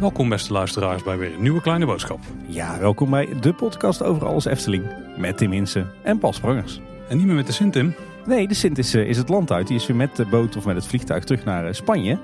Welkom 0.00 0.28
beste 0.28 0.52
luisteraars 0.52 1.02
bij 1.02 1.18
weer 1.18 1.34
een 1.34 1.42
nieuwe 1.42 1.60
kleine 1.60 1.86
boodschap. 1.86 2.18
Ja, 2.46 2.78
welkom 2.78 3.10
bij 3.10 3.28
de 3.40 3.52
podcast 3.52 4.02
over 4.02 4.26
alles 4.26 4.44
Efteling. 4.44 4.84
Met 5.16 5.36
Tim 5.36 5.52
Insen 5.52 5.90
en 6.02 6.18
Paul 6.18 6.32
Sprangers. 6.32 6.80
En 7.08 7.16
niet 7.16 7.26
meer 7.26 7.34
met 7.34 7.46
de 7.46 7.52
Sint 7.52 7.72
Tim. 7.72 7.94
Nee, 8.26 8.48
de 8.48 8.54
Sint 8.54 8.78
is, 8.78 8.94
eh, 8.94 9.08
is 9.08 9.16
het 9.16 9.28
land 9.28 9.52
uit. 9.52 9.66
Die 9.66 9.76
is 9.76 9.86
weer 9.86 9.96
met 9.96 10.16
de 10.16 10.26
boot 10.26 10.56
of 10.56 10.64
met 10.64 10.76
het 10.76 10.86
vliegtuig 10.86 11.24
terug 11.24 11.44
naar 11.44 11.66
eh, 11.66 11.72
Spanje. 11.72 12.18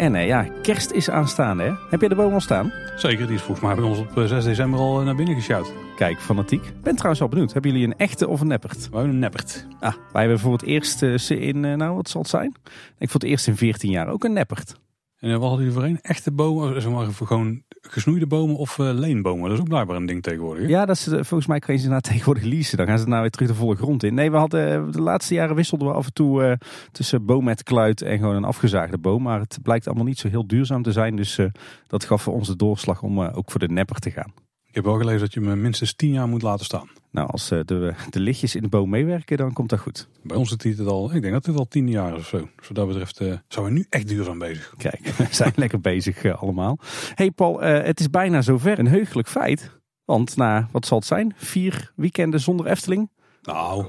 En 0.00 0.14
eh, 0.14 0.26
ja, 0.26 0.46
kerst 0.62 0.90
is 0.90 1.10
aanstaande 1.10 1.62
hè. 1.62 1.72
Heb 1.90 2.00
jij 2.00 2.08
de 2.08 2.14
boom 2.14 2.32
al 2.32 2.40
staan? 2.40 2.72
Zeker, 2.96 3.26
die 3.26 3.36
is 3.36 3.42
volgens 3.42 3.66
mij 3.66 3.74
bij 3.74 3.84
ons 3.84 3.98
op 3.98 4.18
eh, 4.18 4.24
6 4.24 4.44
december 4.44 4.80
al 4.80 4.98
eh, 4.98 5.04
naar 5.04 5.14
binnen 5.14 5.34
gesjouwd. 5.34 5.72
Kijk, 6.00 6.20
fanatiek. 6.20 6.72
Ben 6.82 6.92
trouwens 6.94 7.20
wel 7.20 7.28
benieuwd. 7.28 7.52
Hebben 7.52 7.70
jullie 7.70 7.86
een 7.86 7.96
echte 7.96 8.28
of 8.28 8.40
een 8.40 8.46
neppert? 8.46 8.78
Wij 8.78 8.88
hebben 8.90 9.10
een 9.10 9.18
neppert. 9.18 9.66
Ah, 9.80 9.94
wij 10.12 10.22
hebben 10.22 10.40
voor 10.40 10.52
het 10.52 10.62
eerst 10.62 11.02
eh, 11.02 11.18
ze 11.18 11.38
in, 11.38 11.64
eh, 11.64 11.74
nou 11.74 11.94
wat 11.94 12.08
zal 12.08 12.20
het 12.20 12.30
zijn? 12.30 12.54
Ik 12.98 13.10
voor 13.10 13.20
het 13.20 13.28
eerst 13.28 13.46
in 13.46 13.56
14 13.56 13.90
jaar 13.90 14.08
ook 14.08 14.24
een 14.24 14.32
neppert. 14.32 14.74
En 15.20 15.30
eh, 15.30 15.36
wat 15.36 15.48
hadden 15.48 15.58
jullie 15.58 15.80
voor 15.80 15.88
een? 15.88 16.00
Echte 16.00 16.32
bomen, 16.32 16.82
zeg 16.82 16.92
maar 16.92 17.06
gewoon 17.06 17.62
gesnoeide 17.80 18.26
bomen 18.26 18.56
of 18.56 18.78
eh, 18.78 18.90
leenbomen? 18.92 19.44
Dat 19.44 19.52
is 19.52 19.60
ook 19.60 19.68
blijkbaar 19.68 19.96
een 19.96 20.06
ding 20.06 20.22
tegenwoordig. 20.22 20.68
Ja, 20.68 20.86
dat 20.86 20.96
is, 20.96 21.06
eh, 21.06 21.12
volgens 21.12 21.46
mij 21.46 21.58
kan 21.58 21.74
je 21.74 21.80
ze 21.80 21.88
nou 21.88 22.00
tegenwoordig 22.10 22.44
leasen. 22.44 22.76
Dan 22.76 22.86
gaan 22.86 22.98
ze 22.98 23.08
nou 23.08 23.20
weer 23.20 23.30
terug 23.30 23.48
de 23.48 23.54
volle 23.54 23.76
grond 23.76 24.02
in. 24.02 24.14
Nee, 24.14 24.30
we 24.30 24.36
hadden 24.36 24.86
eh, 24.86 24.92
de 24.92 25.00
laatste 25.00 25.34
jaren 25.34 25.56
wisselden 25.56 25.88
we 25.88 25.94
af 25.94 26.06
en 26.06 26.12
toe 26.12 26.44
eh, 26.44 26.52
tussen 26.92 27.24
boom 27.24 27.44
met 27.44 27.62
kluit 27.62 28.02
en 28.02 28.18
gewoon 28.18 28.36
een 28.36 28.44
afgezaagde 28.44 28.98
boom. 28.98 29.22
Maar 29.22 29.40
het 29.40 29.58
blijkt 29.62 29.86
allemaal 29.86 30.04
niet 30.04 30.18
zo 30.18 30.28
heel 30.28 30.46
duurzaam 30.46 30.82
te 30.82 30.92
zijn. 30.92 31.16
Dus 31.16 31.38
eh, 31.38 31.46
dat 31.86 32.04
gaf 32.04 32.22
voor 32.22 32.34
ons 32.34 32.48
de 32.48 32.56
doorslag 32.56 33.02
om 33.02 33.22
eh, 33.22 33.36
ook 33.36 33.50
voor 33.50 33.60
de 33.60 33.68
nepper 33.68 33.96
te 33.96 34.10
gaan. 34.10 34.32
Ik 34.70 34.76
heb 34.76 34.84
wel 34.84 34.96
gelezen 34.96 35.20
dat 35.20 35.32
je 35.34 35.40
hem 35.40 35.60
minstens 35.60 35.94
10 35.94 36.12
jaar 36.12 36.28
moet 36.28 36.42
laten 36.42 36.64
staan. 36.64 36.88
Nou, 37.10 37.28
als 37.28 37.50
eh, 37.50 37.60
de, 37.64 37.94
de 38.10 38.20
lichtjes 38.20 38.54
in 38.54 38.62
de 38.62 38.68
boom 38.68 38.90
meewerken, 38.90 39.36
dan 39.36 39.52
komt 39.52 39.68
dat 39.68 39.78
goed. 39.78 40.08
Bij 40.22 40.36
ons 40.36 40.48
zit 40.48 40.62
het 40.62 40.86
al, 40.86 41.14
ik 41.14 41.22
denk 41.22 41.32
dat 41.34 41.44
dit 41.44 41.56
al 41.56 41.68
10 41.68 41.88
jaar 41.88 42.12
is 42.12 42.18
of 42.18 42.26
zo. 42.26 42.48
Dus 42.56 42.66
wat 42.68 42.76
dat 42.76 42.86
betreft 42.86 43.18
eh, 43.20 43.32
zijn 43.48 43.64
we 43.64 43.70
nu 43.70 43.86
echt 43.88 44.08
duurzaam 44.08 44.38
bezig. 44.38 44.74
Kijk, 44.76 45.06
we 45.16 45.26
zijn 45.30 45.52
lekker 45.56 45.80
bezig 45.80 46.22
eh, 46.22 46.42
allemaal. 46.42 46.78
hey 47.14 47.30
Paul, 47.30 47.60
het 47.60 48.00
is 48.00 48.10
bijna 48.10 48.42
zover. 48.42 48.78
Een 48.78 48.88
heugelijk 48.88 49.28
feit. 49.28 49.70
Want 50.04 50.36
na, 50.36 50.68
wat 50.72 50.86
zal 50.86 50.98
het 50.98 51.06
zijn? 51.06 51.34
Vier 51.36 51.92
weekenden 51.96 52.40
zonder 52.40 52.66
Efteling? 52.66 53.10
Nou, 53.42 53.82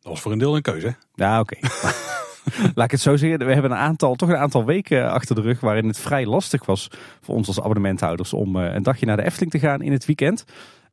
dat 0.00 0.12
was 0.12 0.20
voor 0.20 0.32
een 0.32 0.38
deel 0.38 0.56
een 0.56 0.62
keuze. 0.62 0.86
hè? 0.86 0.92
Ja, 1.14 1.40
oké. 1.40 1.56
Laat 2.74 2.84
ik 2.84 2.90
het 2.90 3.00
zo 3.00 3.16
zeggen. 3.16 3.38
We 3.38 3.52
hebben 3.52 3.70
een 3.70 3.76
aantal, 3.76 4.14
toch 4.14 4.28
een 4.28 4.36
aantal 4.36 4.64
weken 4.64 5.10
achter 5.10 5.34
de 5.34 5.40
rug 5.40 5.60
waarin 5.60 5.86
het 5.86 5.98
vrij 5.98 6.26
lastig 6.26 6.66
was 6.66 6.90
voor 7.20 7.34
ons 7.34 7.46
als 7.46 7.60
abonnementhouders 7.60 8.32
om 8.32 8.56
eh, 8.56 8.74
een 8.74 8.82
dagje 8.82 9.06
naar 9.06 9.16
de 9.16 9.24
Efteling 9.24 9.50
te 9.50 9.58
gaan 9.58 9.82
in 9.82 9.92
het 9.92 10.04
weekend. 10.04 10.44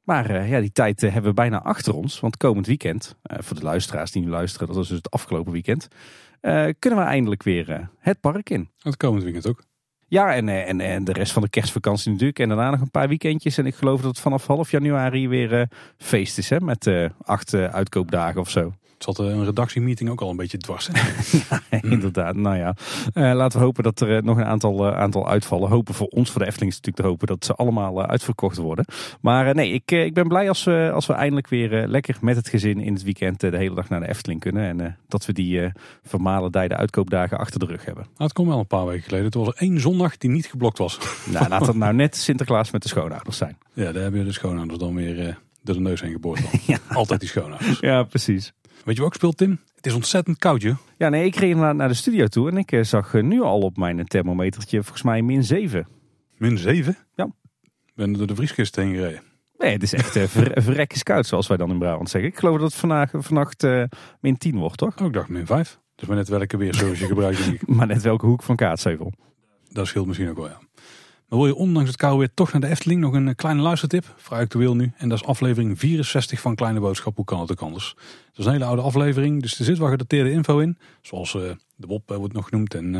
Maar 0.04 0.30
eh, 0.30 0.50
ja, 0.50 0.60
die 0.60 0.72
tijd 0.72 1.04
eh, 1.04 1.12
hebben 1.12 1.30
we 1.30 1.36
bijna 1.36 1.62
achter 1.62 1.94
ons. 1.94 2.20
Want 2.20 2.38
komend 2.38 2.68
weekend, 2.68 3.16
voor 3.24 3.56
de 3.56 3.64
luisteraars 3.64 4.12
die 4.12 4.22
nu 4.22 4.30
luisteren, 4.30 4.68
dat 4.68 4.78
is 4.78 4.88
dus 4.88 4.98
het 4.98 5.12
afgelopen 5.12 5.52
weekend, 5.52 5.88
kunnen 6.80 7.00
we 7.00 7.06
eindelijk 7.06 7.44
weer 7.44 7.90
het 8.00 8.20
park 8.20 8.50
in. 8.50 8.70
Het 8.82 8.98
komend 8.98 9.24
weekend 9.24 9.48
ook. 9.48 9.64
Ja, 10.10 10.36
en, 10.36 10.50
en, 10.50 10.82
en 10.82 11.04
de 11.04 11.14
rest 11.14 11.32
van 11.32 11.42
de 11.42 11.50
kerstvakantie 11.50 12.12
natuurlijk. 12.12 12.40
En 12.40 12.48
daarna 12.48 12.70
nog 12.70 12.82
een 12.82 12.92
paar 12.92 13.08
weekendjes. 13.08 13.58
En 13.58 13.66
ik 13.66 13.76
geloof 13.76 14.02
dat 14.02 14.10
het 14.10 14.20
vanaf 14.20 14.48
half 14.48 14.72
januari 14.72 15.28
weer 15.28 15.70
feest 15.98 16.38
is. 16.38 16.50
Hè? 16.50 16.60
Met 16.60 16.92
acht 17.22 17.54
uitkoopdagen 17.54 18.42
of 18.42 18.50
zo. 18.50 18.74
Het 18.98 19.04
zat 19.16 19.20
eh, 19.20 19.26
een 19.26 19.46
redactiemeeting 19.46 20.10
ook 20.10 20.22
al 20.22 20.30
een 20.30 20.36
beetje 20.36 20.58
dwars. 20.58 20.90
hè? 20.92 21.78
Inderdaad, 21.92 22.36
nou 22.36 22.58
ja. 22.58 22.76
Eh, 23.14 23.34
laten 23.34 23.60
we 23.60 23.66
hopen 23.66 23.84
dat 23.84 24.00
er 24.00 24.16
eh, 24.18 24.24
nog 24.24 24.38
een 24.38 24.46
aantal, 24.46 24.96
aantal 24.96 25.30
uitvallen. 25.30 25.70
Hopen 25.70 25.94
voor 25.94 26.08
ons, 26.08 26.32
voor 26.32 26.42
de 26.42 26.48
Efteling 26.48 26.72
is 26.72 26.78
natuurlijk 26.78 27.04
te 27.06 27.12
hopen 27.12 27.28
dat 27.28 27.46
ze 27.46 27.54
allemaal 27.54 28.06
uitverkocht 28.06 28.58
worden. 28.58 28.86
Maar 29.22 29.56
nee, 29.56 29.72
ik, 29.72 29.92
ik 29.92 30.14
ben 30.14 30.28
blij 30.28 30.48
als 30.50 30.64
we, 30.64 30.92
als 30.94 31.06
we 31.06 31.14
eindelijk 31.14 31.48
weer 31.48 31.88
lekker 31.88 32.18
met 32.22 32.36
het 32.36 32.50
gezin 32.50 32.80
in 32.80 32.94
het 32.94 33.04
weekend 33.04 33.40
de 33.40 33.58
hele 33.58 33.76
dag 33.76 33.90
naar 33.90 34.00
de 34.00 34.08
Efteling 34.10 34.40
kunnen. 34.40 34.64
En 34.82 34.98
dat 35.08 35.26
we 35.26 35.34
die 35.34 35.62
eh 35.62 35.72
vermalendijde 36.04 36.76
uitkoopdagen 36.76 37.38
achter 37.38 37.60
de 37.60 37.66
rug 37.66 37.86
hebben. 37.86 38.04
Nou, 38.04 38.16
het 38.24 38.34
kwam 38.34 38.48
wel 38.48 38.60
een 38.60 38.68
paar 38.68 38.86
weken 38.86 39.04
geleden. 39.04 39.32
Toen 39.32 39.46
was 39.46 39.54
er 39.56 39.62
één 39.62 39.80
zondag 39.80 40.18
die 40.18 40.30
niet 40.30 40.46
geblokt 40.46 40.78
was. 40.78 40.98
Nou, 41.32 41.50
laat 41.50 41.66
dat 41.66 41.76
nou 41.76 41.94
net 41.94 42.16
Sinterklaas 42.16 42.72
met 42.72 42.82
de 42.82 42.88
schoonouders 42.88 43.38
zijn. 43.38 43.58
Ja, 43.74 43.92
daar 43.92 44.02
hebben 44.02 44.26
de 44.26 44.32
schoonouders 44.32 44.80
dan 44.80 44.96
weer 44.96 45.38
door 45.62 45.76
de 45.76 45.82
neus 45.82 46.02
heen 46.02 46.12
geboord. 46.12 46.40
Ja. 46.66 46.78
Altijd 46.90 47.20
die 47.20 47.30
schoonouders. 47.30 47.80
Ja, 47.80 48.04
precies. 48.04 48.54
Weet 48.88 48.96
je 48.96 49.02
wat 49.02 49.12
ook 49.12 49.18
speelt, 49.18 49.38
Tim? 49.38 49.60
Het 49.76 49.86
is 49.86 49.94
ontzettend 49.94 50.38
koud, 50.38 50.62
joh. 50.62 50.78
Ja, 50.98 51.10
nee, 51.10 51.26
ik 51.26 51.36
reed 51.36 51.56
naar, 51.56 51.76
naar 51.76 51.88
de 51.88 51.94
studio 51.94 52.26
toe 52.28 52.50
en 52.50 52.58
ik 52.58 52.72
eh, 52.72 52.84
zag 52.84 53.14
eh, 53.14 53.24
nu 53.24 53.42
al 53.42 53.60
op 53.60 53.78
mijn 53.78 54.06
thermometertje 54.06 54.82
volgens 54.82 55.04
mij 55.04 55.22
min 55.22 55.44
7. 55.44 55.88
Min 56.38 56.58
7? 56.58 56.98
Ja. 57.16 57.30
Ben 57.96 58.14
door 58.14 58.28
de 58.28 58.36
vrieskist 58.36 58.76
heen 58.76 58.94
gereden. 58.94 59.22
Nee, 59.58 59.72
het 59.72 59.84
is 59.84 59.94
echt 59.94 60.16
eh, 60.16 60.24
ver, 60.24 60.52
verrekkers 60.64 61.04
koud, 61.04 61.26
zoals 61.26 61.48
wij 61.48 61.58
dan 61.58 61.70
in 61.70 61.78
Brabant 61.78 62.10
zeggen. 62.10 62.30
Ik 62.30 62.38
geloof 62.38 62.60
dat 62.60 62.72
het 62.72 62.80
vandaag, 62.80 63.12
vannacht 63.14 63.64
eh, 63.64 63.84
min 64.20 64.38
10 64.38 64.58
wordt, 64.58 64.78
toch? 64.78 65.00
Oh, 65.00 65.08
ik 65.08 65.14
dacht 65.14 65.30
min 65.30 65.46
5. 65.46 65.80
Dus 65.96 66.08
maar 66.08 66.18
net 66.18 66.28
welke 66.28 66.58
weersource 66.58 67.02
je 67.02 67.08
gebruikt. 67.08 67.44
denk 67.44 67.62
ik. 67.62 67.68
Maar 67.76 67.88
net 67.88 68.02
welke 68.02 68.26
hoek 68.26 68.44
van 68.44 68.56
Kaatsheuvel. 68.56 69.14
Dat 69.72 69.88
scheelt 69.88 70.08
misschien 70.08 70.30
ook 70.30 70.38
wel, 70.38 70.48
ja. 70.48 70.60
Maar 71.28 71.40
wil 71.40 71.48
je 71.48 71.56
ondanks 71.56 71.90
het 71.90 71.98
koude 71.98 72.20
weer 72.20 72.34
toch 72.34 72.52
naar 72.52 72.62
de 72.62 72.68
Efteling? 72.68 73.02
Nog 73.02 73.14
een 73.14 73.28
eh, 73.28 73.36
kleine 73.36 73.62
luistertip. 73.62 74.14
Vrij 74.18 74.40
actueel 74.40 74.76
nu. 74.76 74.92
En 74.98 75.10
dat 75.10 75.20
is 75.22 75.28
aflevering 75.28 75.80
64 75.80 76.40
van 76.40 76.56
Kleine 76.56 76.80
Boodschap. 76.80 77.16
Hoe 77.16 77.26
kan 77.26 77.40
het 77.40 77.52
ook 77.52 77.62
anders? 77.62 77.94
Dat 77.96 78.38
is 78.38 78.46
een 78.46 78.52
hele 78.52 78.66
oude 78.66 78.82
aflevering. 78.82 79.42
Dus 79.42 79.60
er 79.60 79.66
zit 79.66 79.78
wel 79.78 79.90
gedateerde 79.90 80.32
info 80.32 80.60
in. 80.60 80.78
Zoals 81.02 81.36
eh, 81.36 81.42
de 81.76 81.88
Bob 81.88 82.12
eh, 82.12 82.18
wordt 82.18 82.34
nog 82.34 82.50
genoemd. 82.50 82.74
En 82.74 82.92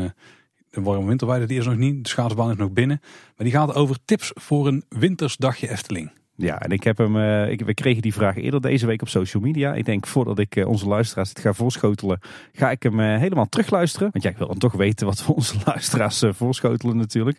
de 0.70 0.80
warme 0.80 1.06
winterweide 1.06 1.46
die 1.46 1.58
is 1.58 1.66
nog 1.66 1.76
niet. 1.76 2.04
De 2.04 2.08
schaatsbaan 2.10 2.50
is 2.50 2.56
nog 2.56 2.70
binnen. 2.70 3.00
Maar 3.36 3.46
die 3.46 3.50
gaat 3.50 3.74
over 3.74 3.96
tips 4.04 4.30
voor 4.34 4.66
een 4.66 4.84
wintersdagje 4.88 5.70
Efteling. 5.70 6.10
Ja, 6.40 6.60
en 6.60 6.70
ik 6.70 6.82
heb 6.82 6.98
hem, 6.98 7.16
eh, 7.16 7.50
ik, 7.50 7.60
we 7.60 7.74
kregen 7.74 8.02
die 8.02 8.12
vraag 8.12 8.36
eerder 8.36 8.60
deze 8.60 8.86
week 8.86 9.02
op 9.02 9.08
social 9.08 9.42
media. 9.42 9.74
Ik 9.74 9.84
denk 9.84 10.06
voordat 10.06 10.38
ik 10.38 10.56
eh, 10.56 10.68
onze 10.68 10.86
luisteraars 10.86 11.28
het 11.28 11.38
ga 11.38 11.52
voorschotelen, 11.52 12.20
ga 12.52 12.70
ik 12.70 12.82
hem 12.82 13.00
eh, 13.00 13.18
helemaal 13.18 13.48
terugluisteren. 13.48 14.08
Want 14.12 14.24
ja, 14.24 14.30
ik 14.30 14.36
wil 14.36 14.46
dan 14.46 14.58
toch 14.58 14.72
weten 14.72 15.06
wat 15.06 15.26
we 15.26 15.34
onze 15.34 15.56
luisteraars 15.64 16.24
voorschotelen 16.28 16.96
natuurlijk. 16.96 17.38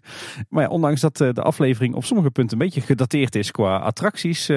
Maar 0.50 0.64
ja, 0.64 0.70
ondanks 0.70 1.02
dat 1.02 1.18
de 1.18 1.42
aflevering 1.42 1.96
op 1.96 2.06
sommige 2.06 2.32
punten 2.32 2.60
een 2.60 2.66
beetje 2.66 2.82
gedateerd 2.82 3.36
is 3.36 3.52
qua 3.52 3.78
attracties, 3.78 4.48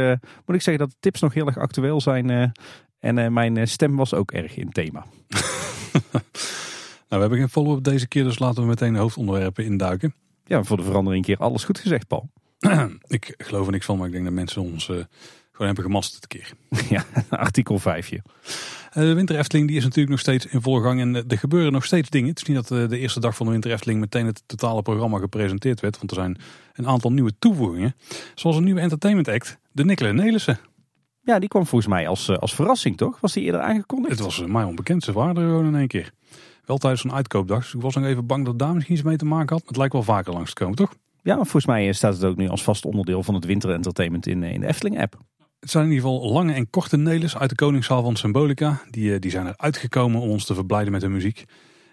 moet 0.47 0.57
ik 0.57 0.63
zeggen 0.63 0.79
dat 0.79 0.91
de 0.91 0.97
tips 1.01 1.21
nog 1.21 1.35
heel 1.35 1.47
erg 1.47 1.59
actueel 1.59 2.01
zijn. 2.01 2.53
en 2.99 3.33
mijn 3.33 3.69
stem 3.69 3.97
was 3.97 4.15
ook 4.15 4.33
erg 4.33 4.57
in 4.57 4.71
thema. 4.71 5.05
Nou, 7.09 7.25
we 7.25 7.31
hebben 7.31 7.47
geen 7.47 7.63
follow-up 7.63 7.85
deze 7.85 8.09
keer. 8.09 8.25
Dus 8.25 8.39
laten 8.39 8.63
we 8.63 8.69
meteen 8.69 8.93
de 8.93 8.99
hoofdonderwerpen 8.99 9.65
induiken. 9.65 10.15
Ja, 10.45 10.63
voor 10.63 10.77
de 10.77 10.83
verandering 10.83 11.27
een 11.27 11.35
keer 11.35 11.45
alles 11.45 11.65
goed 11.65 11.79
gezegd, 11.79 12.07
Paul. 12.07 12.31
Ik 13.17 13.35
geloof 13.39 13.67
er 13.67 13.73
niks 13.73 13.87
van. 13.87 13.97
Maar 13.97 14.07
ik 14.07 14.13
denk 14.13 14.25
dat 14.25 14.33
mensen 14.33 14.63
ons 14.63 14.89
eh, 14.89 14.97
gewoon 15.51 15.67
hebben 15.67 15.85
gemasterd 15.85 16.23
een 16.23 16.29
keer. 16.29 16.53
ja, 16.97 17.05
artikel 17.31 17.79
5. 17.79 18.13
Eh, 18.13 18.21
De 18.93 19.15
Winter 19.15 19.39
Efteling 19.39 19.69
die 19.69 19.77
is 19.77 19.83
natuurlijk 19.83 20.11
nog 20.11 20.21
steeds 20.21 20.47
in 20.47 20.61
volle 20.61 20.83
gang 20.83 21.01
en 21.01 21.17
eh, 21.17 21.23
er 21.29 21.39
gebeuren 21.39 21.73
nog 21.73 21.85
steeds 21.85 22.11
dingen. 22.11 22.29
Het 22.29 22.39
is 22.41 22.45
niet 22.45 22.69
dat 22.69 22.91
de 22.91 22.99
eerste 22.99 23.21
dag 23.21 23.37
van 23.37 23.47
de 23.47 23.53
Winter 23.53 23.71
Efteling 23.71 24.01
meteen 24.01 24.27
het 24.27 24.43
totale 24.47 24.83
programma 24.83 25.19
gepresenteerd 25.19 25.81
werd. 25.81 25.99
Want 25.99 26.11
er 26.11 26.17
zijn 26.17 26.39
een 26.73 26.87
aantal 26.87 27.13
nieuwe 27.13 27.33
toevoegingen. 27.39 27.95
Zoals 28.35 28.57
een 28.57 28.65
nieuwe 28.65 28.81
entertainment 28.81 29.29
act, 29.29 29.59
de 29.73 29.85
Nicola 29.85 30.13
Nelissen. 30.13 30.59
Ja, 31.21 31.39
die 31.39 31.49
kwam 31.49 31.67
volgens 31.67 31.91
mij 31.91 32.09
als, 32.09 32.39
als 32.39 32.55
verrassing, 32.55 32.97
toch? 32.97 33.21
Was 33.21 33.33
die 33.33 33.43
eerder 33.43 33.61
aangekondigd? 33.61 34.15
Het 34.15 34.25
was 34.25 34.47
mij 34.47 34.65
onbekend, 34.65 35.05
ze 35.05 35.13
waren 35.13 35.37
er 35.37 35.43
gewoon 35.43 35.67
in 35.67 35.75
één 35.75 35.89
keer. 35.89 36.13
Wel 36.65 36.79
tijdens 36.79 37.05
een 37.05 37.13
uitkoopdag, 37.13 37.63
dus 37.63 37.75
ik 37.75 37.81
was 37.81 37.95
nog 37.95 38.05
even 38.05 38.27
bang 38.27 38.45
dat 38.45 38.59
daar 38.59 38.75
misschien 38.75 38.95
iets 38.95 39.05
mee 39.05 39.17
te 39.17 39.25
maken 39.25 39.49
had. 39.49 39.59
Maar 39.59 39.69
het 39.69 39.77
lijkt 39.77 39.93
wel 39.93 40.03
vaker 40.03 40.33
langs 40.33 40.53
te 40.53 40.63
komen, 40.63 40.77
toch? 40.77 40.95
Ja, 41.23 41.35
maar 41.37 41.45
volgens 41.45 41.67
mij 41.67 41.89
eh, 41.89 41.95
staat 41.95 42.15
het 42.15 42.25
ook 42.25 42.37
nu 42.37 42.49
als 42.49 42.63
vast 42.63 42.85
onderdeel 42.85 43.23
van 43.23 43.35
het 43.35 43.45
winterentertainment 43.45 44.27
in, 44.27 44.43
eh, 44.43 44.53
in 44.53 44.61
de 44.61 44.67
Efteling-app. 44.67 45.19
Het 45.61 45.71
zijn 45.71 45.85
in 45.85 45.91
ieder 45.91 46.09
geval 46.09 46.33
lange 46.33 46.53
en 46.53 46.71
korte 46.71 46.97
Nelis 46.97 47.37
uit 47.37 47.51
de 47.51 47.57
Koningszaal 47.57 48.03
van 48.03 48.17
Symbolica. 48.17 48.83
Die, 48.91 49.15
eh, 49.15 49.21
die 49.21 49.31
zijn 49.31 49.47
er 49.47 49.57
uitgekomen 49.57 50.21
om 50.21 50.31
ons 50.31 50.45
te 50.45 50.55
verblijden 50.55 50.93
met 50.93 51.03
hun 51.03 51.13
muziek. 51.13 51.39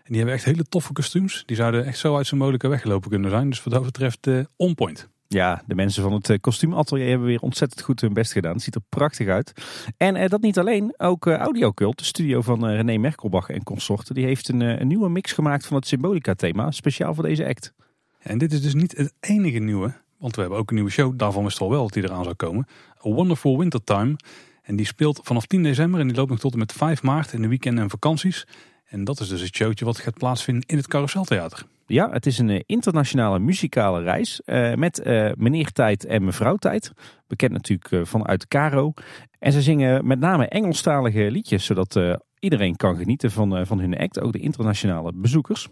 En 0.04 0.16
die 0.16 0.18
hebben 0.18 0.34
echt 0.34 0.46
hele 0.46 0.64
toffe 0.64 0.94
kostuums. 0.94 1.44
Die 1.46 1.56
zouden 1.56 1.86
echt 1.86 1.98
zo 1.98 2.16
uit 2.16 2.28
Symbolica 2.28 2.70
weggelopen 2.70 3.10
kunnen 3.10 3.30
zijn. 3.30 3.50
Dus 3.50 3.64
wat 3.64 3.74
dat 3.74 3.84
betreft 3.84 4.28
eh 4.28 4.40
on 4.56 4.76
point. 4.76 5.10
Ja, 5.28 5.64
de 5.68 5.76
mensen 5.76 6.04
van 6.04 6.14
het 6.14 6.38
kostuumatelier 6.42 7.10
hebben 7.10 7.28
weer 7.28 7.40
ontzettend 7.40 7.82
goed 7.82 8.02
hun 8.02 8.14
best 8.14 8.32
gedaan. 8.32 8.54
Het 8.54 8.62
ziet 8.62 8.76
er 8.76 8.82
prachtig 8.90 9.28
uit. 9.28 9.54
En 9.98 10.16
eh, 10.16 10.30
dat 10.30 10.42
niet 10.42 10.60
alleen, 10.60 10.94
ook 10.98 11.28
eh, 11.28 11.36
Audiocult, 11.36 11.98
de 11.98 12.04
studio 12.04 12.42
van 12.42 12.66
René 12.66 12.98
Merkelbach 12.98 13.50
en 13.50 13.64
consorten, 13.64 14.16
die 14.16 14.26
heeft 14.26 14.50
een, 14.50 14.60
een 14.60 14.88
nieuwe 14.88 15.10
mix 15.10 15.32
gemaakt 15.32 15.66
van 15.66 15.76
het 15.76 15.88
Symbolica-thema, 15.88 16.72
speciaal 16.72 17.14
voor 17.14 17.24
deze 17.24 17.48
act. 17.48 17.74
En 18.20 18.38
dit 18.38 18.54
is 18.54 18.62
dus 18.62 18.74
niet 18.74 18.98
het 18.98 19.14
enige 19.20 19.60
nieuwe. 19.60 19.94
Want 20.18 20.36
we 20.36 20.42
hebben 20.42 20.60
ook 20.60 20.70
een 20.70 20.76
nieuwe 20.76 20.92
show. 20.92 21.18
Daarvan 21.18 21.44
wisten 21.44 21.62
we 21.62 21.72
al 21.72 21.78
wel 21.78 21.84
dat 21.84 21.94
die 21.94 22.04
eraan 22.04 22.24
zou 22.24 22.36
komen. 22.36 22.68
A 23.06 23.10
Wonderful 23.10 23.58
Wintertime. 23.58 24.16
En 24.62 24.76
die 24.76 24.86
speelt 24.86 25.20
vanaf 25.24 25.46
10 25.46 25.64
december. 25.64 26.00
En 26.00 26.08
die 26.08 26.16
loopt 26.16 26.30
nog 26.30 26.40
tot 26.40 26.54
en 26.54 26.60
met 26.60 26.74
5 26.74 27.04
maart 27.04 27.34
in 27.34 27.42
de 27.42 27.48
weekenden 27.48 27.84
en 27.84 27.90
vakanties. 27.90 28.48
En 28.86 29.04
dat 29.04 29.20
is 29.20 29.28
dus 29.28 29.42
het 29.42 29.56
showtje 29.56 29.86
wat 29.86 30.00
gaat 30.00 30.18
plaatsvinden 30.18 30.64
in 30.68 30.78
het 30.78 30.88
Carouseltheater. 30.88 31.66
Ja, 31.86 32.10
het 32.12 32.26
is 32.26 32.38
een 32.38 32.50
eh, 32.50 32.60
internationale 32.66 33.40
muzikale 33.40 34.02
reis 34.02 34.42
eh, 34.42 34.74
met 34.74 35.00
eh, 35.00 35.32
meneer 35.38 35.72
Tijd 35.72 36.06
en 36.06 36.24
mevrouw 36.24 36.56
Tijd. 36.56 36.92
Bekend 37.28 37.52
natuurlijk 37.52 38.08
vanuit 38.08 38.48
Caro. 38.48 38.94
En 39.40 39.52
ze 39.52 39.62
zingen 39.62 40.08
met 40.08 40.20
name 40.20 40.48
Engelstalige 40.48 41.32
liedjes, 41.32 41.66
zodat 41.66 42.00
iedereen 42.40 42.76
kan 42.76 42.98
genieten 42.98 43.32
van, 43.32 43.66
van 43.66 43.80
hun 43.80 43.98
act, 43.98 44.20
ook 44.20 44.32
de 44.32 44.40
internationale 44.40 45.12
bezoekers. 45.16 45.68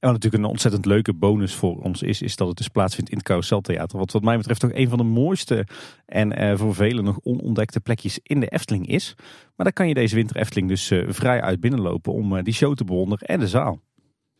Wat 0.00 0.12
natuurlijk 0.12 0.42
een 0.42 0.50
ontzettend 0.50 0.86
leuke 0.86 1.14
bonus 1.14 1.54
voor 1.54 1.76
ons 1.76 2.02
is, 2.02 2.22
is 2.22 2.36
dat 2.36 2.48
het 2.48 2.56
dus 2.56 2.68
plaatsvindt 2.68 3.10
in 3.10 3.16
het 3.16 3.26
Carouseltheater. 3.26 3.98
Wat 3.98 4.12
wat 4.12 4.22
mij 4.22 4.36
betreft 4.36 4.60
toch 4.60 4.72
een 4.72 4.88
van 4.88 4.98
de 4.98 5.04
mooiste 5.04 5.66
en 6.06 6.42
uh, 6.42 6.56
voor 6.56 6.74
velen 6.74 7.04
nog 7.04 7.18
onontdekte 7.22 7.80
plekjes 7.80 8.18
in 8.22 8.40
de 8.40 8.46
Efteling 8.46 8.86
is. 8.86 9.14
Maar 9.56 9.66
daar 9.66 9.72
kan 9.72 9.88
je 9.88 9.94
deze 9.94 10.14
winter 10.14 10.36
Efteling 10.36 10.68
dus 10.68 10.90
uh, 10.90 11.04
vrij 11.08 11.40
uit 11.40 11.60
binnenlopen 11.60 12.12
om 12.12 12.36
uh, 12.36 12.42
die 12.42 12.54
show 12.54 12.74
te 12.74 12.84
bewonderen 12.84 13.28
en 13.28 13.40
de 13.40 13.48
zaal. 13.48 13.80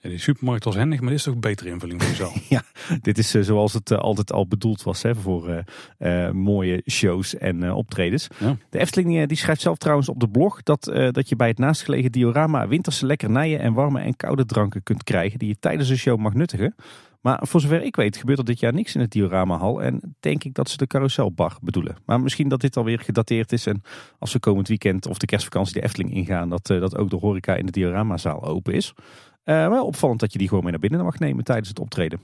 Die 0.01 0.19
supermarkt 0.19 0.65
was 0.65 0.77
handig, 0.77 1.01
maar 1.01 1.09
dit 1.09 1.19
is 1.19 1.25
toch 1.25 1.35
een 1.35 1.41
betere 1.41 1.69
invulling 1.69 2.03
voor 2.03 2.15
zo. 2.15 2.33
ja, 2.55 2.63
dit 3.01 3.19
is 3.19 3.35
uh, 3.35 3.43
zoals 3.43 3.73
het 3.73 3.91
uh, 3.91 3.99
altijd 3.99 4.33
al 4.33 4.47
bedoeld 4.47 4.83
was 4.83 5.03
hè, 5.03 5.15
voor 5.15 5.65
uh, 5.99 6.31
mooie 6.31 6.83
shows 6.91 7.37
en 7.37 7.73
optredens. 7.73 8.29
Ja. 8.39 8.57
De 8.71 8.79
Efteling 8.79 9.27
die 9.27 9.37
schrijft 9.37 9.61
zelf 9.61 9.79
trouwens 9.79 10.09
op 10.09 10.21
de 10.21 10.29
blog 10.29 10.63
dat, 10.63 10.85
dat 11.11 11.29
je 11.29 11.37
bij 11.37 11.49
het 11.49 11.59
naastgelegen 11.59 12.13
diorama 12.13 12.69
winterse 12.69 13.07
lekkernijen 13.07 13.61
en 13.61 13.73
warme 13.73 14.01
en 14.01 14.17
koude 14.17 14.47
dranken 14.47 14.83
kunt 14.83 15.05
krijgen 15.05 15.39
die 15.39 15.49
je 15.49 15.59
tijdens 15.61 15.89
de 15.89 15.97
show 15.97 16.19
mag 16.19 16.35
nuttigen. 16.35 16.75
Maar 17.21 17.41
voor 17.43 17.61
zover 17.61 17.83
ik 17.83 17.97
weet 17.97 18.17
gebeurt 18.17 18.39
er 18.39 18.45
dit 18.45 18.61
jaar 18.61 18.73
niks 18.73 18.95
in 18.95 19.01
het 19.01 19.11
dioramahal 19.11 19.83
en 19.83 20.17
denk 20.21 20.45
ik 20.45 20.55
dat 20.55 20.71
ze 20.71 20.77
de 20.77 20.87
carouselbar 20.87 21.57
bedoelen. 21.63 21.97
Maar 22.05 22.21
misschien 22.21 22.49
dat 22.49 22.61
dit 22.61 22.77
alweer 22.77 22.99
gedateerd 22.99 23.53
is 23.53 23.67
en 23.67 23.83
als 24.19 24.33
we 24.33 24.39
komend 24.39 24.69
weekend 24.69 25.07
of 25.07 25.19
de 25.19 25.27
kerstvakantie 25.27 25.75
de 25.75 25.83
Efteling 25.83 26.15
ingaan 26.15 26.49
dat, 26.49 26.67
dat 26.67 26.97
ook 26.97 27.11
de 27.11 27.17
horeca 27.17 27.55
in 27.55 27.67
de 27.67 27.73
dioramazaal 27.73 28.45
open 28.45 28.75
is. 28.75 28.95
Uh, 29.45 29.69
wel 29.69 29.87
opvallend 29.87 30.21
dat 30.21 30.33
je 30.33 30.39
die 30.39 30.49
gewoon 30.49 30.63
mee 30.63 30.73
naar 30.73 30.81
binnen 30.81 31.05
mag 31.05 31.19
nemen 31.19 31.45
tijdens 31.45 31.69
het 31.69 31.79
optreden. 31.79 32.21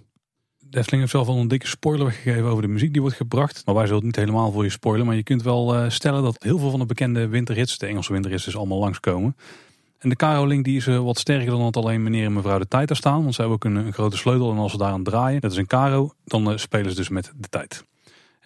De 0.58 0.84
heeft 0.86 1.10
zelf 1.10 1.28
al 1.28 1.38
een 1.38 1.48
dikke 1.48 1.66
spoiler 1.66 2.06
weggegeven 2.06 2.44
over 2.44 2.62
de 2.62 2.68
muziek 2.68 2.92
die 2.92 3.00
wordt 3.00 3.16
gebracht. 3.16 3.62
Maar 3.64 3.74
wij 3.74 3.84
zullen 3.84 3.98
het 3.98 4.06
niet 4.06 4.16
helemaal 4.16 4.52
voor 4.52 4.64
je 4.64 4.70
spoilen. 4.70 5.06
Maar 5.06 5.16
je 5.16 5.22
kunt 5.22 5.42
wel 5.42 5.74
uh, 5.74 5.90
stellen 5.90 6.22
dat 6.22 6.42
heel 6.42 6.58
veel 6.58 6.70
van 6.70 6.80
de 6.80 6.86
bekende 6.86 7.28
winterhits, 7.28 7.78
de 7.78 7.86
Engelse 7.86 8.12
winterhits, 8.12 8.44
dus 8.44 8.56
allemaal 8.56 8.78
langskomen. 8.78 9.36
En 9.98 10.08
de 10.08 10.16
Caroling 10.16 10.64
die 10.64 10.76
is 10.76 10.86
uh, 10.86 10.98
wat 10.98 11.18
sterker 11.18 11.50
dan 11.50 11.60
dat 11.60 11.76
alleen 11.76 12.02
meneer 12.02 12.24
en 12.24 12.32
mevrouw 12.32 12.58
de 12.58 12.68
tijd 12.68 12.88
daar 12.88 12.96
staan. 12.96 13.22
Want 13.22 13.34
ze 13.34 13.40
hebben 13.40 13.58
ook 13.58 13.64
een, 13.64 13.92
grote 13.92 14.16
sleutel 14.16 14.50
en 14.50 14.58
als 14.58 14.72
ze 14.72 14.78
daar 14.78 14.92
aan 14.92 15.02
draaien, 15.02 15.40
dat 15.40 15.50
is 15.50 15.56
een 15.56 15.66
Caro, 15.66 16.10
dan 16.24 16.58
spelen 16.58 16.90
ze 16.90 16.96
dus 16.96 17.08
met 17.08 17.32
de 17.36 17.48
tijd. 17.48 17.84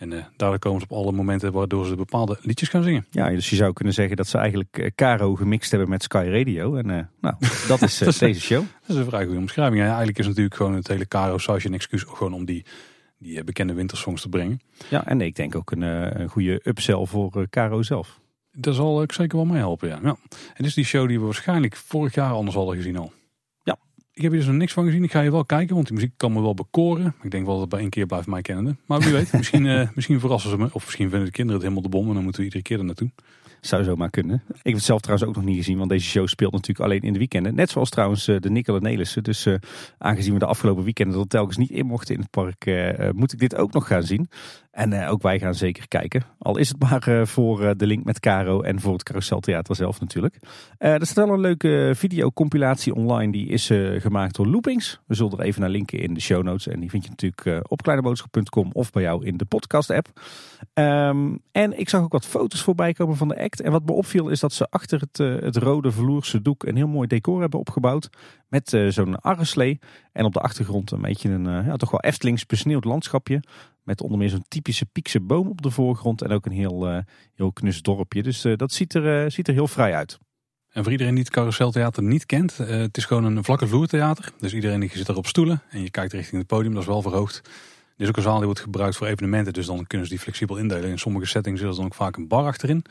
En 0.00 0.11
uh, 0.11 0.25
daardoor 0.37 0.58
komen 0.58 0.81
ze 0.81 0.87
op 0.88 0.97
alle 0.97 1.12
momenten 1.12 1.52
waardoor 1.52 1.87
ze 1.87 1.94
bepaalde 1.94 2.38
liedjes 2.43 2.69
gaan 2.69 2.82
zingen. 2.82 3.06
Ja, 3.11 3.31
dus 3.31 3.50
je 3.50 3.56
zou 3.56 3.73
kunnen 3.73 3.94
zeggen 3.94 4.17
dat 4.17 4.26
ze 4.26 4.38
eigenlijk 4.38 4.79
uh, 4.79 4.87
Caro 4.94 5.35
gemixt 5.35 5.70
hebben 5.70 5.88
met 5.88 6.02
Sky 6.02 6.29
Radio. 6.31 6.75
En 6.75 6.88
uh, 6.88 6.99
nou, 7.20 7.35
dat 7.69 7.82
is, 7.82 7.99
dat 8.08 8.19
deze 8.19 8.41
show. 8.41 8.64
Dat 8.87 8.97
is 8.97 9.02
een 9.02 9.08
vrij 9.08 9.25
goede 9.25 9.38
omschrijving. 9.38 9.81
Ja, 9.81 9.87
eigenlijk 9.87 10.19
is 10.19 10.26
natuurlijk 10.26 10.55
gewoon 10.55 10.75
het 10.75 10.88
hele 10.88 11.08
Caro 11.08 11.38
sausje 11.38 11.69
een 11.69 11.75
excuus 11.75 12.02
gewoon 12.02 12.32
om 12.32 12.44
die, 12.44 12.64
die 13.19 13.44
bekende 13.44 13.73
wintersongs 13.73 14.23
te 14.23 14.29
brengen. 14.29 14.61
Ja, 14.88 15.06
en 15.06 15.20
ik 15.20 15.37
denk 15.37 15.55
ook 15.55 15.70
een, 15.70 15.82
een 16.20 16.29
goede 16.29 16.61
upsell 16.64 17.06
voor 17.06 17.49
Caro 17.50 17.82
zelf. 17.82 18.20
Daar 18.52 18.75
zal 18.75 19.02
ik 19.02 19.12
zeker 19.12 19.37
wel 19.37 19.47
mee 19.47 19.58
helpen, 19.58 19.88
ja. 19.88 19.99
ja. 20.02 20.17
En 20.29 20.55
dit 20.56 20.67
is 20.67 20.75
die 20.75 20.85
show 20.85 21.08
die 21.08 21.19
we 21.19 21.25
waarschijnlijk 21.25 21.76
vorig 21.76 22.14
jaar 22.14 22.32
anders 22.32 22.56
hadden 22.56 22.76
gezien 22.76 22.97
al. 22.97 23.12
Ik 24.21 24.27
heb 24.27 24.35
hier 24.35 24.45
dus 24.45 24.51
nog 24.51 24.61
niks 24.61 24.73
van 24.73 24.85
gezien. 24.85 25.05
Ik 25.05 25.11
ga 25.11 25.21
je 25.21 25.31
wel 25.31 25.45
kijken, 25.45 25.75
want 25.75 25.87
die 25.87 25.97
muziek 25.97 26.13
kan 26.17 26.33
me 26.33 26.41
wel 26.41 26.55
bekoren. 26.55 27.15
Ik 27.23 27.31
denk 27.31 27.45
wel 27.45 27.53
dat 27.53 27.61
het 27.61 27.71
bij 27.71 27.81
één 27.81 27.91
keer 27.91 28.07
blijft 28.07 28.27
mij 28.27 28.43
kennende. 28.43 28.77
Maar 28.87 29.01
wie 29.01 29.13
weet, 29.13 29.33
misschien, 29.33 29.65
uh, 29.65 29.89
misschien 29.95 30.21
verrassen 30.21 30.51
ze 30.51 30.59
me. 30.59 30.69
Of 30.73 30.85
misschien 30.85 31.09
vinden 31.09 31.27
de 31.27 31.33
kinderen 31.33 31.61
het 31.61 31.71
helemaal 31.71 31.91
de 31.91 31.97
bom 31.97 32.09
en 32.09 32.15
dan 32.15 32.23
moeten 32.23 32.41
we 32.41 32.47
iedere 32.47 32.63
keer 32.63 32.79
er 32.79 32.85
naartoe. 32.85 33.11
Zou 33.61 33.85
zomaar 33.85 34.11
kunnen. 34.11 34.43
Ik 34.49 34.61
heb 34.63 34.75
het 34.75 34.83
zelf 34.83 35.01
trouwens 35.01 35.29
ook 35.29 35.37
nog 35.37 35.45
niet 35.45 35.57
gezien, 35.57 35.79
want 35.79 35.91
deze 35.91 36.07
show 36.07 36.27
speelt 36.27 36.53
natuurlijk 36.53 36.81
alleen 36.81 37.01
in 37.01 37.13
de 37.13 37.19
weekenden. 37.19 37.55
Net 37.55 37.71
zoals 37.71 37.91
trouwens 37.91 38.29
uh, 38.29 38.41
de 38.41 38.51
Nicola 38.51 38.79
Nelissen. 38.79 39.23
Dus 39.23 39.47
uh, 39.47 39.55
aangezien 39.99 40.33
we 40.33 40.39
de 40.39 40.47
afgelopen 40.47 40.85
weekenden 40.85 41.21
er 41.21 41.27
telkens 41.27 41.57
niet 41.57 41.71
in 41.71 41.87
mochten 41.87 42.15
in 42.15 42.21
het 42.21 42.31
park, 42.31 42.65
moet 43.15 43.33
ik 43.33 43.39
dit 43.39 43.57
ook 43.57 43.73
nog 43.73 43.87
gaan 43.87 44.03
zien. 44.03 44.29
En 44.71 45.07
ook 45.07 45.23
wij 45.23 45.39
gaan 45.39 45.55
zeker 45.55 45.89
kijken. 45.89 46.23
Al 46.39 46.57
is 46.57 46.69
het 46.69 46.79
maar 46.81 47.27
voor 47.27 47.77
de 47.77 47.87
link 47.87 48.05
met 48.05 48.21
Caro 48.21 48.61
en 48.61 48.81
voor 48.81 48.93
het 48.93 49.03
Carouseltheater 49.03 49.77
zelf 49.77 50.01
natuurlijk. 50.01 50.39
er 50.79 51.07
staat 51.07 51.27
wel 51.27 51.35
een 51.35 51.41
leuke 51.41 51.93
videocompilatie 51.95 52.95
online. 52.95 53.33
Die 53.33 53.47
is 53.49 53.71
gemaakt 53.97 54.35
door 54.35 54.47
Loopings. 54.47 55.01
We 55.07 55.15
zullen 55.15 55.39
er 55.39 55.45
even 55.45 55.61
naar 55.61 55.71
linken 55.71 55.99
in 55.99 56.15
de 56.15 56.21
show 56.21 56.43
notes. 56.43 56.67
En 56.67 56.81
die 56.81 56.91
vind 56.91 57.05
je 57.05 57.11
natuurlijk 57.11 57.71
op 57.71 57.83
kleineboodschap.com 57.83 58.71
of 58.73 58.91
bij 58.91 59.03
jou 59.03 59.27
in 59.27 59.37
de 59.37 59.45
podcast 59.45 59.91
app. 59.91 60.09
Um, 60.75 61.43
en 61.53 61.79
ik 61.79 61.89
zag 61.89 62.03
ook 62.03 62.13
wat 62.13 62.27
foto's 62.27 62.63
voorbij 62.63 62.93
komen 62.93 63.17
van 63.17 63.29
de 63.29 63.43
act. 63.43 63.61
En 63.61 63.73
wat 63.73 63.85
me 63.85 63.93
opviel 63.93 64.29
is 64.29 64.41
dat 64.41 64.53
ze 64.53 64.67
achter 64.71 65.01
het, 65.01 65.19
het 65.45 65.57
rode 65.57 65.93
vloerse 65.93 66.43
doek 66.43 66.65
een 66.65 66.77
heel 66.77 66.89
mooi 66.89 67.07
decor 67.07 67.41
hebben 67.41 67.61
opgebouwd. 67.61 68.11
Met 68.49 68.79
zo'n 68.89 69.21
arreslee. 69.21 69.79
En 70.13 70.25
op 70.25 70.33
de 70.33 70.41
achtergrond 70.41 70.91
een 70.91 71.01
beetje 71.01 71.31
een 71.31 71.65
ja, 71.65 71.77
toch 71.77 71.91
wel 71.91 72.01
Eftelings 72.01 72.47
besneeuwd 72.47 72.85
landschapje. 72.85 73.43
Met 73.82 74.00
onder 74.00 74.19
meer 74.19 74.29
zo'n 74.29 74.44
typische 74.49 74.87
piekse 74.87 75.21
boom 75.21 75.49
op 75.49 75.62
de 75.62 75.71
voorgrond. 75.71 76.23
En 76.23 76.31
ook 76.31 76.47
een 76.47 76.53
heel, 76.53 77.05
heel 77.35 77.53
knus 77.53 77.82
dorpje. 77.82 78.23
Dus 78.23 78.47
dat 78.56 78.73
ziet 78.73 78.94
er, 78.94 79.31
ziet 79.31 79.49
er 79.49 79.55
heel 79.55 79.69
vrij 79.69 79.94
uit. 79.94 80.19
En 80.71 80.82
voor 80.82 80.93
iedereen 80.93 81.15
die 81.15 81.25
het 81.25 81.32
carouseltheater 81.32 82.03
niet 82.03 82.27
kent, 82.27 82.56
het 82.56 82.97
is 82.97 83.05
gewoon 83.05 83.25
een 83.25 83.44
vlakke 83.44 83.67
vloertheater. 83.67 84.32
Dus 84.38 84.55
iedereen 84.55 84.81
die 84.81 84.91
zit 84.93 85.09
er 85.09 85.17
op 85.17 85.27
stoelen 85.27 85.62
en 85.71 85.82
je 85.82 85.91
kijkt 85.91 86.12
richting 86.12 86.38
het 86.38 86.47
podium, 86.47 86.73
dat 86.73 86.82
is 86.82 86.88
wel 86.88 87.03
verhoogd. 87.03 87.35
Dit 87.43 87.53
is 87.97 88.09
ook 88.09 88.17
een 88.17 88.23
zaal 88.23 88.37
die 88.37 88.44
wordt 88.44 88.61
gebruikt 88.61 88.97
voor 88.97 89.06
evenementen, 89.06 89.53
dus 89.53 89.67
dan 89.67 89.87
kunnen 89.87 90.06
ze 90.06 90.12
die 90.12 90.23
flexibel 90.23 90.56
indelen. 90.56 90.91
In 90.91 90.99
sommige 90.99 91.26
settings 91.26 91.61
is 91.61 91.69
er 91.69 91.75
dan 91.75 91.85
ook 91.85 91.94
vaak 91.94 92.17
een 92.17 92.29
bar 92.29 92.44
achterin. 92.44 92.85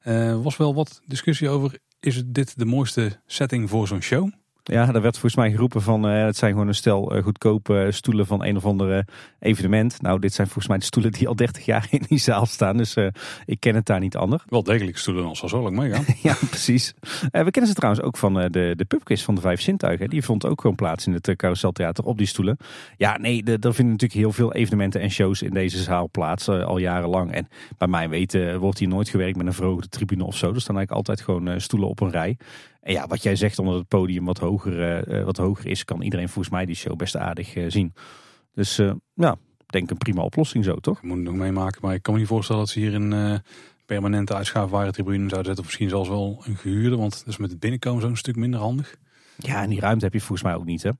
Er 0.00 0.42
was 0.42 0.56
wel 0.56 0.74
wat 0.74 1.00
discussie 1.06 1.48
over, 1.48 1.78
is 2.00 2.22
dit 2.26 2.58
de 2.58 2.64
mooiste 2.64 3.20
setting 3.26 3.68
voor 3.68 3.86
zo'n 3.86 4.02
show? 4.02 4.30
Ja, 4.70 4.86
daar 4.86 5.02
werd 5.02 5.18
volgens 5.18 5.34
mij 5.34 5.50
geroepen 5.50 5.82
van 5.82 6.10
uh, 6.10 6.24
het 6.24 6.36
zijn 6.36 6.52
gewoon 6.52 6.68
een 6.68 6.74
stel 6.74 7.16
uh, 7.16 7.22
goedkope 7.22 7.88
stoelen 7.90 8.26
van 8.26 8.44
een 8.44 8.56
of 8.56 8.64
ander 8.64 9.04
evenement. 9.38 10.02
Nou, 10.02 10.18
dit 10.18 10.32
zijn 10.34 10.46
volgens 10.46 10.68
mij 10.68 10.78
de 10.78 10.84
stoelen 10.84 11.12
die 11.12 11.28
al 11.28 11.36
30 11.36 11.64
jaar 11.64 11.86
in 11.90 12.04
die 12.08 12.18
zaal 12.18 12.46
staan. 12.46 12.76
Dus 12.76 12.96
uh, 12.96 13.06
ik 13.46 13.60
ken 13.60 13.74
het 13.74 13.86
daar 13.86 14.00
niet 14.00 14.16
anders. 14.16 14.42
Wel 14.48 14.62
degelijke 14.62 14.98
stoelen 14.98 15.24
als 15.24 15.40
zo 15.40 15.62
lang 15.62 15.76
meegaan. 15.76 16.04
ja, 16.22 16.36
precies. 16.50 16.94
we 17.30 17.50
kennen 17.50 17.66
ze 17.66 17.74
trouwens 17.74 18.04
ook 18.04 18.16
van 18.16 18.34
de, 18.34 18.72
de 18.76 18.84
pubquiz 18.88 19.22
van 19.22 19.34
de 19.34 19.40
Vijf 19.40 19.60
Zintuigen. 19.60 20.08
Die 20.08 20.24
vond 20.24 20.46
ook 20.46 20.60
gewoon 20.60 20.76
plaats 20.76 21.06
in 21.06 21.12
het 21.12 21.36
Carouseltheater 21.36 22.04
op 22.04 22.18
die 22.18 22.26
stoelen. 22.26 22.56
Ja, 22.96 23.18
nee, 23.18 23.42
er 23.42 23.74
vinden 23.74 23.92
natuurlijk 23.92 24.20
heel 24.20 24.32
veel 24.32 24.52
evenementen 24.52 25.00
en 25.00 25.10
shows 25.10 25.42
in 25.42 25.52
deze 25.52 25.82
zaal 25.82 26.08
plaats 26.10 26.48
al 26.48 26.78
jarenlang. 26.78 27.32
En 27.32 27.48
bij 27.78 27.88
mij 27.88 28.08
weten 28.08 28.58
wordt 28.58 28.78
hier 28.78 28.88
nooit 28.88 29.08
gewerkt 29.08 29.36
met 29.36 29.46
een 29.46 29.52
verhoogde 29.52 29.88
tribune 29.88 30.24
of 30.24 30.36
zo. 30.36 30.54
Er 30.54 30.60
staan 30.60 30.76
eigenlijk 30.76 31.08
altijd 31.08 31.20
gewoon 31.20 31.60
stoelen 31.60 31.88
op 31.88 32.00
een 32.00 32.10
rij. 32.10 32.36
En 32.88 32.94
ja, 32.94 33.06
wat 33.06 33.22
jij 33.22 33.36
zegt, 33.36 33.58
omdat 33.58 33.74
het 33.74 33.88
podium 33.88 34.24
wat 34.24 34.38
hoger, 34.38 35.08
uh, 35.08 35.24
wat 35.24 35.36
hoger 35.36 35.66
is, 35.66 35.84
kan 35.84 36.02
iedereen 36.02 36.28
volgens 36.28 36.54
mij 36.54 36.66
die 36.66 36.74
show 36.74 36.96
best 36.96 37.16
aardig 37.16 37.56
uh, 37.56 37.70
zien. 37.70 37.94
Dus 38.52 38.78
uh, 38.78 38.92
ja, 39.14 39.36
denk 39.66 39.90
een 39.90 39.96
prima 39.96 40.22
oplossing 40.22 40.64
zo, 40.64 40.76
toch? 40.76 40.96
Ik 40.96 41.02
moet 41.02 41.16
het 41.16 41.26
nog 41.26 41.34
meemaken, 41.34 41.80
maar 41.82 41.94
ik 41.94 42.02
kan 42.02 42.14
me 42.14 42.20
niet 42.20 42.28
voorstellen 42.28 42.60
dat 42.60 42.70
ze 42.70 42.78
hier 42.78 42.94
een 42.94 43.42
permanente 43.86 44.34
uitschaafbare 44.34 44.92
tribune 44.92 45.28
zouden 45.28 45.44
zetten. 45.44 45.58
Of 45.58 45.64
misschien 45.64 45.88
zelfs 45.88 46.08
wel 46.08 46.42
een 46.46 46.56
gehuurde, 46.56 46.96
want 46.96 47.18
dat 47.18 47.26
is 47.26 47.36
met 47.36 47.50
het 47.50 47.60
binnenkomen 47.60 48.02
zo'n 48.02 48.16
stuk 48.16 48.36
minder 48.36 48.60
handig. 48.60 48.96
Ja, 49.36 49.62
en 49.62 49.68
die 49.68 49.80
ruimte 49.80 50.04
heb 50.04 50.14
je 50.14 50.20
volgens 50.20 50.42
mij 50.42 50.54
ook 50.54 50.64
niet, 50.64 50.82
hè? 50.82 50.90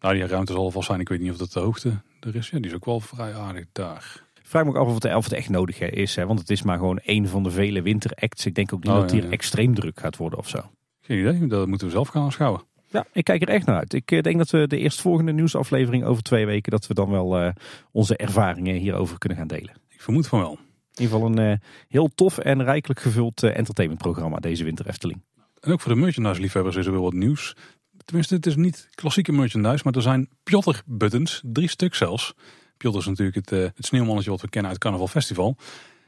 Nou, 0.00 0.14
die 0.14 0.26
ruimte 0.26 0.52
zal 0.52 0.70
vast 0.70 0.86
zijn. 0.86 1.00
Ik 1.00 1.08
weet 1.08 1.20
niet 1.20 1.30
of 1.30 1.36
dat 1.36 1.52
de 1.52 1.60
hoogte 1.60 2.02
er 2.20 2.36
is. 2.36 2.50
Ja, 2.50 2.58
die 2.58 2.66
is 2.66 2.74
ook 2.74 2.84
wel 2.84 3.00
vrij 3.00 3.34
aardig 3.34 3.64
daar. 3.72 4.22
Ik 4.34 4.46
vraag 4.46 4.64
me 4.64 4.70
ook 4.70 4.76
af 4.76 4.86
of 4.86 4.94
het, 4.94 5.14
of 5.14 5.24
het 5.24 5.32
echt 5.32 5.48
nodig 5.48 5.80
is, 5.80 6.16
hè? 6.16 6.26
want 6.26 6.38
het 6.38 6.50
is 6.50 6.62
maar 6.62 6.78
gewoon 6.78 7.00
een 7.02 7.28
van 7.28 7.42
de 7.42 7.50
vele 7.50 7.82
winteracts. 7.82 8.46
Ik 8.46 8.54
denk 8.54 8.72
ook 8.72 8.82
niet 8.82 8.92
oh, 8.92 9.00
dat 9.00 9.10
hier 9.10 9.20
ja, 9.20 9.26
ja. 9.26 9.32
extreem 9.32 9.74
druk 9.74 10.00
gaat 10.00 10.16
worden 10.16 10.38
of 10.38 10.48
zo. 10.48 10.70
Geen 11.08 11.18
idee, 11.18 11.46
dat 11.46 11.66
moeten 11.66 11.86
we 11.86 11.92
zelf 11.92 12.08
gaan 12.08 12.22
aanschouwen. 12.22 12.62
Ja, 12.90 13.06
ik 13.12 13.24
kijk 13.24 13.42
er 13.42 13.48
echt 13.48 13.66
naar 13.66 13.76
uit. 13.76 13.92
Ik 13.92 14.22
denk 14.22 14.38
dat 14.38 14.50
we 14.50 14.66
de 14.66 14.78
eerstvolgende 14.78 15.32
nieuwsaflevering 15.32 16.04
over 16.04 16.22
twee 16.22 16.46
weken, 16.46 16.70
dat 16.70 16.86
we 16.86 16.94
dan 16.94 17.10
wel 17.10 17.42
uh, 17.42 17.50
onze 17.92 18.16
ervaringen 18.16 18.74
hierover 18.74 19.18
kunnen 19.18 19.38
gaan 19.38 19.46
delen. 19.46 19.74
Ik 19.88 20.00
vermoed 20.00 20.26
van 20.26 20.38
wel. 20.38 20.52
In 20.52 21.02
ieder 21.02 21.14
geval 21.14 21.26
een 21.26 21.50
uh, 21.50 21.56
heel 21.88 22.08
tof 22.14 22.38
en 22.38 22.64
rijkelijk 22.64 23.00
gevuld 23.00 23.42
uh, 23.42 23.56
entertainmentprogramma 23.56 24.38
deze 24.38 24.64
winter 24.64 24.86
Efteling. 24.86 25.22
En 25.60 25.72
ook 25.72 25.80
voor 25.80 25.92
de 25.92 25.98
merchandise 25.98 26.40
liefhebbers 26.40 26.76
is 26.76 26.86
er 26.86 26.92
weer 26.92 27.00
wat 27.00 27.12
nieuws. 27.12 27.56
Tenminste, 28.04 28.34
het 28.34 28.46
is 28.46 28.56
niet 28.56 28.88
klassieke 28.94 29.32
merchandise, 29.32 29.84
maar 29.84 29.94
er 29.94 30.02
zijn 30.02 30.28
Piotr 30.42 30.80
buttons, 30.86 31.42
drie 31.44 31.68
stuk 31.68 31.94
zelfs. 31.94 32.34
Piotr 32.76 32.98
is 32.98 33.06
natuurlijk 33.06 33.36
het, 33.36 33.50
het 33.50 33.86
sneeuwmannetje 33.86 34.30
wat 34.30 34.40
we 34.40 34.48
kennen 34.48 34.70
uit 34.70 34.80
Carnaval 34.80 35.08
Festival. 35.08 35.56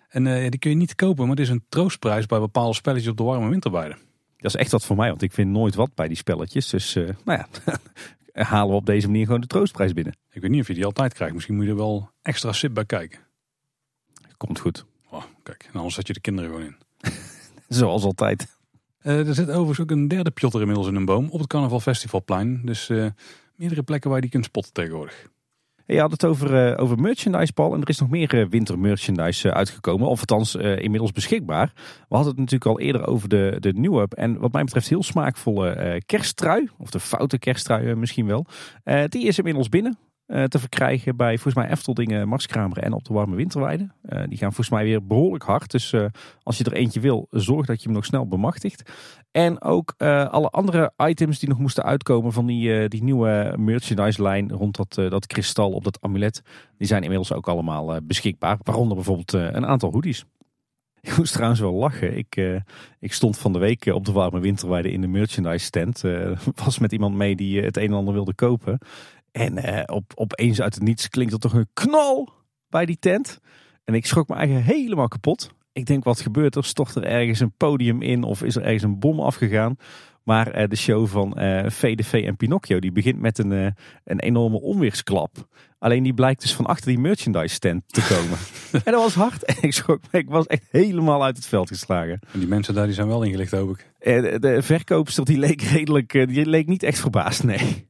En 0.08 0.50
die 0.50 0.58
kun 0.58 0.70
je 0.70 0.76
niet 0.76 0.94
kopen, 0.94 1.26
maar 1.26 1.36
het 1.36 1.44
is 1.44 1.52
een 1.52 1.64
troostprijs 1.68 2.26
bij 2.26 2.38
bepaalde 2.38 2.74
spelletjes 2.74 3.10
op 3.10 3.16
de 3.16 3.22
warme 3.22 3.48
winterweide. 3.48 3.96
Dat 4.40 4.54
is 4.54 4.60
echt 4.60 4.70
wat 4.70 4.84
voor 4.84 4.96
mij, 4.96 5.08
want 5.08 5.22
ik 5.22 5.32
vind 5.32 5.50
nooit 5.50 5.74
wat 5.74 5.94
bij 5.94 6.08
die 6.08 6.16
spelletjes. 6.16 6.68
Dus 6.68 6.96
uh, 6.96 7.08
nou 7.24 7.38
ja, 7.38 7.48
halen 8.44 8.70
we 8.70 8.76
op 8.76 8.86
deze 8.86 9.06
manier 9.06 9.24
gewoon 9.24 9.40
de 9.40 9.46
troostprijs 9.46 9.92
binnen. 9.92 10.16
Ik 10.30 10.40
weet 10.40 10.50
niet 10.50 10.60
of 10.60 10.66
je 10.66 10.74
die 10.74 10.84
altijd 10.84 11.14
krijgt. 11.14 11.34
Misschien 11.34 11.54
moet 11.54 11.64
je 11.64 11.70
er 11.70 11.76
wel 11.76 12.10
extra 12.22 12.52
sip 12.52 12.74
bij 12.74 12.84
kijken. 12.84 13.20
Komt 14.36 14.58
goed. 14.58 14.84
Oh, 15.10 15.24
kijk, 15.42 15.68
en 15.72 15.74
anders 15.74 15.94
zet 15.94 16.06
je 16.06 16.12
de 16.12 16.20
kinderen 16.20 16.50
gewoon 16.50 16.66
in. 16.66 16.76
Zoals 17.68 18.04
altijd. 18.04 18.58
Uh, 19.02 19.28
er 19.28 19.34
zit 19.34 19.48
overigens 19.48 19.80
ook 19.80 19.90
een 19.90 20.08
derde 20.08 20.30
pjotter 20.30 20.60
inmiddels 20.60 20.88
in 20.88 20.94
een 20.94 21.04
boom 21.04 21.28
op 21.30 21.38
het 21.38 21.48
Carnaval 21.48 21.80
Festivalplein. 21.80 22.60
Dus 22.64 22.88
uh, 22.88 23.06
meerdere 23.54 23.82
plekken 23.82 24.10
waar 24.10 24.18
je 24.18 24.24
die 24.24 24.34
kunt 24.34 24.44
spotten 24.44 24.72
tegenwoordig. 24.72 25.28
Je 25.90 26.00
had 26.00 26.10
het 26.10 26.24
over, 26.24 26.70
uh, 26.70 26.82
over 26.82 26.98
merchandise, 26.98 27.52
Paul. 27.52 27.74
En 27.74 27.80
er 27.80 27.88
is 27.88 27.98
nog 27.98 28.10
meer 28.10 28.34
uh, 28.34 28.46
wintermerchandise 28.48 29.48
uh, 29.48 29.54
uitgekomen. 29.54 30.08
Of 30.08 30.20
althans 30.20 30.54
inmiddels 30.54 31.12
beschikbaar. 31.12 31.72
We 32.08 32.14
hadden 32.14 32.30
het 32.30 32.38
natuurlijk 32.38 32.70
al 32.70 32.80
eerder 32.80 33.06
over 33.06 33.28
de, 33.28 33.56
de 33.58 33.98
Up. 34.00 34.12
En 34.12 34.38
wat 34.38 34.52
mij 34.52 34.64
betreft 34.64 34.88
heel 34.88 35.02
smaakvolle 35.02 36.02
kersttrui. 36.06 36.68
Of 36.78 36.90
de 36.90 37.00
foute 37.00 37.38
kersttrui 37.38 37.94
misschien 37.94 38.26
wel. 38.26 38.46
die 39.08 39.26
is 39.26 39.38
inmiddels 39.38 39.68
binnen. 39.68 39.98
Te 40.48 40.58
verkrijgen 40.58 41.16
bij 41.16 41.34
volgens 41.34 41.54
mij 41.54 41.68
Efteldingen, 41.70 42.28
Marskramer 42.28 42.78
en 42.78 42.92
op 42.92 43.04
de 43.04 43.14
Warme 43.14 43.36
Winterweide. 43.36 43.88
die 44.02 44.38
gaan 44.38 44.52
volgens 44.52 44.70
mij 44.70 44.84
weer 44.84 45.06
behoorlijk 45.06 45.44
hard. 45.44 45.70
Dus 45.70 45.94
als 46.42 46.58
je 46.58 46.64
er 46.64 46.72
eentje 46.72 47.00
wil, 47.00 47.26
zorg 47.30 47.66
dat 47.66 47.78
je 47.78 47.84
hem 47.84 47.94
nog 47.96 48.04
snel 48.04 48.28
bemachtigt. 48.28 48.90
En 49.30 49.62
ook 49.62 49.94
alle 50.30 50.48
andere 50.48 50.92
items 50.96 51.38
die 51.38 51.48
nog 51.48 51.58
moesten 51.58 51.84
uitkomen 51.84 52.32
van 52.32 52.46
die, 52.46 52.88
die 52.88 53.02
nieuwe 53.02 53.54
merchandise 53.58 54.22
lijn 54.22 54.52
rond 54.52 54.76
dat, 54.76 55.10
dat 55.10 55.26
kristal 55.26 55.72
op 55.72 55.84
dat 55.84 56.00
amulet. 56.00 56.42
Die 56.78 56.86
zijn 56.86 57.02
inmiddels 57.02 57.32
ook 57.32 57.48
allemaal 57.48 58.00
beschikbaar. 58.02 58.58
Waaronder 58.62 58.94
bijvoorbeeld 58.94 59.32
een 59.32 59.66
aantal 59.66 59.92
hoodies. 59.92 60.24
Ik 61.02 61.16
moest 61.16 61.32
trouwens 61.32 61.60
wel 61.60 61.72
lachen. 61.72 62.16
Ik, 62.16 62.62
ik 62.98 63.12
stond 63.12 63.38
van 63.38 63.52
de 63.52 63.58
week 63.58 63.86
op 63.86 64.04
de 64.04 64.12
warme 64.12 64.40
winterweide 64.40 64.92
in 64.92 65.00
de 65.00 65.06
merchandise 65.06 65.64
stand. 65.64 66.04
Uh, 66.04 66.38
was 66.64 66.78
met 66.78 66.92
iemand 66.92 67.14
mee 67.14 67.36
die 67.36 67.62
het 67.62 67.76
een 67.76 67.86
en 67.86 67.92
ander 67.92 68.14
wilde 68.14 68.34
kopen. 68.34 68.78
En 69.32 69.58
uh, 69.58 69.82
op, 69.86 70.12
opeens 70.14 70.60
uit 70.60 70.74
het 70.74 70.82
niets 70.82 71.08
klinkt 71.08 71.32
er 71.32 71.38
toch 71.38 71.52
een 71.52 71.68
knal 71.72 72.32
bij 72.68 72.86
die 72.86 72.98
tent. 72.98 73.38
En 73.84 73.94
ik 73.94 74.06
schrok 74.06 74.28
me 74.28 74.34
eigenlijk 74.34 74.66
helemaal 74.66 75.08
kapot. 75.08 75.50
Ik 75.72 75.86
denk, 75.86 76.04
wat 76.04 76.20
gebeurt 76.20 76.56
er? 76.56 76.64
Stort 76.64 76.94
er 76.94 77.04
ergens 77.04 77.40
een 77.40 77.56
podium 77.56 78.02
in 78.02 78.22
of 78.22 78.42
is 78.42 78.56
er 78.56 78.62
ergens 78.62 78.82
een 78.82 78.98
bom 78.98 79.20
afgegaan? 79.20 79.76
Maar 80.22 80.68
de 80.68 80.76
show 80.76 81.06
van 81.06 81.32
VDV 81.66 82.24
en 82.26 82.36
Pinocchio 82.36 82.78
die 82.78 82.92
begint 82.92 83.20
met 83.20 83.38
een, 83.38 83.74
een 84.04 84.20
enorme 84.20 84.60
onweersklap. 84.60 85.48
Alleen 85.78 86.02
die 86.02 86.14
blijkt 86.14 86.40
dus 86.40 86.54
van 86.54 86.66
achter 86.66 86.86
die 86.86 86.98
merchandise 86.98 87.54
stand 87.54 87.82
te 87.86 88.06
komen. 88.08 88.38
en 88.86 88.92
dat 88.92 89.02
was 89.02 89.14
hard. 89.14 89.44
En 89.44 89.56
ik, 89.60 89.72
schrok, 89.72 90.00
ik 90.10 90.28
was 90.28 90.46
echt 90.46 90.66
helemaal 90.70 91.24
uit 91.24 91.36
het 91.36 91.46
veld 91.46 91.68
geslagen. 91.68 92.20
En 92.32 92.38
die 92.38 92.48
mensen 92.48 92.74
daar 92.74 92.86
die 92.86 92.94
zijn 92.94 93.08
wel 93.08 93.22
ingelicht 93.22 93.50
hoop 93.50 93.70
ik. 93.70 93.92
De, 93.98 94.36
de 94.40 94.62
verkoopster 94.62 95.24
die 95.24 95.38
leek 95.38 95.62
redelijk, 95.62 96.12
die 96.12 96.46
leek 96.46 96.66
niet 96.66 96.82
echt 96.82 96.98
verbaasd, 96.98 97.44
nee. 97.44 97.89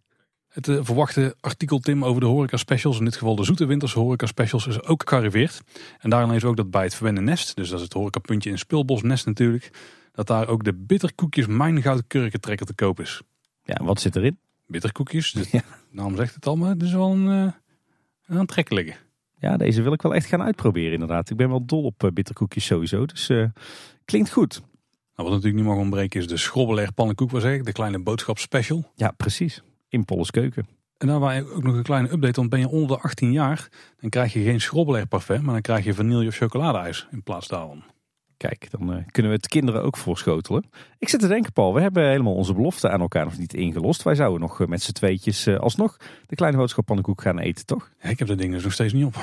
Het 0.50 0.68
uh, 0.68 0.78
verwachte 0.82 1.36
artikel 1.40 1.78
Tim 1.78 2.04
over 2.04 2.20
de 2.20 2.26
horeca 2.26 2.56
specials, 2.56 2.98
in 2.98 3.04
dit 3.04 3.16
geval 3.16 3.36
de 3.36 3.44
zoete 3.44 3.66
winterse 3.66 3.98
horeca 3.98 4.26
specials, 4.26 4.66
is 4.66 4.82
ook 4.82 5.08
gearriveerd. 5.08 5.60
En 5.98 6.10
daarin 6.10 6.34
is 6.34 6.44
ook 6.44 6.56
dat 6.56 6.70
bij 6.70 6.82
het 6.82 6.94
verwende 6.94 7.20
nest, 7.20 7.56
dus 7.56 7.68
dat 7.68 7.78
is 7.78 7.84
het 7.84 7.92
horecapuntje 7.92 8.50
in 8.50 8.58
Spilbosnest 8.58 9.26
natuurlijk, 9.26 9.70
dat 10.12 10.26
daar 10.26 10.48
ook 10.48 10.64
de 10.64 10.74
bitterkoekjes 10.74 11.46
Mijngoud 11.46 12.02
kurkentrekker 12.06 12.66
te 12.66 12.74
koop 12.74 13.00
is. 13.00 13.22
Ja, 13.64 13.84
wat 13.84 14.00
zit 14.00 14.16
erin? 14.16 14.38
Bitterkoekjes, 14.66 15.32
de 15.32 15.46
ja. 15.50 15.62
naam 15.90 16.16
zegt 16.16 16.34
het 16.34 16.46
al, 16.46 16.56
maar 16.56 16.70
het 16.70 16.82
is 16.82 16.92
wel 16.92 17.10
een, 17.10 17.26
een 18.26 18.38
aantrekkelijke. 18.38 18.94
Ja, 19.38 19.56
deze 19.56 19.82
wil 19.82 19.92
ik 19.92 20.02
wel 20.02 20.14
echt 20.14 20.26
gaan 20.26 20.42
uitproberen 20.42 20.92
inderdaad. 20.92 21.30
Ik 21.30 21.36
ben 21.36 21.48
wel 21.48 21.64
dol 21.64 21.82
op 21.82 22.04
uh, 22.04 22.10
bitterkoekjes 22.10 22.64
sowieso, 22.64 23.06
dus 23.06 23.30
klinkt 24.04 24.30
goed. 24.30 24.60
Nou, 25.16 25.28
wat 25.28 25.30
natuurlijk 25.30 25.54
niet 25.54 25.64
mag 25.64 25.76
ontbreken 25.76 26.20
is 26.20 26.26
de 26.26 26.36
schrobbeleg 26.36 26.94
pannenkoek, 26.94 27.30
was 27.30 27.44
ik, 27.44 27.64
de 27.64 27.72
kleine 27.72 27.98
boodschap 27.98 28.38
special. 28.38 28.90
Ja, 28.94 29.10
precies 29.16 29.62
in 29.90 30.04
Polles 30.04 30.30
Keuken. 30.30 30.66
En 30.98 31.06
daar 31.06 31.18
waar 31.18 31.44
ook 31.52 31.62
nog 31.62 31.74
een 31.74 31.82
kleine 31.82 32.12
update, 32.12 32.36
want 32.40 32.50
ben 32.50 32.60
je 32.60 32.68
onder 32.68 32.96
de 32.96 33.02
18 33.02 33.32
jaar, 33.32 33.68
dan 34.00 34.10
krijg 34.10 34.32
je 34.32 34.42
geen 34.42 34.60
schrobbeleg 34.60 35.08
parfait, 35.08 35.42
maar 35.42 35.52
dan 35.52 35.62
krijg 35.62 35.84
je 35.84 35.94
vanille 35.94 36.26
of 36.26 36.36
chocoladeijs 36.36 37.06
in 37.10 37.22
plaats 37.22 37.48
daarvan. 37.48 37.82
Kijk, 38.36 38.70
dan 38.70 38.82
uh, 38.82 39.02
kunnen 39.10 39.32
we 39.32 39.36
het 39.36 39.48
kinderen 39.48 39.82
ook 39.82 39.96
voorschotelen. 39.96 40.64
Ik 40.98 41.08
zit 41.08 41.20
te 41.20 41.28
denken, 41.28 41.52
Paul, 41.52 41.74
we 41.74 41.80
hebben 41.80 42.08
helemaal 42.08 42.34
onze 42.34 42.54
belofte 42.54 42.90
aan 42.90 43.00
elkaar 43.00 43.24
nog 43.24 43.38
niet 43.38 43.54
ingelost. 43.54 44.02
Wij 44.02 44.14
zouden 44.14 44.40
nog 44.40 44.60
uh, 44.60 44.66
met 44.66 44.82
z'n 44.82 44.92
tweetjes 44.92 45.46
uh, 45.46 45.58
alsnog 45.58 45.96
de 46.26 46.34
kleine 46.34 46.58
boodschap 46.58 46.84
pannenkoek 46.84 47.22
gaan 47.22 47.38
eten, 47.38 47.66
toch? 47.66 47.90
Ja, 48.02 48.08
ik 48.08 48.18
heb 48.18 48.28
de 48.28 48.34
dingen 48.34 48.54
dus 48.54 48.62
nog 48.62 48.72
steeds 48.72 48.92
niet 48.92 49.04
op. 49.04 49.14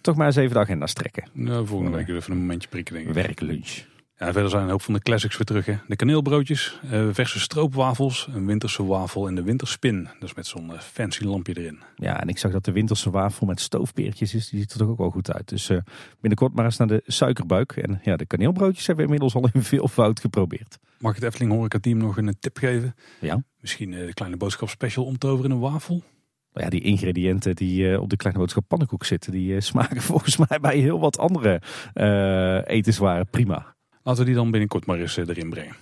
toch 0.00 0.16
maar 0.16 0.26
eens 0.26 0.36
even 0.36 0.54
de 0.54 0.58
agenda 0.58 0.86
strekken. 0.86 1.28
Nou, 1.32 1.66
volgende 1.66 1.96
week 1.96 2.08
even 2.08 2.32
een 2.32 2.38
momentje 2.38 2.68
prikken, 2.68 2.94
denk 2.94 3.06
ik. 3.08 3.14
Werklunch. 3.14 3.84
Ja, 4.18 4.32
verder 4.32 4.50
zijn 4.50 4.62
een 4.62 4.70
hoop 4.70 4.82
van 4.82 4.94
de 4.94 5.00
classics 5.00 5.36
weer 5.36 5.46
terug. 5.46 5.66
Hè. 5.66 5.74
De 5.88 5.96
kaneelbroodjes, 5.96 6.80
uh, 6.84 7.08
verse 7.12 7.40
stroopwafels, 7.40 8.28
een 8.34 8.46
winterse 8.46 8.84
wafel 8.84 9.28
en 9.28 9.34
de 9.34 9.42
winterspin. 9.42 10.08
Dus 10.18 10.34
met 10.34 10.46
zo'n 10.46 10.70
uh, 10.70 10.78
fancy 10.78 11.24
lampje 11.24 11.58
erin. 11.58 11.78
Ja, 11.96 12.20
en 12.20 12.28
ik 12.28 12.38
zag 12.38 12.52
dat 12.52 12.64
de 12.64 12.72
winterse 12.72 13.10
wafel 13.10 13.46
met 13.46 13.60
stoofpeertjes 13.60 14.34
is. 14.34 14.48
Die 14.48 14.60
ziet 14.60 14.72
er 14.72 14.78
toch 14.78 14.88
ook 14.88 14.98
wel 14.98 15.10
goed 15.10 15.32
uit. 15.32 15.48
Dus 15.48 15.70
uh, 15.70 15.78
binnenkort 16.20 16.54
maar 16.54 16.64
eens 16.64 16.76
naar 16.76 16.86
de 16.86 17.02
suikerbuik. 17.06 17.76
En 17.76 18.00
ja, 18.02 18.16
de 18.16 18.26
kaneelbroodjes 18.26 18.86
hebben 18.86 19.06
we 19.06 19.12
inmiddels 19.12 19.42
al 19.42 19.50
in 19.52 19.62
veel 19.62 19.88
fout 19.88 20.20
geprobeerd. 20.20 20.78
Mag 20.98 21.10
ik 21.10 21.16
het 21.16 21.26
Efteling 21.26 21.52
Horeca 21.52 21.78
Team 21.78 21.98
nog 21.98 22.16
een 22.16 22.36
tip 22.40 22.56
geven? 22.56 22.94
Ja. 23.20 23.42
Misschien 23.60 23.90
de 23.90 24.14
kleine 24.14 24.36
boodschap 24.36 24.68
special 24.68 25.04
omtoveren 25.04 25.50
in 25.50 25.56
een 25.56 25.62
wafel? 25.62 26.02
Nou 26.52 26.64
ja, 26.64 26.70
die 26.70 26.80
ingrediënten 26.80 27.54
die 27.54 28.00
op 28.00 28.10
de 28.10 28.16
kleine 28.16 28.40
boodschap 28.40 28.64
pannenkoek 28.68 29.04
zitten, 29.04 29.32
die 29.32 29.60
smaken 29.70 30.02
volgens 30.02 30.36
mij 30.36 30.60
bij 30.60 30.76
heel 30.76 31.00
wat 31.00 31.18
andere 31.18 31.62
etenswaren 32.66 33.26
prima. 33.30 33.73
Laten 34.04 34.20
we 34.20 34.26
die 34.26 34.34
dan 34.34 34.50
binnenkort 34.50 34.86
maar 34.86 34.98
eens 34.98 35.16
eh, 35.16 35.28
erin 35.28 35.50
brengen. 35.50 35.76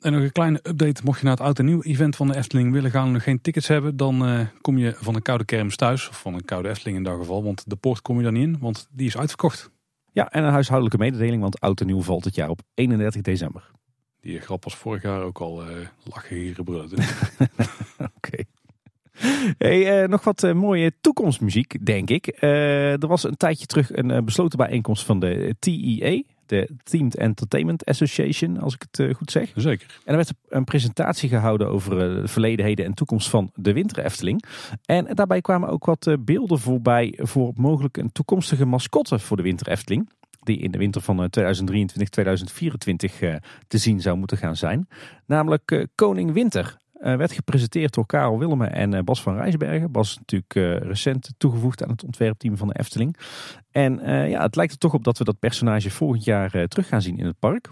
En 0.00 0.12
nog 0.12 0.22
een 0.22 0.32
kleine 0.32 0.60
update. 0.62 1.02
Mocht 1.04 1.18
je 1.18 1.24
naar 1.24 1.36
het 1.36 1.44
oud 1.44 1.58
en 1.58 1.64
nieuw 1.64 1.82
event 1.82 2.16
van 2.16 2.28
de 2.28 2.36
Efteling 2.36 2.72
willen 2.72 2.90
gaan 2.90 3.06
en 3.06 3.12
nog 3.12 3.22
geen 3.22 3.40
tickets 3.40 3.68
hebben, 3.68 3.96
dan 3.96 4.28
uh, 4.28 4.46
kom 4.60 4.78
je 4.78 4.94
van 4.96 5.14
een 5.14 5.22
koude 5.22 5.44
kermis 5.44 5.76
thuis. 5.76 6.08
Of 6.08 6.20
van 6.20 6.34
een 6.34 6.44
koude 6.44 6.68
Efteling 6.68 6.96
in 6.96 7.02
dat 7.02 7.18
geval. 7.18 7.44
Want 7.44 7.64
de 7.66 7.76
poort 7.76 8.02
kom 8.02 8.16
je 8.16 8.22
dan 8.22 8.32
niet 8.32 8.42
in, 8.42 8.58
want 8.60 8.88
die 8.90 9.06
is 9.06 9.16
uitverkocht. 9.16 9.70
Ja, 10.12 10.30
en 10.30 10.44
een 10.44 10.52
huishoudelijke 10.52 10.98
mededeling, 10.98 11.42
want 11.42 11.60
oud 11.60 11.80
en 11.80 11.86
nieuw 11.86 12.02
valt 12.02 12.24
het 12.24 12.34
jaar 12.34 12.48
op 12.48 12.60
31 12.74 13.22
december. 13.22 13.70
Die 14.20 14.40
grap 14.40 14.64
was 14.64 14.76
vorig 14.76 15.02
jaar 15.02 15.22
ook 15.22 15.38
al 15.38 15.68
uh, 15.68 15.76
lachen 16.02 16.36
hier 16.36 16.54
gebruld. 16.54 16.92
Oké. 18.16 18.42
Hey, 19.58 20.02
uh, 20.02 20.08
nog 20.08 20.24
wat 20.24 20.42
uh, 20.42 20.52
mooie 20.52 20.92
toekomstmuziek, 21.00 21.86
denk 21.86 22.10
ik. 22.10 22.36
Uh, 22.40 23.02
er 23.02 23.06
was 23.06 23.24
een 23.24 23.36
tijdje 23.36 23.66
terug 23.66 23.96
een 23.96 24.24
besloten 24.24 24.58
bijeenkomst 24.58 25.04
van 25.04 25.20
de 25.20 25.56
TEA, 25.58 26.22
de 26.46 26.68
Themed 26.82 27.16
Entertainment 27.16 27.84
Association, 27.84 28.60
als 28.60 28.74
ik 28.74 28.86
het 28.90 28.98
uh, 28.98 29.14
goed 29.14 29.30
zeg. 29.30 29.52
Zeker. 29.54 30.00
En 30.04 30.10
er 30.10 30.16
werd 30.16 30.32
een 30.48 30.64
presentatie 30.64 31.28
gehouden 31.28 31.68
over 31.68 31.92
uh, 31.92 32.20
de 32.22 32.28
verledenheden 32.28 32.84
en 32.84 32.94
toekomst 32.94 33.28
van 33.28 33.50
de 33.54 33.72
Winter 33.72 34.04
Efteling. 34.04 34.44
En 34.84 35.14
daarbij 35.14 35.40
kwamen 35.40 35.68
ook 35.68 35.84
wat 35.84 36.06
uh, 36.06 36.14
beelden 36.20 36.58
voorbij 36.58 37.14
voor 37.16 37.52
mogelijk 37.54 37.96
een 37.96 38.12
toekomstige 38.12 38.64
mascotte 38.64 39.18
voor 39.18 39.36
de 39.36 39.42
Winter 39.42 39.68
Efteling. 39.68 40.10
Die 40.40 40.58
in 40.58 40.70
de 40.70 40.78
winter 40.78 41.00
van 41.00 41.30
2023-2024 41.40 41.40
te 43.68 43.78
zien 43.78 44.00
zou 44.00 44.16
moeten 44.16 44.36
gaan 44.36 44.56
zijn. 44.56 44.88
Namelijk 45.26 45.86
Koning 45.94 46.32
Winter. 46.32 46.76
Uh, 47.06 47.16
werd 47.16 47.32
gepresenteerd 47.32 47.94
door 47.94 48.06
Karel 48.06 48.38
Willemen 48.38 48.72
en 48.72 48.94
uh, 48.94 49.00
Bas 49.00 49.22
van 49.22 49.36
Rijsbergen. 49.36 49.92
Bas 49.92 50.10
is 50.10 50.18
natuurlijk 50.18 50.54
uh, 50.54 50.88
recent 50.88 51.30
toegevoegd 51.38 51.82
aan 51.82 51.90
het 51.90 52.04
ontwerpteam 52.04 52.56
van 52.56 52.68
de 52.68 52.78
Efteling. 52.78 53.16
En 53.70 54.00
ja, 54.28 54.42
het 54.42 54.56
lijkt 54.56 54.72
er 54.72 54.78
toch 54.78 54.94
op 54.94 55.04
dat 55.04 55.18
we 55.18 55.24
dat 55.24 55.38
personage 55.38 55.90
volgend 55.90 56.24
jaar 56.24 56.68
terug 56.68 56.88
gaan 56.88 57.02
zien 57.02 57.18
in 57.18 57.26
het 57.26 57.38
park. 57.38 57.70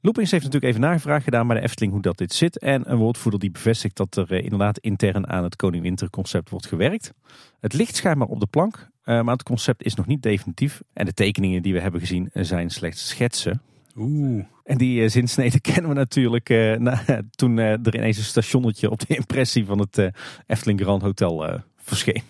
Loopings 0.00 0.30
heeft 0.30 0.44
natuurlijk 0.44 0.72
even 0.72 0.88
nagevraagd 0.88 1.24
gedaan 1.24 1.46
bij 1.46 1.56
de 1.56 1.62
Efteling 1.62 1.92
hoe 1.92 2.02
dat 2.02 2.18
dit 2.18 2.32
zit. 2.32 2.58
En 2.58 2.90
een 2.90 2.98
woordvoerder 2.98 3.40
die 3.40 3.50
bevestigt 3.50 3.96
dat 3.96 4.16
er 4.16 4.32
inderdaad 4.32 4.78
intern 4.78 5.28
aan 5.28 5.44
het 5.44 5.56
Koning 5.56 5.82
Winter 5.82 6.10
concept 6.10 6.50
wordt 6.50 6.66
gewerkt. 6.66 7.12
Het 7.60 7.72
ligt 7.72 7.96
schijnbaar 7.96 8.28
op 8.28 8.40
de 8.40 8.46
plank, 8.46 8.88
maar 9.04 9.24
het 9.24 9.42
concept 9.42 9.82
is 9.82 9.94
nog 9.94 10.06
niet 10.06 10.22
definitief. 10.22 10.82
En 10.92 11.04
de 11.04 11.14
tekeningen 11.14 11.62
die 11.62 11.72
we 11.72 11.80
hebben 11.80 12.00
gezien 12.00 12.30
zijn 12.32 12.70
slechts 12.70 13.08
schetsen. 13.08 13.62
Oeh. 14.00 14.44
En 14.64 14.78
die 14.78 15.02
uh, 15.02 15.08
zinsnede 15.08 15.60
kennen 15.70 15.88
we 15.88 15.94
natuurlijk 15.94 16.48
uh, 16.48 16.76
na, 16.76 17.22
toen 17.30 17.56
uh, 17.56 17.72
er 17.72 17.94
ineens 17.94 18.16
een 18.16 18.24
stationnetje 18.24 18.90
op 18.90 18.98
de 18.98 19.14
impressie 19.14 19.64
van 19.64 19.78
het 19.78 20.10
Efteling 20.46 20.80
Grand 20.80 21.02
Hotel 21.02 21.60
verscheen. 21.76 22.22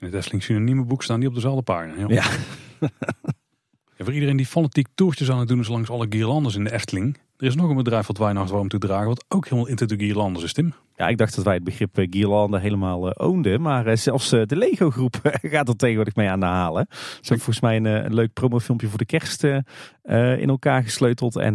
In 0.00 0.06
het 0.06 0.14
Efteling 0.14 0.42
synonieme 0.42 0.84
boek 0.84 1.02
staan 1.02 1.20
die 1.20 1.28
op 1.28 1.34
dezelfde 1.34 1.62
pagina. 1.62 1.94
Ja. 2.08 2.08
ja. 3.96 4.04
voor 4.04 4.12
iedereen 4.12 4.36
die 4.36 4.46
fanatiek 4.46 4.86
toertjes 4.94 5.30
aan 5.30 5.38
het 5.38 5.48
doen 5.48 5.60
is 5.60 5.68
langs 5.68 5.90
alle 5.90 6.06
guirlandes 6.08 6.54
in 6.54 6.64
de 6.64 6.72
Efteling. 6.72 7.18
Er 7.36 7.46
is 7.46 7.54
nog 7.54 7.70
een 7.70 7.76
bedrijf 7.76 8.06
wat 8.06 8.18
wij 8.18 8.34
warm 8.34 8.68
toe 8.68 8.80
dragen, 8.80 9.06
wat 9.06 9.24
ook 9.28 9.44
helemaal 9.44 9.68
into 9.68 9.86
de 9.86 9.96
guirlandes 9.96 10.42
is, 10.42 10.52
Tim. 10.52 10.74
Ja, 11.02 11.08
ik 11.08 11.18
dacht 11.18 11.34
dat 11.34 11.44
wij 11.44 11.54
het 11.54 11.64
begrip 11.64 11.98
uh, 11.98 12.06
guirlande 12.10 12.58
helemaal 12.58 13.06
uh, 13.06 13.12
oonden. 13.16 13.60
Maar 13.60 13.86
uh, 13.86 13.96
zelfs 13.96 14.30
de 14.30 14.56
Lego 14.56 14.90
groep 14.90 15.14
gaat 15.52 15.68
er 15.68 15.76
tegenwoordig 15.76 16.14
mee 16.14 16.28
aan 16.28 16.40
de 16.40 16.46
halen. 16.46 16.86
Ze 16.90 16.96
hebben 17.14 17.38
volgens 17.38 17.60
mij 17.60 17.76
een, 17.76 17.84
een 17.84 18.14
leuk 18.14 18.32
promofilmpje 18.32 18.88
voor 18.88 18.98
de 18.98 19.04
kerst 19.04 19.44
in 19.44 20.48
elkaar 20.48 20.82
gesleuteld. 20.82 21.36
En 21.36 21.54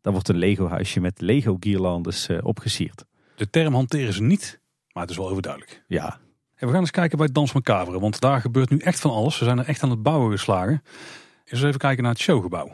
dan 0.00 0.12
wordt 0.12 0.28
een 0.28 0.36
Lego 0.36 0.68
huisje 0.68 1.00
met 1.00 1.20
Lego 1.20 1.56
guirlandes 1.60 2.28
opgesierd. 2.42 3.04
De 3.36 3.50
term 3.50 3.74
hanteren 3.74 4.12
ze 4.12 4.22
niet, 4.22 4.60
maar 4.92 5.02
het 5.02 5.12
is 5.12 5.18
wel 5.18 5.28
overduidelijk. 5.28 5.84
Ja. 5.86 6.18
En 6.54 6.66
we 6.66 6.72
gaan 6.72 6.80
eens 6.80 6.90
kijken 6.90 7.18
bij 7.18 7.28
Dans 7.32 7.52
Macabre, 7.52 8.00
want 8.00 8.20
daar 8.20 8.40
gebeurt 8.40 8.70
nu 8.70 8.78
echt 8.78 9.00
van 9.00 9.10
alles. 9.10 9.36
Ze 9.36 9.44
zijn 9.44 9.58
er 9.58 9.66
echt 9.66 9.82
aan 9.82 9.90
het 9.90 10.02
bouwen 10.02 10.30
geslagen. 10.30 10.82
Eens 11.44 11.62
even 11.62 11.78
kijken 11.78 12.02
naar 12.02 12.12
het 12.12 12.20
showgebouw. 12.20 12.70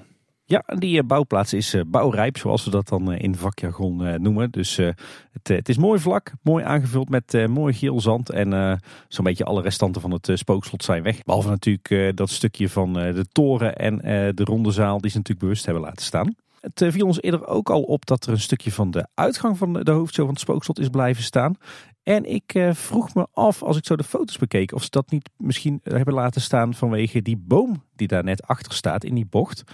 Ja, 0.46 0.64
die 0.66 0.98
eh, 0.98 1.06
bouwplaats 1.06 1.52
is 1.52 1.74
eh, 1.74 1.80
bouwrijp, 1.86 2.36
zoals 2.36 2.64
we 2.64 2.70
dat 2.70 2.88
dan 2.88 3.12
eh, 3.12 3.22
in 3.22 3.34
vakjargon 3.36 4.22
noemen. 4.22 4.50
Dus 4.50 4.76
het, 4.76 5.48
het, 5.48 5.68
is 5.68 5.76
mooi 5.76 6.00
vlak, 6.00 6.32
mooi 6.42 6.64
aangevuld 6.64 7.08
met 7.08 7.48
mooi 7.48 7.74
geel 7.74 8.00
zand. 8.00 8.30
En 8.30 8.80
zo'n 9.08 9.24
beetje 9.24 9.44
alle 9.44 9.62
restanten 9.62 10.00
van 10.00 10.10
het 10.10 10.30
spookslot 10.34 10.84
zijn 10.84 11.02
weg. 11.02 11.22
Behalve 11.22 11.48
natuurlijk 11.48 12.16
dat 12.16 12.30
stukje 12.30 12.68
van 12.68 12.92
de 12.92 13.26
toren 13.32 13.76
en 13.76 13.96
de 14.34 14.44
ronde 14.44 14.70
zaal 14.70 15.00
die 15.00 15.10
ze 15.10 15.16
natuurlijk 15.16 15.46
bewust 15.46 15.64
hebben 15.64 15.82
laten 15.82 16.04
staan. 16.04 16.34
Het 16.60 16.84
viel 16.88 17.06
ons 17.06 17.22
eerder 17.22 17.46
ook 17.46 17.70
al 17.70 17.82
op 17.82 18.06
dat 18.06 18.26
er 18.26 18.32
een 18.32 18.40
stukje 18.40 18.72
van 18.72 18.90
de 18.90 19.06
uitgang 19.14 19.58
van 19.58 19.72
de 19.72 19.90
hoofdshow 19.90 20.24
van 20.24 20.34
het 20.34 20.42
spookslot 20.42 20.78
is 20.78 20.88
blijven 20.88 21.22
staan. 21.22 21.54
En 22.02 22.24
ik 22.32 22.58
vroeg 22.72 23.14
me 23.14 23.26
af, 23.32 23.62
als 23.62 23.76
ik 23.76 23.86
zo 23.86 23.96
de 23.96 24.04
foto's 24.04 24.38
bekeek, 24.38 24.72
of 24.72 24.82
ze 24.82 24.90
dat 24.90 25.10
niet 25.10 25.30
misschien 25.36 25.80
hebben 25.82 26.14
laten 26.14 26.40
staan 26.40 26.74
vanwege 26.74 27.22
die 27.22 27.36
boom 27.36 27.82
die 27.96 28.08
daar 28.08 28.24
net 28.24 28.42
achter 28.42 28.72
staat 28.72 29.04
in 29.04 29.14
die 29.14 29.26
bocht. 29.26 29.64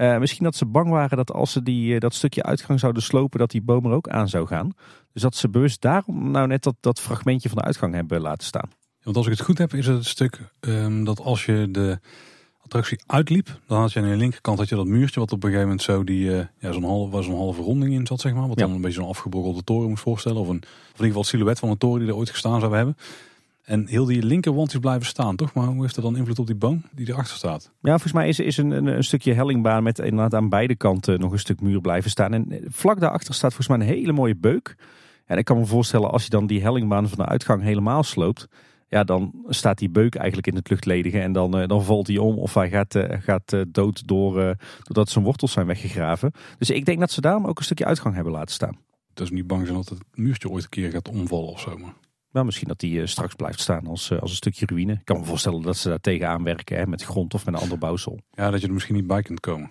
Uh, 0.00 0.18
misschien 0.18 0.44
dat 0.44 0.56
ze 0.56 0.66
bang 0.66 0.90
waren 0.90 1.16
dat 1.16 1.32
als 1.32 1.52
ze 1.52 1.62
die, 1.62 1.94
uh, 1.94 2.00
dat 2.00 2.14
stukje 2.14 2.42
uitgang 2.42 2.80
zouden 2.80 3.02
slopen, 3.02 3.38
dat 3.38 3.50
die 3.50 3.62
boom 3.62 3.84
er 3.86 3.92
ook 3.92 4.08
aan 4.08 4.28
zou 4.28 4.46
gaan. 4.46 4.72
Dus 5.12 5.22
dat 5.22 5.34
ze 5.36 5.48
bewust 5.48 5.80
daarom 5.80 6.30
nou 6.30 6.46
net 6.46 6.62
dat, 6.62 6.74
dat 6.80 7.00
fragmentje 7.00 7.48
van 7.48 7.58
de 7.58 7.64
uitgang 7.64 7.94
hebben 7.94 8.20
laten 8.20 8.46
staan. 8.46 8.70
Want 9.02 9.16
als 9.16 9.26
ik 9.26 9.32
het 9.32 9.40
goed 9.42 9.58
heb, 9.58 9.74
is 9.74 9.86
het 9.86 9.96
het 9.96 10.06
stuk 10.06 10.52
ehm, 10.60 11.04
dat 11.04 11.20
als 11.20 11.44
je 11.46 11.68
de 11.70 11.98
attractie 12.62 13.00
uitliep, 13.06 13.60
dan 13.66 13.80
had 13.80 13.92
je 13.92 14.00
aan 14.00 14.08
de 14.08 14.16
linkerkant 14.16 14.58
had 14.58 14.68
je 14.68 14.74
dat 14.74 14.86
muurtje 14.86 15.20
wat 15.20 15.32
op 15.32 15.38
een 15.42 15.50
gegeven 15.50 15.68
moment 15.68 15.82
zo 15.82 16.04
die 16.04 16.38
eh, 16.38 16.46
ja, 16.58 16.72
zo'n 16.72 16.84
halve, 16.84 17.10
waar 17.12 17.22
zo'n 17.22 17.36
halve 17.36 17.62
ronding 17.62 17.92
in 17.94 18.06
zat, 18.06 18.20
zeg 18.20 18.34
maar. 18.34 18.48
Wat 18.48 18.58
Ja. 18.58 18.66
dan 18.66 18.74
een 18.74 18.80
beetje 18.80 19.00
zo'n 19.00 19.08
afgebrokkelde 19.08 19.64
toren 19.64 19.88
moest 19.88 20.02
voorstellen. 20.02 20.40
Of, 20.40 20.48
een, 20.48 20.62
of 20.62 20.64
in 20.64 20.90
ieder 20.90 21.06
geval 21.06 21.20
het 21.20 21.30
silhouet 21.30 21.58
van 21.58 21.68
een 21.68 21.78
toren 21.78 22.00
die 22.00 22.08
er 22.08 22.16
ooit 22.16 22.30
gestaan 22.30 22.60
zou 22.60 22.76
hebben. 22.76 22.96
En 23.68 23.86
heel 23.86 24.04
die 24.04 24.22
linkerwand 24.22 24.72
is 24.72 24.78
blijven 24.78 25.06
staan, 25.06 25.36
toch? 25.36 25.54
Maar 25.54 25.66
hoe 25.66 25.82
heeft 25.82 25.94
dat 25.94 26.04
dan 26.04 26.16
invloed 26.16 26.38
op 26.38 26.46
die 26.46 26.56
boom 26.56 26.82
die 26.92 27.08
erachter 27.08 27.36
staat? 27.36 27.72
Ja, 27.80 27.90
volgens 27.90 28.12
mij 28.12 28.28
is, 28.28 28.38
is 28.38 28.56
een, 28.56 28.70
een, 28.70 28.86
een 28.86 29.04
stukje 29.04 29.32
hellingbaan 29.32 29.82
met 29.82 29.98
inderdaad 29.98 30.34
aan 30.34 30.48
beide 30.48 30.76
kanten 30.76 31.20
nog 31.20 31.32
een 31.32 31.38
stuk 31.38 31.60
muur 31.60 31.80
blijven 31.80 32.10
staan. 32.10 32.32
En 32.32 32.50
eh, 32.50 32.66
vlak 32.68 33.00
daarachter 33.00 33.34
staat 33.34 33.54
volgens 33.54 33.78
mij 33.78 33.86
een 33.86 33.94
hele 33.94 34.12
mooie 34.12 34.36
beuk. 34.36 34.76
En 35.24 35.38
ik 35.38 35.44
kan 35.44 35.58
me 35.58 35.66
voorstellen 35.66 36.10
als 36.10 36.24
je 36.24 36.30
dan 36.30 36.46
die 36.46 36.62
hellingbaan 36.62 37.08
van 37.08 37.18
de 37.18 37.24
uitgang 37.24 37.62
helemaal 37.62 38.02
sloopt. 38.02 38.48
Ja, 38.88 39.04
dan 39.04 39.32
staat 39.48 39.78
die 39.78 39.90
beuk 39.90 40.14
eigenlijk 40.14 40.46
in 40.46 40.54
het 40.54 40.70
luchtledige 40.70 41.20
en 41.20 41.32
dan, 41.32 41.58
eh, 41.58 41.68
dan 41.68 41.84
valt 41.84 42.06
hij 42.06 42.18
om 42.18 42.38
of 42.38 42.54
hij 42.54 42.70
gaat, 42.70 42.94
eh, 42.94 43.20
gaat 43.20 43.56
dood 43.68 44.08
door, 44.08 44.56
doordat 44.82 45.08
zijn 45.08 45.24
wortels 45.24 45.52
zijn 45.52 45.66
weggegraven. 45.66 46.32
Dus 46.58 46.70
ik 46.70 46.84
denk 46.84 47.00
dat 47.00 47.10
ze 47.10 47.20
daarom 47.20 47.46
ook 47.46 47.58
een 47.58 47.64
stukje 47.64 47.86
uitgang 47.86 48.14
hebben 48.14 48.32
laten 48.32 48.54
staan. 48.54 48.78
Dus 49.14 49.30
niet 49.30 49.46
bang 49.46 49.66
zijn 49.66 49.76
dat 49.76 49.88
het 49.88 50.02
muurtje 50.14 50.50
ooit 50.50 50.62
een 50.62 50.68
keer 50.68 50.90
gaat 50.90 51.08
omvallen 51.08 51.48
of 51.48 51.60
zo. 51.60 51.76
Maar. 51.76 51.94
Maar 52.30 52.44
misschien 52.44 52.68
dat 52.68 52.78
die 52.78 53.00
eh, 53.00 53.06
straks 53.06 53.34
blijft 53.34 53.60
staan 53.60 53.86
als, 53.86 54.10
eh, 54.10 54.18
als 54.18 54.30
een 54.30 54.36
stukje 54.36 54.66
ruïne. 54.66 54.92
Ik 54.92 55.04
kan 55.04 55.18
me 55.18 55.24
voorstellen 55.24 55.62
dat 55.62 55.76
ze 55.76 55.88
daar 55.88 56.00
tegenaan 56.00 56.44
werken 56.44 56.76
hè, 56.76 56.86
met 56.86 57.04
grond 57.04 57.34
of 57.34 57.44
met 57.44 57.54
een 57.54 57.60
ander 57.60 57.78
bouwsel. 57.78 58.20
Ja, 58.30 58.50
dat 58.50 58.60
je 58.60 58.66
er 58.66 58.72
misschien 58.72 58.94
niet 58.94 59.06
bij 59.06 59.22
kunt 59.22 59.40
komen. 59.40 59.70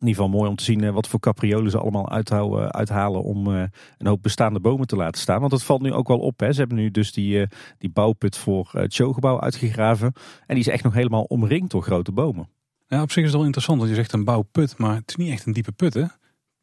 In 0.00 0.10
ieder 0.10 0.22
geval 0.22 0.38
mooi 0.38 0.50
om 0.50 0.56
te 0.56 0.64
zien 0.64 0.84
eh, 0.84 0.92
wat 0.92 1.08
voor 1.08 1.20
capriolen 1.20 1.70
ze 1.70 1.78
allemaal 1.78 2.10
uithouden, 2.10 2.72
uithalen 2.72 3.22
om 3.22 3.46
een 3.46 3.70
hoop 4.06 4.22
bestaande 4.22 4.60
bomen 4.60 4.86
te 4.86 4.96
laten 4.96 5.20
staan. 5.20 5.40
Want 5.40 5.52
het 5.52 5.62
valt 5.62 5.82
nu 5.82 5.92
ook 5.92 6.08
wel 6.08 6.18
op. 6.18 6.40
Hè. 6.40 6.52
Ze 6.52 6.58
hebben 6.58 6.78
nu 6.78 6.90
dus 6.90 7.12
die, 7.12 7.46
die 7.78 7.90
bouwput 7.90 8.36
voor 8.36 8.68
het 8.72 8.92
showgebouw 8.92 9.40
uitgegraven. 9.40 10.12
En 10.46 10.54
die 10.54 10.64
is 10.64 10.68
echt 10.68 10.84
nog 10.84 10.94
helemaal 10.94 11.22
omringd 11.22 11.70
door 11.70 11.82
grote 11.82 12.12
bomen. 12.12 12.48
Ja, 12.86 13.02
op 13.02 13.10
zich 13.10 13.22
is 13.22 13.28
het 13.28 13.36
wel 13.36 13.44
interessant, 13.44 13.78
want 13.78 13.90
je 13.90 13.96
zegt 13.96 14.12
een 14.12 14.24
bouwput, 14.24 14.78
maar 14.78 14.94
het 14.94 15.08
is 15.08 15.16
niet 15.16 15.30
echt 15.30 15.46
een 15.46 15.52
diepe 15.52 15.72
put, 15.72 15.94
hè? 15.94 16.04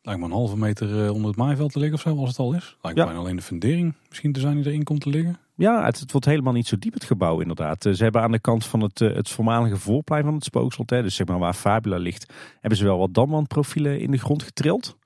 Lijkt 0.04 0.20
me 0.20 0.26
een 0.26 0.32
halve 0.32 0.58
meter 0.58 1.04
eh, 1.06 1.12
onder 1.14 1.28
het 1.28 1.36
maaiveld 1.38 1.72
te 1.72 1.80
liggen 1.80 1.98
of 1.98 2.02
zo, 2.02 2.18
als 2.18 2.30
het 2.30 2.38
al 2.40 2.54
is. 2.54 2.78
Lijkt 2.82 2.98
Ja. 3.00 3.06
alleen 3.06 3.36
de 3.36 3.42
fundering 3.42 3.94
misschien 4.10 4.32
te 4.32 4.40
zijn 4.40 4.56
die 4.56 4.66
erin 4.66 4.84
komt 4.84 5.02
te 5.02 5.10
liggen. 5.10 5.38
Ja, 5.56 5.86
het, 5.86 6.00
het 6.00 6.12
wordt 6.12 6.26
helemaal 6.28 6.54
niet 6.54 6.68
zo 6.68 6.78
diep 6.80 6.94
het 6.94 7.04
gebouw 7.04 7.40
inderdaad. 7.40 7.86
Eh, 7.86 7.94
Ze 7.94 8.04
hebben 8.04 8.22
aan 8.22 8.32
de 8.32 8.40
kant 8.40 8.66
van 8.66 8.82
het, 8.82 9.02
eh, 9.02 9.14
het 9.16 9.30
voormalige 9.30 9.78
voorplein 9.78 10.24
van 10.24 10.34
het 10.34 10.44
spookslot, 10.44 10.90
hè, 10.90 11.02
dus 11.02 11.16
zeg 11.16 11.28
maar 11.28 11.40
waar 11.40 11.54
Fabula 11.54 11.98
ligt, 11.98 12.34
hebben 12.60 12.78
ze 12.80 12.86
wel 12.86 12.98
wat 12.98 13.14
damwandprofielen 13.14 14.00
in 14.00 14.12
de 14.12 14.18
grond 14.18 14.44
getrild. 14.44 14.98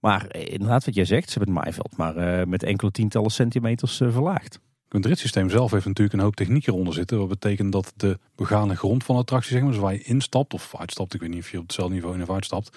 Maar 0.00 0.36
inderdaad 0.36 0.84
wat 0.84 0.94
jij 0.94 1.04
zegt, 1.04 1.30
ze 1.30 1.38
hebben 1.38 1.54
het 1.54 1.64
maaiveld 1.64 1.96
maar 1.96 2.48
met 2.48 2.62
enkele 2.62 2.90
tientallen 2.90 3.30
centimeters 3.30 3.96
verlaagd. 3.96 4.60
Het 4.88 5.06
ritsysteem 5.06 5.50
zelf 5.50 5.70
heeft 5.70 5.86
natuurlijk 5.86 6.16
een 6.16 6.22
hoop 6.24 6.36
techniek 6.36 6.66
eronder 6.66 6.94
zitten. 6.94 7.18
Wat 7.18 7.28
betekent 7.28 7.72
dat 7.72 7.92
de 7.96 8.18
begane 8.34 8.76
grond 8.76 9.04
van 9.04 9.14
de 9.14 9.20
attractie, 9.20 9.52
zeg 9.52 9.62
maar, 9.62 9.70
dus 9.70 9.80
waar 9.80 9.92
je 9.92 10.02
instapt 10.02 10.54
of 10.54 10.74
uitstapt, 10.78 11.14
ik 11.14 11.20
weet 11.20 11.30
niet 11.30 11.38
of 11.38 11.50
je 11.50 11.56
op 11.56 11.62
hetzelfde 11.62 11.94
niveau 11.94 12.14
in 12.14 12.22
of 12.22 12.30
uitstapt, 12.30 12.76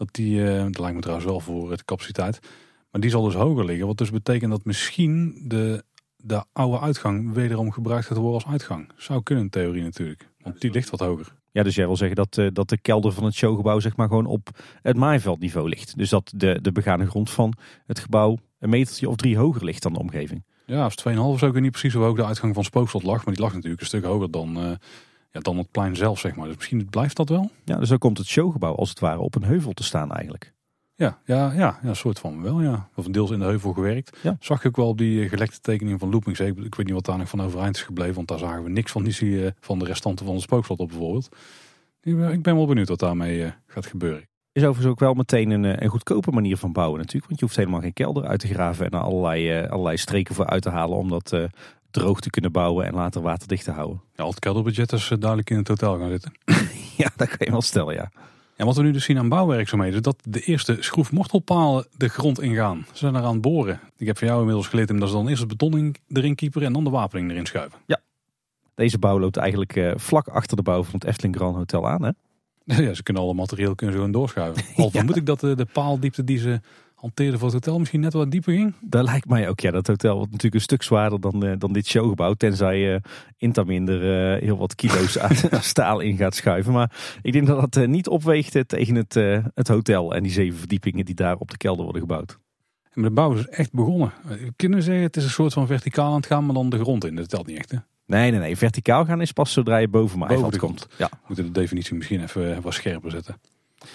dat 0.00 0.14
die, 0.14 0.44
eh, 0.44 0.62
dat 0.62 0.78
lijkt 0.78 0.94
me 0.94 1.00
trouwens 1.00 1.28
wel 1.28 1.40
voor 1.40 1.76
de 1.76 1.84
capaciteit, 1.84 2.40
maar 2.90 3.00
die 3.00 3.10
zal 3.10 3.22
dus 3.22 3.34
hoger 3.34 3.64
liggen. 3.64 3.86
Wat 3.86 3.98
dus 3.98 4.10
betekent 4.10 4.50
dat 4.50 4.64
misschien 4.64 5.44
de, 5.48 5.84
de 6.16 6.44
oude 6.52 6.80
uitgang 6.80 7.32
wederom 7.32 7.72
gebruikt 7.72 8.06
gaat 8.06 8.16
worden 8.16 8.34
als 8.34 8.52
uitgang. 8.52 8.90
Zou 8.96 9.22
kunnen 9.22 9.44
in 9.44 9.50
theorie 9.50 9.82
natuurlijk, 9.82 10.28
want 10.38 10.60
die 10.60 10.70
ligt 10.70 10.90
wat 10.90 11.00
hoger. 11.00 11.34
Ja, 11.52 11.62
dus 11.62 11.74
jij 11.74 11.86
wil 11.86 11.96
zeggen 11.96 12.16
dat, 12.16 12.38
eh, 12.38 12.46
dat 12.52 12.68
de 12.68 12.78
kelder 12.78 13.12
van 13.12 13.24
het 13.24 13.34
showgebouw 13.34 13.80
zeg 13.80 13.96
maar 13.96 14.08
gewoon 14.08 14.26
op 14.26 14.48
het 14.82 14.96
maaiveldniveau 14.96 15.68
ligt. 15.68 15.98
Dus 15.98 16.10
dat 16.10 16.32
de, 16.36 16.58
de 16.62 16.72
begane 16.72 17.06
grond 17.06 17.30
van 17.30 17.54
het 17.86 17.98
gebouw 17.98 18.38
een 18.58 18.70
metertje 18.70 19.08
of 19.08 19.16
drie 19.16 19.36
hoger 19.36 19.64
ligt 19.64 19.82
dan 19.82 19.92
de 19.92 19.98
omgeving. 19.98 20.44
Ja, 20.66 20.82
als 20.82 20.94
2,5 21.08 21.14
zo, 21.14 21.46
ik 21.46 21.52
weet 21.52 21.62
niet 21.62 21.70
precies 21.70 21.92
hoe 21.92 22.04
hoog 22.04 22.16
de 22.16 22.24
uitgang 22.24 22.54
van 22.54 22.64
Spookslot 22.64 23.02
lag. 23.02 23.24
Maar 23.24 23.34
die 23.34 23.42
lag 23.42 23.54
natuurlijk 23.54 23.80
een 23.80 23.86
stuk 23.86 24.04
hoger 24.04 24.30
dan, 24.30 24.56
eh, 24.56 24.70
ja, 25.30 25.40
dan 25.40 25.58
het 25.58 25.70
plein 25.70 25.96
zelf, 25.96 26.18
zeg 26.18 26.36
maar. 26.36 26.46
Dus 26.46 26.56
misschien 26.56 26.86
blijft 26.86 27.16
dat 27.16 27.28
wel. 27.28 27.50
Ja, 27.64 27.76
dus 27.76 27.88
dan 27.88 27.98
komt 27.98 28.18
het 28.18 28.26
showgebouw 28.26 28.74
als 28.74 28.88
het 28.88 29.00
ware 29.00 29.18
op 29.18 29.34
een 29.34 29.44
heuvel 29.44 29.72
te 29.72 29.82
staan 29.82 30.12
eigenlijk. 30.12 30.52
Ja, 30.94 31.18
ja, 31.24 31.52
ja, 31.52 31.78
ja 31.82 31.88
een 31.88 31.96
soort 31.96 32.18
van 32.18 32.42
wel, 32.42 32.60
ja. 32.60 32.88
Of 32.94 33.06
deels 33.06 33.30
in 33.30 33.38
de 33.38 33.44
heuvel 33.44 33.72
gewerkt. 33.72 34.18
Ja. 34.22 34.36
Zag 34.40 34.62
je 34.62 34.68
ook 34.68 34.76
wel 34.76 34.88
op 34.88 34.98
die 34.98 35.22
eh, 35.22 35.28
gelekte 35.28 35.60
tekening 35.60 36.00
van 36.00 36.10
Loopings. 36.10 36.40
Ik 36.40 36.58
ik 36.58 36.74
weet 36.74 36.86
niet 36.86 36.94
wat 36.94 37.04
daar 37.04 37.18
nog 37.18 37.28
van 37.28 37.42
overeind 37.42 37.76
is 37.76 37.82
gebleven. 37.82 38.14
Want 38.14 38.28
daar 38.28 38.38
zagen 38.38 38.62
we 38.62 38.70
niks 38.70 38.92
van, 38.92 39.02
die, 39.02 39.44
eh, 39.44 39.52
van 39.60 39.78
de 39.78 39.84
restanten 39.84 40.24
van 40.24 40.34
het 40.34 40.44
Spookslot 40.44 40.78
op 40.78 40.88
bijvoorbeeld. 40.88 41.28
Ik 42.02 42.16
ben, 42.16 42.32
ik 42.32 42.44
wel 42.44 42.66
benieuwd 42.66 42.88
wat 42.88 42.98
daarmee 42.98 43.44
eh, 43.44 43.50
gaat 43.66 43.86
gebeuren. 43.86 44.28
Is 44.52 44.62
overigens 44.62 44.92
ook 44.92 45.00
wel 45.00 45.14
meteen 45.14 45.50
een, 45.50 45.82
een 45.82 45.88
goedkope 45.88 46.30
manier 46.30 46.56
van 46.56 46.72
bouwen 46.72 46.98
natuurlijk. 46.98 47.26
Want 47.26 47.38
je 47.40 47.44
hoeft 47.44 47.56
helemaal 47.56 47.80
geen 47.80 47.92
kelder 47.92 48.24
uit 48.24 48.40
te 48.40 48.48
graven 48.48 48.84
en 48.84 48.90
er 48.90 49.04
allerlei, 49.04 49.66
allerlei 49.66 49.96
streken 49.96 50.34
voor 50.34 50.46
uit 50.46 50.62
te 50.62 50.70
halen 50.70 50.96
om 50.96 51.08
dat 51.08 51.32
eh, 51.32 51.44
droog 51.90 52.20
te 52.20 52.30
kunnen 52.30 52.52
bouwen 52.52 52.86
en 52.86 52.94
later 52.94 53.22
waterdicht 53.22 53.64
te 53.64 53.70
houden. 53.70 54.00
Ja, 54.14 54.24
al 54.24 54.30
het 54.30 54.38
kelderbudget 54.38 54.92
is 54.92 55.10
eh, 55.10 55.18
duidelijk 55.18 55.50
in 55.50 55.56
het 55.56 55.68
hotel 55.68 55.98
gaan 55.98 56.10
zitten. 56.10 56.32
Ja, 56.96 57.10
dat 57.16 57.28
kan 57.28 57.38
je 57.38 57.50
wel 57.50 57.62
stellen, 57.62 57.94
ja. 57.94 58.10
En 58.56 58.66
wat 58.66 58.76
we 58.76 58.82
nu 58.82 58.90
dus 58.90 59.04
zien 59.04 59.18
aan 59.18 59.28
bouwwerkzaamheden, 59.28 60.02
dat 60.02 60.16
de 60.22 60.40
eerste 60.40 60.76
schroefmortelpalen 60.80 61.86
de 61.96 62.08
grond 62.08 62.40
ingaan. 62.40 62.86
Ze 62.92 62.98
zijn 62.98 63.16
eraan 63.16 63.40
boren. 63.40 63.80
Ik 63.96 64.06
heb 64.06 64.18
van 64.18 64.26
jou 64.26 64.40
inmiddels 64.40 64.68
geleerd 64.68 64.98
dat 64.98 65.08
ze 65.08 65.14
dan 65.14 65.28
eerst 65.28 65.40
het 65.40 65.48
beton 65.48 65.94
erin 66.08 66.34
kieperen 66.34 66.66
en 66.66 66.72
dan 66.72 66.84
de 66.84 66.90
wapening 66.90 67.30
erin 67.30 67.46
schuiven. 67.46 67.78
Deze 68.74 68.98
bouw 68.98 69.20
loopt 69.20 69.36
eigenlijk 69.36 69.76
eh, 69.76 69.92
vlak 69.96 70.28
achter 70.28 70.56
de 70.56 70.62
bouw 70.62 70.82
van 70.82 70.94
het 70.94 71.04
Efteling 71.04 71.36
Grand 71.36 71.56
Hotel 71.56 71.88
aan. 71.88 72.02
Hè? 72.02 72.10
Ja, 72.84 72.94
ze 72.94 73.02
kunnen 73.02 73.22
alle 73.22 73.34
materieel 73.34 73.74
kunnen 73.74 73.96
zo 73.96 74.10
doorschuiven. 74.10 74.64
Al 74.76 74.90
vermoed 74.90 75.16
ik 75.16 75.26
dat 75.26 75.40
de, 75.40 75.54
de 75.54 75.66
paaldiepte 75.72 76.24
die 76.24 76.38
ze 76.38 76.60
hanteerden 77.00 77.38
voor 77.38 77.48
het 77.48 77.64
hotel 77.64 77.78
misschien 77.78 78.00
net 78.00 78.12
wat 78.12 78.30
dieper 78.30 78.52
ging. 78.52 78.74
Dat 78.80 79.04
lijkt 79.04 79.28
mij 79.28 79.48
ook. 79.48 79.60
Ja, 79.60 79.70
dat 79.70 79.86
hotel 79.86 80.14
wordt 80.14 80.30
natuurlijk 80.30 80.54
een 80.54 80.60
stuk 80.60 80.82
zwaarder 80.82 81.20
dan, 81.20 81.44
eh, 81.44 81.52
dan 81.58 81.72
dit 81.72 81.86
showgebouw. 81.86 82.34
Tenzij 82.34 82.94
eh 82.94 83.00
Intaminder 83.36 84.34
eh 84.34 84.42
heel 84.42 84.58
wat 84.58 84.74
kilo's 84.74 85.18
aan 85.24 85.36
staal 85.60 86.00
in 86.00 86.16
gaat 86.16 86.34
schuiven. 86.34 86.72
Maar 86.72 87.18
ik 87.22 87.32
denk 87.32 87.46
dat 87.46 87.72
dat 87.72 87.86
niet 87.86 88.08
opweegt 88.08 88.68
tegen 88.68 88.94
het, 88.94 89.14
het 89.54 89.68
hotel 89.68 90.14
en 90.14 90.22
die 90.22 90.32
zeven 90.32 90.58
verdiepingen 90.58 91.04
die 91.04 91.14
daar 91.14 91.36
op 91.36 91.50
de 91.50 91.56
kelder 91.56 91.82
worden 91.82 92.00
gebouwd. 92.02 92.38
En 92.92 93.02
de 93.02 93.10
bouw 93.10 93.34
is 93.34 93.46
echt 93.46 93.72
begonnen. 93.72 94.12
We 94.26 94.52
kunnen 94.56 94.82
zeggen, 94.82 95.02
het 95.02 95.16
is 95.16 95.24
een 95.24 95.30
soort 95.30 95.52
van 95.52 95.66
verticaal 95.66 96.10
aan 96.10 96.16
het 96.16 96.26
gaan, 96.26 96.46
maar 96.46 96.54
dan 96.54 96.70
de 96.70 96.78
grond 96.78 97.04
in. 97.04 97.16
Dat 97.16 97.28
telt 97.28 97.46
niet 97.46 97.58
echt 97.58 97.70
hè. 97.70 97.78
Nee, 98.06 98.30
nee, 98.30 98.40
nee. 98.40 98.56
Verticaal 98.56 99.04
gaan 99.04 99.20
is 99.20 99.32
pas 99.32 99.52
zodra 99.52 99.76
je 99.76 99.88
boven 99.88 100.18
mijn 100.18 100.40
Boven 100.40 100.58
komt. 100.58 100.86
Ja. 100.98 101.08
We 101.10 101.16
moeten 101.26 101.44
de 101.44 101.50
definitie 101.60 101.94
misschien 101.94 102.22
even 102.22 102.62
wat 102.62 102.74
scherper 102.74 103.10
zetten. 103.10 103.36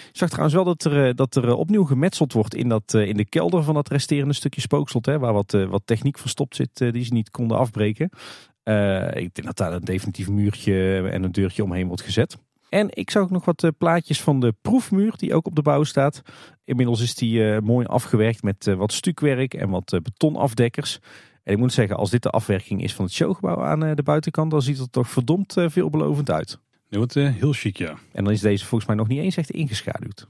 Ik 0.08 0.16
zag 0.16 0.28
trouwens 0.28 0.54
wel 0.54 0.64
dat 0.64 0.84
er, 0.84 1.06
eh, 1.06 1.14
dat 1.14 1.36
er 1.36 1.48
eh, 1.48 1.58
opnieuw 1.58 1.84
gemetseld 1.84 2.32
wordt 2.32 2.54
in, 2.54 2.68
dat, 2.68 2.94
eh, 2.94 3.08
in 3.08 3.16
de 3.16 3.24
kelder 3.24 3.62
van 3.62 3.74
dat 3.74 3.88
resterende 3.88 4.34
stukje 4.34 4.60
spookslot. 4.60 5.06
Hè, 5.06 5.18
waar 5.18 5.32
wat, 5.32 5.50
wat 5.50 5.82
techniek 5.84 6.18
verstopt 6.18 6.56
zit 6.56 6.92
die 6.92 7.04
ze 7.04 7.12
niet 7.12 7.30
konden 7.30 7.58
afbreken. 7.58 8.10
Eh, 8.62 9.06
ik 9.06 9.34
denk 9.34 9.44
dat 9.44 9.56
daar 9.56 9.72
een 9.72 9.84
definitief 9.84 10.28
muurtje 10.28 11.08
en 11.08 11.22
een 11.22 11.32
deurtje 11.32 11.62
omheen 11.62 11.86
wordt 11.86 12.02
gezet. 12.02 12.36
En 12.68 12.88
ik 12.90 13.10
zag 13.10 13.22
ook 13.22 13.30
nog 13.30 13.44
wat 13.44 13.72
plaatjes 13.78 14.20
van 14.20 14.40
de 14.40 14.54
proefmuur 14.62 15.14
die 15.16 15.34
ook 15.34 15.46
op 15.46 15.54
de 15.54 15.62
bouw 15.62 15.84
staat. 15.84 16.22
Inmiddels 16.64 17.00
is 17.00 17.14
die 17.14 17.60
mooi 17.60 17.86
afgewerkt 17.86 18.42
met 18.42 18.74
wat 18.76 18.92
stukwerk 18.92 19.54
en 19.54 19.70
wat 19.70 19.98
betonafdekkers. 20.02 20.98
En 21.42 21.52
ik 21.52 21.58
moet 21.58 21.72
zeggen, 21.72 21.96
als 21.96 22.10
dit 22.10 22.22
de 22.22 22.30
afwerking 22.30 22.82
is 22.82 22.94
van 22.94 23.04
het 23.04 23.14
showgebouw 23.14 23.62
aan 23.62 23.94
de 23.94 24.02
buitenkant, 24.02 24.50
dan 24.50 24.62
ziet 24.62 24.76
het 24.76 24.86
er 24.86 24.92
toch 24.92 25.08
verdomd 25.08 25.54
veelbelovend 25.66 26.30
uit. 26.30 26.60
Nu 26.88 26.98
wordt 26.98 27.14
het 27.14 27.24
eh, 27.24 27.34
heel 27.34 27.52
chic, 27.52 27.76
ja. 27.76 27.94
En 28.12 28.24
dan 28.24 28.32
is 28.32 28.40
deze 28.40 28.64
volgens 28.64 28.86
mij 28.88 28.96
nog 28.98 29.08
niet 29.08 29.18
eens 29.20 29.36
echt 29.36 29.50
ingeschaduwd. 29.50 30.26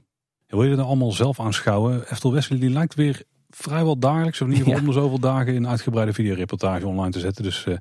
Wil 0.47 0.63
je 0.63 0.69
er 0.69 0.75
nou 0.75 0.87
allemaal 0.87 1.11
zelf 1.11 1.39
aanschouwen? 1.39 2.09
Eftel 2.09 2.33
Wesley 2.33 2.59
die 2.59 2.69
lijkt 2.69 2.95
weer 2.95 3.23
vrijwel 3.49 3.99
dagelijks, 3.99 4.41
of 4.41 4.47
in 4.47 4.53
ieder 4.53 4.67
geval 4.67 4.81
Ja. 4.81 4.87
om 4.87 4.93
de 4.93 4.99
zoveel 5.01 5.19
dagen, 5.19 5.55
een 5.55 5.67
uitgebreide 5.67 6.13
videoreportage 6.13 6.87
online 6.87 7.11
te 7.11 7.19
zetten. 7.19 7.43
Dus 7.43 7.65
eh, 7.65 7.77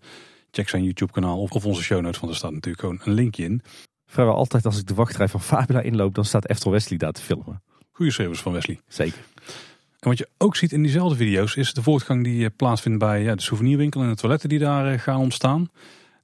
check 0.50 0.68
zijn 0.68 0.84
YouTube 0.84 1.12
kanaal 1.12 1.40
of, 1.40 1.50
of 1.50 1.66
onze 1.66 1.82
show 1.82 2.00
notes, 2.00 2.20
want 2.20 2.32
er 2.32 2.38
staat 2.38 2.52
natuurlijk 2.52 2.80
gewoon 2.80 3.00
een 3.04 3.12
linkje 3.12 3.44
in. 3.44 3.62
Vrijwel 4.06 4.34
altijd 4.34 4.64
als 4.66 4.78
ik 4.78 4.86
de 4.86 4.94
wachtrij 4.94 5.28
van 5.28 5.40
Fabula 5.40 5.80
inloop, 5.80 6.14
dan 6.14 6.24
staat 6.24 6.46
Eftel 6.48 6.70
Wesley 6.70 6.98
daar 6.98 7.12
te 7.12 7.22
filmen. 7.22 7.62
Goede 7.92 8.12
service 8.12 8.42
van 8.42 8.52
Wesley. 8.52 8.80
Zeker. 8.88 9.18
En 9.98 10.08
wat 10.08 10.18
je 10.18 10.28
ook 10.38 10.56
ziet 10.56 10.72
in 10.72 10.82
diezelfde 10.82 11.16
video's 11.16 11.54
is 11.56 11.72
de 11.72 11.82
voortgang 11.82 12.24
die 12.24 12.44
eh, 12.44 12.50
plaatsvindt 12.56 12.98
bij 12.98 13.22
ja, 13.22 13.34
de 13.34 13.42
souvenirwinkel 13.42 14.02
en 14.02 14.08
de 14.08 14.16
toiletten 14.16 14.48
die 14.48 14.58
daar 14.58 15.00
gaan 15.00 15.20
ontstaan. 15.20 15.70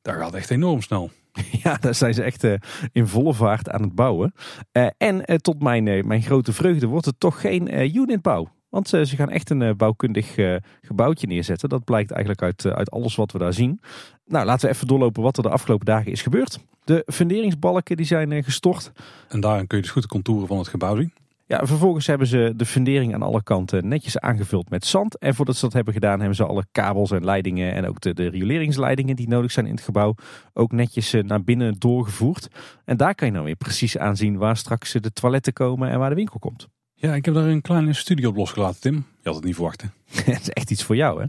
Daar 0.02 0.18
gaat 0.20 0.34
echt 0.34 0.50
enorm 0.50 0.82
snel. 0.82 1.10
Ja, 1.62 1.76
daar 1.80 1.94
zijn 1.94 2.14
ze 2.14 2.22
echt 2.22 2.44
eh, 2.44 2.54
in 2.92 3.06
volle 3.06 3.34
vaart 3.34 3.70
aan 3.70 3.82
het 3.82 3.94
bouwen. 3.94 4.34
Eh, 4.72 4.86
en 4.98 5.24
eh, 5.24 5.36
tot 5.36 5.62
mijn, 5.62 6.06
mijn 6.06 6.22
grote 6.22 6.52
vreugde 6.52 6.86
wordt 6.86 7.06
het 7.06 7.20
toch 7.20 7.40
geen 7.40 7.96
unitbouw. 7.96 8.48
Want 8.68 8.88
ze 8.88 9.06
gaan 9.06 9.30
echt 9.30 9.50
een 9.50 9.76
bouwkundig 9.76 10.34
gebouwtje 10.82 11.26
neerzetten. 11.26 11.68
Dat 11.68 11.84
blijkt 11.84 12.10
eigenlijk 12.10 12.42
uit, 12.42 12.66
uit 12.66 12.90
alles 12.90 13.16
wat 13.16 13.32
we 13.32 13.38
daar 13.38 13.52
zien. 13.52 13.80
Nou, 14.26 14.46
laten 14.46 14.68
we 14.68 14.74
even 14.74 14.86
doorlopen 14.86 15.22
wat 15.22 15.36
er 15.36 15.42
de 15.42 15.48
afgelopen 15.48 15.86
dagen 15.86 16.12
is 16.12 16.22
gebeurd. 16.22 16.58
De 16.84 17.02
funderingsbalken 17.06 17.96
die 17.96 18.06
zijn 18.06 18.44
gestort. 18.44 18.92
En 19.28 19.40
daarin 19.40 19.66
kun 19.66 19.76
je 19.76 19.82
dus 19.82 19.92
goed 19.92 20.02
de 20.02 20.08
contouren 20.08 20.46
van 20.46 20.58
het 20.58 20.68
gebouw 20.68 20.96
zien. 20.96 21.12
Ja, 21.52 21.66
vervolgens 21.66 22.06
hebben 22.06 22.26
ze 22.26 22.52
de 22.56 22.66
fundering 22.66 23.14
aan 23.14 23.22
alle 23.22 23.42
kanten 23.42 23.88
netjes 23.88 24.18
aangevuld 24.18 24.70
met 24.70 24.86
zand. 24.86 25.18
En 25.18 25.34
voordat 25.34 25.56
ze 25.56 25.60
dat 25.60 25.72
hebben 25.72 25.92
gedaan, 25.92 26.18
hebben 26.18 26.36
ze 26.36 26.46
alle 26.46 26.64
kabels 26.72 27.10
en 27.10 27.24
leidingen 27.24 27.74
en 27.74 27.86
ook 27.86 28.00
de, 28.00 28.14
de 28.14 28.28
rioleringsleidingen 28.28 29.16
die 29.16 29.28
nodig 29.28 29.52
zijn 29.52 29.66
in 29.66 29.74
het 29.74 29.84
gebouw 29.84 30.14
ook 30.52 30.72
netjes 30.72 31.12
eh, 31.12 31.22
naar 31.22 31.42
binnen 31.42 31.74
doorgevoerd. 31.78 32.48
En 32.84 32.96
daar 32.96 33.14
kan 33.14 33.26
je 33.26 33.32
nou 33.32 33.44
weer 33.44 33.56
precies 33.56 33.98
aanzien 33.98 34.36
waar 34.36 34.56
straks 34.56 34.94
eh, 34.94 35.02
de 35.02 35.12
toiletten 35.12 35.52
komen 35.52 35.90
en 35.90 35.98
waar 35.98 36.08
de 36.08 36.14
winkel 36.14 36.38
komt. 36.38 36.68
Ja, 36.94 37.14
ik 37.14 37.24
heb 37.24 37.34
daar 37.34 37.46
een 37.46 37.60
kleine 37.60 37.92
studie 37.92 38.28
op 38.28 38.36
losgelaten, 38.36 38.80
Tim. 38.80 38.94
Je 38.94 39.02
had 39.22 39.34
het 39.34 39.44
niet 39.44 39.54
verwacht, 39.54 39.82
hè? 39.82 39.88
Dat 40.32 40.40
is 40.40 40.50
echt 40.50 40.70
iets 40.70 40.84
voor 40.84 40.96
jou, 40.96 41.20
hè? 41.20 41.26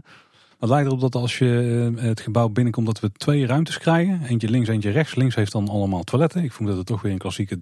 Het 0.58 0.68
lijkt 0.68 0.86
erop 0.86 1.00
dat 1.00 1.14
als 1.14 1.38
je 1.38 1.92
eh, 1.96 2.04
het 2.04 2.20
gebouw 2.20 2.48
binnenkomt 2.48 2.86
dat 2.86 3.00
we 3.00 3.12
twee 3.12 3.46
ruimtes 3.46 3.78
krijgen. 3.78 4.22
Eentje 4.22 4.50
links, 4.50 4.68
eentje 4.68 4.90
rechts. 4.90 5.14
Links 5.14 5.34
heeft 5.34 5.52
dan 5.52 5.68
allemaal 5.68 6.02
toiletten. 6.02 6.42
Ik 6.42 6.52
vond 6.52 6.68
dat 6.68 6.78
het 6.78 6.86
toch 6.86 7.02
weer 7.02 7.12
een 7.12 7.18
klassieke 7.18 7.58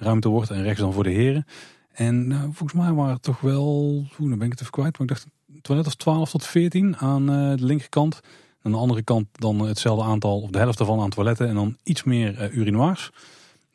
damesruimte 0.00 0.28
wordt. 0.28 0.50
En 0.50 0.62
rechts 0.62 0.80
dan 0.80 0.92
voor 0.92 1.04
de 1.04 1.10
heren. 1.10 1.46
En 1.92 2.26
nou, 2.26 2.42
volgens 2.42 2.72
mij 2.72 2.92
waren 2.92 3.12
het 3.12 3.22
toch 3.22 3.40
wel, 3.40 3.64
hoe, 4.16 4.28
dan 4.28 4.38
ben 4.38 4.46
ik 4.46 4.52
het 4.52 4.60
even 4.60 4.72
kwijt. 4.72 4.98
Maar 4.98 5.08
ik 5.08 5.08
dacht 5.08 5.26
toilet 5.62 5.86
of 5.86 5.94
12 5.94 6.30
tot 6.30 6.46
14 6.46 6.96
aan 6.96 7.26
de 7.26 7.56
linkerkant. 7.58 8.20
Aan 8.62 8.72
de 8.72 8.78
andere 8.78 9.02
kant 9.02 9.26
dan 9.32 9.60
hetzelfde 9.60 10.04
aantal, 10.04 10.40
of 10.40 10.50
de 10.50 10.58
helft 10.58 10.80
ervan 10.80 11.00
aan 11.00 11.10
toiletten. 11.10 11.48
En 11.48 11.54
dan 11.54 11.76
iets 11.82 12.04
meer 12.04 12.52
urinoirs 12.52 13.10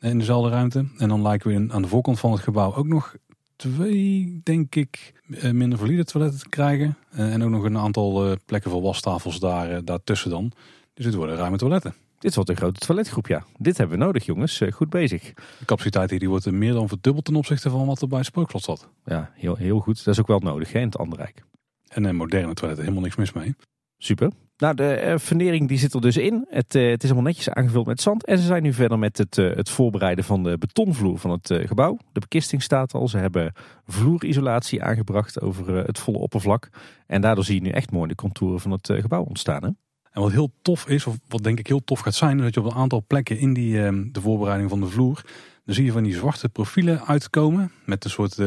in 0.00 0.18
dezelfde 0.18 0.50
ruimte. 0.50 0.86
En 0.98 1.08
dan 1.08 1.22
lijken 1.22 1.66
we 1.66 1.72
aan 1.72 1.82
de 1.82 1.88
voorkant 1.88 2.18
van 2.18 2.32
het 2.32 2.40
gebouw 2.40 2.74
ook 2.74 2.86
nog 2.86 3.14
twee, 3.56 4.40
denk 4.42 4.74
ik, 4.74 5.12
eh, 5.30 5.50
minder 5.50 5.78
valide 5.78 6.04
toiletten 6.04 6.40
te 6.40 6.48
krijgen. 6.48 6.96
Eh, 7.10 7.32
en 7.32 7.44
ook 7.44 7.50
nog 7.50 7.64
een 7.64 7.78
aantal 7.78 8.26
eh, 8.26 8.32
plekken 8.46 8.70
voor 8.70 8.82
wastafels 8.82 9.38
daar, 9.38 9.84
daartussen 9.84 10.30
dan. 10.30 10.52
Dus 10.94 11.04
dit 11.04 11.14
worden 11.14 11.36
ruime 11.36 11.56
toiletten. 11.56 11.94
Dit 12.26 12.34
wordt 12.34 12.50
een 12.50 12.56
grote 12.56 12.80
toiletgroep, 12.80 13.26
ja. 13.26 13.44
Dit 13.58 13.78
hebben 13.78 13.98
we 13.98 14.04
nodig, 14.04 14.24
jongens. 14.24 14.62
Goed 14.72 14.90
bezig. 14.90 15.22
De 15.58 15.64
capaciteit 15.64 16.10
hier 16.10 16.18
die 16.18 16.28
wordt 16.28 16.50
meer 16.50 16.72
dan 16.72 16.88
verdubbeld 16.88 17.24
ten 17.24 17.36
opzichte 17.36 17.70
van 17.70 17.86
wat 17.86 18.02
er 18.02 18.08
bij 18.08 18.18
het 18.18 18.26
spookslot 18.26 18.62
zat. 18.62 18.88
Ja, 19.04 19.30
heel, 19.34 19.56
heel 19.56 19.80
goed. 19.80 20.04
Dat 20.04 20.14
is 20.14 20.20
ook 20.20 20.26
wel 20.26 20.38
nodig 20.38 20.72
hè, 20.72 20.78
in 20.78 20.86
het 20.86 20.98
Anderrijk. 20.98 21.42
En 21.88 22.04
een 22.04 22.16
moderne 22.16 22.54
toiletten, 22.54 22.84
helemaal 22.84 23.04
niks 23.04 23.16
mis 23.16 23.32
mee. 23.32 23.54
Super. 23.98 24.30
Nou, 24.56 24.74
de 24.74 25.02
uh, 25.04 25.18
fundering 25.18 25.68
die 25.68 25.78
zit 25.78 25.94
er 25.94 26.00
dus 26.00 26.16
in. 26.16 26.46
Het, 26.48 26.74
uh, 26.74 26.90
het, 26.90 27.02
is 27.02 27.10
allemaal 27.10 27.28
netjes 27.28 27.50
aangevuld 27.50 27.86
met 27.86 28.00
zand. 28.00 28.24
En 28.24 28.38
ze 28.38 28.44
zijn 28.46 28.62
nu 28.62 28.72
verder 28.72 28.98
met 28.98 29.18
het, 29.18 29.36
uh, 29.36 29.54
het 29.54 29.70
voorbereiden 29.70 30.24
van 30.24 30.42
de 30.42 30.58
betonvloer 30.58 31.18
van 31.18 31.30
het 31.30 31.60
gebouw. 31.66 31.98
De 32.12 32.20
bekisting 32.20 32.62
staat 32.62 32.94
al. 32.94 33.08
Ze 33.08 33.18
hebben 33.18 33.52
vloerisolatie 33.86 34.82
aangebracht 34.82 35.40
over 35.40 35.76
het 35.76 35.98
volle 35.98 36.18
oppervlak. 36.18 36.68
En 37.06 37.20
daardoor 37.20 37.44
zie 37.44 37.54
je 37.54 37.60
nu 37.60 37.70
echt 37.70 37.90
mooi 37.90 38.08
de 38.08 38.14
contouren 38.14 38.60
van 38.60 38.70
het 38.70 38.90
gebouw 38.92 39.22
ontstaan. 39.22 39.64
Hè? 39.64 39.70
En 40.16 40.22
wat 40.22 40.32
heel 40.32 40.50
tof 40.62 40.88
is, 40.88 41.06
of 41.06 41.18
wat 41.28 41.42
denk 41.42 41.58
ik 41.58 41.66
heel 41.66 41.84
tof 41.84 42.00
gaat 42.00 42.14
zijn, 42.14 42.36
is 42.36 42.44
dat 42.44 42.54
je 42.54 42.60
op 42.60 42.66
een 42.66 42.78
aantal 42.78 43.04
plekken 43.06 43.38
in 43.38 43.52
die, 43.52 43.82
ehm, 43.82 44.04
de 44.12 44.20
voorbereiding 44.20 44.70
van 44.70 44.80
de 44.80 44.86
vloer, 44.86 45.22
dan 45.64 45.74
zie 45.74 45.84
je 45.84 45.92
van 45.92 46.02
die 46.02 46.14
zwarte 46.14 46.48
profielen 46.48 47.06
uitkomen. 47.06 47.72
Met 47.84 48.04
een 48.04 48.10
soort 48.10 48.38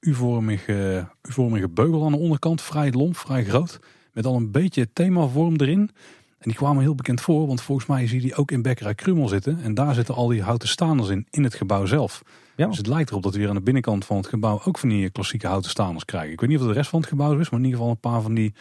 U-vormige, 0.00 1.08
U-vormige 1.22 1.68
beugel 1.68 2.04
aan 2.04 2.12
de 2.12 2.18
onderkant. 2.18 2.62
Vrij 2.62 2.92
lomp, 2.92 3.16
vrij 3.16 3.44
groot. 3.44 3.78
Met 4.12 4.26
al 4.26 4.36
een 4.36 4.50
beetje 4.50 4.92
themavorm 4.92 5.54
erin. 5.56 5.90
En 6.38 6.52
die 6.52 6.54
kwamen 6.54 6.82
heel 6.82 6.94
bekend 6.94 7.20
voor, 7.20 7.46
want 7.46 7.60
volgens 7.60 7.86
mij 7.86 8.06
zie 8.06 8.16
je 8.16 8.22
die 8.22 8.34
ook 8.34 8.50
in 8.50 8.62
Bekkerij 8.62 8.94
Krumel 8.94 9.28
zitten. 9.28 9.60
En 9.62 9.74
daar 9.74 9.94
zitten 9.94 10.14
al 10.14 10.28
die 10.28 10.42
houten 10.42 10.68
staanders 10.68 11.08
in, 11.08 11.26
in 11.30 11.44
het 11.44 11.54
gebouw 11.54 11.86
zelf. 11.86 12.22
Ja. 12.56 12.66
Dus 12.66 12.76
het 12.76 12.86
lijkt 12.86 13.10
erop 13.10 13.22
dat 13.22 13.32
we 13.32 13.38
weer 13.38 13.48
aan 13.48 13.54
de 13.54 13.60
binnenkant 13.60 14.04
van 14.04 14.16
het 14.16 14.26
gebouw 14.26 14.60
ook 14.64 14.78
van 14.78 14.88
die 14.88 15.10
klassieke 15.10 15.46
houten 15.46 15.70
staanders 15.70 16.04
krijgen. 16.04 16.32
Ik 16.32 16.40
weet 16.40 16.48
niet 16.48 16.58
of 16.58 16.64
het 16.64 16.72
de 16.72 16.78
rest 16.78 16.90
van 16.90 17.00
het 17.00 17.08
gebouw 17.08 17.38
is, 17.38 17.50
maar 17.50 17.60
in 17.60 17.66
ieder 17.66 17.78
geval 17.78 17.94
een 17.94 18.10
paar 18.10 18.22
van 18.22 18.34
die 18.34 18.54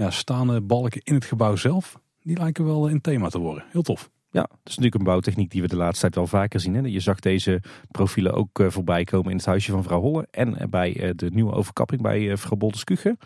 ja, 0.00 0.10
staande 0.10 0.60
balken 0.60 1.00
in 1.04 1.14
het 1.14 1.24
gebouw 1.24 1.56
zelf. 1.56 2.00
Die 2.22 2.38
lijken 2.38 2.64
wel 2.64 2.88
in 2.88 3.00
thema 3.00 3.28
te 3.28 3.38
worden. 3.38 3.64
Heel 3.70 3.82
tof. 3.82 4.10
Ja, 4.30 4.40
dat 4.40 4.58
is 4.64 4.76
natuurlijk 4.76 4.94
een 4.94 5.04
bouwtechniek 5.04 5.50
die 5.50 5.62
we 5.62 5.68
de 5.68 5.76
laatste 5.76 6.00
tijd 6.00 6.14
wel 6.14 6.26
vaker 6.26 6.60
zien. 6.60 6.74
Hè? 6.74 6.80
Je 6.80 7.00
zag 7.00 7.20
deze 7.20 7.62
profielen 7.90 8.34
ook 8.34 8.58
uh, 8.58 8.70
voorbij 8.70 9.04
komen 9.04 9.30
in 9.30 9.36
het 9.36 9.46
huisje 9.46 9.70
van 9.70 9.82
vrouw 9.82 10.00
Holle. 10.00 10.26
En 10.30 10.70
bij 10.70 10.96
uh, 10.96 11.10
de 11.16 11.30
nieuwe 11.30 11.52
overkapping 11.52 12.02
bij 12.02 12.36
vrouw 12.36 12.56
Bolderskuche. 12.56 13.16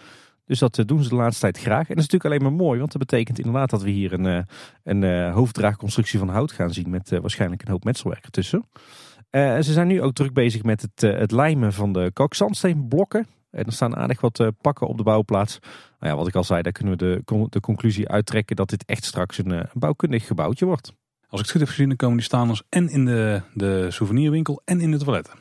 Dus 0.46 0.58
dat 0.58 0.78
eh, 0.78 0.84
doen 0.84 1.02
ze 1.02 1.08
de 1.08 1.14
laatste 1.14 1.40
tijd 1.40 1.58
graag. 1.58 1.88
En 1.88 1.94
dat 1.94 2.04
is 2.04 2.10
natuurlijk 2.10 2.24
alleen 2.24 2.42
maar 2.42 2.66
mooi, 2.66 2.78
want 2.78 2.92
dat 2.92 3.00
betekent 3.00 3.38
inderdaad 3.38 3.70
dat 3.70 3.82
we 3.82 3.90
hier 3.90 4.12
een, 4.12 4.26
eh, 4.26 4.42
een 4.82 5.04
eh, 5.04 5.34
hoofddraagconstructie 5.34 6.18
van 6.18 6.28
hout 6.28 6.52
gaan 6.52 6.72
zien. 6.72 6.90
Met 6.90 7.10
waarschijnlijk 7.10 7.62
een 7.62 7.70
hoop 7.70 7.84
metselwerk 7.84 8.24
ertussen. 8.24 8.68
Uh, 9.30 9.60
ze 9.60 9.72
zijn 9.72 9.86
nu 9.86 10.02
ook 10.02 10.14
druk 10.14 10.32
bezig 10.32 10.62
met 10.62 10.82
het, 10.82 11.00
het 11.00 11.30
lijmen 11.30 11.72
van 11.72 11.92
de 11.92 12.10
kalkzandsteenblokken. 12.12 13.26
En 13.54 13.64
er 13.64 13.72
staan 13.72 13.96
aardig 13.96 14.20
wat 14.20 14.50
pakken 14.60 14.86
op 14.86 14.96
de 14.96 15.02
bouwplaats. 15.02 15.58
Nou 15.98 16.12
ja, 16.12 16.16
wat 16.16 16.28
ik 16.28 16.34
al 16.34 16.44
zei, 16.44 16.62
daar 16.62 16.72
kunnen 16.72 16.98
we 16.98 17.22
de, 17.24 17.48
de 17.48 17.60
conclusie 17.60 18.08
uittrekken 18.08 18.56
dat 18.56 18.68
dit 18.68 18.84
echt 18.84 19.04
straks 19.04 19.38
een, 19.38 19.50
een 19.50 19.68
bouwkundig 19.72 20.26
gebouwtje 20.26 20.64
wordt. 20.64 20.92
Als 21.28 21.40
ik 21.40 21.46
het 21.46 21.50
goed 21.50 21.60
heb 21.60 21.68
gezien, 21.68 21.88
dan 21.88 21.96
komen 21.96 22.16
die 22.16 22.24
staanders 22.24 22.62
en 22.68 22.88
in 22.88 23.04
de, 23.04 23.42
de 23.54 23.90
souvenirwinkel 23.90 24.62
en 24.64 24.80
in 24.80 24.90
de 24.90 24.98
toiletten. 24.98 25.38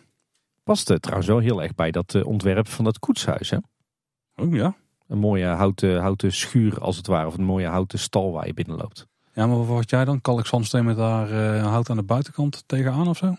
Past 0.64 1.02
trouwens 1.02 1.28
wel 1.28 1.40
heel 1.40 1.64
erg 1.64 1.76
bij 1.76 1.92
dat 1.92 2.24
ontwerp 2.24 2.68
van 2.68 2.84
dat 2.86 3.00
koetshuis, 3.00 3.50
hè? 3.50 3.58
Oh 4.36 4.54
ja. 4.54 4.76
Een 5.08 5.18
mooie 5.18 5.46
houten, 5.46 6.00
houten 6.00 6.34
schuur 6.34 6.80
als 6.80 6.98
het 6.98 7.08
ware. 7.08 7.28
Of 7.28 7.38
een 7.38 7.44
mooie 7.44 7.68
houten 7.68 8.00
stal 8.00 8.32
waar 8.32 8.48
je 8.48 8.54
binnenloopt. 8.54 9.08
Ja, 9.34 9.48
maar 9.48 9.66
wat 9.66 9.90
jij 9.90 10.06
dan? 10.06 10.22
Kalk 10.22 10.72
met 10.72 10.96
daar 10.96 11.32
uh, 11.32 11.68
hout 11.68 11.90
aan 11.90 11.98
de 11.98 12.04
buitenkant 12.04 12.64
tegenaan 12.66 13.08
of 13.08 13.18
zo? 13.18 13.36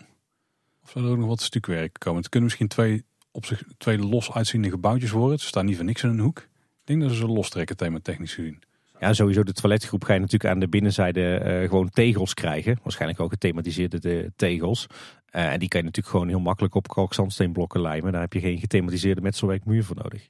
Of 0.83 0.89
zou 0.89 1.05
er 1.05 1.11
ook 1.11 1.17
nog 1.17 1.27
wat 1.27 1.41
stukwerk 1.41 1.95
komen? 1.99 2.19
Het 2.19 2.29
kunnen 2.29 2.49
misschien 2.49 2.67
twee, 2.67 3.05
op 3.35 3.45
zich, 3.45 3.63
twee 3.77 3.97
los 3.97 4.31
uitziende 4.31 4.69
gebouwtjes 4.69 5.11
worden. 5.11 5.39
Ze 5.39 5.45
staan 5.45 5.65
niet 5.65 5.75
voor 5.75 5.85
niks 5.85 6.03
in 6.03 6.09
een 6.09 6.19
hoek. 6.19 6.39
Ik 6.39 6.83
denk 6.83 7.01
dat 7.01 7.11
ze 7.11 7.15
ze 7.15 7.27
lostrekken 7.27 7.77
thema 7.77 7.99
technisch 8.01 8.33
gezien. 8.33 8.63
Ja, 8.99 9.13
sowieso 9.13 9.43
de 9.43 9.53
toiletgroep 9.53 10.03
ga 10.03 10.13
je 10.13 10.19
natuurlijk 10.19 10.53
aan 10.53 10.59
de 10.59 10.67
binnenzijde 10.67 11.41
uh, 11.61 11.69
gewoon 11.69 11.89
tegels 11.89 12.33
krijgen. 12.33 12.79
Waarschijnlijk 12.83 13.19
ook 13.19 13.29
gethematiseerde 13.29 13.99
de 13.99 14.31
tegels. 14.35 14.87
Uh, 14.89 15.53
en 15.53 15.59
die 15.59 15.67
kan 15.67 15.79
je 15.79 15.85
natuurlijk 15.85 16.15
gewoon 16.15 16.27
heel 16.27 16.39
makkelijk 16.39 16.75
op 16.75 16.87
kalkzandsteenblokken 16.87 17.81
lijmen. 17.81 18.11
Daar 18.11 18.21
heb 18.21 18.33
je 18.33 18.39
geen 18.39 18.59
gethematiseerde 18.59 19.21
metselwerk 19.21 19.65
muur 19.65 19.83
voor 19.83 19.95
nodig. 19.95 20.23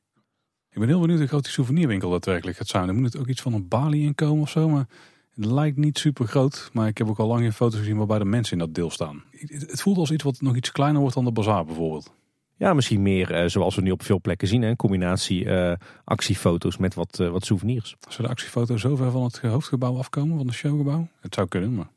Ik 0.70 0.80
ben 0.80 0.88
heel 0.88 1.00
benieuwd 1.00 1.20
hoe 1.20 1.28
groot 1.28 1.44
die 1.44 1.52
souvenirwinkel 1.52 2.10
daadwerkelijk 2.10 2.58
gaat 2.58 2.68
zijn. 2.68 2.88
Er 2.88 2.94
moet 2.94 3.14
het 3.14 3.18
ook 3.18 3.28
iets 3.28 3.42
van 3.42 3.54
een 3.54 3.68
balie 3.68 4.06
in 4.06 4.16
komen 4.16 4.42
of 4.42 4.50
zo. 4.50 4.70
Maar 4.70 4.88
het 5.36 5.46
lijkt 5.46 5.78
niet 5.78 5.98
super 5.98 6.28
groot. 6.28 6.70
Maar 6.74 6.88
ik 6.88 6.98
heb 6.98 7.08
ook 7.08 7.20
al 7.20 7.28
lang 7.28 7.42
geen 7.42 7.54
foto's 7.54 7.80
gezien 7.80 7.98
waarbij 7.98 8.20
de 8.20 8.26
mensen 8.26 8.54
in 8.54 8.66
dat 8.66 8.76
deel 8.76 8.90
staan. 8.90 9.24
Het 9.50 9.82
voelt 9.82 9.98
als 9.98 10.12
iets 10.12 10.24
wat 10.24 10.42
nog 10.42 10.56
iets 10.56 10.72
kleiner 10.72 11.00
wordt 11.00 11.16
dan 11.16 11.26
de 11.26 11.32
bazaar 11.32 11.66
bijvoorbeeld. 11.66 12.14
Ja, 12.58 12.74
misschien 12.74 13.02
meer 13.02 13.44
uh, 13.44 13.50
zoals 13.50 13.76
we 13.76 13.82
nu 13.82 13.92
op 13.92 14.04
veel 14.04 14.22
plekken 14.22 14.48
zien. 14.48 14.62
Hè? 14.62 14.70
Een 14.70 14.76
combinatie 14.76 15.46
uh, 15.46 15.74
actiefoto's 16.04 16.78
met 16.78 16.94
wat, 16.94 17.20
uh, 17.22 17.30
wat 17.30 17.46
souvenirs. 17.46 17.96
Zullen 18.00 18.24
de 18.24 18.36
actiefoto's 18.36 18.82
zo 18.82 18.96
ver 18.96 19.12
van 19.12 19.24
het 19.24 19.40
hoofdgebouw 19.40 19.98
afkomen, 19.98 20.38
van 20.38 20.48
het 20.48 20.56
showgebouw? 20.56 21.08
Het 21.20 21.34
zou 21.34 21.48
kunnen, 21.48 21.76
maar 21.76 21.88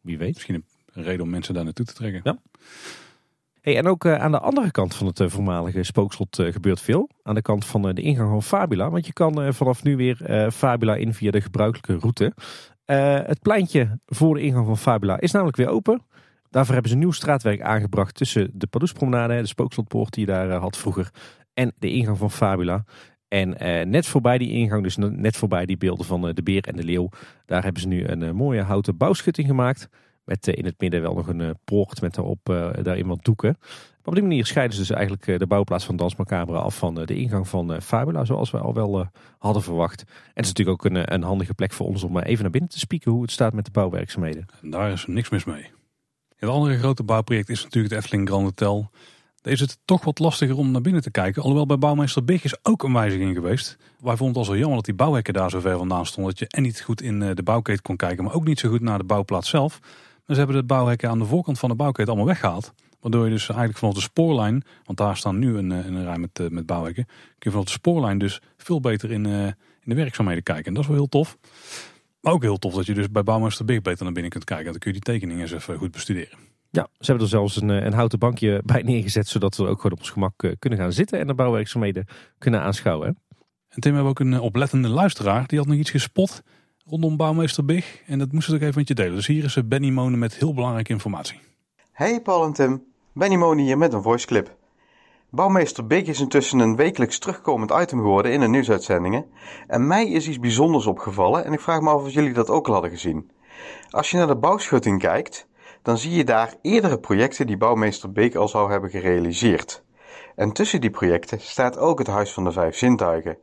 wie 0.00 0.18
weet. 0.18 0.34
Misschien 0.34 0.64
een 0.92 1.02
reden 1.02 1.22
om 1.22 1.30
mensen 1.30 1.54
daar 1.54 1.64
naartoe 1.64 1.84
te 1.84 1.94
trekken. 1.94 2.20
Ja. 2.24 2.38
Hey, 3.60 3.76
en 3.76 3.86
ook 3.86 4.06
aan 4.06 4.30
de 4.30 4.38
andere 4.38 4.70
kant 4.70 4.94
van 4.94 5.06
het 5.06 5.22
voormalige 5.26 5.82
spookslot 5.82 6.36
gebeurt 6.50 6.80
veel. 6.80 7.10
Aan 7.22 7.34
de 7.34 7.42
kant 7.42 7.64
van 7.64 7.82
de 7.82 8.02
ingang 8.02 8.30
van 8.30 8.42
Fabula. 8.42 8.90
Want 8.90 9.06
je 9.06 9.12
kan 9.12 9.54
vanaf 9.54 9.82
nu 9.82 9.96
weer 9.96 10.48
Fabula 10.52 10.96
in 10.96 11.14
via 11.14 11.30
de 11.30 11.40
gebruikelijke 11.40 11.96
route. 11.96 12.32
het 13.26 13.40
pleintje 13.40 13.98
voor 14.06 14.34
de 14.34 14.40
ingang 14.40 14.66
van 14.66 14.78
Fabula 14.78 15.20
is 15.20 15.30
namelijk 15.30 15.56
weer 15.56 15.68
open. 15.68 16.02
Daarvoor 16.50 16.72
hebben 16.72 16.92
ze 16.92 16.98
nieuw 16.98 17.10
straatwerk 17.10 17.60
aangebracht 17.60 18.14
tussen 18.14 18.50
de 18.52 18.66
Padoespromenade, 18.66 19.40
de 19.40 19.46
spookslotpoort 19.46 20.14
die 20.14 20.26
je 20.26 20.32
daar 20.32 20.50
had 20.52 20.76
vroeger, 20.76 21.10
en 21.54 21.72
de 21.78 21.90
ingang 21.90 22.18
van 22.18 22.30
Fabula. 22.30 22.84
En 23.28 23.48
net 23.90 24.06
voorbij 24.06 24.38
die 24.38 24.50
ingang, 24.50 24.82
dus 24.82 24.96
net 24.96 25.36
voorbij 25.36 25.66
die 25.66 25.76
beelden 25.76 26.06
van 26.06 26.32
de 26.34 26.42
beer 26.42 26.64
en 26.64 26.76
de 26.76 26.84
leeuw, 26.84 27.08
daar 27.46 27.62
hebben 27.62 27.82
ze 27.82 27.88
nu 27.88 28.06
een 28.06 28.36
mooie 28.36 28.62
houten 28.62 28.96
bouwschutting 28.96 29.46
gemaakt. 29.46 29.88
Met 30.30 30.48
eh, 30.48 30.56
in 30.56 30.64
het 30.64 30.74
midden 30.78 31.00
wel 31.00 31.14
nog 31.14 31.28
een 31.28 31.40
eh, 31.40 31.50
poort 31.64 32.00
met 32.00 32.14
daarop 32.14 32.48
eh, 32.48 32.70
daarin 32.82 33.06
wat 33.06 33.24
doeken. 33.24 33.58
op 34.04 34.14
die 34.14 34.22
manier 34.22 34.46
scheiden 34.46 34.76
ze 34.76 34.80
dus 34.80 34.90
eigenlijk 34.90 35.38
de 35.38 35.46
bouwplaats 35.46 35.84
van 35.84 35.96
Dans 35.96 36.16
Macabre 36.16 36.58
af 36.58 36.78
van 36.78 36.94
de 36.94 37.14
ingang 37.14 37.48
van 37.48 37.82
Fabula, 37.82 38.24
zoals 38.24 38.50
we 38.50 38.58
al 38.58 38.74
wel 38.74 39.06
hadden 39.38 39.62
verwacht. 39.62 40.00
En 40.02 40.08
het 40.34 40.44
is 40.44 40.52
natuurlijk 40.52 40.84
ook 40.84 40.92
een, 40.92 41.14
een 41.14 41.22
handige 41.22 41.54
plek 41.54 41.72
voor 41.72 41.86
ons 41.86 42.02
om 42.02 42.18
even 42.18 42.42
naar 42.42 42.50
binnen 42.50 42.70
te 42.70 42.78
spieken 42.78 43.10
hoe 43.10 43.22
het 43.22 43.30
staat 43.30 43.52
met 43.52 43.64
de 43.64 43.70
bouwwerkzaamheden. 43.70 44.46
En 44.62 44.70
daar 44.70 44.92
is 44.92 45.06
niks 45.06 45.28
mis 45.28 45.44
mee. 45.44 45.79
Het 46.40 46.50
andere 46.50 46.78
grote 46.78 47.02
bouwproject 47.02 47.48
is 47.48 47.62
natuurlijk 47.62 47.94
het 47.94 48.02
Efteling 48.02 48.28
Grand 48.28 48.44
Hotel. 48.44 48.90
Daar 49.40 49.52
is 49.52 49.60
het 49.60 49.78
toch 49.84 50.04
wat 50.04 50.18
lastiger 50.18 50.56
om 50.56 50.70
naar 50.70 50.80
binnen 50.80 51.02
te 51.02 51.10
kijken. 51.10 51.42
Alhoewel 51.42 51.66
bij 51.66 51.78
bouwmeester 51.78 52.24
Big 52.24 52.44
is 52.44 52.54
ook 52.62 52.82
een 52.82 52.92
wijziging 52.92 53.34
geweest. 53.34 53.76
Wij 53.98 54.16
vonden 54.16 54.26
het 54.26 54.36
al 54.36 54.54
zo 54.54 54.58
jammer 54.58 54.76
dat 54.76 54.84
die 54.84 54.94
bouwhekken 54.94 55.34
daar 55.34 55.50
zo 55.50 55.60
ver 55.60 55.78
vandaan 55.78 56.06
stonden. 56.06 56.32
Dat 56.32 56.40
je 56.40 56.56
en 56.56 56.62
niet 56.62 56.80
goed 56.80 57.02
in 57.02 57.18
de 57.34 57.42
bouwketen 57.42 57.82
kon 57.82 57.96
kijken, 57.96 58.24
maar 58.24 58.34
ook 58.34 58.44
niet 58.44 58.58
zo 58.58 58.68
goed 58.68 58.80
naar 58.80 58.98
de 58.98 59.04
bouwplaats 59.04 59.48
zelf 59.48 59.80
ze 60.26 60.36
hebben 60.36 60.56
de 60.56 60.64
bouwhekken 60.64 61.08
aan 61.08 61.18
de 61.18 61.24
voorkant 61.24 61.58
van 61.58 61.68
de 61.68 61.74
bouwketen 61.74 62.08
allemaal 62.08 62.26
weggehaald. 62.26 62.72
Waardoor 63.00 63.24
je 63.24 63.30
dus 63.30 63.48
eigenlijk 63.48 63.78
vanaf 63.78 63.94
de 63.94 64.00
spoorlijn, 64.00 64.64
want 64.84 64.98
daar 64.98 65.16
staan 65.16 65.38
nu 65.38 65.56
een, 65.56 65.72
eh, 65.72 65.86
een 65.86 66.04
rij 66.04 66.18
met, 66.18 66.38
eh, 66.38 66.48
met 66.48 66.66
bouwhekken, 66.66 67.04
kun 67.04 67.14
je 67.38 67.50
vanaf 67.50 67.64
de 67.64 67.70
spoorlijn 67.70 68.18
dus 68.18 68.40
veel 68.56 68.80
beter 68.80 69.10
in, 69.10 69.26
in 69.26 69.54
de 69.84 69.94
werkzaamheden 69.94 70.42
kijken. 70.42 70.64
En 70.64 70.74
dat 70.74 70.82
is 70.82 70.88
wel 70.88 70.98
heel 70.98 71.08
tof. 71.08 71.38
Maar 72.20 72.32
ook 72.32 72.42
heel 72.42 72.58
tof 72.58 72.74
dat 72.74 72.86
je 72.86 72.94
dus 72.94 73.10
bij 73.10 73.22
Bouwmeester 73.22 73.64
Big 73.64 73.82
beter 73.82 74.04
naar 74.04 74.12
binnen 74.12 74.32
kunt 74.32 74.44
kijken. 74.44 74.70
Dan 74.70 74.78
kun 74.78 74.92
je 74.92 75.00
die 75.00 75.12
tekeningen 75.12 75.42
eens 75.42 75.52
even 75.52 75.78
goed 75.78 75.90
bestuderen. 75.90 76.38
Ja, 76.70 76.88
ze 76.98 77.06
hebben 77.06 77.24
er 77.24 77.30
zelfs 77.30 77.60
een, 77.60 77.68
een 77.68 77.92
houten 77.92 78.18
bankje 78.18 78.62
bij 78.64 78.82
neergezet, 78.82 79.28
zodat 79.28 79.56
we 79.56 79.66
ook 79.66 79.76
gewoon 79.76 79.92
op 79.92 79.98
ons 79.98 80.10
gemak 80.10 80.54
kunnen 80.58 80.78
gaan 80.78 80.92
zitten 80.92 81.18
en 81.18 81.26
de 81.26 81.34
bouwwerkzaamheden 81.34 82.06
kunnen 82.38 82.60
aanschouwen. 82.60 83.18
En 83.68 83.80
Tim, 83.80 83.90
we 83.92 83.98
hebben 83.98 84.10
ook 84.10 84.20
een 84.20 84.40
oplettende 84.40 84.88
luisteraar, 84.88 85.46
die 85.46 85.58
had 85.58 85.66
nog 85.66 85.76
iets 85.76 85.90
gespot 85.90 86.42
rondom 86.90 87.16
bouwmeester 87.16 87.64
Big. 87.64 88.02
En 88.06 88.18
dat 88.18 88.32
moest 88.32 88.48
ik 88.48 88.54
ook 88.54 88.60
even 88.60 88.78
met 88.78 88.88
je 88.88 88.94
delen. 88.94 89.14
Dus 89.14 89.26
hier 89.26 89.44
is 89.44 89.58
Benny 89.64 89.90
Monen 89.90 90.18
met 90.18 90.34
heel 90.34 90.54
belangrijke 90.54 90.92
informatie. 90.92 91.40
Hey 91.92 92.20
Paul 92.20 92.44
en 92.44 92.52
Tim, 92.52 92.84
Benny 93.12 93.36
Monen 93.36 93.64
hier 93.64 93.78
met 93.78 93.92
een 93.92 94.02
voiceclip. 94.02 94.58
Bouwmeester 95.32 95.86
Big 95.86 96.06
is 96.06 96.20
intussen 96.20 96.58
een 96.58 96.76
wekelijks 96.76 97.18
terugkomend 97.18 97.70
item 97.70 97.98
geworden 97.98 98.32
in 98.32 98.40
de 98.40 98.48
nieuwsuitzendingen. 98.48 99.26
En 99.66 99.86
mij 99.86 100.08
is 100.08 100.28
iets 100.28 100.38
bijzonders 100.38 100.86
opgevallen 100.86 101.44
en 101.44 101.52
ik 101.52 101.60
vraag 101.60 101.80
me 101.80 101.90
af 101.90 102.02
of 102.02 102.10
jullie 102.10 102.32
dat 102.32 102.50
ook 102.50 102.66
al 102.66 102.72
hadden 102.72 102.90
gezien. 102.90 103.30
Als 103.90 104.10
je 104.10 104.16
naar 104.16 104.26
de 104.26 104.36
bouwschutting 104.36 104.98
kijkt, 104.98 105.48
dan 105.82 105.98
zie 105.98 106.10
je 106.10 106.24
daar 106.24 106.54
eerdere 106.62 106.98
projecten 106.98 107.46
die 107.46 107.56
bouwmeester 107.56 108.12
Big 108.12 108.34
al 108.34 108.48
zou 108.48 108.70
hebben 108.70 108.90
gerealiseerd. 108.90 109.84
En 110.36 110.52
tussen 110.52 110.80
die 110.80 110.90
projecten 110.90 111.40
staat 111.40 111.78
ook 111.78 111.98
het 111.98 112.06
Huis 112.06 112.32
van 112.32 112.44
de 112.44 112.52
Vijf 112.52 112.76
Zintuigen. 112.76 113.38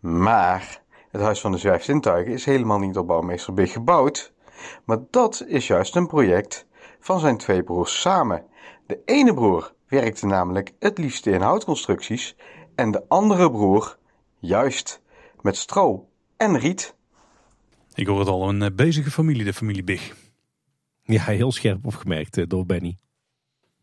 Maar 0.00 0.82
Het 1.10 1.20
Huis 1.20 1.40
van 1.40 1.52
de 1.52 1.58
Vijf 1.58 1.82
Zintuigen 1.82 2.32
is 2.32 2.44
helemaal 2.44 2.78
niet 2.78 2.96
op 2.96 3.06
bouwmeester 3.06 3.54
Big 3.54 3.72
gebouwd, 3.72 4.32
maar 4.84 4.98
dat 5.10 5.44
is 5.46 5.66
juist 5.66 5.96
een 5.96 6.06
project 6.06 6.66
van 7.00 7.20
zijn 7.20 7.36
twee 7.36 7.62
broers 7.62 8.00
samen. 8.00 8.44
De 8.86 9.02
ene 9.04 9.34
broer 9.34 9.76
werkte 9.88 10.26
namelijk 10.26 10.72
het 10.78 10.98
liefste 10.98 11.30
in 11.30 11.40
houtconstructies 11.40 12.36
en 12.74 12.90
de 12.90 13.04
andere 13.08 13.50
broer 13.50 13.98
juist 14.38 15.02
met 15.40 15.56
stro 15.56 16.08
en 16.36 16.58
riet. 16.58 16.94
Ik 17.94 18.06
hoor 18.06 18.18
het 18.18 18.28
al, 18.28 18.48
een 18.48 18.62
eh, 18.62 18.70
bezige 18.74 19.10
familie, 19.10 19.44
de 19.44 19.52
familie 19.52 19.84
Big. 19.84 20.14
Ja, 21.02 21.22
heel 21.22 21.52
scherp 21.52 21.86
opgemerkt 21.86 22.36
eh, 22.36 22.44
door 22.48 22.66
Benny. 22.66 22.98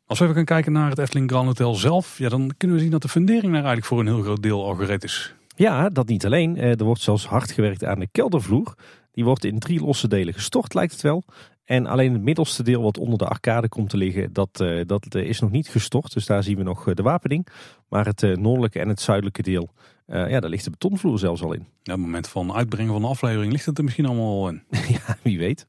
Als 0.06 0.20
we 0.20 0.24
even 0.24 0.38
gaan 0.38 0.46
kijken 0.46 0.72
naar 0.72 0.90
het 0.90 1.00
Efteling 1.00 1.30
Grand 1.30 1.48
Hotel 1.48 1.76
zelf, 1.76 2.18
ja, 2.18 2.30
dan 2.30 2.54
kunnen 2.58 2.78
we 2.78 2.84
zien 2.84 2.92
dat 2.92 3.02
de 3.02 3.08
fundering 3.08 3.44
daar 3.44 3.54
eigenlijk 3.54 3.86
voor 3.86 4.00
een 4.00 4.08
heel 4.08 4.22
groot 4.22 4.42
deel 4.42 4.66
al 4.66 4.76
gereed 4.76 5.04
is. 5.04 5.36
Ja, 5.56 5.90
dat 5.90 6.08
niet 6.08 6.26
alleen. 6.26 6.58
Eh, 6.58 6.80
Er 6.80 6.84
wordt 6.84 7.02
zelfs 7.02 7.28
hard 7.28 7.52
gewerkt 7.52 7.84
aan 7.84 8.00
de 8.00 8.08
keldervloer. 8.12 8.76
Die 9.12 9.24
wordt 9.24 9.46
in 9.46 9.60
drie 9.60 9.82
losse 9.82 10.08
delen 10.08 10.34
gestort, 10.34 10.74
lijkt 10.74 10.92
het 10.92 11.02
wel. 11.02 11.24
En 11.66 11.86
alleen 11.86 12.14
het 12.14 12.22
middelste 12.22 12.64
deel 12.64 12.82
wat 12.82 12.98
onder 12.98 13.18
de 13.18 13.28
arcade 13.28 13.70
komt 13.70 13.90
te 13.90 13.98
liggen, 13.98 14.34
dat, 14.34 14.60
eh, 14.60 14.82
dat 14.86 15.06
eh, 15.16 15.24
is 15.24 15.40
nog 15.40 15.52
niet 15.52 15.68
gestort. 15.68 16.14
Dus 16.14 16.26
daar 16.26 16.44
zien 16.44 16.58
we 16.58 16.64
nog 16.64 16.88
eh, 16.88 16.96
de 16.96 17.04
wapening. 17.04 17.48
Maar 17.90 18.06
het 18.06 18.22
noordelijke 18.22 18.80
en 18.80 18.88
het 18.88 19.02
zuidelijke 19.02 19.42
deel, 19.42 19.70
ja, 20.08 20.40
daar 20.40 20.50
ligt 20.50 20.64
de 20.64 20.70
betonvloer 20.70 21.20
zelfs 21.20 21.42
al 21.42 21.54
in. 21.54 21.60
Ja, 21.60 21.94
op 21.94 22.00
het 22.00 22.08
moment 22.08 22.28
van 22.28 22.54
uitbrengen 22.54 22.92
van 22.92 23.02
de 23.02 23.08
aflevering 23.08 23.52
ligt 23.52 23.66
het 23.66 23.78
er 23.78 23.84
misschien 23.84 24.06
allemaal 24.06 24.42
al 24.42 24.50
in. 24.50 24.64
ja, 24.98 25.18
wie 25.22 25.38
weet. 25.38 25.68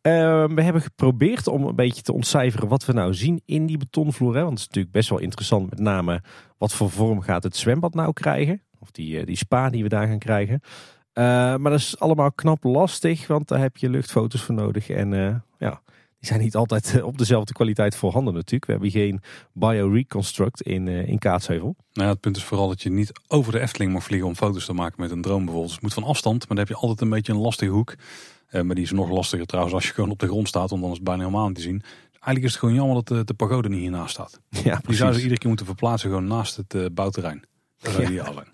Eh, 0.00 0.44
we 0.44 0.62
hebben 0.62 0.82
geprobeerd 0.82 1.46
om 1.46 1.64
een 1.64 1.74
beetje 1.74 2.02
te 2.02 2.12
ontcijferen 2.12 2.68
wat 2.68 2.84
we 2.84 2.92
nou 2.92 3.14
zien 3.14 3.42
in 3.44 3.66
die 3.66 3.78
betonvloer. 3.78 4.34
Hè? 4.34 4.40
Want 4.42 4.50
het 4.50 4.60
is 4.60 4.66
natuurlijk 4.66 4.94
best 4.94 5.08
wel 5.08 5.18
interessant, 5.18 5.70
met 5.70 5.78
name 5.78 6.22
wat 6.58 6.72
voor 6.72 6.90
vorm 6.90 7.20
gaat 7.20 7.42
het 7.42 7.56
zwembad 7.56 7.94
nou 7.94 8.12
krijgen. 8.12 8.62
Of 8.78 8.90
die, 8.90 9.24
die 9.24 9.36
spa 9.36 9.70
die 9.70 9.82
we 9.82 9.88
daar 9.88 10.06
gaan 10.06 10.18
krijgen. 10.18 10.60
Eh, 11.12 11.24
maar 11.56 11.70
dat 11.70 11.78
is 11.80 11.98
allemaal 11.98 12.32
knap 12.32 12.64
lastig, 12.64 13.26
want 13.26 13.48
daar 13.48 13.58
heb 13.60 13.76
je 13.76 13.90
luchtfoto's 13.90 14.42
voor 14.42 14.54
nodig. 14.54 14.88
En 14.88 15.12
eh, 15.14 15.34
ja, 15.58 15.80
die 16.18 16.28
zijn 16.28 16.40
niet 16.40 16.56
altijd 16.56 16.94
eh, 16.96 17.04
op 17.06 17.18
dezelfde 17.18 17.52
kwaliteit 17.52 17.96
voorhanden 17.96 18.34
natuurlijk. 18.34 18.64
We 18.66 18.72
hebben 18.72 18.90
geen 18.90 19.20
bioreconstruct 19.52 20.62
in, 20.62 20.88
eh, 20.88 21.08
in 21.08 21.18
Kaatsheuvel. 21.18 21.74
Nou 21.92 22.06
ja, 22.06 22.12
het 22.12 22.20
punt 22.20 22.36
is 22.36 22.44
vooral 22.44 22.68
dat 22.68 22.82
je 22.82 22.90
niet 22.90 23.12
over 23.28 23.52
de 23.52 23.60
Efteling 23.60 23.92
mag 23.92 24.02
vliegen 24.04 24.28
om 24.28 24.34
foto's 24.36 24.64
te 24.64 24.72
maken 24.72 25.00
met 25.00 25.10
een 25.10 25.22
drone 25.22 25.44
bijvoorbeeld. 25.44 25.64
Dus 25.66 25.72
het 25.74 25.82
moet 25.82 25.94
van 25.94 26.02
afstand, 26.04 26.38
maar 26.38 26.48
dan 26.48 26.58
heb 26.58 26.68
je 26.68 26.74
altijd 26.74 27.00
een 27.00 27.10
beetje 27.10 27.32
een 27.32 27.38
lastige 27.38 27.70
hoek. 27.70 27.94
Maar 28.50 28.74
die 28.74 28.84
is 28.84 28.90
nog 28.92 29.10
lastiger 29.10 29.46
trouwens 29.46 29.74
als 29.74 29.86
je 29.86 29.92
gewoon 29.92 30.10
op 30.10 30.18
de 30.18 30.26
grond 30.26 30.48
staat, 30.48 30.70
want 30.70 30.82
dan 30.82 30.90
is 30.90 30.96
het 30.96 31.06
bijna 31.06 31.22
helemaal 31.22 31.46
niet 31.46 31.56
te 31.56 31.62
zien. 31.62 31.82
Eigenlijk 32.12 32.44
is 32.44 32.50
het 32.50 32.58
gewoon 32.60 32.74
jammer 32.74 32.94
dat 32.94 33.08
de, 33.08 33.24
de 33.24 33.34
pagode 33.34 33.68
niet 33.68 33.78
hiernaast 33.80 34.10
staat. 34.12 34.40
Ja, 34.48 34.58
Die 34.60 34.62
zouden 34.64 34.84
ze 34.94 34.94
precies. 34.96 35.22
iedere 35.22 35.38
keer 35.38 35.48
moeten 35.48 35.66
verplaatsen 35.66 36.08
gewoon 36.08 36.26
naast 36.26 36.56
het 36.56 36.94
bouwterrein. 36.94 37.42
Dat 37.78 37.92
zou 37.92 38.12
Ja. 38.12 38.24
zijn. 38.32 38.46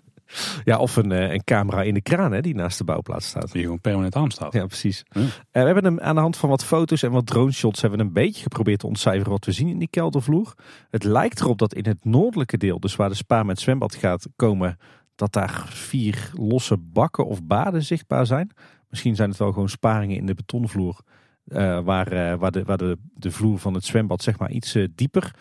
Ja, 0.63 0.77
of 0.77 0.95
een, 0.95 1.11
eh, 1.11 1.31
een 1.31 1.43
camera 1.43 1.81
in 1.81 1.93
de 1.93 2.01
kraan 2.01 2.31
hè, 2.31 2.41
die 2.41 2.55
naast 2.55 2.77
de 2.77 2.83
bouwplaats 2.83 3.27
staat. 3.27 3.51
Die 3.51 3.61
gewoon 3.61 3.81
permanent 3.81 4.15
aanstaat. 4.15 4.53
Ja, 4.53 4.65
precies. 4.65 5.03
Ja. 5.09 5.21
Eh, 5.21 5.27
we 5.51 5.59
hebben 5.59 5.83
hem 5.83 5.99
aan 5.99 6.15
de 6.15 6.21
hand 6.21 6.37
van 6.37 6.49
wat 6.49 6.63
foto's 6.63 7.03
en 7.03 7.11
wat 7.11 7.25
drone 7.25 7.51
shots 7.51 7.81
hebben 7.81 7.99
we 7.99 8.05
een 8.05 8.13
beetje 8.13 8.41
geprobeerd 8.41 8.79
te 8.79 8.87
ontcijferen 8.87 9.31
wat 9.31 9.45
we 9.45 9.51
zien 9.51 9.67
in 9.67 9.79
die 9.79 9.87
keldervloer. 9.89 10.53
Het 10.89 11.03
lijkt 11.03 11.39
erop 11.39 11.57
dat 11.57 11.73
in 11.73 11.85
het 11.85 12.05
noordelijke 12.05 12.57
deel, 12.57 12.79
dus 12.79 12.95
waar 12.95 13.09
de 13.09 13.15
spa 13.15 13.43
met 13.43 13.59
zwembad 13.59 13.95
gaat 13.95 14.27
komen, 14.35 14.77
dat 15.15 15.33
daar 15.33 15.65
vier 15.69 16.31
losse 16.33 16.77
bakken 16.77 17.25
of 17.25 17.43
baden 17.43 17.83
zichtbaar 17.83 18.25
zijn. 18.25 18.51
Misschien 18.89 19.15
zijn 19.15 19.29
het 19.29 19.37
wel 19.37 19.51
gewoon 19.51 19.69
sparingen 19.69 20.17
in 20.17 20.25
de 20.25 20.33
betonvloer, 20.33 20.99
eh, 21.45 21.79
waar, 21.79 22.37
waar, 22.37 22.51
de, 22.51 22.63
waar 22.63 22.77
de, 22.77 22.97
de 23.13 23.31
vloer 23.31 23.59
van 23.59 23.73
het 23.73 23.85
zwembad 23.85 24.21
zeg 24.23 24.39
maar 24.39 24.51
iets 24.51 24.77
dieper 24.95 25.35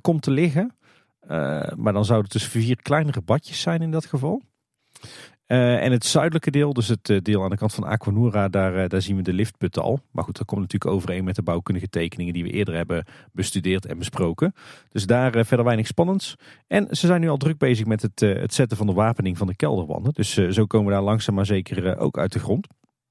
komt 0.00 0.22
te 0.22 0.30
liggen. 0.30 0.74
Eh, 1.32 1.62
maar 1.76 1.92
dan 1.92 2.04
zouden 2.04 2.30
het 2.30 2.40
dus 2.40 2.50
vier 2.50 2.82
kleinere 2.82 3.20
badjes 3.20 3.60
zijn 3.60 3.82
in 3.82 3.90
dat 3.90 4.06
geval. 4.06 4.42
Eh, 5.46 5.84
en 5.84 5.92
het 5.92 6.04
zuidelijke 6.04 6.50
deel, 6.50 6.72
dus 6.72 6.88
het 6.88 7.10
eh, 7.10 7.18
deel 7.22 7.42
aan 7.42 7.50
de 7.50 7.56
kant 7.56 7.74
van 7.74 7.84
Aquanura, 7.84 8.48
daar, 8.48 8.88
daar 8.88 9.02
zien 9.02 9.16
we 9.16 9.22
de 9.22 9.32
liftputten 9.32 9.82
al. 9.82 10.00
Maar 10.10 10.24
goed, 10.24 10.36
dat 10.36 10.46
komt 10.46 10.60
natuurlijk 10.60 10.92
overeen 10.92 11.24
met 11.24 11.34
de 11.34 11.42
bouwkundige 11.42 11.88
tekeningen 11.88 12.32
die 12.32 12.42
we 12.42 12.50
eerder 12.50 12.74
hebben 12.74 13.04
bestudeerd 13.32 13.86
en 13.86 13.98
besproken. 13.98 14.54
Dus 14.88 15.06
daar 15.06 15.44
verder 15.44 15.64
weinig 15.64 15.86
spannends. 15.86 16.34
En 16.66 16.86
ze 16.90 17.06
zijn 17.06 17.20
nu 17.20 17.28
al 17.28 17.36
druk 17.36 17.58
bezig 17.58 17.86
met 17.86 18.02
het, 18.02 18.20
het 18.20 18.54
zetten 18.54 18.76
van 18.76 18.86
de 18.86 18.92
wapening 18.92 19.38
van 19.38 19.46
de 19.46 19.56
kelderwanden. 19.56 20.12
Dus 20.12 20.32
zo 20.32 20.66
komen 20.66 20.86
we 20.86 20.92
daar 20.92 21.02
langzaam 21.02 21.34
maar 21.34 21.46
zeker 21.46 21.98
ook 21.98 22.18
uit 22.18 22.32
de 22.32 22.38
grond. 22.38 22.66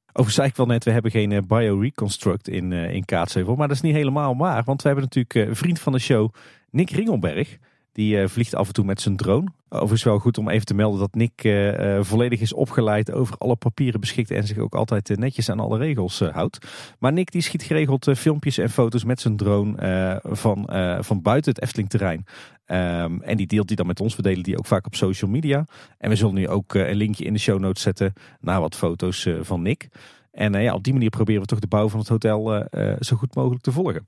Overigens 0.05 0.35
zei 0.35 0.47
ik 0.47 0.55
wel 0.55 0.65
net, 0.65 0.83
we 0.83 0.91
hebben 0.91 1.11
geen 1.11 1.47
bioreconstruct 1.47 2.47
in, 2.47 2.71
in 2.71 3.05
Kaatsheuvel. 3.05 3.55
Maar 3.55 3.67
dat 3.67 3.75
is 3.75 3.83
niet 3.83 3.95
helemaal 3.95 4.37
waar, 4.37 4.63
want 4.63 4.81
we 4.81 4.89
hebben 4.89 5.07
natuurlijk 5.11 5.57
vriend 5.57 5.79
van 5.79 5.93
de 5.93 5.99
show, 5.99 6.33
Nick 6.69 6.89
Ringelberg. 6.89 7.57
Die 7.93 8.21
eh, 8.21 8.27
vliegt 8.27 8.55
af 8.55 8.67
en 8.67 8.73
toe 8.73 8.85
met 8.85 9.01
zijn 9.01 9.15
drone. 9.15 9.47
Overigens 9.69 10.03
wel 10.03 10.19
goed 10.19 10.37
om 10.37 10.49
even 10.49 10.65
te 10.65 10.73
melden 10.73 10.99
dat 10.99 11.15
Nick 11.15 11.43
eh, 11.43 11.97
eh, 11.97 12.03
volledig 12.03 12.41
is 12.41 12.53
opgeleid 12.53 13.11
over 13.11 13.35
alle 13.37 13.55
papieren 13.55 13.99
beschikt 13.99 14.31
en 14.31 14.47
zich 14.47 14.57
ook 14.57 14.75
altijd 14.75 15.17
netjes 15.17 15.49
aan 15.49 15.59
alle 15.59 15.77
regels 15.77 16.19
houdt. 16.19 16.67
Maar 16.99 17.13
Nick 17.13 17.31
die 17.31 17.41
schiet 17.41 17.63
geregeld 17.63 18.11
filmpjes 18.15 18.57
en 18.57 18.69
foto's 18.69 19.03
met 19.03 19.19
zijn 19.19 19.37
drone 19.37 20.19
van, 20.23 20.69
van 20.99 21.21
buiten 21.21 21.51
het 21.51 21.61
Efteling 21.61 21.89
terrein. 21.89 22.25
Ehm, 22.65 23.21
en 23.21 23.37
die 23.37 23.47
deelt 23.47 23.67
hij 23.67 23.75
dan 23.75 23.87
met 23.87 23.99
ons. 23.99 24.15
We 24.15 24.21
delen 24.21 24.43
die 24.43 24.57
ook 24.57 24.65
vaak 24.65 24.85
op 24.85 24.95
social 24.95 25.31
media. 25.31 25.65
En 25.97 26.09
we 26.09 26.15
zullen 26.15 26.33
nu 26.33 26.47
ook 26.47 26.73
een 26.73 26.95
linkje 26.95 27.25
in 27.25 27.33
de 27.33 27.39
show 27.39 27.59
notes 27.59 27.81
zetten 27.81 28.13
naar 28.39 28.59
wat 28.59 28.75
foto's 28.75 29.27
van 29.41 29.61
Nick. 29.61 29.87
En 30.31 30.61
ja, 30.61 30.73
op 30.73 30.83
die 30.83 30.93
manier 30.93 31.09
proberen 31.09 31.41
we 31.41 31.47
toch 31.47 31.59
de 31.59 31.67
bouw 31.67 31.89
van 31.89 31.99
het 31.99 32.09
hotel 32.09 32.65
zo 32.99 33.15
goed 33.15 33.35
mogelijk 33.35 33.63
te 33.63 33.71
volgen. 33.71 34.07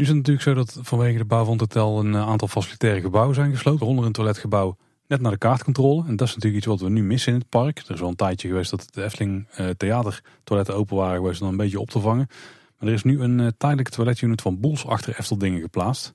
Nu 0.00 0.06
is 0.06 0.12
het 0.12 0.26
natuurlijk 0.26 0.46
zo 0.46 0.54
dat 0.54 0.78
vanwege 0.82 1.18
de 1.18 1.24
bouw 1.24 1.44
van 1.44 1.52
het 1.52 1.60
hotel 1.60 1.98
een 1.98 2.14
eh, 2.14 2.28
aantal 2.28 2.48
facilitaire 2.48 3.00
gebouwen 3.00 3.34
zijn 3.34 3.50
gesloten. 3.50 3.78
Waaronder 3.78 4.04
een 4.04 4.12
toiletgebouw 4.12 4.76
net 5.06 5.20
naar 5.20 5.32
de 5.32 5.38
kaartcontrole. 5.38 6.04
En 6.06 6.16
dat 6.16 6.28
is 6.28 6.34
natuurlijk 6.34 6.62
iets 6.62 6.66
wat 6.66 6.80
we 6.80 6.90
nu 6.90 7.02
missen 7.02 7.32
in 7.32 7.38
het 7.38 7.48
park. 7.48 7.78
Er 7.78 7.94
is 7.94 8.00
wel 8.00 8.08
een 8.08 8.16
tijdje 8.16 8.48
geweest 8.48 8.70
dat 8.70 8.88
de 8.90 9.04
Efteling 9.04 9.46
eh, 9.50 9.68
Theater 9.68 10.22
toiletten 10.44 10.74
open 10.74 10.96
waren 10.96 11.16
geweest 11.16 11.40
om 11.40 11.46
dan 11.46 11.58
een 11.58 11.64
beetje 11.64 11.80
op 11.80 11.90
te 11.90 12.00
vangen. 12.00 12.26
Maar 12.78 12.88
er 12.88 12.94
is 12.94 13.02
nu 13.02 13.20
een 13.20 13.40
eh, 13.40 13.46
tijdelijke 13.58 13.90
toiletunit 13.90 14.42
van 14.42 14.60
Boels 14.60 14.86
achter 14.86 15.18
Efteldingen 15.18 15.60
geplaatst. 15.60 16.14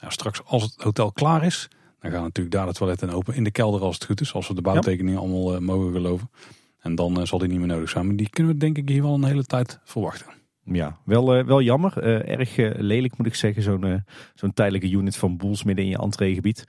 Nou, 0.00 0.12
straks 0.12 0.44
als 0.44 0.62
het 0.62 0.74
hotel 0.76 1.12
klaar 1.12 1.44
is, 1.44 1.68
dan 2.00 2.10
gaan 2.10 2.22
natuurlijk 2.22 2.56
daar 2.56 2.66
de 2.66 2.72
toiletten 2.72 3.10
open. 3.10 3.34
In 3.34 3.44
de 3.44 3.50
kelder 3.50 3.80
als 3.80 3.94
het 3.94 4.04
goed 4.04 4.20
is, 4.20 4.34
als 4.34 4.48
we 4.48 4.54
de 4.54 4.62
bouwtekeningen 4.62 5.20
allemaal 5.20 5.60
mogen 5.60 5.92
geloven. 5.92 6.30
En 6.78 6.94
dan 6.94 7.26
zal 7.26 7.38
die 7.38 7.48
niet 7.48 7.58
meer 7.58 7.66
nodig 7.66 7.90
zijn. 7.90 8.06
Maar 8.06 8.16
die 8.16 8.30
kunnen 8.30 8.52
we 8.52 8.58
denk 8.58 8.78
ik 8.78 8.88
hier 8.88 9.02
wel 9.02 9.14
een 9.14 9.24
hele 9.24 9.44
tijd 9.44 9.80
verwachten. 9.84 10.26
Ja, 10.72 10.98
wel, 11.04 11.34
eh, 11.34 11.44
wel 11.44 11.60
jammer. 11.60 11.98
Eh, 11.98 12.38
erg 12.38 12.58
eh, 12.58 12.70
lelijk 12.76 13.16
moet 13.16 13.26
ik 13.26 13.34
zeggen. 13.34 13.62
Zo'n 13.62 14.04
zo'n 14.34 14.52
tijdelijke 14.52 14.90
unit 14.90 15.16
van 15.16 15.36
Boels 15.36 15.62
midden 15.62 15.84
in 15.84 15.90
je 15.90 15.98
entreegebied. 15.98 16.64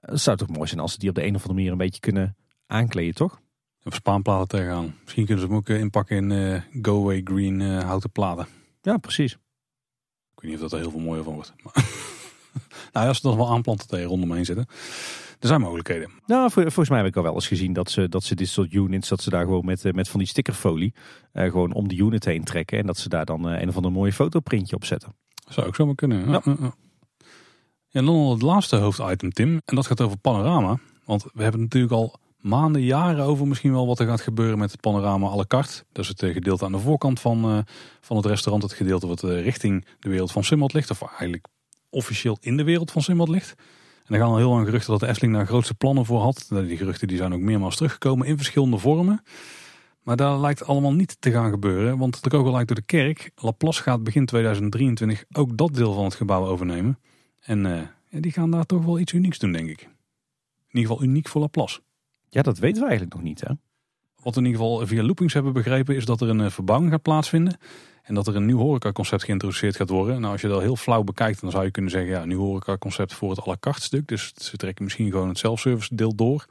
Het 0.00 0.20
zou 0.20 0.36
toch 0.36 0.48
mooi 0.48 0.68
zijn 0.68 0.80
als 0.80 0.92
ze 0.92 0.98
die 0.98 1.08
op 1.08 1.14
de 1.14 1.20
een 1.22 1.34
of 1.34 1.40
andere 1.40 1.54
manier 1.54 1.72
een 1.72 1.78
beetje 1.78 2.00
kunnen 2.00 2.36
aankleden, 2.66 3.14
toch? 3.14 3.40
Of 3.84 3.94
spaanplaten 3.94 4.48
tegenaan. 4.48 4.94
Misschien 5.02 5.26
kunnen 5.26 5.44
ze 5.44 5.48
hem 5.50 5.58
ook 5.58 5.68
inpakken 5.68 6.16
in 6.16 6.32
eh 6.32 6.60
Go 6.82 7.00
Away 7.00 7.20
Green 7.24 7.60
houten 7.60 8.10
platen. 8.10 8.46
Ja, 8.80 8.96
precies. 8.96 9.32
Ik 9.32 10.40
weet 10.40 10.50
niet 10.50 10.54
of 10.54 10.60
dat 10.60 10.72
er 10.72 10.78
heel 10.78 10.90
veel 10.90 11.00
mooier 11.00 11.24
van 11.24 11.34
wordt. 11.34 11.52
Maar 11.62 11.74
nou 12.92 13.04
ja, 13.04 13.06
als 13.06 13.20
ze 13.20 13.28
dan 13.28 13.36
wel 13.36 13.50
aanplanten 13.50 13.88
tegen 13.88 14.08
rondomheen 14.08 14.44
zitten. 14.44 14.66
Er 15.42 15.48
zijn 15.48 15.60
mogelijkheden. 15.60 16.10
Nou, 16.26 16.50
vol- 16.50 16.62
volgens 16.62 16.88
mij 16.88 16.98
heb 16.98 17.06
ik 17.06 17.16
al 17.16 17.22
wel 17.22 17.34
eens 17.34 17.46
gezien 17.46 17.72
dat 17.72 17.90
ze, 17.90 18.08
dat 18.08 18.24
ze 18.24 18.34
dit 18.34 18.48
soort 18.48 18.72
units, 18.72 19.08
dat 19.08 19.22
ze 19.22 19.30
daar 19.30 19.44
gewoon 19.44 19.64
met, 19.64 19.84
eh, 19.84 19.92
met 19.92 20.08
van 20.08 20.18
die 20.18 20.28
stickerfolie 20.28 20.94
eh, 21.32 21.50
gewoon 21.50 21.72
om 21.72 21.88
de 21.88 21.96
unit 21.96 22.24
heen 22.24 22.44
trekken. 22.44 22.78
En 22.78 22.86
dat 22.86 22.98
ze 22.98 23.08
daar 23.08 23.24
dan 23.24 23.48
eh, 23.48 23.60
een 23.60 23.68
of 23.68 23.76
ander 23.76 23.92
mooie 23.92 24.12
fotoprintje 24.12 24.76
op 24.76 24.84
zetten. 24.84 25.14
Zou 25.48 25.66
ook 25.66 25.74
zomaar 25.74 25.94
kunnen. 25.94 26.30
Ja, 26.30 26.42
en 27.90 28.04
dan 28.04 28.30
het 28.30 28.42
laatste 28.42 28.76
hoofditem, 28.76 29.30
Tim. 29.30 29.60
En 29.64 29.74
dat 29.74 29.86
gaat 29.86 30.00
over 30.00 30.18
panorama. 30.18 30.78
Want 31.04 31.24
we 31.32 31.42
hebben 31.42 31.60
natuurlijk 31.60 31.92
al 31.92 32.14
maanden, 32.36 32.82
jaren 32.82 33.24
over 33.24 33.46
misschien 33.46 33.72
wel 33.72 33.86
wat 33.86 33.98
er 33.98 34.06
gaat 34.06 34.20
gebeuren 34.20 34.58
met 34.58 34.70
het 34.70 34.80
panorama 34.80 35.26
à 35.28 35.36
la 35.36 35.44
carte. 35.46 35.84
Dat 35.92 36.04
is 36.04 36.08
het 36.08 36.32
gedeelte 36.32 36.64
aan 36.64 36.72
de 36.72 36.78
voorkant 36.78 37.20
van, 37.20 37.64
van 38.00 38.16
het 38.16 38.26
restaurant. 38.26 38.62
Het 38.62 38.72
gedeelte 38.72 39.06
wat 39.06 39.22
richting 39.22 39.86
de 39.98 40.08
wereld 40.08 40.32
van 40.32 40.44
Simmeld 40.44 40.72
ligt. 40.72 40.90
Of 40.90 41.02
eigenlijk 41.02 41.46
officieel 41.90 42.36
in 42.40 42.56
de 42.56 42.64
wereld 42.64 42.90
van 42.90 43.02
Simmeld 43.02 43.28
ligt. 43.28 43.54
En 44.12 44.18
er 44.18 44.24
gaan 44.24 44.34
al 44.34 44.40
heel 44.40 44.50
lang 44.50 44.64
geruchten 44.64 44.90
dat 44.90 45.00
de 45.00 45.06
Efteling 45.06 45.34
daar 45.34 45.46
grootste 45.46 45.74
plannen 45.74 46.04
voor 46.04 46.20
had. 46.20 46.46
Nou, 46.48 46.66
Die 46.66 46.76
geruchten 46.76 47.08
die 47.08 47.16
zijn 47.16 47.32
ook 47.32 47.40
meermaals 47.40 47.76
teruggekomen 47.76 48.26
in 48.26 48.36
verschillende 48.36 48.78
vormen. 48.78 49.22
Maar 50.02 50.16
daar 50.16 50.38
lijkt 50.38 50.64
allemaal 50.64 50.92
niet 50.92 51.16
te 51.20 51.30
gaan 51.30 51.50
gebeuren. 51.50 51.98
Want 51.98 52.22
de 52.22 52.30
kogel 52.30 52.52
lijkt 52.52 52.68
door 52.68 52.76
de 52.76 52.82
kerk. 52.82 53.30
Laplace 53.34 53.82
gaat 53.82 54.04
begin 54.04 54.26
2023 54.26 55.24
ook 55.32 55.56
dat 55.56 55.74
deel 55.74 55.92
van 55.92 56.04
het 56.04 56.14
gebouw 56.14 56.46
overnemen. 56.46 56.98
En 57.40 57.66
eh, 57.66 57.82
ja, 58.08 58.20
die 58.20 58.32
gaan 58.32 58.50
daar 58.50 58.66
toch 58.66 58.84
wel 58.84 58.98
iets 58.98 59.12
unieks 59.12 59.38
doen, 59.38 59.52
denk 59.52 59.68
ik. 59.68 59.80
In 59.80 59.88
ieder 60.78 60.90
geval 60.90 61.02
uniek 61.06 61.28
voor 61.28 61.40
Laplace. 61.40 61.80
Ja, 62.28 62.42
dat 62.42 62.58
weten 62.58 62.80
we 62.80 62.88
eigenlijk 62.88 63.14
nog 63.14 63.24
niet, 63.24 63.40
hè? 63.40 63.54
Wat 64.22 64.34
we 64.34 64.40
in 64.40 64.46
ieder 64.46 64.60
geval 64.60 64.86
via 64.86 65.02
loopings 65.02 65.34
hebben 65.34 65.52
begrepen 65.52 65.96
is 65.96 66.04
dat 66.04 66.20
er 66.20 66.28
een 66.28 66.40
eh, 66.40 66.50
verbouwing 66.50 66.90
gaat 66.90 67.02
plaatsvinden. 67.02 67.56
En 68.02 68.14
dat 68.14 68.26
er 68.26 68.36
een 68.36 68.46
nieuw 68.46 68.58
horecaconcept 68.58 69.24
geïntroduceerd 69.24 69.76
gaat 69.76 69.88
worden. 69.88 70.20
Nou, 70.20 70.32
als 70.32 70.40
je 70.40 70.48
dat 70.48 70.60
heel 70.60 70.76
flauw 70.76 71.02
bekijkt, 71.02 71.40
dan 71.40 71.50
zou 71.50 71.64
je 71.64 71.70
kunnen 71.70 71.90
zeggen... 71.90 72.10
ja, 72.10 72.22
een 72.22 72.28
nieuw 72.28 72.40
horecaconcept 72.40 73.14
voor 73.14 73.30
het 73.30 73.40
à 73.40 73.44
la 73.46 73.56
carte 73.60 73.82
stuk. 73.82 74.08
Dus 74.08 74.32
ze 74.34 74.56
trekken 74.56 74.84
misschien 74.84 75.10
gewoon 75.10 75.28
het 75.28 75.38
self-service 75.38 75.94
deel 75.94 76.14
door. 76.14 76.46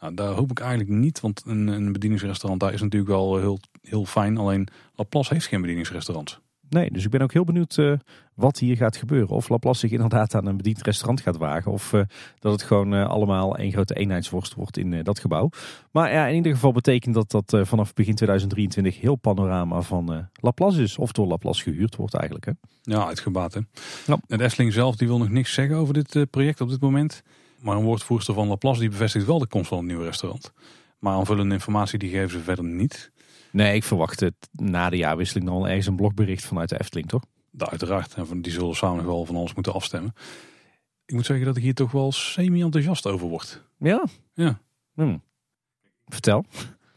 Nou, 0.00 0.14
daar 0.14 0.32
hoop 0.32 0.50
ik 0.50 0.60
eigenlijk 0.60 0.90
niet. 0.90 1.20
Want 1.20 1.42
een, 1.46 1.66
een 1.66 1.92
bedieningsrestaurant 1.92 2.60
daar 2.60 2.72
is 2.72 2.82
natuurlijk 2.82 3.10
wel 3.10 3.38
heel, 3.38 3.58
heel 3.82 4.04
fijn. 4.04 4.36
Alleen 4.36 4.68
Laplace 4.94 5.34
heeft 5.34 5.46
geen 5.46 5.60
bedieningsrestaurant. 5.60 6.40
Nee, 6.68 6.90
dus 6.90 7.04
ik 7.04 7.10
ben 7.10 7.22
ook 7.22 7.32
heel 7.32 7.44
benieuwd 7.44 7.78
eh, 7.78 7.92
wat 8.34 8.58
hier 8.58 8.76
gaat 8.76 8.96
gebeuren. 8.96 9.36
Of 9.36 9.48
Laplace 9.48 9.78
zich 9.78 9.90
inderdaad 9.90 10.34
aan 10.34 10.46
een 10.46 10.56
bediend 10.56 10.82
restaurant 10.82 11.20
gaat 11.20 11.36
wagen. 11.36 11.72
Of 11.72 11.92
eh, 11.92 12.00
dat 12.38 12.52
het 12.52 12.62
gewoon 12.62 12.94
uh, 12.94 13.08
allemaal 13.08 13.56
één 13.56 13.72
grote 13.72 13.94
eenheidsworst 13.94 14.54
wordt 14.54 14.76
in 14.76 15.02
dat 15.02 15.18
gebouw. 15.18 15.48
Maar 15.90 16.12
ja, 16.12 16.26
in 16.26 16.34
ieder 16.34 16.52
geval 16.52 16.72
betekent 16.72 17.14
dat 17.14 17.30
dat 17.30 17.66
vanaf 17.66 17.94
begin 17.94 18.14
2023 18.14 19.00
heel 19.00 19.16
panorama 19.16 19.80
van 19.80 20.28
Laplace 20.40 20.82
is. 20.82 20.98
Of 20.98 21.12
door 21.12 21.26
Laplace 21.26 21.62
gehuurd 21.62 21.96
wordt 21.96 22.14
eigenlijk. 22.14 22.44
Hè? 22.46 22.52
Ja, 22.82 23.06
uitgebaat 23.06 23.54
hè. 23.54 23.60
Ja. 24.06 24.18
De 24.26 24.42
Efteling 24.42 24.72
zelf 24.72 24.96
die 24.96 25.08
wil 25.08 25.18
nog 25.18 25.28
niks 25.28 25.52
zeggen 25.52 25.76
over 25.76 25.94
dit 25.94 26.30
project 26.30 26.60
op 26.60 26.68
dit 26.68 26.80
moment. 26.80 27.22
Maar 27.60 27.76
een 27.76 27.84
woordvoerster 27.84 28.34
van 28.34 28.48
Laplace 28.48 28.80
die 28.80 28.88
bevestigt 28.88 29.26
wel 29.26 29.38
de 29.38 29.46
komst 29.46 29.68
van 29.68 29.78
een 29.78 29.86
nieuw 29.86 30.02
restaurant. 30.02 30.52
Maar 30.98 31.14
aanvullende 31.14 31.54
informatie 31.54 31.98
die 31.98 32.10
geven 32.10 32.30
ze 32.30 32.40
verder 32.40 32.64
niet. 32.64 33.12
Nee, 33.52 33.74
ik 33.74 33.84
verwacht 33.84 34.20
het 34.20 34.34
na 34.52 34.90
de 34.90 34.96
jaarwisseling 34.96 35.46
dan 35.46 35.66
ergens 35.66 35.86
een 35.86 35.96
blogbericht 35.96 36.44
vanuit 36.44 36.68
de 36.68 36.80
Efteling, 36.80 37.08
toch? 37.08 37.22
Ja, 37.58 37.70
uiteraard. 37.70 38.14
En 38.14 38.42
die 38.42 38.52
zullen 38.52 38.74
samen 38.74 38.96
nog 38.96 39.06
wel 39.06 39.24
van 39.24 39.36
alles 39.36 39.54
moeten 39.54 39.72
afstemmen. 39.72 40.14
Ik 41.06 41.14
moet 41.14 41.26
zeggen 41.26 41.46
dat 41.46 41.56
ik 41.56 41.62
hier 41.62 41.74
toch 41.74 41.90
wel 41.90 42.12
semi-enthousiast 42.12 43.06
over 43.06 43.28
word. 43.28 43.62
Ja? 43.78 44.04
Ja. 44.34 44.60
Hmm. 44.94 45.22
Vertel. 46.06 46.44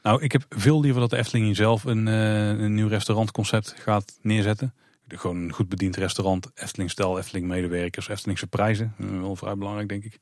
Nou, 0.01 0.21
ik 0.21 0.31
heb 0.31 0.45
veel 0.49 0.81
liever 0.81 1.01
dat 1.01 1.09
de 1.09 1.17
Efteling 1.17 1.55
zelf 1.55 1.83
een, 1.83 2.07
uh, 2.07 2.47
een 2.47 2.73
nieuw 2.73 2.87
restaurantconcept 2.87 3.73
gaat 3.77 4.19
neerzetten. 4.21 4.73
Gewoon 5.07 5.37
een 5.37 5.53
goed 5.53 5.69
bediend 5.69 5.95
restaurant, 5.95 6.51
Efteling-stijl, 6.53 7.17
Efteling-medewerkers, 7.17 8.07
Eftelingse 8.07 8.47
prijzen. 8.47 8.93
Uh, 8.97 9.19
wel 9.19 9.35
vrij 9.35 9.55
belangrijk, 9.55 9.89
denk 9.89 10.03
ik. 10.03 10.19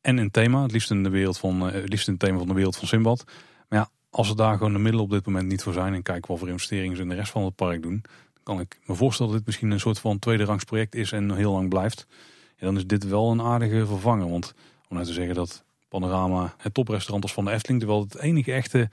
En 0.00 0.16
een 0.16 0.30
thema, 0.30 0.62
het 0.62 0.72
liefst 0.72 0.90
in 0.90 1.02
de 1.02 1.08
wereld 1.08 1.38
van, 1.38 1.66
uh, 1.66 1.72
het 1.72 1.88
liefst 1.88 2.06
het 2.06 2.18
thema 2.18 2.38
van 2.38 2.46
de 2.46 2.54
wereld 2.54 2.76
van 2.76 2.88
Simbad. 2.88 3.24
Maar 3.68 3.78
ja, 3.78 3.90
als 4.10 4.28
er 4.28 4.36
daar 4.36 4.56
gewoon 4.56 4.72
de 4.72 4.78
middelen 4.78 5.04
op 5.04 5.10
dit 5.10 5.26
moment 5.26 5.46
niet 5.46 5.62
voor 5.62 5.72
zijn 5.72 5.94
en 5.94 6.02
kijken 6.02 6.30
wat 6.30 6.38
voor 6.38 6.48
investeringen 6.48 6.96
ze 6.96 7.02
in 7.02 7.08
de 7.08 7.14
rest 7.14 7.30
van 7.30 7.44
het 7.44 7.54
park 7.54 7.82
doen, 7.82 8.04
kan 8.48 8.60
ik 8.60 8.78
me 8.86 8.94
voorstellen 8.94 9.30
dat 9.30 9.38
dit 9.40 9.46
misschien 9.46 9.70
een 9.70 9.80
soort 9.80 9.98
van 9.98 10.18
tweede 10.18 10.56
project 10.66 10.94
is 10.94 11.12
en 11.12 11.34
heel 11.34 11.52
lang 11.52 11.68
blijft. 11.68 12.06
Ja, 12.56 12.66
dan 12.66 12.76
is 12.76 12.86
dit 12.86 13.08
wel 13.08 13.30
een 13.30 13.42
aardige 13.42 13.86
vervanger. 13.86 14.30
Want 14.30 14.54
om 14.88 14.96
nou 14.96 15.06
te 15.06 15.12
zeggen 15.12 15.34
dat 15.34 15.64
Panorama 15.88 16.54
het 16.58 16.74
toprestaurant 16.74 17.22
was 17.22 17.32
van 17.32 17.44
de 17.44 17.50
Efteling, 17.50 17.80
terwijl 17.80 18.02
het 18.02 18.18
enige 18.18 18.52
echte 18.52 18.90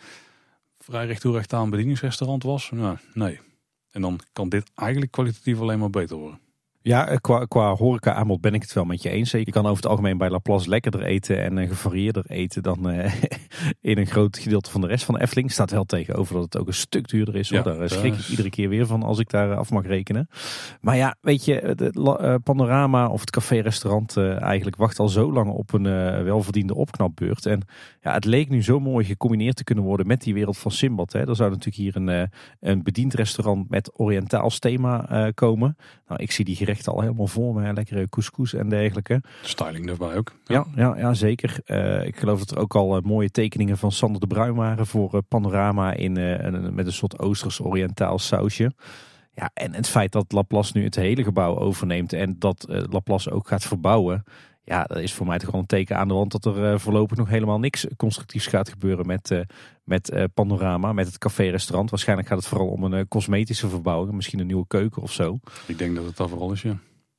vrij 0.79 1.05
recht 1.05 1.21
toe 1.21 1.33
recht 1.33 1.53
aan 1.53 1.69
bedieningsrestaurant 1.69 2.43
was, 2.43 2.71
nou, 2.71 2.97
nee. 3.13 3.39
En 3.91 4.01
dan 4.01 4.19
kan 4.33 4.49
dit 4.49 4.71
eigenlijk 4.75 5.11
kwalitatief 5.11 5.59
alleen 5.59 5.79
maar 5.79 5.89
beter 5.89 6.15
worden. 6.15 6.39
Ja, 6.87 7.07
eh, 7.07 7.17
qua, 7.21 7.45
qua 7.45 7.75
horeca 7.75 8.13
aanbod 8.13 8.41
ben 8.41 8.53
ik 8.53 8.61
het 8.61 8.73
wel 8.73 8.85
met 8.85 9.01
je 9.01 9.09
eens. 9.09 9.31
Je 9.31 9.51
kan 9.51 9.65
over 9.65 9.75
het 9.75 9.85
algemeen 9.85 10.17
bij 10.17 10.29
Laplace 10.29 10.69
lekkerder 10.69 11.03
eten 11.03 11.43
en 11.43 11.57
uh, 11.57 11.67
gevarieerder 11.67 12.25
eten 12.27 12.63
dan 12.63 12.89
uh, 12.89 13.13
in 13.81 13.97
een 13.97 14.05
groot 14.05 14.37
gedeelte 14.37 14.71
van 14.71 14.81
de 14.81 14.87
rest 14.87 15.05
van 15.05 15.13
de 15.13 15.21
Efteling. 15.21 15.51
Staat 15.51 15.71
wel 15.71 15.83
tegenover 15.83 16.33
dat 16.33 16.43
het 16.43 16.57
ook 16.57 16.67
een 16.67 16.73
stuk 16.73 17.07
duurder 17.07 17.35
is. 17.35 17.49
Hoor. 17.49 17.63
daar 17.63 17.89
schrik 17.89 18.13
ik 18.13 18.27
iedere 18.27 18.49
keer 18.49 18.69
weer 18.69 18.85
van 18.85 19.03
als 19.03 19.19
ik 19.19 19.29
daar 19.29 19.55
af 19.55 19.71
mag 19.71 19.85
rekenen. 19.85 20.27
Maar 20.81 20.95
ja, 20.95 21.15
weet 21.21 21.45
je, 21.45 21.73
de 21.75 22.39
Panorama 22.43 23.07
of 23.07 23.19
het 23.19 23.31
café-restaurant 23.31 24.17
eigenlijk 24.17 24.75
wacht 24.75 24.99
al 24.99 25.09
zo 25.09 25.31
lang 25.31 25.49
op 25.49 25.73
een 25.73 25.83
welverdiende 26.23 26.75
opknapbeurt. 26.75 27.45
En 27.45 27.61
ja, 28.01 28.13
het 28.13 28.25
leek 28.25 28.49
nu 28.49 28.63
zo 28.63 28.79
mooi 28.79 29.05
gecombineerd 29.05 29.55
te 29.55 29.63
kunnen 29.63 29.83
worden 29.83 30.07
met 30.07 30.21
die 30.21 30.33
wereld 30.33 30.57
van 30.57 30.71
Simbad. 30.71 31.13
Hè. 31.13 31.27
Er 31.27 31.35
zou 31.35 31.49
natuurlijk 31.49 31.75
hier 31.75 31.95
een, 31.95 32.29
een 32.59 32.83
bediend 32.83 33.13
restaurant 33.13 33.69
met 33.69 33.99
Oriëntaals 33.99 34.59
thema 34.59 35.31
komen. 35.33 35.77
Nou, 36.07 36.21
ik 36.21 36.31
zie 36.31 36.45
die 36.45 36.55
gerechten 36.55 36.74
al 36.83 37.01
helemaal 37.01 37.27
vol 37.27 37.53
met 37.53 37.75
lekkere 37.75 38.09
couscous 38.09 38.53
en 38.53 38.69
dergelijke. 38.69 39.21
Styling 39.41 39.89
erbij 39.89 40.15
ook. 40.15 40.33
Ja, 40.43 40.65
ja, 40.75 40.97
ja, 40.97 41.13
zeker. 41.13 41.59
Uh, 41.65 42.05
ik 42.05 42.17
geloof 42.17 42.39
dat 42.39 42.51
er 42.51 42.57
ook 42.57 42.75
al 42.75 42.97
uh, 42.97 43.03
mooie 43.03 43.29
tekeningen 43.29 43.77
van 43.77 43.91
Sander 43.91 44.21
de 44.21 44.27
Bruin 44.27 44.55
waren 44.55 44.88
voor 44.88 45.15
uh, 45.15 45.21
Panorama 45.27 45.93
in, 45.93 46.13
met 46.75 46.85
een 46.85 46.93
soort 46.93 47.19
Oosters-Oriëntaal 47.19 48.19
sausje. 48.19 48.71
Ja, 49.33 49.49
en 49.53 49.73
het 49.73 49.88
feit 49.88 50.11
dat 50.11 50.31
Laplace 50.31 50.71
nu 50.77 50.83
het 50.83 50.95
hele 50.95 51.23
gebouw 51.23 51.57
overneemt 51.57 52.13
en 52.13 52.35
dat 52.39 52.65
Laplace 52.67 53.31
ook 53.31 53.47
gaat 53.47 53.63
verbouwen. 53.63 54.23
Ja, 54.65 54.84
dat 54.84 54.97
is 54.97 55.13
voor 55.13 55.25
mij 55.25 55.38
toch 55.38 55.51
wel 55.51 55.62
een 55.62 55.67
teken 55.67 55.97
aan 55.97 56.08
de 56.08 56.13
wand 56.13 56.32
dat 56.32 56.45
er 56.45 56.80
voorlopig 56.80 57.17
nog 57.17 57.30
helemaal 57.30 57.60
niks 57.60 57.88
constructiefs 57.97 58.47
gaat 58.47 58.69
gebeuren 58.69 59.06
met, 59.06 59.45
met 59.84 60.28
Panorama, 60.34 60.93
met 60.93 61.08
het 61.08 61.17
café-restaurant. 61.17 61.89
Waarschijnlijk 61.89 62.28
gaat 62.28 62.38
het 62.38 62.47
vooral 62.47 62.67
om 62.67 62.84
een 62.84 63.08
cosmetische 63.08 63.69
verbouwing, 63.69 64.15
misschien 64.15 64.39
een 64.39 64.47
nieuwe 64.47 64.67
keuken 64.67 65.01
of 65.01 65.12
zo. 65.12 65.39
Ik 65.67 65.78
denk 65.78 65.95
dat 65.95 66.06
het 66.06 66.17
dat 66.17 66.30
vooral 66.30 66.51
is, 66.51 66.62
ja. 66.62 66.78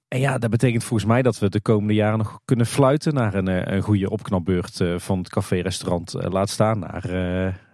En 0.09 0.21
ja, 0.21 0.39
dat 0.39 0.51
betekent 0.51 0.85
volgens 0.85 1.09
mij 1.09 1.23
dat 1.23 1.39
we 1.39 1.49
de 1.49 1.61
komende 1.61 1.95
jaren 1.95 2.19
nog 2.19 2.41
kunnen 2.45 2.67
fluiten 2.67 3.15
naar 3.15 3.35
een, 3.35 3.73
een 3.75 3.83
goede 3.83 4.11
opknapbeurt 4.11 4.85
van 4.97 5.19
het 5.19 5.29
café-restaurant. 5.29 6.13
Laat 6.13 6.51
staan 6.51 6.79
naar, 6.79 7.05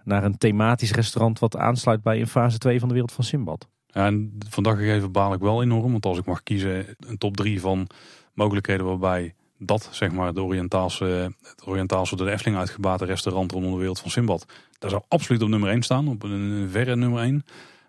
naar 0.03 0.23
een 0.23 0.37
thematisch 0.37 0.91
restaurant 0.91 1.39
wat 1.39 1.57
aansluit 1.57 2.03
bij 2.03 2.19
een 2.19 2.27
fase 2.27 2.57
2 2.57 2.79
van 2.79 2.87
de 2.87 2.93
wereld 2.93 3.11
van 3.11 3.23
Simbad. 3.23 3.67
Ja, 3.87 4.05
en 4.05 4.37
vandaag 4.49 4.77
gegeven 4.77 5.11
baal 5.11 5.33
ik 5.33 5.39
wel 5.39 5.61
enorm, 5.61 5.91
want 5.91 6.05
als 6.05 6.17
ik 6.17 6.25
mag 6.25 6.43
kiezen 6.43 6.85
een 6.99 7.17
top 7.17 7.37
3 7.37 7.61
van 7.61 7.87
mogelijkheden 8.33 8.85
waarbij 8.85 9.33
dat 9.65 9.89
zeg 9.91 10.11
maar 10.11 10.33
de 10.33 10.43
Oriëntaalse, 10.43 11.33
het 11.41 11.67
Oriëntaalse 11.67 12.15
door 12.15 12.25
de 12.25 12.31
Efteling 12.31 12.57
uitgebaten 12.57 13.07
restaurant 13.07 13.51
rondom 13.51 13.71
de 13.71 13.77
wereld 13.77 13.99
van 13.99 14.11
Simbad. 14.11 14.45
Daar 14.79 14.89
zou 14.89 15.03
absoluut 15.07 15.41
op 15.41 15.49
nummer 15.49 15.69
1 15.69 15.81
staan, 15.81 16.07
op 16.07 16.23
een 16.23 16.67
verre 16.71 16.95
nummer 16.95 17.21
1. 17.21 17.45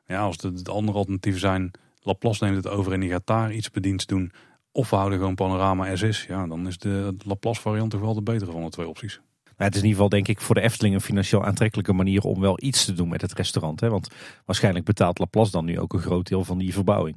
Ja, 0.06 0.20
als 0.20 0.36
de, 0.36 0.62
de 0.62 0.70
andere 0.70 0.98
alternatieven 0.98 1.40
zijn, 1.40 1.70
Laplace 2.02 2.44
neemt 2.44 2.56
het 2.56 2.68
over 2.68 2.92
en 2.92 3.00
die 3.00 3.10
gaat 3.10 3.26
daar 3.26 3.52
iets 3.52 3.70
bediends 3.70 4.06
doen. 4.06 4.32
Of 4.72 4.90
we 4.90 4.96
houden 4.96 5.18
gewoon 5.18 5.34
Panorama 5.34 5.90
as 5.90 6.02
is. 6.02 6.24
Ja, 6.28 6.46
dan 6.46 6.66
is 6.66 6.78
de 6.78 7.16
Laplace 7.24 7.60
variant 7.60 7.90
toch 7.90 8.00
wel 8.00 8.14
de 8.14 8.22
betere 8.22 8.52
van 8.52 8.62
de 8.62 8.70
twee 8.70 8.88
opties. 8.88 9.20
Maar 9.56 9.66
het 9.66 9.74
is 9.74 9.82
in 9.82 9.88
ieder 9.88 10.02
geval 10.02 10.08
denk 10.08 10.28
ik 10.28 10.40
voor 10.40 10.54
de 10.54 10.60
Efteling 10.60 10.94
een 10.94 11.00
financieel 11.00 11.44
aantrekkelijke 11.44 11.92
manier 11.92 12.22
om 12.22 12.40
wel 12.40 12.58
iets 12.62 12.84
te 12.84 12.92
doen 12.92 13.08
met 13.08 13.20
het 13.20 13.32
restaurant. 13.32 13.80
Hè? 13.80 13.90
Want 13.90 14.08
waarschijnlijk 14.44 14.84
betaalt 14.84 15.18
Laplace 15.18 15.50
dan 15.50 15.64
nu 15.64 15.80
ook 15.80 15.92
een 15.92 16.00
groot 16.00 16.28
deel 16.28 16.44
van 16.44 16.58
die 16.58 16.72
verbouwing. 16.72 17.16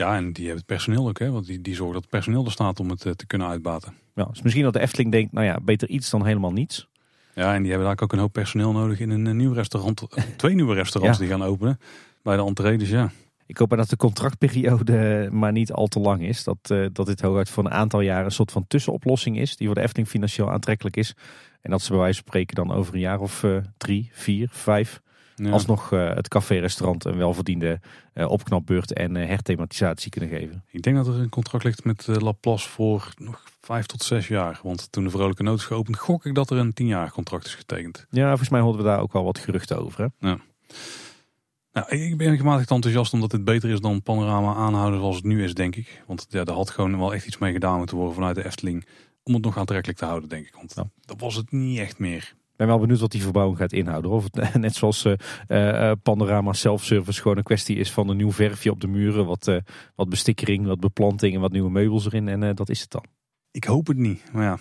Ja, 0.00 0.16
en 0.16 0.32
die 0.32 0.44
hebben 0.44 0.56
het 0.56 0.66
personeel 0.66 1.08
ook, 1.08 1.18
hè? 1.18 1.30
want 1.30 1.46
die, 1.46 1.60
die 1.60 1.74
zorgen 1.74 1.94
dat 1.94 2.02
het 2.02 2.10
personeel 2.10 2.44
er 2.44 2.50
staat 2.50 2.80
om 2.80 2.90
het 2.90 3.04
eh, 3.06 3.12
te 3.12 3.26
kunnen 3.26 3.48
uitbaten. 3.48 3.94
Ja, 4.14 4.24
dus 4.24 4.42
misschien 4.42 4.64
dat 4.64 4.72
de 4.72 4.80
Efteling 4.80 5.12
denkt, 5.12 5.32
nou 5.32 5.46
ja, 5.46 5.58
beter 5.62 5.88
iets 5.88 6.10
dan 6.10 6.26
helemaal 6.26 6.52
niets. 6.52 6.88
Ja, 7.34 7.54
en 7.54 7.62
die 7.62 7.70
hebben 7.70 7.88
daar 7.88 8.02
ook 8.02 8.12
een 8.12 8.18
hoop 8.18 8.32
personeel 8.32 8.72
nodig 8.72 9.00
in 9.00 9.10
een 9.10 9.26
eh, 9.26 9.32
nieuw 9.32 9.52
restaurant. 9.52 10.02
Twee 10.36 10.54
nieuwe 10.54 10.74
restaurants 10.74 11.18
die 11.18 11.28
gaan 11.28 11.42
openen 11.42 11.80
bij 12.22 12.36
de 12.36 12.42
entree, 12.42 12.78
dus 12.78 12.88
ja. 12.88 13.10
Ik 13.46 13.56
hoop 13.56 13.76
dat 13.76 13.88
de 13.88 13.96
contractperiode 13.96 15.28
maar 15.32 15.52
niet 15.52 15.72
al 15.72 15.86
te 15.86 16.00
lang 16.00 16.22
is. 16.22 16.44
Dat, 16.44 16.70
uh, 16.72 16.86
dat 16.92 17.06
dit 17.06 17.20
hooguit 17.20 17.50
voor 17.50 17.64
een 17.64 17.72
aantal 17.72 18.00
jaren 18.00 18.24
een 18.24 18.30
soort 18.30 18.52
van 18.52 18.66
tussenoplossing 18.66 19.38
is. 19.38 19.56
Die 19.56 19.66
voor 19.66 19.76
de 19.76 19.82
Efteling 19.82 20.08
financieel 20.08 20.50
aantrekkelijk 20.50 20.96
is. 20.96 21.14
En 21.60 21.70
dat 21.70 21.82
ze 21.82 21.90
bij 21.90 21.98
wijze 21.98 22.18
van 22.18 22.26
spreken 22.26 22.54
dan 22.54 22.72
over 22.72 22.94
een 22.94 23.00
jaar 23.00 23.20
of 23.20 23.44
drie, 23.76 24.10
vier, 24.12 24.48
vijf 24.52 25.00
ja. 25.44 25.50
alsnog 25.50 25.92
uh, 25.92 26.14
het 26.14 26.28
café-restaurant 26.28 27.04
een 27.04 27.16
welverdiende 27.16 27.80
uh, 28.14 28.30
opknapbeurt 28.30 28.92
en 28.92 29.14
uh, 29.14 29.26
herthematisatie 29.26 30.10
kunnen 30.10 30.30
geven. 30.30 30.64
Ik 30.70 30.82
denk 30.82 30.96
dat 30.96 31.06
er 31.06 31.14
een 31.14 31.28
contract 31.28 31.64
ligt 31.64 31.84
met 31.84 32.06
Laplace 32.06 32.68
voor 32.68 33.12
nog 33.16 33.42
vijf 33.60 33.86
tot 33.86 34.02
zes 34.02 34.28
jaar. 34.28 34.60
Want 34.62 34.92
toen 34.92 35.04
de 35.04 35.10
Vrolijke 35.10 35.42
Noot 35.42 35.58
is 35.58 35.64
geopend, 35.64 35.98
gok 35.98 36.24
ik 36.24 36.34
dat 36.34 36.50
er 36.50 36.56
een 36.56 36.72
tien 36.72 36.86
jaar 36.86 37.10
contract 37.10 37.46
is 37.46 37.54
getekend. 37.54 38.06
Ja, 38.10 38.28
volgens 38.28 38.48
mij 38.48 38.60
hoorden 38.60 38.82
we 38.82 38.88
daar 38.88 39.00
ook 39.00 39.12
wel 39.12 39.24
wat 39.24 39.38
geruchten 39.38 39.78
over. 39.78 40.00
Hè? 40.00 40.28
Ja. 40.28 40.38
Nou, 41.72 41.88
ik 41.88 42.16
ben 42.16 42.36
gematigd 42.36 42.70
enthousiast 42.70 43.12
omdat 43.12 43.32
het 43.32 43.44
beter 43.44 43.70
is 43.70 43.80
dan 43.80 44.02
Panorama 44.02 44.54
aanhouden 44.54 45.00
zoals 45.00 45.16
het 45.16 45.24
nu 45.24 45.44
is, 45.44 45.54
denk 45.54 45.76
ik. 45.76 46.02
Want 46.06 46.26
ja, 46.28 46.44
er 46.44 46.52
had 46.52 46.70
gewoon 46.70 46.98
wel 46.98 47.14
echt 47.14 47.26
iets 47.26 47.38
mee 47.38 47.52
gedaan 47.52 47.78
moeten 47.78 47.96
worden 47.96 48.14
vanuit 48.14 48.34
de 48.34 48.44
Efteling. 48.44 48.86
Om 49.22 49.34
het 49.34 49.42
nog 49.44 49.58
aantrekkelijk 49.58 49.98
te 49.98 50.04
houden, 50.04 50.28
denk 50.28 50.46
ik. 50.46 50.54
Want 50.54 50.72
ja. 50.76 50.90
dat 51.00 51.20
was 51.20 51.34
het 51.34 51.52
niet 51.52 51.78
echt 51.78 51.98
meer 51.98 52.34
ben 52.60 52.68
wel 52.68 52.78
benieuwd 52.78 53.00
wat 53.00 53.10
die 53.10 53.22
verbouwing 53.22 53.58
gaat 53.58 53.72
inhouden. 53.72 54.10
Of 54.10 54.24
het 54.30 54.54
net 54.66 54.74
zoals 54.74 55.04
uh, 55.04 55.92
Panorama 56.02 56.52
Self-Service 56.52 57.20
gewoon 57.20 57.36
een 57.36 57.42
kwestie 57.42 57.76
is 57.76 57.90
van 57.90 58.08
een 58.08 58.16
nieuw 58.16 58.32
verfje 58.32 58.70
op 58.70 58.80
de 58.80 58.86
muren. 58.86 59.26
Wat, 59.26 59.46
uh, 59.46 59.56
wat 59.94 60.08
bestikkering, 60.08 60.66
wat 60.66 60.80
beplanting 60.80 61.34
en 61.34 61.40
wat 61.40 61.52
nieuwe 61.52 61.70
meubels 61.70 62.06
erin. 62.06 62.28
En 62.28 62.54
dat 62.54 62.68
is 62.68 62.80
het 62.80 62.90
dan. 62.90 63.04
Ik 63.50 63.64
hoop 63.64 63.86
het 63.86 63.96
niet, 63.96 64.32
maar 64.32 64.42
ja. 64.44 64.58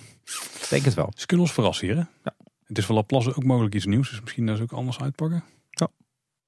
denk 0.70 0.86
het 0.86 0.94
wel. 0.94 1.12
Ze 1.16 1.26
kunnen 1.26 1.46
ons 1.46 1.56
verrassen 1.56 1.88
hier, 1.88 1.96
hè? 1.96 2.04
Ja. 2.24 2.36
Het 2.64 2.78
is 2.78 2.86
voor 2.86 2.96
Laplace 2.96 3.36
ook 3.36 3.44
mogelijk 3.44 3.76
iets 3.76 3.86
nieuws. 3.86 4.10
Dus 4.10 4.22
misschien 4.22 4.46
dat 4.46 4.58
ze 4.58 4.64
ook 4.64 4.72
anders 4.72 5.00
uitpakken. 5.00 5.44
Ja, 5.70 5.88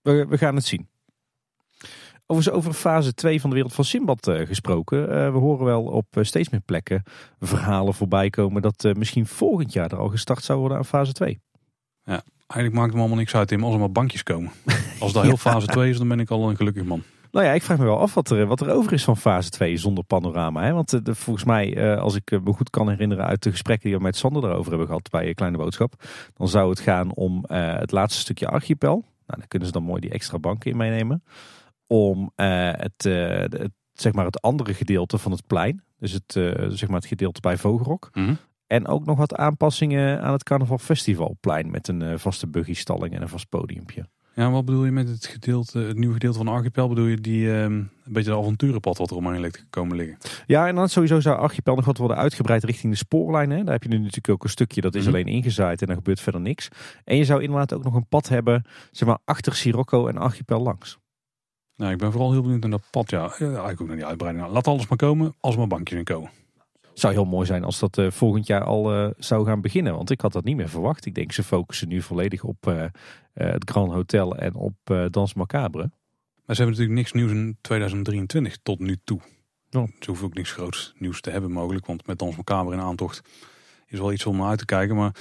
we, 0.01 0.25
we 0.25 0.37
gaan 0.37 0.55
het 0.55 0.65
zien. 0.65 0.89
Overigens 2.25 2.57
over 2.57 2.73
fase 2.73 3.13
2 3.13 3.41
van 3.41 3.49
de 3.49 3.55
wereld 3.55 3.73
van 3.73 3.85
Simbad 3.85 4.27
uh, 4.27 4.47
gesproken. 4.47 5.01
Uh, 5.01 5.31
we 5.31 5.37
horen 5.37 5.65
wel 5.65 5.83
op 5.83 6.17
uh, 6.17 6.23
steeds 6.23 6.49
meer 6.49 6.61
plekken 6.61 7.03
verhalen 7.39 7.93
voorbij 7.93 8.29
komen 8.29 8.61
dat 8.61 8.87
misschien 8.97 9.25
volgend 9.25 9.73
jaar 9.73 9.91
er 9.91 9.97
al 9.97 10.07
gestart 10.07 10.43
zou 10.43 10.59
worden 10.59 10.77
aan 10.77 10.85
fase 10.85 11.13
2. 11.13 11.41
Ja, 12.03 12.23
eigenlijk 12.47 12.73
maakt 12.73 12.85
het 12.85 12.93
me 12.93 12.99
allemaal 12.99 13.17
niks 13.17 13.35
uit 13.35 13.47
Tim 13.47 13.63
als 13.63 13.73
er 13.73 13.79
maar 13.79 13.91
bankjes 13.91 14.23
komen. 14.23 14.51
Als 14.99 15.13
dat 15.13 15.23
heel 15.23 15.37
fase 15.37 15.67
2 15.67 15.89
is, 15.89 15.97
dan 15.97 16.07
ben 16.07 16.19
ik 16.19 16.29
al 16.29 16.49
een 16.49 16.55
gelukkig 16.55 16.83
man. 16.83 17.03
Nou 17.31 17.45
ja, 17.45 17.51
ik 17.51 17.63
vraag 17.63 17.77
me 17.77 17.83
wel 17.83 17.99
af 17.99 18.13
wat 18.13 18.29
er, 18.29 18.45
wat 18.45 18.61
er 18.61 18.69
over 18.69 18.93
is 18.93 19.03
van 19.03 19.17
fase 19.17 19.49
2 19.49 19.77
zonder 19.77 20.03
panorama. 20.03 20.63
Hè? 20.63 20.73
Want 20.73 21.05
de, 21.05 21.15
volgens 21.15 21.45
mij, 21.45 21.97
als 21.97 22.15
ik 22.15 22.31
me 22.43 22.53
goed 22.53 22.69
kan 22.69 22.89
herinneren 22.89 23.25
uit 23.25 23.43
de 23.43 23.51
gesprekken 23.51 23.89
die 23.89 23.97
we 23.97 24.03
met 24.03 24.15
Sander 24.15 24.43
erover 24.43 24.69
hebben 24.69 24.87
gehad 24.87 25.09
bij 25.09 25.33
Kleine 25.33 25.57
Boodschap. 25.57 25.93
Dan 26.33 26.47
zou 26.47 26.69
het 26.69 26.79
gaan 26.79 27.13
om 27.13 27.45
het 27.47 27.91
laatste 27.91 28.19
stukje 28.19 28.47
archipel. 28.47 28.91
Nou, 29.27 29.39
daar 29.39 29.47
kunnen 29.47 29.67
ze 29.67 29.73
dan 29.73 29.83
mooi 29.83 30.01
die 30.01 30.11
extra 30.11 30.39
banken 30.39 30.71
in 30.71 30.77
meenemen 30.77 31.23
om 31.91 32.31
het, 32.35 33.05
uh, 33.07 33.27
het, 33.39 33.69
zeg 33.93 34.13
maar 34.13 34.25
het 34.25 34.41
andere 34.41 34.73
gedeelte 34.73 35.17
van 35.17 35.31
het 35.31 35.47
plein. 35.47 35.83
Dus 35.99 36.11
het, 36.11 36.35
uh, 36.35 36.51
zeg 36.69 36.87
maar 36.87 36.97
het 36.99 37.07
gedeelte 37.07 37.39
bij 37.41 37.57
Vogelrok. 37.57 38.09
Mm 38.13 38.37
En 38.67 38.87
ook 38.87 39.05
nog 39.05 39.17
wat 39.17 39.35
aanpassingen 39.35 40.21
aan 40.21 40.33
het 40.33 40.43
Carnaval 40.43 40.77
Festivalplein. 40.77 41.71
Met 41.71 41.87
een 41.87 42.19
vaste 42.19 42.47
buggystalling 42.47 43.15
en 43.15 43.21
een 43.21 43.29
vast 43.29 43.49
podiumpje. 43.49 44.05
Ja, 44.35 44.51
wat 44.51 44.65
bedoel 44.65 44.85
je 44.85 44.91
met 44.91 45.07
het 45.07 45.25
gedeelte, 45.25 45.79
het 45.79 45.97
nieuwe 45.97 46.13
gedeelte 46.13 46.37
van 46.37 46.47
Archipel? 46.47 46.87
Bedoel 46.87 47.05
je 47.05 47.21
die 47.21 47.51
ehm, 47.53 47.71
een 47.71 47.89
beetje 48.05 48.31
de 48.31 48.37
avonturenpad 48.37 48.97
wat 48.97 49.09
er 49.11 49.15
omheen 49.15 49.39
ligt 49.41 49.65
komen 49.69 49.97
liggen? 49.97 50.17
Ja, 50.45 50.67
en 50.67 50.75
dan 50.75 50.89
sowieso 50.89 51.19
zou 51.19 51.37
Archipel 51.37 51.75
nog 51.75 51.85
wat 51.85 51.97
worden 51.97 52.17
uitgebreid 52.17 52.63
richting 52.63 52.91
de 52.91 52.97
spoorlijn. 52.97 53.49
Hè. 53.49 53.63
Daar 53.63 53.73
heb 53.73 53.83
je 53.83 53.89
nu 53.89 53.97
natuurlijk 53.97 54.29
ook 54.29 54.43
een 54.43 54.49
stukje, 54.49 54.81
dat 54.81 54.95
is 54.95 55.01
Mhm. 55.05 55.13
alleen 55.13 55.27
ingezaaid 55.27 55.81
en 55.81 55.87
er 55.87 55.95
gebeurt 55.95 56.19
verder 56.19 56.41
niks. 56.41 56.67
En 57.03 57.17
je 57.17 57.25
zou 57.25 57.41
inderdaad 57.41 57.73
ook 57.73 57.83
nog 57.83 57.93
een 57.93 58.07
pad 58.07 58.27
hebben, 58.29 58.65
zeg 58.91 59.07
maar, 59.07 59.19
achter 59.25 59.55
Sirocco 59.55 60.07
en 60.07 60.17
Archipel 60.17 60.61
langs. 60.61 60.99
Nou, 61.81 61.93
ik 61.93 61.99
ben 61.99 62.11
vooral 62.11 62.31
heel 62.31 62.41
benieuwd 62.41 62.61
naar 62.61 62.69
dat 62.69 62.83
pad. 62.89 63.09
Ja, 63.09 63.33
Ja, 63.37 63.45
eigenlijk 63.45 63.81
ook 63.81 63.87
naar 63.87 63.95
die 63.95 64.05
uitbreiding. 64.05 64.43
Nou, 64.43 64.55
laat 64.55 64.67
alles 64.67 64.87
maar 64.87 64.97
komen 64.97 65.35
als 65.39 65.57
maar 65.57 65.67
bankjes 65.67 65.97
in 65.97 66.03
komen. 66.03 66.29
Zou 66.93 67.13
heel 67.13 67.25
mooi 67.25 67.45
zijn 67.45 67.63
als 67.63 67.79
dat 67.79 67.97
eh, 67.97 68.11
volgend 68.11 68.47
jaar 68.47 68.63
al 68.63 68.93
eh, 68.93 69.09
zou 69.17 69.45
gaan 69.45 69.61
beginnen. 69.61 69.95
Want 69.95 70.09
ik 70.09 70.21
had 70.21 70.33
dat 70.33 70.43
niet 70.43 70.55
meer 70.55 70.69
verwacht. 70.69 71.05
Ik 71.05 71.15
denk 71.15 71.31
ze 71.31 71.43
focussen 71.43 71.87
nu 71.87 72.01
volledig 72.01 72.43
op 72.43 72.67
eh, 72.67 72.83
eh, 72.83 72.89
het 73.33 73.69
Grand 73.69 73.91
Hotel 73.91 74.35
en 74.35 74.55
op 74.55 74.73
eh 74.83 75.05
Dans 75.09 75.33
Macabre. 75.33 75.91
Maar 76.45 76.55
ze 76.55 76.61
hebben 76.61 76.79
natuurlijk 76.79 76.95
niks 76.95 77.11
nieuws 77.11 77.31
in 77.31 77.57
2023 77.61 78.57
tot 78.63 78.79
nu 78.79 78.97
toe. 79.03 79.19
Ja. 79.69 79.85
Ze 79.99 80.05
hoeven 80.05 80.25
ook 80.25 80.33
niks 80.33 80.51
groots 80.51 80.93
nieuws 80.97 81.21
te 81.21 81.29
hebben 81.29 81.51
mogelijk. 81.51 81.85
Want 81.85 82.07
met 82.07 82.19
Dans 82.19 82.35
Macabre 82.35 82.73
in 82.73 82.81
aantocht 82.81 83.21
is 83.87 83.99
wel 83.99 84.11
iets 84.11 84.25
om 84.25 84.37
naar 84.37 84.47
uit 84.47 84.59
te 84.59 84.65
kijken. 84.65 84.95
Maar 84.95 85.15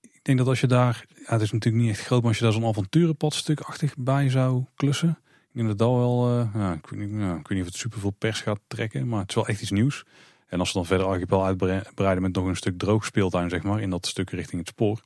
ik 0.00 0.20
denk 0.22 0.38
dat 0.38 0.46
als 0.46 0.60
je 0.60 0.66
daar... 0.66 1.04
Ja, 1.08 1.32
het 1.32 1.42
is 1.42 1.52
natuurlijk 1.52 1.84
niet 1.84 1.92
echt 1.92 2.06
groot. 2.06 2.20
Maar 2.20 2.28
als 2.28 2.38
je 2.38 2.44
daar 2.44 2.52
zo'n 2.52 2.66
avonturenpadstukachtig 2.66 3.94
bij 3.96 4.30
zou 4.30 4.64
klussen. 4.74 5.18
Ik 5.52 5.56
denk 5.56 5.68
dat 5.68 5.78
dat 5.78 5.96
wel... 5.96 6.28
eh, 6.28 6.54
ja, 6.54 6.72
ik, 6.72 6.86
weet 6.86 7.00
niet, 7.00 7.20
ja, 7.20 7.30
ik 7.30 7.48
weet 7.48 7.58
niet 7.58 7.60
of 7.60 7.66
het 7.66 7.76
superveel 7.76 8.10
pers 8.10 8.40
gaat 8.40 8.60
trekken. 8.66 9.08
Maar 9.08 9.20
het 9.20 9.28
is 9.28 9.34
wel 9.34 9.46
echt 9.46 9.60
iets 9.60 9.70
nieuws. 9.70 10.04
En 10.46 10.58
als 10.58 10.68
ze 10.68 10.74
dan 10.74 10.86
verder 10.86 11.06
archipel 11.06 11.44
uitbreiden 11.44 12.22
met 12.22 12.34
nog 12.34 12.46
een 12.46 12.56
stuk 12.56 12.78
droog 12.78 13.04
speeltuin, 13.04 13.50
zeg 13.50 13.62
maar. 13.62 13.80
In 13.80 13.90
dat 13.90 14.06
stuk 14.06 14.30
richting 14.30 14.60
het 14.60 14.68
spoor. 14.68 15.00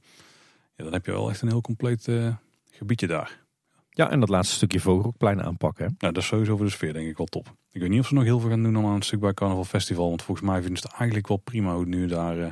Ja, 0.77 0.85
dan 0.85 0.93
heb 0.93 1.07
je 1.07 1.13
wel 1.13 1.31
echt 1.31 1.43
een 1.43 1.49
heel 1.49 1.61
compleet 1.61 2.09
eh, 2.09 2.35
gebiedje 2.71 3.07
daar. 3.07 3.43
Ja, 3.91 4.11
en 4.11 4.21
dat 4.21 4.29
laatste 4.29 4.55
stukje 4.55 4.81
Vogelhoekplein 4.81 5.43
aanpakken. 5.43 5.85
Hè. 5.85 5.91
Nou, 5.99 6.13
dat 6.13 6.23
is 6.23 6.29
sowieso 6.29 6.57
voor 6.57 6.67
de 6.67 6.73
sfeer 6.73 6.93
denk 6.93 7.09
ik 7.09 7.17
wel 7.17 7.27
top. 7.27 7.55
Ik 7.71 7.81
weet 7.81 7.91
niet 7.91 8.01
of 8.01 8.07
ze 8.07 8.15
nog 8.15 8.25
heel 8.25 8.41
veel 8.41 8.51
gaan 8.51 8.63
doen 8.63 8.85
aan 8.85 8.95
het 8.95 9.05
stuk 9.05 9.21
bij 9.21 9.35
Carnaval 9.35 9.65
Festival. 9.65 10.09
Want 10.09 10.23
volgens 10.23 10.47
mij 10.47 10.61
vinden 10.61 10.79
ze 10.79 10.87
het 10.87 10.97
eigenlijk 10.97 11.29
wel 11.29 11.37
prima 11.37 11.71
hoe 11.71 11.81
het 11.81 11.89
nu 11.89 12.07
daar 12.07 12.39
eh, 12.39 12.51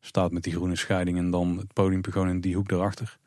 staat 0.00 0.32
met 0.32 0.42
die 0.42 0.52
groene 0.52 0.76
scheiding. 0.76 1.18
En 1.18 1.30
dan 1.30 1.56
het 1.58 1.72
podiumpje 1.72 2.12
gewoon 2.12 2.28
in 2.28 2.40
die 2.40 2.54
hoek 2.54 2.68
daarachter. 2.68 3.18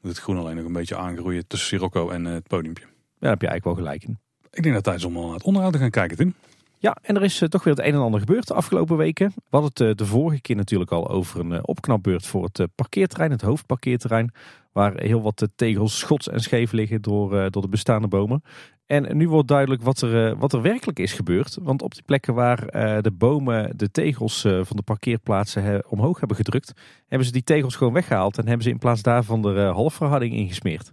Moet 0.00 0.12
het 0.12 0.20
groen 0.20 0.38
alleen 0.38 0.56
nog 0.56 0.64
een 0.64 0.72
beetje 0.72 0.96
aangroeien 0.96 1.46
tussen 1.46 1.68
Sirocco 1.68 2.10
en 2.10 2.24
het 2.24 2.46
podiumpje. 2.46 2.84
Ja, 3.20 3.24
daar 3.24 3.30
heb 3.30 3.40
je 3.40 3.48
eigenlijk 3.48 3.64
wel 3.64 3.86
gelijk 3.86 4.04
in. 4.04 4.18
Ik 4.50 4.62
denk 4.62 4.84
dat 4.84 4.94
is 4.94 5.04
om 5.04 5.16
al 5.16 5.24
naar 5.24 5.34
het 5.34 5.42
onderhoud 5.42 5.72
te 5.72 5.78
gaan 5.78 5.90
kijken, 5.90 6.16
Tim. 6.16 6.34
Ja, 6.80 6.96
en 7.02 7.16
er 7.16 7.22
is 7.22 7.40
eh, 7.40 7.48
toch 7.48 7.64
weer 7.64 7.74
het 7.74 7.84
een 7.84 7.92
en 7.92 8.00
ander 8.00 8.20
gebeurd 8.20 8.46
de 8.46 8.54
afgelopen 8.54 8.96
weken. 8.96 9.32
We 9.34 9.42
hadden 9.50 9.70
het 9.70 9.80
eh, 9.80 9.94
de 9.94 10.06
vorige 10.06 10.40
keer 10.40 10.56
natuurlijk 10.56 10.90
al 10.90 11.08
over 11.08 11.40
een 11.40 11.52
eh, 11.52 11.60
opknapbeurt 11.62 12.26
voor 12.26 12.44
het 12.52 12.68
parkeerterrein, 12.74 13.30
het 13.30 13.42
hoofdparkeerterrein. 13.42 14.32
Waar 14.72 15.00
heel 15.00 15.22
wat 15.22 15.48
tegels 15.56 15.98
schots 15.98 16.28
en 16.28 16.40
scheef 16.40 16.72
liggen 16.72 17.02
door, 17.02 17.50
door 17.50 17.62
de 17.62 17.68
bestaande 17.68 18.08
bomen. 18.08 18.42
En 18.86 19.16
nu 19.16 19.28
wordt 19.28 19.48
duidelijk 19.48 19.82
wat 19.82 20.00
er, 20.00 20.36
wat 20.36 20.52
er 20.52 20.62
werkelijk 20.62 20.98
is 20.98 21.12
gebeurd. 21.12 21.58
Want 21.62 21.82
op 21.82 21.94
die 21.94 22.02
plekken 22.02 22.34
waar 22.34 22.66
de 23.02 23.12
bomen 23.14 23.76
de 23.76 23.90
tegels 23.90 24.40
van 24.40 24.76
de 24.76 24.82
parkeerplaatsen 24.82 25.90
omhoog 25.90 26.18
hebben 26.18 26.36
gedrukt, 26.36 26.72
hebben 27.06 27.26
ze 27.26 27.32
die 27.32 27.42
tegels 27.42 27.76
gewoon 27.76 27.92
weggehaald. 27.92 28.38
En 28.38 28.46
hebben 28.46 28.62
ze 28.62 28.70
in 28.70 28.78
plaats 28.78 29.02
daarvan 29.02 29.46
er 29.46 29.66
eh, 29.66 29.74
halfverharding 29.74 30.34
ingesmeerd. 30.34 30.92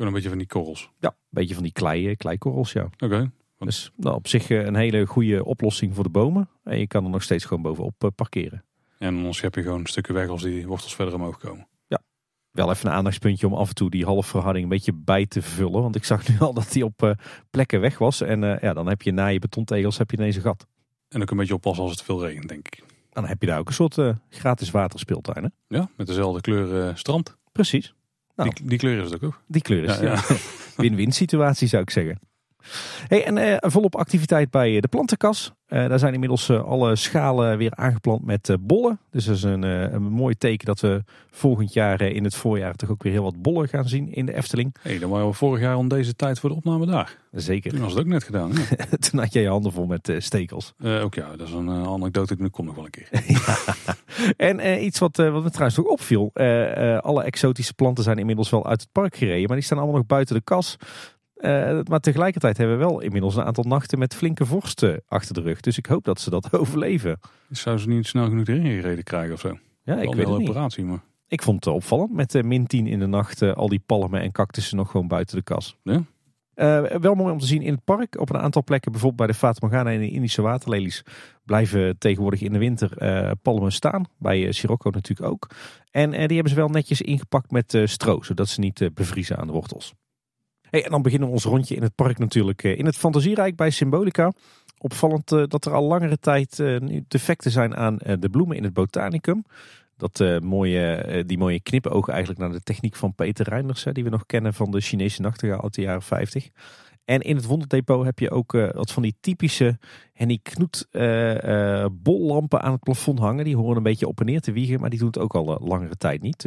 Gewoon 0.00 0.14
een 0.14 0.22
beetje 0.22 0.36
van 0.36 0.46
die 0.46 0.56
korrels. 0.56 0.90
Ja, 0.98 1.08
een 1.08 1.14
beetje 1.28 1.54
van 1.54 1.62
die 1.62 1.72
klei, 1.72 2.08
eh, 2.08 2.16
kleikorrels, 2.16 2.72
ja. 2.72 2.88
Oké. 2.98 3.30
Dus 3.58 3.92
nou, 3.96 4.16
op 4.16 4.28
zich 4.28 4.50
eh, 4.50 4.64
een 4.64 4.74
hele 4.74 5.06
goede 5.06 5.44
oplossing 5.44 5.94
voor 5.94 6.04
de 6.04 6.10
bomen. 6.10 6.48
En 6.64 6.78
je 6.78 6.86
kan 6.86 7.04
er 7.04 7.10
nog 7.10 7.22
steeds 7.22 7.44
gewoon 7.44 7.62
bovenop 7.62 8.04
eh, 8.04 8.10
parkeren. 8.14 8.64
En 8.98 9.16
anders 9.16 9.40
heb 9.40 9.54
je 9.54 9.62
gewoon 9.62 9.86
stukken 9.86 10.14
weg 10.14 10.28
als 10.28 10.42
die 10.42 10.66
wortels 10.66 10.94
verder 10.94 11.14
omhoog 11.14 11.38
komen. 11.38 11.68
Wel 12.50 12.70
even 12.70 12.86
een 12.86 12.96
aandachtspuntje 12.96 13.46
om 13.46 13.54
af 13.54 13.68
en 13.68 13.74
toe 13.74 13.90
die 13.90 14.04
halfverharding 14.04 14.64
een 14.64 14.70
beetje 14.70 14.92
bij 14.92 15.26
te 15.26 15.42
vullen. 15.42 15.82
Want 15.82 15.96
ik 15.96 16.04
zag 16.04 16.28
nu 16.28 16.38
al 16.46 16.54
dat 16.54 16.72
die 16.72 16.84
op 16.84 17.16
plekken 17.50 17.80
weg 17.80 17.98
was. 17.98 18.20
En 18.20 18.40
ja, 18.40 18.72
dan 18.72 18.88
heb 18.88 19.02
je 19.02 19.12
na 19.12 19.26
je 19.26 19.38
betontegels 19.38 19.98
heb 19.98 20.10
je 20.10 20.16
ineens 20.16 20.36
een 20.36 20.42
gat. 20.42 20.66
En 21.08 21.22
ook 21.22 21.30
een 21.30 21.36
beetje 21.36 21.54
oppassen 21.54 21.82
als 21.82 21.92
het 21.92 22.02
veel 22.02 22.26
regent, 22.26 22.48
denk 22.48 22.66
ik. 22.66 22.84
Dan 23.10 23.26
heb 23.26 23.40
je 23.40 23.46
daar 23.46 23.58
ook 23.58 23.68
een 23.68 23.74
soort 23.74 23.98
gratis 24.28 24.70
waterspeeltuin. 24.70 25.44
Hè? 25.44 25.76
Ja, 25.76 25.90
met 25.96 26.06
dezelfde 26.06 26.40
kleur 26.40 26.98
strand. 26.98 27.36
Precies. 27.52 27.94
Nou. 28.40 28.52
Die, 28.54 28.68
die 28.68 28.78
kleur 28.78 29.04
is 29.04 29.10
het 29.10 29.24
ook. 29.24 29.40
Die 29.46 29.62
kleur 29.62 29.84
is 29.84 29.96
Ja, 29.96 30.02
ja. 30.02 30.10
ja. 30.28 30.36
win-win 30.82 31.12
situatie 31.12 31.68
zou 31.68 31.82
ik 31.82 31.90
zeggen. 31.90 32.20
Hey, 33.06 33.24
en 33.24 33.38
eh, 33.38 33.70
volop 33.70 33.96
activiteit 33.96 34.50
bij 34.50 34.74
eh, 34.74 34.80
de 34.80 34.88
plantenkas. 34.88 35.52
Eh, 35.70 35.88
daar 35.88 35.98
zijn 35.98 36.12
inmiddels 36.12 36.48
eh, 36.48 36.64
alle 36.64 36.96
schalen 36.96 37.58
weer 37.58 37.74
aangeplant 37.74 38.24
met 38.24 38.48
eh, 38.48 38.56
bollen. 38.60 38.98
Dus 39.10 39.24
dat 39.24 39.36
is 39.36 39.42
een, 39.42 39.62
een 39.62 40.02
mooi 40.02 40.34
teken 40.34 40.66
dat 40.66 40.80
we 40.80 41.02
volgend 41.30 41.72
jaar 41.72 42.00
in 42.00 42.24
het 42.24 42.34
voorjaar 42.34 42.74
toch 42.74 42.90
ook 42.90 43.02
weer 43.02 43.12
heel 43.12 43.22
wat 43.22 43.42
bollen 43.42 43.68
gaan 43.68 43.88
zien 43.88 44.12
in 44.14 44.26
de 44.26 44.34
Efteling. 44.34 44.74
hey, 44.80 44.98
dan 44.98 45.10
waren 45.10 45.26
we 45.26 45.32
vorig 45.32 45.60
jaar 45.60 45.76
om 45.76 45.88
deze 45.88 46.16
tijd 46.16 46.38
voor 46.38 46.50
de 46.50 46.56
opname 46.56 46.86
daar. 46.86 47.18
Zeker. 47.32 47.70
Toen 47.70 47.80
was 47.80 47.90
het 47.90 48.00
ook 48.00 48.06
net 48.06 48.24
gedaan. 48.24 48.52
Toen 49.10 49.20
had 49.20 49.32
jij 49.32 49.42
je 49.42 49.48
handen 49.48 49.72
vol 49.72 49.86
met 49.86 50.14
stekels. 50.18 50.74
Ook 50.82 51.14
ja, 51.14 51.36
dat 51.36 51.48
is 51.48 51.54
een 51.54 51.70
anekdote 51.70 52.36
die 52.36 52.50
komt 52.50 52.66
nog 52.66 52.76
wel 52.76 52.84
een 52.84 52.90
keer. 52.90 53.08
En 54.36 54.84
iets 54.84 54.98
wat, 54.98 55.16
wat 55.16 55.42
me 55.42 55.50
trouwens 55.50 55.80
ook 55.80 55.90
opviel. 55.90 56.30
alle 57.00 57.22
exotische 57.22 57.74
planten 57.74 58.04
zijn 58.04 58.18
inmiddels 58.18 58.50
wel 58.50 58.66
uit 58.66 58.80
het 58.80 58.92
park 58.92 59.16
gereden. 59.16 59.46
Maar 59.46 59.56
die 59.56 59.64
staan 59.64 59.78
allemaal 59.78 59.96
nog 59.96 60.06
buiten 60.06 60.34
de 60.34 60.42
kas. 60.42 60.76
Eh, 61.40 61.80
maar 61.84 62.00
tegelijkertijd 62.00 62.56
hebben 62.56 62.78
we 62.78 62.84
wel 62.84 63.00
inmiddels 63.00 63.36
een 63.36 63.44
aantal 63.44 63.64
nachten 63.64 63.98
met 63.98 64.14
flinke 64.14 64.46
vorst 64.46 64.82
eh, 64.82 64.96
achter 65.08 65.34
de 65.34 65.40
rug. 65.40 65.60
Dus 65.60 65.78
ik 65.78 65.86
hoop 65.86 66.04
dat 66.04 66.20
ze 66.20 66.30
dat 66.30 66.52
overleven. 66.60 67.18
Zou 67.50 67.78
ze 67.78 67.88
niet 67.88 68.06
snel 68.06 68.28
genoeg 68.28 68.46
erin 68.46 68.64
gereden 68.64 69.04
krijgen 69.04 69.34
of 69.34 69.40
zo? 69.40 69.58
Ja, 69.82 69.96
ik 69.96 70.14
weet 70.14 70.28
het 70.28 70.38
niet. 70.38 70.48
operatie, 70.48 70.84
maar... 70.84 71.00
Ik 71.28 71.42
vond 71.42 71.64
het 71.64 71.74
opvallend 71.74 72.12
met 72.12 72.34
eh, 72.34 72.42
min 72.42 72.66
10 72.66 72.86
in 72.86 72.98
de 72.98 73.06
nacht. 73.06 73.42
al 73.42 73.68
die 73.68 73.82
palmen 73.86 74.20
en 74.20 74.32
cactussen 74.32 74.76
nog 74.76 74.90
gewoon 74.90 75.08
buiten 75.08 75.36
de 75.36 75.42
kas. 75.42 75.76
Ja? 75.82 76.02
Eh, 76.54 76.82
wel 77.00 77.14
mooi 77.14 77.32
om 77.32 77.38
te 77.38 77.46
zien 77.46 77.62
in 77.62 77.72
het 77.72 77.84
park. 77.84 78.20
Op 78.20 78.30
een 78.30 78.40
aantal 78.40 78.64
plekken, 78.64 78.92
bijvoorbeeld 78.92 79.26
bij 79.26 79.30
de 79.30 79.38
Fata 79.38 79.66
Morgana 79.66 79.92
en 79.92 80.00
de 80.00 80.10
Indische 80.10 80.42
waterlelies, 80.42 81.04
blijven 81.44 81.98
tegenwoordig 81.98 82.40
in 82.40 82.52
de 82.52 82.58
winter 82.58 82.90
palmen 83.42 83.72
staan. 83.72 84.04
Bij 84.18 84.52
Sirocco 84.52 84.90
natuurlijk 84.90 85.28
ook. 85.28 85.50
En 85.90 86.10
die 86.10 86.18
hebben 86.18 86.48
ze 86.48 86.54
wel 86.54 86.68
netjes 86.68 87.00
ingepakt 87.00 87.50
met 87.50 87.78
stro, 87.84 88.22
zodat 88.22 88.48
ze 88.48 88.60
niet 88.60 88.90
bevriezen 88.94 89.36
aan 89.36 89.46
de 89.46 89.52
wortels. 89.52 89.94
En 90.70 90.90
dan 90.90 91.02
beginnen 91.02 91.28
we 91.28 91.34
ons 91.34 91.44
rondje 91.44 91.74
in 91.74 91.82
het 91.82 91.94
park 91.94 92.18
natuurlijk 92.18 92.62
eh, 92.62 92.78
in 92.78 92.86
het 92.86 92.96
Fantasierijk 92.96 93.56
bij 93.56 93.70
Symbolica. 93.70 94.32
Opvallend 94.78 95.32
eh, 95.32 95.42
dat 95.46 95.64
er 95.64 95.72
al 95.72 95.84
langere 95.84 96.18
tijd 96.18 96.60
eh, 96.60 96.78
nu 96.78 97.04
defecten 97.08 97.50
zijn 97.50 97.76
aan 97.76 97.98
eh, 97.98 98.14
de 98.18 98.28
bloemen 98.28 98.56
in 98.56 98.64
het 98.64 98.72
botanicum. 98.72 99.44
Dat 100.00 100.20
eh, 100.20 100.38
mooie, 100.38 100.94
eh, 100.94 101.24
die 101.26 101.38
mooie 101.38 101.60
knipogen 101.60 102.12
eigenlijk 102.12 102.42
naar 102.42 102.52
de 102.52 102.62
techniek 102.62 102.96
van 102.96 103.14
Peter 103.14 103.48
Reinders, 103.48 103.86
die 103.92 104.04
we 104.04 104.10
nog 104.10 104.26
kennen 104.26 104.54
van 104.54 104.70
de 104.70 104.80
Chinese 104.80 105.20
nachtegaal 105.20 105.62
uit 105.62 105.74
de 105.74 105.82
jaren 105.82 106.02
50. 106.02 106.48
En 107.10 107.20
in 107.20 107.36
het 107.36 107.44
Wonderdepot 107.44 108.04
heb 108.04 108.18
je 108.18 108.30
ook 108.30 108.54
eh, 108.54 108.68
wat 108.72 108.92
van 108.92 109.02
die 109.02 109.14
typische 109.20 109.78
Henny 110.12 110.38
Knoet 110.42 110.86
eh, 110.90 111.86
bollampen 111.92 112.62
aan 112.62 112.72
het 112.72 112.82
plafond 112.82 113.18
hangen. 113.18 113.44
Die 113.44 113.56
horen 113.56 113.76
een 113.76 113.82
beetje 113.82 114.06
op 114.06 114.20
en 114.20 114.26
neer 114.26 114.40
te 114.40 114.52
wiegen, 114.52 114.80
maar 114.80 114.90
die 114.90 114.98
doen 114.98 115.08
het 115.08 115.18
ook 115.18 115.34
al 115.34 115.60
langere 115.64 115.96
tijd 115.96 116.22
niet. 116.22 116.42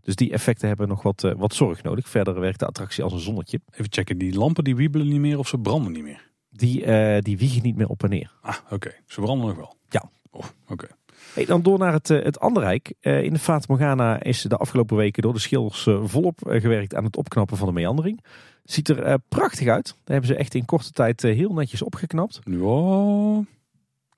Dus 0.00 0.14
die 0.14 0.32
effecten 0.32 0.68
hebben 0.68 0.88
nog 0.88 1.02
wat, 1.02 1.34
wat 1.36 1.54
zorg 1.54 1.82
nodig. 1.82 2.08
Verder 2.08 2.40
werkt 2.40 2.58
de 2.58 2.66
attractie 2.66 3.04
als 3.04 3.12
een 3.12 3.18
zonnetje. 3.18 3.60
Even 3.70 3.92
checken, 3.92 4.18
die 4.18 4.34
lampen 4.34 4.64
die 4.64 4.76
wiebelen 4.76 5.08
niet 5.08 5.20
meer 5.20 5.38
of 5.38 5.48
ze 5.48 5.58
branden 5.58 5.92
niet 5.92 6.02
meer? 6.02 6.30
Die, 6.50 6.86
die 7.20 7.38
wiegen 7.38 7.62
niet 7.62 7.76
meer 7.76 7.88
op 7.88 8.02
en 8.02 8.10
neer. 8.10 8.32
Ah, 8.40 8.56
oké. 8.70 8.94
Ze 9.06 9.20
branden 9.20 9.46
nog 9.46 9.56
wel? 9.56 9.76
Ja. 9.88 10.10
Oh, 10.30 10.44
oké. 10.68 10.86
Hey, 11.32 11.44
dan 11.44 11.62
door 11.62 11.78
naar 11.78 11.92
het, 11.92 12.08
het 12.08 12.40
andere 12.40 12.66
rijk. 12.66 12.94
In 13.00 13.32
de 13.32 13.38
Fata 13.38 13.64
Morgana 13.68 14.22
is 14.22 14.42
de 14.42 14.56
afgelopen 14.56 14.96
weken 14.96 15.22
door 15.22 15.32
de 15.32 15.38
schilders 15.38 15.88
volop 16.02 16.38
gewerkt 16.44 16.94
aan 16.94 17.04
het 17.04 17.16
opknappen 17.16 17.56
van 17.56 17.66
de 17.66 17.72
meandering. 17.72 18.22
Ziet 18.64 18.88
er 18.88 19.02
eh, 19.02 19.14
prachtig 19.28 19.68
uit. 19.68 19.86
Daar 19.86 19.96
hebben 20.04 20.26
ze 20.26 20.36
echt 20.36 20.54
in 20.54 20.64
korte 20.64 20.90
tijd 20.90 21.24
eh, 21.24 21.36
heel 21.36 21.52
netjes 21.52 21.82
opgeknapt. 21.82 22.40
Ja, 22.44 23.44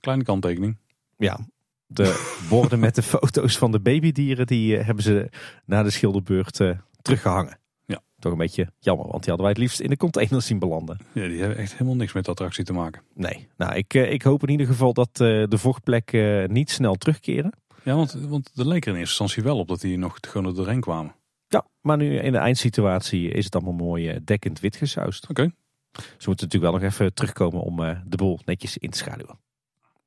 kleine 0.01 0.24
kanttekening. 0.24 0.76
Ja, 1.16 1.38
de 1.86 2.26
borden 2.51 2.78
met 2.78 2.94
de 2.94 3.03
foto's 3.03 3.59
van 3.59 3.72
de 3.72 3.80
babydieren, 3.80 4.47
die 4.47 4.76
eh, 4.76 4.86
hebben 4.86 5.05
ze 5.05 5.28
na 5.64 5.82
de 5.82 5.90
schilderbeurt 5.90 6.61
eh, 6.61 6.78
teruggehangen. 7.03 7.59
Ja. 7.84 8.01
Toch 8.18 8.32
een 8.32 8.38
beetje 8.38 8.72
jammer, 8.78 9.07
want 9.07 9.24
die 9.24 9.28
hadden 9.28 9.47
wij 9.47 9.51
het 9.51 9.59
liefst 9.59 9.80
in 9.80 9.90
de 9.90 9.97
containers 9.97 10.47
zien 10.47 10.59
belanden. 10.59 10.99
Ja, 11.12 11.26
die 11.28 11.38
hebben 11.38 11.59
echt 11.59 11.72
helemaal 11.72 11.97
niks 11.97 12.12
met 12.12 12.24
de 12.24 12.30
attractie 12.30 12.64
te 12.64 12.72
maken. 12.72 13.03
Nee, 13.14 13.49
nou 13.57 13.74
ik, 13.74 13.94
ik 13.94 14.22
hoop 14.22 14.42
in 14.42 14.49
ieder 14.49 14.66
geval 14.66 14.92
dat 14.92 15.16
de 15.16 15.59
vochtplekken 15.59 16.53
niet 16.53 16.70
snel 16.70 16.94
terugkeren. 16.94 17.53
Ja, 17.82 17.94
want, 17.94 18.12
want 18.12 18.51
er 18.57 18.66
leek 18.66 18.86
er 18.86 18.92
in 18.92 18.99
eerste 18.99 19.22
instantie 19.22 19.42
wel 19.42 19.59
op 19.59 19.68
dat 19.68 19.80
die 19.80 19.99
nog 19.99 20.18
gewoon 20.20 20.47
er 20.47 20.55
doorheen 20.55 20.80
kwamen. 20.80 21.14
Ja, 21.49 21.66
maar 21.80 21.97
nu 21.97 22.18
in 22.18 22.32
de 22.32 22.38
eindsituatie 22.38 23.30
is 23.30 23.44
het 23.44 23.55
allemaal 23.55 23.86
mooi 23.86 24.09
eh, 24.09 24.20
dekkend 24.24 24.61
wit 24.61 24.76
gesausd. 24.76 25.30
Oké. 25.30 25.51
Ze 25.92 26.28
moeten 26.28 26.47
natuurlijk 26.47 26.72
wel 26.72 26.72
nog 26.72 26.82
even 26.82 27.14
terugkomen 27.14 27.61
om 27.61 27.82
eh, 27.82 27.99
de 28.07 28.16
boel 28.16 28.38
netjes 28.44 28.78
in 28.78 28.90
te 28.90 28.99
schaduwen. 28.99 29.38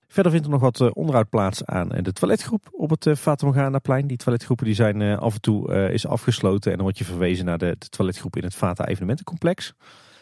Verder 0.07 0.31
vindt 0.31 0.45
er 0.45 0.51
nog 0.51 0.61
wat 0.61 0.81
eh, 0.81 0.89
onderhoud 0.93 1.29
plaats 1.29 1.65
aan 1.65 1.87
de 1.87 2.13
toiletgroep 2.13 2.67
op 2.71 2.89
het 2.89 3.19
Fata 3.19 3.79
plein. 3.79 4.07
Die 4.07 4.17
toiletgroepen 4.17 4.65
die 4.65 4.75
zijn 4.75 5.01
af 5.01 5.33
en 5.33 5.41
toe 5.41 5.91
is 5.91 6.07
afgesloten 6.07 6.71
en 6.71 6.77
dan 6.77 6.85
word 6.85 6.97
je 6.97 7.05
verwezen 7.05 7.45
naar 7.45 7.57
de, 7.57 7.75
de 7.79 7.89
toiletgroep 7.89 8.35
in 8.35 8.43
het 8.43 8.55
Fata 8.55 8.85
evenementencomplex. 8.85 9.73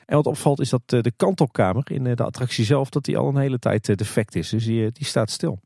En 0.06 0.16
wat 0.16 0.26
opvalt 0.26 0.60
is 0.60 0.70
dat 0.70 0.82
de 0.86 1.12
kantelkamer 1.16 1.92
in 1.92 2.04
de 2.04 2.24
attractie 2.24 2.66
zelf 2.66 2.90
dat 2.90 3.06
die 3.06 3.18
al 3.18 3.28
een 3.28 3.38
hele 3.38 3.60
tijd 3.60 3.98
defect 3.98 4.36
is. 4.36 4.50
Dus 4.50 4.66
die, 4.66 4.92
die 4.92 5.06
staat 5.06 5.30
stil. 5.30 5.60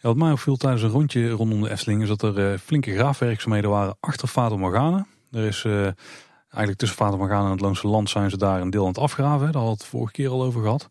Wat 0.00 0.16
mij 0.16 0.32
opviel 0.32 0.56
tijdens 0.56 0.82
een 0.82 0.90
rondje 0.90 1.30
rondom 1.30 1.62
de 1.62 1.70
Efteling 1.70 2.02
is 2.02 2.08
dat 2.08 2.22
er 2.22 2.52
eh, 2.52 2.58
flinke 2.58 2.94
graafwerkzaamheden 2.94 3.70
waren 3.70 3.96
achter 4.00 4.28
Fata 4.28 4.56
Morgana. 4.56 5.06
Er 5.30 5.44
is 5.44 5.64
eh, 5.64 5.88
Eigenlijk 6.50 6.78
tussen 6.78 6.98
van 6.98 7.28
Gaan 7.28 7.44
en 7.44 7.50
het 7.50 7.60
Loonse 7.60 7.86
Land 7.86 8.10
zijn 8.10 8.30
ze 8.30 8.36
daar 8.36 8.60
een 8.60 8.70
deel 8.70 8.82
aan 8.82 8.88
het 8.88 8.98
afgraven. 8.98 9.52
Daar 9.52 9.62
we 9.62 9.68
het 9.68 9.84
vorige 9.84 10.12
keer 10.12 10.28
al 10.28 10.42
over 10.42 10.62
gehad. 10.62 10.88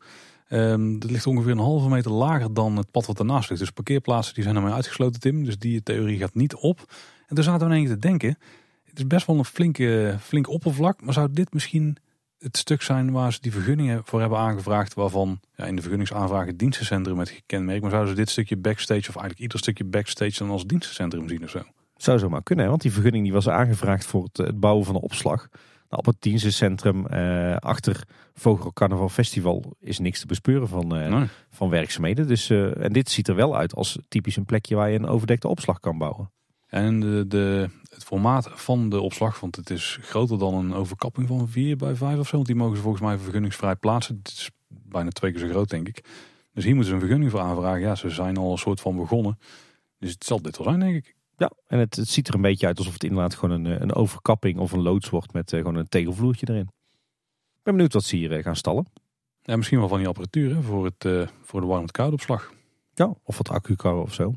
Um, 0.50 1.00
dat 1.00 1.12
ligt 1.12 1.28
ongeveer 1.28 1.52
een 1.52 1.58
halve 1.58 1.90
meter 1.90 2.12
lager 2.12 2.54
dan 2.54 2.78
het 2.78 2.92
pad 2.92 3.06
wat 3.06 3.20
ernaast 3.20 3.50
ligt. 3.50 3.62
Dus 3.62 3.72
parkeerplaatsen 3.72 4.34
die 4.34 4.44
zijn 4.44 4.56
ermee 4.56 4.74
uitgesloten, 4.74 5.20
Tim. 5.20 5.44
Dus 5.44 5.58
die 5.58 5.84
theorie 5.84 6.18
gaat 6.18 6.36
niet 6.36 6.56
op. 6.56 6.80
En 7.28 7.36
toen 7.36 7.44
zaten 7.44 7.68
we 7.68 7.74
ineens 7.74 7.90
te 7.90 8.00
denken, 8.00 8.38
het 8.84 8.98
is 8.98 9.08
best 9.08 9.28
wel 9.28 9.38
een 9.38 9.46
flinke, 9.46 10.18
flink 10.20 10.50
oppervlak. 10.50 11.02
Maar 11.02 11.14
zou 11.14 11.28
dit 11.32 11.54
misschien 11.54 11.98
het 12.40 12.58
stuk 12.58 12.82
zijn 12.82 13.12
waar 13.12 13.34
ze 13.34 13.42
die 13.42 13.52
vergunningen 13.52 14.02
voor 14.06 14.20
hebben 14.20 14.38
aangevraagd, 14.38 14.94
waarvan 14.94 15.40
ja, 15.56 15.66
in 15.66 15.76
de 15.76 15.82
vergunningsaanvraag 15.82 16.46
het 16.46 16.60
dienstencentrum 16.60 17.18
met 17.18 17.30
gekenmerkt. 17.30 17.82
Maar 17.82 17.92
zouden 17.92 18.12
ze 18.12 18.20
dit 18.20 18.30
stukje 18.30 18.58
backstage, 18.58 19.00
of 19.00 19.16
eigenlijk 19.16 19.40
ieder 19.40 19.60
stukje 19.60 19.84
backstage, 19.84 20.38
dan 20.38 20.50
als 20.50 20.66
dienstencentrum 20.66 21.30
zien 21.30 21.44
of 21.44 21.50
zo? 21.50 21.62
Zou 21.96 22.18
zo 22.18 22.30
maar 22.30 22.44
kunnen, 22.44 22.70
want 22.70 22.82
die 22.82 22.92
vergunning 22.92 23.24
die 23.24 23.34
was 23.34 23.50
aangevraagd 23.50 24.06
voor 24.06 24.24
het, 24.24 24.38
het 24.38 24.60
bouwen 24.60 24.86
van 24.86 24.94
de 24.94 25.02
opslag. 25.02 25.48
Nou, 25.90 26.02
op 26.02 26.06
het 26.06 26.22
dienstencentrum 26.22 27.06
uh, 27.12 27.56
achter 27.56 28.04
Vogel 28.34 28.74
Carnaval 28.74 29.10
Festival 29.10 29.76
is 29.80 30.00
niks 30.00 30.20
te 30.20 30.26
bespeuren 30.26 30.68
van, 30.68 30.98
uh, 30.98 31.24
van 31.50 31.70
werkzaamheden. 31.70 32.28
Dus, 32.28 32.50
uh, 32.50 32.84
en 32.84 32.94
dit 32.94 33.10
ziet 33.10 33.28
er 33.28 33.36
wel 33.36 33.58
uit 33.58 33.76
als 33.76 34.00
typisch 34.08 34.36
een 34.36 34.46
plekje 34.46 34.76
waar 34.76 34.90
je 34.90 35.00
een 35.00 35.08
overdekte 35.08 35.48
opslag 35.48 35.80
kan 35.80 35.98
bouwen. 35.98 36.32
En 36.70 37.00
de, 37.00 37.26
de, 37.28 37.70
het 37.90 38.04
formaat 38.04 38.50
van 38.52 38.90
de 38.90 39.02
opslag, 39.02 39.40
want 39.40 39.56
het 39.56 39.70
is 39.70 39.98
groter 40.02 40.40
dan 40.40 40.54
een 40.54 40.74
overkapping 40.74 41.28
van 41.28 41.48
4 41.48 41.76
bij 41.76 41.96
5 41.96 42.18
of 42.18 42.28
zo. 42.28 42.36
Want 42.36 42.48
die 42.48 42.56
mogen 42.56 42.76
ze 42.76 42.82
volgens 42.82 43.04
mij 43.04 43.18
vergunningsvrij 43.18 43.76
plaatsen. 43.76 44.16
Het 44.16 44.28
is 44.28 44.52
bijna 44.68 45.10
twee 45.10 45.32
keer 45.32 45.40
zo 45.40 45.48
groot, 45.48 45.70
denk 45.70 45.88
ik. 45.88 46.04
Dus 46.54 46.64
hier 46.64 46.74
moeten 46.74 46.90
ze 46.90 46.94
een 46.94 47.06
vergunning 47.06 47.32
voor 47.32 47.40
aanvragen. 47.40 47.80
Ja, 47.80 47.96
ze 47.96 48.10
zijn 48.10 48.38
al 48.38 48.52
een 48.52 48.58
soort 48.58 48.82
van 48.82 48.96
begonnen. 48.96 49.40
Dus 50.00 50.12
het 50.12 50.24
zal 50.24 50.42
dit 50.42 50.58
wel 50.58 50.68
zijn, 50.68 50.80
denk 50.80 50.96
ik. 50.96 51.16
Ja, 51.38 51.52
en 51.68 51.80
het, 51.80 51.96
het 51.96 52.10
ziet 52.10 52.28
er 52.28 52.34
een 52.34 52.42
beetje 52.42 52.68
uit 52.68 52.78
alsof 52.78 52.94
het 52.94 53.04
inderdaad 53.04 53.36
gewoon 53.36 53.66
een, 53.66 53.82
een 53.82 53.94
overkapping 53.94 54.58
of 54.60 54.72
een 54.72 54.82
loods 54.82 55.10
wordt 55.10 55.34
met 55.34 55.52
uh, 55.52 55.60
gewoon 55.60 55.76
een 55.76 55.90
tegelvloertje 55.90 56.50
erin. 56.50 56.70
Ik 57.58 57.64
ben 57.64 57.74
benieuwd 57.74 57.94
wat 57.94 58.04
ze 58.04 58.16
hier 58.16 58.38
uh, 58.38 58.44
gaan 58.44 58.56
stallen. 58.56 58.86
Ja, 59.42 59.56
misschien 59.56 59.80
wel 59.80 59.88
van 59.88 59.98
die 59.98 60.08
apparatuur 60.08 60.56
hè, 60.56 60.62
voor, 60.62 60.86
het, 60.86 61.04
uh, 61.06 61.28
voor 61.42 61.62
de 61.62 61.68
warm-koude 61.68 62.16
opslag. 62.16 62.54
Ja, 62.94 63.14
of 63.24 63.38
wat 63.38 63.50
accu 63.50 63.76
of 63.90 64.14
zo 64.14 64.34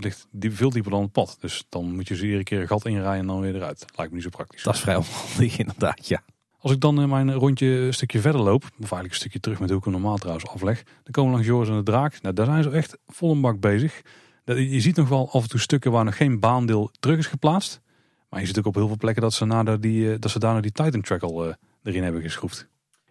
ligt 0.00 0.26
die, 0.30 0.52
veel 0.52 0.70
dieper 0.70 0.90
dan 0.90 1.02
het 1.02 1.12
pad. 1.12 1.36
Dus 1.40 1.66
dan 1.68 1.94
moet 1.94 2.08
je 2.08 2.16
ze 2.16 2.24
iedere 2.24 2.42
keer 2.42 2.60
een 2.60 2.66
gat 2.66 2.86
inrijden 2.86 3.20
en 3.20 3.26
dan 3.26 3.40
weer 3.40 3.54
eruit. 3.54 3.84
Lijkt 3.96 4.10
me 4.10 4.16
niet 4.16 4.24
zo 4.24 4.36
praktisch. 4.36 4.62
Dat 4.62 4.74
is 4.74 4.80
vrij 4.80 4.96
onhandig 4.96 5.58
inderdaad, 5.64 6.08
ja. 6.08 6.22
Als 6.60 6.72
ik 6.72 6.80
dan 6.80 7.08
mijn 7.08 7.32
rondje 7.32 7.66
een 7.66 7.94
stukje 7.94 8.20
verder 8.20 8.40
loop, 8.40 8.62
of 8.62 8.70
eigenlijk 8.78 9.10
een 9.10 9.20
stukje 9.20 9.40
terug 9.40 9.60
met 9.60 9.68
hoe 9.68 9.78
ik 9.78 9.84
hem 9.84 9.92
normaal 9.92 10.16
trouwens 10.16 10.46
afleg, 10.46 10.82
dan 10.82 11.12
komen 11.12 11.30
we 11.30 11.36
langs 11.36 11.46
Joris 11.46 11.68
en 11.68 11.76
de 11.76 11.82
Draak. 11.82 12.22
Nou, 12.22 12.34
daar 12.34 12.46
zijn 12.46 12.62
ze 12.62 12.70
echt 12.70 12.98
vol 13.06 13.32
een 13.32 13.40
bak 13.40 13.60
bezig. 13.60 14.02
Je 14.44 14.80
ziet 14.80 14.96
nog 14.96 15.08
wel 15.08 15.30
af 15.32 15.42
en 15.42 15.48
toe 15.48 15.60
stukken 15.60 15.92
waar 15.92 16.04
nog 16.04 16.16
geen 16.16 16.40
baandeel 16.40 16.90
terug 17.00 17.18
is 17.18 17.26
geplaatst. 17.26 17.80
Maar 18.28 18.40
je 18.40 18.46
ziet 18.46 18.58
ook 18.58 18.66
op 18.66 18.74
heel 18.74 18.86
veel 18.86 18.96
plekken 18.96 19.22
dat 19.22 19.34
ze, 19.34 19.44
nader 19.44 19.80
die, 19.80 20.12
eh, 20.12 20.18
dat 20.18 20.30
ze 20.30 20.38
daarna 20.38 20.60
die 20.60 20.72
Titan 20.72 21.00
Track 21.00 21.22
al 21.22 21.46
uh, 21.46 21.54
erin 21.82 22.02
hebben 22.02 22.22
geschroefd. 22.22 22.68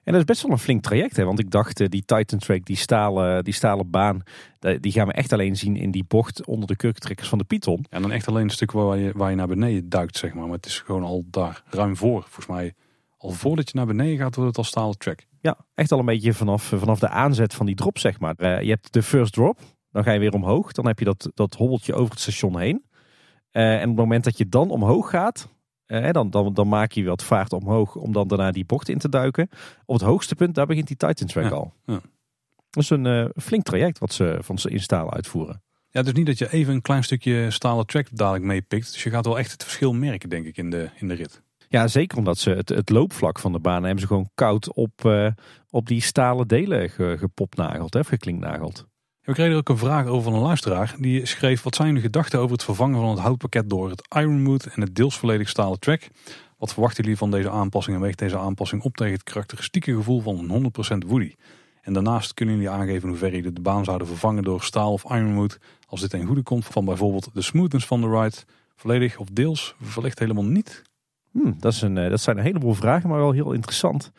En 0.07 0.13
dat 0.13 0.21
is 0.21 0.27
best 0.27 0.41
wel 0.41 0.51
een 0.51 0.59
flink 0.59 0.83
traject. 0.83 1.15
Hè? 1.15 1.23
Want 1.23 1.39
ik 1.39 1.51
dacht, 1.51 1.79
eh, 1.79 1.87
die 1.87 2.05
Titan 2.05 2.39
Track, 2.39 2.65
die 2.65 2.75
stalen, 2.75 3.43
die 3.43 3.53
stalen 3.53 3.89
baan, 3.89 4.21
die 4.79 4.91
gaan 4.91 5.07
we 5.07 5.13
echt 5.13 5.33
alleen 5.33 5.55
zien 5.55 5.75
in 5.75 5.91
die 5.91 6.05
bocht 6.07 6.45
onder 6.45 6.67
de 6.67 6.75
kurkentrekkers 6.75 7.29
van 7.29 7.37
de 7.37 7.43
Python. 7.43 7.85
En 7.89 8.01
dan 8.01 8.11
echt 8.11 8.27
alleen 8.27 8.43
een 8.43 8.49
stuk 8.49 8.71
waar 8.71 8.97
je, 8.97 9.11
waar 9.15 9.29
je 9.29 9.35
naar 9.35 9.47
beneden 9.47 9.89
duikt, 9.89 10.17
zeg 10.17 10.33
maar. 10.33 10.43
Maar 10.43 10.55
het 10.55 10.65
is 10.65 10.79
gewoon 10.79 11.03
al 11.03 11.23
daar 11.29 11.63
ruim 11.69 11.97
voor. 11.97 12.21
Volgens 12.21 12.47
mij, 12.47 12.73
al 13.17 13.31
voordat 13.31 13.69
je 13.69 13.77
naar 13.77 13.85
beneden 13.85 14.17
gaat, 14.17 14.35
wordt 14.35 14.49
het 14.49 14.57
al 14.57 14.63
stalen 14.63 14.97
track. 14.97 15.25
Ja, 15.41 15.57
echt 15.73 15.91
al 15.91 15.99
een 15.99 16.05
beetje 16.05 16.33
vanaf, 16.33 16.63
vanaf 16.63 16.99
de 16.99 17.09
aanzet 17.09 17.53
van 17.53 17.65
die 17.65 17.75
drop, 17.75 17.97
zeg 17.97 18.19
maar. 18.19 18.35
Uh, 18.37 18.61
je 18.61 18.69
hebt 18.69 18.93
de 18.93 19.03
first 19.03 19.33
drop, 19.33 19.59
dan 19.91 20.03
ga 20.03 20.11
je 20.11 20.19
weer 20.19 20.33
omhoog. 20.33 20.71
Dan 20.71 20.87
heb 20.87 20.99
je 20.99 21.05
dat, 21.05 21.31
dat 21.33 21.55
hobbeltje 21.55 21.93
over 21.93 22.09
het 22.09 22.19
station 22.19 22.59
heen. 22.59 22.85
Uh, 23.51 23.73
en 23.73 23.81
op 23.81 23.87
het 23.87 23.95
moment 23.95 24.23
dat 24.23 24.37
je 24.37 24.49
dan 24.49 24.69
omhoog 24.69 25.09
gaat, 25.09 25.49
uh, 25.87 26.11
dan, 26.11 26.29
dan, 26.29 26.53
dan 26.53 26.67
maak 26.67 26.91
je 26.91 27.03
wat 27.03 27.23
vaart 27.23 27.53
omhoog 27.53 27.95
om 27.95 28.13
dan 28.13 28.27
daarna 28.27 28.51
die 28.51 28.65
bocht 28.65 28.89
in 28.89 28.97
te 28.97 29.09
duiken. 29.09 29.49
Op 29.85 29.95
het 29.95 30.03
hoogste 30.03 30.35
punt, 30.35 30.55
daar 30.55 30.65
begint 30.65 30.87
die 30.87 30.97
Titan 30.97 31.27
Track 31.27 31.51
al. 31.51 31.73
Ja. 31.85 32.01
Dat 32.69 32.83
is 32.83 32.89
een 32.89 33.05
uh, 33.05 33.25
flink 33.35 33.63
traject 33.63 33.99
wat 33.99 34.13
ze 34.13 34.37
van 34.41 34.57
ze 34.59 34.69
instalen 34.69 35.13
uitvoeren. 35.13 35.61
Ja, 35.89 36.01
dus 36.01 36.13
niet 36.13 36.25
dat 36.25 36.37
je 36.37 36.51
even 36.51 36.73
een 36.73 36.81
klein 36.81 37.03
stukje 37.03 37.51
stalen 37.51 37.85
track 37.85 38.07
dadelijk 38.11 38.43
meepikt. 38.43 38.93
Dus 38.93 39.03
je 39.03 39.09
gaat 39.09 39.25
wel 39.25 39.37
echt 39.37 39.51
het 39.51 39.63
verschil 39.63 39.93
merken, 39.93 40.29
denk 40.29 40.45
ik, 40.45 40.57
in 40.57 40.69
de, 40.69 40.89
in 40.95 41.07
de 41.07 41.13
rit. 41.13 41.41
Ja, 41.69 41.87
zeker 41.87 42.17
omdat 42.17 42.37
ze 42.37 42.49
het, 42.49 42.69
het 42.69 42.89
loopvlak 42.89 43.39
van 43.39 43.51
de 43.51 43.59
baan 43.59 43.83
hebben 43.83 44.01
ze 44.01 44.07
gewoon 44.07 44.29
koud 44.35 44.73
op, 44.73 45.03
uh, 45.05 45.27
op 45.69 45.87
die 45.87 46.01
stalen 46.01 46.47
delen 46.47 46.89
gepopnageld, 47.19 47.93
hè, 47.93 48.03
geklinknageld. 48.03 48.87
We 49.27 49.33
kregen 49.33 49.55
ook 49.55 49.69
een 49.69 49.77
vraag 49.77 50.05
over 50.05 50.23
van 50.23 50.33
een 50.33 50.45
luisteraar. 50.45 50.95
Die 50.99 51.25
schreef, 51.25 51.63
wat 51.63 51.75
zijn 51.75 51.93
de 51.93 52.01
gedachten 52.01 52.39
over 52.39 52.51
het 52.51 52.63
vervangen 52.63 52.99
van 52.99 53.09
het 53.09 53.19
houtpakket 53.19 53.69
door 53.69 53.89
het 53.89 54.07
Ironwood 54.15 54.65
en 54.65 54.81
het 54.81 54.95
deels 54.95 55.17
volledig 55.17 55.49
stalen 55.49 55.79
track? 55.79 56.07
Wat 56.57 56.73
verwachten 56.73 57.03
jullie 57.03 57.17
van 57.17 57.31
deze 57.31 57.49
aanpassing 57.49 57.95
en 57.95 58.01
weegt 58.01 58.19
deze 58.19 58.37
aanpassing 58.37 58.81
op 58.81 58.97
tegen 58.97 59.13
het 59.13 59.23
karakteristieke 59.23 59.93
gevoel 59.93 60.21
van 60.21 60.49
een 60.49 60.71
100% 61.05 61.07
Woody? 61.07 61.35
En 61.81 61.93
daarnaast 61.93 62.33
kunnen 62.33 62.55
jullie 62.55 62.69
aangeven 62.69 63.09
hoe 63.09 63.17
ver 63.17 63.35
jullie 63.35 63.53
de 63.53 63.61
baan 63.61 63.83
zouden 63.83 64.07
vervangen 64.07 64.43
door 64.43 64.63
staal 64.63 64.91
of 64.91 65.03
Ironwood 65.03 65.59
als 65.87 66.01
dit 66.01 66.09
ten 66.09 66.25
goede 66.25 66.43
komt 66.43 66.65
van 66.65 66.85
bijvoorbeeld 66.85 67.29
de 67.33 67.41
smoothness 67.41 67.85
van 67.85 68.01
de 68.01 68.09
ride, 68.09 68.37
volledig 68.75 69.17
of 69.17 69.27
deels, 69.31 69.75
wellicht 69.95 70.19
helemaal 70.19 70.45
niet? 70.45 70.81
Hmm, 71.31 71.55
dat, 71.59 71.73
is 71.73 71.81
een, 71.81 71.97
eh, 71.97 72.09
dat 72.09 72.21
zijn 72.21 72.37
een 72.37 72.43
heleboel 72.43 72.73
vragen, 72.73 73.09
maar 73.09 73.19
wel 73.19 73.31
heel 73.31 73.53
interessant. 73.53 74.11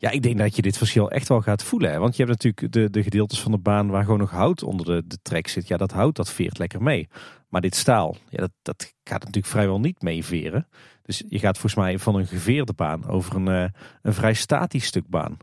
Ja, 0.00 0.10
ik 0.10 0.22
denk 0.22 0.38
dat 0.38 0.56
je 0.56 0.62
dit 0.62 0.78
verschil 0.78 1.10
echt 1.10 1.28
wel 1.28 1.40
gaat 1.40 1.62
voelen. 1.62 2.00
Want 2.00 2.16
je 2.16 2.24
hebt 2.24 2.42
natuurlijk 2.42 2.72
de, 2.72 2.90
de 2.90 3.02
gedeeltes 3.02 3.40
van 3.40 3.50
de 3.50 3.58
baan 3.58 3.88
waar 3.88 4.04
gewoon 4.04 4.18
nog 4.18 4.30
hout 4.30 4.62
onder 4.62 4.86
de, 4.86 5.02
de 5.06 5.18
trek 5.22 5.48
zit. 5.48 5.68
Ja, 5.68 5.76
dat 5.76 5.90
hout 5.90 6.16
dat 6.16 6.30
veert 6.30 6.58
lekker 6.58 6.82
mee. 6.82 7.08
Maar 7.48 7.60
dit 7.60 7.74
staal, 7.74 8.16
ja, 8.28 8.38
dat, 8.38 8.50
dat 8.62 8.94
gaat 9.04 9.20
natuurlijk 9.20 9.46
vrijwel 9.46 9.80
niet 9.80 10.02
meeveren. 10.02 10.68
Dus 11.02 11.24
je 11.28 11.38
gaat 11.38 11.58
volgens 11.58 11.74
mij 11.74 11.98
van 11.98 12.14
een 12.14 12.26
geveerde 12.26 12.72
baan 12.72 13.06
over 13.06 13.34
een, 13.34 13.48
uh, 13.48 13.68
een 14.02 14.14
vrij 14.14 14.34
statisch 14.34 14.84
stuk 14.84 15.08
baan. 15.08 15.36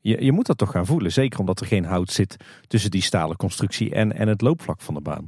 Je, 0.00 0.24
je 0.24 0.32
moet 0.32 0.46
dat 0.46 0.58
toch 0.58 0.70
gaan 0.70 0.86
voelen. 0.86 1.12
Zeker 1.12 1.38
omdat 1.38 1.60
er 1.60 1.66
geen 1.66 1.84
hout 1.84 2.10
zit 2.10 2.36
tussen 2.66 2.90
die 2.90 3.02
stalen 3.02 3.36
constructie 3.36 3.94
en, 3.94 4.12
en 4.12 4.28
het 4.28 4.40
loopvlak 4.40 4.80
van 4.80 4.94
de 4.94 5.00
baan. 5.00 5.26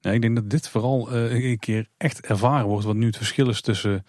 Ik 0.00 0.20
denk 0.20 0.34
dat 0.34 0.50
dit 0.50 0.68
vooral 0.68 1.14
uh, 1.14 1.44
een 1.44 1.58
keer 1.58 1.88
echt 1.96 2.26
ervaren 2.26 2.66
wordt. 2.66 2.84
Wat 2.84 2.96
nu 2.96 3.06
het 3.06 3.16
verschil 3.16 3.48
is 3.48 3.60
tussen 3.60 4.04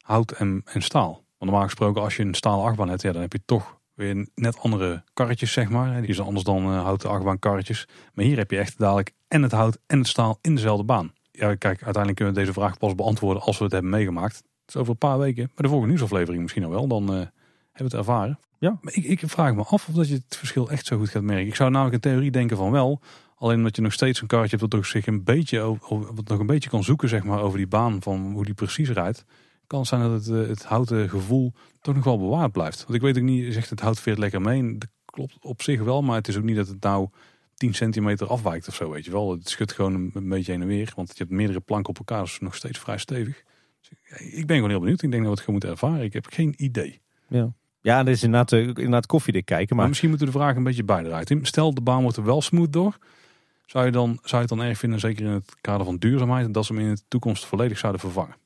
hout 0.00 0.32
en, 0.32 0.62
en 0.64 0.82
staal. 0.82 1.25
Want 1.38 1.50
normaal 1.50 1.68
gesproken 1.68 2.02
als 2.02 2.16
je 2.16 2.22
een 2.22 2.34
stalen 2.34 2.64
achtbaan 2.64 2.88
hebt, 2.88 3.02
ja, 3.02 3.12
dan 3.12 3.20
heb 3.22 3.32
je 3.32 3.42
toch 3.44 3.78
weer 3.94 4.28
net 4.34 4.58
andere 4.58 5.04
karretjes, 5.14 5.52
zeg 5.52 5.68
maar. 5.68 6.02
Die 6.02 6.14
zijn 6.14 6.26
anders 6.26 6.44
dan 6.44 6.72
uh, 6.72 6.82
houten 6.82 7.10
achtbaankarretjes. 7.10 7.88
Maar 8.14 8.24
hier 8.24 8.36
heb 8.36 8.50
je 8.50 8.58
echt 8.58 8.78
dadelijk 8.78 9.12
en 9.28 9.42
het 9.42 9.52
hout 9.52 9.78
en 9.86 9.98
het 9.98 10.08
staal 10.08 10.38
in 10.40 10.54
dezelfde 10.54 10.84
baan. 10.84 11.12
Ja, 11.30 11.54
kijk, 11.54 11.82
uiteindelijk 11.82 12.14
kunnen 12.16 12.34
we 12.34 12.40
deze 12.40 12.52
vraag 12.52 12.78
pas 12.78 12.94
beantwoorden 12.94 13.42
als 13.42 13.58
we 13.58 13.64
het 13.64 13.72
hebben 13.72 13.90
meegemaakt. 13.90 14.36
Het 14.36 14.74
is 14.74 14.76
over 14.76 14.92
een 14.92 14.98
paar 14.98 15.18
weken, 15.18 15.44
bij 15.44 15.52
de 15.56 15.68
volgende 15.68 15.86
nieuwsaflevering 15.86 16.42
misschien 16.42 16.64
al 16.64 16.70
wel. 16.70 16.88
Dan 16.88 17.02
uh, 17.02 17.08
hebben 17.08 17.30
we 17.72 17.84
het 17.84 17.94
ervaren. 17.94 18.38
Ja. 18.58 18.78
Maar 18.80 18.94
ik, 18.94 19.04
ik 19.04 19.20
vraag 19.24 19.54
me 19.54 19.62
af 19.62 19.88
of 19.88 19.94
dat 19.94 20.08
je 20.08 20.14
het 20.14 20.36
verschil 20.36 20.70
echt 20.70 20.86
zo 20.86 20.98
goed 20.98 21.08
gaat 21.08 21.22
merken. 21.22 21.46
Ik 21.46 21.54
zou 21.54 21.70
namelijk 21.70 21.94
in 22.04 22.10
theorie 22.10 22.30
denken 22.30 22.56
van 22.56 22.70
wel. 22.70 23.00
Alleen 23.36 23.56
omdat 23.56 23.76
je 23.76 23.82
nog 23.82 23.92
steeds 23.92 24.20
een 24.20 24.26
karretje 24.26 24.56
hebt 24.56 24.70
dat 24.70 24.80
toch 24.80 24.90
zich 24.90 25.06
een 25.06 25.24
beetje, 25.24 25.76
wat 25.88 26.28
nog 26.28 26.38
een 26.38 26.46
beetje 26.46 26.70
kan 26.70 26.84
zoeken 26.84 27.08
zeg 27.08 27.24
maar, 27.24 27.40
over 27.40 27.58
die 27.58 27.66
baan 27.66 28.02
van 28.02 28.32
hoe 28.32 28.44
die 28.44 28.54
precies 28.54 28.90
rijdt 28.90 29.24
kan 29.66 29.86
zijn 29.86 30.00
dat 30.00 30.10
het, 30.10 30.28
eh, 30.28 30.48
het 30.48 30.64
houten 30.64 31.08
gevoel 31.08 31.52
toch 31.80 31.94
nog 31.94 32.04
wel 32.04 32.18
bewaard 32.18 32.52
blijft. 32.52 32.82
Want 32.82 32.94
ik 32.94 33.00
weet 33.00 33.16
ook 33.16 33.22
niet, 33.22 33.52
zegt 33.52 33.70
het 33.70 33.80
hout 33.80 34.00
veert 34.00 34.18
lekker 34.18 34.40
mee. 34.40 34.78
Dat 34.78 34.88
klopt 35.04 35.36
op 35.40 35.62
zich 35.62 35.82
wel, 35.82 36.02
maar 36.02 36.16
het 36.16 36.28
is 36.28 36.36
ook 36.36 36.44
niet 36.44 36.56
dat 36.56 36.68
het 36.68 36.82
nou 36.82 37.08
10 37.54 37.74
centimeter 37.74 38.26
afwijkt 38.26 38.68
of 38.68 38.74
zo, 38.74 38.90
weet 38.90 39.04
je 39.04 39.10
wel. 39.10 39.30
Het 39.30 39.48
schudt 39.48 39.72
gewoon 39.72 40.10
een, 40.14 40.28
beetje 40.28 40.52
heen 40.52 40.62
en 40.62 40.66
weer, 40.66 40.92
want 40.96 41.08
je 41.08 41.14
hebt 41.18 41.30
meerdere 41.30 41.60
planken 41.60 41.88
op 41.88 41.98
elkaar, 41.98 42.22
dus 42.22 42.38
nog 42.40 42.54
steeds 42.54 42.78
vrij 42.78 42.98
stevig. 42.98 43.42
Dus 43.80 43.90
ik 44.32 44.46
ben 44.46 44.56
gewoon 44.56 44.70
heel 44.70 44.80
benieuwd. 44.80 45.02
Ik 45.02 45.10
denk 45.10 45.22
dat 45.22 45.32
we 45.32 45.40
het 45.40 45.44
gewoon 45.44 45.54
moeten 45.54 45.70
ervaren. 45.70 46.04
Ik 46.04 46.12
heb 46.12 46.26
geen 46.26 46.54
idee. 46.56 47.00
Ja. 47.28 47.52
Ja, 47.80 48.02
dat 48.02 48.14
is 48.14 48.22
inderdaad, 48.22 48.52
eh, 48.52 48.66
inderdaad 48.66 49.06
koffiedik 49.06 49.44
kijken. 49.44 49.68
Maar... 49.68 49.76
maar 49.76 49.88
misschien 49.88 50.08
moeten 50.08 50.26
we 50.26 50.32
de 50.32 50.38
vraag 50.38 50.56
een 50.56 50.62
beetje 50.62 50.84
bijdraaien. 50.84 51.44
Stel, 51.44 51.74
de 51.74 51.80
baan 51.80 52.02
wordt 52.02 52.16
er 52.16 52.24
wel 52.24 52.42
smooth 52.42 52.72
door. 52.72 52.98
Zou 53.66 53.84
je, 53.84 53.90
dan, 53.90 54.18
zou 54.22 54.42
je 54.42 54.48
het 54.48 54.48
dan 54.48 54.62
erg 54.62 54.78
vinden, 54.78 55.00
zeker 55.00 55.24
in 55.24 55.30
het 55.30 55.56
kader 55.60 55.86
van 55.86 55.96
duurzaamheid, 55.96 56.54
dat 56.54 56.64
ze 56.64 56.74
hem 56.74 56.82
in 56.82 56.94
de 56.94 57.00
toekomst 57.08 57.44
volledig 57.44 57.78
zouden 57.78 58.00
vervangen? 58.00 58.36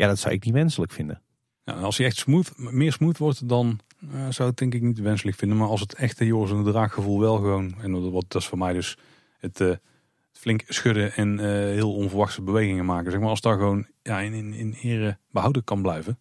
Ja, 0.00 0.06
dat 0.06 0.18
zou 0.18 0.34
ik 0.34 0.44
niet 0.44 0.54
wenselijk 0.54 0.92
vinden. 0.92 1.22
Ja, 1.64 1.72
als 1.72 1.96
hij 1.96 2.06
echt 2.06 2.16
smooth, 2.16 2.52
meer 2.56 2.92
smooth 2.92 3.18
wordt, 3.18 3.48
dan 3.48 3.80
uh, 4.14 4.26
zou 4.30 4.48
het 4.48 4.58
denk 4.58 4.74
ik 4.74 4.82
niet 4.82 4.98
wenselijk 4.98 5.36
vinden. 5.36 5.58
Maar 5.58 5.68
als 5.68 5.80
het 5.80 5.94
echte 5.94 6.26
Joris 6.26 6.50
en 6.50 6.62
de 6.62 6.70
draaggevoel 6.70 7.20
wel 7.20 7.36
gewoon, 7.36 7.74
en 7.80 8.10
wat 8.10 8.24
dat 8.28 8.42
is 8.42 8.48
voor 8.48 8.58
mij 8.58 8.72
dus 8.72 8.98
het 9.38 9.60
uh, 9.60 9.74
flink 10.32 10.64
schudden 10.68 11.12
en 11.12 11.38
uh, 11.38 11.44
heel 11.44 11.94
onverwachte 11.94 12.42
bewegingen 12.42 12.84
maken. 12.84 13.10
Zeg 13.10 13.20
maar 13.20 13.28
als 13.28 13.40
daar 13.40 13.58
gewoon 13.58 13.86
ja, 14.02 14.20
in, 14.20 14.32
in, 14.32 14.52
in 14.54 14.72
ere 14.72 15.18
behouden 15.30 15.64
kan 15.64 15.82
blijven. 15.82 16.18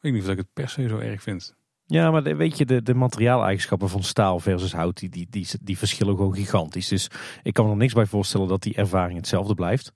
Weet 0.00 0.12
ik 0.12 0.12
niet 0.12 0.22
of 0.22 0.30
ik 0.30 0.36
het 0.36 0.52
per 0.52 0.68
se 0.68 0.88
zo 0.88 0.98
erg 0.98 1.22
vind. 1.22 1.54
Ja, 1.86 2.10
maar 2.10 2.22
weet 2.22 2.58
je, 2.58 2.64
de, 2.64 2.82
de 2.82 2.94
materiaaleigenschappen 2.94 3.88
van 3.88 4.02
staal 4.02 4.40
versus 4.40 4.72
hout, 4.72 4.98
die, 4.98 5.08
die, 5.08 5.26
die, 5.30 5.46
die 5.62 5.78
verschillen 5.78 6.16
gewoon 6.16 6.34
gigantisch. 6.34 6.88
Dus 6.88 7.10
ik 7.42 7.54
kan 7.54 7.64
me 7.64 7.70
er 7.70 7.76
niks 7.76 7.92
bij 7.92 8.06
voorstellen 8.06 8.48
dat 8.48 8.62
die 8.62 8.74
ervaring 8.74 9.16
hetzelfde 9.16 9.54
blijft. 9.54 9.92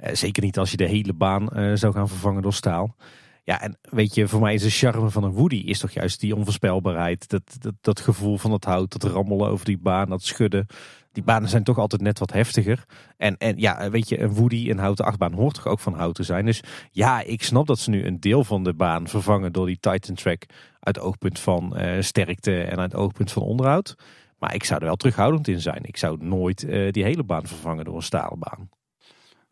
Eh, 0.00 0.14
zeker 0.14 0.42
niet 0.42 0.58
als 0.58 0.70
je 0.70 0.76
de 0.76 0.86
hele 0.86 1.12
baan 1.12 1.48
uh, 1.52 1.76
zou 1.76 1.92
gaan 1.92 2.08
vervangen 2.08 2.42
door 2.42 2.52
staal. 2.52 2.96
Ja, 3.44 3.60
en 3.60 3.78
weet 3.82 4.14
je, 4.14 4.28
voor 4.28 4.40
mij 4.40 4.54
is 4.54 4.62
de 4.62 4.70
charme 4.70 5.10
van 5.10 5.24
een 5.24 5.32
Woody 5.32 5.56
is 5.56 5.78
toch 5.78 5.90
juist 5.90 6.20
die 6.20 6.36
onvoorspelbaarheid. 6.36 7.28
Dat, 7.28 7.74
dat, 7.80 8.00
gevoel 8.00 8.38
van 8.38 8.52
het 8.52 8.64
hout, 8.64 8.92
dat 8.92 9.12
rammelen 9.12 9.48
over 9.48 9.64
die 9.64 9.78
baan, 9.78 10.08
dat 10.08 10.22
schudden. 10.22 10.66
Die 11.12 11.22
banen 11.22 11.48
zijn 11.48 11.64
toch 11.64 11.78
altijd 11.78 12.02
net 12.02 12.18
wat 12.18 12.32
heftiger. 12.32 12.84
En, 13.16 13.36
en 13.36 13.58
ja, 13.58 13.90
weet 13.90 14.08
je, 14.08 14.20
een 14.20 14.34
Woody, 14.34 14.70
een 14.70 14.78
houten 14.78 15.04
achtbaan 15.04 15.32
hoort 15.32 15.54
toch 15.54 15.66
ook 15.66 15.78
van 15.80 15.94
hout 15.94 16.14
te 16.14 16.22
zijn. 16.22 16.44
Dus 16.44 16.62
ja, 16.90 17.20
ik 17.22 17.42
snap 17.42 17.66
dat 17.66 17.78
ze 17.78 17.90
nu 17.90 18.04
een 18.04 18.20
deel 18.20 18.44
van 18.44 18.64
de 18.64 18.74
baan 18.74 19.08
vervangen 19.08 19.52
door 19.52 19.66
die 19.66 19.80
Titan 19.80 20.14
Track 20.14 20.44
uit 20.80 20.98
oogpunt 20.98 21.38
van 21.38 21.76
sterkte 22.00 22.62
en 22.62 22.78
uit 22.78 22.94
oogpunt 22.94 23.32
van 23.32 23.42
onderhoud. 23.42 23.94
Maar 24.38 24.54
ik 24.54 24.64
zou 24.64 24.80
er 24.80 24.86
wel 24.86 24.96
terughoudend 24.96 25.48
in 25.48 25.60
zijn. 25.60 25.82
Ik 25.82 25.96
zou 25.96 26.24
nooit 26.24 26.66
die 26.90 27.04
hele 27.04 27.24
baan 27.24 27.46
vervangen 27.46 27.84
door 27.84 27.96
een 27.96 28.02
stalen 28.02 28.38
baan. 28.38 28.68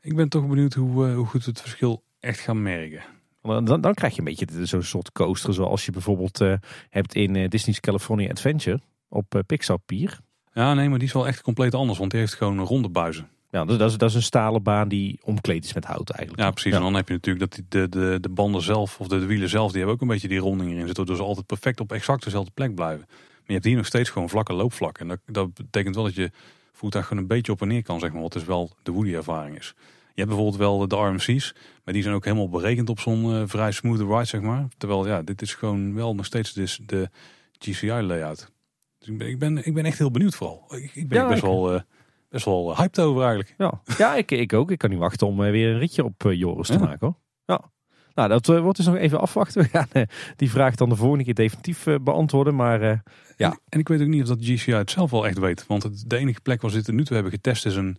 Ik 0.08 0.16
ben 0.16 0.28
toch 0.28 0.46
benieuwd 0.46 0.74
hoe, 0.74 1.08
uh, 1.08 1.14
hoe 1.14 1.26
goed 1.26 1.44
het 1.44 1.60
verschil 1.60 2.02
echt 2.20 2.40
gaan 2.40 2.62
merken. 2.62 3.02
Dan, 3.42 3.80
dan 3.80 3.94
krijg 3.94 4.12
je 4.12 4.18
een 4.18 4.24
beetje 4.24 4.66
zo'n 4.66 4.82
soort 4.82 5.12
coaster 5.12 5.54
zoals 5.54 5.84
je 5.84 5.92
bijvoorbeeld 5.92 6.40
uh, 6.40 6.54
hebt 6.90 7.14
in 7.14 7.48
Disney's 7.48 7.80
California 7.80 8.30
Adventure 8.30 8.80
op 9.08 9.42
Pixar 9.46 9.78
Pier. 9.78 10.18
Ja, 10.52 10.74
nee, 10.74 10.88
maar 10.88 10.98
die 10.98 11.08
is 11.08 11.14
wel 11.14 11.26
echt 11.26 11.42
compleet 11.42 11.74
anders, 11.74 11.98
want 11.98 12.10
die 12.10 12.20
heeft 12.20 12.34
gewoon 12.34 12.58
ronde 12.58 12.88
buizen. 12.88 13.28
Ja, 13.50 13.64
dat 13.64 13.80
is, 13.90 13.96
dat 13.96 14.08
is 14.08 14.14
een 14.14 14.22
stalen 14.22 14.62
baan 14.62 14.88
die 14.88 15.20
omkleed 15.22 15.64
is 15.64 15.72
met 15.72 15.84
hout 15.84 16.10
eigenlijk. 16.10 16.42
Ja, 16.42 16.50
precies. 16.50 16.70
Ja. 16.70 16.76
En 16.76 16.82
dan 16.82 16.94
heb 16.94 17.08
je 17.08 17.14
natuurlijk 17.14 17.50
dat 17.50 17.54
die, 17.54 17.64
de, 17.68 17.88
de, 17.88 18.18
de 18.20 18.28
banden 18.28 18.62
zelf, 18.62 19.00
of 19.00 19.08
de, 19.08 19.18
de, 19.18 19.26
wielen 19.26 19.48
zelf, 19.48 19.68
die 19.68 19.76
hebben 19.76 19.94
ook 19.94 20.02
een 20.02 20.08
beetje 20.08 20.28
die 20.28 20.38
ronding 20.38 20.70
erin 20.72 20.86
zitten. 20.86 21.06
Dus 21.06 21.16
ze 21.16 21.22
altijd 21.22 21.46
perfect 21.46 21.80
op 21.80 21.92
exact 21.92 22.24
dezelfde 22.24 22.50
plek 22.54 22.74
blijven. 22.74 23.06
Maar 23.08 23.46
je 23.46 23.52
hebt 23.52 23.64
hier 23.64 23.76
nog 23.76 23.86
steeds 23.86 24.10
gewoon 24.10 24.28
vlakke 24.28 24.52
loopvlak. 24.52 24.98
En 24.98 25.08
dat, 25.08 25.20
dat 25.26 25.54
betekent 25.54 25.94
wel 25.94 26.04
dat 26.04 26.14
je 26.14 26.30
voertuig 26.72 27.06
gewoon 27.06 27.22
een 27.22 27.28
beetje 27.28 27.52
op 27.52 27.62
en 27.62 27.68
neer 27.68 27.82
kan, 27.82 27.98
zeg 27.98 28.12
maar. 28.12 28.22
Wat 28.22 28.32
dus 28.32 28.44
wel 28.44 28.70
de 28.82 28.92
Woody 28.92 29.14
ervaring 29.14 29.56
is. 29.56 29.74
Je 30.18 30.24
hebt 30.24 30.36
bijvoorbeeld 30.36 30.62
wel 30.62 30.88
de 30.88 30.96
RMC's, 30.96 31.54
maar 31.84 31.94
die 31.94 32.02
zijn 32.02 32.14
ook 32.14 32.24
helemaal 32.24 32.48
berekend 32.48 32.88
op 32.88 33.00
zo'n 33.00 33.24
uh, 33.24 33.42
vrij 33.46 33.72
smooth 33.72 34.00
ride, 34.00 34.24
zeg 34.24 34.40
maar. 34.40 34.68
Terwijl 34.76 35.06
ja, 35.06 35.22
dit 35.22 35.42
is 35.42 35.54
gewoon 35.54 35.94
wel 35.94 36.14
nog 36.14 36.24
steeds 36.24 36.52
dus 36.52 36.80
de 36.86 37.10
GCI 37.58 37.86
layout. 37.86 38.52
Dus 38.98 39.08
ik 39.08 39.18
ben, 39.18 39.28
ik 39.28 39.38
ben, 39.38 39.66
ik 39.66 39.74
ben 39.74 39.84
echt 39.84 39.98
heel 39.98 40.10
benieuwd 40.10 40.34
vooral. 40.34 40.64
Ik, 40.68 40.94
ik 40.94 41.08
ben 41.08 41.18
ja, 41.18 41.28
best, 41.28 41.42
ik... 41.42 41.48
Wel, 41.48 41.82
best 42.28 42.44
wel 42.44 42.76
hyped 42.76 43.00
over 43.00 43.20
eigenlijk. 43.20 43.54
Ja, 43.58 43.80
ja 43.98 44.14
ik, 44.14 44.30
ik 44.30 44.52
ook. 44.52 44.70
Ik 44.70 44.78
kan 44.78 44.90
niet 44.90 44.98
wachten 44.98 45.26
om 45.26 45.36
weer 45.36 45.72
een 45.72 45.78
ritje 45.78 46.04
op 46.04 46.22
Joris 46.22 46.68
ja. 46.68 46.76
te 46.76 46.82
maken 46.82 47.06
hoor. 47.06 47.16
Ja. 47.44 47.70
Nou, 48.14 48.28
dat 48.28 48.46
wordt 48.46 48.76
dus 48.76 48.86
nog 48.86 48.96
even 48.96 49.20
afwachten. 49.20 49.62
We 49.62 49.68
gaan 49.68 49.88
die 50.36 50.50
vraag 50.50 50.74
dan 50.74 50.88
de 50.88 50.96
volgende 50.96 51.24
keer 51.24 51.34
definitief 51.34 51.86
beantwoorden. 52.00 52.54
Maar 52.54 52.80
ja. 52.80 53.00
En, 53.36 53.60
en, 53.68 53.78
ik 53.78 53.88
weet 53.88 54.00
ook 54.00 54.06
niet 54.06 54.22
of 54.22 54.28
dat 54.28 54.38
GCI 54.40 54.72
het 54.72 54.90
zelf 54.90 55.10
wel 55.10 55.26
echt 55.26 55.38
weet. 55.38 55.66
Want 55.66 55.82
het, 55.82 56.04
de 56.06 56.16
enige 56.16 56.40
plek 56.40 56.60
waar 56.62 56.70
ze 56.70 56.76
dit 56.76 56.94
nu 56.94 57.04
toe 57.04 57.14
hebben 57.14 57.32
getest 57.32 57.66
is 57.66 57.76
een, 57.76 57.98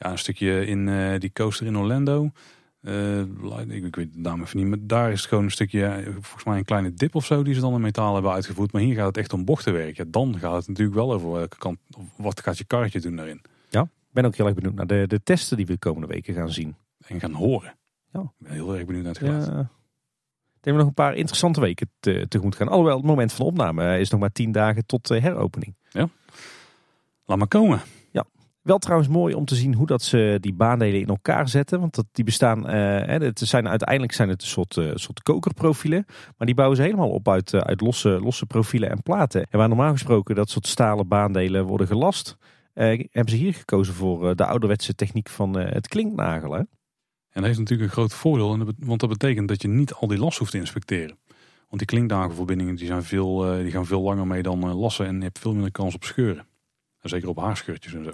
ja, 0.00 0.10
een 0.10 0.18
stukje 0.18 0.66
in 0.66 1.18
die 1.18 1.32
coaster 1.32 1.66
in 1.66 1.78
Orlando. 1.78 2.30
Uh, 2.82 3.20
ik, 3.68 3.84
ik, 3.84 3.96
weet 3.96 4.12
de 4.12 4.18
naam 4.18 4.42
even 4.42 4.58
niet, 4.58 4.68
maar 4.68 4.78
daar 4.80 5.12
is 5.12 5.20
het 5.20 5.28
gewoon 5.28 5.44
een 5.44 5.50
stukje, 5.50 6.02
volgens 6.12 6.44
mij 6.44 6.58
een 6.58 6.64
kleine 6.64 6.94
dip 6.94 7.14
of 7.14 7.24
zo, 7.24 7.42
die 7.42 7.54
ze 7.54 7.60
dan 7.60 7.74
in 7.74 7.80
metaal 7.80 8.14
hebben 8.14 8.32
uitgevoerd. 8.32 8.72
Maar 8.72 8.82
hier 8.82 8.94
gaat 8.94 9.06
het 9.06 9.16
echt 9.16 9.32
om 9.32 9.44
bochtenwerk. 9.44 9.96
Ja, 9.96 10.04
dan 10.06 10.38
gaat 10.38 10.56
het 10.56 10.68
natuurlijk 10.68 10.96
wel 10.96 11.12
over 11.12 11.32
welke 11.32 11.56
kant, 11.56 11.78
wat 12.16 12.40
gaat 12.40 12.58
je 12.58 12.64
karretje 12.64 13.00
doen 13.00 13.16
daarin. 13.16 13.40
Ja, 13.68 13.82
ik 13.82 13.88
ben 14.10 14.24
ook 14.24 14.34
heel 14.34 14.46
erg 14.46 14.54
benieuwd 14.54 14.74
naar 14.74 14.86
de, 14.86 15.04
de 15.06 15.22
testen 15.22 15.56
die 15.56 15.66
we 15.66 15.72
de 15.72 15.78
komende 15.78 16.06
weken 16.06 16.34
gaan 16.34 16.52
zien. 16.52 16.76
En 17.06 17.20
gaan 17.20 17.32
horen. 17.32 17.74
Ja. 18.12 18.20
Ik 18.20 18.28
ben 18.38 18.52
heel 18.52 18.76
erg 18.76 18.84
benieuwd 18.84 19.04
naar 19.04 19.12
het 19.12 19.22
geluid. 19.22 19.46
Ja. 19.46 19.60
Ik 19.60 20.66
denk 20.66 20.76
we 20.76 20.82
nog 20.82 20.86
een 20.86 21.04
paar 21.04 21.14
interessante 21.14 21.60
weken 21.60 21.90
te, 22.00 22.26
tegemoet 22.28 22.56
gaan. 22.56 22.68
Alhoewel, 22.68 22.96
het 22.96 23.06
moment 23.06 23.32
van 23.32 23.46
opname 23.46 23.98
is 23.98 24.10
nog 24.10 24.20
maar 24.20 24.32
tien 24.32 24.52
dagen 24.52 24.86
tot 24.86 25.08
heropening. 25.08 25.74
Ja, 25.90 26.08
laat 27.24 27.38
maar 27.38 27.48
komen. 27.48 27.80
Wel 28.62 28.78
trouwens 28.78 29.08
mooi 29.08 29.34
om 29.34 29.44
te 29.44 29.54
zien 29.54 29.74
hoe 29.74 29.86
dat 29.86 30.02
ze 30.02 30.38
die 30.40 30.52
baandelen 30.52 31.00
in 31.00 31.06
elkaar 31.06 31.48
zetten. 31.48 31.80
Want 31.80 31.94
dat, 31.94 32.06
die 32.12 32.24
bestaan, 32.24 32.70
uh, 32.70 33.04
het 33.06 33.38
zijn, 33.38 33.68
uiteindelijk 33.68 34.12
zijn 34.12 34.28
het 34.28 34.42
een 34.42 34.48
soort, 34.48 34.76
uh, 34.76 34.90
soort 34.94 35.22
kokerprofielen. 35.22 36.04
Maar 36.08 36.46
die 36.46 36.54
bouwen 36.54 36.76
ze 36.76 36.82
helemaal 36.82 37.10
op 37.10 37.28
uit, 37.28 37.52
uh, 37.52 37.60
uit 37.60 37.80
losse, 37.80 38.08
losse 38.08 38.46
profielen 38.46 38.90
en 38.90 39.02
platen. 39.02 39.46
En 39.50 39.58
waar 39.58 39.68
normaal 39.68 39.92
gesproken 39.92 40.34
dat 40.34 40.50
soort 40.50 40.66
stalen 40.66 41.08
baandelen 41.08 41.64
worden 41.64 41.86
gelast. 41.86 42.36
hebben 42.72 43.28
ze 43.28 43.36
hier 43.36 43.54
gekozen 43.54 43.94
voor 43.94 44.36
de 44.36 44.46
ouderwetse 44.46 44.94
techniek 44.94 45.28
van 45.28 45.56
het 45.58 45.88
klinknagelen. 45.88 46.58
En 46.58 46.68
dat 47.32 47.44
heeft 47.44 47.58
natuurlijk 47.58 47.88
een 47.88 47.96
groot 47.96 48.14
voordeel. 48.14 48.64
Want 48.78 49.00
dat 49.00 49.08
betekent 49.08 49.48
dat 49.48 49.62
je 49.62 49.68
niet 49.68 49.92
al 49.92 50.08
die 50.08 50.18
las 50.18 50.38
hoeft 50.38 50.50
te 50.50 50.58
inspecteren. 50.58 51.18
Want 51.68 51.78
die 51.78 51.86
klinknagelverbindingen 51.86 52.74
die 52.74 52.86
zijn 52.86 53.02
veel, 53.02 53.62
die 53.62 53.70
gaan 53.70 53.86
veel 53.86 54.02
langer 54.02 54.26
mee 54.26 54.42
dan 54.42 54.74
lassen. 54.74 55.06
En 55.06 55.16
je 55.16 55.22
hebt 55.22 55.38
veel 55.38 55.52
minder 55.52 55.70
kans 55.70 55.94
op 55.94 56.04
scheuren. 56.04 56.46
En 57.00 57.08
zeker 57.08 57.28
op 57.28 57.38
haarscheurtjes 57.38 57.94
en 57.94 58.04
zo. 58.04 58.10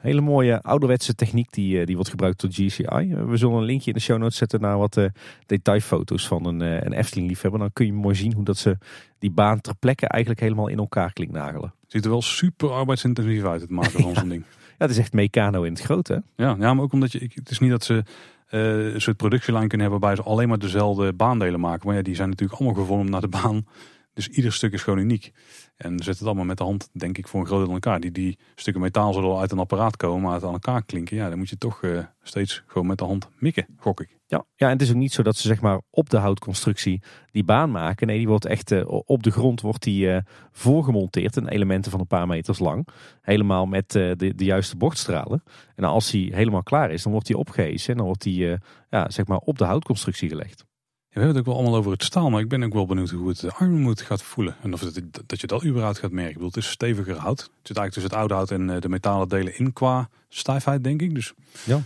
Hele 0.00 0.20
mooie 0.20 0.62
ouderwetse 0.62 1.14
techniek 1.14 1.52
die, 1.52 1.86
die 1.86 1.94
wordt 1.94 2.10
gebruikt 2.10 2.40
door 2.40 2.50
GCI. 2.50 3.14
We 3.26 3.36
zullen 3.36 3.56
een 3.56 3.64
linkje 3.64 3.90
in 3.90 3.96
de 3.96 4.02
show 4.02 4.18
notes 4.18 4.36
zetten 4.36 4.60
naar 4.60 4.78
wat 4.78 4.96
uh, 4.96 5.04
detailfoto's 5.46 6.26
van 6.26 6.44
een, 6.46 6.60
uh, 6.60 6.80
een 6.80 6.92
Efteling 6.92 7.28
liefhebber. 7.28 7.60
Dan 7.60 7.72
kun 7.72 7.86
je 7.86 7.92
mooi 7.92 8.14
zien 8.14 8.32
hoe 8.32 8.44
dat 8.44 8.56
ze 8.56 8.78
die 9.18 9.30
baan 9.30 9.60
ter 9.60 9.74
plekke 9.74 10.08
eigenlijk 10.08 10.42
helemaal 10.42 10.68
in 10.68 10.78
elkaar 10.78 11.12
klinknagelen. 11.12 11.74
Ziet 11.86 12.04
er 12.04 12.10
wel 12.10 12.22
super 12.22 12.70
arbeidsintensief 12.70 13.44
uit 13.44 13.60
het 13.60 13.70
maken 13.70 14.02
van 14.02 14.14
zo'n 14.20 14.28
ding. 14.28 14.44
Ja, 14.50 14.86
het 14.86 14.90
is 14.90 14.98
echt 14.98 15.12
mecano 15.12 15.62
in 15.62 15.72
het 15.72 15.82
grote. 15.82 16.22
Ja, 16.36 16.56
ja, 16.58 16.74
maar 16.74 16.84
ook 16.84 16.92
omdat 16.92 17.12
je, 17.12 17.30
het 17.34 17.50
is 17.50 17.58
niet 17.58 17.70
dat 17.70 17.84
ze 17.84 18.04
uh, 18.50 18.92
een 18.94 19.00
soort 19.00 19.16
productielijn 19.16 19.68
kunnen 19.68 19.86
hebben 19.86 20.00
waarbij 20.00 20.24
ze 20.24 20.30
alleen 20.30 20.48
maar 20.48 20.58
dezelfde 20.58 21.12
baandelen 21.12 21.60
maken. 21.60 21.86
Maar 21.86 21.96
ja, 21.96 22.02
die 22.02 22.14
zijn 22.14 22.28
natuurlijk 22.28 22.60
allemaal 22.60 22.82
gevormd 22.82 23.10
naar 23.10 23.20
de 23.20 23.28
baan. 23.28 23.66
Dus 24.14 24.28
ieder 24.28 24.52
stuk 24.52 24.72
is 24.72 24.82
gewoon 24.82 24.98
uniek. 24.98 25.32
En 25.80 26.02
zet 26.02 26.18
het 26.18 26.26
allemaal 26.26 26.44
met 26.44 26.58
de 26.58 26.64
hand, 26.64 26.88
denk 26.92 27.18
ik, 27.18 27.28
voor 27.28 27.40
een 27.40 27.46
groot 27.46 27.64
deel 27.64 27.74
elkaar. 27.74 28.00
Die, 28.00 28.10
die 28.10 28.38
stukken 28.54 28.82
metaal 28.82 29.12
zullen 29.12 29.38
uit 29.38 29.52
een 29.52 29.58
apparaat 29.58 29.96
komen, 29.96 30.22
maar 30.22 30.34
het 30.34 30.44
aan 30.44 30.52
elkaar 30.52 30.84
klinken. 30.84 31.16
Ja, 31.16 31.28
dan 31.28 31.38
moet 31.38 31.48
je 31.48 31.58
toch 31.58 31.82
uh, 31.82 32.04
steeds 32.22 32.62
gewoon 32.66 32.86
met 32.86 32.98
de 32.98 33.04
hand 33.04 33.28
mikken, 33.38 33.66
gok 33.76 34.00
ik. 34.00 34.18
Ja, 34.26 34.44
ja, 34.54 34.66
en 34.66 34.72
het 34.72 34.82
is 34.82 34.90
ook 34.90 34.96
niet 34.96 35.12
zo 35.12 35.22
dat 35.22 35.36
ze 35.36 35.48
zeg 35.48 35.60
maar 35.60 35.80
op 35.90 36.10
de 36.10 36.16
houtconstructie 36.16 37.02
die 37.30 37.44
baan 37.44 37.70
maken. 37.70 38.06
Nee, 38.06 38.18
die 38.18 38.28
wordt 38.28 38.44
echt 38.44 38.70
uh, 38.70 38.82
op 38.86 39.22
de 39.22 39.30
grond 39.30 39.60
wordt 39.60 39.82
die 39.82 40.06
uh, 40.06 40.18
voorgemonteerd. 40.52 41.36
En 41.36 41.48
elementen 41.48 41.90
van 41.90 42.00
een 42.00 42.06
paar 42.06 42.26
meters 42.26 42.58
lang. 42.58 42.88
Helemaal 43.20 43.66
met 43.66 43.90
de, 43.90 44.32
de 44.36 44.44
juiste 44.44 44.76
bochtstralen. 44.76 45.42
En 45.74 45.84
als 45.84 46.10
die 46.10 46.34
helemaal 46.34 46.62
klaar 46.62 46.90
is, 46.90 47.02
dan 47.02 47.12
wordt 47.12 47.26
die 47.26 47.38
opgehezen. 47.38 47.90
En 47.90 47.96
dan 47.96 48.06
wordt 48.06 48.22
die 48.22 48.58
ja, 48.90 49.10
zeg 49.10 49.26
maar 49.26 49.38
op 49.38 49.58
de 49.58 49.64
houtconstructie 49.64 50.28
gelegd 50.28 50.68
we 51.10 51.18
hebben 51.20 51.36
het 51.36 51.38
ook 51.38 51.52
wel 51.52 51.62
allemaal 51.62 51.78
over 51.78 51.92
het 51.92 52.04
staal, 52.04 52.30
maar 52.30 52.40
ik 52.40 52.48
ben 52.48 52.62
ook 52.62 52.72
wel 52.72 52.86
benieuwd 52.86 53.10
hoe 53.10 53.28
het 53.28 53.40
de 53.40 53.52
armmoed 53.52 54.00
gaat 54.00 54.22
voelen. 54.22 54.56
En 54.62 54.72
of 54.72 54.80
het, 54.80 55.02
dat 55.26 55.40
je 55.40 55.46
dat 55.46 55.64
überhaupt 55.64 55.98
gaat 55.98 56.10
merken. 56.10 56.30
Ik 56.30 56.36
bedoel, 56.36 56.48
het 56.48 56.64
is 56.64 56.70
steviger 56.70 57.16
hout. 57.16 57.40
Het 57.40 57.48
zit 57.62 57.76
eigenlijk 57.76 57.92
tussen 57.92 58.10
het 58.10 58.20
oude 58.20 58.34
hout 58.34 58.50
en 58.50 58.70
eh, 58.70 58.80
de 58.80 58.88
metalen 58.88 59.28
delen 59.28 59.58
in 59.58 59.72
qua 59.72 60.08
stijfheid, 60.28 60.84
denk 60.84 61.02
ik. 61.02 61.14
Dus 61.14 61.32
ja, 61.64 61.80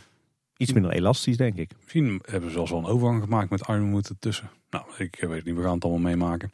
iets 0.56 0.72
minder 0.72 0.90
elastisch, 0.90 1.36
denk 1.36 1.56
ik. 1.56 1.70
Misschien 1.80 2.22
hebben 2.24 2.48
ze 2.48 2.54
zelfs 2.54 2.70
wel 2.70 2.80
een 2.80 2.86
overgang 2.86 3.22
gemaakt 3.22 3.50
met 3.50 3.64
armmoed 3.64 4.08
ertussen. 4.08 4.50
Nou, 4.70 4.84
ik 4.98 5.16
weet 5.20 5.30
het 5.30 5.44
niet, 5.44 5.56
we 5.56 5.62
gaan 5.62 5.74
het 5.74 5.84
allemaal 5.84 6.02
meemaken. 6.02 6.52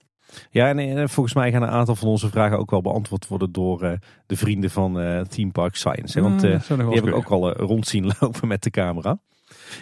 Ja, 0.50 0.68
en 0.68 0.78
eh, 0.78 1.08
volgens 1.08 1.34
mij 1.34 1.50
gaan 1.52 1.62
een 1.62 1.68
aantal 1.68 1.96
van 1.96 2.08
onze 2.08 2.30
vragen 2.30 2.58
ook 2.58 2.70
wel 2.70 2.82
beantwoord 2.82 3.28
worden 3.28 3.52
door 3.52 3.84
uh, 3.84 3.92
de 4.26 4.36
vrienden 4.36 4.70
van 4.70 5.00
uh, 5.00 5.20
Theme 5.20 5.50
Park 5.50 5.76
Science. 5.76 6.20
Want 6.20 6.44
uh, 6.44 6.68
die 6.68 6.94
heb 6.94 7.06
ik 7.06 7.14
ook 7.14 7.30
al 7.30 7.52
rond 7.52 7.86
zien 7.86 8.12
lopen 8.20 8.48
met 8.48 8.62
de 8.62 8.70
camera. 8.70 9.18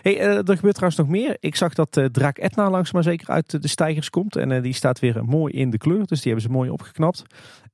Hey, 0.02 0.20
er 0.20 0.56
gebeurt 0.56 0.74
trouwens 0.74 0.96
nog 0.96 1.08
meer. 1.08 1.36
Ik 1.40 1.56
zag 1.56 1.74
dat 1.74 1.96
uh, 1.96 2.04
Draak 2.04 2.38
Etna 2.38 2.70
langzaam 2.70 2.94
maar 2.94 3.02
zeker 3.02 3.28
uit 3.28 3.62
de 3.62 3.68
stijgers 3.68 4.10
komt. 4.10 4.36
En 4.36 4.62
die 4.62 4.72
staat 4.72 4.98
weer 4.98 5.24
mooi 5.24 5.52
in 5.52 5.70
de 5.70 5.78
kleur. 5.78 6.06
Dus 6.06 6.20
die 6.20 6.32
hebben 6.32 6.50
ze 6.50 6.56
mooi 6.56 6.70
opgeknapt. 6.70 7.22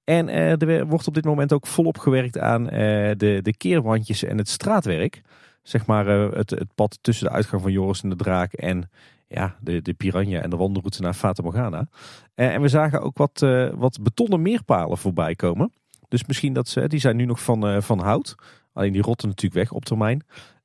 En 0.05 0.29
er 0.29 0.87
wordt 0.87 1.07
op 1.07 1.15
dit 1.15 1.25
moment 1.25 1.53
ook 1.53 1.67
volop 1.67 1.99
gewerkt 1.99 2.39
aan 2.39 2.65
de, 2.65 3.39
de 3.43 3.57
keerwandjes 3.57 4.25
en 4.25 4.39
het 4.39 4.49
straatwerk. 4.49 5.23
Zeg 5.63 5.87
maar 5.87 6.07
het, 6.07 6.51
het 6.51 6.75
pad 6.75 6.99
tussen 7.01 7.27
de 7.27 7.33
uitgang 7.33 7.63
van 7.63 7.73
Joris 7.73 8.03
en 8.03 8.09
de 8.09 8.17
Draak 8.17 8.53
en 8.53 8.91
ja, 9.29 9.57
de, 9.61 9.83
de 9.83 9.95
Piranha 9.95 10.41
en 10.41 10.51
de 10.51 10.57
wandelroute 10.57 11.03
naar 11.03 11.15
Fata 11.15 11.43
Morgana. 11.43 11.87
en 12.35 12.61
we 12.61 12.69
zagen 12.69 13.01
ook 13.01 13.19
wat, 13.19 13.47
wat 13.75 13.99
betonnen 14.03 14.43
meerpalen 14.43 14.99
voorbij 14.99 15.35
komen. 15.35 15.73
Dus 16.09 16.25
misschien 16.25 16.53
dat 16.53 16.69
ze, 16.69 16.89
die 16.89 17.01
zijn 17.01 17.17
nu 17.17 17.25
nog 17.25 17.43
van, 17.43 17.83
van 17.83 17.99
hout. 17.99 18.35
Alleen 18.73 18.93
die 18.93 19.03
rotten 19.03 19.29
natuurlijk 19.29 19.55
weg 19.55 19.73
op 19.73 19.85
termijn. 19.85 20.25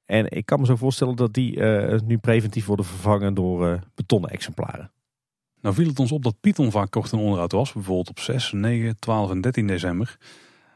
En 0.10 0.26
ik 0.30 0.46
kan 0.46 0.60
me 0.60 0.66
zo 0.66 0.76
voorstellen 0.76 1.16
dat 1.16 1.34
die 1.34 1.56
uh, 1.56 2.00
nu 2.00 2.18
preventief 2.18 2.66
worden 2.66 2.86
vervangen 2.86 3.34
door 3.34 3.68
uh, 3.68 3.80
betonnen 3.96 4.30
exemplaren. 4.30 4.92
Nou 5.62 5.76
viel 5.76 5.88
het 5.88 6.00
ons 6.00 6.12
op 6.12 6.24
dat 6.24 6.40
Python 6.40 6.72
vaak 6.72 6.92
kort 6.92 7.12
en 7.12 7.20
onderhoud 7.20 7.52
was. 7.52 7.74
Bijvoorbeeld 7.74 8.10
op 8.10 8.20
6, 8.20 8.52
9, 8.52 9.00
12 9.00 9.32
en 9.32 9.42
13 9.42 9.68
december. 9.68 10.18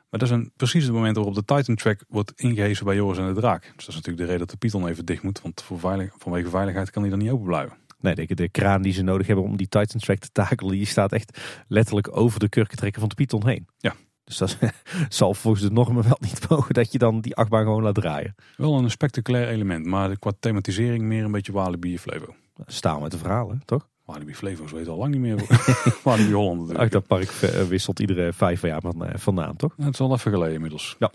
Maar 0.10 0.20
dat 0.20 0.32
is 0.32 0.48
precies 0.56 0.84
het 0.84 0.94
moment 0.94 1.16
waarop 1.16 1.36
de 1.36 1.46
Titan 1.46 1.76
Track 1.76 2.04
wordt 2.08 2.32
ingehezen 2.36 2.86
bij 2.86 2.96
Joris 2.96 3.18
en 3.18 3.34
de 3.34 3.40
Draak. 3.40 3.62
Dus 3.62 3.86
dat 3.86 3.88
is 3.88 3.96
natuurlijk 3.96 4.18
de 4.18 4.24
reden 4.24 4.40
dat 4.40 4.50
de 4.50 4.58
Python 4.58 4.88
even 4.88 5.06
dicht 5.06 5.24
moet. 5.24 5.42
Want 5.42 5.62
voor 5.62 5.80
veilig, 5.80 6.14
vanwege 6.18 6.50
veiligheid 6.50 6.90
kan 6.90 7.02
die 7.02 7.12
dan 7.12 7.20
niet 7.20 7.32
open 7.32 7.46
blijven. 7.46 7.78
Nee, 8.00 8.16
de, 8.16 8.36
de 8.36 8.50
kraan 8.50 8.82
die 8.82 8.94
ze 8.94 9.02
nodig 9.02 9.28
hebben 9.28 9.46
om 9.46 9.58
die 9.58 9.68
Titan 9.68 10.00
Track 10.00 10.18
te 10.18 10.30
takelen, 10.32 10.72
die 10.72 10.86
staat 10.86 11.12
echt 11.12 11.40
letterlijk 11.68 12.18
over 12.18 12.40
de 12.40 12.50
kurkentrekker 12.50 13.00
van 13.00 13.10
de 13.10 13.16
Python 13.16 13.48
heen. 13.48 13.68
Ja, 13.78 13.96
dus 14.24 14.38
dat 14.38 14.58
zal 15.10 15.34
volgens 15.34 15.64
de 15.64 15.72
normen 15.72 16.04
wel 16.04 16.18
niet 16.20 16.46
mogen 16.50 16.74
dat 16.74 16.92
je 16.92 16.98
dan 16.98 17.22
die 17.22 17.36
achtbaan 17.36 17.64
gewoon 17.64 17.84
laat 17.84 17.96
draaien. 17.96 18.36
Wel 18.58 18.78
een 18.78 18.92
spectaculair 18.92 19.48
element, 19.48 19.86
maar 19.86 20.20
qua 20.20 20.32
thematisering 20.40 21.04
meer 21.04 21.24
een 21.24 21.32
beetje 21.32 21.52
Walibi 21.52 22.00
Flevo. 22.00 22.36
Staal 22.66 23.00
met 23.00 23.12
de 23.12 23.18
verhalen, 23.18 23.62
toch? 23.66 23.88
Walibi 24.06 24.36
Flevo, 24.36 24.68
zo 24.68 24.76
weet 24.76 24.88
al 24.88 24.98
lang 24.98 25.12
niet 25.12 25.22
meer. 25.22 25.64
Walibi 26.04 26.34
Holland 26.34 26.92
Dat 26.92 27.08
park 27.08 27.30
eh, 27.30 27.62
wisselt 27.62 28.00
iedere 28.00 28.34
vijf 28.34 28.62
jaar 28.62 28.82
van, 28.82 29.06
eh, 29.06 29.18
van 29.18 29.34
naam, 29.34 29.58
toch? 29.58 29.74
Het 29.78 29.94
is 29.94 30.00
al 30.00 30.14
even 30.14 30.32
geleden 30.32 30.54
inmiddels. 30.54 30.96
Ja. 31.00 31.12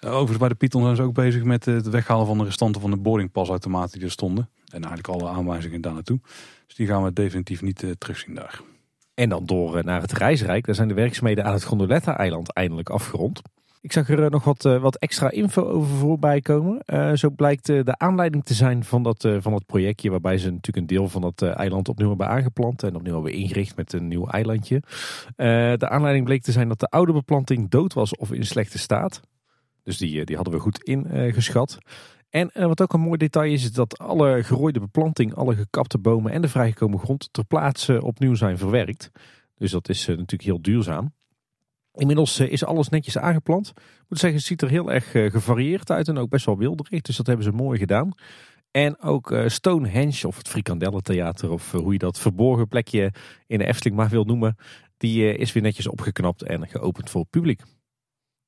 Uh, 0.00 0.10
overigens 0.10 0.38
bij 0.38 0.48
de 0.48 0.54
Python 0.54 0.82
zijn 0.82 0.96
ze 0.96 1.02
ook 1.02 1.14
bezig 1.14 1.42
met 1.42 1.64
het 1.64 1.88
weghalen 1.88 2.26
van 2.26 2.38
de 2.38 2.44
restanten 2.44 2.80
van 2.80 2.90
de 2.90 2.96
boardingpasautomaten 2.96 3.92
die 3.92 4.06
er 4.06 4.10
stonden. 4.12 4.50
En 4.64 4.84
eigenlijk 4.84 5.08
alle 5.08 5.28
aanwijzingen 5.28 5.80
daar 5.80 5.92
naartoe. 5.92 6.20
Dus 6.66 6.76
die 6.76 6.86
gaan 6.86 7.04
we 7.04 7.12
definitief 7.12 7.62
niet 7.62 7.84
terugzien 7.98 8.34
daar. 8.34 8.60
En 9.16 9.28
dan 9.28 9.46
door 9.46 9.84
naar 9.84 10.00
het 10.00 10.12
Reisrijk. 10.12 10.66
Daar 10.66 10.74
zijn 10.74 10.88
de 10.88 10.94
werkzaamheden 10.94 11.44
aan 11.44 11.52
het 11.52 11.64
Gondoletta-eiland 11.64 12.52
eindelijk 12.52 12.88
afgerond. 12.90 13.42
Ik 13.80 13.92
zag 13.92 14.08
er 14.08 14.30
nog 14.30 14.44
wat, 14.44 14.62
wat 14.62 14.96
extra 14.96 15.30
info 15.30 15.62
over 15.62 15.96
voorbij 15.96 16.40
komen. 16.40 16.82
Zo 17.18 17.30
blijkt 17.30 17.66
de 17.66 17.98
aanleiding 17.98 18.44
te 18.44 18.54
zijn 18.54 18.84
van 18.84 19.02
dat, 19.02 19.28
van 19.38 19.52
dat 19.52 19.66
projectje. 19.66 20.10
Waarbij 20.10 20.38
ze 20.38 20.50
natuurlijk 20.50 20.76
een 20.76 20.96
deel 20.96 21.08
van 21.08 21.20
dat 21.20 21.42
eiland 21.42 21.88
opnieuw 21.88 22.08
hebben 22.08 22.28
aangeplant. 22.28 22.82
En 22.82 22.94
opnieuw 22.94 23.14
hebben 23.14 23.32
ingericht 23.32 23.76
met 23.76 23.92
een 23.92 24.08
nieuw 24.08 24.26
eilandje. 24.26 24.82
de 25.76 25.88
aanleiding 25.88 26.24
bleek 26.24 26.42
te 26.42 26.52
zijn 26.52 26.68
dat 26.68 26.80
de 26.80 26.88
oude 26.88 27.12
beplanting 27.12 27.70
dood 27.70 27.92
was 27.92 28.16
of 28.16 28.32
in 28.32 28.46
slechte 28.46 28.78
staat. 28.78 29.20
Dus 29.82 29.98
die, 29.98 30.24
die 30.24 30.36
hadden 30.36 30.54
we 30.54 30.60
goed 30.60 30.82
ingeschat. 30.82 31.78
En 32.28 32.50
wat 32.54 32.80
ook 32.80 32.92
een 32.92 33.00
mooi 33.00 33.18
detail 33.18 33.52
is, 33.52 33.62
is 33.62 33.72
dat 33.72 33.98
alle 33.98 34.42
gerooide 34.42 34.80
beplanting, 34.80 35.34
alle 35.34 35.54
gekapte 35.54 35.98
bomen 35.98 36.32
en 36.32 36.42
de 36.42 36.48
vrijgekomen 36.48 36.98
grond 36.98 37.28
ter 37.32 37.44
plaatse 37.44 38.02
opnieuw 38.02 38.34
zijn 38.34 38.58
verwerkt. 38.58 39.10
Dus 39.54 39.70
dat 39.70 39.88
is 39.88 40.06
natuurlijk 40.06 40.42
heel 40.42 40.62
duurzaam. 40.62 41.14
Inmiddels 41.92 42.40
is 42.40 42.64
alles 42.64 42.88
netjes 42.88 43.18
aangeplant. 43.18 43.68
Ik 43.76 44.04
moet 44.08 44.18
zeggen, 44.18 44.38
het 44.38 44.48
ziet 44.48 44.62
er 44.62 44.68
heel 44.68 44.92
erg 44.92 45.10
gevarieerd 45.10 45.90
uit 45.90 46.08
en 46.08 46.18
ook 46.18 46.28
best 46.28 46.46
wel 46.46 46.58
wilderig. 46.58 47.00
Dus 47.00 47.16
dat 47.16 47.26
hebben 47.26 47.44
ze 47.44 47.52
mooi 47.52 47.78
gedaan. 47.78 48.12
En 48.70 49.02
ook 49.02 49.36
Stonehenge, 49.46 50.26
of 50.26 50.36
het 50.36 50.48
Frikandellentheater, 50.48 51.50
of 51.50 51.72
hoe 51.72 51.92
je 51.92 51.98
dat 51.98 52.18
verborgen 52.18 52.68
plekje 52.68 53.12
in 53.46 53.58
de 53.58 53.66
Efteling 53.66 53.96
maar 53.96 54.08
wil 54.08 54.24
noemen, 54.24 54.56
die 54.96 55.36
is 55.36 55.52
weer 55.52 55.62
netjes 55.62 55.86
opgeknapt 55.86 56.42
en 56.42 56.68
geopend 56.68 57.10
voor 57.10 57.20
het 57.20 57.30
publiek. 57.30 57.62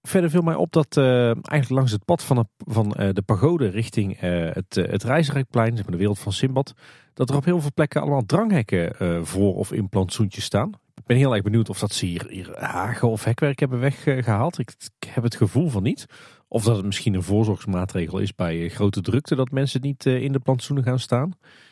Verder 0.03 0.31
viel 0.31 0.43
mij 0.43 0.55
op 0.55 0.73
dat 0.73 0.97
uh, 0.97 1.25
eigenlijk 1.25 1.69
langs 1.69 1.93
het 1.93 2.05
pad 2.05 2.23
van, 2.23 2.37
de, 2.37 2.45
van 2.57 2.95
uh, 2.99 3.09
de 3.13 3.23
pagode 3.23 3.69
richting 3.69 4.23
uh, 4.23 4.51
het, 4.53 4.75
het 4.75 5.03
zeg 5.03 5.33
maar 5.33 5.73
de 5.73 5.97
wereld 5.97 6.19
van 6.19 6.33
Simbad, 6.33 6.75
dat 7.15 7.31
er 7.31 7.37
op 7.37 7.45
heel 7.45 7.61
veel 7.61 7.71
plekken 7.75 8.01
allemaal 8.01 8.27
dranghekken 8.27 9.27
voor 9.27 9.55
of 9.55 9.73
in 9.73 9.89
plantsoentjes 9.89 10.45
staan. 10.45 10.73
Ik 10.95 11.07
ben 11.07 11.17
heel 11.17 11.35
erg 11.35 11.43
benieuwd 11.43 11.69
of 11.69 11.79
dat 11.79 11.93
ze 11.93 12.07
hier, 12.07 12.51
hagen 12.59 13.09
of 13.09 13.25
hekwerk 13.25 13.59
hebben 13.59 13.81
weggehaald. 13.81 14.59
Ik, 14.59 14.75
ik, 14.99 15.09
heb 15.09 15.25
het 15.25 15.37
gevoel 15.37 15.69
van 15.69 15.83
niet. 15.83 16.07
Of 16.49 16.65
dat 16.65 16.77
het 16.77 16.85
misschien 16.85 17.15
een 17.15 17.23
voorzorgsmaatregel 17.23 18.19
is 18.19 18.35
bij 18.35 18.69
grote 18.69 19.01
drukte 19.01 19.35
dat 19.35 19.51
mensen 19.51 19.81
niet 19.81 20.07
in 20.07 20.33
de 20.33 20.41
plantsoenen 20.41 20.85
gaan 20.85 20.99
staan. 20.99 21.29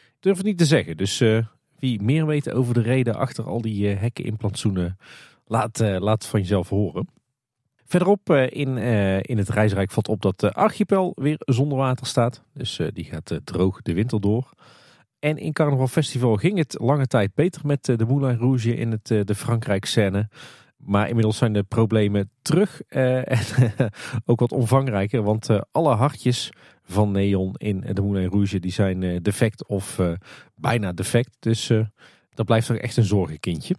Ik 0.07 0.17
durf 0.21 0.37
het 0.37 0.47
niet 0.47 0.59
te 0.59 0.65
zeggen. 0.65 0.97
Dus 0.97 1.19
wie 1.79 2.03
meer 2.03 2.27
weet 2.27 2.51
over 2.51 2.75
de 2.75 2.83
reden 2.83 3.15
achter 3.15 3.45
al 3.45 3.61
die 3.61 3.87
hekken 3.87 4.25
in 4.25 4.37
plantsoenen, 4.37 4.99
laat, 5.45 5.79
laat 5.79 6.27
van 6.27 6.41
jezelf 6.41 6.69
horen. 6.69 7.09
Verderop 7.89 8.31
eh, 8.31 8.51
in, 8.51 8.79
eh, 8.79 9.19
in 9.23 9.39
het 9.39 9.49
reisrijk 9.49 9.91
valt 9.91 10.09
op 10.09 10.23
dat 10.23 10.41
de 10.41 10.53
archipel 10.53 11.13
weer 11.15 11.37
zonder 11.39 11.79
water 11.79 12.07
staat. 12.07 12.43
Dus 12.53 12.79
eh, 12.79 12.87
die 12.93 13.05
gaat 13.05 13.41
droog 13.45 13.83
de 13.83 13.95
winter 13.95 14.21
door. 14.21 14.51
En 15.19 15.39
in 15.39 15.53
Carnaval 15.53 15.89
Festival 15.89 16.37
ging 16.37 16.59
het 16.59 16.77
lange 16.81 17.07
tijd 17.07 17.35
beter 17.35 17.67
met 17.67 17.85
de 17.85 18.05
Moulin 18.09 18.39
Rouge 18.39 18.77
in 18.77 18.91
het, 18.91 19.07
de 19.07 19.35
Frankrijk-scène. 19.35 20.29
Maar 20.77 21.09
inmiddels 21.09 21.37
zijn 21.37 21.53
de 21.53 21.63
problemen 21.63 22.31
terug 22.43 22.81
en 22.89 23.39
ook 24.25 24.41
wat 24.41 24.53
omvangrijker. 24.53 25.23
Want 25.23 25.49
alle 25.73 25.95
hartjes 25.95 26.53
van 26.83 27.11
neon 27.11 27.55
in 27.57 27.81
de 27.93 28.03
Moulin 28.03 28.31
Rouge 28.31 28.61
die 28.61 28.73
zijn 28.73 29.23
defect 29.23 29.67
of 29.67 30.01
bijna 30.55 30.93
defect. 30.93 31.37
Dus 31.39 31.73
dat 32.35 32.47
blijft 32.47 32.67
toch 32.67 32.77
echt 32.77 32.97
een 32.97 33.05
zorgenkindje. 33.05 33.75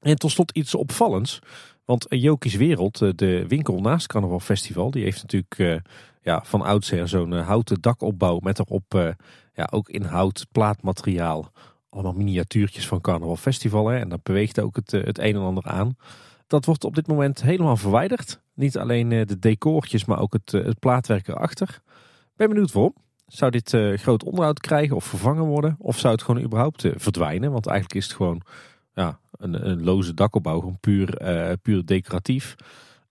En 0.00 0.16
tot 0.16 0.30
slot 0.30 0.56
iets 0.56 0.74
opvallends. 0.74 1.40
Want 1.84 2.06
Jokies 2.08 2.54
Wereld, 2.54 3.02
eh, 3.02 3.10
de 3.14 3.46
winkel 3.46 3.80
naast 3.80 4.06
Carnaval 4.06 4.40
Festival, 4.40 4.90
die 4.90 5.02
heeft 5.02 5.22
natuurlijk 5.22 5.58
uh, 5.58 5.76
ja, 6.22 6.44
van 6.44 6.62
oudsher 6.62 7.08
zo'n 7.08 7.32
uh, 7.32 7.46
houten 7.46 7.80
dakopbouw 7.80 8.38
met 8.38 8.58
erop 8.58 8.94
uh, 8.94 9.08
ja, 9.54 9.68
ook 9.70 9.88
in 9.88 10.02
hout 10.02 10.46
plaatmateriaal. 10.52 11.50
Allemaal 11.88 12.12
miniatuurtjes 12.12 12.86
van 12.86 13.00
Carnaval 13.00 13.36
Festival. 13.36 13.88
Hè, 13.88 13.98
en 13.98 14.08
dat 14.08 14.22
beweegt 14.22 14.60
ook 14.60 14.76
het, 14.76 14.90
het 14.90 15.18
een 15.18 15.34
en 15.34 15.40
ander 15.40 15.64
aan. 15.64 15.96
Dat 16.46 16.64
wordt 16.64 16.84
op 16.84 16.94
dit 16.94 17.06
moment 17.06 17.42
helemaal 17.42 17.76
verwijderd. 17.76 18.40
Niet 18.54 18.78
alleen 18.78 19.08
de 19.08 19.38
decortjes, 19.38 20.04
maar 20.04 20.20
ook 20.20 20.32
het, 20.32 20.52
het 20.52 20.78
plaatwerk 20.78 21.28
erachter. 21.28 21.80
Ben 22.36 22.48
benieuwd 22.48 22.72
waarom. 22.72 22.94
Zou 23.26 23.50
dit 23.50 23.76
groot 23.94 24.24
onderhoud 24.24 24.60
krijgen 24.60 24.96
of 24.96 25.04
vervangen 25.04 25.44
worden? 25.44 25.76
Of 25.78 25.98
zou 25.98 26.12
het 26.12 26.22
gewoon 26.22 26.42
überhaupt 26.42 26.86
verdwijnen? 26.96 27.52
Want 27.52 27.66
eigenlijk 27.66 27.98
is 27.98 28.04
het 28.04 28.16
gewoon 28.16 28.42
ja, 28.94 29.18
een, 29.30 29.68
een 29.68 29.84
loze 29.84 30.14
dakopbouw, 30.14 30.58
gewoon 30.58 30.78
puur, 30.80 31.22
uh, 31.22 31.52
puur 31.62 31.84
decoratief. 31.84 32.54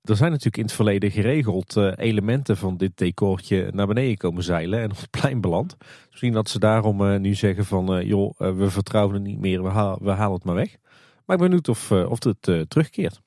Er 0.04 0.16
zijn 0.16 0.30
natuurlijk 0.30 0.58
in 0.58 0.64
het 0.64 0.74
verleden 0.74 1.12
geregeld 1.12 1.76
uh, 1.76 1.92
elementen 1.96 2.58
van 2.58 2.78
dit 2.78 2.98
decortje 2.98 3.70
naar 3.74 3.88
beneden 3.88 4.18
komen 4.18 4.44
zeilen 4.44 4.80
en 4.80 4.92
op 4.92 4.98
het 4.98 5.10
plein 5.10 5.42
beland. 5.42 5.78
Misschien 6.10 6.34
dat 6.34 6.50
ze 6.50 6.60
daarom 6.60 7.02
uh, 7.02 7.20
nu 7.20 7.34
zeggen 7.36 7.66
van 7.66 8.06
joh, 8.06 8.38
we 8.38 8.70
vertrouwen 8.70 9.14
het 9.14 9.24
niet 9.24 9.40
meer, 9.40 9.64
we, 9.64 9.70
haal, 9.70 9.98
we 10.02 10.10
halen 10.10 10.36
het 10.36 10.44
maar 10.44 10.56
weg. 10.56 10.78
Maar 11.26 11.36
ik 11.36 11.42
ben 11.42 11.50
benieuwd 11.50 11.70
of, 11.70 11.92
of 11.92 12.24
het 12.24 12.70
terugkeert. 12.70 13.22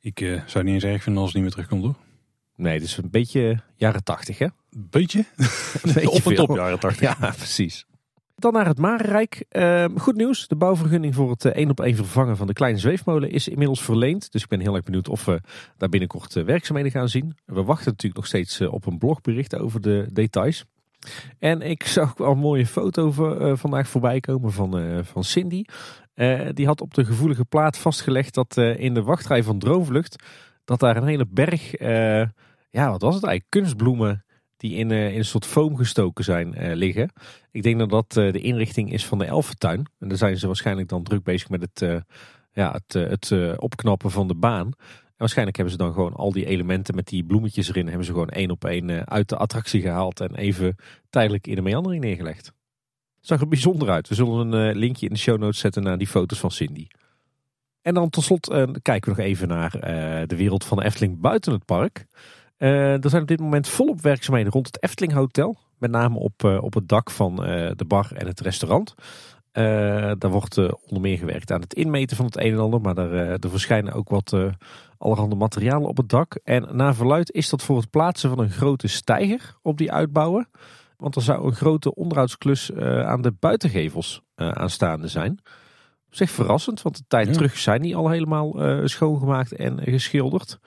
Ik 0.00 0.18
zou 0.18 0.40
het 0.44 0.64
niet 0.64 0.74
eens 0.74 0.84
erg 0.84 1.02
vinden 1.02 1.22
als 1.22 1.32
het 1.32 1.42
niet 1.42 1.54
meer 1.54 1.64
terugkomt 1.64 1.82
hoor. 1.82 1.94
Nee, 2.56 2.74
het 2.74 2.82
is 2.82 2.96
een 2.96 3.10
beetje 3.10 3.62
jaren 3.76 4.04
tachtig 4.04 4.38
hè? 4.38 4.46
Beetje? 4.70 5.18
Een 5.82 5.92
beetje 5.92 6.10
op 6.10 6.26
en 6.26 6.34
top 6.34 6.56
jaren 6.56 6.80
tachtig. 6.80 7.00
Ja, 7.00 7.30
precies. 7.36 7.86
Dan 8.42 8.52
naar 8.52 8.66
het 8.66 8.78
Marenrijk. 8.78 9.44
Uh, 9.52 9.84
goed 9.96 10.16
nieuws. 10.16 10.48
De 10.48 10.56
bouwvergunning 10.56 11.14
voor 11.14 11.30
het 11.30 11.44
één 11.44 11.70
op 11.70 11.80
één 11.80 11.96
vervangen 11.96 12.36
van 12.36 12.46
de 12.46 12.52
kleine 12.52 12.78
zweefmolen 12.78 13.30
is 13.30 13.48
inmiddels 13.48 13.82
verleend. 13.82 14.32
Dus 14.32 14.42
ik 14.42 14.48
ben 14.48 14.60
heel 14.60 14.74
erg 14.74 14.84
benieuwd 14.84 15.08
of 15.08 15.24
we 15.24 15.40
daar 15.76 15.88
binnenkort 15.88 16.36
uh, 16.36 16.44
werkzaamheden 16.44 16.92
gaan 16.92 17.08
zien. 17.08 17.36
We 17.44 17.62
wachten 17.62 17.86
natuurlijk 17.86 18.16
nog 18.16 18.26
steeds 18.26 18.60
uh, 18.60 18.72
op 18.72 18.86
een 18.86 18.98
blogbericht 18.98 19.56
over 19.56 19.80
de 19.80 20.08
details. 20.12 20.64
En 21.38 21.60
ik 21.62 21.82
zag 21.84 22.16
wel 22.16 22.30
een 22.30 22.38
mooie 22.38 22.66
foto 22.66 23.10
vandaag 23.56 23.88
voorbij 23.88 24.20
komen 24.20 24.52
van, 24.52 25.04
van 25.04 25.24
Cindy. 25.24 25.64
die 26.52 26.66
had 26.66 26.80
op 26.80 26.94
de 26.94 27.04
gevoelige 27.04 27.44
plaat 27.44 27.78
vastgelegd 27.78 28.34
dat 28.34 28.56
in 28.56 28.94
de 28.94 29.02
wachtrij 29.02 29.42
van 29.42 29.58
Droomvlucht... 29.58 30.24
dat 30.64 30.80
daar 30.80 30.96
een 30.96 31.06
hele 31.06 31.26
berg, 31.28 31.78
ja 32.70 32.90
wat 32.90 33.02
was 33.02 33.14
het 33.14 33.24
eigenlijk, 33.24 33.46
kunstbloemen 33.48 34.24
die 34.62 34.74
in, 34.74 34.90
uh, 34.90 35.12
in 35.12 35.18
een 35.18 35.24
soort 35.24 35.46
foam 35.46 35.76
gestoken 35.76 36.24
zijn 36.24 36.54
uh, 36.58 36.74
liggen. 36.74 37.12
Ik 37.50 37.62
denk 37.62 37.78
dat 37.78 37.90
dat 37.90 38.16
uh, 38.16 38.32
de 38.32 38.40
inrichting 38.40 38.92
is 38.92 39.06
van 39.06 39.18
de 39.18 39.24
Elfentuin. 39.24 39.86
En 39.98 40.08
daar 40.08 40.18
zijn 40.18 40.36
ze 40.38 40.46
waarschijnlijk 40.46 40.88
dan 40.88 41.02
druk 41.02 41.22
bezig 41.22 41.48
met 41.48 41.60
het, 41.60 42.04
ja, 42.52 42.72
het, 42.72 42.92
het 42.92 43.58
opknappen 43.58 44.10
van 44.10 44.28
de 44.28 44.34
baan. 44.34 44.66
En 44.66 45.28
waarschijnlijk 45.28 45.56
hebben 45.56 45.74
ze 45.74 45.82
dan 45.82 45.92
gewoon 45.92 46.14
al 46.14 46.32
die 46.32 46.46
elementen 46.46 46.94
met 46.94 47.06
die 47.06 47.24
bloemetjes 47.24 47.68
erin... 47.68 47.86
hebben 47.86 48.06
ze 48.06 48.12
gewoon 48.12 48.28
één 48.28 48.50
op 48.50 48.64
één 48.64 49.08
uit 49.08 49.28
de 49.28 49.36
attractie 49.36 49.80
gehaald... 49.80 50.20
en 50.20 50.34
even 50.34 50.76
tijdelijk 51.10 51.46
in 51.46 51.54
de 51.54 51.62
meandering 51.62 52.02
neergelegd. 52.04 52.52
Zag 53.20 53.40
er 53.40 53.48
bijzonder 53.48 53.90
uit. 53.90 54.08
We 54.08 54.14
zullen 54.14 54.52
een 54.52 54.76
linkje 54.76 55.06
in 55.06 55.12
de 55.12 55.18
show 55.18 55.38
notes 55.38 55.58
zetten 55.58 55.82
naar 55.82 55.98
die 55.98 56.06
foto's 56.06 56.38
van 56.38 56.50
Cindy. 56.50 56.86
En 57.80 57.94
dan 57.94 58.10
tot 58.10 58.24
slot 58.24 58.46
kijken 58.82 59.12
we 59.12 59.16
nog 59.16 59.26
even 59.26 59.48
naar 59.48 59.70
de 60.26 60.36
wereld 60.36 60.64
van 60.64 60.76
de 60.78 60.84
Efteling 60.84 61.20
buiten 61.20 61.52
het 61.52 61.64
park... 61.64 62.06
Uh, 62.62 63.04
er 63.04 63.10
zijn 63.10 63.22
op 63.22 63.28
dit 63.28 63.40
moment 63.40 63.68
volop 63.68 64.00
werkzaamheden 64.00 64.52
rond 64.52 64.66
het 64.66 64.82
Efteling 64.82 65.12
Hotel. 65.12 65.58
Met 65.78 65.90
name 65.90 66.18
op, 66.18 66.42
uh, 66.44 66.62
op 66.62 66.74
het 66.74 66.88
dak 66.88 67.10
van 67.10 67.32
uh, 67.32 67.70
de 67.76 67.84
bar 67.84 68.12
en 68.12 68.26
het 68.26 68.40
restaurant. 68.40 68.94
daar 69.52 70.30
wordt 70.30 70.56
onder 70.56 71.00
meer 71.00 71.18
gewerkt 71.18 71.50
aan 71.50 71.60
het 71.60 71.74
inmeten 71.74 72.16
van 72.16 72.26
het 72.26 72.36
een 72.36 72.52
en 72.52 72.58
ander. 72.58 72.80
Maar 72.80 72.96
er, 72.96 73.12
er 73.14 73.50
verschijnen 73.50 73.92
ook 73.92 74.08
wat 74.08 74.36
allerhande 74.98 75.34
materialen 75.34 75.88
op 75.88 75.96
het 75.96 76.08
dak. 76.08 76.40
En 76.44 76.68
naar 76.76 76.94
verluid 76.94 77.32
is 77.32 77.48
dat 77.48 77.62
voor 77.62 77.76
het 77.76 77.90
plaatsen 77.90 78.30
van 78.30 78.38
een 78.38 78.50
grote 78.50 78.88
steiger 78.88 79.56
op 79.62 79.78
die 79.78 79.92
uitbouwen. 79.92 80.48
Want 80.96 81.16
er 81.16 81.22
zou 81.22 81.46
een 81.46 81.54
grote 81.54 81.94
onderhoudsklus 81.94 82.74
aan 83.04 83.22
de 83.22 83.32
buitengevels 83.38 84.22
aanstaande 84.34 85.08
zijn. 85.08 85.38
Zich 86.10 86.30
verrassend, 86.30 86.82
want 86.82 86.96
de 86.96 87.04
tijd 87.08 87.26
ja. 87.26 87.32
terug 87.32 87.58
zijn 87.58 87.82
die 87.82 87.96
al 87.96 88.08
helemaal 88.08 88.54
schoongemaakt 88.84 89.52
en 89.52 89.80
geschilderd. 89.82 90.58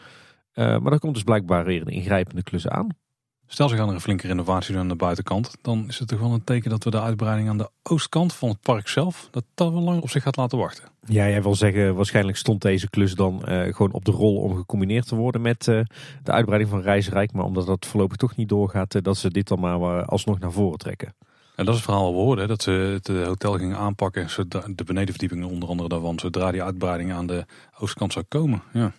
Uh, 0.55 0.65
maar 0.65 0.89
dan 0.89 0.99
komt 0.99 1.13
dus 1.13 1.23
blijkbaar 1.23 1.65
weer 1.65 1.81
een 1.81 1.87
ingrijpende 1.87 2.43
klus 2.43 2.67
aan. 2.67 2.87
Stel 3.47 3.69
ze 3.69 3.75
gaan 3.75 3.87
er 3.87 3.93
een 3.93 4.01
flinke 4.01 4.27
renovatie 4.27 4.71
doen 4.71 4.81
aan 4.81 4.87
de 4.87 4.95
buitenkant. 4.95 5.57
Dan 5.61 5.85
is 5.87 5.99
het 5.99 6.07
toch 6.07 6.19
wel 6.19 6.33
een 6.33 6.43
teken 6.43 6.69
dat 6.69 6.83
we 6.83 6.89
de 6.89 7.01
uitbreiding 7.01 7.49
aan 7.49 7.57
de 7.57 7.69
oostkant 7.83 8.33
van 8.33 8.49
het 8.49 8.61
park 8.61 8.87
zelf. 8.87 9.27
dat 9.31 9.43
dat 9.53 9.71
wel 9.71 9.81
lang 9.81 10.01
op 10.01 10.09
zich 10.09 10.23
gaat 10.23 10.35
laten 10.35 10.57
wachten. 10.57 10.83
Ja, 11.07 11.29
jij 11.29 11.41
wil 11.41 11.55
zeggen, 11.55 11.95
waarschijnlijk 11.95 12.37
stond 12.37 12.61
deze 12.61 12.89
klus 12.89 13.15
dan 13.15 13.41
uh, 13.47 13.73
gewoon 13.73 13.91
op 13.91 14.05
de 14.05 14.11
rol 14.11 14.35
om 14.35 14.55
gecombineerd 14.55 15.07
te 15.07 15.15
worden 15.15 15.41
met 15.41 15.67
uh, 15.67 15.79
de 16.23 16.31
uitbreiding 16.31 16.71
van 16.71 16.81
Reisrijk. 16.81 17.31
Maar 17.31 17.45
omdat 17.45 17.65
dat 17.65 17.85
voorlopig 17.85 18.17
toch 18.17 18.35
niet 18.35 18.49
doorgaat, 18.49 19.03
dat 19.03 19.17
ze 19.17 19.29
dit 19.29 19.47
dan 19.47 19.59
maar 19.59 20.05
alsnog 20.05 20.39
naar 20.39 20.51
voren 20.51 20.77
trekken. 20.77 21.15
En 21.55 21.65
dat 21.65 21.73
is 21.73 21.81
het 21.81 21.89
verhaal 21.89 22.05
al 22.05 22.13
hoorden, 22.13 22.47
dat 22.47 22.61
ze 22.61 22.71
het 22.71 23.07
hotel 23.07 23.53
gingen 23.53 23.77
aanpakken, 23.77 24.27
de 24.75 24.83
benedenverdiepingen 24.83 25.49
onder 25.49 25.69
andere 25.69 25.89
daarvan, 25.89 26.19
zodra 26.19 26.51
die 26.51 26.63
uitbreiding 26.63 27.13
aan 27.13 27.27
de 27.27 27.45
oostkant 27.79 28.13
zou 28.13 28.25
komen. 28.27 28.61
Ja. 28.73 28.91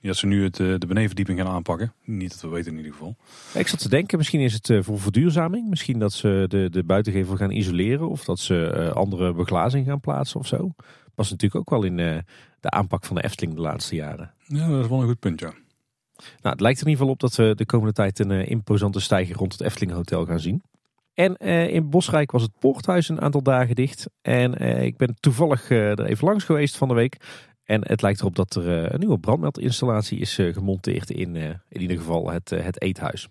Ja, 0.00 0.08
dat 0.08 0.16
ze 0.16 0.26
nu 0.26 0.44
het, 0.44 0.60
eh, 0.60 0.66
de 0.66 0.86
benedenverdieping 0.86 1.38
gaan 1.38 1.48
aanpakken. 1.48 1.92
Niet 2.04 2.30
dat 2.30 2.40
we 2.40 2.48
weten 2.48 2.70
in 2.72 2.76
ieder 2.76 2.92
geval. 2.92 3.16
Ik 3.54 3.68
zat 3.68 3.78
te 3.78 3.88
denken, 3.88 4.18
misschien 4.18 4.40
is 4.40 4.52
het 4.52 4.70
eh, 4.70 4.82
voor 4.82 5.00
verduurzaming. 5.00 5.68
Misschien 5.68 5.98
dat 5.98 6.12
ze 6.12 6.44
de, 6.48 6.70
de 6.70 6.84
buitengevel 6.84 7.36
gaan 7.36 7.50
isoleren. 7.50 8.08
Of 8.08 8.24
dat 8.24 8.38
ze 8.38 8.66
eh, 8.66 8.92
andere 8.92 9.32
beglazing 9.32 9.86
gaan 9.86 10.00
plaatsen 10.00 10.40
of 10.40 10.46
zo. 10.46 10.74
Was 11.14 11.30
natuurlijk 11.30 11.60
ook 11.60 11.70
wel 11.70 11.82
in 11.82 11.96
de 12.60 12.70
aanpak 12.70 13.04
van 13.04 13.16
de 13.16 13.22
Efteling 13.22 13.54
de 13.54 13.60
laatste 13.60 13.94
jaren. 13.94 14.34
Ja, 14.46 14.68
dat 14.68 14.82
is 14.82 14.88
wel 14.88 15.00
een 15.00 15.08
goed 15.08 15.18
punt, 15.18 15.40
ja. 15.40 15.52
Nou, 16.16 16.54
het 16.54 16.60
lijkt 16.60 16.80
er 16.80 16.86
in 16.86 16.92
ieder 16.92 17.06
geval 17.06 17.08
op 17.08 17.20
dat 17.20 17.34
we 17.34 17.54
de 17.54 17.66
komende 17.66 17.92
tijd 17.92 18.18
een 18.18 18.30
imposante 18.30 19.00
stijging 19.00 19.36
rond 19.36 19.52
het 19.52 19.60
Efteling 19.60 19.92
Hotel 19.92 20.26
gaan 20.26 20.40
zien. 20.40 20.62
En 21.20 21.36
eh, 21.36 21.68
in 21.68 21.90
Bosrijk 21.90 22.30
was 22.30 22.42
het 22.42 22.58
Poorthuis 22.58 23.08
een 23.08 23.20
aantal 23.20 23.42
dagen 23.42 23.74
dicht. 23.74 24.06
En 24.22 24.58
eh, 24.58 24.82
ik 24.82 24.96
ben 24.96 25.16
toevallig 25.20 25.70
eh, 25.70 25.90
er 25.90 26.04
even 26.04 26.26
langs 26.26 26.44
geweest 26.44 26.76
van 26.76 26.88
de 26.88 26.94
week. 26.94 27.16
En 27.70 27.80
het 27.86 28.02
lijkt 28.02 28.20
erop 28.20 28.36
dat 28.36 28.54
er 28.54 28.84
eh, 28.84 28.92
een 28.92 28.98
nieuwe 28.98 29.18
brandmeldinstallatie 29.18 30.18
is 30.18 30.38
eh, 30.38 30.52
gemonteerd 30.52 31.10
in 31.10 31.36
eh, 31.36 31.48
in 31.68 31.80
ieder 31.80 31.96
geval 31.96 32.30
het, 32.30 32.50
het 32.50 32.82
eethuis. 32.82 33.28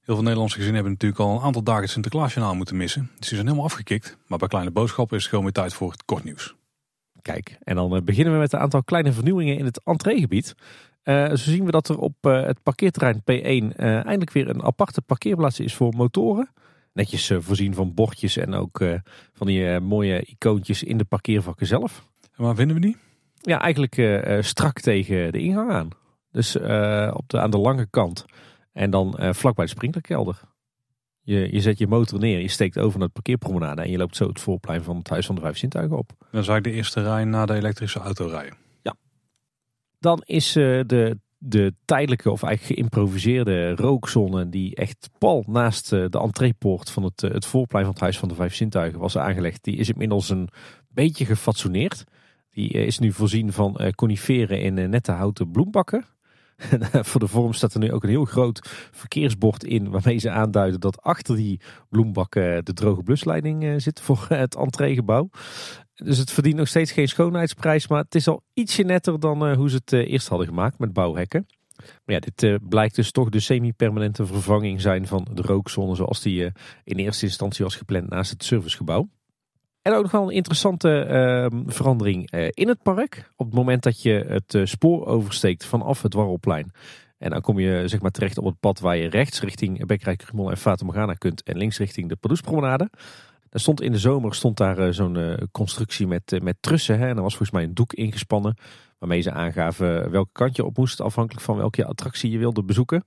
Heel 0.00 0.14
veel 0.14 0.22
Nederlandse 0.22 0.56
gezinnen 0.56 0.82
hebben 0.82 0.92
natuurlijk 0.92 1.20
al 1.20 1.36
een 1.36 1.42
aantal 1.42 1.62
dagen 1.62 1.82
het 1.82 1.90
Sinterklaasjournaal 1.90 2.54
moeten 2.54 2.76
missen. 2.76 3.10
Dus 3.18 3.28
die 3.28 3.36
zijn 3.36 3.46
helemaal 3.46 3.64
afgekikt. 3.64 4.18
Maar 4.26 4.38
bij 4.38 4.48
Kleine 4.48 4.70
Boodschappen 4.70 5.16
is 5.16 5.22
het 5.22 5.30
gewoon 5.30 5.44
weer 5.44 5.54
tijd 5.54 5.74
voor 5.74 5.90
het 5.90 6.04
kort 6.04 6.24
nieuws. 6.24 6.54
Kijk, 7.22 7.58
en 7.62 7.74
dan 7.74 8.04
beginnen 8.04 8.32
we 8.32 8.38
met 8.38 8.52
een 8.52 8.58
aantal 8.58 8.82
kleine 8.82 9.12
vernieuwingen 9.12 9.58
in 9.58 9.64
het 9.64 9.80
entreegebied. 9.84 10.54
Eh, 11.02 11.28
zo 11.28 11.36
zien 11.36 11.64
we 11.64 11.70
dat 11.70 11.88
er 11.88 11.98
op 11.98 12.14
het 12.20 12.62
parkeerterrein 12.62 13.20
P1 13.20 13.24
eh, 13.24 13.94
eindelijk 13.94 14.32
weer 14.32 14.48
een 14.48 14.62
aparte 14.62 15.02
parkeerplaats 15.02 15.60
is 15.60 15.74
voor 15.74 15.94
motoren. 15.96 16.48
Netjes 16.92 17.32
voorzien 17.38 17.74
van 17.74 17.94
bordjes 17.94 18.36
en 18.36 18.54
ook 18.54 18.84
van 19.32 19.46
die 19.46 19.80
mooie 19.80 20.22
icoontjes 20.22 20.82
in 20.82 20.98
de 20.98 21.04
parkeervakken 21.04 21.66
zelf. 21.66 22.06
En 22.36 22.44
waar 22.44 22.54
vinden 22.54 22.76
we 22.76 22.82
die? 22.82 22.96
Ja, 23.46 23.60
eigenlijk 23.60 23.96
eh, 23.96 24.36
eh, 24.36 24.44
strak 24.44 24.80
tegen 24.80 25.32
de 25.32 25.38
ingang 25.38 25.70
aan. 25.70 25.88
Dus 26.34 26.56
eh, 26.56 27.10
op 27.14 27.28
de, 27.28 27.40
aan 27.40 27.50
de 27.50 27.58
lange 27.58 27.86
kant. 27.90 28.24
En 28.72 28.90
dan 28.90 29.18
eh, 29.18 29.32
vlakbij 29.32 29.64
de 29.64 29.70
sprinklerkelder. 29.70 30.40
Je, 31.20 31.52
je 31.52 31.60
zet 31.60 31.78
je 31.78 31.86
motor 31.86 32.18
neer, 32.18 32.40
je 32.40 32.48
steekt 32.48 32.78
over 32.78 32.98
naar 32.98 33.04
het 33.04 33.12
parkeerpromenade 33.12 33.82
en 33.82 33.90
je 33.90 33.96
loopt 33.96 34.16
zo 34.16 34.28
het 34.28 34.40
voorplein 34.40 34.82
van 34.82 34.96
het 34.96 35.08
Huis 35.08 35.26
van 35.26 35.34
de 35.34 35.40
Vijf 35.40 35.56
Zintuigen 35.56 35.98
op. 35.98 36.08
Dat 36.08 36.18
is 36.18 36.32
eigenlijk 36.32 36.64
de 36.64 36.72
eerste 36.72 37.02
rij 37.02 37.24
na 37.24 37.46
de 37.46 37.54
elektrische 37.54 37.98
auto 37.98 38.26
rijden. 38.26 38.62
Dan 39.98 40.22
is 40.24 40.52
de, 40.52 41.18
de 41.38 41.74
tijdelijke 41.84 42.30
of 42.30 42.42
eigenlijk 42.42 42.74
geïmproviseerde 42.74 43.74
rookzone 43.74 44.48
die 44.48 44.74
echt 44.74 45.10
pal 45.18 45.44
naast 45.46 45.90
de 45.90 46.20
entreepoort 46.20 46.90
van 46.90 47.02
het, 47.02 47.20
het 47.20 47.46
voorplein 47.46 47.84
van 47.84 47.92
het 47.92 48.02
Huis 48.02 48.18
van 48.18 48.28
de 48.28 48.34
Vijf 48.34 48.54
Zintuigen 48.54 48.98
was 48.98 49.18
aangelegd. 49.18 49.64
Die 49.64 49.76
is 49.76 49.88
inmiddels 49.88 50.28
een 50.28 50.48
beetje 50.88 51.24
gefatsoeneerd. 51.24 52.04
Die 52.54 52.72
eh, 52.72 52.86
is 52.86 52.98
nu 52.98 53.12
voorzien 53.12 53.52
van 53.52 53.76
eh, 53.76 53.90
coniferen 53.90 54.60
in 54.60 54.78
eh, 54.78 54.88
nette 54.88 55.12
houten 55.12 55.50
bloembakken. 55.50 56.04
En, 56.70 57.04
Voor 57.04 57.20
de 57.20 57.28
vorm 57.28 57.52
staat 57.52 57.74
er 57.74 57.80
nu 57.80 57.92
ook 57.92 58.02
een 58.02 58.08
heel 58.08 58.24
groot 58.24 58.60
verkeersbord 58.92 59.64
in 59.64 59.90
waarmee 59.90 60.18
ze 60.18 60.30
aanduiden 60.30 60.80
dat 60.80 61.02
achter 61.02 61.36
die 61.36 61.60
bloembakken 61.88 62.64
de 62.64 62.72
droge 62.72 63.02
blusleiding 63.02 63.82
zit 63.82 64.00
voor 64.00 64.26
het 64.28 64.54
entreegebouw. 64.54 65.30
Dus 65.94 66.18
het 66.18 66.30
verdient 66.30 66.56
nog 66.56 66.68
steeds 66.68 66.92
geen 66.92 67.08
schoonheidsprijs, 67.08 67.88
maar 67.88 68.02
het 68.02 68.14
is 68.14 68.28
al 68.28 68.42
ietsje 68.52 68.82
netter 68.82 69.20
dan 69.20 69.54
hoe 69.54 69.70
ze 69.70 69.76
het 69.76 69.92
eerst 69.92 70.28
hadden 70.28 70.46
gemaakt 70.46 70.78
met 70.78 70.92
bouwhekken. 70.92 71.46
Maar 71.76 72.14
ja, 72.14 72.18
dit 72.18 72.68
blijkt 72.68 72.94
dus 72.94 73.10
toch 73.10 73.28
de 73.28 73.40
semi-permanente 73.40 74.26
vervanging 74.26 74.80
zijn 74.80 75.06
van 75.06 75.26
de 75.32 75.42
rookzone 75.42 75.94
zoals 75.94 76.20
die 76.20 76.52
in 76.84 76.96
eerste 76.96 77.26
instantie 77.26 77.64
was 77.64 77.76
gepland 77.76 78.08
naast 78.08 78.30
het 78.30 78.44
servicegebouw. 78.44 79.08
En 79.84 79.92
ook 79.92 80.02
nog 80.02 80.10
wel 80.10 80.22
een 80.22 80.36
interessante 80.36 80.98
ehm, 80.98 81.62
verandering 81.66 82.30
eh, 82.30 82.48
in 82.50 82.68
het 82.68 82.82
park. 82.82 83.30
Op 83.36 83.46
het 83.46 83.54
moment 83.54 83.82
dat 83.82 84.02
je 84.02 84.24
het 84.28 84.54
eh, 84.54 84.64
spoor 84.64 85.06
oversteekt 85.06 85.64
vanaf 85.64 86.02
het 86.02 86.14
Warrelplein. 86.14 86.72
En 87.18 87.30
dan 87.30 87.40
kom 87.40 87.58
je 87.58 87.88
zeg 87.88 88.00
maar 88.00 88.10
terecht 88.10 88.38
op 88.38 88.44
het 88.44 88.60
pad 88.60 88.80
waar 88.80 88.96
je 88.96 89.08
rechts 89.08 89.40
richting 89.40 89.86
Bekkerijk, 89.86 90.18
Krumel 90.18 90.50
en 90.50 90.56
Fata 90.56 90.84
Morgana 90.84 91.14
kunt. 91.14 91.42
En 91.42 91.56
links 91.56 91.78
richting 91.78 92.08
de 92.08 92.16
Pardoespromenade. 92.16 92.90
Er 93.50 93.60
stond 93.60 93.80
in 93.80 93.92
de 93.92 93.98
zomer 93.98 94.34
stond 94.34 94.56
daar 94.56 94.78
eh, 94.78 94.92
zo'n 94.92 95.48
constructie 95.52 96.06
met, 96.06 96.38
met 96.42 96.56
trussen. 96.60 96.98
Hè, 96.98 97.08
en 97.08 97.16
er 97.16 97.22
was 97.22 97.36
volgens 97.36 97.50
mij 97.50 97.62
een 97.62 97.74
doek 97.74 97.92
ingespannen. 97.92 98.56
Waarmee 98.98 99.20
ze 99.20 99.30
aangaven 99.30 100.10
welke 100.10 100.32
kant 100.32 100.56
je 100.56 100.64
op 100.64 100.76
moest. 100.76 101.00
Afhankelijk 101.00 101.44
van 101.44 101.56
welke 101.56 101.84
attractie 101.84 102.30
je 102.30 102.38
wilde 102.38 102.62
bezoeken. 102.62 103.04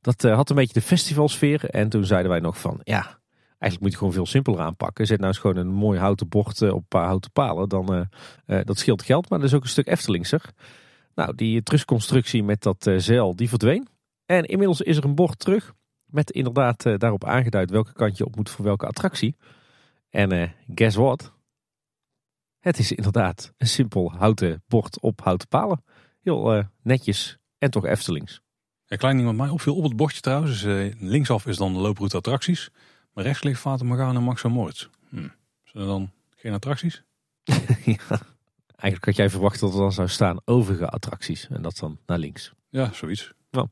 Dat 0.00 0.22
had 0.22 0.50
een 0.50 0.56
beetje 0.56 0.80
de 0.80 0.86
festivalsfeer. 0.86 1.64
En 1.64 1.88
toen 1.88 2.04
zeiden 2.04 2.30
wij 2.30 2.40
nog 2.40 2.58
van 2.60 2.80
ja, 2.82 3.19
eigenlijk 3.60 3.80
moet 3.80 3.90
je 3.90 3.96
gewoon 3.96 4.12
veel 4.12 4.26
simpeler 4.26 4.60
aanpakken. 4.60 5.06
Zet 5.06 5.18
nou 5.18 5.28
eens 5.28 5.40
gewoon 5.40 5.56
een 5.56 5.72
mooi 5.72 5.98
houten 5.98 6.28
bord 6.28 6.62
eh, 6.62 6.68
op 6.68 6.80
een 6.80 6.88
paar 6.88 7.06
houten 7.06 7.30
palen. 7.32 7.68
Dan, 7.68 7.94
eh, 7.94 8.58
eh, 8.58 8.64
dat 8.64 8.78
scheelt 8.78 9.02
geld, 9.02 9.28
maar 9.28 9.38
dat 9.38 9.48
is 9.48 9.54
ook 9.54 9.62
een 9.62 9.68
stuk 9.68 9.86
Eftelingser. 9.86 10.42
Nou, 11.14 11.34
die 11.34 11.62
trusconstructie 11.62 12.42
met 12.42 12.62
dat 12.62 12.90
zeil, 12.96 13.36
die 13.36 13.48
verdween. 13.48 13.88
En 14.26 14.44
inmiddels 14.44 14.80
is 14.80 14.96
er 14.96 15.04
een 15.04 15.14
bord 15.14 15.38
terug. 15.38 15.74
Met 16.04 16.30
inderdaad 16.30 16.82
daarop 16.82 17.24
aangeduid 17.24 17.70
welke 17.70 17.92
kant 17.92 18.16
je 18.16 18.24
op 18.24 18.36
moet 18.36 18.50
voor 18.50 18.64
welke 18.64 18.86
attractie. 18.86 19.36
En 20.10 20.54
guess 20.74 20.96
what? 20.96 21.32
Het 22.58 22.78
is 22.78 22.92
inderdaad 22.92 23.52
een 23.56 23.66
simpel 23.66 24.12
houten 24.12 24.62
bord 24.66 25.00
op 25.00 25.20
houten 25.20 25.48
palen. 25.48 25.84
Heel 26.20 26.64
netjes 26.82 27.38
en 27.58 27.70
toch 27.70 27.84
Eftelings. 27.84 28.40
Een 28.86 28.98
klein 28.98 29.16
ding 29.16 29.28
wat 29.28 29.36
mij 29.36 29.48
opviel 29.48 29.76
op 29.76 29.82
het 29.82 29.96
bordje 29.96 30.20
trouwens. 30.20 30.62
linksaf 30.98 31.46
is 31.46 31.56
dan 31.56 31.72
de 31.72 31.78
looproute 31.78 32.16
attracties. 32.16 32.70
Maar 33.12 33.24
rechts 33.24 33.42
ligt 33.42 33.60
Fata 33.60 33.84
Morgana 33.84 34.18
en 34.18 34.24
Max 34.24 34.42
Moritz. 34.42 34.88
Hm. 35.08 35.28
Zijn 35.64 35.82
er 35.82 35.86
dan 35.86 36.10
geen 36.36 36.52
attracties? 36.52 37.02
ja. 37.84 38.20
Eigenlijk 38.76 39.04
had 39.04 39.16
jij 39.16 39.30
verwacht 39.30 39.60
dat 39.60 39.72
er 39.72 39.78
dan 39.78 39.92
zou 39.92 40.08
staan 40.08 40.40
overige 40.44 40.88
attracties. 40.88 41.48
En 41.48 41.62
dat 41.62 41.76
dan 41.76 41.98
naar 42.06 42.18
links. 42.18 42.52
Ja, 42.68 42.92
zoiets. 42.92 43.32
Nou, 43.50 43.68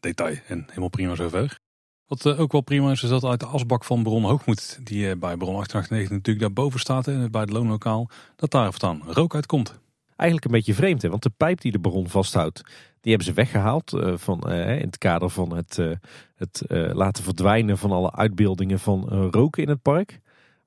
detail 0.00 0.36
en 0.46 0.64
helemaal 0.68 0.88
prima 0.88 1.14
zover. 1.14 1.58
Wat 2.06 2.26
eh, 2.26 2.40
ook 2.40 2.52
wel 2.52 2.60
prima 2.60 2.90
is, 2.90 3.02
is 3.02 3.08
dat 3.08 3.24
uit 3.24 3.40
de 3.40 3.46
asbak 3.46 3.84
van 3.84 4.02
Bron 4.02 4.24
Hoogmoed, 4.24 4.80
die 4.82 5.10
eh, 5.10 5.16
bij 5.16 5.36
Bron 5.36 5.56
889 5.56 6.10
natuurlijk 6.10 6.46
daarboven 6.46 6.80
staat, 6.80 7.06
en 7.06 7.30
bij 7.30 7.40
het 7.40 7.50
loonlokaal, 7.50 8.10
dat 8.36 8.50
daar 8.50 8.72
staan 8.72 9.02
rook 9.06 9.34
uitkomt. 9.34 9.80
Eigenlijk 10.20 10.44
een 10.44 10.58
beetje 10.58 10.74
vreemd, 10.74 11.02
hè? 11.02 11.08
want 11.08 11.22
de 11.22 11.32
pijp 11.36 11.60
die 11.60 11.72
de 11.72 11.78
baron 11.78 12.08
vasthoudt, 12.08 12.62
die 13.00 13.12
hebben 13.12 13.24
ze 13.24 13.32
weggehaald 13.32 13.92
eh, 13.92 14.16
van, 14.16 14.40
eh, 14.40 14.74
in 14.74 14.86
het 14.86 14.98
kader 14.98 15.30
van 15.30 15.56
het, 15.56 15.78
eh, 15.78 15.90
het 16.36 16.62
laten 16.92 17.24
verdwijnen 17.24 17.78
van 17.78 17.90
alle 17.90 18.12
uitbeeldingen 18.12 18.78
van 18.78 19.08
roken 19.30 19.62
in 19.62 19.68
het 19.68 19.82
park. 19.82 20.20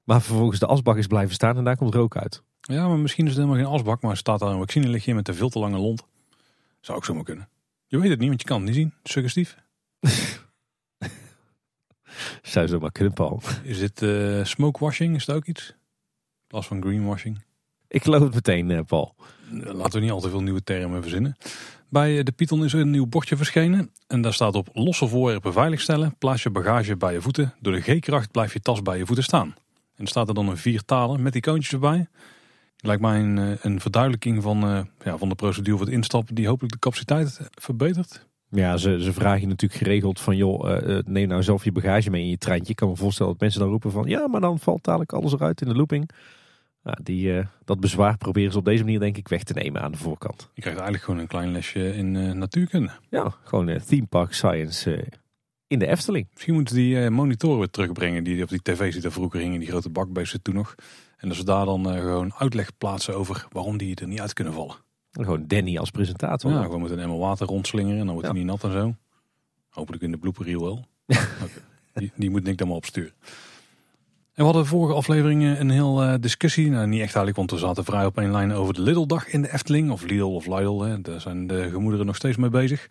Maar 0.03 0.21
vervolgens 0.21 0.59
de 0.59 0.65
asbak 0.65 0.97
is 0.97 1.07
blijven 1.07 1.33
staan 1.33 1.57
en 1.57 1.63
daar 1.63 1.77
komt 1.77 1.93
rook 1.93 2.17
uit. 2.17 2.43
Ja, 2.61 2.87
maar 2.87 2.97
misschien 2.97 3.25
is 3.25 3.35
het 3.35 3.41
helemaal 3.43 3.63
geen 3.63 3.73
asbak, 3.73 4.01
maar 4.01 4.17
staat 4.17 4.39
daar 4.39 4.49
een 4.51 4.57
vaccinelichtje 4.57 5.13
met 5.15 5.27
een 5.27 5.35
veel 5.35 5.49
te 5.49 5.59
lange 5.59 5.77
lont. 5.77 6.03
Zou 6.79 6.97
ook 6.97 7.05
zomaar 7.05 7.23
kunnen. 7.23 7.49
Je 7.87 7.99
weet 7.99 8.09
het 8.09 8.19
niet, 8.19 8.27
want 8.27 8.41
je 8.41 8.47
kan 8.47 8.57
het 8.57 8.65
niet 8.65 8.75
zien. 8.75 8.93
Suggestief. 9.03 9.57
Zou 12.41 12.67
zo 12.67 12.79
maar 12.79 12.91
kunnen, 12.91 13.13
Paul. 13.13 13.41
Is 13.63 13.91
dit 13.91 13.97
smokewashing? 14.47 15.15
Is 15.15 15.25
dat 15.25 15.35
ook 15.35 15.45
iets? 15.45 15.69
In 15.69 16.47
plaats 16.47 16.67
van 16.67 16.81
greenwashing? 16.81 17.43
Ik 17.93 18.03
geloof 18.03 18.21
het 18.21 18.33
meteen, 18.33 18.71
eh, 18.71 18.79
Paul. 18.87 19.15
Laten 19.51 19.91
we 19.91 19.99
niet 19.99 20.11
al 20.11 20.19
te 20.19 20.29
veel 20.29 20.41
nieuwe 20.41 20.63
termen 20.63 21.01
verzinnen. 21.01 21.35
Bij 21.89 22.17
eh, 22.17 22.23
de 22.23 22.31
Python 22.31 22.63
is 22.63 22.73
er 22.73 22.79
een 22.79 22.89
nieuw 22.89 23.07
bordje 23.07 23.37
verschenen. 23.37 23.91
En 24.07 24.21
daar 24.21 24.33
staat 24.33 24.55
op 24.55 24.69
losse 24.73 25.07
voorwerpen 25.07 25.53
veiligstellen. 25.53 26.15
Plaats 26.17 26.43
je 26.43 26.49
bagage 26.49 26.97
bij 26.97 27.13
je 27.13 27.21
voeten. 27.21 27.53
Door 27.59 27.73
de 27.73 27.81
G-kracht 27.81 28.31
blijft 28.31 28.53
je 28.53 28.59
tas 28.59 28.81
bij 28.81 28.97
je 28.97 29.05
voeten 29.05 29.23
staan. 29.23 29.55
En 29.95 30.07
staat 30.07 30.27
er 30.27 30.33
dan 30.33 30.47
een 30.47 30.57
vier 30.57 30.83
talen 30.85 31.21
met 31.21 31.35
icoontjes 31.35 31.73
erbij. 31.73 32.07
Lijkt 32.77 33.01
mij 33.01 33.19
een, 33.19 33.37
eh, 33.37 33.51
een 33.61 33.79
verduidelijking 33.79 34.43
van, 34.43 34.87
ja, 35.03 35.17
van 35.17 35.29
de 35.29 35.35
procedure 35.35 35.77
voor 35.77 35.85
het 35.85 35.95
instappen. 35.95 36.35
Die 36.35 36.47
hopelijk 36.47 36.73
de 36.73 36.79
capaciteit 36.79 37.49
verbetert. 37.51 38.27
Ja, 38.49 38.77
ze, 38.77 39.03
ze 39.03 39.13
vragen 39.13 39.41
je 39.41 39.47
natuurlijk 39.47 39.81
geregeld 39.81 40.19
van, 40.19 40.37
joh, 40.37 40.79
neem 41.05 41.27
nou 41.27 41.43
zelf 41.43 41.63
je 41.63 41.71
bagage 41.71 42.09
mee 42.09 42.23
in 42.23 42.29
je 42.29 42.37
treintje. 42.37 42.69
Ik 42.69 42.75
kan 42.75 42.89
me 42.89 42.95
voorstellen 42.95 43.31
dat 43.31 43.41
mensen 43.41 43.59
dan 43.59 43.69
roepen 43.69 43.91
van, 43.91 44.07
ja, 44.07 44.27
maar 44.27 44.41
dan 44.41 44.59
valt 44.59 44.83
dadelijk 44.83 45.13
alles 45.13 45.33
eruit 45.33 45.61
in 45.61 45.67
de 45.67 45.75
looping. 45.75 46.09
Nou, 46.83 46.97
die, 47.03 47.37
eh, 47.37 47.45
dat 47.65 47.79
bezwaar 47.79 48.17
proberen 48.17 48.51
ze 48.51 48.57
op 48.57 48.65
deze 48.65 48.83
manier 48.83 48.99
denk 48.99 49.17
ik 49.17 49.27
weg 49.27 49.43
te 49.43 49.53
nemen 49.53 49.81
aan 49.81 49.91
de 49.91 49.97
voorkant. 49.97 50.49
Je 50.53 50.61
krijgt 50.61 50.79
eigenlijk 50.79 51.03
gewoon 51.03 51.19
een 51.19 51.27
klein 51.27 51.51
lesje 51.51 51.95
in 51.95 52.15
eh, 52.15 52.31
natuurkunde. 52.31 52.91
Ja, 53.09 53.33
gewoon 53.43 53.69
eh, 53.69 53.79
theme 53.81 54.05
park 54.05 54.33
science 54.33 55.07
in 55.67 55.79
de 55.79 55.87
Efteling. 55.87 56.27
Misschien 56.33 56.53
moeten 56.53 56.75
die 56.75 57.09
monitoren 57.09 57.57
weer 57.57 57.69
terugbrengen 57.69 58.23
die 58.23 58.43
op 58.43 58.49
die 58.49 58.61
tv's 58.61 58.93
die 58.93 59.03
er 59.03 59.11
vroeger 59.11 59.39
hingen. 59.39 59.59
Die 59.59 59.69
grote 59.69 59.89
bakbeesten 59.89 60.41
toen 60.41 60.55
nog. 60.55 60.75
En 61.17 61.27
dat 61.27 61.37
ze 61.37 61.43
daar 61.45 61.65
dan 61.65 61.85
gewoon 61.85 62.33
uitleg 62.33 62.77
plaatsen 62.77 63.15
over 63.15 63.47
waarom 63.51 63.77
die 63.77 63.95
er 63.95 64.07
niet 64.07 64.19
uit 64.21 64.33
kunnen 64.33 64.53
vallen. 64.53 64.75
En 65.11 65.23
gewoon 65.23 65.47
Danny 65.47 65.77
als 65.77 65.89
presentator. 65.91 66.51
Ja, 66.51 66.63
gewoon 66.63 66.81
met 66.81 66.91
een 66.91 66.99
emmer 66.99 67.17
water 67.17 67.47
rondslingeren 67.47 67.99
en 67.99 68.05
dan 68.05 68.13
wordt 68.13 68.27
Ja. 68.27 68.33
hij 68.33 68.41
niet 68.43 68.51
nat 68.51 68.63
en 68.63 68.71
zo. 68.71 68.95
Hopelijk 69.69 70.03
in 70.03 70.11
de 70.11 70.17
blooper 70.17 70.45
reel 70.45 70.61
wel. 70.61 70.85
Die, 71.93 72.11
die 72.15 72.29
moet 72.29 72.43
Nick 72.43 72.57
dan 72.57 72.67
maar 72.67 72.75
opsturen. 72.77 73.13
We 74.33 74.43
hadden 74.43 74.65
vorige 74.65 74.93
afleveringen 74.93 75.59
een 75.59 75.69
heel 75.69 76.03
eh, 76.03 76.13
discussie. 76.19 76.69
Nou, 76.69 76.87
niet 76.87 77.01
echt 77.01 77.15
eigenlijk, 77.15 77.35
want 77.35 77.51
we 77.51 77.57
zaten 77.57 77.85
vrij 77.85 78.05
op 78.05 78.17
één 78.17 78.31
lijn 78.31 78.53
over 78.53 78.73
de 78.73 78.81
Lidl-dag 78.81 79.27
in 79.27 79.41
de 79.41 79.53
Efteling. 79.53 79.91
Of 79.91 80.03
Lidl 80.03 80.23
of 80.23 80.45
Lidl, 80.45 81.01
daar 81.01 81.21
zijn 81.21 81.47
de 81.47 81.69
gemoederen 81.69 82.05
nog 82.05 82.15
steeds 82.15 82.37
mee 82.37 82.49
bezig. 82.49 82.87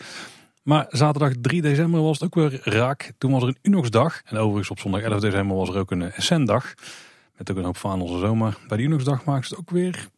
Maar 0.62 0.86
zaterdag 0.88 1.32
3 1.40 1.62
december 1.62 2.02
was 2.02 2.20
het 2.20 2.24
ook 2.24 2.34
weer 2.34 2.60
raak. 2.64 3.12
Toen 3.18 3.32
was 3.32 3.42
er 3.42 3.48
een 3.48 3.58
Unox-dag. 3.62 4.22
En 4.24 4.36
overigens 4.36 4.70
op 4.70 4.78
zondag 4.78 5.02
11 5.02 5.20
december 5.20 5.56
was 5.56 5.68
er 5.68 5.78
ook 5.78 5.90
een 5.90 6.12
Essent-dag. 6.12 6.74
Met 7.36 7.50
ook 7.50 7.56
een 7.56 7.64
hoop 7.64 7.76
vaandels 7.76 8.12
en 8.12 8.18
zo. 8.18 8.34
Bij 8.68 8.76
de 8.76 8.82
Unox-dag 8.82 9.24
maakte 9.24 9.48
het 9.48 9.58
ook 9.58 9.70
weer 9.70 10.08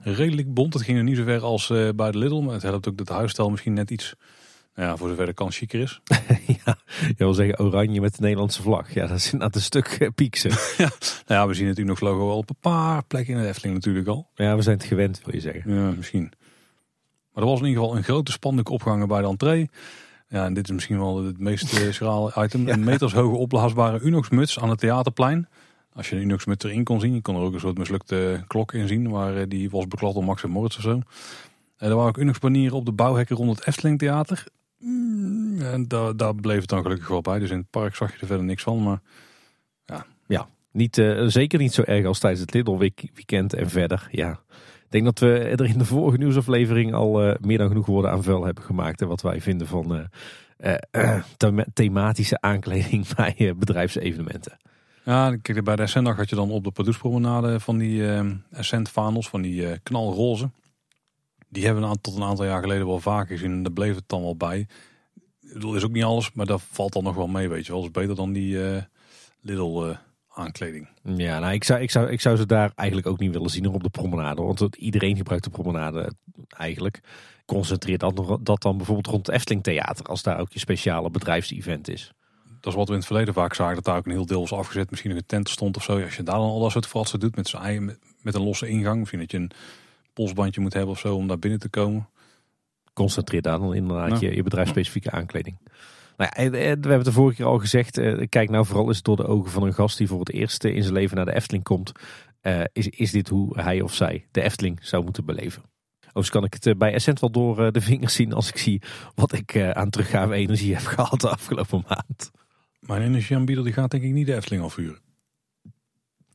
redelijk 0.00 0.54
bont. 0.54 0.74
Het 0.74 0.82
ging 0.82 0.98
er 0.98 1.04
niet 1.04 1.16
zo 1.16 1.24
ver 1.24 1.42
als 1.42 1.70
eh, 1.70 1.88
bij 1.96 2.10
de 2.10 2.18
Lidl. 2.18 2.40
Maar 2.40 2.54
het 2.54 2.62
helpt 2.62 2.88
ook 2.88 2.96
dat 2.96 3.06
de 3.06 3.12
huisstijl 3.12 3.50
misschien 3.50 3.72
net 3.72 3.90
iets... 3.90 4.14
Ja, 4.76 4.96
voor 4.96 5.08
zover 5.08 5.26
de 5.26 5.32
kans 5.32 5.56
chiquer 5.56 5.80
is. 5.80 6.00
ja, 6.64 6.76
je 7.08 7.14
wil 7.16 7.34
zeggen 7.34 7.58
oranje 7.58 8.00
met 8.00 8.16
de 8.16 8.22
Nederlandse 8.22 8.62
vlag. 8.62 8.94
Ja, 8.94 9.06
dat 9.06 9.16
is 9.16 9.24
inderdaad 9.24 9.54
een 9.54 9.60
stuk 9.60 9.86
eh, 9.86 10.08
pieksen. 10.14 10.50
Nou 11.26 11.40
ja, 11.40 11.46
we 11.46 11.54
zien 11.54 11.66
het 11.66 11.78
Unox 11.78 12.00
logo 12.00 12.30
al 12.30 12.36
op 12.36 12.50
een 12.50 12.56
paar 12.60 13.04
plekken 13.04 13.34
in 13.34 13.40
de 13.40 13.48
Efteling 13.48 13.74
natuurlijk 13.74 14.06
al. 14.08 14.30
ja, 14.34 14.56
we 14.56 14.62
zijn 14.62 14.76
het 14.76 14.86
gewend, 14.86 15.20
wil 15.24 15.34
je 15.34 15.40
zeggen. 15.40 15.74
Ja, 15.74 15.90
misschien. 15.90 16.32
Maar 17.32 17.44
er 17.44 17.50
was 17.50 17.60
in 17.60 17.66
ieder 17.66 17.82
geval 17.82 17.96
een 17.96 18.04
grote 18.04 18.32
spandoek 18.32 18.68
opgehangen 18.68 19.08
bij 19.08 19.20
de 19.20 19.26
entree. 19.26 19.70
Ja, 20.28 20.44
en 20.44 20.54
dit 20.54 20.64
is 20.64 20.74
misschien 20.74 20.98
wel 20.98 21.24
het 21.24 21.38
meest 21.38 21.78
uh, 21.78 21.92
schrale 21.92 22.32
item. 22.36 22.68
Een 22.68 22.84
metershoge 22.84 23.36
opblaasbare 23.36 24.00
Unox-muts 24.00 24.60
aan 24.60 24.70
het 24.70 24.78
Theaterplein. 24.78 25.48
Als 25.92 26.08
je 26.08 26.16
een 26.16 26.22
Unox-muts 26.22 26.64
erin 26.64 26.84
kon 26.84 27.00
zien, 27.00 27.14
je 27.14 27.22
kon 27.22 27.36
er 27.36 27.42
ook 27.42 27.54
een 27.54 27.60
soort 27.60 27.78
mislukte 27.78 28.44
klok 28.46 28.72
in 28.72 28.88
zien. 28.88 29.10
Waar 29.10 29.48
die 29.48 29.70
was 29.70 29.88
beklad 29.88 30.14
door 30.14 30.24
Max 30.24 30.42
en 30.42 30.50
Moritz 30.50 30.76
of 30.76 30.82
zo. 30.82 31.00
er 31.76 31.94
waren 31.94 32.08
ook 32.08 32.18
Unox-panieren 32.18 32.76
op 32.76 32.84
de 32.84 32.92
bouwhekken 32.92 33.36
rond 33.36 33.58
het 33.58 33.66
Efteling 33.66 33.98
Theater. 33.98 34.46
Mm, 34.86 35.60
en 35.60 35.88
daar, 35.88 36.16
daar 36.16 36.34
bleef 36.34 36.60
het 36.60 36.68
dan 36.68 36.82
gelukkig 36.82 37.08
wel 37.08 37.20
bij. 37.20 37.38
Dus 37.38 37.50
in 37.50 37.58
het 37.58 37.70
park 37.70 37.94
zag 37.94 38.12
je 38.12 38.20
er 38.20 38.26
verder 38.26 38.44
niks 38.44 38.62
van. 38.62 38.82
Maar 38.82 39.00
ja, 39.84 40.06
ja 40.26 40.48
niet, 40.70 40.96
uh, 40.96 41.26
zeker 41.26 41.58
niet 41.58 41.74
zo 41.74 41.82
erg 41.82 42.06
als 42.06 42.18
tijdens 42.18 42.40
het 42.42 42.54
Lidl 42.54 42.76
weekend 42.78 43.54
en 43.54 43.70
verder. 43.70 44.08
Ja. 44.10 44.30
Ik 44.84 44.92
denk 44.92 45.04
dat 45.04 45.18
we 45.18 45.38
er 45.38 45.64
in 45.64 45.78
de 45.78 45.84
vorige 45.84 46.18
nieuwsaflevering 46.18 46.94
al 46.94 47.28
uh, 47.28 47.34
meer 47.40 47.58
dan 47.58 47.68
genoeg 47.68 47.86
woorden 47.86 48.10
aan 48.10 48.22
vuil 48.22 48.44
hebben 48.44 48.64
gemaakt. 48.64 49.00
En 49.00 49.08
wat 49.08 49.22
wij 49.22 49.40
vinden 49.40 49.66
van 49.66 50.08
uh, 50.58 51.20
thematische 51.72 52.40
aankleding 52.40 53.06
bij 53.14 53.54
bedrijfsevenementen. 53.56 54.58
Ja, 55.04 55.36
kijk, 55.36 55.64
bij 55.64 55.76
de 55.76 55.82
Ascentdag 55.82 56.16
had 56.16 56.28
je 56.28 56.36
dan 56.36 56.50
op 56.50 56.64
de 56.64 56.70
Padoespromenade 56.70 57.60
van 57.60 57.78
die 57.78 58.02
Ascent 58.52 58.90
vaandels, 58.90 59.28
van 59.28 59.42
die 59.42 59.78
knalroze. 59.78 60.50
Die 61.48 61.64
hebben 61.64 61.90
we 61.90 62.00
tot 62.00 62.16
een 62.16 62.22
aantal 62.22 62.44
jaar 62.44 62.60
geleden 62.60 62.86
wel 62.86 63.00
vaker 63.00 63.36
gezien 63.36 63.52
en 63.52 63.62
daar 63.62 63.72
bleef 63.72 63.94
het 63.94 64.04
dan 64.06 64.22
wel 64.22 64.36
bij. 64.36 64.66
Dat 65.40 65.74
is 65.74 65.84
ook 65.84 65.92
niet 65.92 66.04
alles, 66.04 66.32
maar 66.32 66.46
dat 66.46 66.62
valt 66.70 66.92
dan 66.92 67.04
nog 67.04 67.14
wel 67.14 67.26
mee, 67.26 67.48
weet 67.48 67.66
je 67.66 67.72
wel. 67.72 67.80
Dat 67.80 67.90
is 67.90 68.00
beter 68.00 68.16
dan 68.16 68.32
die 68.32 68.54
uh, 68.54 68.82
Lidl 69.40 69.84
uh, 69.84 69.96
aankleding. 70.28 70.88
Ja, 71.02 71.38
nou, 71.38 71.52
ik 71.52 71.64
zou, 71.64 71.80
ik, 71.80 71.90
zou, 71.90 72.10
ik 72.10 72.20
zou 72.20 72.36
ze 72.36 72.46
daar 72.46 72.72
eigenlijk 72.74 73.08
ook 73.08 73.18
niet 73.18 73.32
willen 73.32 73.50
zien 73.50 73.66
op 73.66 73.82
de 73.82 73.90
promenade. 73.90 74.42
Want 74.42 74.76
iedereen 74.76 75.16
gebruikt 75.16 75.44
de 75.44 75.50
promenade 75.50 76.12
eigenlijk. 76.48 77.00
Concentreer 77.44 77.98
dat, 77.98 78.38
dat 78.40 78.62
dan 78.62 78.76
bijvoorbeeld 78.76 79.06
rond 79.06 79.26
het 79.26 79.36
Efteling 79.36 79.62
Theater, 79.62 80.06
als 80.06 80.22
daar 80.22 80.38
ook 80.38 80.52
je 80.52 80.58
speciale 80.58 81.10
bedrijfsevent 81.10 81.88
is. 81.88 82.12
Dat 82.60 82.72
is 82.72 82.78
wat 82.78 82.86
we 82.86 82.92
in 82.92 82.98
het 82.98 83.06
verleden 83.06 83.34
vaak 83.34 83.54
zagen, 83.54 83.74
dat 83.74 83.84
daar 83.84 83.96
ook 83.96 84.06
een 84.06 84.12
heel 84.12 84.26
deel 84.26 84.40
was 84.40 84.52
afgezet. 84.52 84.90
Misschien 84.90 85.10
een 85.10 85.26
tent 85.26 85.48
stond 85.48 85.76
of 85.76 85.82
zo. 85.82 86.02
Als 86.02 86.16
je 86.16 86.22
daar 86.22 86.38
dan 86.38 86.48
al 86.48 86.60
dat 86.60 86.70
soort 86.70 86.86
fratsen 86.86 87.20
doet 87.20 87.36
met, 87.36 87.48
zijn, 87.48 87.84
met, 87.84 87.98
met 88.22 88.34
een 88.34 88.42
losse 88.42 88.68
ingang. 88.68 88.98
Misschien 88.98 89.20
dat 89.20 89.30
je 89.30 89.36
een 89.36 89.50
polsbandje 90.16 90.60
moet 90.60 90.72
hebben 90.72 90.90
of 90.90 90.98
zo 90.98 91.14
om 91.14 91.26
daar 91.26 91.38
binnen 91.38 91.60
te 91.60 91.68
komen. 91.68 92.08
Concentreer 92.92 93.42
daar 93.42 93.58
dan 93.58 93.74
inderdaad 93.74 94.20
je, 94.20 94.34
je 94.34 94.42
bedrijfsspecifieke 94.42 95.10
aankleding. 95.10 95.58
Nou 96.16 96.30
ja, 96.34 96.50
we 96.50 96.56
hebben 96.58 96.90
het 96.90 97.04
de 97.04 97.12
vorige 97.12 97.36
keer 97.36 97.46
al 97.46 97.58
gezegd. 97.58 97.98
Eh, 97.98 98.26
kijk 98.28 98.50
nou 98.50 98.66
vooral 98.66 98.88
eens 98.88 99.02
door 99.02 99.16
de 99.16 99.26
ogen 99.26 99.50
van 99.50 99.62
een 99.62 99.74
gast 99.74 99.98
die 99.98 100.08
voor 100.08 100.18
het 100.18 100.32
eerst 100.32 100.64
in 100.64 100.82
zijn 100.82 100.94
leven 100.94 101.16
naar 101.16 101.24
de 101.24 101.34
Efteling 101.34 101.64
komt. 101.64 101.92
Uh, 102.42 102.60
is, 102.72 102.88
is 102.88 103.10
dit 103.10 103.28
hoe 103.28 103.60
hij 103.60 103.80
of 103.80 103.94
zij 103.94 104.26
de 104.30 104.42
Efteling 104.42 104.78
zou 104.82 105.04
moeten 105.04 105.24
beleven? 105.24 105.62
Overigens 106.00 106.30
kan 106.30 106.44
ik 106.44 106.54
het 106.54 106.66
eh, 106.66 106.74
bij 106.74 106.92
Essent 106.92 107.20
wel 107.20 107.30
door 107.30 107.72
de 107.72 107.80
vingers 107.80 108.14
zien 108.14 108.32
als 108.32 108.48
ik 108.48 108.56
zie 108.56 108.82
wat 109.14 109.32
ik 109.32 109.72
aan 109.72 109.90
teruggave 109.90 110.34
energie 110.34 110.74
heb 110.74 110.84
gehad 110.96 111.20
de 111.20 111.30
afgelopen 111.30 111.84
maand. 111.88 112.30
Mijn 112.80 113.02
energieaanbieder 113.02 113.64
die 113.64 113.72
gaat 113.72 113.90
denk 113.90 114.02
ik 114.02 114.12
niet 114.12 114.26
de 114.26 114.34
Efteling 114.34 114.62
afhuren. 114.62 115.05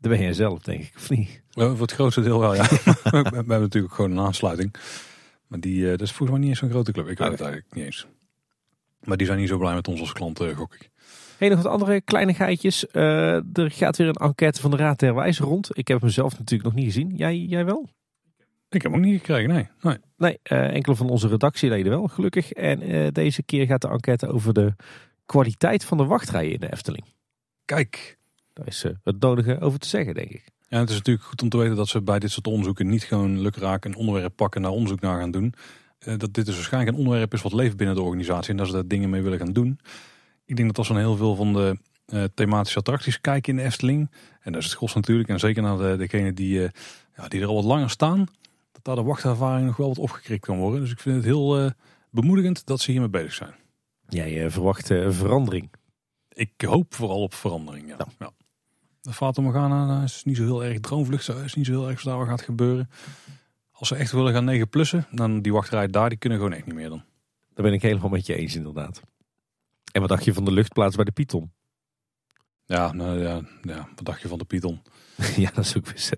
Dat 0.02 0.12
ben 0.12 0.22
jij 0.22 0.34
zelf, 0.34 0.60
denk 0.60 0.82
ik, 0.82 0.94
of 0.96 1.10
niet? 1.10 1.42
voor 1.52 1.82
het 1.82 1.92
grootste 1.92 2.22
deel 2.22 2.40
wel, 2.40 2.56
ja. 2.56 2.64
we, 3.04 3.30
hebben 3.34 3.60
natuurlijk 3.60 3.94
gewoon 3.94 4.12
een 4.12 4.20
aansluiting. 4.20 4.76
Maar 5.48 5.60
die, 5.60 5.82
uh, 5.82 5.90
dat 5.90 6.02
is 6.02 6.12
volgens 6.12 6.30
mij 6.30 6.40
niet 6.40 6.50
eens 6.50 6.60
zo'n 6.60 6.70
grote 6.70 6.92
club. 6.92 7.08
Ik 7.08 7.18
weet 7.18 7.32
het 7.32 7.42
eigenlijk 7.42 7.74
niet 7.76 7.86
eens. 7.86 8.08
Maar 9.04 9.18
die 9.18 9.28
zijn 9.28 9.40
niet 9.40 9.48
zo 9.48 9.58
blij 9.58 9.74
met 9.74 9.88
ons 9.88 10.00
als 10.00 10.14
klant, 10.14 10.42
uh, 10.42 10.58
gok 10.58 10.74
ik. 10.74 10.90
Hey, 11.38 11.50
nog 11.50 11.62
wat 11.62 11.72
andere 11.72 12.02
kleinigheidjes. 12.02 12.86
Uh, 12.92 13.58
er 13.58 13.72
gaat 13.72 13.98
weer 13.98 14.08
een 14.08 14.14
enquête 14.14 14.62
van 14.62 14.72
de 14.72 14.78
Raad 14.78 15.00
der 15.00 15.16
Wijze 15.16 15.44
rond. 15.44 15.78
Ik 15.78 15.88
heb 15.88 16.02
hem 16.02 16.10
zelf 16.10 16.38
natuurlijk 16.38 16.64
nog 16.64 16.74
niet 16.74 16.94
gezien. 16.94 17.16
Jij, 17.16 17.38
jij 17.38 17.66
wel? 17.66 17.90
Ik 18.70 18.82
heb 18.82 18.92
hem 18.92 19.02
ook 19.02 19.08
niet 19.08 19.20
gekregen, 19.20 19.50
nee. 19.50 19.68
Nee, 19.82 19.98
nee 20.18 20.40
enkele 20.70 20.96
van 20.96 21.10
onze 21.10 21.28
redactieleden 21.28 21.92
wel, 21.92 22.08
gelukkig. 22.08 22.52
En 22.52 23.14
deze 23.14 23.44
keer 23.44 23.66
gaat 23.66 23.82
de 23.82 23.88
enquête 23.88 24.28
over 24.28 24.54
de 24.54 24.74
kwaliteit 25.26 25.86
van 25.86 25.98
de 25.98 26.06
wachtrijen 26.06 26.54
in 26.54 26.60
de 26.60 26.72
Efteling. 26.72 27.06
Kijk. 27.66 28.20
Daar 28.54 28.68
is 28.68 28.86
het 29.04 29.20
nodige 29.20 29.60
over 29.60 29.80
te 29.80 29.88
zeggen, 29.88 30.14
denk 30.14 30.30
ik. 30.30 30.44
Ja, 30.72 30.80
het 30.80 30.90
is 30.90 30.96
natuurlijk 30.96 31.26
goed 31.26 31.42
om 31.42 31.50
te 31.50 31.58
weten 31.58 31.76
dat 31.76 31.88
ze 31.88 32.02
bij 32.02 32.20
dit 32.20 32.32
soort 32.32 32.48
onderzoeken 32.48 32.88
niet 32.88 33.04
gewoon 33.04 33.42
lukraak 33.42 33.86
een 33.86 33.96
onderwerp 33.96 34.36
pakken 34.36 34.62
naar 34.62 34.72
onderzoek 34.72 35.00
naar 35.00 35.20
gaan 35.20 35.32
doen. 35.32 35.54
Uh, 36.00 36.18
dat 36.18 36.34
dit 36.34 36.46
dus 36.46 36.56
waarschijnlijk 36.56 36.94
een 36.94 37.04
onderwerp 37.04 37.34
is 37.34 37.42
wat 37.42 37.54
leeft 37.54 37.78
binnen 37.78 37.96
de 37.96 38.02
organisatie 38.02 38.52
en 38.52 38.58
dat 38.58 38.68
ze 38.68 38.74
daar 38.74 38.88
dingen 38.88 39.10
mee 39.10 39.22
willen 39.22 39.38
gaan 39.38 39.54
doen. 39.54 39.80
Ik 40.46 40.56
denk 40.56 40.68
dat 40.68 40.78
als 40.78 40.88
we 40.88 40.98
heel 40.98 41.16
veel 41.16 41.36
van 41.36 41.54
de 41.54 41.78
uh, 42.14 42.24
thematische 42.34 42.80
attracties 42.80 43.22
kijken 43.22 43.52
in 43.52 43.58
de 43.60 43.64
Efteling, 43.64 44.12
en 44.42 44.52
dat 44.52 44.62
is 44.62 44.68
het 44.68 44.78
gros 44.78 44.94
natuurlijk, 44.94 45.30
en 45.30 45.40
zeker 45.40 45.62
naar 45.62 45.78
de, 45.78 45.96
degene 45.98 46.34
die, 46.34 46.60
uh, 46.60 46.70
ja, 47.16 47.28
die 47.28 47.42
er 47.42 47.48
al 47.48 47.56
wat 47.56 47.64
langer 47.64 47.90
staan, 47.90 48.26
dat 48.72 48.84
daar 48.84 48.96
de 48.96 49.04
wachtervaring 49.04 49.66
nog 49.68 49.78
wel 49.78 49.88
wat 49.88 49.98
opgekrikt 49.98 50.46
kan 50.46 50.58
worden. 50.58 50.80
Dus 50.80 50.92
ik 50.92 51.00
vind 51.00 51.16
het 51.16 51.26
heel 51.26 51.72
bemoedigend 52.10 52.66
dat 52.66 52.80
ze 52.80 52.92
hiermee 52.92 53.10
bezig 53.10 53.34
zijn. 53.34 53.54
Jij 54.08 54.50
verwacht 54.50 54.88
verandering? 54.88 55.72
Ik 56.30 56.52
hoop 56.58 56.94
vooral 56.94 57.22
op 57.22 57.34
verandering, 57.34 57.88
ja. 57.88 57.98
ja. 58.20 58.32
De 59.02 59.14
Fata 59.14 59.42
Morgana 59.42 60.04
is 60.04 60.24
niet 60.24 60.38
zo 60.38 60.44
heel 60.44 60.64
erg 60.64 60.80
droomvlucht. 60.80 61.30
is 61.30 61.54
niet 61.54 61.66
zo 61.66 61.72
heel 61.72 61.90
erg 61.90 62.04
wat 62.04 62.28
gaat 62.28 62.42
gebeuren. 62.42 62.90
Als 63.72 63.88
ze 63.88 63.96
echt 63.96 64.12
willen 64.12 64.34
gaan 64.34 64.46
9 64.46 64.70
plussen, 64.70 65.08
dan 65.12 65.42
die 65.42 65.54
wachtrij 65.54 65.88
daar, 65.88 66.10
die 66.10 66.18
kunnen 66.18 66.38
gewoon 66.38 66.54
echt 66.54 66.66
niet 66.66 66.76
meer 66.76 66.90
dan. 66.90 67.04
Daar 67.54 67.66
ben 67.66 67.74
ik 67.74 67.82
helemaal 67.82 68.10
met 68.10 68.26
je 68.26 68.36
eens 68.36 68.56
inderdaad. 68.56 69.02
En 69.92 70.02
wat 70.02 70.10
dacht 70.10 70.26
je 70.26 70.34
van 70.34 70.46
de 70.46 70.52
luchtplaats 70.52 70.96
bij 70.96 71.06
de 71.06 71.12
Python? 71.12 71.52
Ja, 72.66 72.92
nou 72.92 73.20
ja, 73.20 73.42
ja 73.62 73.88
wat 73.96 74.06
dacht 74.06 74.22
je 74.22 74.28
van 74.28 74.38
de 74.38 74.46
Python? 74.46 74.82
ja, 75.36 75.52
dat 75.54 75.66
is 75.66 75.78
ook 75.78 75.86
weer 75.86 76.00
zo. 76.00 76.16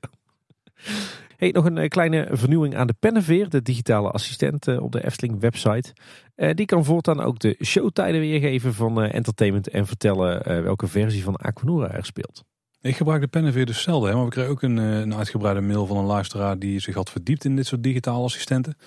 Hey, 1.37 1.51
nog 1.51 1.65
een 1.65 1.77
eh, 1.77 1.87
kleine 1.87 2.27
vernieuwing 2.31 2.75
aan 2.75 2.87
de 2.87 2.95
Penneveer, 2.99 3.49
de 3.49 3.61
digitale 3.61 4.09
assistent 4.09 4.67
eh, 4.67 4.81
op 4.81 4.91
de 4.91 5.05
Efteling 5.05 5.39
website. 5.39 5.93
Eh, 6.35 6.53
die 6.53 6.65
kan 6.65 6.85
voortaan 6.85 7.21
ook 7.21 7.39
de 7.39 7.57
showtijden 7.63 8.21
weergeven 8.21 8.73
van 8.73 9.01
entertainment 9.01 9.69
en 9.69 9.87
vertellen 9.87 10.63
welke 10.63 10.87
versie 10.87 11.23
van 11.23 11.35
Aquanura 11.35 11.91
er 11.91 12.05
speelt. 12.05 12.43
Ik 12.83 12.95
gebruik 12.95 13.21
de 13.21 13.27
Penneveer 13.27 13.65
dus 13.65 13.81
zelden, 13.81 14.15
maar 14.15 14.23
we 14.23 14.29
kregen 14.29 14.51
ook 14.51 14.61
een, 14.61 14.79
eh, 14.79 14.99
een 14.99 15.15
uitgebreide 15.15 15.61
mail 15.61 15.85
van 15.85 15.97
een 15.97 16.05
luisteraar 16.05 16.59
die 16.59 16.79
zich 16.79 16.95
had 16.95 17.09
verdiept 17.09 17.45
in 17.45 17.55
dit 17.55 17.65
soort 17.65 17.83
digitale 17.83 18.23
assistenten. 18.23 18.77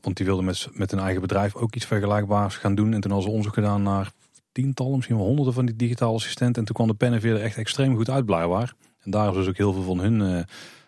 Want 0.00 0.16
die 0.16 0.26
wilde 0.26 0.42
met, 0.42 0.68
met 0.72 0.92
een 0.92 0.98
eigen 0.98 1.20
bedrijf 1.20 1.54
ook 1.54 1.74
iets 1.74 1.84
vergelijkbaars 1.84 2.56
gaan 2.56 2.74
doen. 2.74 2.92
En 2.92 3.00
toen 3.00 3.10
hadden 3.10 3.22
ze 3.22 3.28
onderzoek 3.28 3.54
gedaan 3.54 3.82
naar 3.82 4.12
tientallen, 4.52 4.94
misschien 4.94 5.16
wel 5.16 5.26
honderden 5.26 5.54
van 5.54 5.66
die 5.66 5.76
digitale 5.76 6.14
assistenten. 6.14 6.60
En 6.60 6.64
toen 6.64 6.74
kwam 6.74 6.86
de 6.86 6.94
Penneveer 6.94 7.34
er 7.34 7.42
echt 7.42 7.56
extreem 7.56 7.96
goed 7.96 8.10
uit 8.10 8.24
blijkbaar. 8.24 8.74
En 9.00 9.10
daar 9.10 9.32
ze 9.32 9.38
dus 9.38 9.48
ook 9.48 9.56
heel 9.56 9.72
veel 9.72 9.82
van 9.82 10.00
hun 10.00 10.20
uh, 10.20 10.42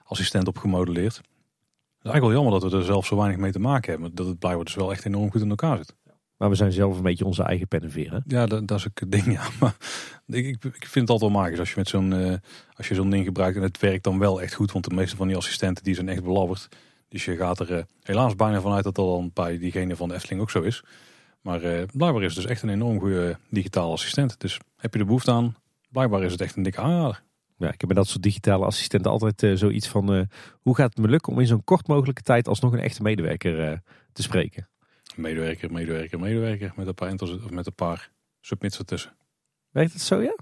assistent 0.05 0.49
op 0.49 0.59
gemodelleerd. 0.59 1.17
Het 1.17 1.25
is 2.03 2.11
eigenlijk 2.11 2.25
wel 2.25 2.43
jammer 2.43 2.61
dat 2.61 2.71
we 2.71 2.79
er 2.79 2.85
zelf 2.85 3.07
zo 3.07 3.17
weinig 3.17 3.39
mee 3.39 3.53
te 3.53 3.61
maken 3.61 3.91
hebben. 3.91 4.15
Dat 4.15 4.27
het 4.27 4.39
blijkbaar 4.39 4.65
dus 4.65 4.75
wel 4.75 4.91
echt 4.91 5.05
enorm 5.05 5.31
goed 5.31 5.43
in 5.43 5.51
elkaar 5.51 5.77
zit. 5.77 5.95
Maar 6.45 6.53
we 6.53 6.59
zijn 6.59 6.73
zelf 6.73 6.97
een 6.97 7.03
beetje 7.03 7.25
onze 7.25 7.43
eigen 7.43 7.69
penneveer. 7.69 8.23
Ja, 8.27 8.47
dat, 8.47 8.69
dat, 8.69 8.79
is 8.79 8.87
ook 8.87 9.01
het 9.01 9.13
ding. 9.13 9.25
Ja. 9.33 9.49
Maar 9.61 9.77
ik, 10.27 10.47
ik, 10.47 10.65
ik 10.65 10.87
vind 10.87 11.09
het 11.09 11.11
altijd 11.11 11.33
wel 11.33 11.41
magisch 11.41 11.59
als 11.59 11.69
je 11.69 11.75
met 11.77 11.89
zo'n 11.89 12.13
uh, 12.13 12.35
als 12.75 12.89
je 12.89 12.95
zo'n 12.95 13.11
ding 13.11 13.25
gebruikt 13.25 13.57
en 13.57 13.63
het 13.63 13.81
werkt 13.81 14.05
dan 14.05 14.19
wel 14.19 14.43
echt 14.43 14.55
goed. 14.55 14.73
Want 14.73 14.89
de 14.89 14.95
meeste 14.95 15.17
van 15.17 15.27
die 15.27 15.37
assistenten 15.37 15.85
die 15.85 15.95
zijn 15.95 16.09
echt 16.09 16.23
belabberd. 16.23 16.69
Dus 17.09 17.25
je 17.25 17.37
gaat 17.37 17.61
er 17.61 17.73
uh, 17.73 17.83
helaas 18.03 18.37
bijna 18.37 18.61
vanuit 18.61 18.85
dat 18.85 18.95
dat 18.95 19.07
dan 19.07 19.31
bij 19.35 19.59
diegene 19.59 19.97
van 19.97 20.09
de 20.09 20.15
Efteling 20.15 20.41
ook 20.41 20.51
zo 20.51 20.61
is. 20.61 20.85
Maar 21.41 21.65
uh, 21.65 21.83
blijkbaar 21.93 22.23
is 22.23 22.35
het 22.35 22.43
dus 22.43 22.53
echt 22.53 22.63
een 22.63 22.69
enorm 22.69 23.01
goede 23.01 23.39
digitale 23.51 23.93
assistent. 23.93 24.41
Dus 24.41 24.59
heb 24.77 24.93
je 24.93 24.99
de 24.99 25.05
behoefte 25.05 25.33
aan, 25.33 25.57
blijkbaar 25.91 26.23
is 26.23 26.33
het 26.33 26.41
echt 26.41 26.57
een 26.57 26.63
dikke 26.63 26.81
aanrader. 26.81 27.23
Ja, 27.57 27.73
ik 27.73 27.81
heb 27.81 27.89
bij 27.89 27.99
dat 27.99 28.09
soort 28.09 28.23
digitale 28.23 28.65
assistenten 28.65 29.11
altijd 29.11 29.59
zoiets 29.59 29.89
van... 29.89 30.29
hoe 30.61 30.75
gaat 30.75 30.95
het 30.95 31.05
me 31.05 31.09
lukken 31.09 31.33
om 31.33 31.41
in 31.41 31.47
zo'n 31.47 31.65
kort 31.65 31.87
mogelijke 31.87 32.23
tijd 32.23 32.49
alsnog 32.49 32.73
een 32.73 32.81
echte 32.81 33.03
medewerker 33.03 33.83
te 34.13 34.23
spreken? 34.23 34.69
Medewerker, 35.15 35.73
medewerker, 35.73 36.21
medewerker. 36.21 36.73
Met 36.77 36.87
een 36.87 36.95
paar, 36.95 37.13
of 37.13 37.51
met 37.51 37.67
een 37.67 37.75
paar 37.75 38.11
submits 38.41 38.79
ertussen. 38.79 39.17
Weet 39.71 39.93
het 39.93 40.03
zo, 40.03 40.21
ja? 40.21 40.35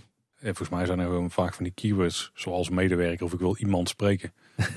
volgens 0.42 0.68
mij 0.68 0.86
zijn 0.86 0.98
er 0.98 1.04
gewoon 1.04 1.30
vaak 1.30 1.54
van 1.54 1.64
die 1.64 1.72
keywords, 1.72 2.30
zoals 2.34 2.70
medewerker 2.70 3.24
of 3.24 3.32
ik 3.32 3.38
wil 3.38 3.56
iemand 3.56 3.88
spreken. 3.88 4.32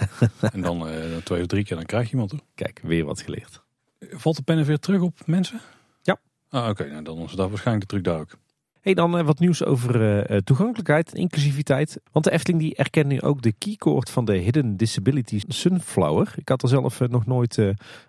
en 0.53 0.61
dan 0.61 0.89
uh, 0.89 1.17
twee 1.23 1.41
of 1.41 1.47
drie 1.47 1.63
keer, 1.63 1.75
dan 1.75 1.85
krijg 1.85 2.05
je 2.05 2.11
iemand. 2.11 2.31
Hoor. 2.31 2.39
Kijk, 2.55 2.79
weer 2.83 3.05
wat 3.05 3.21
geleerd. 3.21 3.63
Valt 3.99 4.35
de 4.35 4.41
pen 4.41 4.63
weer 4.63 4.79
terug 4.79 5.01
op 5.01 5.19
mensen? 5.25 5.59
Ja. 6.01 6.19
Ah, 6.49 6.69
Oké, 6.69 6.89
nou, 6.89 7.03
dan 7.03 7.19
is 7.19 7.31
dat 7.31 7.49
waarschijnlijk 7.49 7.89
de 7.89 7.93
truc 7.93 8.03
daar 8.03 8.19
ook. 8.19 8.37
Hey, 8.86 8.93
dan 8.93 9.17
uh, 9.17 9.25
wat 9.25 9.39
nieuws 9.39 9.63
over 9.63 10.29
uh, 10.31 10.38
toegankelijkheid 10.38 11.13
en 11.13 11.19
inclusiviteit. 11.19 12.01
Want 12.11 12.25
de 12.25 12.31
Efteling 12.31 12.61
die 12.61 12.75
erkent 12.75 13.07
nu 13.07 13.21
ook 13.21 13.41
de 13.41 13.53
keycord 13.53 14.09
van 14.09 14.25
de 14.25 14.38
Hidden 14.38 14.77
Disabilities 14.77 15.43
Sunflower. 15.47 16.33
Ik 16.36 16.49
had 16.49 16.61
er 16.61 16.69
zelf 16.69 16.99
nog 16.99 17.25
nooit 17.25 17.59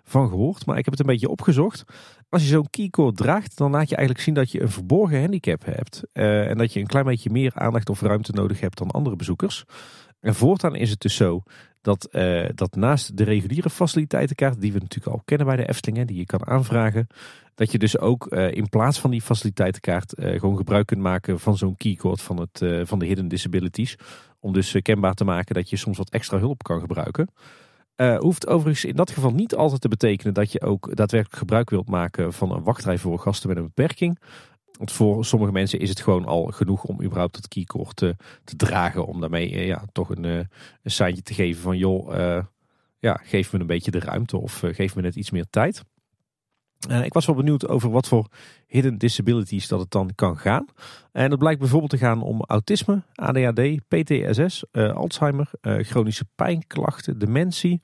van 0.03 0.29
gehoord, 0.29 0.65
maar 0.65 0.77
ik 0.77 0.85
heb 0.85 0.93
het 0.93 0.99
een 0.99 1.09
beetje 1.09 1.29
opgezocht. 1.29 1.83
Als 2.29 2.41
je 2.41 2.47
zo'n 2.47 2.69
keycord 2.69 3.17
draagt, 3.17 3.57
dan 3.57 3.71
laat 3.71 3.89
je 3.89 3.95
eigenlijk 3.95 4.25
zien 4.25 4.35
dat 4.35 4.51
je 4.51 4.61
een 4.61 4.69
verborgen 4.69 5.19
handicap 5.19 5.65
hebt. 5.65 6.03
en 6.11 6.57
dat 6.57 6.73
je 6.73 6.79
een 6.79 6.87
klein 6.87 7.05
beetje 7.05 7.29
meer 7.29 7.51
aandacht 7.55 7.89
of 7.89 8.01
ruimte 8.01 8.31
nodig 8.31 8.59
hebt 8.59 8.77
dan 8.77 8.91
andere 8.91 9.15
bezoekers. 9.15 9.63
En 10.19 10.35
voortaan 10.35 10.75
is 10.75 10.89
het 10.89 10.99
dus 10.99 11.15
zo 11.15 11.43
dat, 11.87 12.09
dat 12.55 12.75
naast 12.75 13.17
de 13.17 13.23
reguliere 13.23 13.69
faciliteitenkaart, 13.69 14.61
die 14.61 14.73
we 14.73 14.79
natuurlijk 14.79 15.15
al 15.15 15.21
kennen 15.25 15.47
bij 15.47 15.55
de 15.55 15.67
Efteling, 15.67 16.07
die 16.07 16.17
je 16.17 16.25
kan 16.25 16.47
aanvragen, 16.47 17.07
dat 17.55 17.71
je 17.71 17.77
dus 17.77 17.97
ook 17.97 18.27
uh, 18.29 18.51
in 18.51 18.69
plaats 18.69 18.99
van 18.99 19.11
die 19.11 19.21
faciliteitenkaart 19.21 20.13
uh, 20.19 20.39
gewoon 20.39 20.57
gebruik 20.57 20.85
kunt 20.85 21.01
maken 21.01 21.39
van 21.39 21.57
zo'n 21.57 21.77
keycode 21.77 22.21
van, 22.21 22.39
het, 22.39 22.87
van 22.87 22.99
de 22.99 23.05
Hidden 23.05 23.27
Disabilities. 23.27 23.95
Om 24.39 24.53
dus 24.53 24.75
kenbaar 24.81 25.13
te 25.13 25.23
maken 25.23 25.55
dat 25.55 25.69
je 25.69 25.77
soms 25.77 25.97
wat 25.97 26.09
extra 26.09 26.37
hulp 26.37 26.63
kan 26.63 26.79
gebruiken. 26.79 27.29
Hoeft 28.17 28.47
overigens 28.47 28.85
in 28.85 28.95
dat 28.95 29.11
geval 29.11 29.31
niet 29.31 29.55
altijd 29.55 29.81
te 29.81 29.87
betekenen 29.87 30.33
dat 30.33 30.51
je 30.51 30.61
ook 30.61 30.95
daadwerkelijk 30.95 31.37
gebruik 31.37 31.69
wilt 31.69 31.89
maken 31.89 32.33
van 32.33 32.51
een 32.51 32.63
wachtrij 32.63 32.97
voor 32.97 33.19
gasten 33.19 33.49
met 33.49 33.57
een 33.57 33.63
beperking. 33.63 34.19
Want 34.77 34.91
voor 34.91 35.25
sommige 35.25 35.51
mensen 35.51 35.79
is 35.79 35.89
het 35.89 36.01
gewoon 36.01 36.25
al 36.25 36.45
genoeg 36.45 36.83
om 36.83 37.03
überhaupt 37.03 37.35
het 37.35 37.47
keycord 37.47 37.95
te, 37.95 38.15
dragen. 38.43 39.05
Om 39.05 39.19
daarmee 39.19 39.51
uh, 39.51 39.67
ja, 39.67 39.83
toch 39.91 40.09
een, 40.09 40.23
uh, 40.23 40.35
een 40.83 40.91
seintje 40.91 41.21
te 41.21 41.33
geven 41.33 41.61
van 41.61 41.77
joh, 41.77 42.43
ja, 42.99 43.19
geef 43.23 43.53
me 43.53 43.59
een 43.59 43.65
beetje 43.65 43.91
de 43.91 43.99
ruimte 43.99 44.37
of 44.37 44.63
geef 44.65 44.95
me 44.95 45.01
net 45.01 45.15
iets 45.15 45.31
meer 45.31 45.45
tijd. 45.49 45.83
Ik 47.03 47.13
was 47.13 47.25
wel 47.25 47.35
benieuwd 47.35 47.67
over 47.67 47.89
wat 47.89 48.07
voor 48.07 48.27
hidden 48.67 48.97
disabilities 48.97 49.67
dat 49.67 49.79
het 49.79 49.91
dan 49.91 50.11
kan 50.15 50.37
gaan. 50.37 50.65
En 51.11 51.29
dat 51.29 51.39
blijkt 51.39 51.59
bijvoorbeeld 51.59 51.91
te 51.91 51.97
gaan 51.97 52.21
om 52.21 52.43
autisme, 52.43 53.01
ADHD, 53.15 53.87
PTSS, 53.87 54.63
Alzheimer, 54.71 55.49
chronische 55.61 56.25
pijnklachten, 56.35 57.19
dementie, 57.19 57.81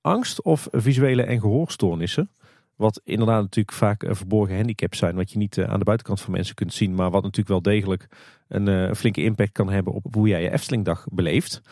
angst 0.00 0.42
of 0.42 0.68
visuele 0.70 1.22
en 1.22 1.40
gehoorstoornissen. 1.40 2.30
Wat 2.76 3.00
inderdaad 3.04 3.40
natuurlijk 3.40 3.76
vaak 3.76 4.04
verborgen 4.08 4.56
handicaps 4.56 4.98
zijn, 4.98 5.14
wat 5.14 5.30
je 5.30 5.38
niet 5.38 5.58
aan 5.58 5.78
de 5.78 5.84
buitenkant 5.84 6.20
van 6.20 6.32
mensen 6.32 6.54
kunt 6.54 6.74
zien, 6.74 6.94
maar 6.94 7.10
wat 7.10 7.22
natuurlijk 7.22 7.48
wel 7.48 7.62
degelijk 7.62 8.08
een 8.48 8.96
flinke 8.96 9.22
impact 9.22 9.52
kan 9.52 9.70
hebben 9.70 9.92
op 9.92 10.14
hoe 10.14 10.28
jij 10.28 10.42
je 10.42 10.52
Eftelingdag 10.52 11.06
beleeft. 11.12 11.62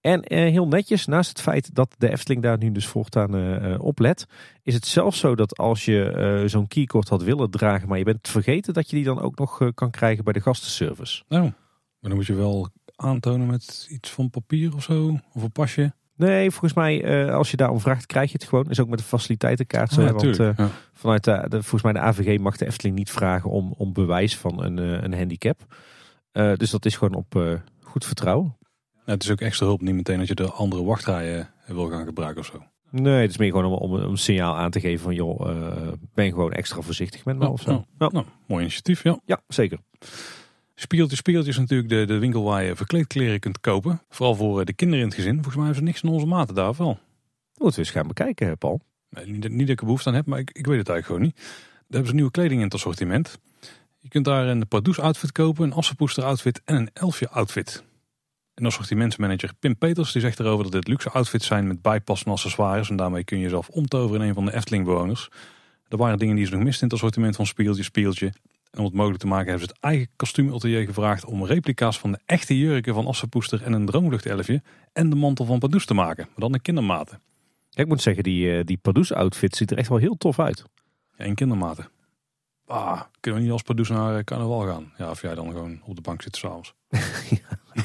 En 0.00 0.22
eh, 0.22 0.50
heel 0.50 0.68
netjes, 0.68 1.06
naast 1.06 1.28
het 1.28 1.40
feit 1.40 1.74
dat 1.74 1.94
de 1.98 2.10
Efteling 2.10 2.42
daar 2.42 2.58
nu 2.58 2.72
dus 2.72 2.86
voortaan 2.86 3.80
op 3.80 3.98
let, 3.98 4.26
is 4.62 4.74
het 4.74 4.86
zelfs 4.86 5.18
zo 5.18 5.34
dat 5.34 5.56
als 5.58 5.84
je 5.84 6.44
zo'n 6.46 6.68
keycord 6.68 7.08
had 7.08 7.22
willen 7.22 7.50
dragen, 7.50 7.88
maar 7.88 7.98
je 7.98 8.04
bent 8.04 8.28
vergeten, 8.28 8.74
dat 8.74 8.90
je 8.90 8.96
die 8.96 9.04
dan 9.04 9.20
ook 9.20 9.38
nog 9.38 9.70
kan 9.74 9.90
krijgen 9.90 10.24
bij 10.24 10.32
de 10.32 10.40
gastenservice. 10.40 11.22
Nou, 11.28 11.42
maar 11.42 12.10
dan 12.10 12.14
moet 12.14 12.26
je 12.26 12.34
wel 12.34 12.68
aantonen 12.96 13.46
met 13.46 13.86
iets 13.90 14.10
van 14.10 14.30
papier 14.30 14.74
of 14.74 14.82
zo, 14.82 15.18
of 15.32 15.42
een 15.42 15.52
pasje. 15.52 15.94
Nee, 16.16 16.50
volgens 16.50 16.74
mij, 16.74 17.32
als 17.32 17.50
je 17.50 17.56
daarom 17.56 17.80
vraagt, 17.80 18.06
krijg 18.06 18.32
je 18.32 18.38
het 18.38 18.48
gewoon. 18.48 18.70
Is 18.70 18.80
ook 18.80 18.88
met 18.88 18.98
de 18.98 19.04
faciliteitenkaart 19.04 19.92
zo. 19.92 20.02
Ja, 20.02 20.12
want 20.12 20.36
ja. 20.36 20.54
vanuit 20.92 21.24
de, 21.24 21.44
de, 21.48 21.62
volgens 21.62 21.82
mij 21.82 21.92
de 21.92 21.98
AVG 21.98 22.38
mag 22.38 22.56
de 22.56 22.66
Efteling 22.66 22.96
niet 22.96 23.10
vragen 23.10 23.50
om, 23.50 23.74
om 23.76 23.92
bewijs 23.92 24.36
van 24.36 24.62
een, 24.62 24.76
een 24.76 25.14
handicap. 25.14 25.60
dus 26.32 26.70
dat 26.70 26.84
is 26.84 26.96
gewoon 26.96 27.14
op 27.14 27.60
goed 27.80 28.04
vertrouwen. 28.04 28.56
Ja, 29.06 29.12
het 29.12 29.22
is 29.22 29.30
ook 29.30 29.40
extra 29.40 29.66
hulp, 29.66 29.80
niet 29.80 29.94
meteen 29.94 30.18
dat 30.18 30.28
je 30.28 30.34
de 30.34 30.50
andere 30.50 30.84
wachtrijen 30.84 31.50
wil 31.66 31.90
gaan 31.90 32.04
gebruiken 32.04 32.40
of 32.40 32.46
zo. 32.46 32.62
Nee, 32.90 33.20
het 33.20 33.30
is 33.30 33.36
meer 33.36 33.50
gewoon 33.50 33.64
om, 33.64 33.72
om, 33.72 33.94
een 33.94 34.16
signaal 34.16 34.56
aan 34.56 34.70
te 34.70 34.80
geven 34.80 35.02
van 35.02 35.14
joh, 35.14 35.40
ben 36.14 36.30
gewoon 36.30 36.52
extra 36.52 36.80
voorzichtig 36.80 37.24
met 37.24 37.38
me 37.38 37.48
of 37.48 37.60
zo. 37.60 37.84
Nou, 37.98 38.12
nou, 38.12 38.26
mooi 38.46 38.62
initiatief, 38.62 39.02
ja. 39.02 39.18
Ja, 39.24 39.40
zeker. 39.48 39.78
Spiegeltje 40.82 41.16
Spiegeltje 41.16 41.50
is 41.50 41.58
natuurlijk 41.58 41.88
de, 41.88 42.04
de 42.04 42.18
winkel 42.18 42.42
waar 42.42 42.64
je 42.64 42.76
verkleedkleren 42.76 43.40
kunt 43.40 43.60
kopen. 43.60 44.02
Vooral 44.08 44.34
voor 44.34 44.60
eh, 44.60 44.66
de 44.66 44.72
kinderen 44.72 45.02
in 45.02 45.08
het 45.08 45.18
gezin. 45.18 45.34
Volgens 45.34 45.54
mij 45.54 45.64
hebben 45.64 45.82
ze 45.82 45.88
niks 45.88 46.02
in 46.02 46.08
onze 46.08 46.26
maten 46.26 46.54
daar 46.54 46.74
wel. 46.76 46.98
Moeten 47.54 47.80
we 47.80 47.86
eens 47.86 47.96
gaan 47.96 48.06
bekijken, 48.06 48.58
Paul. 48.58 48.80
Nee, 49.10 49.26
niet, 49.26 49.48
niet 49.48 49.58
dat 49.58 49.68
ik 49.68 49.78
er 49.78 49.84
behoefte 49.84 50.08
aan 50.08 50.14
heb, 50.14 50.26
maar 50.26 50.38
ik, 50.38 50.50
ik 50.50 50.66
weet 50.66 50.78
het 50.78 50.88
eigenlijk 50.88 51.06
gewoon 51.06 51.22
niet. 51.22 51.36
Daar 51.36 51.86
hebben 51.88 52.08
ze 52.08 52.14
nieuwe 52.14 52.30
kleding 52.30 52.58
in 52.58 52.64
het 52.64 52.74
assortiment. 52.74 53.38
Je 53.98 54.08
kunt 54.08 54.24
daar 54.24 54.46
een 54.46 54.68
Pardoes 54.68 54.98
outfit 54.98 55.32
kopen, 55.32 55.64
een 55.64 55.72
Assepoester 55.72 56.24
outfit 56.24 56.60
en 56.64 56.76
een 56.76 56.90
Elfje 56.92 57.28
outfit. 57.28 57.84
En 58.54 58.66
assortimentsmanager 58.66 59.54
Pim 59.58 59.76
Peters 59.78 60.12
die 60.12 60.22
zegt 60.22 60.40
erover 60.40 60.62
dat 60.62 60.72
dit 60.72 60.88
luxe 60.88 61.10
outfits 61.10 61.46
zijn 61.46 61.66
met 61.66 61.82
bijpassende 61.82 62.32
accessoires. 62.32 62.90
En 62.90 62.96
daarmee 62.96 63.24
kun 63.24 63.36
je 63.36 63.42
jezelf 63.42 63.68
omtoveren 63.68 64.22
in 64.22 64.28
een 64.28 64.34
van 64.34 64.44
de 64.44 64.54
Efteling-bewoners. 64.54 65.28
Er 65.88 65.96
waren 65.96 66.18
dingen 66.18 66.36
die 66.36 66.46
ze 66.46 66.52
nog 66.52 66.62
misten 66.62 66.82
in 66.82 66.86
het 66.86 66.96
assortiment 66.96 67.36
van 67.36 67.46
Spiegeltje 67.46 67.82
Spiegeltje. 67.82 68.32
En 68.72 68.78
om 68.78 68.84
het 68.84 68.94
mogelijk 68.94 69.20
te 69.20 69.26
maken 69.26 69.48
hebben 69.48 69.66
ze 69.66 69.72
het 69.74 69.82
eigen 69.82 70.08
kostuumatelier 70.16 70.84
gevraagd 70.84 71.24
om 71.24 71.44
replica's 71.44 71.98
van 71.98 72.12
de 72.12 72.18
echte 72.26 72.58
jurken 72.58 72.94
van 72.94 73.06
Assepoester 73.06 73.62
en 73.62 73.72
een 73.72 73.86
droomluchtelfje 73.86 74.62
en 74.92 75.10
de 75.10 75.16
mantel 75.16 75.44
van 75.44 75.58
Pardoes 75.58 75.86
te 75.86 75.94
maken, 75.94 76.24
maar 76.24 76.36
dan 76.36 76.54
in 76.54 76.62
kindermaten. 76.62 77.20
Ja, 77.68 77.82
ik 77.82 77.88
moet 77.88 78.02
zeggen, 78.02 78.22
die, 78.22 78.46
uh, 78.46 78.64
die 78.64 78.76
Pardoes 78.76 79.12
outfit 79.12 79.56
ziet 79.56 79.70
er 79.70 79.78
echt 79.78 79.88
wel 79.88 79.98
heel 79.98 80.16
tof 80.16 80.38
uit. 80.38 80.64
Ja, 81.16 81.24
in 81.24 81.34
kindermaten. 81.34 81.88
Ah, 82.66 83.00
kunnen 83.20 83.40
we 83.40 83.46
niet 83.46 83.54
als 83.54 83.62
Pardoes 83.62 83.88
naar 83.88 84.18
uh, 84.18 84.24
carnaval 84.24 84.66
gaan? 84.66 84.92
Ja, 84.98 85.10
of 85.10 85.22
jij 85.22 85.34
dan 85.34 85.50
gewoon 85.50 85.80
op 85.84 85.96
de 85.96 86.02
bank 86.02 86.22
zit 86.22 86.36
s'avonds. 86.36 86.74
ja. 87.30 87.82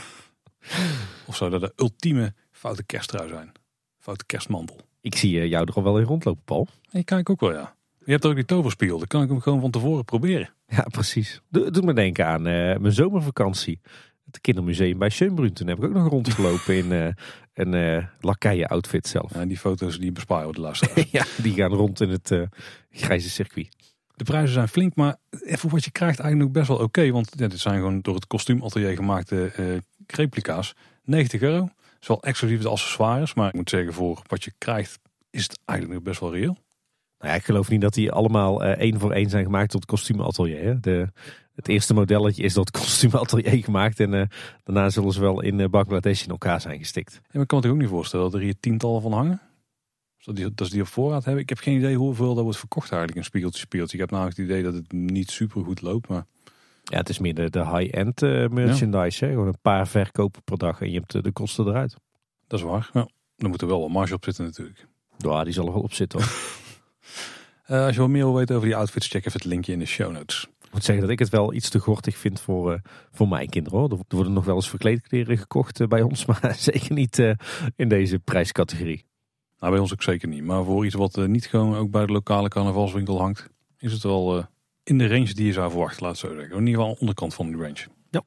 Of 1.28 1.36
zou 1.36 1.52
dat 1.52 1.62
de 1.62 1.74
ultieme 1.76 2.34
foute 2.52 2.84
kersttrui 2.84 3.30
zijn? 3.30 3.52
Foute 4.00 4.26
kerstmantel. 4.26 4.78
Ik 5.02 5.16
zie 5.16 5.40
eh, 5.40 5.50
jou 5.50 5.68
er 5.68 5.74
al 5.74 5.84
wel 5.84 6.00
in 6.00 6.06
rondlopen, 6.06 6.44
Paul. 6.44 6.68
Ik 6.92 7.06
kijk 7.06 7.30
ook 7.30 7.40
wel, 7.40 7.54
ja. 7.54 7.76
Je 8.08 8.14
hebt 8.14 8.26
ook 8.26 8.36
die 8.36 8.46
toverspiegel. 8.46 8.98
Dan 8.98 9.08
kan 9.08 9.24
ik 9.24 9.30
hem 9.30 9.42
gewoon 9.42 9.62
van 9.62 9.72
tevoren 9.72 10.06
proberen. 10.06 10.50
Ja, 10.68 10.86
precies. 10.92 11.42
Doe, 11.50 11.72
doe 11.72 11.84
me 11.84 11.94
denken 11.94 12.26
aan 12.26 12.48
uh, 12.48 12.78
mijn 12.78 12.94
zomervakantie. 12.94 13.80
Het 14.26 14.42
kindermuseum 14.42 14.98
bij 14.98 15.10
Schönbrunn. 15.10 15.54
Toen 15.54 15.68
heb 15.68 15.78
ik 15.78 15.84
ook 15.84 15.94
nog 15.94 16.10
rondgelopen 16.10 16.76
in 16.76 16.92
uh, 16.92 17.08
een 17.54 17.74
uh, 17.74 18.06
lakeien 18.20 18.68
outfit 18.68 19.08
zelf. 19.08 19.34
Ja, 19.34 19.46
die 19.46 19.58
foto's 19.58 20.00
die 20.00 20.12
besparen 20.12 20.48
we 20.48 20.54
de 20.54 20.62
luisteraars. 20.62 21.12
ja, 21.18 21.26
die 21.42 21.54
gaan 21.54 21.74
rond 21.74 22.02
in 22.02 22.10
het 22.10 22.34
grijze 22.90 23.30
circuit. 23.30 23.70
De 24.16 24.24
prijzen 24.24 24.54
zijn 24.54 24.68
flink, 24.68 24.96
maar 24.96 25.16
even 25.44 25.70
wat 25.70 25.84
je 25.84 25.92
krijgt 25.92 26.20
eigenlijk 26.20 26.54
nog 26.54 26.64
best 26.64 26.78
wel 26.78 26.86
oké. 26.86 27.12
want 27.12 27.34
ja, 27.38 27.48
dit 27.48 27.60
zijn 27.60 27.76
gewoon 27.76 28.02
door 28.02 28.16
het 28.16 28.28
kostuumatelier 28.28 28.96
gemaakte 28.96 29.52
replica's. 30.08 30.76
90 31.04 31.42
euro. 31.42 31.60
Dat 31.60 31.72
is 32.02 32.08
wel 32.08 32.24
exclusief 32.24 32.62
de 32.62 32.70
accessoires. 32.70 33.34
Maar 33.34 33.48
ik 33.48 33.54
moet 33.54 33.70
zeggen, 33.70 33.94
voor 33.94 34.22
wat 34.28 34.44
je 34.44 34.52
krijgt, 34.58 35.00
is 35.30 35.44
het 35.44 35.60
eigenlijk 35.66 36.00
nog 36.00 36.08
best 36.10 36.20
wel 36.20 36.34
reëel. 36.34 36.58
Nou 37.20 37.32
ja, 37.32 37.38
ik 37.38 37.44
geloof 37.44 37.70
niet 37.70 37.82
dat 37.82 37.94
die 37.94 38.12
allemaal 38.12 38.64
uh, 38.64 38.70
één 38.70 39.00
voor 39.00 39.12
één 39.12 39.30
zijn 39.30 39.44
gemaakt 39.44 39.72
tot 39.72 39.86
kostuumatelier. 39.86 40.82
De, 40.82 41.08
het 41.56 41.68
eerste 41.68 41.94
modelletje 41.94 42.44
is 42.44 42.54
tot 42.54 42.72
kostuumatelier 42.80 43.64
gemaakt. 43.64 44.00
En 44.00 44.14
uh, 44.14 44.24
daarna 44.64 44.90
zullen 44.90 45.12
ze 45.12 45.20
wel 45.20 45.42
in 45.42 45.60
uh, 45.60 45.68
Bangladesh 45.68 46.24
in 46.24 46.30
elkaar 46.30 46.62
zijn 46.62 46.78
gestikt. 46.78 47.14
Ja, 47.14 47.20
maar 47.32 47.42
ik 47.42 47.48
kan 47.48 47.58
me 47.58 47.64
toch 47.64 47.74
ook 47.74 47.80
niet 47.82 47.90
voorstellen 47.90 48.26
dat 48.26 48.34
er 48.34 48.42
hier 48.46 48.60
tientallen 48.60 49.02
van 49.02 49.14
hangen. 49.14 49.42
Dat 50.18 50.36
die, 50.36 50.54
dat 50.54 50.68
ze 50.68 50.74
die 50.74 50.82
op 50.82 50.88
voorraad 50.88 51.26
hebben. 51.26 51.44
Ik 51.44 51.50
heb 51.50 51.58
geen 51.58 51.78
idee 51.78 51.96
hoeveel 51.96 52.34
dat 52.34 52.44
wordt 52.44 52.60
verkocht 52.60 52.90
eigenlijk. 52.90 53.20
Een 53.20 53.26
spiegeltje 53.26 53.60
speeltje. 53.60 53.94
Ik 53.94 54.00
heb 54.00 54.12
namelijk 54.12 54.38
het 54.38 54.46
idee 54.46 54.64
dat 54.64 54.74
het 54.74 54.92
niet 54.92 55.32
super 55.32 55.64
goed 55.64 55.82
loopt. 55.82 56.08
Maar 56.08 56.26
ja, 56.84 56.98
het 56.98 57.10
is 57.10 57.20
meer 57.20 57.34
de, 57.34 57.50
de 57.50 57.78
high-end 57.78 58.22
uh, 58.22 58.48
merchandise. 58.48 59.26
Hè? 59.26 59.32
Gewoon 59.32 59.48
een 59.48 59.62
paar 59.62 59.88
verkopen 59.88 60.44
per 60.44 60.58
dag 60.58 60.82
en 60.82 60.92
je 60.92 60.98
hebt 60.98 61.24
de 61.24 61.32
kosten 61.32 61.68
eruit. 61.68 61.96
Dat 62.48 62.60
is 62.60 62.66
waar. 62.66 62.90
Ja. 62.94 63.08
Dan 63.36 63.50
moet 63.50 63.62
er 63.62 63.68
wel 63.68 63.80
wat 63.80 63.90
marge 63.90 64.14
op 64.14 64.24
zitten 64.24 64.46
natuurlijk. 64.46 64.88
Ja, 65.18 65.44
die 65.44 65.54
zal 65.54 65.66
er 65.66 65.74
wel 65.74 65.82
op 65.82 65.94
zitten 65.94 66.20
hoor. 66.20 66.30
uh, 67.68 67.86
als 67.86 67.96
je 67.96 68.02
wat 68.02 68.10
meer 68.10 68.24
wil 68.24 68.36
weten 68.36 68.56
over 68.56 68.68
die 68.68 68.78
outfits, 68.78 69.08
check 69.08 69.26
even 69.26 69.40
het 69.40 69.50
linkje 69.50 69.72
in 69.72 69.80
de 69.80 69.86
show 69.86 70.12
notes. 70.12 70.48
Ik 70.64 70.74
moet 70.74 70.84
zeggen 70.84 71.04
dat 71.04 71.14
ik 71.14 71.20
het 71.20 71.30
wel 71.30 71.54
iets 71.54 71.70
te 71.70 71.80
gortig 71.80 72.18
vind 72.18 72.42
voor, 72.42 72.74
uh, 72.74 72.80
voor 73.12 73.28
mijn 73.28 73.50
kinderen. 73.50 73.80
Hoor. 73.80 73.92
Er 73.92 74.16
worden 74.16 74.34
nog 74.34 74.46
wel 74.46 74.56
eens 74.56 74.70
verkleedkleren 74.70 75.38
gekocht 75.38 75.88
bij 75.88 76.02
ons, 76.02 76.26
maar 76.42 76.56
zeker 76.58 76.94
niet 76.94 77.36
in 77.76 77.88
deze 77.88 78.20
prijscategorie. 78.20 79.06
Nou, 79.60 79.72
bij 79.72 79.82
ons 79.82 79.94
ook 79.94 80.04
zeker 80.04 80.28
niet. 80.28 80.44
Maar 80.44 80.64
voor 80.64 80.86
iets 80.86 80.96
wat 80.96 81.28
niet 81.28 81.46
gewoon 81.46 81.76
ook 81.76 81.92
bij 81.92 82.06
de 82.06 82.12
lokale 82.12 82.48
carnavalswinkel 82.48 83.20
hangt, 83.20 83.50
is 83.78 83.92
het 83.92 84.04
wel 84.04 84.48
in 84.88 84.98
de 84.98 85.08
range 85.08 85.34
die 85.34 85.46
je 85.46 85.54
zou 85.54 85.72
verwachten, 85.72 86.06
laat 86.06 86.18
zo 86.18 86.28
zeggen. 86.28 86.58
In 86.58 86.66
ieder 86.66 86.82
geval 86.82 86.98
onderkant 87.00 87.34
van 87.34 87.52
de 87.52 87.58
range. 87.58 87.88
Ja. 88.10 88.24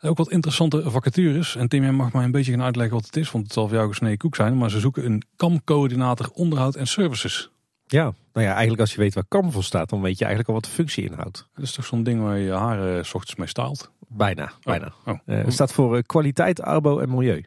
Ook 0.00 0.16
wat 0.16 0.30
interessante 0.30 0.90
vacatures. 0.90 1.56
En 1.56 1.68
Tim, 1.68 1.82
jij 1.82 1.92
mag 1.92 2.12
mij 2.12 2.24
een 2.24 2.30
beetje 2.30 2.52
gaan 2.52 2.62
uitleggen 2.62 2.94
wat 2.94 3.06
het 3.06 3.16
is, 3.16 3.30
want 3.30 3.44
het 3.44 3.52
zal 3.52 3.68
voor 3.68 3.76
jou 3.76 3.88
gesneden 3.88 4.18
koek 4.18 4.34
zijn. 4.34 4.58
Maar 4.58 4.70
ze 4.70 4.80
zoeken 4.80 5.04
een 5.04 5.22
CAM-coördinator 5.36 6.30
onderhoud 6.30 6.74
en 6.74 6.86
services. 6.86 7.50
Ja, 7.94 8.14
nou 8.32 8.46
ja, 8.46 8.52
eigenlijk 8.52 8.80
als 8.80 8.92
je 8.92 8.98
weet 8.98 9.14
waar 9.14 9.28
CAM 9.28 9.52
voor 9.52 9.64
staat, 9.64 9.88
dan 9.88 10.00
weet 10.00 10.18
je 10.18 10.24
eigenlijk 10.24 10.48
al 10.48 10.54
wat 10.54 10.64
de 10.64 10.70
functie 10.70 11.04
inhoudt. 11.04 11.48
Dat 11.54 11.64
is 11.64 11.72
toch 11.72 11.84
zo'n 11.84 12.02
ding 12.02 12.22
waar 12.22 12.38
je 12.38 12.52
haren 12.52 13.06
s 13.06 13.14
ochtends 13.14 13.36
mee 13.36 13.48
staalt? 13.48 13.90
Bijna, 14.08 14.52
bijna. 14.62 14.92
Oh. 15.04 15.18
Uh, 15.26 15.44
het 15.44 15.52
staat 15.52 15.72
voor 15.72 15.96
uh, 15.96 16.02
kwaliteit, 16.02 16.60
arbo 16.60 16.98
en 16.98 17.10
milieu. 17.10 17.44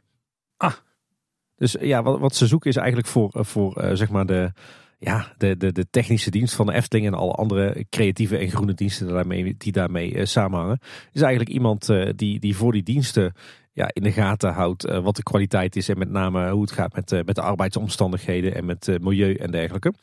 Ah. 0.57 0.73
Dus 1.55 1.75
ja, 1.79 2.03
wat, 2.03 2.19
wat 2.19 2.35
ze 2.35 2.47
zoeken 2.47 2.69
is 2.69 2.75
eigenlijk 2.75 3.07
voor, 3.07 3.29
voor 3.33 3.89
zeg 3.93 4.09
maar 4.09 4.25
de 4.25 4.51
ja, 4.99 5.33
de, 5.37 5.57
de, 5.57 5.71
de 5.71 5.89
technische 5.89 6.31
dienst 6.31 6.55
van 6.55 6.65
de 6.65 6.73
Efteling 6.73 7.07
en 7.07 7.13
alle 7.13 7.33
andere 7.33 7.85
creatieve 7.89 8.37
en 8.37 8.49
groene 8.49 8.73
diensten 8.73 9.07
daarmee, 9.07 9.55
die 9.57 9.71
daarmee 9.71 10.25
samenhangen. 10.25 10.79
Is 11.11 11.21
eigenlijk 11.21 11.51
iemand 11.51 11.87
die, 12.15 12.39
die 12.39 12.55
voor 12.55 12.71
die 12.71 12.83
diensten 12.83 13.33
ja, 13.77 13.89
in 13.93 14.03
de 14.03 14.11
gaten 14.11 14.53
houdt 14.53 14.85
uh, 14.85 14.99
wat 14.99 15.15
de 15.15 15.23
kwaliteit 15.23 15.75
is 15.75 15.89
en 15.89 15.97
met 15.97 16.09
name 16.09 16.49
hoe 16.49 16.61
het 16.61 16.71
gaat 16.71 16.95
met, 16.95 17.25
met 17.25 17.35
de 17.35 17.41
arbeidsomstandigheden 17.41 18.55
en 18.55 18.65
met 18.65 18.97
milieu 19.01 19.33
en 19.33 19.51
dergelijke. 19.51 19.93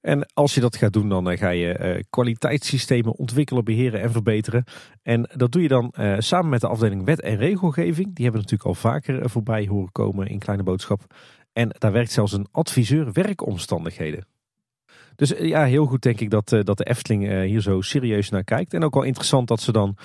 En 0.00 0.26
als 0.34 0.54
je 0.54 0.60
dat 0.60 0.76
gaat 0.76 0.92
doen, 0.92 1.08
dan 1.08 1.38
ga 1.38 1.48
je 1.48 2.04
kwaliteitssystemen 2.10 3.12
ontwikkelen, 3.12 3.64
beheren 3.64 4.00
en 4.00 4.10
verbeteren. 4.10 4.64
En 5.02 5.30
dat 5.34 5.52
doe 5.52 5.62
je 5.62 5.68
dan 5.68 5.94
samen 6.18 6.50
met 6.50 6.60
de 6.60 6.68
afdeling 6.68 7.04
wet 7.04 7.20
en 7.20 7.36
regelgeving. 7.36 8.14
Die 8.14 8.24
hebben 8.24 8.40
natuurlijk 8.42 8.68
al 8.68 8.74
vaker 8.74 9.30
voorbij 9.30 9.66
horen 9.66 9.92
komen 9.92 10.26
in 10.26 10.38
Kleine 10.38 10.62
Boodschap. 10.62 11.14
En 11.52 11.68
daar 11.78 11.92
werkt 11.92 12.12
zelfs 12.12 12.32
een 12.32 12.46
adviseur 12.50 13.12
werkomstandigheden. 13.12 14.26
Dus 15.16 15.34
eh, 15.34 15.48
ja, 15.48 15.64
heel 15.64 15.86
goed 15.86 16.02
denk 16.02 16.20
ik 16.20 16.30
dat, 16.30 16.52
eh, 16.52 16.60
dat 16.62 16.76
de 16.76 16.84
Efteling 16.84 17.28
eh, 17.28 17.40
hier 17.40 17.60
zo 17.60 17.80
serieus 17.80 18.28
naar 18.28 18.44
kijkt. 18.44 18.74
En 18.74 18.84
ook 18.84 18.94
wel 18.94 19.02
interessant 19.02 19.48
dat 19.48 19.60
ze 19.60 19.72
dan 19.72 19.96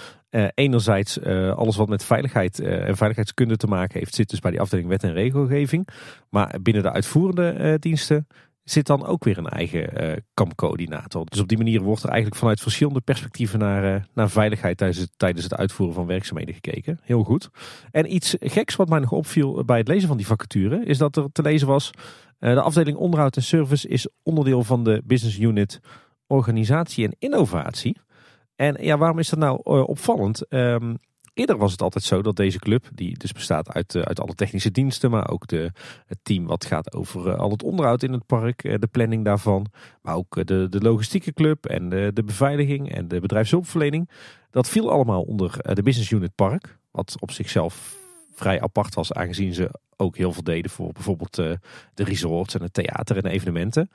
enerzijds 0.54 1.22
alles 1.56 1.76
wat 1.76 1.88
met 1.88 2.04
veiligheid 2.04 2.60
en 2.60 2.98
veiligheidskunde 2.98 3.58
te 3.58 3.68
maken 3.68 4.00
heeft, 4.00 4.16
zit 4.16 4.30
dus 4.30 4.40
bij 4.40 4.52
die 4.52 4.62
afdeling 4.62 4.88
wet 4.88 5.04
en 5.04 5.14
regelgeving. 5.14 5.88
Maar 6.30 6.56
binnen 6.62 6.84
de 6.84 6.92
uitvoerende 6.92 7.78
diensten 7.80 8.28
zit 8.64 8.86
dan 8.86 9.06
ook 9.06 9.24
weer 9.24 9.38
een 9.38 9.48
eigen 9.48 10.24
kampcoördinator. 10.34 11.26
Dus 11.26 11.40
op 11.40 11.48
die 11.48 11.58
manier 11.58 11.82
wordt 11.82 12.04
er 12.04 12.10
eigenlijk 12.10 12.40
vanuit 12.40 12.62
verschillende 12.62 13.02
perspectieven 13.02 13.60
naar, 13.60 14.08
naar 14.14 14.30
veiligheid 14.30 14.78
tijdens 14.78 15.00
het, 15.00 15.12
tijdens 15.18 15.44
het 15.44 15.56
uitvoeren 15.56 15.96
van 15.96 16.06
werkzaamheden 16.06 16.54
gekeken. 16.54 17.00
Heel 17.04 17.24
goed. 17.24 17.50
En 17.92 18.14
iets 18.14 18.36
geks 18.40 18.76
wat 18.76 18.90
mij 18.90 19.00
nog 19.00 19.12
opviel 19.12 19.66
bij 19.66 19.78
het 19.78 19.88
lezen 19.88 20.08
van 20.08 20.18
die 20.18 20.28
vacature, 20.28 20.86
is 20.86 20.98
dat 20.98 21.16
er 21.16 21.32
te 21.32 21.42
lezen 21.42 21.68
was 21.68 21.92
de 22.40 22.62
afdeling 22.62 22.98
onderhoud 22.98 23.36
en 23.36 23.44
service 23.44 23.88
is 23.88 24.08
onderdeel 24.24 24.64
van 24.64 24.84
de 24.84 25.02
business 25.06 25.38
unit 25.38 25.80
organisatie 26.28 27.06
en 27.06 27.16
innovatie. 27.20 27.98
En 28.56 28.78
ja, 28.80 28.98
waarom 28.98 29.20
is 29.20 29.30
dat 29.30 29.40
nou 29.40 29.60
eh, 29.64 29.88
opvallend? 29.88 30.48
Ehm, 30.48 30.96
eerder 31.34 31.58
was 31.58 31.72
het 31.72 31.82
altijd 31.82 32.04
zo 32.04 32.22
dat 32.22 32.36
deze 32.36 32.60
club, 32.60 32.90
die 32.94 33.18
dus 33.18 33.32
bestaat 33.32 33.74
uit, 33.74 33.96
eh, 33.96 34.02
uit 34.02 34.20
alle 34.20 34.34
technische 34.34 34.72
diensten, 34.72 35.12
maar 35.12 35.30
ook 35.30 35.48
de, 35.48 35.72
het 36.06 36.18
team 36.24 36.46
wat 36.46 36.66
gaat 36.66 36.94
over 36.94 37.36
al 37.36 37.52
het 37.52 37.64
onderhoud 37.64 38.04
in 38.04 38.12
het 38.12 38.26
park, 38.26 38.62
de 38.82 38.88
planning 38.92 39.26
daarvan, 39.26 39.66
maar 40.02 40.16
ook 40.16 40.48
de, 40.48 40.68
de 40.70 40.82
logistieke 40.82 41.34
club 41.34 41.66
en 41.66 41.90
de, 41.90 42.12
de 42.14 42.24
beveiliging 42.24 42.92
en 42.92 43.08
de 43.08 43.20
bedrijfshulpverlening. 43.20 44.10
Dat 44.50 44.70
viel 44.70 44.92
allemaal 44.92 45.22
onder 45.22 45.74
de 45.74 45.84
business 45.84 46.12
unit 46.12 46.36
park, 46.36 46.78
wat 46.92 47.16
op 47.20 47.32
zichzelf 47.32 47.96
vrij 48.34 48.62
apart 48.62 48.94
was, 48.94 49.14
aangezien 49.14 49.54
ze 49.54 49.70
ook 49.98 50.18
heel 50.18 50.34
veel 50.34 50.44
deden 50.44 50.72
voor 50.72 50.92
bijvoorbeeld 50.92 51.40
uh, 51.40 51.52
de 51.94 52.04
resorts 52.04 52.56
en 52.56 52.62
het 52.62 52.74
theater 52.74 53.18
en 53.18 53.26
evenementen. 53.26 53.90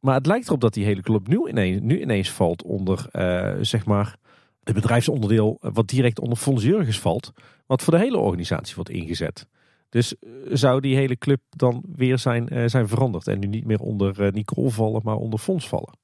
Maar 0.00 0.14
het 0.14 0.26
lijkt 0.26 0.46
erop 0.46 0.60
dat 0.60 0.74
die 0.74 0.84
hele 0.84 1.02
club 1.02 1.28
nu 1.28 1.48
ineens, 1.48 1.80
nu 1.80 2.00
ineens 2.00 2.30
valt 2.30 2.62
onder, 2.62 3.06
uh, 3.12 3.54
zeg 3.60 3.86
maar, 3.86 4.16
het 4.64 4.74
bedrijfsonderdeel 4.74 5.58
wat 5.60 5.88
direct 5.88 6.20
onder 6.20 6.38
Fons 6.38 6.62
Jurgens 6.62 7.00
valt. 7.00 7.32
Wat 7.66 7.82
voor 7.82 7.92
de 7.92 7.98
hele 7.98 8.18
organisatie 8.18 8.74
wordt 8.74 8.90
ingezet. 8.90 9.46
Dus 9.88 10.14
uh, 10.20 10.30
zou 10.52 10.80
die 10.80 10.96
hele 10.96 11.16
club 11.16 11.40
dan 11.50 11.82
weer 11.96 12.18
zijn, 12.18 12.70
zijn 12.70 12.88
veranderd 12.88 13.26
en 13.28 13.38
nu 13.38 13.46
niet 13.46 13.64
meer 13.64 13.80
onder 13.80 14.32
Nicole 14.32 14.70
vallen, 14.70 15.00
maar 15.04 15.16
onder 15.16 15.38
Fons 15.38 15.68
vallen? 15.68 15.98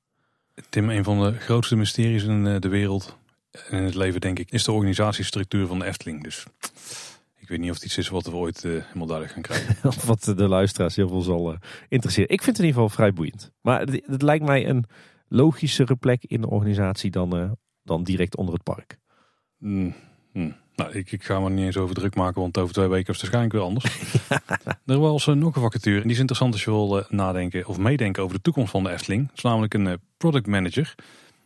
Tim, 0.69 0.91
een 0.91 1.05
van 1.05 1.23
de 1.23 1.33
grootste 1.33 1.77
mysteries 1.77 2.25
in 2.25 2.61
de 2.61 2.69
wereld 2.69 3.17
en 3.51 3.79
in 3.79 3.85
het 3.85 3.95
leven 3.95 4.21
denk 4.21 4.39
ik, 4.39 4.51
is 4.51 4.65
de 4.65 4.73
organisatiestructuur 4.73 5.67
van 5.67 5.79
de 5.79 5.85
Efteling. 5.85 6.23
Dus 6.23 6.47
ik 7.49 7.55
weet 7.55 7.63
niet 7.63 7.73
of 7.73 7.77
het 7.77 7.85
iets 7.85 7.99
is 7.99 8.09
wat 8.09 8.27
we 8.27 8.35
ooit 8.35 8.65
uh, 8.65 8.73
helemaal 8.73 9.07
duidelijk 9.07 9.33
gaan 9.33 9.43
krijgen. 9.43 9.77
of 9.89 10.05
wat 10.05 10.23
de 10.25 10.49
luisteraars 10.49 10.97
heel 10.97 11.09
veel 11.09 11.21
zal 11.21 11.53
uh, 11.53 11.59
interesseren. 11.89 12.31
Ik 12.31 12.43
vind 12.43 12.57
het 12.57 12.67
in 12.67 12.71
ieder 12.71 12.83
geval 12.83 12.97
vrij 12.97 13.13
boeiend. 13.13 13.53
Maar 13.61 13.81
het, 13.81 14.03
het 14.07 14.23
lijkt 14.23 14.45
mij 14.45 14.69
een 14.69 14.85
logischere 15.29 15.97
plek 15.97 16.25
in 16.25 16.41
de 16.41 16.51
organisatie 16.51 17.11
dan, 17.11 17.37
uh, 17.37 17.51
dan 17.83 18.05
direct 18.05 18.37
onder 18.37 18.55
het 18.55 18.63
park. 18.63 18.99
Mm, 19.59 19.95
mm. 20.33 20.57
Nou, 20.75 20.93
ik, 20.93 21.13
ik, 21.13 21.25
ga 21.25 21.41
me 21.41 21.51
niet 21.51 21.65
eens 21.65 21.77
over 21.77 21.95
druk 21.95 22.15
maken, 22.15 22.41
want 22.41 22.59
over 22.59 22.75
twee 22.75 22.89
weken 22.89 23.15
is 23.15 23.21
het 23.21 23.31
waarschijnlijk 23.31 23.53
weer 23.53 23.63
anders. 23.63 24.13
er 24.87 24.99
was 24.99 25.27
nog 25.27 25.57
een 25.57 25.63
vacature 25.63 25.97
en 25.97 26.03
die 26.03 26.13
is 26.13 26.19
interessant 26.19 26.53
als 26.53 26.65
je 26.65 26.71
wil 26.71 27.05
nadenken 27.09 27.67
of 27.67 27.79
meedenken 27.79 28.23
over 28.23 28.37
de 28.37 28.43
toekomst 28.43 28.71
van 28.71 28.83
de 28.83 28.91
Efteling. 28.91 29.27
Het 29.27 29.37
is 29.37 29.43
namelijk 29.43 29.75
een 29.75 30.01
product 30.17 30.47
manager. 30.47 30.95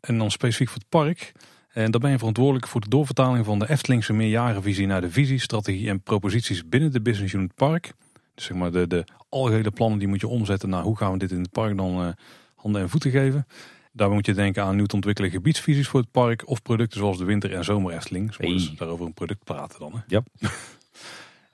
En 0.01 0.19
dan 0.19 0.31
specifiek 0.31 0.69
voor 0.69 0.79
het 0.79 0.89
park. 0.89 1.33
En 1.73 1.91
dan 1.91 2.01
ben 2.01 2.11
je 2.11 2.19
verantwoordelijk 2.19 2.67
voor 2.67 2.81
de 2.81 2.89
doorvertaling 2.89 3.45
van 3.45 3.59
de 3.59 3.71
Eftelingse 3.71 4.13
meerjarenvisie 4.13 4.87
naar 4.87 5.01
de 5.01 5.11
visie, 5.11 5.39
strategie 5.39 5.89
en 5.89 6.01
proposities 6.01 6.69
binnen 6.69 6.93
de 6.93 7.01
Business 7.01 7.33
Unit 7.35 7.55
Park. 7.55 7.93
Dus 8.35 8.45
zeg 8.45 8.57
maar 8.57 8.73
de, 8.73 8.87
de 8.87 9.05
algehele 9.29 9.71
plannen 9.71 9.99
die 9.99 10.09
moet 10.09 10.21
je 10.21 10.29
omzetten 10.29 10.69
naar 10.69 10.83
hoe 10.83 10.97
gaan 10.97 11.13
we 11.13 11.19
dit 11.19 11.31
in 11.31 11.41
het 11.41 11.51
park 11.51 11.77
dan 11.77 12.07
uh, 12.07 12.09
handen 12.55 12.83
en 12.83 12.89
voeten 12.89 13.11
geven. 13.11 13.47
Daarbij 13.93 14.17
moet 14.17 14.27
je 14.27 14.35
denken 14.35 14.63
aan 14.65 14.77
nieuw 14.77 14.87
te 14.87 14.95
ontwikkelen 14.95 15.31
gebiedsvisies 15.31 15.89
voor 15.89 16.01
het 16.01 16.11
park 16.11 16.49
of 16.49 16.63
producten 16.63 16.99
zoals 16.99 17.19
de 17.19 17.25
winter- 17.25 17.53
en 17.53 17.65
zomer 17.65 17.93
Efteling. 17.93 18.37
Hey. 18.37 18.75
daarover 18.77 19.07
een 19.07 19.15
product 19.15 19.45
praten 19.45 19.79
dan. 19.79 19.93
Hè? 19.93 19.99
Ja. 20.07 20.23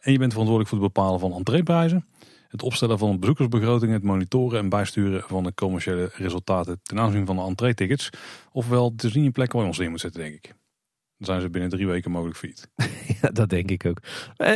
en 0.00 0.12
je 0.12 0.18
bent 0.18 0.32
verantwoordelijk 0.32 0.68
voor 0.68 0.82
het 0.82 0.94
bepalen 0.94 1.20
van 1.20 1.32
entreeprijzen. 1.32 2.04
Het 2.48 2.62
opstellen 2.62 2.98
van 2.98 3.10
een 3.10 3.20
bezoekersbegroting, 3.20 3.92
het 3.92 4.02
monitoren 4.02 4.58
en 4.58 4.68
bijsturen 4.68 5.22
van 5.26 5.44
de 5.44 5.54
commerciële 5.54 6.10
resultaten 6.14 6.80
ten 6.82 6.98
aanzien 6.98 7.26
van 7.26 7.36
de 7.36 7.42
entree-tickets. 7.42 8.10
Ofwel, 8.52 8.90
het 8.90 9.02
is 9.02 9.14
niet 9.14 9.24
een 9.24 9.32
plek 9.32 9.52
waar 9.52 9.62
je 9.62 9.68
ons 9.68 9.78
in 9.78 9.90
moet 9.90 10.00
zetten, 10.00 10.20
denk 10.20 10.34
ik. 10.34 10.54
Dan 11.18 11.26
zijn 11.26 11.40
ze 11.40 11.50
binnen 11.50 11.70
drie 11.70 11.86
weken 11.86 12.10
mogelijk 12.10 12.38
failliet. 12.38 12.70
ja, 13.20 13.28
dat 13.28 13.48
denk 13.48 13.70
ik 13.70 13.86
ook. 13.86 14.00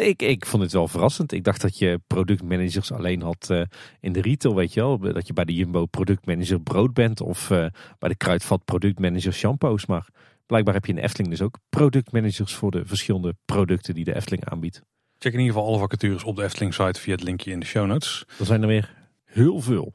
Ik, 0.00 0.22
ik 0.22 0.46
vond 0.46 0.62
het 0.62 0.72
wel 0.72 0.88
verrassend. 0.88 1.32
Ik 1.32 1.44
dacht 1.44 1.60
dat 1.60 1.78
je 1.78 2.00
productmanagers 2.06 2.92
alleen 2.92 3.22
had 3.22 3.48
uh, 3.50 3.62
in 4.00 4.12
de 4.12 4.20
retail, 4.20 4.54
weet 4.54 4.72
je 4.72 4.80
wel. 4.80 4.98
Dat 4.98 5.26
je 5.26 5.32
bij 5.32 5.44
de 5.44 5.54
Jumbo 5.54 5.86
productmanager 5.86 6.60
brood 6.60 6.94
bent 6.94 7.20
of 7.20 7.50
uh, 7.50 7.66
bij 7.98 8.08
de 8.08 8.16
Kruidvat 8.16 8.64
productmanager 8.64 9.32
shampoos. 9.32 9.86
Maar 9.86 10.08
blijkbaar 10.46 10.74
heb 10.74 10.84
je 10.84 10.92
in 10.92 10.98
Efteling 10.98 11.30
dus 11.30 11.42
ook 11.42 11.58
productmanagers 11.68 12.54
voor 12.54 12.70
de 12.70 12.86
verschillende 12.86 13.34
producten 13.44 13.94
die 13.94 14.04
de 14.04 14.14
Efteling 14.14 14.44
aanbiedt. 14.44 14.82
Check 15.22 15.32
in 15.32 15.40
ieder 15.40 15.54
geval 15.54 15.70
alle 15.70 15.78
vacatures 15.78 16.24
op 16.24 16.36
de 16.36 16.42
Efteling 16.42 16.74
site 16.74 17.00
via 17.00 17.12
het 17.12 17.22
linkje 17.22 17.50
in 17.50 17.60
de 17.60 17.66
show 17.66 17.86
notes. 17.86 18.24
Er 18.38 18.46
zijn 18.46 18.62
er 18.62 18.68
weer 18.68 18.94
heel 19.24 19.60
veel. 19.60 19.92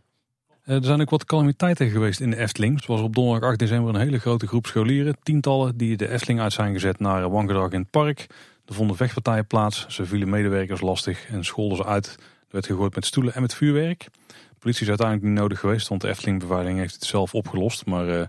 Eh, 0.64 0.76
er 0.76 0.84
zijn 0.84 1.02
ook 1.02 1.10
wat 1.10 1.26
calamiteiten 1.26 1.90
geweest 1.90 2.20
in 2.20 2.30
de 2.30 2.38
Efteling. 2.38 2.82
Zoals 2.84 3.02
op 3.02 3.16
donderdag 3.16 3.50
8 3.50 3.60
december 3.60 3.94
een 3.94 4.02
hele 4.02 4.20
grote 4.20 4.48
groep 4.48 4.66
scholieren, 4.66 5.18
tientallen, 5.24 5.78
die 5.78 5.98
de 5.98 6.10
Efteling 6.10 6.40
uit 6.40 6.54
zijn 6.54 6.74
gezet 6.74 7.00
naar 7.00 7.30
wangedrag 7.30 7.72
in 7.72 7.80
het 7.80 7.90
park. 7.90 8.28
Er 8.66 8.74
vonden 8.74 8.96
vechtpartijen 8.96 9.48
plaats, 9.48 9.88
ze 9.88 10.06
vielen 10.06 10.30
medewerkers 10.30 10.82
lastig 10.82 11.28
en 11.30 11.46
scholden 11.46 11.78
ze 11.78 11.86
uit. 11.86 12.16
Er 12.20 12.48
werd 12.50 12.66
gegooid 12.66 12.96
met 12.96 13.06
stoelen 13.06 13.34
en 13.34 13.42
met 13.42 13.54
vuurwerk. 13.56 14.08
De 14.28 14.60
politie 14.60 14.82
is 14.82 14.90
uiteindelijk 14.90 15.28
niet 15.28 15.40
nodig 15.40 15.60
geweest, 15.60 15.88
want 15.88 16.02
de 16.02 16.08
Efteling 16.08 16.40
beveiliging 16.40 16.80
heeft 16.80 16.94
het 16.94 17.04
zelf 17.04 17.34
opgelost. 17.34 17.86
Maar 17.86 18.08
uh, 18.08 18.26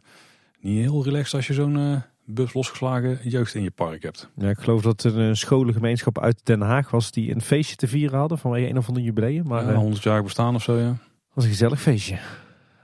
niet 0.61 0.81
heel 0.81 1.05
relaxed 1.05 1.35
als 1.35 1.47
je 1.47 1.55
zo'n 1.55 1.79
uh, 1.79 1.97
bus 2.31 2.53
losgeslagen 2.53 3.19
jeugd 3.23 3.55
in 3.55 3.63
je 3.63 3.71
park 3.71 4.03
hebt. 4.03 4.31
Ja, 4.37 4.49
ik 4.49 4.59
geloof 4.59 4.83
dat 4.83 5.05
er 5.05 5.19
een 5.19 5.37
scholengemeenschap 5.37 6.19
uit 6.19 6.41
Den 6.43 6.61
Haag 6.61 6.91
was 6.91 7.11
die 7.11 7.35
een 7.35 7.43
feestje 7.43 7.77
te 7.77 7.89
vieren 7.89 8.19
hadden 8.19 8.39
vanwege 8.39 8.69
een 8.69 8.79
of 8.79 8.89
ander 8.89 9.03
jubileum. 9.03 9.47
Maar, 9.47 9.65
ja, 9.65 9.75
100 9.75 10.03
jaar 10.03 10.23
bestaan 10.23 10.55
of 10.55 10.63
zo, 10.63 10.77
ja. 10.77 10.97
was 11.33 11.45
een 11.45 11.51
gezellig 11.51 11.81
feestje. 11.81 12.19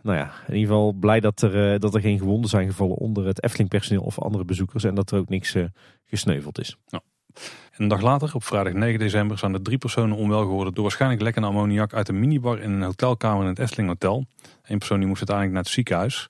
Nou 0.02 0.16
ja, 0.16 0.32
in 0.46 0.54
ieder 0.54 0.68
geval 0.68 0.92
blij 0.92 1.20
dat 1.20 1.42
er, 1.42 1.80
dat 1.80 1.94
er 1.94 2.00
geen 2.00 2.18
gewonden 2.18 2.50
zijn 2.50 2.68
gevallen 2.68 2.96
onder 2.96 3.26
het 3.26 3.42
Efteling 3.42 3.68
personeel 3.68 4.02
of 4.02 4.18
andere 4.18 4.44
bezoekers. 4.44 4.84
En 4.84 4.94
dat 4.94 5.10
er 5.10 5.18
ook 5.18 5.28
niks 5.28 5.54
uh, 5.54 5.64
gesneuveld 6.04 6.58
is. 6.58 6.76
En 6.90 7.82
een 7.82 7.88
dag 7.88 8.00
later, 8.00 8.34
op 8.34 8.44
vrijdag 8.44 8.72
9 8.72 8.98
december, 8.98 9.38
zijn 9.38 9.54
er 9.54 9.62
drie 9.62 9.78
personen 9.78 10.16
onwel 10.16 10.40
geworden 10.40 10.74
door 10.74 10.82
waarschijnlijk 10.82 11.22
lekkende 11.22 11.48
ammoniak 11.48 11.92
uit 11.94 12.08
een 12.08 12.20
minibar 12.20 12.60
in 12.60 12.70
een 12.70 12.82
hotelkamer 12.82 13.42
in 13.42 13.48
het 13.48 13.58
Efteling 13.58 13.88
Hotel. 13.88 14.26
Eén 14.62 14.78
persoon 14.78 14.98
die 14.98 15.08
moest 15.08 15.28
uiteindelijk 15.28 15.56
naar 15.56 15.64
het 15.64 15.72
ziekenhuis. 15.72 16.28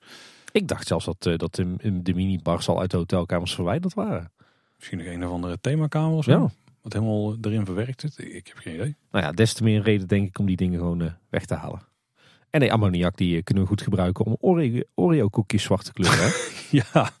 Ik 0.55 0.67
dacht 0.67 0.87
zelfs 0.87 1.05
dat, 1.05 1.25
uh, 1.25 1.37
dat 1.37 1.55
de, 1.55 2.01
de 2.01 2.13
minibars 2.13 2.67
al 2.67 2.79
uit 2.79 2.91
de 2.91 2.97
hotelkamers 2.97 3.55
verwijderd 3.55 3.93
waren. 3.93 4.31
Misschien 4.75 4.97
nog 4.97 5.07
een 5.07 5.25
of 5.25 5.31
andere 5.31 5.57
themakamer 5.61 6.17
of 6.17 6.23
zo. 6.23 6.31
Ja. 6.31 6.49
Wat 6.81 6.93
helemaal 6.93 7.37
erin 7.41 7.65
verwerkt 7.65 8.01
zit. 8.01 8.17
Ik 8.17 8.47
heb 8.47 8.57
geen 8.57 8.73
idee. 8.73 8.95
Nou 9.11 9.25
ja, 9.25 9.31
des 9.31 9.53
te 9.53 9.63
meer 9.63 9.81
reden 9.81 10.07
denk 10.07 10.27
ik 10.27 10.39
om 10.39 10.45
die 10.45 10.55
dingen 10.55 10.79
gewoon 10.79 11.01
uh, 11.01 11.11
weg 11.29 11.45
te 11.45 11.53
halen. 11.53 11.81
En 12.49 12.59
nee, 12.59 12.73
ammoniak 12.73 13.17
die 13.17 13.43
kunnen 13.43 13.63
we 13.63 13.69
goed 13.69 13.81
gebruiken 13.81 14.25
om 14.25 14.37
Oreo, 14.39 14.81
Oreo 14.93 15.27
koekjes 15.27 15.63
zwart 15.63 15.85
te 15.85 15.93
kleuren. 15.93 16.33
ja, 16.79 17.11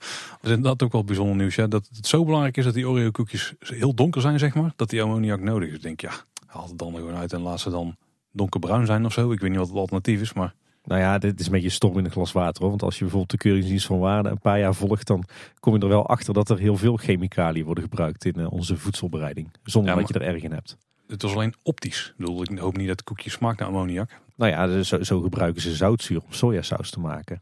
dat 0.41 0.81
is 0.81 0.85
ook 0.85 0.91
wel 0.91 1.03
bijzonder 1.03 1.35
nieuws. 1.35 1.55
Ja. 1.55 1.67
Dat 1.67 1.89
het 1.95 2.07
zo 2.07 2.25
belangrijk 2.25 2.57
is 2.57 2.63
dat 2.63 2.73
die 2.73 2.89
Oreo 2.89 3.11
koekjes 3.11 3.53
heel 3.59 3.93
donker 3.93 4.21
zijn, 4.21 4.39
zeg 4.39 4.55
maar. 4.55 4.73
Dat 4.75 4.89
die 4.89 5.01
ammoniak 5.01 5.39
nodig 5.39 5.69
is. 5.69 5.75
Ik 5.75 5.81
denk, 5.81 6.01
ja, 6.01 6.11
haal 6.45 6.67
het 6.67 6.77
dan 6.77 6.93
er 6.93 6.99
gewoon 6.99 7.15
uit 7.15 7.33
en 7.33 7.41
laat 7.41 7.59
ze 7.59 7.69
dan 7.69 7.95
donkerbruin 8.31 8.85
zijn 8.85 9.05
of 9.05 9.13
zo. 9.13 9.31
Ik 9.31 9.39
weet 9.39 9.49
niet 9.49 9.59
wat 9.59 9.67
het 9.67 9.77
alternatief 9.77 10.21
is, 10.21 10.33
maar... 10.33 10.53
Nou 10.85 11.01
ja, 11.01 11.17
dit 11.17 11.39
is 11.39 11.45
een 11.45 11.51
beetje 11.51 11.69
storm 11.69 11.97
in 11.97 12.05
een 12.05 12.11
glas 12.11 12.31
water. 12.31 12.61
Hoor. 12.61 12.69
Want 12.69 12.83
als 12.83 12.93
je 12.93 12.99
bijvoorbeeld 12.99 13.31
de 13.31 13.37
keuringsdienst 13.37 13.85
van 13.85 13.99
waarde 13.99 14.29
een 14.29 14.39
paar 14.39 14.59
jaar 14.59 14.75
volgt, 14.75 15.07
dan 15.07 15.23
kom 15.59 15.73
je 15.73 15.79
er 15.79 15.87
wel 15.87 16.07
achter 16.07 16.33
dat 16.33 16.49
er 16.49 16.57
heel 16.57 16.77
veel 16.77 16.97
chemicaliën 16.97 17.65
worden 17.65 17.83
gebruikt 17.83 18.25
in 18.25 18.47
onze 18.47 18.77
voedselbereiding. 18.77 19.51
Zonder 19.63 19.93
ja, 19.93 19.99
dat 19.99 20.07
je 20.07 20.13
er 20.13 20.21
erg 20.21 20.43
in 20.43 20.51
hebt. 20.51 20.77
Het 21.07 21.21
was 21.21 21.33
alleen 21.33 21.53
optisch. 21.63 22.07
Ik 22.07 22.13
bedoel, 22.17 22.41
ik 22.41 22.59
hoop 22.59 22.77
niet 22.77 22.87
dat 22.87 22.95
het 22.95 23.05
koekje 23.05 23.29
smaakt 23.29 23.59
naar 23.59 23.67
ammoniak. 23.67 24.21
Nou 24.35 24.51
ja, 24.51 24.83
zo, 24.83 25.03
zo 25.03 25.21
gebruiken 25.21 25.61
ze 25.61 25.75
zoutzuur 25.75 26.21
om 26.21 26.33
sojasaus 26.33 26.89
te 26.89 26.99
maken. 26.99 27.41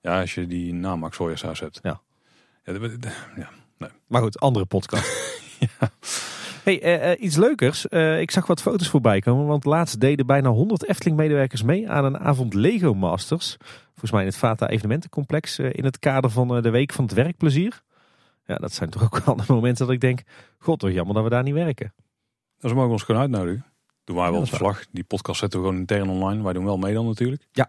Ja, 0.00 0.20
als 0.20 0.34
je 0.34 0.46
die 0.46 0.74
namaak 0.74 1.14
sojasaus 1.14 1.60
hebt. 1.60 1.80
Ja. 1.82 2.00
ja, 2.64 2.72
ja 3.36 3.50
nee. 3.78 3.90
Maar 4.06 4.22
goed, 4.22 4.40
andere 4.40 4.64
podcast. 4.64 5.36
ja. 5.78 5.90
Hey, 6.68 7.16
uh, 7.16 7.24
iets 7.24 7.36
leukers. 7.36 7.86
Uh, 7.90 8.20
ik 8.20 8.30
zag 8.30 8.46
wat 8.46 8.62
foto's 8.62 8.88
voorbij 8.88 9.20
komen. 9.20 9.46
Want 9.46 9.64
laatst 9.64 10.00
deden 10.00 10.26
bijna 10.26 10.48
100 10.48 10.88
Efteling-medewerkers 10.88 11.62
mee 11.62 11.90
aan 11.90 12.04
een 12.04 12.18
avond 12.18 12.54
Lego 12.54 12.94
Masters. 12.94 13.56
Volgens 13.88 14.10
mij 14.10 14.20
in 14.20 14.26
het 14.26 14.36
Vata 14.36 14.68
Evenementencomplex. 14.68 15.58
Uh, 15.58 15.70
in 15.72 15.84
het 15.84 15.98
kader 15.98 16.30
van 16.30 16.62
de 16.62 16.70
Week 16.70 16.92
van 16.92 17.04
het 17.04 17.14
Werkplezier. 17.14 17.82
Ja, 18.46 18.56
dat 18.56 18.72
zijn 18.72 18.90
toch 18.90 19.02
ook 19.02 19.24
wel 19.24 19.36
de 19.36 19.44
momenten 19.48 19.86
dat 19.86 19.94
ik 19.94 20.00
denk... 20.00 20.22
God, 20.58 20.78
toch 20.78 20.90
jammer 20.90 21.14
dat 21.14 21.24
we 21.24 21.30
daar 21.30 21.42
niet 21.42 21.54
werken. 21.54 21.94
Dus 22.58 22.72
mogen 22.72 22.86
we 22.86 22.92
ons 22.92 23.02
gewoon 23.02 23.20
uitnodigen. 23.20 23.64
Doen 24.04 24.16
wij 24.16 24.30
wel 24.30 24.40
een 24.40 24.46
vlag. 24.46 24.84
Die 24.90 25.04
podcast 25.04 25.40
zetten 25.40 25.60
we 25.60 25.66
gewoon 25.66 25.80
intern 25.80 26.08
online. 26.08 26.42
Wij 26.42 26.52
doen 26.52 26.64
wel 26.64 26.78
mee 26.78 26.94
dan 26.94 27.06
natuurlijk. 27.06 27.46
Ja, 27.52 27.68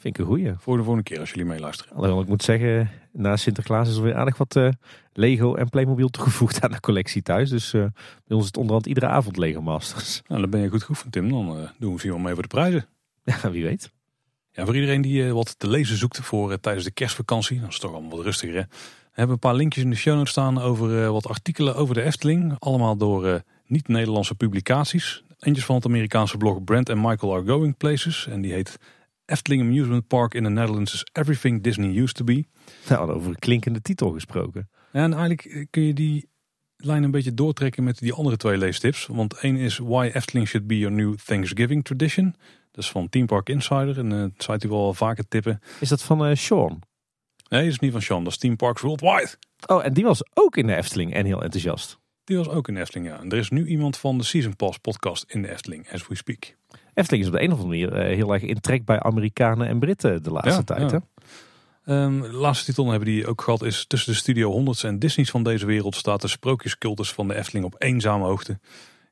vind 0.00 0.14
ik 0.14 0.18
een 0.18 0.26
goeie. 0.26 0.52
Voor 0.58 0.76
de 0.76 0.82
volgende 0.82 1.08
keer 1.08 1.20
als 1.20 1.30
jullie 1.30 1.44
meeluisteren. 1.44 1.92
Alhoewel 1.94 2.20
ik 2.20 2.28
moet 2.28 2.42
zeggen, 2.42 2.90
na 3.12 3.36
Sinterklaas 3.36 3.88
is 3.88 3.96
er 3.96 4.02
weer 4.02 4.14
aardig 4.14 4.36
wat 4.36 4.56
uh, 4.56 4.68
Lego 5.12 5.54
en 5.54 5.68
Playmobil 5.68 6.08
toegevoegd 6.08 6.62
aan 6.62 6.70
de 6.70 6.80
collectie 6.80 7.22
thuis. 7.22 7.50
Dus 7.50 7.72
uh, 7.72 7.80
bij 8.26 8.36
ons 8.36 8.40
is 8.40 8.46
het 8.46 8.56
onderhand 8.56 8.86
iedere 8.86 9.06
avond 9.06 9.36
Lego 9.36 9.60
Masters. 9.60 10.22
Nou, 10.26 10.40
dan 10.40 10.50
ben 10.50 10.60
je 10.60 10.68
goed 10.68 10.82
geoefend 10.82 11.12
Tim. 11.12 11.28
Dan 11.28 11.46
uh, 11.46 11.54
doen 11.54 11.72
we 11.78 11.90
misschien 11.90 12.12
wel 12.12 12.20
mee 12.20 12.32
voor 12.34 12.42
de 12.42 12.48
prijzen. 12.48 12.86
Ja, 13.42 13.50
wie 13.50 13.64
weet. 13.64 13.90
Ja, 14.52 14.64
voor 14.64 14.74
iedereen 14.74 15.02
die 15.02 15.32
wat 15.32 15.58
te 15.58 15.68
lezen 15.68 15.96
zoekt 15.96 16.20
voor 16.20 16.60
tijdens 16.60 16.84
de 16.84 16.90
kerstvakantie. 16.90 17.60
Dat 17.60 17.68
is 17.68 17.78
toch 17.78 17.92
allemaal 17.92 18.16
wat 18.16 18.24
rustiger 18.24 18.54
hè. 18.54 18.62
We 18.62 19.16
hebben 19.26 19.34
een 19.34 19.50
paar 19.50 19.54
linkjes 19.54 19.84
in 19.84 19.90
de 19.90 19.96
show 19.96 20.14
notes 20.14 20.30
staan 20.30 20.60
over 20.60 21.12
wat 21.12 21.26
artikelen 21.26 21.76
over 21.76 21.94
de 21.94 22.02
Efteling. 22.02 22.54
Allemaal 22.58 22.96
door 22.96 23.42
niet-Nederlandse 23.66 24.34
publicaties. 24.34 25.22
Eentje 25.38 25.62
van 25.62 25.74
het 25.74 25.84
Amerikaanse 25.84 26.36
blog 26.36 26.64
Brent 26.64 26.88
en 26.88 27.00
Michael 27.00 27.34
Are 27.34 27.46
Going 27.46 27.76
Places. 27.76 28.26
En 28.30 28.40
die 28.40 28.52
heet 28.52 28.78
Efteling 29.30 29.62
Amusement 29.62 30.06
Park 30.06 30.34
in 30.34 30.42
the 30.42 30.50
Netherlands 30.50 30.94
is 30.94 31.06
everything 31.12 31.62
Disney 31.62 32.02
used 32.02 32.16
to 32.16 32.24
be. 32.24 32.44
Nou, 32.88 33.10
over 33.10 33.28
een 33.28 33.38
klinkende 33.38 33.82
titel 33.82 34.10
gesproken. 34.10 34.70
En 34.92 35.12
eigenlijk 35.12 35.66
kun 35.70 35.82
je 35.82 35.94
die 35.94 36.28
lijn 36.76 37.02
een 37.02 37.10
beetje 37.10 37.34
doortrekken 37.34 37.84
met 37.84 37.98
die 37.98 38.12
andere 38.12 38.36
twee 38.36 38.56
leestips. 38.56 39.06
Want 39.06 39.34
één 39.34 39.56
is 39.56 39.78
Why 39.78 40.10
Efteling 40.14 40.48
Should 40.48 40.66
Be 40.66 40.78
Your 40.78 40.94
New 40.94 41.14
Thanksgiving 41.14 41.84
Tradition. 41.84 42.34
Dat 42.70 42.84
is 42.84 42.90
van 42.90 43.08
Team 43.08 43.26
Park 43.26 43.48
Insider, 43.48 43.98
een 43.98 44.12
uh, 44.12 44.24
site 44.36 44.58
die 44.58 44.68
we 44.68 44.74
al 44.74 44.94
vaker 44.94 45.28
tippen. 45.28 45.60
Is 45.80 45.88
dat 45.88 46.02
van 46.02 46.28
uh, 46.28 46.34
Sean? 46.34 46.82
Nee, 47.48 47.62
dat 47.62 47.72
is 47.72 47.78
niet 47.78 47.92
van 47.92 48.02
Sean, 48.02 48.24
dat 48.24 48.32
is 48.32 48.38
Team 48.38 48.56
Parks 48.56 48.82
Worldwide. 48.82 49.30
Oh, 49.66 49.84
en 49.84 49.92
die 49.92 50.04
was 50.04 50.22
ook 50.34 50.56
in 50.56 50.66
de 50.66 50.76
Efteling 50.76 51.14
en 51.14 51.24
heel 51.24 51.42
enthousiast. 51.42 51.98
Die 52.24 52.36
was 52.36 52.48
ook 52.48 52.68
in 52.68 52.74
de 52.74 52.80
Efteling, 52.80 53.06
ja. 53.06 53.20
En 53.20 53.30
er 53.30 53.38
is 53.38 53.50
nu 53.50 53.66
iemand 53.66 53.96
van 53.96 54.18
de 54.18 54.24
Season 54.24 54.56
Pass 54.56 54.78
podcast 54.78 55.24
in 55.28 55.42
de 55.42 55.50
Efteling, 55.50 55.92
as 55.92 56.06
we 56.06 56.14
speak. 56.14 56.56
Efteling 57.00 57.24
is 57.24 57.30
op 57.30 57.36
de 57.36 57.42
een 57.44 57.52
of 57.52 57.60
andere 57.60 57.86
manier 57.86 58.08
uh, 58.10 58.14
heel 58.16 58.32
erg 58.32 58.42
in 58.42 58.60
trek 58.60 58.84
bij 58.84 59.00
Amerikanen 59.00 59.66
en 59.66 59.78
Britten 59.78 60.22
de 60.22 60.30
laatste 60.30 60.50
Ja, 60.50 60.62
tijd. 60.62 60.90
ja. 60.90 60.96
Hè? 60.96 60.98
Ehm, 61.84 62.20
de 62.20 62.32
laatste 62.32 62.64
titel 62.64 62.90
hebben 62.90 63.08
die 63.08 63.26
ook 63.26 63.42
gehad 63.42 63.62
is 63.62 63.84
tussen 63.86 64.12
de 64.12 64.18
Studio 64.18 64.50
100 64.50 64.84
en 64.84 64.98
Disney's 64.98 65.30
van 65.30 65.42
deze 65.42 65.66
wereld 65.66 65.94
staat 65.94 66.20
de 66.20 66.28
sprookjescultus 66.28 67.12
van 67.12 67.28
de 67.28 67.34
Efteling 67.34 67.64
op 67.64 67.74
eenzame 67.78 68.24
hoogte. 68.24 68.58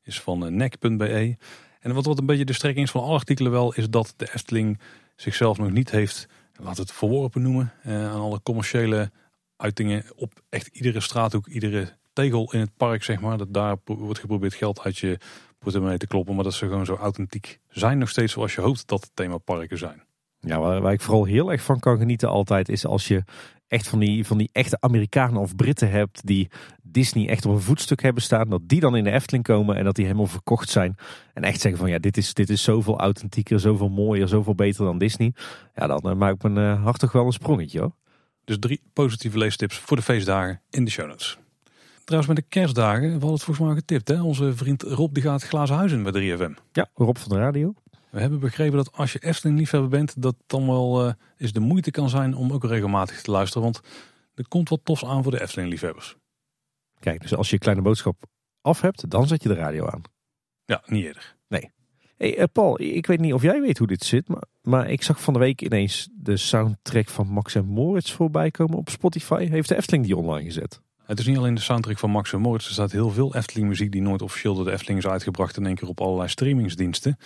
Is 0.02 0.20
van 0.20 0.46
eh, 0.46 0.52
nek.be. 0.52 1.36
En 1.80 1.94
wat, 1.94 2.06
wat 2.06 2.18
een 2.18 2.26
beetje 2.26 2.44
de 2.44 2.52
strekking 2.52 2.86
is 2.86 2.90
van 2.92 3.02
alle 3.02 3.14
artikelen 3.14 3.52
wel, 3.52 3.74
is 3.74 3.90
dat 3.90 4.14
de 4.16 4.28
Efteling 4.34 4.80
zichzelf 5.16 5.58
nog 5.58 5.70
niet 5.70 5.90
heeft, 5.90 6.26
laten 6.56 6.82
het 6.82 6.92
verworpen 6.92 7.42
noemen, 7.42 7.72
eh, 7.82 8.10
aan 8.10 8.20
alle 8.20 8.40
commerciële 8.42 9.10
uitingen 9.56 10.04
op 10.16 10.32
echt 10.48 10.66
iedere 10.66 11.00
straathoek, 11.00 11.46
iedere 11.46 11.96
tegel 12.12 12.52
in 12.52 12.60
het 12.60 12.76
park, 12.76 13.02
zeg 13.04 13.20
maar. 13.20 13.38
Dat 13.38 13.54
daar 13.54 13.76
wordt 13.84 14.18
geprobeerd 14.20 14.54
geld 14.54 14.80
uit 14.80 14.98
je 14.98 15.18
portemonnee 15.58 15.98
te 15.98 16.06
kloppen, 16.06 16.34
maar 16.34 16.44
dat 16.44 16.54
ze 16.54 16.66
gewoon 16.66 16.86
zo 16.86 16.94
authentiek 16.94 17.58
zijn 17.68 17.98
nog 17.98 18.08
steeds 18.08 18.32
zoals 18.32 18.54
je 18.54 18.60
hoopt 18.60 18.88
dat 18.88 19.10
themaparken 19.14 19.78
zijn. 19.78 20.02
Ja, 20.40 20.58
waar, 20.58 20.80
waar 20.80 20.92
ik 20.92 21.00
vooral 21.00 21.24
heel 21.24 21.52
erg 21.52 21.62
van 21.62 21.80
kan 21.80 21.98
genieten 21.98 22.28
altijd 22.28 22.68
is 22.68 22.86
als 22.86 23.08
je 23.08 23.24
echt 23.68 23.88
van 23.88 23.98
die, 23.98 24.26
van 24.26 24.38
die 24.38 24.50
echte 24.52 24.76
Amerikanen 24.80 25.40
of 25.40 25.56
Britten 25.56 25.90
hebt 25.90 26.26
die 26.26 26.48
Disney 26.82 27.28
echt 27.28 27.46
op 27.46 27.54
een 27.54 27.60
voetstuk 27.60 28.02
hebben 28.02 28.22
staan. 28.22 28.48
Dat 28.48 28.60
die 28.64 28.80
dan 28.80 28.96
in 28.96 29.04
de 29.04 29.10
Efteling 29.10 29.44
komen 29.44 29.76
en 29.76 29.84
dat 29.84 29.94
die 29.94 30.04
helemaal 30.04 30.26
verkocht 30.26 30.68
zijn. 30.68 30.96
En 31.34 31.42
echt 31.42 31.60
zeggen 31.60 31.80
van 31.80 31.90
ja, 31.90 31.98
dit 31.98 32.16
is, 32.16 32.34
dit 32.34 32.50
is 32.50 32.62
zoveel 32.62 32.98
authentieker, 32.98 33.60
zoveel 33.60 33.88
mooier, 33.88 34.28
zoveel 34.28 34.54
beter 34.54 34.84
dan 34.84 34.98
Disney. 34.98 35.32
Ja, 35.74 35.86
dan 35.86 36.00
uh, 36.04 36.14
maakt 36.14 36.42
mijn 36.42 36.56
uh, 36.56 36.84
hart 36.84 36.98
toch 36.98 37.12
wel 37.12 37.26
een 37.26 37.32
sprongetje 37.32 37.80
hoor. 37.80 37.92
Dus 38.44 38.58
drie 38.58 38.80
positieve 38.92 39.38
leestips 39.38 39.78
voor 39.78 39.96
de 39.96 40.02
feestdagen 40.02 40.62
in 40.70 40.84
de 40.84 40.90
show 40.90 41.06
notes. 41.06 41.38
Trouwens, 42.08 42.34
met 42.34 42.44
de 42.44 42.58
kerstdagen, 42.58 43.02
we 43.02 43.10
hadden 43.10 43.32
het 43.32 43.42
volgens 43.42 43.66
mij 43.66 43.74
getipt. 43.74 44.08
Hè? 44.08 44.22
Onze 44.22 44.56
vriend 44.56 44.82
Rob 44.82 45.14
die 45.14 45.22
gaat 45.22 45.42
glazen 45.42 46.02
bij 46.02 46.36
3FM. 46.36 46.52
Ja, 46.72 46.88
Rob 46.94 47.16
van 47.16 47.28
de 47.28 47.38
radio. 47.38 47.74
We 48.10 48.20
hebben 48.20 48.40
begrepen 48.40 48.76
dat 48.76 48.92
als 48.92 49.12
je 49.12 49.18
Efteling-liefhebber 49.18 49.90
bent, 49.90 50.22
dat 50.22 50.34
dan 50.46 50.66
wel 50.66 51.06
uh, 51.06 51.12
eens 51.36 51.52
de 51.52 51.60
moeite 51.60 51.90
kan 51.90 52.08
zijn 52.08 52.34
om 52.34 52.52
ook 52.52 52.64
regelmatig 52.64 53.22
te 53.22 53.30
luisteren. 53.30 53.62
Want 53.62 53.80
er 54.34 54.48
komt 54.48 54.68
wat 54.68 54.80
tofs 54.82 55.04
aan 55.04 55.22
voor 55.22 55.32
de 55.32 55.40
Efteling-liefhebbers. 55.40 56.16
Kijk, 56.98 57.20
dus 57.20 57.34
als 57.34 57.50
je 57.50 57.58
kleine 57.58 57.82
boodschap 57.82 58.24
af 58.60 58.80
hebt, 58.80 59.10
dan 59.10 59.26
zet 59.26 59.42
je 59.42 59.48
de 59.48 59.54
radio 59.54 59.86
aan. 59.86 60.02
Ja, 60.64 60.82
niet 60.86 61.04
eerder. 61.04 61.36
Hey, 62.16 62.38
uh, 62.38 62.44
Paul, 62.52 62.80
ik 62.80 63.06
weet 63.06 63.20
niet 63.20 63.32
of 63.32 63.42
jij 63.42 63.60
weet 63.60 63.78
hoe 63.78 63.86
dit 63.86 64.04
zit, 64.04 64.28
maar, 64.28 64.44
maar 64.62 64.90
ik 64.90 65.02
zag 65.02 65.20
van 65.20 65.32
de 65.32 65.38
week 65.38 65.62
ineens 65.62 66.08
de 66.12 66.36
soundtrack 66.36 67.08
van 67.08 67.26
Max 67.26 67.54
en 67.54 67.64
Moritz 67.64 68.12
voorbij 68.12 68.50
komen 68.50 68.78
op 68.78 68.88
Spotify. 68.88 69.46
Heeft 69.46 69.68
de 69.68 69.76
Efteling 69.76 70.04
die 70.04 70.16
online 70.16 70.44
gezet? 70.44 70.80
Het 71.08 71.18
is 71.18 71.26
niet 71.26 71.36
alleen 71.36 71.54
de 71.54 71.60
soundtrack 71.60 71.98
van 71.98 72.10
Max 72.10 72.32
en 72.32 72.40
Moritz. 72.40 72.66
Er 72.66 72.72
staat 72.72 72.92
heel 72.92 73.10
veel 73.10 73.34
Efteling-muziek 73.34 73.92
die 73.92 74.02
nooit 74.02 74.22
officieel 74.22 74.54
door 74.54 74.64
de 74.64 74.72
Efteling 74.72 74.98
is 74.98 75.06
uitgebracht. 75.06 75.56
In 75.56 75.66
één 75.66 75.74
keer 75.74 75.88
op 75.88 76.00
allerlei 76.00 76.28
streamingsdiensten. 76.28 77.18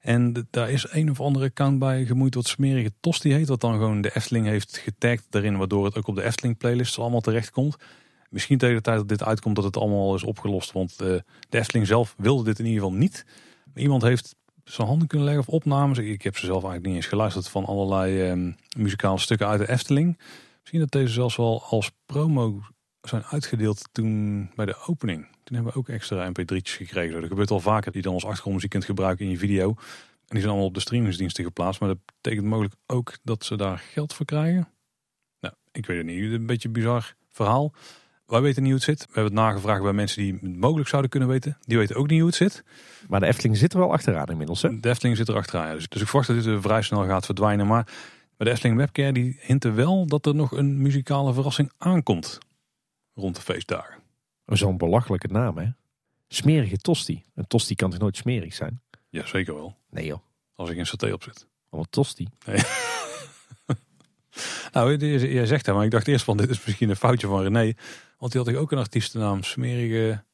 En 0.00 0.46
daar 0.50 0.70
is 0.70 0.86
een 0.90 1.10
of 1.10 1.20
andere 1.20 1.44
account 1.44 1.78
bij 1.78 2.04
gemoeid 2.04 2.34
wat 2.34 2.46
smerige 2.46 2.92
Tosti 3.00 3.32
heet. 3.32 3.48
Wat 3.48 3.60
dan 3.60 3.72
gewoon 3.72 4.00
de 4.00 4.14
Efteling 4.14 4.46
heeft 4.46 4.76
getagd 4.76 5.26
daarin. 5.30 5.56
Waardoor 5.56 5.84
het 5.84 5.96
ook 5.96 6.06
op 6.06 6.14
de 6.14 6.22
Efteling 6.22 6.58
playlist 6.58 6.98
allemaal 6.98 7.20
terecht 7.20 7.50
komt. 7.50 7.76
Misschien 8.30 8.58
tegen 8.58 8.76
de 8.76 8.82
tijd 8.82 8.96
dat 8.96 9.08
dit 9.08 9.22
uitkomt 9.22 9.56
dat 9.56 9.64
het 9.64 9.76
allemaal 9.76 10.14
is 10.14 10.22
opgelost. 10.22 10.72
Want 10.72 10.92
uh, 10.92 10.98
de 11.48 11.58
Efteling 11.58 11.86
zelf 11.86 12.14
wilde 12.18 12.44
dit 12.44 12.58
in 12.58 12.66
ieder 12.66 12.82
geval 12.82 12.96
niet. 12.98 13.24
Iemand 13.74 14.02
heeft 14.02 14.34
zijn 14.64 14.88
handen 14.88 15.08
kunnen 15.08 15.26
leggen 15.26 15.46
of 15.46 15.54
opnames. 15.54 15.98
Ik 15.98 16.22
heb 16.22 16.36
ze 16.36 16.46
zelf 16.46 16.62
eigenlijk 16.62 16.86
niet 16.86 16.96
eens 16.96 17.06
geluisterd 17.06 17.48
van 17.48 17.64
allerlei 17.64 18.30
um, 18.30 18.56
muzikale 18.76 19.18
stukken 19.18 19.46
uit 19.46 19.60
de 19.60 19.68
Efteling. 19.68 20.18
Misschien 20.60 20.80
dat 20.80 20.90
deze 20.90 21.12
zelfs 21.12 21.36
wel 21.36 21.62
als 21.62 21.90
promo 22.06 22.60
zijn 23.08 23.24
uitgedeeld 23.24 23.88
toen 23.92 24.50
bij 24.54 24.66
de 24.66 24.76
opening. 24.86 25.26
Toen 25.44 25.54
hebben 25.54 25.72
we 25.72 25.78
ook 25.78 25.88
extra 25.88 26.30
mp3'tjes 26.30 26.76
gekregen. 26.76 27.20
Dat 27.20 27.28
gebeurt 27.30 27.50
al 27.50 27.60
vaker 27.60 27.84
dat 27.84 27.94
je 27.94 28.02
dan 28.02 28.14
als 28.14 28.24
achtergrondmuziek 28.24 28.70
kunt 28.70 28.84
gebruiken 28.84 29.24
in 29.24 29.30
je 29.30 29.38
video. 29.38 29.68
En 29.68 30.28
die 30.28 30.38
zijn 30.38 30.48
allemaal 30.48 30.68
op 30.68 30.74
de 30.74 30.80
streamingsdiensten 30.80 31.44
geplaatst. 31.44 31.80
Maar 31.80 31.88
dat 31.88 31.98
betekent 32.22 32.46
mogelijk 32.46 32.74
ook 32.86 33.18
dat 33.22 33.44
ze 33.44 33.56
daar 33.56 33.78
geld 33.78 34.14
voor 34.14 34.26
krijgen. 34.26 34.68
Nou, 35.40 35.54
ik 35.72 35.86
weet 35.86 35.96
het 35.96 36.06
niet. 36.06 36.32
Een 36.32 36.46
beetje 36.46 36.68
een 36.68 36.74
bizar 36.74 37.14
verhaal. 37.28 37.72
Wij 38.26 38.40
weten 38.40 38.62
niet 38.62 38.72
hoe 38.72 38.80
het 38.80 38.88
zit. 38.88 38.98
We 38.98 39.12
hebben 39.12 39.24
het 39.24 39.42
nagevraagd 39.42 39.82
bij 39.82 39.92
mensen 39.92 40.22
die 40.22 40.32
het 40.32 40.56
mogelijk 40.56 40.88
zouden 40.88 41.10
kunnen 41.10 41.28
weten. 41.28 41.58
Die 41.60 41.78
weten 41.78 41.96
ook 41.96 42.08
niet 42.08 42.18
hoe 42.18 42.28
het 42.28 42.36
zit. 42.36 42.64
Maar 43.08 43.20
de 43.20 43.26
Efteling 43.26 43.56
zit 43.56 43.72
er 43.72 43.78
wel 43.78 43.92
achteraan 43.92 44.26
inmiddels. 44.26 44.62
Hè? 44.62 44.80
De 44.80 44.88
Efteling 44.88 45.16
zit 45.16 45.28
er 45.28 45.36
achteraan. 45.36 45.66
Ja. 45.66 45.74
Dus, 45.74 45.88
dus 45.88 46.00
ik 46.00 46.08
verwacht 46.08 46.28
dat 46.28 46.42
dit 46.42 46.62
vrij 46.62 46.82
snel 46.82 47.04
gaat 47.04 47.24
verdwijnen. 47.24 47.66
Maar 47.66 47.84
bij 48.36 48.46
de 48.46 48.50
Efteling 48.50 48.76
Webcare 48.76 49.12
die 49.12 49.36
hinten 49.40 49.74
wel 49.74 50.06
dat 50.06 50.26
er 50.26 50.34
nog 50.34 50.52
een 50.52 50.82
muzikale 50.82 51.34
verrassing 51.34 51.72
aankomt. 51.78 52.38
Rond 53.14 53.36
de 53.36 53.42
feestdagen. 53.42 54.02
Zo'n 54.46 54.76
belachelijke 54.76 55.28
naam 55.28 55.58
hè. 55.58 55.68
Smerige 56.28 56.76
tosti. 56.76 57.24
Een 57.34 57.46
tosti 57.46 57.74
kan 57.74 57.90
toch 57.90 57.98
nooit 57.98 58.16
smerig 58.16 58.54
zijn? 58.54 58.82
Ja, 59.08 59.26
zeker 59.26 59.54
wel. 59.54 59.76
Nee 59.90 60.06
joh. 60.06 60.18
Als 60.54 60.70
ik 60.70 60.76
in 60.76 60.86
saté 60.86 61.12
op 61.12 61.22
zit. 61.22 61.46
Allemaal 61.70 61.90
tosti. 61.90 62.28
Nee. 62.46 62.60
nou, 64.72 64.96
jij 64.96 65.46
zegt 65.46 65.64
dat, 65.64 65.74
maar 65.74 65.84
ik 65.84 65.90
dacht 65.90 66.08
eerst 66.08 66.24
van 66.24 66.36
dit 66.36 66.50
is 66.50 66.64
misschien 66.64 66.90
een 66.90 66.96
foutje 66.96 67.26
van 67.26 67.42
René. 67.42 67.72
Want 68.18 68.32
die 68.32 68.42
had 68.42 68.54
ook 68.54 68.72
een 68.72 68.78
artiestennaam. 68.78 69.42
Smerige, 69.42 70.24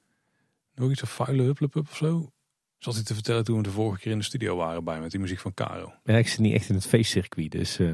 nog 0.74 0.90
iets 0.90 1.02
of 1.02 1.10
vuile 1.10 1.42
hupplepup 1.42 1.88
of 1.88 1.96
zo. 1.96 2.32
Zat 2.78 2.94
hij 2.94 3.02
te 3.02 3.14
vertellen 3.14 3.44
toen 3.44 3.56
we 3.56 3.62
de 3.62 3.70
vorige 3.70 4.00
keer 4.00 4.12
in 4.12 4.18
de 4.18 4.24
studio 4.24 4.56
waren 4.56 4.84
bij 4.84 5.00
met 5.00 5.10
die 5.10 5.20
muziek 5.20 5.38
van 5.38 5.54
Caro. 5.54 5.92
Ja, 6.04 6.16
ik 6.16 6.28
zit 6.28 6.38
niet 6.38 6.54
echt 6.54 6.68
in 6.68 6.74
het 6.74 6.86
feestcircuit, 6.86 7.50
dus... 7.50 7.78
Uh... 7.78 7.88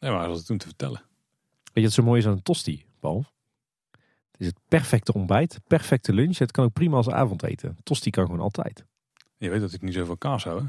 Nee, 0.00 0.10
maar 0.10 0.18
hij 0.18 0.28
zat 0.28 0.36
het 0.36 0.46
toen 0.46 0.58
te 0.58 0.66
vertellen. 0.66 1.02
Weet 1.64 1.74
je 1.74 1.82
wat 1.82 1.92
zo 1.92 2.02
mooi 2.02 2.20
is 2.20 2.26
aan 2.26 2.32
een 2.32 2.42
tosti, 2.42 2.84
Paul? 3.00 3.24
Het 4.38 4.46
is 4.46 4.46
het 4.46 4.68
perfecte 4.68 5.12
ontbijt, 5.12 5.60
perfecte 5.66 6.12
lunch. 6.12 6.38
Het 6.38 6.50
kan 6.50 6.64
ook 6.64 6.72
prima 6.72 6.96
als 6.96 7.08
avondeten. 7.08 7.76
Tosti 7.82 8.10
kan 8.10 8.24
gewoon 8.24 8.40
altijd. 8.40 8.84
Je 9.36 9.50
weet 9.50 9.60
dat 9.60 9.72
ik 9.72 9.82
niet 9.82 9.94
zo 9.94 10.04
van 10.04 10.18
kaas 10.18 10.44
hou, 10.44 10.60
hè? 10.60 10.66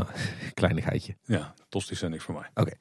Oh, 0.00 0.08
kleinigheidje. 0.54 1.16
Ja, 1.24 1.54
tosti 1.68 1.94
zijn 1.94 2.10
niks 2.10 2.24
voor 2.24 2.34
mij. 2.34 2.48
Oké. 2.50 2.60
Okay. 2.60 2.74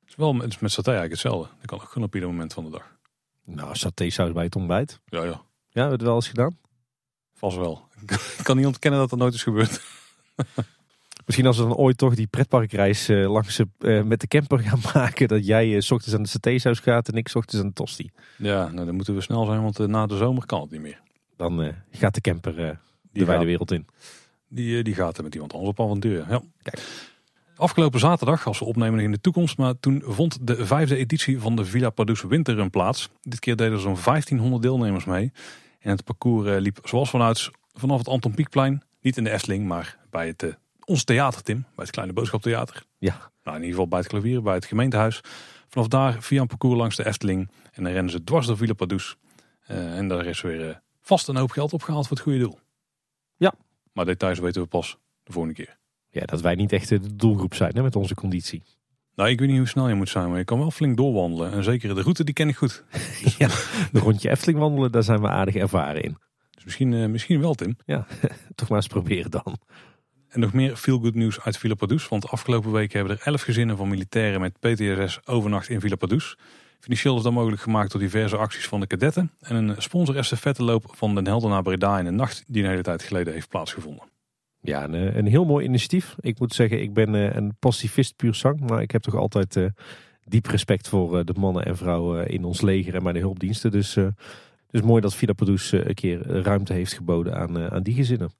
Het 0.00 0.08
is 0.08 0.14
wel 0.16 0.32
met, 0.32 0.60
met 0.60 0.72
saté 0.72 0.90
eigenlijk 0.90 1.22
hetzelfde. 1.22 1.54
Dat 1.56 1.66
kan 1.66 1.80
ook 1.80 1.88
gewoon 1.88 2.08
op 2.08 2.14
ieder 2.14 2.28
moment 2.28 2.52
van 2.52 2.64
de 2.64 2.70
dag. 2.70 2.96
Nou, 3.44 3.76
saté 3.76 4.10
saus 4.10 4.32
bij 4.32 4.44
het 4.44 4.56
ontbijt. 4.56 5.00
Ja, 5.04 5.22
ja. 5.22 5.24
Ja, 5.24 5.40
hebben 5.84 5.90
we 5.90 5.96
het 5.96 6.02
wel 6.02 6.14
eens 6.14 6.28
gedaan? 6.28 6.58
Vast 7.34 7.56
wel. 7.56 7.88
Ik 8.38 8.40
kan 8.42 8.56
niet 8.56 8.66
ontkennen 8.66 9.00
dat 9.00 9.10
dat 9.10 9.18
nooit 9.18 9.34
is 9.34 9.42
gebeurd. 9.42 9.80
Misschien 11.28 11.48
als 11.48 11.58
we 11.58 11.62
dan 11.62 11.74
ooit 11.74 11.98
toch 11.98 12.14
die 12.14 12.26
pretparkreis 12.26 13.08
uh, 13.08 13.30
langs 13.30 13.60
uh, 13.78 14.02
met 14.02 14.20
de 14.20 14.26
camper 14.26 14.58
gaan 14.58 14.80
maken. 14.94 15.28
Dat 15.28 15.46
jij 15.46 15.68
uh, 15.68 15.80
s 15.80 15.90
ochtends 15.90 16.16
aan 16.16 16.22
de 16.22 16.28
satésaus 16.28 16.78
gaat 16.78 17.08
en 17.08 17.14
ik 17.14 17.28
s 17.28 17.34
ochtends 17.34 17.62
aan 17.62 17.68
de 17.68 17.74
tosti. 17.74 18.10
Ja, 18.36 18.68
nou 18.68 18.86
dan 18.86 18.94
moeten 18.94 19.14
we 19.14 19.20
snel 19.20 19.44
zijn, 19.44 19.62
want 19.62 19.78
na 19.78 20.06
de 20.06 20.16
zomer 20.16 20.46
kan 20.46 20.60
het 20.60 20.70
niet 20.70 20.80
meer. 20.80 21.00
Dan 21.36 21.74
gaat 21.90 22.14
de 22.14 22.20
camper 22.20 22.78
de 23.12 23.24
wijde 23.24 23.44
wereld 23.44 23.72
in. 23.72 23.86
Die, 24.48 24.82
die 24.82 24.94
gaat 24.94 25.16
er 25.16 25.24
met 25.24 25.34
iemand 25.34 25.52
anders 25.52 25.70
op 25.70 25.80
avontuur. 25.80 26.26
Ja. 26.28 26.42
Kijk. 26.62 26.82
Afgelopen 27.56 28.00
zaterdag, 28.00 28.46
als 28.46 28.58
we 28.58 28.64
opnemen 28.64 29.00
in 29.00 29.10
de 29.10 29.20
toekomst, 29.20 29.58
maar 29.58 29.74
toen 29.80 30.02
vond 30.06 30.46
de 30.46 30.66
vijfde 30.66 30.96
editie 30.96 31.40
van 31.40 31.56
de 31.56 31.64
Villa 31.64 31.90
Padus 31.90 32.22
Winterrun 32.22 32.70
plaats. 32.70 33.10
Dit 33.22 33.38
keer 33.38 33.56
deden 33.56 33.72
er 33.72 33.80
zo'n 33.80 33.98
1500 34.04 34.62
deelnemers 34.62 35.04
mee. 35.04 35.32
En 35.80 35.90
het 35.90 36.04
parcours 36.04 36.60
liep 36.60 36.78
zoals 36.84 37.10
vanuit 37.10 37.50
vanaf 37.72 37.98
het 37.98 38.08
Anton 38.08 38.34
Pieckplein, 38.34 38.82
niet 39.00 39.16
in 39.16 39.24
de 39.24 39.30
Efteling, 39.30 39.66
maar 39.66 39.98
bij 40.10 40.26
het 40.26 40.58
ons 40.88 41.04
theater, 41.04 41.42
Tim, 41.42 41.60
bij 41.60 41.84
het 41.84 41.90
Kleine 41.90 42.12
Boodschaptheater. 42.12 42.82
Ja. 42.98 43.30
Nou, 43.42 43.56
in 43.56 43.62
ieder 43.62 43.70
geval 43.70 43.88
bij 43.88 43.98
het 43.98 44.08
klavier, 44.08 44.42
bij 44.42 44.54
het 44.54 44.64
gemeentehuis. 44.64 45.20
Vanaf 45.68 45.88
daar 45.88 46.22
via 46.22 46.40
een 46.40 46.46
parcours 46.46 46.78
langs 46.78 46.96
de 46.96 47.06
Efteling. 47.06 47.50
En 47.72 47.82
dan 47.82 47.92
rennen 47.92 48.12
ze 48.12 48.24
dwars 48.24 48.46
door 48.46 48.56
Villa 48.56 48.72
Padus. 48.72 49.16
Uh, 49.70 49.96
en 49.96 50.08
daar 50.08 50.26
is 50.26 50.40
weer 50.40 50.68
uh, 50.68 50.74
vast 51.00 51.28
een 51.28 51.36
hoop 51.36 51.50
geld 51.50 51.72
opgehaald 51.72 52.06
voor 52.06 52.16
het 52.16 52.24
goede 52.24 52.38
doel. 52.38 52.58
Ja. 53.36 53.54
Maar 53.92 54.04
details 54.04 54.38
weten 54.38 54.62
we 54.62 54.68
pas 54.68 54.98
de 55.22 55.32
volgende 55.32 55.56
keer. 55.56 55.78
Ja, 56.10 56.24
dat 56.24 56.40
wij 56.40 56.54
niet 56.54 56.72
echt 56.72 56.88
de 56.88 57.16
doelgroep 57.16 57.54
zijn 57.54 57.74
hè, 57.74 57.82
met 57.82 57.96
onze 57.96 58.14
conditie. 58.14 58.62
Nou, 59.14 59.30
ik 59.30 59.38
weet 59.38 59.48
niet 59.48 59.58
hoe 59.58 59.66
snel 59.66 59.88
je 59.88 59.94
moet 59.94 60.08
zijn, 60.08 60.28
maar 60.28 60.38
je 60.38 60.44
kan 60.44 60.58
wel 60.58 60.70
flink 60.70 60.96
doorwandelen. 60.96 61.52
En 61.52 61.64
zeker 61.64 61.94
de 61.94 62.02
route, 62.02 62.24
die 62.24 62.34
ken 62.34 62.48
ik 62.48 62.56
goed. 62.56 62.84
Dus... 63.22 63.36
ja, 63.42 63.48
de 63.92 63.98
rondje 63.98 64.30
Efteling 64.30 64.58
wandelen, 64.58 64.92
daar 64.92 65.02
zijn 65.02 65.20
we 65.20 65.28
aardig 65.28 65.54
ervaren 65.54 66.02
in. 66.02 66.16
Dus 66.50 66.64
misschien, 66.64 66.92
uh, 66.92 67.08
misschien 67.08 67.40
wel, 67.40 67.54
Tim. 67.54 67.76
Ja, 67.84 68.06
toch 68.54 68.68
maar 68.68 68.78
eens 68.78 68.86
proberen 68.86 69.30
dan. 69.30 69.58
En 70.28 70.40
nog 70.40 70.52
meer 70.52 70.76
feel-good 70.76 71.14
nieuws 71.14 71.40
uit 71.40 71.58
Villa 71.58 71.74
Padus. 71.74 72.08
Want 72.08 72.28
afgelopen 72.28 72.72
week 72.72 72.92
hebben 72.92 73.12
er 73.12 73.22
elf 73.24 73.42
gezinnen 73.42 73.76
van 73.76 73.88
militairen 73.88 74.40
met 74.40 74.58
PTSS 74.60 75.26
overnacht 75.26 75.68
in 75.68 75.80
Villa 75.80 75.96
Padus. 75.96 76.36
Financieel 76.80 77.16
is 77.16 77.22
dat 77.22 77.32
mogelijk 77.32 77.62
gemaakt 77.62 77.92
door 77.92 78.00
diverse 78.00 78.36
acties 78.36 78.66
van 78.66 78.80
de 78.80 78.86
kadetten. 78.86 79.30
En 79.40 79.56
een 79.56 79.82
sponsor 79.82 80.16
estafetteloop 80.16 80.84
van 80.94 81.14
Den 81.14 81.26
Helder 81.26 81.50
naar 81.50 81.62
Breda 81.62 81.98
in 81.98 82.04
de 82.04 82.10
nacht 82.10 82.44
die 82.46 82.62
een 82.62 82.68
hele 82.68 82.82
tijd 82.82 83.02
geleden 83.02 83.32
heeft 83.32 83.48
plaatsgevonden. 83.48 84.04
Ja, 84.60 84.84
een, 84.84 85.18
een 85.18 85.26
heel 85.26 85.44
mooi 85.44 85.64
initiatief. 85.64 86.14
Ik 86.20 86.38
moet 86.38 86.54
zeggen, 86.54 86.82
ik 86.82 86.92
ben 86.92 87.14
uh, 87.14 87.34
een 87.34 87.56
pacifist 87.58 88.16
puur 88.16 88.34
zang. 88.34 88.60
Maar 88.60 88.82
ik 88.82 88.90
heb 88.90 89.02
toch 89.02 89.14
altijd 89.14 89.56
uh, 89.56 89.66
diep 90.24 90.46
respect 90.46 90.88
voor 90.88 91.18
uh, 91.18 91.24
de 91.24 91.34
mannen 91.38 91.64
en 91.64 91.76
vrouwen 91.76 92.28
in 92.28 92.44
ons 92.44 92.60
leger 92.60 92.94
en 92.94 93.02
bij 93.02 93.12
de 93.12 93.18
hulpdiensten. 93.18 93.70
Dus, 93.70 93.96
dus 94.70 94.82
mooi 94.82 95.00
dat 95.00 95.14
Villa 95.14 95.32
Padus 95.32 95.72
een 95.72 95.94
keer 95.94 96.42
ruimte 96.42 96.72
heeft 96.72 96.92
geboden 96.92 97.36
aan, 97.36 97.70
aan 97.70 97.82
die 97.82 97.94
gezinnen. 97.94 98.30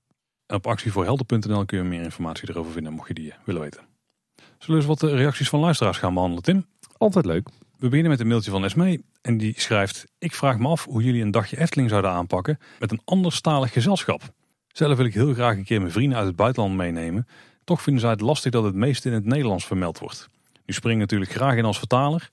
En 0.49 0.57
op 0.57 0.67
actievoorhelden.nl 0.67 1.65
kun 1.65 1.79
je 1.79 1.85
meer 1.85 2.03
informatie 2.03 2.51
erover 2.51 2.73
vinden, 2.73 2.93
mocht 2.93 3.09
je 3.09 3.15
die 3.15 3.33
eh, 3.33 3.39
willen 3.45 3.61
weten. 3.61 3.81
Zullen 4.37 4.67
we 4.67 4.75
eens 4.75 4.87
wat 4.87 5.01
de 5.01 5.17
reacties 5.17 5.49
van 5.49 5.61
luisteraars 5.61 5.99
gaan 5.99 6.15
behandelen, 6.15 6.45
Tim? 6.45 6.67
Altijd 6.97 7.25
leuk. 7.25 7.49
We 7.77 7.89
beginnen 7.89 8.11
met 8.11 8.21
een 8.21 8.27
mailtje 8.27 8.51
van 8.51 8.65
Esmee. 8.65 9.05
En 9.23 9.39
die 9.39 9.61
schrijft, 9.61 10.07
ik 10.19 10.35
vraag 10.35 10.59
me 10.59 10.69
af 10.69 10.85
hoe 10.85 11.03
jullie 11.03 11.23
een 11.23 11.31
dagje 11.31 11.59
Efteling 11.59 11.91
zouden 11.91 12.11
aanpakken 12.11 12.59
met 12.79 12.93
een 12.93 13.01
anderstalig 13.05 13.73
gezelschap. 13.73 14.23
Zelf 14.69 14.97
wil 14.97 15.07
ik 15.07 15.15
heel 15.15 15.35
graag 15.35 15.57
een 15.57 15.65
keer 15.65 15.81
mijn 15.81 15.93
vrienden 15.93 16.19
uit 16.19 16.27
het 16.27 16.37
buitenland 16.37 16.77
meenemen. 16.77 17.27
Toch 17.65 17.83
vinden 17.83 18.03
zij 18.03 18.11
het 18.11 18.21
lastig 18.21 18.53
dat 18.53 18.65
het 18.65 18.75
meest 18.75 19.05
in 19.05 19.13
het 19.13 19.25
Nederlands 19.25 19.67
vermeld 19.67 19.99
wordt. 19.99 20.29
Nu 20.65 20.75
spring 20.75 20.95
ik 20.95 21.01
natuurlijk 21.01 21.31
graag 21.31 21.57
in 21.57 21.65
als 21.65 21.79
vertaler, 21.79 22.29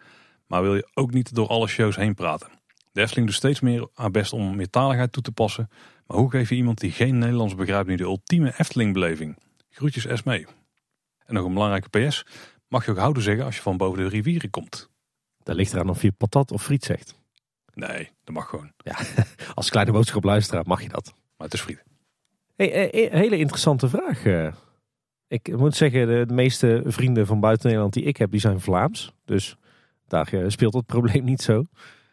maar 0.47 0.61
wil 0.61 0.75
je 0.75 0.89
ook 0.93 1.11
niet 1.11 1.35
door 1.35 1.47
alle 1.47 1.67
shows 1.67 1.95
heen 1.95 2.13
praten. 2.13 2.47
De 2.91 3.01
Efteling 3.01 3.27
doet 3.27 3.35
steeds 3.35 3.59
meer 3.59 3.87
haar 3.93 4.11
best 4.11 4.33
om 4.33 4.55
meertaligheid 4.55 5.11
toe 5.11 5.23
te 5.23 5.31
passen. 5.31 5.69
Maar 6.06 6.18
hoe 6.18 6.30
geef 6.30 6.49
je 6.49 6.56
iemand 6.56 6.80
die 6.80 6.91
geen 6.91 7.18
Nederlands 7.18 7.56
begrijpt 7.56 7.88
nu 7.88 7.95
de 7.95 8.03
ultieme 8.03 8.53
Efteling-beleving? 8.57 9.38
Groetjes 9.69 10.06
Esmee. 10.06 10.45
En 11.26 11.34
nog 11.34 11.45
een 11.45 11.53
belangrijke 11.53 11.99
PS. 11.99 12.26
Mag 12.68 12.86
je 12.86 12.91
ook 12.91 12.98
houden 12.98 13.23
zeggen 13.23 13.45
als 13.45 13.56
je 13.56 13.61
van 13.61 13.77
boven 13.77 14.03
de 14.03 14.10
rivieren 14.10 14.49
komt? 14.49 14.90
Daar 15.44 15.56
ligt 15.56 15.73
eraan 15.73 15.90
of 15.90 16.02
je 16.02 16.11
patat 16.11 16.52
of 16.52 16.64
friet 16.64 16.84
zegt. 16.84 17.15
Nee, 17.73 18.11
dat 18.23 18.36
mag 18.36 18.49
gewoon. 18.49 18.72
Ja, 18.77 18.98
als 19.53 19.69
kleine 19.69 19.91
boodschap 19.91 20.23
luisteraar 20.23 20.64
mag 20.68 20.82
je 20.82 20.90
dat. 20.90 21.14
Maar 21.38 21.48
het 21.48 21.53
is 21.53 21.61
friet. 21.61 21.84
Hey, 22.56 22.72
eh, 22.72 23.06
eh, 23.06 23.11
hele 23.11 23.38
interessante 23.38 23.90
vraag. 23.90 24.26
eh. 24.26 24.53
Ik 25.27 25.57
moet 25.57 25.76
zeggen, 25.76 26.27
de, 26.27 26.34
meeste 26.34 26.84
vrienden 26.86 27.26
van 27.26 27.40
buiten 27.40 27.65
Nederland 27.65 27.94
die 27.94 28.03
ik 28.03 28.18
heb, 28.18 28.32
die 28.32 28.40
zijn 28.40 28.60
Vlaams. 28.60 29.14
Dus 29.26 29.56
daar 30.07 30.30
speelt 30.48 30.73
het 30.73 30.86
probleem 30.86 31.23
niet 31.23 31.41
zo. 31.41 31.65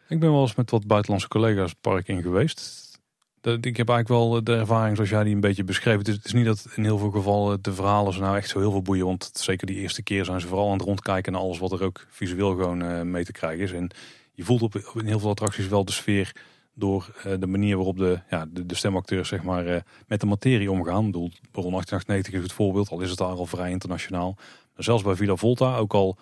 Ik 0.07 0.19
ben 0.19 0.31
wel 0.31 0.41
eens 0.41 0.55
met 0.55 0.71
wat 0.71 0.87
buitenlandse 0.87 1.27
collega's 1.27 1.69
het 1.69 1.81
park 1.81 2.07
in 2.07 2.21
geweest. 2.21 2.82
Ik 3.45 3.77
heb 3.77 3.89
eigenlijk 3.89 4.07
wel 4.07 4.43
de 4.43 4.55
ervaring 4.55 4.95
zoals 4.95 5.11
jij 5.11 5.23
die 5.23 5.33
een 5.33 5.39
beetje 5.39 5.63
beschreven. 5.63 5.99
Het 5.99 6.07
is, 6.07 6.15
het 6.15 6.25
is 6.25 6.33
niet 6.33 6.45
dat 6.45 6.67
in 6.75 6.83
heel 6.83 6.97
veel 6.97 7.11
gevallen 7.11 7.61
de 7.61 7.73
verhalen 7.73 8.13
ze 8.13 8.19
nou 8.19 8.37
echt 8.37 8.49
zo 8.49 8.59
heel 8.59 8.71
veel 8.71 8.81
boeien. 8.81 9.05
Want 9.05 9.31
zeker 9.33 9.67
die 9.67 9.75
eerste 9.75 10.03
keer 10.03 10.25
zijn 10.25 10.41
ze 10.41 10.47
vooral 10.47 10.67
aan 10.67 10.77
het 10.77 10.81
rondkijken 10.81 11.31
naar 11.31 11.41
alles 11.41 11.59
wat 11.59 11.71
er 11.71 11.83
ook 11.83 12.05
visueel 12.09 12.49
gewoon 12.49 12.81
eh, 12.81 13.01
mee 13.01 13.25
te 13.25 13.31
krijgen 13.31 13.63
is. 13.63 13.71
En 13.71 13.89
je 14.33 14.43
voelt 14.43 14.61
op, 14.61 14.75
in 14.75 15.05
heel 15.05 15.19
veel 15.19 15.29
attracties 15.29 15.67
wel 15.67 15.85
de 15.85 15.91
sfeer 15.91 16.35
door 16.73 17.15
eh, 17.23 17.33
de 17.39 17.47
manier 17.47 17.75
waarop 17.75 17.97
de, 17.97 18.19
ja, 18.29 18.45
de, 18.49 18.65
de 18.65 18.75
stemacteurs 18.75 19.29
zeg 19.29 19.43
maar, 19.43 19.65
eh, 19.65 19.81
met 20.07 20.19
de 20.19 20.25
materie 20.25 20.71
omgaan. 20.71 21.05
Ik 21.05 21.11
bedoel, 21.11 21.31
Baron 21.51 21.71
1898 21.71 22.33
is 22.33 22.43
het 22.43 22.53
voorbeeld, 22.53 22.89
al 22.89 23.01
is 23.01 23.09
het 23.09 23.19
daar 23.19 23.27
al 23.27 23.45
vrij 23.45 23.71
internationaal. 23.71 24.35
Maar 24.75 24.83
zelfs 24.83 25.03
bij 25.03 25.15
Villa 25.15 25.35
Volta, 25.35 25.77
ook 25.77 25.93
al 25.93 26.17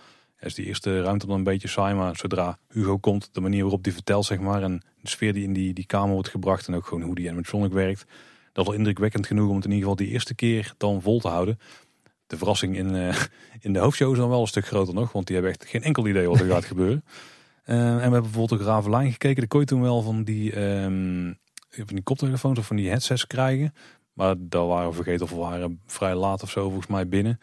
is 0.47 0.53
die 0.53 0.65
eerste 0.65 1.01
ruimte 1.01 1.25
dan 1.25 1.35
een 1.35 1.43
beetje 1.43 1.67
saai, 1.67 1.95
maar 1.95 2.15
zodra 2.15 2.59
Hugo 2.69 2.97
komt, 2.97 3.29
de 3.31 3.41
manier 3.41 3.61
waarop 3.61 3.83
die 3.83 3.93
vertelt, 3.93 4.25
zeg 4.25 4.39
maar, 4.39 4.63
en 4.63 4.81
de 5.01 5.09
sfeer 5.09 5.33
die 5.33 5.43
in 5.43 5.53
die, 5.53 5.73
die 5.73 5.85
kamer 5.85 6.13
wordt 6.13 6.29
gebracht 6.29 6.67
en 6.67 6.75
ook 6.75 6.85
gewoon 6.85 7.03
hoe 7.03 7.15
die 7.15 7.27
animatronic 7.27 7.71
werkt, 7.71 8.05
dat 8.53 8.63
is 8.63 8.69
wel 8.69 8.79
indrukwekkend 8.79 9.27
genoeg 9.27 9.49
om 9.49 9.55
het 9.55 9.65
in 9.65 9.71
ieder 9.71 9.89
geval 9.89 10.05
die 10.05 10.13
eerste 10.13 10.35
keer 10.35 10.73
dan 10.77 11.01
vol 11.01 11.19
te 11.19 11.27
houden. 11.27 11.59
De 12.27 12.37
verrassing 12.37 12.77
in, 12.77 12.95
eh, 12.95 13.15
in 13.59 13.73
de 13.73 13.79
hoofdshow 13.79 14.11
is 14.11 14.17
dan 14.17 14.29
wel 14.29 14.41
een 14.41 14.47
stuk 14.47 14.65
groter 14.65 14.93
nog, 14.93 15.11
want 15.11 15.27
die 15.27 15.35
hebben 15.35 15.53
echt 15.53 15.65
geen 15.65 15.83
enkel 15.83 16.07
idee 16.07 16.27
wat 16.27 16.39
er 16.39 16.45
gaat 16.45 16.65
gebeuren. 16.73 17.03
Eh, 17.63 17.77
en 17.77 17.95
we 17.95 18.01
hebben 18.01 18.21
bijvoorbeeld 18.21 18.61
ook 18.61 18.67
Ravelijn 18.67 19.11
gekeken, 19.11 19.37
daar 19.37 19.47
kon 19.47 19.59
je 19.59 19.65
toen 19.65 19.81
wel 19.81 20.01
van 20.01 20.23
die, 20.23 20.53
ehm, 20.53 21.33
van 21.69 21.95
die 21.95 22.03
koptelefoons 22.03 22.59
of 22.59 22.65
van 22.65 22.75
die 22.75 22.89
headsets 22.89 23.27
krijgen. 23.27 23.73
Maar 24.13 24.35
daar 24.39 24.67
waren 24.67 24.89
we 24.89 24.95
vergeten 24.95 25.25
of 25.25 25.31
we 25.31 25.37
waren 25.37 25.81
vrij 25.85 26.15
laat 26.15 26.43
of 26.43 26.49
zo 26.49 26.63
volgens 26.63 26.87
mij 26.87 27.07
binnen. 27.07 27.39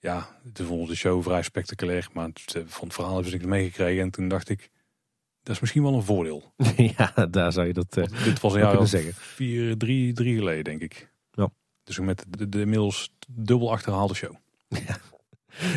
Ja, 0.00 0.40
is 0.54 0.66
volgens 0.66 0.90
de 0.90 0.96
show 0.96 1.22
vrij 1.22 1.42
spectaculair, 1.42 2.08
maar 2.12 2.26
het- 2.26 2.54
eh, 2.54 2.62
van 2.66 2.84
het 2.84 2.94
verhaal 2.94 3.12
hebben 3.14 3.30
ze 3.30 3.36
niks 3.36 3.48
meegekregen. 3.48 4.02
En 4.02 4.10
toen 4.10 4.28
dacht 4.28 4.48
ik, 4.48 4.70
dat 5.42 5.54
is 5.54 5.60
misschien 5.60 5.82
wel 5.82 5.94
een 5.94 6.02
voordeel. 6.02 6.52
ja, 6.96 7.26
daar 7.30 7.52
zou 7.52 7.66
je 7.66 7.72
dat... 7.72 7.96
eh, 7.96 8.04
Want 8.08 8.24
dit 8.24 8.40
was 8.40 8.54
een 8.54 8.60
jaar 8.60 8.86
zeggen. 8.86 9.14
vier, 9.14 9.76
drie, 9.76 10.12
drie 10.12 10.36
geleden, 10.36 10.64
denk 10.64 10.82
ik. 10.82 11.12
Ja. 11.32 11.48
Dus 11.84 11.98
met 11.98 12.24
de, 12.28 12.48
de 12.48 12.60
inmiddels 12.60 13.12
dubbel 13.28 13.70
achterhaalde 13.72 14.14
show. 14.14 14.34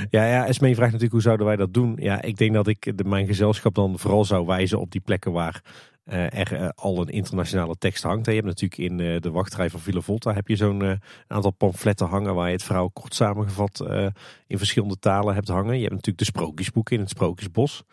Ja, 0.10 0.26
ja, 0.26 0.48
Esmee 0.48 0.72
vraagt 0.76 0.92
natuurlijk 0.92 1.12
hoe 1.12 1.22
zouden 1.22 1.46
wij 1.46 1.56
dat 1.56 1.74
doen. 1.74 1.96
Ja, 2.00 2.22
ik 2.22 2.38
denk 2.38 2.54
dat 2.54 2.68
ik 2.68 2.98
de, 2.98 3.04
mijn 3.04 3.26
gezelschap 3.26 3.76
dan 3.76 4.00
vooral 4.00 4.26
zou 4.26 4.46
wijzen 4.46 4.80
op 4.80 4.92
die 4.92 5.02
plekken 5.02 5.32
waar 5.32 5.62
eh, 6.04 6.40
er 6.40 6.56
eh, 6.56 6.70
al 6.76 7.02
een 7.02 7.08
internationale 7.08 7.76
tekst 7.78 8.04
hangt. 8.04 8.26
Je 8.26 8.32
hebt 8.32 8.46
natuurlijk 8.46 8.82
in 8.82 9.00
eh, 9.00 9.20
de 9.20 9.32
wachtrij 9.32 9.70
van 9.70 9.80
Villa 9.80 10.00
Volta 10.00 10.34
heb 10.34 10.48
je 10.48 10.56
zo'n 10.56 10.82
eh, 10.82 10.92
aantal 11.28 11.52
pamfletten 11.52 12.08
hangen 12.08 12.36
waar 12.36 12.48
je 12.48 12.54
het 12.54 12.64
verhaal 12.64 12.90
kort 12.90 13.16
samengevat 13.16 13.80
eh, 13.80 14.08
in 14.48 14.58
verschillende 14.58 15.00
talen 15.00 15.34
hebt 15.34 15.48
hangen. 15.48 15.76
Je 15.76 15.82
hebt 15.82 15.94
natuurlijk 15.94 16.18
de 16.18 16.26
sprookjesboeken 16.26 16.96
in 16.96 17.02
het 17.02 17.10
Sprookjesbos. 17.10 17.84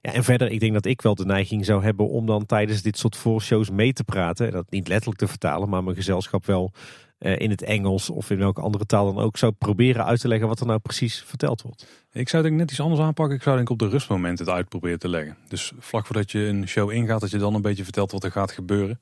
Ja, 0.00 0.12
en 0.12 0.24
verder, 0.24 0.50
ik 0.50 0.60
denk 0.60 0.72
dat 0.72 0.84
ik 0.84 1.02
wel 1.02 1.14
de 1.14 1.24
neiging 1.24 1.64
zou 1.64 1.82
hebben 1.82 2.08
om 2.08 2.26
dan 2.26 2.46
tijdens 2.46 2.82
dit 2.82 2.98
soort 2.98 3.16
voorshows 3.16 3.70
mee 3.70 3.92
te 3.92 4.04
praten. 4.04 4.46
En 4.46 4.52
dat 4.52 4.70
niet 4.70 4.88
letterlijk 4.88 5.18
te 5.18 5.28
vertalen, 5.28 5.68
maar 5.68 5.84
mijn 5.84 5.96
gezelschap 5.96 6.46
wel 6.46 6.72
eh, 6.74 6.80
in 7.24 7.50
het 7.50 7.62
Engels 7.62 8.10
of 8.10 8.30
in 8.30 8.38
welke 8.38 8.60
andere 8.60 8.86
taal 8.86 9.14
dan 9.14 9.24
ook 9.24 9.36
zou 9.36 9.52
proberen 9.52 10.04
uit 10.04 10.20
te 10.20 10.28
leggen 10.28 10.48
wat 10.48 10.60
er 10.60 10.66
nou 10.66 10.78
precies 10.78 11.22
verteld 11.26 11.62
wordt. 11.62 11.86
Ik 12.12 12.28
zou 12.28 12.42
denk 12.42 12.54
ik 12.54 12.60
net 12.60 12.70
iets 12.70 12.80
anders 12.80 13.00
aanpakken. 13.00 13.36
Ik 13.36 13.42
zou 13.42 13.56
denk 13.56 13.68
ik 13.68 13.72
op 13.74 13.78
de 13.78 13.88
rustmoment 13.88 14.38
het 14.38 14.48
uit 14.48 14.68
proberen 14.68 14.98
te 14.98 15.08
leggen. 15.08 15.36
Dus 15.48 15.72
vlak 15.78 16.06
voordat 16.06 16.30
je 16.30 16.38
een 16.38 16.68
show 16.68 16.90
ingaat, 16.90 17.20
dat 17.20 17.30
je 17.30 17.38
dan 17.38 17.54
een 17.54 17.62
beetje 17.62 17.84
vertelt 17.84 18.12
wat 18.12 18.24
er 18.24 18.30
gaat 18.30 18.52
gebeuren. 18.52 19.00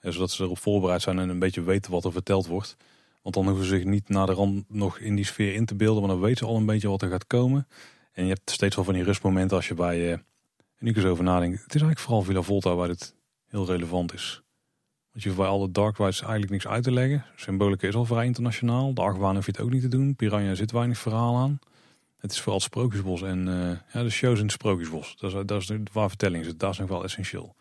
Eh, 0.00 0.12
Zodat 0.12 0.30
ze 0.30 0.42
erop 0.42 0.58
voorbereid 0.58 1.02
zijn 1.02 1.18
en 1.18 1.28
een 1.28 1.38
beetje 1.38 1.62
weten 1.62 1.90
wat 1.90 2.04
er 2.04 2.12
verteld 2.12 2.46
wordt. 2.46 2.76
Want 3.22 3.34
dan 3.34 3.46
hoeven 3.46 3.64
ze 3.64 3.76
zich 3.76 3.84
niet 3.84 4.08
naar 4.08 4.26
de 4.26 4.64
nog 4.68 4.98
in 4.98 5.14
die 5.14 5.24
sfeer 5.24 5.54
in 5.54 5.66
te 5.66 5.74
beelden. 5.74 6.02
Want 6.02 6.12
dan 6.12 6.22
weten 6.22 6.38
ze 6.38 6.52
al 6.52 6.56
een 6.56 6.66
beetje 6.66 6.88
wat 6.88 7.02
er 7.02 7.10
gaat 7.10 7.26
komen. 7.26 7.66
En 8.12 8.24
je 8.24 8.32
hebt 8.32 8.50
steeds 8.50 8.76
wel 8.76 8.84
van 8.84 8.94
die 8.94 9.02
rustmomenten 9.02 9.56
als 9.56 9.68
je 9.68 9.74
bij, 9.74 10.12
eh 10.12 10.18
en 10.80 10.86
ik 10.86 10.96
eens 10.96 11.04
over 11.04 11.24
nadenk. 11.24 11.52
Het 11.52 11.74
is 11.74 11.80
eigenlijk 11.80 12.00
vooral 12.00 12.22
Villa 12.22 12.42
Volta 12.42 12.74
waar 12.74 12.88
dit 12.88 13.14
heel 13.48 13.66
relevant 13.66 14.14
is. 14.14 14.42
Want 15.10 15.22
je 15.22 15.28
hoeft 15.28 15.40
bij 15.40 15.50
alle 15.50 15.70
dark 15.70 15.96
rides 15.98 16.20
eigenlijk 16.20 16.50
niks 16.50 16.66
uit 16.66 16.82
te 16.82 16.92
leggen. 16.92 17.24
Symbolica 17.36 17.88
is 17.88 17.94
al 17.94 18.04
vrij 18.04 18.24
internationaal. 18.24 18.94
De 18.94 19.00
achtbaan 19.00 19.34
hoef 19.34 19.44
je 19.46 19.50
het 19.50 19.60
ook 19.60 19.70
niet 19.70 19.82
te 19.82 19.88
doen. 19.88 20.16
Piranha 20.16 20.54
zit 20.54 20.70
weinig 20.72 20.98
verhaal 20.98 21.36
aan. 21.36 21.58
Het 22.18 22.30
is 22.32 22.36
vooral 22.38 22.54
het 22.54 22.64
Sprookjesbos 22.64 23.22
en 23.22 23.48
eh, 23.48 23.76
ja, 23.92 24.02
de 24.02 24.10
shows 24.10 24.36
in 24.38 24.42
het 24.44 24.52
Sprookjesbos. 24.52 25.16
Dat 25.18 25.34
is, 25.34 25.46
dat 25.46 25.60
is 25.60 25.66
de- 25.66 25.82
waar 25.92 26.08
vertelling 26.08 26.44
zit. 26.44 26.58
Dat 26.60 26.72
is 26.72 26.78
nog 26.78 26.88
wel 26.88 27.04
essentieel. 27.04 27.54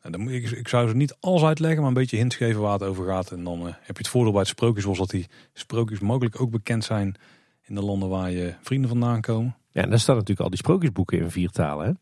En 0.00 0.12
dan 0.12 0.20
moet 0.20 0.32
ik, 0.32 0.50
ik 0.50 0.68
zou 0.68 0.88
ze 0.88 0.94
niet 0.96 1.16
alles 1.20 1.42
uitleggen, 1.42 1.78
maar 1.80 1.88
een 1.88 1.94
beetje 1.94 2.16
hints 2.16 2.36
geven 2.36 2.60
waar 2.60 2.72
het 2.72 2.82
over 2.82 3.06
gaat. 3.06 3.30
En 3.30 3.44
dan 3.44 3.58
eh, 3.60 3.64
heb 3.66 3.96
je 3.96 4.02
het 4.02 4.08
voordeel 4.08 4.32
bij 4.32 4.40
het 4.40 4.50
Sprookjesbos 4.50 4.98
dat 4.98 5.10
die 5.10 5.26
sprookjes 5.52 5.98
mogelijk 6.00 6.40
ook 6.40 6.50
bekend 6.50 6.84
zijn 6.84 7.14
in 7.62 7.74
de 7.74 7.82
landen 7.82 8.08
waar 8.08 8.30
je 8.30 8.54
vrienden 8.62 8.88
vandaan 8.88 9.20
komen. 9.20 9.56
Ja, 9.70 9.82
en 9.82 9.90
daar 9.90 9.98
staan 9.98 10.14
natuurlijk 10.14 10.40
al 10.42 10.48
die 10.50 10.58
sprookjesboeken 10.58 11.18
in 11.18 11.30
vier 11.30 11.50
talen. 11.50 11.86
Hè? 11.86 11.92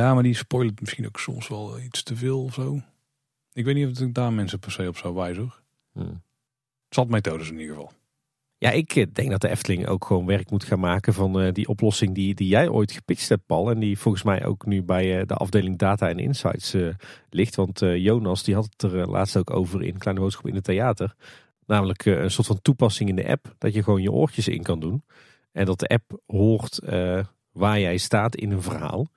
Ja, 0.00 0.14
maar 0.14 0.22
die 0.22 0.34
spoilen 0.34 0.74
misschien 0.80 1.06
ook 1.06 1.18
soms 1.20 1.48
wel 1.48 1.80
iets 1.80 2.02
te 2.02 2.16
veel 2.16 2.42
of 2.42 2.54
zo. 2.54 2.80
Ik 3.56 3.64
weet 3.64 3.74
niet 3.74 3.90
of 3.90 4.00
ik 4.00 4.14
daar 4.14 4.32
mensen 4.32 4.58
per 4.58 4.72
se 4.72 4.88
op 4.88 4.96
zou 4.96 5.14
wijzen 5.14 5.42
hoor. 5.42 5.62
Hmm. 5.92 6.22
Zat 6.88 7.08
methodes 7.08 7.50
in 7.50 7.58
ieder 7.58 7.74
geval. 7.74 7.92
Ja, 8.58 8.70
ik 8.70 8.96
eh, 8.96 9.06
denk 9.12 9.30
dat 9.30 9.40
de 9.40 9.48
Efteling 9.48 9.86
ook 9.86 10.04
gewoon 10.04 10.26
werk 10.26 10.50
moet 10.50 10.64
gaan 10.64 10.80
maken 10.80 11.14
van 11.14 11.40
eh, 11.40 11.52
die 11.52 11.68
oplossing 11.68 12.14
die, 12.14 12.34
die 12.34 12.48
jij 12.48 12.68
ooit 12.68 12.92
gepitcht 12.92 13.28
hebt, 13.28 13.46
Paul. 13.46 13.70
En 13.70 13.78
die 13.78 13.98
volgens 13.98 14.22
mij 14.22 14.44
ook 14.44 14.66
nu 14.66 14.82
bij 14.82 15.18
eh, 15.20 15.26
de 15.26 15.34
afdeling 15.34 15.78
Data 15.78 16.08
en 16.08 16.18
Insights 16.18 16.76
ligt. 17.30 17.54
Want 17.54 17.78
Jonas 17.78 18.42
die 18.42 18.54
had 18.54 18.68
het 18.76 18.92
er 18.92 19.10
laatst 19.10 19.36
ook 19.36 19.50
over 19.50 19.82
in 19.82 19.98
Kleine 19.98 20.20
Boodschap 20.20 20.46
in 20.46 20.54
het 20.54 20.64
theater. 20.64 21.14
Namelijk 21.66 22.04
een 22.04 22.30
soort 22.30 22.46
van 22.46 22.62
toepassing 22.62 23.08
in 23.08 23.16
de 23.16 23.28
app. 23.28 23.54
Dat 23.58 23.74
je 23.74 23.82
gewoon 23.82 24.02
je 24.02 24.12
oortjes 24.12 24.48
in 24.48 24.62
kan 24.62 24.80
doen. 24.80 25.04
En 25.52 25.66
dat 25.66 25.78
de 25.78 25.88
app 25.88 26.20
hoort 26.26 26.78
waar 27.52 27.80
jij 27.80 27.96
staat 27.96 28.36
in 28.36 28.50
een 28.50 28.62
verhaal. 28.62 29.08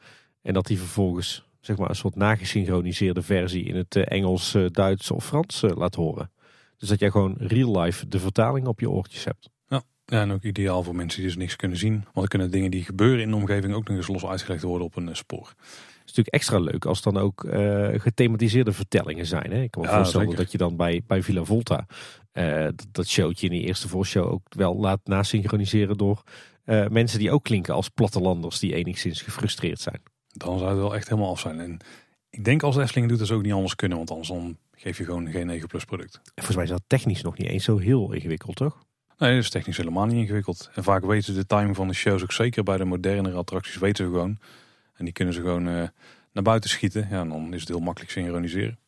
En 0.41 0.53
dat 0.53 0.66
die 0.66 0.78
vervolgens 0.78 1.48
zeg 1.60 1.77
maar, 1.77 1.90
een 1.90 1.95
soort 1.95 2.15
nagesynchroniseerde 2.15 3.22
versie 3.22 3.64
in 3.64 3.76
het 3.76 3.95
eh, 3.95 4.03
Engels, 4.07 4.53
eh, 4.53 4.65
Duits 4.72 5.11
of 5.11 5.26
Frans 5.26 5.64
eh, 5.64 5.76
laat 5.76 5.95
horen. 5.95 6.31
Dus 6.77 6.90
dat 6.90 6.99
jij 6.99 7.10
gewoon 7.10 7.36
real 7.38 7.80
life 7.81 8.07
de 8.07 8.19
vertaling 8.19 8.68
op 8.68 8.80
je 8.80 8.90
oortjes 8.90 9.23
hebt. 9.23 9.49
Ja, 9.68 9.84
en 10.22 10.31
ook 10.31 10.44
ideaal 10.44 10.84
voor 10.84 10.95
mensen 10.95 11.19
die 11.19 11.27
dus 11.27 11.38
niks 11.38 11.56
kunnen 11.56 11.77
zien. 11.77 11.94
Want 11.94 12.14
dan 12.14 12.27
kunnen 12.27 12.52
dingen 12.52 12.72
die 12.72 12.84
gebeuren 12.84 13.22
in 13.22 13.30
de 13.30 13.36
omgeving 13.36 13.73
ook 13.73 13.88
nog 13.88 13.98
eens 13.98 14.07
los 14.07 14.26
uitgelegd 14.26 14.64
worden 14.64 14.88
op 14.88 14.95
een 14.95 15.15
spoor. 15.15 15.48
Het 15.48 16.10
is 16.10 16.15
natuurlijk 16.15 16.36
extra 16.36 16.60
leuk 16.60 16.86
als 16.86 17.02
dan 17.02 17.18
ook 17.18 17.48
gethematiseerde 17.95 18.72
vertellingen 18.72 19.26
zijn. 19.26 19.52
Hè? 19.52 19.61
Ik 19.61 19.72
kan 19.72 19.81
me 19.81 19.88
Ja, 19.88 19.95
voorstellen 19.95 20.27
zeker. 20.27 20.44
dat 20.44 20.52
je 20.52 20.57
dan 20.57 20.76
bij, 20.76 21.02
bij 21.07 21.23
Villa 21.23 21.44
Volta 21.44 21.86
dat, 22.31 22.88
dat 22.91 23.07
showtje 23.07 23.45
in 23.48 23.52
die 23.52 23.65
eerste 23.65 23.88
voorshow 23.88 24.31
ook 24.31 24.41
wel 24.49 24.76
laat 24.76 24.99
nasynchroniseren 25.03 25.98
door 25.98 26.23
mensen 26.90 27.19
die 27.19 27.31
ook 27.31 27.44
klinken 27.44 27.73
als 27.73 27.90
plattelanders 27.90 28.60
die 28.60 28.76
enigszins 28.76 29.22
gefrustreerd 29.22 29.80
zijn. 29.80 30.02
Dan 30.34 30.57
zou 30.57 30.69
het 30.69 30.80
wel 30.80 30.95
echt 30.95 31.10
helemaal 31.10 31.30
af 31.30 31.39
zijn. 31.39 31.60
En 31.60 31.80
ik 32.30 32.43
denk 32.43 32.64
als 32.64 32.76
de 32.76 32.81
Efteling 32.81 33.10
doet, 33.10 33.19
dat 33.19 33.27
ze 33.27 33.34
ook 33.34 33.43
niet 33.43 33.53
anders 33.53 33.76
kunnen. 33.76 33.97
Want 33.97 34.10
anders 34.10 34.27
dan 34.27 34.57
geef 34.76 34.97
je 34.97 35.03
gewoon 35.06 35.31
geen 35.31 35.45
9 35.45 35.68
plus 35.68 35.85
product. 35.85 36.15
En 36.15 36.22
volgens 36.35 36.56
mij 36.56 36.65
is 36.65 36.72
dat 36.72 36.84
technisch 36.88 37.22
nog 37.22 37.38
niet 37.38 37.47
eens 37.47 37.64
zo 37.64 37.77
heel 37.77 38.14
ingewikkeld, 38.14 38.56
toch? 38.56 38.77
Nee, 39.18 39.34
dat 39.34 39.43
is 39.43 39.49
technisch 39.49 39.77
helemaal 39.77 40.06
niet 40.06 40.15
ingewikkeld. 40.15 40.69
En 40.73 40.84
vaak 40.84 41.06
weten 41.06 41.34
ze 41.34 41.39
de 41.39 41.45
timing 41.45 41.76
van 41.76 41.88
de 41.88 41.93
shows 41.93 42.23
ook 42.23 42.31
zeker 42.31 42.64
bij 42.64 42.77
de 42.77 42.85
modernere 42.85 43.35
attracties 43.35 43.77
weten 43.77 44.06
ze 44.06 44.11
gewoon. 44.11 44.38
En 44.93 45.06
die 45.06 45.14
kunnen 45.14 45.34
ze 45.34 45.41
gewoon 45.41 45.68
eh, 45.68 45.73
naar 46.31 46.43
buiten 46.43 46.69
schieten. 46.69 47.07
Ja, 47.10 47.19
en 47.19 47.30
dan 47.30 47.53
is 47.53 47.60
het 47.60 47.69
heel 47.69 47.80
makkelijk 47.80 48.11
synchroniseren. 48.11 48.80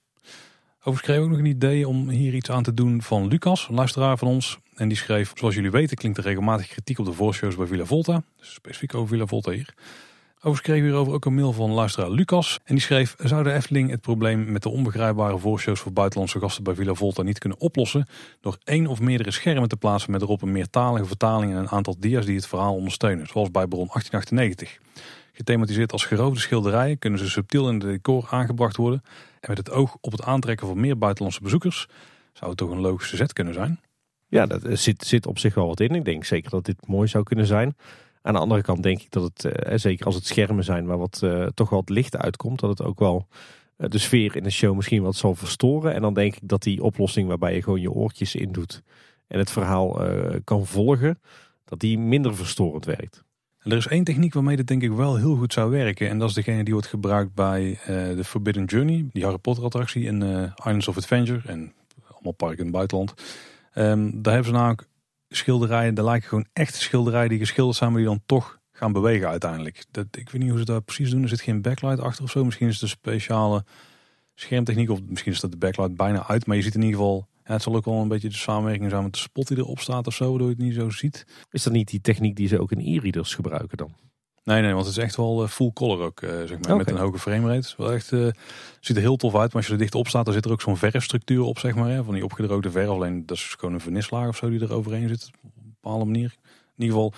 Overigens 0.83 1.01
kreeg 1.01 1.17
ik 1.17 1.23
ook 1.23 1.29
nog 1.29 1.39
een 1.39 1.45
idee 1.45 1.87
om 1.87 2.09
hier 2.09 2.33
iets 2.33 2.51
aan 2.51 2.63
te 2.63 2.73
doen 2.73 3.01
van 3.01 3.27
Lucas, 3.27 3.67
een 3.67 3.75
luisteraar 3.75 4.17
van 4.17 4.27
ons. 4.27 4.57
En 4.75 4.87
die 4.87 4.97
schreef, 4.97 5.31
zoals 5.35 5.55
jullie 5.55 5.71
weten 5.71 5.97
klinkt 5.97 6.17
er 6.17 6.23
regelmatig 6.23 6.67
kritiek 6.67 6.99
op 6.99 7.05
de 7.05 7.13
voorshows 7.13 7.55
bij 7.55 7.65
Villa 7.65 7.85
Volta. 7.85 8.23
Dus 8.37 8.53
specifiek 8.53 8.93
over 8.93 9.07
Villa 9.07 9.25
Volta 9.25 9.51
hier. 9.51 9.73
Overigens 10.43 10.67
kregen 10.67 10.83
we 10.83 10.89
hierover 10.89 11.13
ook 11.13 11.25
een 11.25 11.35
mail 11.35 11.53
van 11.53 11.71
luisteraar 11.71 12.09
Lucas. 12.09 12.59
En 12.63 12.75
die 12.75 12.83
schreef, 12.83 13.15
zou 13.17 13.43
de 13.43 13.53
Efteling 13.53 13.89
het 13.89 14.01
probleem 14.01 14.51
met 14.51 14.63
de 14.63 14.69
onbegrijpbare 14.69 15.37
voorshows 15.37 15.79
voor 15.79 15.93
buitenlandse 15.93 16.39
gasten 16.39 16.63
bij 16.63 16.75
Villa 16.75 16.93
Volta 16.93 17.21
niet 17.21 17.39
kunnen 17.39 17.59
oplossen 17.59 18.07
door 18.39 18.57
één 18.63 18.87
of 18.87 18.99
meerdere 18.99 19.31
schermen 19.31 19.69
te 19.69 19.77
plaatsen 19.77 20.11
met 20.11 20.21
erop 20.21 20.41
een 20.41 20.51
meertalige 20.51 21.05
vertaling 21.05 21.51
en 21.51 21.57
een 21.57 21.69
aantal 21.69 21.95
dia's 21.99 22.25
die 22.25 22.35
het 22.35 22.47
verhaal 22.47 22.75
ondersteunen, 22.75 23.27
zoals 23.27 23.51
bij 23.51 23.67
Bron 23.67 23.87
1898. 23.87 24.79
Gethematiseerd 25.33 25.91
als 25.91 26.05
geroofde 26.05 26.39
schilderijen 26.39 26.99
kunnen 26.99 27.19
ze 27.19 27.29
subtiel 27.29 27.67
in 27.69 27.73
het 27.73 27.83
decor 27.83 28.27
aangebracht 28.29 28.77
worden 28.77 29.03
en 29.39 29.49
met 29.49 29.57
het 29.57 29.71
oog 29.71 29.97
op 30.01 30.11
het 30.11 30.23
aantrekken 30.23 30.67
van 30.67 30.79
meer 30.79 30.97
buitenlandse 30.97 31.41
bezoekers 31.41 31.87
zou 32.33 32.49
het 32.49 32.59
toch 32.59 32.69
een 32.69 32.81
logische 32.81 33.15
zet 33.15 33.33
kunnen 33.33 33.53
zijn. 33.53 33.79
Ja, 34.27 34.45
dat 34.45 34.61
zit, 34.71 35.03
zit 35.03 35.25
op 35.25 35.39
zich 35.39 35.53
wel 35.53 35.67
wat 35.67 35.79
in. 35.79 35.95
Ik 35.95 36.05
denk 36.05 36.25
zeker 36.25 36.49
dat 36.49 36.65
dit 36.65 36.87
mooi 36.87 37.07
zou 37.07 37.23
kunnen 37.23 37.45
zijn. 37.45 37.75
Aan 38.21 38.33
de 38.33 38.39
andere 38.39 38.61
kant 38.61 38.83
denk 38.83 39.01
ik 39.01 39.11
dat 39.11 39.23
het, 39.23 39.45
eh, 39.45 39.77
zeker 39.77 40.05
als 40.05 40.15
het 40.15 40.25
schermen 40.25 40.63
zijn 40.63 40.85
waar 40.85 40.97
wat, 40.97 41.19
eh, 41.23 41.45
toch 41.45 41.69
het 41.69 41.89
licht 41.89 42.17
uitkomt, 42.17 42.59
dat 42.59 42.69
het 42.69 42.83
ook 42.87 42.99
wel 42.99 43.27
eh, 43.81 43.89
de 43.89 43.97
sfeer 43.97 44.35
in 44.35 44.43
de 44.43 44.49
show 44.49 44.75
misschien 44.75 45.01
wat 45.01 45.15
zal 45.15 45.35
verstoren. 45.35 45.93
En 45.93 46.01
dan 46.01 46.13
denk 46.13 46.35
ik 46.35 46.41
dat 46.43 46.63
die 46.63 46.83
oplossing 46.83 47.27
waarbij 47.27 47.55
je 47.55 47.63
gewoon 47.63 47.81
je 47.81 47.91
oortjes 47.91 48.35
in 48.35 48.51
doet 48.51 48.83
en 49.27 49.39
het 49.39 49.51
verhaal 49.51 50.05
eh, 50.05 50.39
kan 50.43 50.65
volgen, 50.65 51.19
dat 51.65 51.79
die 51.79 51.99
minder 51.99 52.35
verstorend 52.35 52.85
werkt. 52.85 53.23
Er 53.57 53.77
is 53.77 53.87
één 53.87 54.03
techniek 54.03 54.33
waarmee 54.33 54.55
dit 54.55 54.67
denk 54.67 54.81
ik 54.81 54.91
wel 54.91 55.15
heel 55.15 55.35
goed 55.35 55.53
zou 55.53 55.71
werken. 55.71 56.09
En 56.09 56.19
dat 56.19 56.29
is 56.29 56.35
degene 56.35 56.63
die 56.63 56.73
wordt 56.73 56.87
gebruikt 56.87 57.33
bij 57.33 57.79
eh 57.85 58.15
de 58.15 58.23
Forbidden 58.23 58.65
Journey, 58.65 59.05
die 59.11 59.23
Harry 59.23 59.37
Potter 59.37 59.63
attractie 59.63 60.03
in 60.03 60.21
eh, 60.21 60.51
Islands 60.55 60.87
of 60.87 60.97
Adventure 60.97 61.41
en 61.45 61.73
allemaal 62.11 62.31
parken 62.31 62.57
in 62.57 62.63
het 62.63 62.73
buitenland. 62.73 63.13
Ehm, 63.73 64.09
daar 64.13 64.33
hebben 64.33 64.51
ze 64.51 64.57
namelijk 64.57 64.87
schilderijen, 65.35 65.93
daar 65.93 66.05
lijken 66.05 66.29
gewoon 66.29 66.45
echte 66.53 66.81
schilderijen 66.81 67.29
die 67.29 67.39
geschilderd 67.39 67.77
zijn, 67.77 67.91
maar 67.91 67.99
die 67.99 68.09
dan 68.09 68.21
toch 68.25 68.59
gaan 68.71 68.91
bewegen 68.91 69.27
uiteindelijk. 69.27 69.85
Dat, 69.91 70.05
ik 70.11 70.29
weet 70.29 70.41
niet 70.41 70.49
hoe 70.49 70.59
ze 70.59 70.65
dat 70.65 70.85
precies 70.85 71.09
doen. 71.09 71.21
Er 71.21 71.29
zit 71.29 71.41
geen 71.41 71.61
backlight 71.61 71.99
achter 71.99 72.23
of 72.23 72.31
zo. 72.31 72.45
Misschien 72.45 72.67
is 72.67 72.73
het 72.73 72.81
een 72.81 72.89
speciale 72.89 73.65
schermtechniek 74.35 74.89
of 74.89 74.99
misschien 75.01 75.31
is 75.31 75.39
dat 75.39 75.51
de 75.51 75.57
backlight 75.57 75.95
bijna 75.95 76.27
uit. 76.27 76.45
Maar 76.45 76.55
je 76.55 76.61
ziet 76.61 76.75
in 76.75 76.81
ieder 76.81 76.99
geval, 76.99 77.27
het 77.43 77.61
zal 77.61 77.75
ook 77.75 77.85
wel 77.85 78.01
een 78.01 78.07
beetje 78.07 78.29
de 78.29 78.35
samenwerking 78.35 78.89
zijn 78.89 79.03
met 79.03 79.13
de 79.13 79.19
spot 79.19 79.47
die 79.47 79.57
erop 79.57 79.79
staat 79.79 80.07
of 80.07 80.13
zo, 80.13 80.29
waardoor 80.29 80.47
je 80.47 80.53
het 80.53 80.63
niet 80.63 80.73
zo 80.73 80.89
ziet. 80.89 81.25
Is 81.49 81.63
dat 81.63 81.73
niet 81.73 81.87
die 81.87 82.01
techniek 82.01 82.35
die 82.35 82.47
ze 82.47 82.59
ook 82.59 82.71
in 82.71 82.97
e-readers 82.97 83.35
gebruiken 83.35 83.77
dan? 83.77 83.95
Nee, 84.43 84.61
nee, 84.61 84.73
want 84.73 84.85
het 84.85 84.97
is 84.97 85.03
echt 85.03 85.15
wel 85.15 85.43
eh, 85.43 85.49
full 85.49 85.71
color 85.73 86.01
ook, 86.01 86.21
eh, 86.21 86.29
zeg 86.29 86.59
maar, 86.59 86.75
met 86.75 86.89
een 86.89 86.97
hoge 86.97 87.19
framerate. 87.19 87.73
Wel 87.77 87.91
echt, 87.91 88.11
eh, 88.11 88.27
ziet 88.79 88.95
er 88.95 89.01
heel 89.01 89.15
tof 89.15 89.35
uit, 89.35 89.47
maar 89.47 89.55
als 89.55 89.65
je 89.65 89.71
er 89.71 89.79
dicht 89.79 89.95
op 89.95 90.07
staat, 90.07 90.25
dan 90.25 90.33
zit 90.33 90.45
er 90.45 90.51
ook 90.51 90.61
zo'n 90.61 90.77
verfstructuur 90.77 91.43
op, 91.43 91.59
zeg 91.59 91.75
maar. 91.75 91.89
Hè, 91.89 92.03
van 92.03 92.13
die 92.13 92.23
opgedroogde 92.23 92.71
verf, 92.71 92.87
alleen 92.87 93.25
dat 93.25 93.37
is 93.37 93.55
gewoon 93.59 93.73
een 93.73 93.81
vernislaag 93.81 94.27
of 94.27 94.35
zo 94.35 94.49
die 94.49 94.59
er 94.59 94.73
overheen 94.73 95.07
zit, 95.07 95.31
op 95.43 95.51
een 95.55 95.75
bepaalde 95.81 96.05
manier. 96.05 96.35
In 96.77 96.83
ieder 96.83 96.95
geval, 96.95 97.13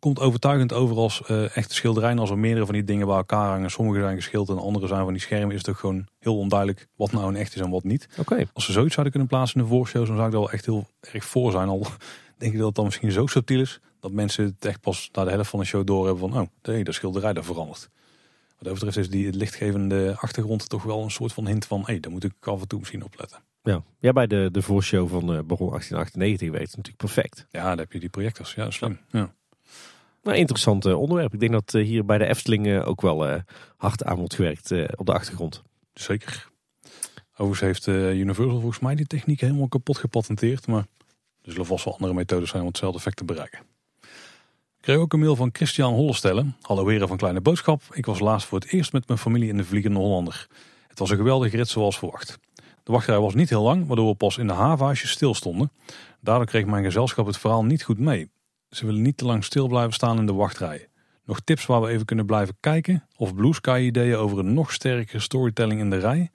komt 0.00 0.20
overtuigend 0.20 0.72
over 0.72 0.96
als 0.96 1.22
eh, 1.22 1.56
echte 1.56 1.74
schilderijen. 1.74 2.18
Als 2.18 2.30
er 2.30 2.38
meerdere 2.38 2.64
van 2.64 2.74
die 2.74 2.84
dingen 2.84 3.06
bij 3.06 3.16
elkaar 3.16 3.48
hangen, 3.48 3.70
sommige 3.70 4.00
zijn 4.00 4.16
geschilderd 4.16 4.58
en 4.58 4.64
andere 4.64 4.86
zijn 4.86 5.04
van 5.04 5.12
die 5.12 5.22
schermen, 5.22 5.50
is 5.50 5.58
het 5.58 5.68
ook 5.68 5.78
gewoon 5.78 6.06
heel 6.18 6.38
onduidelijk 6.38 6.88
wat 6.96 7.12
nou 7.12 7.28
een 7.28 7.36
echt 7.36 7.54
is 7.54 7.60
en 7.60 7.70
wat 7.70 7.84
niet. 7.84 8.08
Oké. 8.18 8.46
Als 8.52 8.64
ze 8.64 8.72
zoiets 8.72 8.94
zouden 8.94 9.12
kunnen 9.12 9.30
plaatsen 9.30 9.60
in 9.60 9.66
de 9.66 9.72
voorshows, 9.72 10.06
dan 10.06 10.16
zou 10.16 10.26
ik 10.26 10.32
daar 10.32 10.42
wel 10.42 10.52
echt 10.52 10.66
heel 10.66 10.86
erg 11.00 11.24
voor 11.24 11.50
zijn. 11.50 11.68
Al 11.68 11.86
denk 12.38 12.52
ik 12.52 12.58
dat 12.58 12.66
het 12.66 12.76
dan 12.76 12.84
misschien 12.84 13.12
zo 13.12 13.26
subtiel 13.26 13.60
is, 13.60 13.80
dat 14.00 14.12
mensen 14.12 14.44
het 14.44 14.64
echt 14.64 14.80
pas 14.80 15.08
na 15.12 15.24
de 15.24 15.30
helft 15.30 15.50
van 15.50 15.58
de 15.58 15.66
show 15.66 15.86
doorhebben 15.86 16.30
van, 16.30 16.40
oh, 16.40 16.48
nee, 16.62 16.84
de 16.84 16.92
schilderij 16.92 17.32
daar 17.32 17.44
verandert. 17.44 17.88
Wat 18.48 18.68
dat 18.68 18.74
betreft 18.74 18.96
is 18.96 19.10
die 19.10 19.32
lichtgevende 19.32 20.16
achtergrond 20.18 20.68
toch 20.68 20.82
wel 20.82 21.02
een 21.02 21.10
soort 21.10 21.32
van 21.32 21.46
hint 21.46 21.66
van, 21.66 21.80
hé, 21.80 21.84
hey, 21.86 22.00
daar 22.00 22.12
moet 22.12 22.24
ik 22.24 22.32
af 22.40 22.60
en 22.60 22.68
toe 22.68 22.78
misschien 22.78 23.04
op 23.04 23.18
letten. 23.18 23.38
Ja. 23.62 23.82
ja, 23.98 24.12
bij 24.12 24.26
de, 24.26 24.48
de 24.52 24.62
voorshow 24.62 25.08
van 25.08 25.20
eh 25.20 25.42
Baron 25.42 25.68
1898 25.68 26.50
weet 26.50 26.60
het 26.60 26.76
natuurlijk 26.76 26.96
perfect. 26.96 27.46
Ja, 27.50 27.62
daar 27.62 27.76
heb 27.76 27.92
je 27.92 28.00
die 28.00 28.08
projectors. 28.08 28.54
Ja, 28.54 28.70
slim. 28.70 28.98
Ja. 29.08 29.34
Maar 30.22 30.36
interessant 30.36 30.86
eh, 30.86 31.00
onderwerp. 31.00 31.34
Ik 31.34 31.40
denk 31.40 31.52
dat 31.52 31.74
eh, 31.74 31.84
hier 31.84 32.04
bij 32.04 32.18
de 32.18 32.26
Efteling 32.26 32.66
eh, 32.66 32.88
ook 32.88 33.00
wel 33.00 33.42
hard 33.76 34.04
aan 34.04 34.16
wordt 34.16 34.34
gewerkt 34.34 34.96
op 34.96 35.06
de 35.06 35.12
achtergrond. 35.12 35.62
Zeker. 35.92 36.48
Overigens 37.36 37.60
heeft 37.60 37.98
Universal 38.16 38.60
volgens 38.60 38.78
mij 38.78 38.94
die 38.94 39.06
techniek 39.06 39.40
helemaal 39.40 39.68
kapot 39.68 39.98
gepatenteerd. 39.98 40.66
Maar 40.66 40.86
er 41.42 41.52
zullen 41.52 41.66
vast 41.66 41.84
wel 41.84 41.94
andere 41.94 42.14
methodes 42.14 42.50
zijn 42.50 42.62
om 42.62 42.68
hetzelfde 42.68 42.98
effect 42.98 43.16
te 43.16 43.24
bereiken. 43.24 43.60
Kreeg 44.80 44.96
ook 44.96 45.12
een 45.12 45.18
mail 45.20 45.36
van 45.36 45.50
Christian 45.52 45.94
Hollestellen. 45.94 46.56
Hallo 46.60 46.88
heren 46.88 47.08
van 47.08 47.16
Kleine 47.16 47.40
Boodschap. 47.40 47.82
Ik 47.92 48.06
was 48.06 48.18
laatst 48.18 48.46
voor 48.46 48.58
het 48.58 48.72
eerst 48.72 48.92
met 48.92 49.06
mijn 49.06 49.18
familie 49.18 49.48
in 49.48 49.56
de 49.56 49.64
Vliegende 49.64 49.98
Hollander. 49.98 50.46
Het 50.88 50.98
was 50.98 51.10
een 51.10 51.16
geweldige 51.16 51.56
rit 51.56 51.68
zoals 51.68 51.98
verwacht. 51.98 52.38
De 52.82 52.92
wachtrij 52.92 53.18
was 53.18 53.34
niet 53.34 53.48
heel 53.48 53.62
lang, 53.62 53.86
waardoor 53.86 54.08
we 54.08 54.14
pas 54.14 54.38
in 54.38 54.46
de 54.46 54.52
havenhuisjes 54.52 55.10
stilstonden. 55.10 55.72
Daardoor 56.20 56.46
kreeg 56.46 56.66
mijn 56.66 56.84
gezelschap 56.84 57.26
het 57.26 57.38
verhaal 57.38 57.64
niet 57.64 57.82
goed 57.82 57.98
mee. 57.98 58.30
Ze 58.70 58.86
willen 58.86 59.02
niet 59.02 59.16
te 59.16 59.24
lang 59.24 59.44
stil 59.44 59.68
blijven 59.68 59.92
staan 59.92 60.18
in 60.18 60.26
de 60.26 60.32
wachtrijen. 60.32 60.88
Nog 61.24 61.40
tips 61.40 61.66
waar 61.66 61.80
we 61.80 61.88
even 61.88 62.06
kunnen 62.06 62.26
blijven 62.26 62.56
kijken? 62.60 63.06
Of 63.16 63.34
Blue 63.34 63.54
Sky 63.54 63.80
ideeën 63.86 64.16
over 64.16 64.38
een 64.38 64.54
nog 64.54 64.72
sterkere 64.72 65.20
storytelling 65.20 65.80
in 65.80 65.90
de 65.90 65.98
rij? 65.98 66.30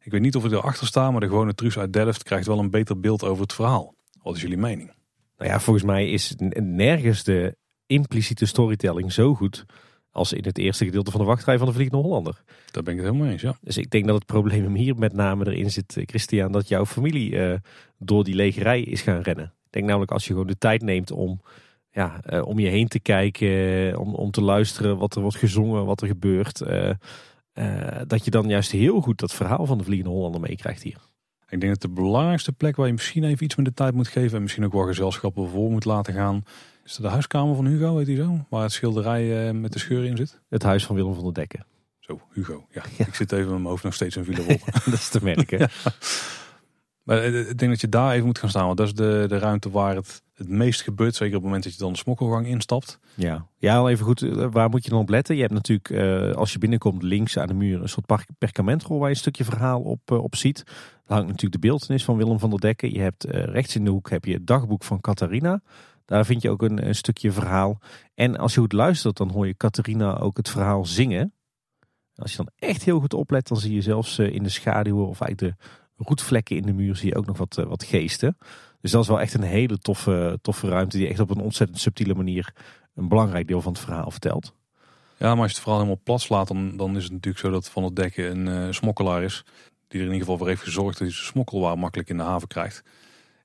Ik 0.00 0.12
weet 0.12 0.20
niet 0.20 0.36
of 0.36 0.44
ik 0.44 0.52
erachter 0.52 0.86
sta, 0.86 1.10
maar 1.10 1.20
de 1.20 1.28
gewone 1.28 1.54
truus 1.54 1.78
uit 1.78 1.92
Delft 1.92 2.22
krijgt 2.22 2.46
wel 2.46 2.58
een 2.58 2.70
beter 2.70 3.00
beeld 3.00 3.24
over 3.24 3.42
het 3.42 3.52
verhaal. 3.52 3.94
Wat 4.22 4.36
is 4.36 4.42
jullie 4.42 4.56
mening? 4.56 4.92
Nou 5.36 5.50
ja, 5.50 5.60
volgens 5.60 5.84
mij 5.84 6.10
is 6.10 6.34
nergens 6.56 7.24
de 7.24 7.56
impliciete 7.88 8.46
storytelling 8.46 9.12
zo 9.12 9.34
goed 9.34 9.64
als 10.10 10.32
in 10.32 10.44
het 10.44 10.58
eerste 10.58 10.84
gedeelte 10.84 11.10
van 11.10 11.20
de 11.20 11.26
wachtrij 11.26 11.58
van 11.58 11.66
de 11.66 11.72
Vliegende 11.72 12.02
Hollander. 12.02 12.42
Daar 12.70 12.82
ben 12.82 12.94
ik 12.94 13.00
het 13.00 13.08
helemaal 13.08 13.32
eens, 13.32 13.42
ja. 13.42 13.56
Dus 13.60 13.76
ik 13.76 13.90
denk 13.90 14.06
dat 14.06 14.14
het 14.14 14.26
probleem 14.26 14.74
hier 14.74 14.96
met 14.96 15.12
name 15.12 15.46
erin 15.46 15.70
zit, 15.70 15.96
eh, 15.96 16.06
Christian, 16.06 16.52
dat 16.52 16.68
jouw 16.68 16.86
familie 16.86 17.38
eh, 17.38 17.58
door 17.98 18.24
die 18.24 18.34
lege 18.34 18.62
rij 18.62 18.82
is 18.82 19.02
gaan 19.02 19.20
rennen. 19.20 19.44
Ik 19.44 19.72
denk 19.72 19.86
namelijk 19.86 20.12
als 20.12 20.26
je 20.26 20.32
gewoon 20.32 20.46
de 20.46 20.58
tijd 20.58 20.82
neemt 20.82 21.10
om, 21.10 21.40
ja, 21.90 22.20
eh, 22.24 22.46
om 22.46 22.58
je 22.58 22.68
heen 22.68 22.88
te 22.88 23.00
kijken, 23.00 23.98
om, 23.98 24.14
om 24.14 24.30
te 24.30 24.42
luisteren 24.42 24.98
wat 24.98 25.14
er 25.14 25.22
wordt 25.22 25.36
gezongen, 25.36 25.84
wat 25.84 26.00
er 26.00 26.06
gebeurt, 26.06 26.58
dat 28.06 28.24
je 28.24 28.30
dan 28.30 28.48
juist 28.48 28.70
heel 28.70 29.00
goed 29.00 29.18
dat 29.18 29.34
verhaal 29.34 29.66
van 29.66 29.78
de 29.78 29.84
Vliegende 29.84 30.14
Hollander 30.14 30.40
meekrijgt 30.40 30.82
hier. 30.82 30.98
Ik 31.48 31.60
denk 31.60 31.72
dat 31.72 31.82
de 31.82 32.00
belangrijkste 32.02 32.52
plek 32.52 32.76
waar 32.76 32.86
je 32.86 32.92
misschien 32.92 33.24
even 33.24 33.44
iets 33.44 33.56
meer 33.56 33.66
de 33.66 33.74
tijd 33.74 33.94
moet 33.94 34.08
geven... 34.08 34.36
en 34.36 34.42
misschien 34.42 34.64
ook 34.64 34.72
wel 34.72 34.86
gezelschappen 34.86 35.48
voor 35.48 35.70
moet 35.70 35.84
laten 35.84 36.14
gaan... 36.14 36.42
is 36.88 36.94
dat 36.94 37.02
de 37.06 37.12
huiskamer 37.12 37.56
van 37.56 37.66
Hugo, 37.66 37.96
heet 37.96 38.06
hij 38.06 38.16
zo? 38.16 38.46
Waar 38.48 38.62
het 38.62 38.72
schilderij 38.72 39.48
eh, 39.48 39.54
met 39.54 39.72
de 39.72 39.78
scheur 39.78 40.04
in 40.04 40.16
zit. 40.16 40.40
Het 40.48 40.62
huis 40.62 40.86
van 40.86 40.96
Willem 40.96 41.14
van 41.14 41.24
der 41.24 41.34
Dekken. 41.34 41.64
Zo, 41.98 42.20
Hugo. 42.32 42.66
Ja, 42.70 42.82
ik 43.06 43.14
zit 43.14 43.32
even 43.32 43.44
met 43.44 43.54
mijn 43.54 43.68
hoofd 43.68 43.84
nog 43.84 43.94
steeds 43.94 44.16
in 44.16 44.24
Villa 44.28 44.42
Wolpen. 44.44 44.72
dat 44.84 44.92
is 44.94 45.08
te 45.08 45.22
merken. 45.22 45.68
Maar 47.02 47.18
eh, 47.18 47.48
ik 47.48 47.58
denk 47.58 47.70
dat 47.70 47.80
je 47.80 47.88
daar 47.88 48.12
even 48.12 48.26
moet 48.26 48.38
gaan 48.38 48.48
staan. 48.48 48.66
Want 48.66 48.76
dat 48.78 48.86
is 48.86 48.94
de, 48.94 49.24
de 49.28 49.38
ruimte 49.38 49.70
waar 49.70 49.94
het 49.94 50.22
het 50.34 50.48
meest 50.48 50.82
gebeurt. 50.82 51.14
Zeker 51.14 51.26
op 51.36 51.42
het 51.42 51.44
moment 51.44 51.64
dat 51.64 51.72
je 51.72 51.78
dan 51.78 51.92
de 51.92 51.98
smokkelgang 51.98 52.46
instapt. 52.46 52.98
Ja, 53.14 53.46
ja 53.58 53.76
al 53.76 53.88
even 53.90 54.04
goed. 54.04 54.22
eh, 54.22 54.46
Waar 54.50 54.68
moet 54.68 54.84
je 54.84 54.90
dan 54.90 55.00
op 55.00 55.08
letten? 55.08 55.34
Je 55.34 55.40
hebt 55.40 55.52
natuurlijk, 55.54 55.90
als 56.34 56.52
je 56.52 56.58
binnenkomt, 56.58 57.02
links 57.02 57.38
aan 57.38 57.46
de 57.46 57.54
muur 57.54 57.82
een 57.82 57.88
soort 57.88 58.06
perkamentrol 58.38 58.98
waar 58.98 59.08
je 59.08 59.14
een 59.14 59.20
stukje 59.20 59.44
verhaal 59.44 59.80
op, 59.80 60.10
op 60.10 60.36
ziet. 60.36 60.62
Daar 60.66 61.16
hangt 61.16 61.26
natuurlijk 61.26 61.62
de 61.62 61.68
beeltenis 61.68 62.04
van 62.04 62.16
Willem 62.16 62.38
van 62.38 62.50
der 62.50 62.60
Dekken. 62.60 62.92
Je 62.92 63.00
hebt 63.00 63.24
rechts 63.28 63.76
in 63.76 63.84
de 63.84 63.90
hoek 63.90 64.10
heb 64.10 64.24
je 64.24 64.32
het 64.32 64.46
dagboek 64.46 64.84
van 64.84 65.00
Catharina. 65.00 65.60
Daar 66.08 66.24
vind 66.24 66.42
je 66.42 66.50
ook 66.50 66.62
een, 66.62 66.94
stukje 66.94 67.32
verhaal. 67.32 67.78
En 68.14 68.36
als 68.36 68.54
je 68.54 68.60
goed 68.60 68.72
luistert, 68.72 69.16
dan 69.16 69.30
hoor 69.30 69.46
je 69.46 69.56
Catharina 69.56 70.18
ook 70.18 70.36
het 70.36 70.48
verhaal 70.48 70.84
zingen. 70.86 71.32
Als 72.14 72.30
je 72.30 72.36
dan 72.36 72.50
echt 72.56 72.84
heel 72.84 73.00
goed 73.00 73.14
oplet, 73.14 73.48
dan 73.48 73.56
zie 73.56 73.74
je 73.74 73.80
zelfs 73.80 74.18
eh, 74.18 74.34
in 74.34 74.42
de 74.42 74.48
schaduwen 74.48 75.08
of 75.08 75.20
eigenlijk 75.20 75.56
de 75.58 75.64
roetvlekken 76.04 76.56
in 76.56 76.62
de 76.62 76.72
muur 76.72 76.96
zie 76.96 77.08
je 77.08 77.16
ook 77.16 77.26
nog 77.26 77.38
wat, 77.38 77.58
eh, 77.58 77.64
wat 77.64 77.84
geesten. 77.84 78.36
Dus 78.80 78.90
dat 78.90 79.02
is 79.02 79.08
wel 79.08 79.20
echt 79.20 79.34
een 79.34 79.42
hele 79.42 79.78
toffe, 79.78 80.38
toffe 80.42 80.68
ruimte 80.68 80.96
die 80.96 81.08
echt 81.08 81.20
op 81.20 81.30
een 81.30 81.40
ontzettend 81.40 81.80
subtiele 81.80 82.14
manier 82.14 82.54
een 82.94 83.08
belangrijk 83.08 83.48
deel 83.48 83.62
van 83.62 83.72
het 83.72 83.80
verhaal 83.80 84.10
vertelt. 84.10 84.54
Ja, 85.16 85.34
maar 85.34 85.42
als 85.42 85.50
je 85.50 85.56
het 85.56 85.62
verhaal 85.62 85.78
helemaal 85.78 86.02
plat 86.04 86.20
slaat, 86.20 86.48
dan, 86.48 86.76
dan 86.76 86.96
is 86.96 87.02
het 87.02 87.12
natuurlijk 87.12 87.44
zo 87.44 87.50
dat 87.50 87.70
Van 87.70 87.84
het 87.84 87.96
Dekken 87.96 88.30
een 88.30 88.66
eh, 88.66 88.72
smokkelaar 88.72 89.22
is. 89.22 89.44
Die 89.88 90.00
er 90.00 90.06
in 90.06 90.12
ieder 90.12 90.18
geval 90.18 90.38
voor 90.38 90.48
heeft 90.48 90.62
gezorgd 90.62 90.98
dat 90.98 91.06
hij 91.06 91.10
zijn 91.10 91.26
smokkelwaar 91.26 91.78
makkelijk 91.78 92.08
in 92.08 92.16
de 92.16 92.22
haven 92.22 92.48
krijgt. 92.48 92.82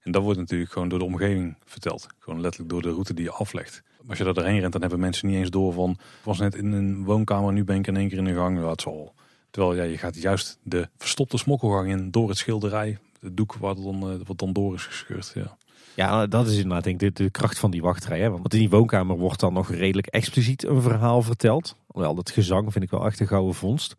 En 0.04 0.12
dat 0.12 0.24
wordt 0.24 0.40
natuurlijk 0.40 0.72
gewoon 0.72 0.90
door 0.90 1.00
de 1.00 1.06
omgeving 1.06 1.56
verteld. 1.66 2.08
Gewoon 2.20 2.42
letterlijk 2.42 2.72
door 2.72 2.82
de 2.82 2.90
route 2.90 3.14
die 3.14 3.24
je 3.24 3.32
aflegt. 3.32 3.84
Als 4.08 4.18
je 4.18 4.24
daar 4.24 4.34
doorheen 4.34 4.60
rent, 4.60 4.72
dan 4.72 4.82
hebben 4.82 5.00
mensen 5.00 5.28
niet 5.28 5.38
eens 5.38 5.50
door 5.50 5.74
van... 5.74 5.98
Was 6.24 6.40
net 6.40 6.56
in 6.56 6.72
een 6.72 7.04
woonkamer, 7.04 7.54
nu 7.54 7.64
ben 7.64 7.78
ik 7.78 7.88
in 7.88 7.98
één 7.98 8.10
keer 8.10 8.18
in 8.18 8.26
de 8.26 8.34
gang. 8.34 8.70
Het 8.70 8.82
zal. 8.82 9.14
Terwijl 9.50 9.76
ja, 9.76 9.84
je 9.84 9.98
gaat 9.98 10.22
juist 10.22 10.60
de 10.64 10.90
verstopte 10.98 11.38
smokkelgang 11.38 11.90
in 11.90 12.12
door 12.12 12.30
het 12.30 12.38
schilderij. 12.38 12.98
Het 13.20 13.38
doek 13.38 13.56
wat 13.56 13.78
dan, 13.84 14.10
eh, 14.10 14.16
wat 14.26 14.38
dan 14.38 14.54
door 14.54 14.74
is 14.74 14.86
gescheurd. 14.86 15.32
Ja. 15.36 15.58
Ja, 15.96 16.28
dat 16.28 16.48
is 16.48 16.56
inderdaad 16.56 16.84
denk 16.84 17.02
ik 17.02 17.16
de, 17.16 17.24
de 17.24 17.30
kracht 17.30 17.60
van 17.60 17.72
die 17.72 17.82
wachtrij. 17.82 18.20
Hè? 18.20 18.30
Want 18.30 18.54
in 18.54 18.60
die 18.60 18.70
woonkamer 18.70 19.18
wordt 19.18 19.40
dan 19.40 19.54
nog 19.54 19.72
redelijk 19.72 20.08
expliciet 20.08 20.64
een 20.64 20.82
verhaal 20.82 21.22
verteld. 21.22 21.76
Alhoewel, 21.88 22.16
dat 22.16 22.32
gezang 22.32 22.72
vind 22.72 22.84
ik 22.84 22.90
wel 22.90 23.06
echt 23.06 23.20
een 23.20 23.28
gouden 23.28 23.56
vondst. 23.56 23.96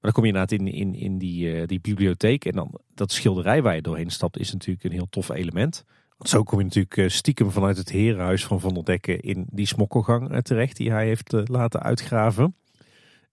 Maar 0.00 0.12
dan 0.12 0.22
kom 0.22 0.22
je 0.22 0.28
inderdaad 0.28 0.58
in, 0.60 0.68
in, 0.68 0.94
in 0.94 1.18
die, 1.18 1.52
eh, 1.52 1.66
die 1.66 1.80
bibliotheek. 1.80 2.44
En 2.44 2.52
dan 2.52 2.80
dat 2.94 3.12
schilderij 3.12 3.62
waar 3.62 3.74
je 3.74 3.82
doorheen 3.82 4.10
stapt 4.10 4.38
is 4.38 4.52
natuurlijk 4.52 4.84
een 4.84 4.92
heel 4.92 5.08
tof 5.10 5.28
element. 5.28 5.84
Want 6.16 6.30
zo 6.30 6.42
kom 6.42 6.58
je 6.58 6.64
natuurlijk 6.64 6.96
eh, 6.96 7.08
stiekem 7.08 7.50
vanuit 7.50 7.76
het 7.76 7.90
herenhuis 7.90 8.44
van 8.44 8.60
Van 8.60 8.74
der 8.74 8.84
Dekken 8.84 9.20
in 9.20 9.46
die 9.50 9.66
smokkelgang 9.66 10.30
eh, 10.30 10.38
terecht. 10.38 10.76
Die 10.76 10.90
hij 10.90 11.06
heeft 11.06 11.48
laten 11.48 11.82
uitgraven. 11.82 12.56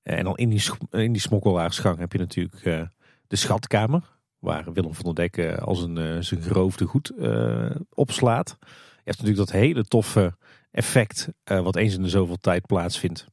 En 0.04 0.24
dan 0.24 0.38
in 0.38 0.50
die, 0.50 0.64
in 0.92 1.12
die 1.12 1.22
smokkelaarsgang 1.22 1.98
heb 1.98 2.12
je 2.12 2.18
natuurlijk 2.18 2.90
de 3.28 3.36
schatkamer. 3.36 4.12
Waar 4.40 4.74
Willem 4.74 4.94
van 4.94 5.06
der 5.06 5.16
Dekken 5.16 5.60
als 5.60 5.82
een 5.82 6.24
zijn 6.24 6.42
geroofde 6.42 6.86
goed 6.86 7.12
opslaat. 7.90 8.58
Je 8.60 8.66
hebt 9.04 9.18
natuurlijk 9.18 9.50
dat 9.50 9.52
hele 9.52 9.84
toffe 9.84 10.36
effect. 10.72 11.30
wat 11.44 11.76
eens 11.76 11.96
in 11.96 12.02
de 12.02 12.10
zoveel 12.10 12.38
tijd 12.38 12.66
plaatsvindt. 12.66 13.28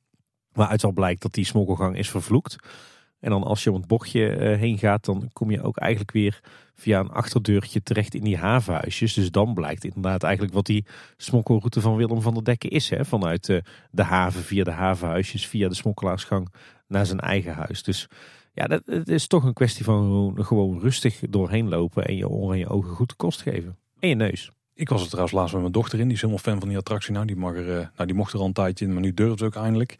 Waaruit 0.52 0.84
al 0.84 0.92
blijkt 0.92 1.22
dat 1.22 1.34
die 1.34 1.44
smokkelgang 1.44 1.96
is 1.96 2.10
vervloekt. 2.10 2.56
En 3.20 3.30
dan 3.30 3.42
als 3.42 3.64
je 3.64 3.70
om 3.70 3.76
het 3.76 3.86
bochtje 3.86 4.28
eh, 4.28 4.58
heen 4.58 4.78
gaat, 4.78 5.04
dan 5.04 5.30
kom 5.32 5.50
je 5.50 5.62
ook 5.62 5.76
eigenlijk 5.76 6.12
weer 6.12 6.40
via 6.74 7.00
een 7.00 7.10
achterdeurtje 7.10 7.82
terecht 7.82 8.14
in 8.14 8.24
die 8.24 8.36
havenhuisjes. 8.36 9.14
Dus 9.14 9.30
dan 9.30 9.54
blijkt 9.54 9.84
inderdaad 9.84 10.22
eigenlijk 10.22 10.54
wat 10.54 10.66
die 10.66 10.84
smokkelroute 11.16 11.80
van 11.80 11.96
Willem 11.96 12.22
van 12.22 12.34
der 12.34 12.44
Dekken 12.44 12.70
is. 12.70 12.90
Hè? 12.90 13.04
Vanuit 13.04 13.48
uh, 13.48 13.60
de 13.90 14.02
haven, 14.02 14.42
via 14.42 14.64
de 14.64 14.70
havenhuisjes, 14.70 15.46
via 15.46 15.68
de 15.68 15.74
smokkelaarsgang 15.74 16.52
naar 16.86 17.06
zijn 17.06 17.20
eigen 17.20 17.54
huis. 17.54 17.82
Dus 17.82 18.08
ja, 18.52 18.66
dat, 18.66 18.82
het 18.86 19.08
is 19.08 19.26
toch 19.26 19.44
een 19.44 19.52
kwestie 19.52 19.84
van 19.84 20.34
gewoon, 20.44 20.80
rustig 20.80 21.20
doorheen 21.30 21.68
lopen 21.68 22.04
en 22.04 22.16
je 22.16 22.28
oren 22.28 22.52
en 22.52 22.58
je 22.58 22.68
ogen 22.68 22.90
goed 22.90 23.08
de 23.08 23.14
kost 23.14 23.42
geven. 23.42 23.76
En 23.98 24.08
je 24.08 24.14
neus. 24.14 24.50
Ik 24.74 24.88
was 24.88 25.02
er 25.02 25.08
trouwens 25.08 25.34
laatst 25.34 25.52
met 25.52 25.62
mijn 25.62 25.72
dochter 25.72 25.98
in. 25.98 26.04
Die 26.04 26.14
is 26.14 26.20
helemaal 26.20 26.42
fan 26.42 26.58
van 26.58 26.68
die 26.68 26.78
attractie. 26.78 27.12
Nou, 27.12 27.26
die, 27.26 27.36
mag 27.36 27.54
er, 27.54 27.68
uh, 27.68 27.74
nou, 27.74 28.06
die 28.06 28.14
mocht 28.14 28.32
er 28.32 28.38
al 28.38 28.46
een 28.46 28.52
tijdje 28.52 28.84
in, 28.84 28.92
maar 28.92 29.02
nu 29.02 29.14
durft 29.14 29.38
ze 29.38 29.44
ook 29.44 29.56
eindelijk. 29.56 29.96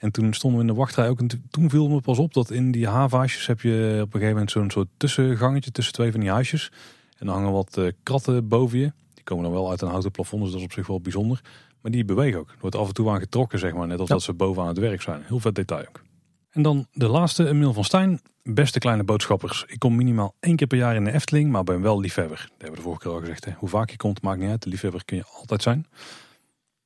En 0.00 0.12
toen 0.12 0.32
stonden 0.34 0.60
we 0.60 0.66
in 0.66 0.72
de 0.72 0.78
wachtrij 0.78 1.08
ook. 1.08 1.18
En 1.20 1.28
toen 1.50 1.70
viel 1.70 1.88
me 1.88 2.00
pas 2.00 2.18
op 2.18 2.34
dat 2.34 2.50
in 2.50 2.70
die 2.70 2.86
havenhuisjes 2.86 3.46
heb 3.46 3.60
je 3.60 3.98
op 4.00 4.06
een 4.06 4.20
gegeven 4.20 4.32
moment 4.32 4.50
zo'n 4.50 4.70
soort 4.70 4.88
tussengangetje 4.96 5.70
tussen 5.70 5.94
twee 5.94 6.10
van 6.10 6.20
die 6.20 6.30
huisjes. 6.30 6.72
En 7.18 7.26
dan 7.26 7.34
hangen 7.34 7.52
wat 7.52 7.76
uh, 7.78 7.90
kratten 8.02 8.48
boven 8.48 8.78
je. 8.78 8.92
Die 9.14 9.24
komen 9.24 9.44
dan 9.44 9.52
wel 9.52 9.70
uit 9.70 9.80
een 9.80 9.88
houten 9.88 10.10
plafond, 10.10 10.42
dus 10.42 10.50
dat 10.50 10.60
is 10.60 10.66
op 10.66 10.72
zich 10.72 10.86
wel 10.86 11.00
bijzonder. 11.00 11.40
Maar 11.80 11.92
die 11.92 12.04
bewegen 12.04 12.38
ook. 12.38 12.48
Er 12.48 12.56
wordt 12.60 12.76
af 12.76 12.88
en 12.88 12.94
toe 12.94 13.10
aan 13.10 13.20
getrokken, 13.20 13.58
zeg 13.58 13.72
maar. 13.74 13.86
Net 13.86 14.00
als 14.00 14.08
dat 14.08 14.22
ze 14.22 14.32
boven 14.32 14.62
aan 14.62 14.68
het 14.68 14.78
werk 14.78 15.02
zijn. 15.02 15.22
Heel 15.26 15.40
vet 15.40 15.54
detail 15.54 15.86
ook. 15.88 16.02
En 16.50 16.62
dan 16.62 16.86
de 16.92 17.08
laatste, 17.08 17.48
Emil 17.48 17.72
van 17.72 17.84
Stijn. 17.84 18.20
Beste 18.42 18.78
kleine 18.78 19.04
boodschappers. 19.04 19.64
Ik 19.66 19.78
kom 19.78 19.96
minimaal 19.96 20.34
één 20.40 20.56
keer 20.56 20.66
per 20.66 20.78
jaar 20.78 20.94
in 20.94 21.04
de 21.04 21.12
Efteling, 21.12 21.50
maar 21.50 21.64
ben 21.64 21.82
wel 21.82 22.00
liefhebber. 22.00 22.36
Dat 22.36 22.48
hebben 22.50 22.70
we 22.70 22.76
de 22.76 22.82
vorige 22.82 23.02
keer 23.02 23.12
al 23.12 23.20
gezegd. 23.20 23.44
Hè. 23.44 23.52
Hoe 23.58 23.68
vaak 23.68 23.90
je 23.90 23.96
komt, 23.96 24.22
maakt 24.22 24.40
niet 24.40 24.50
uit. 24.50 24.62
De 24.62 24.68
liefhebber 24.68 25.04
kun 25.04 25.16
je 25.16 25.24
altijd 25.40 25.62
zijn. 25.62 25.86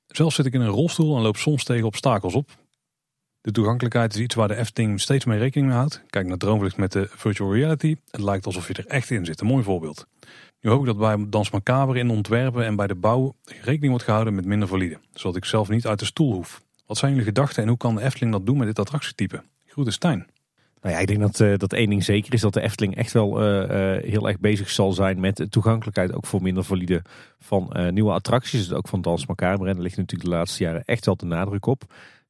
Zelf 0.07 0.35
zit 0.35 0.47
ik 0.47 0.53
in 0.53 0.61
een 0.61 0.69
rolstoel 0.69 1.17
en 1.17 1.23
loop 1.23 1.37
soms 1.37 1.65
tegen 1.65 1.87
obstakels 1.87 2.35
op. 2.35 2.51
De 3.45 3.53
toegankelijkheid 3.53 4.15
is 4.15 4.21
iets 4.21 4.35
waar 4.35 4.49
de 4.49 4.57
Efteling 4.57 5.01
steeds 5.01 5.25
mee 5.25 5.39
rekening 5.39 5.69
mee 5.69 5.77
houdt. 5.77 6.03
Kijk 6.07 6.27
naar 6.27 6.37
Droomvlucht 6.37 6.77
met 6.77 6.93
de 6.93 7.09
virtual 7.11 7.55
reality. 7.55 7.97
Het 8.11 8.21
lijkt 8.21 8.47
alsof 8.47 8.69
je 8.69 8.75
er 8.75 8.87
echt 8.87 9.11
in 9.11 9.25
zit. 9.25 9.41
Een 9.41 9.47
mooi 9.47 9.65
voorbeeld. 9.65 10.07
Nu 10.61 10.71
hoop 10.71 10.81
ik 10.81 10.87
dat 10.87 10.99
bij 10.99 11.27
Dans 11.29 11.51
Macabre 11.51 11.99
in 11.99 12.11
ontwerpen 12.11 12.65
en 12.65 12.77
bij 12.77 12.87
de 12.87 12.95
bouw 12.95 13.35
rekening 13.45 13.89
wordt 13.89 14.05
gehouden 14.05 14.35
met 14.35 14.45
minder 14.45 14.69
valide. 14.69 14.99
Zodat 15.13 15.37
ik 15.37 15.45
zelf 15.45 15.69
niet 15.69 15.87
uit 15.87 15.99
de 15.99 16.05
stoel 16.05 16.33
hoef. 16.33 16.63
Wat 16.87 16.97
zijn 16.97 17.11
jullie 17.11 17.27
gedachten 17.27 17.63
en 17.63 17.69
hoe 17.69 17.77
kan 17.77 17.95
de 17.95 18.03
Efteling 18.03 18.33
dat 18.33 18.47
doen 18.47 18.57
met 18.57 18.67
dit 18.67 18.79
attractietype? 18.79 19.43
Groeten 19.67 19.93
Stijn. 19.93 20.27
Nou 20.81 20.95
ja, 20.95 21.01
ik 21.01 21.07
denk 21.07 21.21
dat, 21.21 21.41
uh, 21.41 21.57
dat 21.57 21.73
één 21.73 21.89
ding 21.89 22.05
zeker 22.05 22.33
is 22.33 22.41
dat 22.41 22.53
de 22.53 22.61
Efteling 22.61 22.97
echt 22.97 23.13
wel 23.13 23.43
uh, 23.43 23.61
uh, 23.61 24.03
heel 24.03 24.29
erg 24.29 24.39
bezig 24.39 24.71
zal 24.71 24.93
zijn 24.93 25.21
met 25.21 25.47
toegankelijkheid 25.51 26.15
ook 26.15 26.27
voor 26.27 26.43
minder 26.43 26.65
valide 26.65 27.03
van 27.39 27.91
nieuwe 27.91 28.13
attracties. 28.13 28.69
Dus 28.69 28.77
ook 28.77 28.89
van 28.89 29.03
Dans 29.03 29.27
Macabre. 29.27 29.69
En 29.69 29.75
daar 29.75 29.83
ligt 29.83 29.97
natuurlijk 29.97 30.31
de 30.31 30.37
laatste 30.37 30.63
jaren 30.63 30.85
echt 30.85 31.07
wel 31.07 31.17
de 31.17 31.27
nadruk 31.27 31.67
op. 31.67 31.85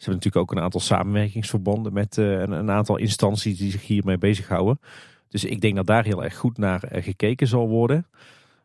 Hebben 0.05 0.23
natuurlijk 0.23 0.51
ook 0.51 0.57
een 0.57 0.65
aantal 0.65 0.81
samenwerkingsverbanden 0.81 1.93
met 1.93 2.17
een, 2.17 2.53
een, 2.53 2.71
aantal 2.71 2.97
instanties 2.97 3.59
die 3.59 3.71
zich 3.71 3.87
hiermee 3.87 4.19
bezighouden. 4.19 4.81
Dus 5.29 5.45
ik 5.45 5.61
denk 5.61 5.77
dat 5.77 5.87
daar 5.87 6.05
heel 6.05 6.25
erg 6.25 6.37
goed 6.37 6.59
naar 6.59 6.89
gekeken 6.93 7.47
zal 7.47 7.69
worden. 7.69 8.07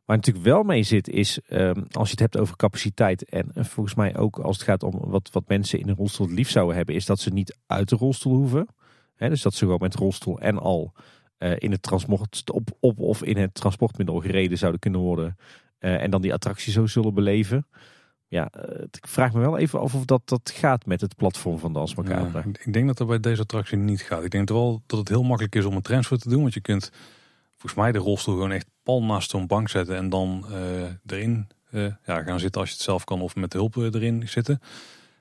Waar 0.06 0.18
natuurlijk 0.18 0.46
wel 0.46 0.64
mee 0.64 0.84
zit 0.84 1.10
is, 1.10 1.40
um, 1.50 1.86
als 1.92 2.06
je 2.06 2.12
het 2.12 2.20
hebt 2.20 2.38
over 2.38 2.56
capaciteit 2.56 3.24
en 3.24 3.52
volgens 3.56 3.96
mij 3.96 4.18
ook 4.18 4.40
als 4.40 4.58
het 4.58 4.66
gaat 4.66 4.84
om 4.84 5.00
wat, 5.00 5.30
wat 5.32 5.48
mensen 5.48 5.80
in 5.80 5.90
een 5.90 5.96
rolstoel 5.96 6.28
het 6.28 6.36
liefst 6.36 6.54
zouden 6.54 6.76
hebben, 6.76 6.96
is 6.96 7.06
dat 7.06 7.20
ze 7.20 7.30
niet 7.30 7.58
uit 7.68 7.90
de 7.90 7.96
rolstoel 7.96 8.36
hoeven. 8.36 8.68
He, 9.16 9.30
dus 9.30 9.42
dat 9.42 9.54
ze 9.54 9.60
gewoon 9.60 9.80
met 9.82 9.96
rolstoel 9.96 10.40
en 10.40 10.58
al 10.58 10.94
uh, 11.40 11.52
in 11.58 11.72
het 11.72 11.82
transport 11.82 12.52
op, 12.52 12.70
op 12.80 13.00
of 13.00 13.24
in 13.24 13.38
het 13.38 13.54
transportmiddel 13.54 14.20
gereden 14.20 14.58
zouden 14.58 14.80
kunnen 14.80 15.00
worden. 15.00 15.38
En 15.80 16.10
dan 16.10 16.22
die 16.22 16.34
attractie 16.34 16.72
zo 16.72 16.86
zullen 16.86 17.14
beleven. 17.14 17.68
Ja, 18.30 18.52
uh, 18.56 18.82
ik 18.92 19.08
vraag 19.08 19.34
me 19.34 19.40
wel 19.40 19.58
even 19.58 19.80
af 19.80 19.96
of 19.96 20.06
dat, 20.06 20.22
dat 20.26 20.52
gaat 20.56 20.86
met 20.86 21.02
het 21.02 21.16
platform 21.16 21.60
van 21.60 21.72
Macabre. 21.72 22.30
Ja, 22.34 22.44
ik 22.64 22.74
denk 22.74 22.88
dat 22.88 22.98
dat 22.98 23.08
bij 23.08 23.20
deze 23.20 23.42
attractie 23.42 23.78
niet 23.78 24.02
gaat. 24.02 24.24
Ik 24.24 24.32
denk 24.32 24.50
wel 24.50 24.82
dat 24.86 25.00
het 25.00 25.10
heel 25.10 25.24
makkelijk 25.24 25.56
is 25.56 25.66
om 25.66 25.76
een 25.76 25.82
transfer 25.82 26.20
te 26.20 26.30
doen. 26.30 26.42
Want 26.42 26.54
je 26.54 26.62
kunt 26.62 26.92
volgens 27.52 27.82
mij 27.82 27.92
de 27.92 27.98
rolstoel 27.98 28.34
gewoon 28.34 28.52
echt 28.52 28.68
pal 28.84 29.04
naast 29.04 29.30
zo'n 29.30 29.48
bank 29.48 29.70
zetten 29.70 29.96
en 29.96 30.10
dan 30.10 30.46
erin 31.06 31.48
ja, 32.06 32.24
gaan 32.24 32.40
zitten 32.40 32.62
als 32.62 32.70
je 32.70 32.76
het 32.76 32.86
zelf 32.86 33.04
kan 33.04 33.22
of 33.22 33.36
met 33.36 33.54
hulp 33.54 33.76
erin 33.76 34.28
zitten. 34.28 34.62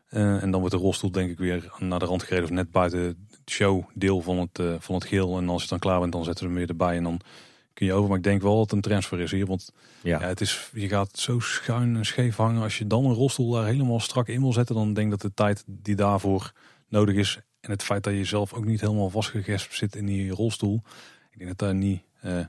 en 0.09 0.51
dan 0.51 0.61
wordt 0.61 0.75
de 0.75 0.81
rolstoel 0.81 1.11
denk 1.11 1.31
ik 1.31 1.39
weer 1.39 1.73
naar 1.79 1.99
de 1.99 2.05
rand 2.05 2.23
gereden 2.23 2.45
of 2.45 2.51
net 2.51 2.71
buiten 2.71 3.29
showdeel 3.51 4.21
van 4.21 4.39
het, 4.39 4.63
van 4.79 4.95
het 4.95 5.05
geel. 5.05 5.39
En 5.39 5.49
als 5.49 5.63
je 5.63 5.69
dan 5.69 5.79
klaar 5.79 6.01
bent, 6.01 6.13
dan 6.13 6.25
zetten 6.25 6.41
ze 6.43 6.51
hem 6.51 6.59
weer 6.59 6.69
erbij. 6.69 6.97
En 6.97 7.03
dan 7.03 7.21
kun 7.79 7.87
je 7.87 7.93
over. 7.93 8.09
Maar 8.09 8.19
ik 8.19 8.25
denk 8.25 8.43
wel 8.43 8.57
dat 8.57 8.63
het 8.63 8.73
een 8.73 8.81
transfer 8.81 9.21
is 9.21 9.31
hier. 9.31 9.47
Want 9.47 9.73
ja. 10.03 10.21
het 10.21 10.41
is, 10.41 10.71
je 10.73 10.89
gaat 10.89 11.19
zo 11.19 11.41
schuin 11.41 11.97
en 11.97 12.07
scheef 12.07 12.37
hangen. 12.37 12.63
Als 12.63 12.79
je 12.79 12.87
dan 12.87 13.05
een 13.05 13.15
rolstoel 13.15 13.51
daar 13.51 13.67
helemaal 13.67 14.01
strak 14.01 14.29
in 14.29 14.41
wil 14.41 14.53
zetten, 14.53 14.75
dan 14.75 14.93
denk 14.93 15.13
ik 15.13 15.21
dat 15.21 15.31
de 15.31 15.35
tijd 15.35 15.65
die 15.67 15.95
daarvoor 15.95 16.53
nodig 16.89 17.15
is. 17.15 17.41
En 17.61 17.71
het 17.71 17.83
feit 17.83 18.05
dat 18.05 18.13
je 18.13 18.25
zelf 18.25 18.53
ook 18.53 18.65
niet 18.65 18.81
helemaal 18.81 19.11
vastgegespt 19.11 19.75
zit 19.75 19.97
in 19.97 20.07
die 20.07 20.31
rolstoel. 20.31 20.83
Ik 21.31 21.39
denk 21.39 21.49
dat, 21.51 21.59
daar 21.59 21.75
niet, 21.75 22.03
uh, 22.25 22.41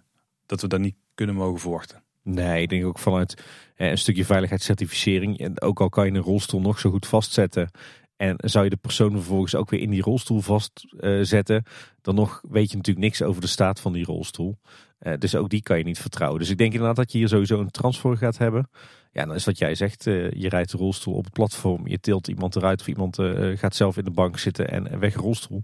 dat 0.46 0.62
we 0.62 0.68
daar 0.68 0.80
niet 0.80 0.96
kunnen 1.16 1.36
mogen 1.36 1.60
verwachten. 1.60 2.04
Nee, 2.24 2.62
ik 2.62 2.70
denk 2.70 2.86
ook 2.86 3.00
vanuit 3.00 3.44
een 3.76 3.98
stukje 3.98 4.26
veiligheidscertificering. 4.26 5.40
En 5.40 5.62
ook 5.62 5.82
al 5.82 5.90
kan 5.90 6.06
je 6.06 6.12
een 6.12 6.24
rolstoel 6.24 6.62
nog 6.62 6.80
zo 6.80 6.90
goed 6.90 7.08
vastzetten. 7.08 7.72
En 8.20 8.36
zou 8.38 8.64
je 8.64 8.70
de 8.70 8.78
persoon 8.78 9.12
vervolgens 9.12 9.56
ook 9.56 9.70
weer 9.70 9.80
in 9.80 9.90
die 9.90 10.02
rolstoel 10.02 10.40
vastzetten, 10.40 11.56
uh, 11.56 11.74
dan 12.02 12.16
nog 12.16 12.42
weet 12.50 12.70
je 12.70 12.78
natuurlijk 12.78 13.06
niks 13.06 13.22
over 13.22 13.42
de 13.42 13.48
staat 13.48 13.80
van 13.80 13.94
die 13.94 14.06
rolstoel. 14.06 14.58
Uh, 15.02 15.14
dus 15.18 15.36
ook 15.36 15.50
die 15.50 15.62
kan 15.62 15.78
je 15.78 15.84
niet 15.84 16.00
vertrouwen. 16.00 16.40
Dus 16.40 16.50
ik 16.50 16.58
denk 16.58 16.72
inderdaad 16.72 16.96
dat 16.96 17.12
je 17.12 17.18
hier 17.18 17.28
sowieso 17.28 17.60
een 17.60 17.72
transfer 17.72 18.18
gaat 18.18 18.38
hebben. 18.38 18.70
Ja, 19.12 19.26
dan 19.26 19.36
is 19.36 19.46
wat 19.46 19.58
jij 19.58 19.76
zegt, 19.76 20.06
uh, 20.06 20.32
je 20.32 20.50
rijdt 20.50 20.72
de 20.72 20.78
rolstoel 20.78 21.14
op 21.14 21.24
het 21.24 21.34
platform, 21.34 21.88
je 21.88 22.00
tilt 22.00 22.28
iemand 22.28 22.56
eruit 22.56 22.80
of 22.82 22.88
iemand 22.88 23.18
gaat 23.56 23.76
zelf 23.76 23.98
in 23.98 24.04
de 24.04 24.12
bank 24.12 24.38
zitten 24.38 24.70
en 24.70 25.00
weg 25.00 25.16
rolstoel. 25.16 25.64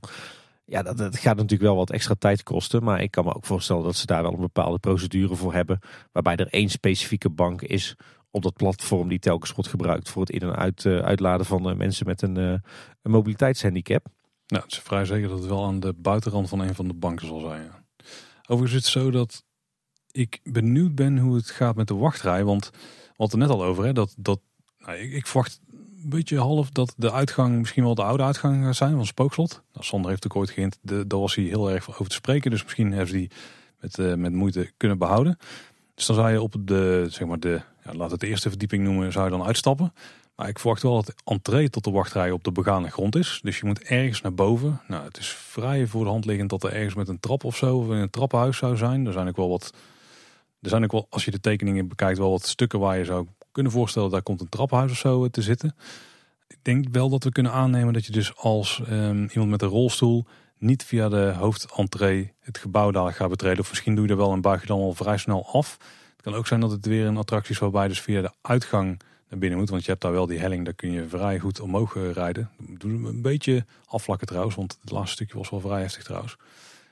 Ja, 0.65 0.83
dat, 0.83 0.97
dat, 0.97 1.17
gaat 1.17 1.35
natuurlijk 1.35 1.61
wel 1.61 1.75
wat 1.75 1.91
extra 1.91 2.15
tijd 2.19 2.43
kosten. 2.43 2.83
Maar 2.83 3.01
ik 3.01 3.11
kan 3.11 3.25
me 3.25 3.35
ook 3.35 3.45
voorstellen 3.45 3.83
dat 3.83 3.95
ze 3.95 4.05
daar 4.05 4.21
wel 4.21 4.33
een 4.33 4.39
bepaalde 4.39 4.79
procedure 4.79 5.35
voor 5.35 5.53
hebben. 5.53 5.79
Waarbij 6.11 6.35
er 6.35 6.47
één 6.47 6.69
specifieke 6.69 7.29
bank 7.29 7.61
is 7.61 7.95
op 8.35 8.43
dat 8.43 8.53
platform 8.53 9.07
die 9.07 9.19
telkens 9.19 9.51
wordt 9.51 9.69
gebruikt 9.69 10.09
voor 10.09 10.21
het 10.21 10.31
in- 10.31 10.41
en 10.41 10.55
uit, 10.55 10.83
uh, 10.83 10.99
uitladen 10.99 11.45
van 11.45 11.69
uh, 11.69 11.75
mensen 11.75 12.05
met 12.05 12.21
een, 12.21 12.37
uh, 12.37 12.51
een 13.01 13.11
mobiliteitshandicap. 13.11 14.05
Nou, 14.47 14.63
het 14.63 14.71
is 14.71 14.79
vrij 14.79 15.05
zeker 15.05 15.29
dat 15.29 15.39
het 15.39 15.47
wel 15.47 15.65
aan 15.65 15.79
de 15.79 15.93
buitenrand 15.97 16.49
van 16.49 16.59
een 16.59 16.75
van 16.75 16.87
de 16.87 16.93
banken 16.93 17.27
zal 17.27 17.39
zijn. 17.39 17.71
Overigens 18.47 18.79
is 18.79 18.93
het 18.93 19.03
zo 19.03 19.11
dat 19.11 19.43
ik 20.11 20.39
benieuwd 20.43 20.95
ben 20.95 21.17
hoe 21.17 21.35
het 21.35 21.49
gaat 21.49 21.75
met 21.75 21.87
de 21.87 21.93
wachtrij. 21.93 22.43
Want 22.43 22.71
hadden 23.15 23.39
het 23.39 23.49
net 23.49 23.57
al 23.57 23.63
over, 23.63 23.85
hè, 23.85 23.93
dat, 23.93 24.15
dat 24.17 24.39
nou, 24.77 24.97
ik, 24.97 25.11
ik, 25.11 25.27
verwacht 25.27 25.59
een 26.03 26.09
beetje 26.09 26.37
half 26.37 26.69
dat 26.69 26.93
de 26.97 27.11
uitgang 27.11 27.57
misschien 27.57 27.83
wel 27.83 27.95
de 27.95 28.03
oude 28.03 28.23
uitgang 28.23 28.63
gaat 28.63 28.75
zijn 28.75 28.95
van 28.95 29.05
Spookslot. 29.05 29.61
Nou, 29.73 29.85
Sander 29.85 30.09
heeft 30.09 30.25
ook 30.25 30.35
ooit 30.35 30.49
geïnd, 30.49 30.77
daar 30.81 31.19
was 31.19 31.35
hij 31.35 31.45
heel 31.45 31.71
erg 31.71 31.89
over 31.89 32.07
te 32.07 32.15
spreken. 32.15 32.51
Dus 32.51 32.63
misschien 32.63 33.07
ze 33.07 33.13
die 33.13 33.31
met, 33.79 34.17
met 34.17 34.33
moeite 34.33 34.71
kunnen 34.77 34.97
behouden. 34.97 35.37
Dus 35.95 36.05
dan 36.05 36.15
zou 36.15 36.31
je 36.31 36.41
op 36.41 36.55
de, 36.59 37.07
zeg 37.09 37.27
maar 37.27 37.39
de 37.39 37.61
ja, 37.85 37.93
laat 37.93 38.11
het 38.11 38.23
eerste 38.23 38.49
verdieping 38.49 38.83
noemen, 38.83 39.11
zou 39.11 39.25
je 39.25 39.31
dan 39.31 39.45
uitstappen. 39.45 39.93
Maar 40.35 40.47
ik 40.47 40.59
verwacht 40.59 40.81
wel 40.81 40.95
dat 40.95 41.05
de 41.05 41.13
entree 41.23 41.69
tot 41.69 41.83
de 41.83 41.91
wachtrij 41.91 42.31
op 42.31 42.43
de 42.43 42.51
begane 42.51 42.91
grond 42.91 43.15
is. 43.15 43.39
Dus 43.43 43.59
je 43.59 43.65
moet 43.65 43.81
ergens 43.81 44.21
naar 44.21 44.33
boven. 44.33 44.81
Nou, 44.87 45.03
het 45.03 45.17
is 45.17 45.27
vrij 45.27 45.87
voor 45.87 46.03
de 46.03 46.09
hand 46.09 46.25
liggend 46.25 46.49
dat 46.49 46.63
er 46.63 46.73
ergens 46.73 46.95
met 46.95 47.07
een 47.07 47.19
trap 47.19 47.43
of 47.43 47.55
zo, 47.55 47.77
of 47.77 47.85
in 47.85 47.91
een 47.91 48.09
trappenhuis 48.09 48.57
zou 48.57 48.77
zijn. 48.77 49.05
Er 49.05 49.13
zijn 49.13 49.27
ook 49.27 49.35
wel 49.35 49.49
wat, 49.49 49.73
er 50.61 50.69
zijn 50.69 50.83
ook 50.83 50.91
wel, 50.91 51.07
als 51.09 51.25
je 51.25 51.31
de 51.31 51.39
tekeningen 51.39 51.87
bekijkt, 51.87 52.17
wel 52.17 52.29
wat 52.31 52.47
stukken 52.47 52.79
waar 52.79 52.97
je 52.97 53.05
zou 53.05 53.27
kunnen 53.51 53.71
voorstellen, 53.71 54.09
daar 54.09 54.23
komt 54.23 54.41
een 54.41 54.49
trappenhuis 54.49 54.91
of 54.91 54.97
zo 54.97 55.27
te 55.27 55.41
zitten. 55.41 55.75
Ik 56.47 56.57
denk 56.61 56.85
wel 56.91 57.09
dat 57.09 57.23
we 57.23 57.31
kunnen 57.31 57.51
aannemen 57.51 57.93
dat 57.93 58.05
je 58.05 58.11
dus 58.11 58.37
als 58.37 58.81
um, 58.89 59.27
iemand 59.31 59.49
met 59.49 59.61
een 59.61 59.67
rolstoel 59.67 60.25
niet 60.57 60.83
via 60.83 61.09
de 61.09 61.33
hoofdentree 61.37 62.33
het 62.39 62.57
gebouw 62.57 62.91
daar 62.91 63.13
gaat 63.13 63.29
betreden. 63.29 63.59
Of 63.59 63.69
misschien 63.69 63.95
doe 63.95 64.05
je 64.05 64.11
er 64.11 64.17
wel 64.17 64.31
en 64.31 64.41
buig 64.41 64.61
je 64.61 64.67
dan 64.67 64.79
al 64.79 64.93
vrij 64.93 65.17
snel 65.17 65.47
af 65.51 65.77
kan 66.25 66.35
ook 66.35 66.47
zijn 66.47 66.59
dat 66.59 66.71
het 66.71 66.85
weer 66.85 67.05
een 67.05 67.17
attractie 67.17 67.53
is 67.53 67.59
waarbij 67.59 67.87
dus 67.87 68.01
via 68.01 68.21
de 68.21 68.31
uitgang 68.41 69.01
naar 69.29 69.39
binnen 69.39 69.59
moet. 69.59 69.69
Want 69.69 69.83
je 69.83 69.89
hebt 69.89 70.01
daar 70.01 70.11
wel 70.11 70.25
die 70.25 70.39
helling, 70.39 70.65
daar 70.65 70.73
kun 70.73 70.91
je 70.91 71.07
vrij 71.07 71.39
goed 71.39 71.59
omhoog 71.59 71.95
eh, 71.95 72.11
rijden. 72.11 72.49
Doe 72.57 72.91
een 72.91 73.21
beetje 73.21 73.65
afvlakken 73.85 74.27
trouwens, 74.27 74.55
want 74.55 74.77
het 74.81 74.91
laatste 74.91 75.11
stukje 75.11 75.37
was 75.37 75.49
wel 75.49 75.59
vrij 75.59 75.81
heftig 75.81 76.03
trouwens. 76.03 76.37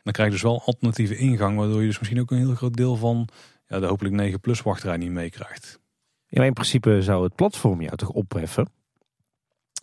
dan 0.03 0.14
krijg 0.14 0.27
je 0.27 0.34
dus 0.34 0.43
wel 0.43 0.61
alternatieve 0.65 1.15
ingang, 1.15 1.57
waardoor 1.57 1.81
je 1.81 1.88
dus 1.88 1.99
misschien 1.99 2.19
ook 2.19 2.31
een 2.31 2.38
heel 2.38 2.55
groot 2.55 2.73
deel 2.73 2.95
van 2.95 3.27
ja, 3.68 3.80
de 3.80 3.85
hopelijk 3.85 4.15
9 4.15 4.39
plus 4.39 4.61
wachtrij 4.61 4.97
niet 4.97 5.11
meekrijgt. 5.11 5.80
In 6.30 6.53
principe 6.53 7.01
zou 7.01 7.23
het 7.23 7.35
platform 7.35 7.81
jou 7.81 7.97
toch 7.97 8.10
opheffen. 8.10 8.69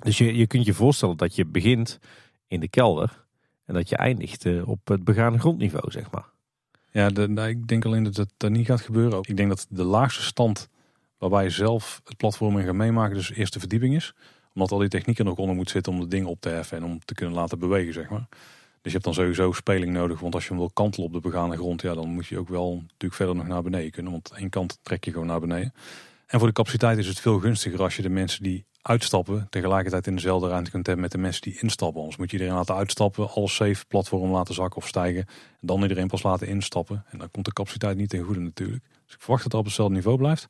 Dus 0.04 0.18
je, 0.18 0.36
je 0.36 0.46
kunt 0.46 0.64
je 0.64 0.74
voorstellen 0.74 1.16
dat 1.16 1.34
je 1.34 1.46
begint 1.46 1.98
in 2.46 2.60
de 2.60 2.68
kelder 2.68 3.26
en 3.64 3.74
dat 3.74 3.88
je 3.88 3.96
eindigt 3.96 4.46
eh, 4.46 4.68
op 4.68 4.88
het 4.88 5.04
begane 5.04 5.38
grondniveau, 5.38 5.90
zeg 5.90 6.10
maar. 6.10 6.29
Ja, 6.90 7.08
de, 7.08 7.28
nou, 7.28 7.48
ik 7.48 7.68
denk 7.68 7.84
alleen 7.84 8.02
dat 8.02 8.26
dat 8.36 8.50
niet 8.50 8.66
gaat 8.66 8.80
gebeuren. 8.80 9.18
Ik 9.22 9.36
denk 9.36 9.48
dat 9.48 9.66
de 9.68 9.84
laagste 9.84 10.22
stand 10.22 10.68
waarbij 11.18 11.44
je 11.44 11.50
zelf 11.50 12.00
het 12.04 12.16
platform 12.16 12.58
in 12.58 12.64
gaat 12.64 12.74
meemaken, 12.74 13.16
dus 13.16 13.28
de 13.28 13.34
eerste 13.34 13.58
verdieping 13.58 13.94
is. 13.94 14.14
Omdat 14.54 14.70
al 14.70 14.78
die 14.78 14.88
techniek 14.88 15.18
er 15.18 15.24
nog 15.24 15.38
onder 15.38 15.56
moet 15.56 15.70
zitten 15.70 15.92
om 15.92 16.00
de 16.00 16.08
dingen 16.08 16.28
op 16.28 16.40
te 16.40 16.48
heffen 16.48 16.76
en 16.76 16.84
om 16.84 17.00
te 17.04 17.14
kunnen 17.14 17.34
laten 17.34 17.58
bewegen, 17.58 17.92
zeg 17.92 18.08
maar. 18.08 18.26
Dus 18.82 18.92
je 18.92 18.98
hebt 18.98 19.04
dan 19.04 19.14
sowieso 19.14 19.52
speling 19.52 19.92
nodig, 19.92 20.20
want 20.20 20.34
als 20.34 20.42
je 20.42 20.48
hem 20.48 20.58
wil 20.58 20.70
kantelen 20.70 21.06
op 21.06 21.12
de 21.12 21.20
begane 21.20 21.56
grond, 21.56 21.82
ja, 21.82 21.94
dan 21.94 22.08
moet 22.08 22.26
je 22.26 22.38
ook 22.38 22.48
wel 22.48 22.74
natuurlijk 22.74 23.14
verder 23.14 23.34
nog 23.34 23.46
naar 23.46 23.62
beneden 23.62 23.90
kunnen. 23.90 24.12
Want 24.12 24.32
één 24.36 24.48
kant 24.48 24.78
trek 24.82 25.04
je 25.04 25.10
gewoon 25.10 25.26
naar 25.26 25.40
beneden. 25.40 25.72
En 26.30 26.38
voor 26.38 26.48
de 26.48 26.54
capaciteit 26.54 26.98
is 26.98 27.06
het 27.06 27.20
veel 27.20 27.38
gunstiger 27.38 27.82
als 27.82 27.96
je 27.96 28.02
de 28.02 28.08
mensen 28.08 28.42
die 28.42 28.64
uitstappen 28.82 29.46
tegelijkertijd 29.48 30.06
in 30.06 30.14
dezelfde 30.14 30.48
ruimte 30.48 30.70
kunt 30.70 30.86
hebben 30.86 31.04
met 31.04 31.12
de 31.12 31.18
mensen 31.18 31.42
die 31.42 31.60
instappen. 31.60 32.00
Anders 32.00 32.18
moet 32.18 32.30
je 32.30 32.36
iedereen 32.36 32.56
laten 32.56 32.74
uitstappen, 32.74 33.30
alles 33.30 33.54
safe, 33.54 33.86
platform 33.86 34.30
laten 34.30 34.54
zakken 34.54 34.76
of 34.76 34.88
stijgen. 34.88 35.26
En 35.60 35.66
dan 35.66 35.82
iedereen 35.82 36.08
pas 36.08 36.22
laten 36.22 36.46
instappen. 36.46 37.04
En 37.10 37.18
dan 37.18 37.30
komt 37.30 37.44
de 37.44 37.52
capaciteit 37.52 37.96
niet 37.96 38.08
ten 38.08 38.22
goede 38.22 38.40
natuurlijk. 38.40 38.84
Dus 39.04 39.14
ik 39.14 39.20
verwacht 39.20 39.42
dat 39.42 39.52
het 39.52 39.60
op 39.60 39.66
hetzelfde 39.66 39.94
niveau 39.94 40.16
blijft. 40.16 40.46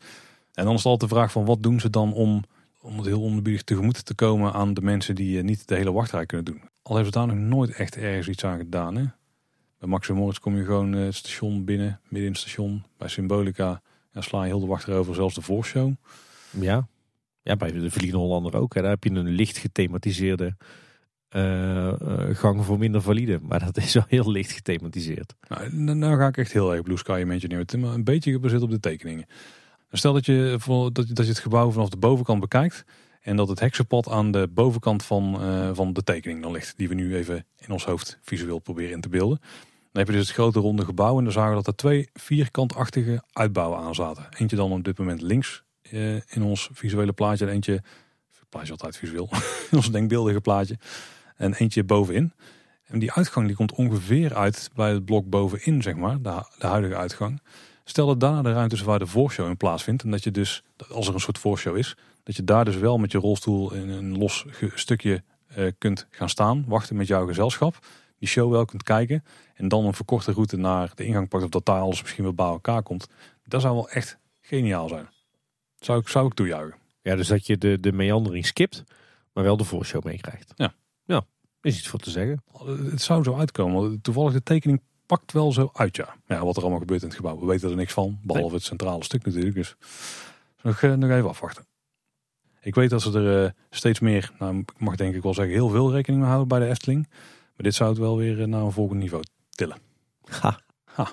En 0.52 0.64
dan 0.64 0.74
is 0.74 0.82
het 0.82 0.92
altijd 0.92 1.10
de 1.10 1.16
vraag 1.16 1.32
van 1.32 1.44
wat 1.44 1.62
doen 1.62 1.80
ze 1.80 1.90
dan 1.90 2.12
om, 2.12 2.44
om 2.80 2.96
het 2.96 3.06
heel 3.06 3.22
onbebiedig 3.22 3.62
tegemoet 3.62 4.04
te 4.04 4.14
komen 4.14 4.52
aan 4.52 4.74
de 4.74 4.82
mensen 4.82 5.14
die 5.14 5.38
eh, 5.38 5.44
niet 5.44 5.68
de 5.68 5.74
hele 5.74 5.92
wachtrij 5.92 6.26
kunnen 6.26 6.46
doen. 6.46 6.62
Al 6.82 6.94
hebben 6.94 7.12
ze 7.12 7.18
daar 7.18 7.36
nog 7.36 7.36
nooit 7.36 7.70
echt 7.70 7.96
ergens 7.96 8.28
iets 8.28 8.44
aan 8.44 8.58
gedaan. 8.58 8.96
Hè? 8.96 9.04
Bij 9.78 9.88
Max 9.88 10.08
Moritz 10.08 10.38
kom 10.38 10.56
je 10.56 10.64
gewoon 10.64 10.94
eh, 10.94 11.04
het 11.04 11.14
station 11.14 11.64
binnen, 11.64 12.00
midden 12.02 12.22
in 12.22 12.32
het 12.32 12.40
station. 12.40 12.84
Bij 12.98 13.08
Symbolica 13.08 13.82
ja, 14.12 14.20
sla 14.20 14.40
je 14.42 14.46
heel 14.48 14.60
de 14.60 14.66
wachtrij 14.66 14.96
over, 14.96 15.14
zelfs 15.14 15.34
de 15.34 15.42
voorshow. 15.42 15.92
Ja. 16.50 16.88
ja, 17.42 17.56
bij 17.56 17.72
de 17.72 17.90
Vliegende 17.90 18.24
Hollander 18.24 18.56
ook. 18.56 18.74
Hè. 18.74 18.80
Daar 18.80 18.90
heb 18.90 19.04
je 19.04 19.10
een 19.10 19.28
licht 19.28 19.56
gethematiseerde 19.58 20.56
eh, 21.28 21.88
eh, 21.88 22.36
gang 22.36 22.64
voor 22.64 22.78
minder 22.78 23.02
valide. 23.02 23.38
Maar 23.42 23.64
dat 23.64 23.76
is 23.76 23.94
wel 23.94 24.04
heel 24.08 24.30
licht 24.30 24.52
gethematiseerd. 24.52 25.34
Nou, 25.48 25.94
nou 25.94 26.16
ga 26.18 26.26
ik 26.26 26.36
echt 26.36 26.52
heel 26.52 26.72
erg 26.74 26.82
Blue 26.82 26.96
Sky 26.96 27.24
is 27.36 27.74
maar 27.76 27.94
een 27.94 28.04
beetje 28.04 28.32
gebaseerd 28.32 28.62
op 28.62 28.70
de 28.70 28.80
tekeningen. 28.80 29.26
Stel 29.90 30.12
dat 30.12 30.26
je, 30.26 30.54
voor, 30.58 30.92
dat, 30.92 31.08
je- 31.08 31.14
dat 31.14 31.24
je 31.24 31.30
het 31.30 31.40
gebouw 31.40 31.70
vanaf 31.70 31.88
de 31.88 31.96
bovenkant 31.96 32.40
bekijkt. 32.40 32.84
En 33.20 33.36
dat 33.36 33.48
het 33.48 33.60
heksenpad 33.60 34.08
aan 34.08 34.30
de 34.30 34.48
bovenkant 34.54 35.04
van, 35.04 35.40
eh, 35.40 35.70
van 35.72 35.92
de 35.92 36.02
tekening 36.02 36.42
dan 36.42 36.52
ligt. 36.52 36.76
Die 36.76 36.88
we 36.88 36.94
nu 36.94 37.16
even 37.16 37.46
in 37.58 37.70
ons 37.70 37.84
hoofd 37.84 38.18
visueel 38.22 38.58
proberen 38.58 38.92
in 38.92 39.00
te 39.00 39.08
beelden. 39.08 39.40
Dan 39.92 40.02
heb 40.02 40.06
je 40.06 40.12
dus 40.12 40.26
het 40.26 40.36
grote 40.36 40.60
ronde 40.60 40.84
gebouw. 40.84 41.18
En 41.18 41.24
dan 41.24 41.32
zagen 41.32 41.50
we 41.50 41.56
dat 41.56 41.66
er 41.66 41.76
twee 41.76 42.08
vierkantachtige 42.12 43.22
uitbouwen 43.32 43.78
aan 43.78 43.94
zaten. 43.94 44.26
Eentje 44.38 44.56
dan 44.56 44.72
op 44.72 44.84
dit 44.84 44.98
moment 44.98 45.22
links 45.22 45.62
eh, 45.82 46.14
in 46.14 46.42
ons 46.42 46.68
visuele 46.72 47.12
plaatje. 47.12 47.46
En 47.46 47.52
eentje, 47.52 47.82
plaatje 48.48 48.72
altijd 48.72 48.96
visueel, 48.96 49.28
in 49.70 49.76
ons 49.76 49.90
denkbeeldige 49.90 50.40
plaatje. 50.40 50.78
En 51.36 51.54
eentje 51.54 51.84
bovenin. 51.84 52.32
En 52.84 52.98
die 52.98 53.12
uitgang 53.12 53.46
die 53.46 53.56
komt 53.56 53.72
ongeveer 53.72 54.34
uit 54.34 54.70
bij 54.74 54.92
het 54.92 55.04
blok 55.04 55.28
bovenin, 55.28 55.82
zeg 55.82 55.94
maar. 55.94 56.22
De, 56.22 56.44
de 56.58 56.66
huidige 56.66 56.96
uitgang. 56.96 57.42
Stel 57.84 58.06
dat 58.06 58.20
daar 58.20 58.42
de 58.42 58.52
ruimte 58.52 58.74
is 58.74 58.82
waar 58.82 58.98
de 58.98 59.06
voorshow 59.06 59.48
in 59.48 59.56
plaatsvindt. 59.56 60.02
En 60.02 60.10
dat 60.10 60.24
je 60.24 60.30
dus, 60.30 60.62
als 60.90 61.08
er 61.08 61.14
een 61.14 61.20
soort 61.20 61.38
voorshow 61.38 61.76
is, 61.76 61.96
dat 62.22 62.36
je 62.36 62.44
daar 62.44 62.64
dus 62.64 62.76
wel 62.76 62.98
met 62.98 63.12
je 63.12 63.18
rolstoel 63.18 63.72
in 63.72 63.88
een 63.88 64.18
los 64.18 64.44
stukje 64.74 65.22
eh, 65.46 65.66
kunt 65.78 66.06
gaan 66.10 66.28
staan. 66.28 66.64
Wachten 66.66 66.96
met 66.96 67.06
jouw 67.06 67.26
gezelschap. 67.26 67.78
Die 68.20 68.28
show 68.28 68.50
wel 68.50 68.64
kunt 68.64 68.82
kijken. 68.82 69.24
En 69.54 69.68
dan 69.68 69.84
een 69.84 69.94
verkorte 69.94 70.32
route 70.32 70.56
naar 70.56 70.92
de 70.94 71.04
ingang 71.04 71.28
pakt. 71.28 71.44
Of 71.44 71.50
dat 71.50 71.66
daar 71.66 71.80
alles 71.80 72.02
misschien 72.02 72.24
wel 72.24 72.34
bij 72.34 72.46
elkaar 72.46 72.82
komt. 72.82 73.08
Dat 73.44 73.60
zou 73.60 73.74
wel 73.74 73.88
echt 73.88 74.18
geniaal 74.40 74.88
zijn. 74.88 75.08
Zou 75.78 76.00
ik, 76.00 76.08
zou 76.08 76.26
ik 76.26 76.34
toejuichen. 76.34 76.78
Ja, 77.02 77.16
dus 77.16 77.28
dat 77.28 77.46
je 77.46 77.58
de, 77.58 77.80
de 77.80 77.92
meandering 77.92 78.46
skipt, 78.46 78.84
maar 79.32 79.44
wel 79.44 79.56
de 79.56 79.64
voorshow 79.64 80.04
meekrijgt. 80.04 80.52
Ja. 80.56 80.74
Ja, 81.04 81.24
is 81.60 81.78
iets 81.78 81.88
voor 81.88 81.98
te 81.98 82.10
zeggen. 82.10 82.42
Het 82.90 83.02
zou 83.02 83.22
zo 83.22 83.36
uitkomen. 83.36 84.00
Toevallig 84.00 84.32
de 84.32 84.42
tekening 84.42 84.80
pakt 85.06 85.32
wel 85.32 85.52
zo 85.52 85.70
uit, 85.72 85.96
ja. 85.96 86.16
Ja, 86.26 86.44
wat 86.44 86.56
er 86.56 86.62
allemaal 86.62 86.80
gebeurt 86.80 87.02
in 87.02 87.08
het 87.08 87.16
gebouw. 87.16 87.38
We 87.38 87.46
weten 87.46 87.70
er 87.70 87.76
niks 87.76 87.92
van. 87.92 88.18
Behalve 88.22 88.54
het 88.54 88.64
centrale 88.64 89.04
stuk 89.04 89.24
natuurlijk. 89.24 89.54
Dus 89.54 89.76
nog, 90.62 90.82
eh, 90.82 90.94
nog 90.94 91.10
even 91.10 91.28
afwachten. 91.28 91.64
Ik 92.60 92.74
weet 92.74 92.90
dat 92.90 93.02
ze 93.02 93.18
er 93.18 93.44
eh, 93.44 93.50
steeds 93.70 94.00
meer, 94.00 94.32
nou, 94.38 94.58
ik 94.58 94.72
mag 94.78 94.96
denk 94.96 95.14
ik 95.14 95.22
wel 95.22 95.34
zeggen, 95.34 95.54
heel 95.54 95.68
veel 95.68 95.92
rekening 95.92 96.20
mee 96.20 96.30
houden 96.30 96.48
bij 96.48 96.58
de 96.58 96.72
Efteling. 96.72 97.08
Maar 97.60 97.68
dit 97.68 97.78
zou 97.78 97.90
het 97.90 97.98
wel 97.98 98.16
weer 98.16 98.40
eh, 98.40 98.46
naar 98.46 98.62
een 98.62 98.72
volgend 98.72 98.98
niveau 99.00 99.22
tillen. 99.50 99.76
Ha. 100.40 100.60
Ha. 100.84 101.12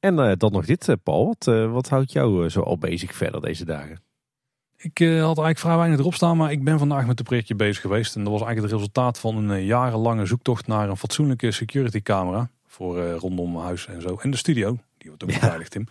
En 0.00 0.18
eh, 0.18 0.32
dan 0.36 0.52
nog 0.52 0.66
dit, 0.66 0.88
eh, 0.88 0.96
Paul. 1.02 1.26
Wat, 1.26 1.44
wat 1.70 1.88
houdt 1.88 2.12
jou 2.12 2.48
zo 2.48 2.60
al 2.60 2.78
bezig 2.78 3.14
verder 3.14 3.40
deze 3.40 3.64
dagen? 3.64 4.00
Ik 4.76 4.98
had 4.98 5.08
eigenlijk 5.08 5.58
vrij 5.58 5.76
weinig 5.76 5.98
erop 5.98 6.14
staan, 6.14 6.36
maar 6.36 6.52
ik 6.52 6.64
ben 6.64 6.78
vandaag 6.78 7.06
met 7.06 7.18
een 7.18 7.24
projectje 7.24 7.54
bezig 7.54 7.80
geweest. 7.80 8.16
En 8.16 8.22
dat 8.24 8.32
was 8.32 8.42
eigenlijk 8.42 8.72
het 8.72 8.80
resultaat 8.80 9.18
van 9.18 9.36
een 9.36 9.64
jarenlange 9.64 10.26
zoektocht 10.26 10.66
naar 10.66 10.88
een 10.88 10.96
fatsoenlijke 10.96 11.50
security 11.50 12.02
camera. 12.02 12.50
Voor 12.66 13.10
rondom 13.10 13.52
mijn 13.52 13.64
huis 13.64 13.86
en 13.86 14.02
zo. 14.02 14.18
En 14.22 14.30
de 14.30 14.36
studio, 14.36 14.78
die 14.98 15.08
wordt 15.08 15.22
ook 15.24 15.30
Ja. 15.30 15.38
beveiligd, 15.38 15.70
Tim. 15.70 15.86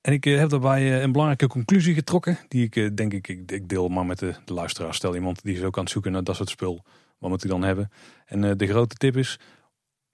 En 0.00 0.12
ik 0.12 0.24
heb 0.24 0.48
daarbij 0.48 1.02
een 1.02 1.12
belangrijke 1.12 1.46
conclusie 1.46 1.94
getrokken. 1.94 2.38
Die 2.48 2.64
ik 2.70 2.96
denk 2.96 3.12
ik, 3.12 3.28
ik, 3.28 3.52
ik 3.52 3.68
deel 3.68 3.88
maar 3.88 4.06
met 4.06 4.18
de, 4.18 4.34
de 4.44 4.54
luisteraar. 4.54 4.94
Stel 4.94 5.14
iemand 5.14 5.42
die 5.42 5.56
is 5.56 5.62
ook 5.62 5.76
aan 5.76 5.82
het 5.82 5.92
zoeken 5.92 6.12
naar 6.12 6.24
dat 6.24 6.36
soort 6.36 6.48
spul. 6.48 6.84
Wat 7.18 7.30
moet 7.30 7.42
hij 7.42 7.50
dan 7.50 7.62
hebben? 7.62 7.90
En 8.26 8.44
eh, 8.44 8.50
de 8.56 8.66
grote 8.66 8.94
tip 8.94 9.16
is, 9.16 9.38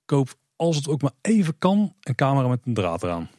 koop 0.05 0.35
als 0.57 0.77
het 0.77 0.89
ook 0.89 1.03
maar 1.03 1.13
even 1.21 1.59
kan 1.59 1.95
een 2.01 2.15
camera 2.15 2.49
met 2.49 2.61
een 2.65 2.75
draad 2.75 3.03
eraan. 3.03 3.31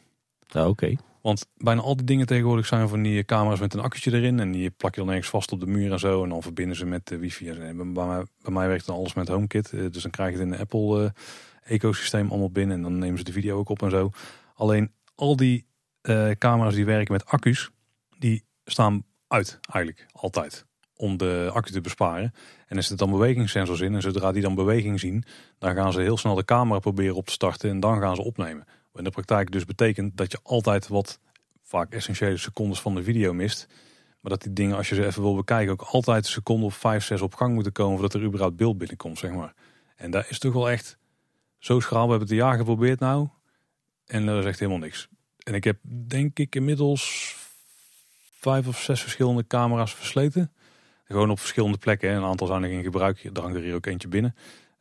Nou, 0.51 0.69
oké. 0.69 0.95
Want 1.21 1.45
bijna 1.57 1.81
al 1.81 1.95
die 1.95 2.05
dingen 2.05 2.25
tegenwoordig 2.25 2.65
zijn 2.65 2.89
van 2.89 3.01
die 3.01 3.23
camera's 3.23 3.59
met 3.59 3.73
een 3.73 3.79
accu'tje 3.79 4.11
erin. 4.11 4.39
En 4.39 4.51
die 4.51 4.69
plak 4.69 4.95
je 4.95 5.01
dan 5.01 5.09
ergens 5.09 5.29
vast 5.29 5.51
op 5.51 5.59
de 5.59 5.65
muur 5.65 5.91
en 5.91 5.99
zo. 5.99 6.23
En 6.23 6.29
dan 6.29 6.41
verbinden 6.41 6.75
ze 6.75 6.85
met 6.85 7.07
de 7.07 7.17
wifi. 7.17 7.49
En 7.49 7.93
bij, 7.93 8.05
mij, 8.05 8.25
bij 8.41 8.53
mij 8.53 8.67
werkt 8.67 8.85
dan 8.85 8.95
alles 8.95 9.13
met 9.13 9.27
HomeKit. 9.27 9.73
Eh, 9.73 9.91
Dus 9.91 10.01
dan 10.01 10.11
krijg 10.11 10.31
je 10.31 10.37
het 10.37 10.45
in 10.45 10.51
de 10.51 10.59
Apple 10.59 11.03
eh, 11.03 11.73
ecosysteem 11.73 12.29
allemaal 12.29 12.51
binnen. 12.51 12.77
En 12.77 12.83
dan 12.83 12.97
nemen 12.97 13.17
ze 13.17 13.23
de 13.23 13.31
video 13.31 13.57
ook 13.57 13.69
op 13.69 13.81
en 13.81 13.89
zo. 13.89 14.09
Alleen 14.53 14.91
al 15.15 15.35
die 15.35 15.65
eh, 16.01 16.31
camera's 16.31 16.75
die 16.75 16.85
werken 16.85 17.13
met 17.13 17.25
accu's. 17.25 17.69
Die 18.17 18.43
staan 18.65 19.05
uit 19.27 19.59
eigenlijk 19.69 20.05
altijd. 20.11 20.65
Om 20.95 21.17
de 21.17 21.49
accu 21.53 21.71
te 21.71 21.81
besparen. 21.81 22.33
En 22.67 22.77
er 22.77 22.83
zitten 22.83 23.07
dan 23.07 23.17
bewegingssensors 23.17 23.79
in. 23.79 23.95
En 23.95 24.01
zodra 24.01 24.31
die 24.31 24.41
dan 24.41 24.55
beweging 24.55 24.99
zien. 24.99 25.23
Dan 25.57 25.75
gaan 25.75 25.93
ze 25.93 26.01
heel 26.01 26.17
snel 26.17 26.35
de 26.35 26.45
camera 26.45 26.79
proberen 26.79 27.15
op 27.15 27.25
te 27.25 27.31
starten. 27.31 27.69
En 27.69 27.79
dan 27.79 27.99
gaan 27.99 28.15
ze 28.15 28.21
opnemen. 28.21 28.65
In 28.95 29.03
de 29.03 29.09
praktijk 29.09 29.51
dus 29.51 29.65
betekent 29.65 30.17
dat 30.17 30.31
je 30.31 30.39
altijd 30.43 30.87
wat 30.87 31.19
vaak 31.63 31.93
essentiële 31.93 32.37
secondes 32.37 32.81
van 32.81 32.95
de 32.95 33.03
video 33.03 33.33
mist. 33.33 33.67
Maar 34.19 34.31
dat 34.31 34.41
die 34.41 34.53
dingen, 34.53 34.77
als 34.77 34.89
je 34.89 34.95
ze 34.95 35.05
even 35.05 35.21
wil 35.21 35.35
bekijken, 35.35 35.71
ook 35.71 35.81
altijd 35.81 36.25
een 36.25 36.31
seconde 36.31 36.65
of 36.65 36.75
vijf, 36.75 37.03
zes 37.03 37.21
op 37.21 37.35
gang 37.35 37.53
moeten 37.53 37.71
komen 37.71 37.93
voordat 37.99 38.21
er 38.21 38.27
überhaupt 38.27 38.55
beeld 38.55 38.77
binnenkomt, 38.77 39.17
zeg 39.17 39.31
maar. 39.31 39.53
En 39.95 40.11
daar 40.11 40.25
is 40.29 40.39
toch 40.39 40.53
wel 40.53 40.69
echt 40.69 40.97
zo 41.59 41.79
schraal. 41.79 42.03
We 42.03 42.09
hebben 42.09 42.27
het 42.27 42.37
een 42.37 42.43
jaar 42.43 42.57
geprobeerd 42.57 42.99
nou. 42.99 43.27
En 44.05 44.27
er 44.27 44.39
is 44.39 44.45
echt 44.45 44.59
helemaal 44.59 44.81
niks. 44.81 45.07
En 45.43 45.53
ik 45.53 45.63
heb 45.63 45.77
denk 46.07 46.39
ik 46.39 46.55
inmiddels 46.55 47.35
vijf 48.39 48.67
of 48.67 48.81
zes 48.81 49.01
verschillende 49.01 49.47
camera's 49.47 49.95
versleten. 49.95 50.52
Gewoon 51.13 51.29
op 51.29 51.39
verschillende 51.39 51.77
plekken. 51.77 52.11
Een 52.11 52.23
aantal 52.23 52.47
zijn 52.47 52.61
nog 52.61 52.69
in 52.69 52.83
gebruik. 52.83 53.23
Er 53.23 53.55
er 53.55 53.61
hier 53.61 53.75
ook 53.75 53.85
eentje 53.85 54.07
binnen. 54.07 54.35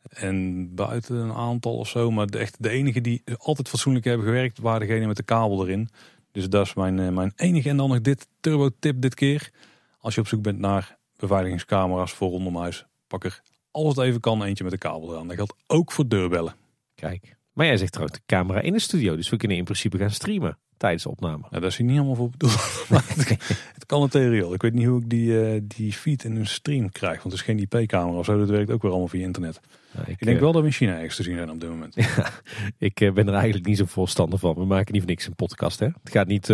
En 0.09 0.67
buiten 0.75 1.15
een 1.15 1.33
aantal 1.33 1.77
of 1.77 1.87
zo. 1.87 2.11
Maar 2.11 2.27
echt 2.27 2.55
de 2.59 2.69
enige 2.69 3.01
die 3.01 3.23
altijd 3.37 3.69
fatsoenlijk 3.69 4.05
hebben 4.05 4.25
gewerkt, 4.25 4.59
waren 4.59 4.87
degene 4.87 5.07
met 5.07 5.17
de 5.17 5.23
kabel 5.23 5.63
erin. 5.63 5.89
Dus 6.31 6.49
dat 6.49 6.65
is 6.65 6.73
mijn, 6.73 6.99
eh, 6.99 7.09
mijn 7.09 7.33
enige. 7.35 7.69
En 7.69 7.77
dan 7.77 7.89
nog 7.89 8.01
dit 8.01 8.27
turbo 8.39 8.69
tip 8.79 9.01
dit 9.01 9.13
keer. 9.13 9.51
Als 9.99 10.15
je 10.15 10.21
op 10.21 10.27
zoek 10.27 10.41
bent 10.41 10.59
naar 10.59 10.97
beveiligingscamera's 11.15 12.11
voor 12.11 12.29
rondom 12.29 12.57
huis, 12.57 12.85
pak 13.07 13.23
er 13.23 13.41
als 13.71 13.95
het 13.95 14.05
even 14.05 14.19
kan 14.19 14.43
eentje 14.43 14.63
met 14.63 14.73
de 14.73 14.79
kabel 14.79 15.11
eraan. 15.11 15.27
Dat 15.27 15.35
geldt 15.35 15.55
ook 15.67 15.91
voor 15.91 16.07
deurbellen. 16.07 16.55
Kijk. 16.95 17.35
Maar 17.53 17.65
jij 17.65 17.77
zegt 17.77 17.91
trouwens 17.91 18.19
de 18.19 18.25
camera 18.25 18.61
in 18.61 18.73
de 18.73 18.79
studio. 18.79 19.15
Dus 19.15 19.29
we 19.29 19.37
kunnen 19.37 19.57
in 19.57 19.63
principe 19.63 19.97
gaan 19.97 20.09
streamen 20.09 20.57
tijdens 20.77 21.03
de 21.03 21.09
opname. 21.09 21.37
Nou, 21.37 21.49
daar 21.51 21.63
is 21.63 21.77
hij 21.77 21.85
niet 21.85 21.95
helemaal 21.95 22.15
voor 22.15 22.29
bedoeld. 22.29 22.53
Het, 22.89 23.27
het 23.73 23.85
kan 23.85 24.01
in 24.01 24.09
theorie 24.09 24.43
al. 24.43 24.53
Ik 24.53 24.61
weet 24.61 24.73
niet 24.73 24.85
hoe 24.85 25.01
ik 25.01 25.09
die, 25.09 25.41
eh, 25.41 25.61
die 25.63 25.93
feed 25.93 26.23
in 26.23 26.35
een 26.35 26.47
stream 26.47 26.91
krijg. 26.91 27.23
Want 27.23 27.23
het 27.23 27.33
is 27.33 27.41
geen 27.41 27.59
IP-camera 27.59 28.17
of 28.17 28.25
zo. 28.25 28.37
Dat 28.37 28.49
werkt 28.49 28.71
ook 28.71 28.81
weer 28.81 28.91
allemaal 28.91 29.09
via 29.09 29.25
internet. 29.25 29.59
Nou, 29.93 30.05
ik, 30.05 30.19
Ik 30.19 30.25
denk 30.25 30.37
eh, 30.37 30.43
wel 30.43 30.51
dat 30.51 30.61
we 30.61 30.67
in 30.67 30.73
China 30.73 30.93
ergens 30.93 31.15
te 31.15 31.23
zien 31.23 31.35
zijn 31.35 31.49
op 31.49 31.59
dit 31.59 31.69
moment. 31.69 31.95
ik 32.77 33.01
eh, 33.01 33.13
ben 33.13 33.27
er 33.27 33.33
eigenlijk 33.33 33.65
niet 33.65 33.77
zo 33.77 33.85
voorstander 33.85 34.39
van. 34.39 34.55
We 34.55 34.65
maken 34.65 34.93
niet 34.93 35.01
voor 35.01 35.11
niks 35.11 35.27
een 35.27 35.35
podcast. 35.35 35.79
Hè? 35.79 35.85
Het 35.85 36.11
gaat 36.11 36.27
niet 36.27 36.49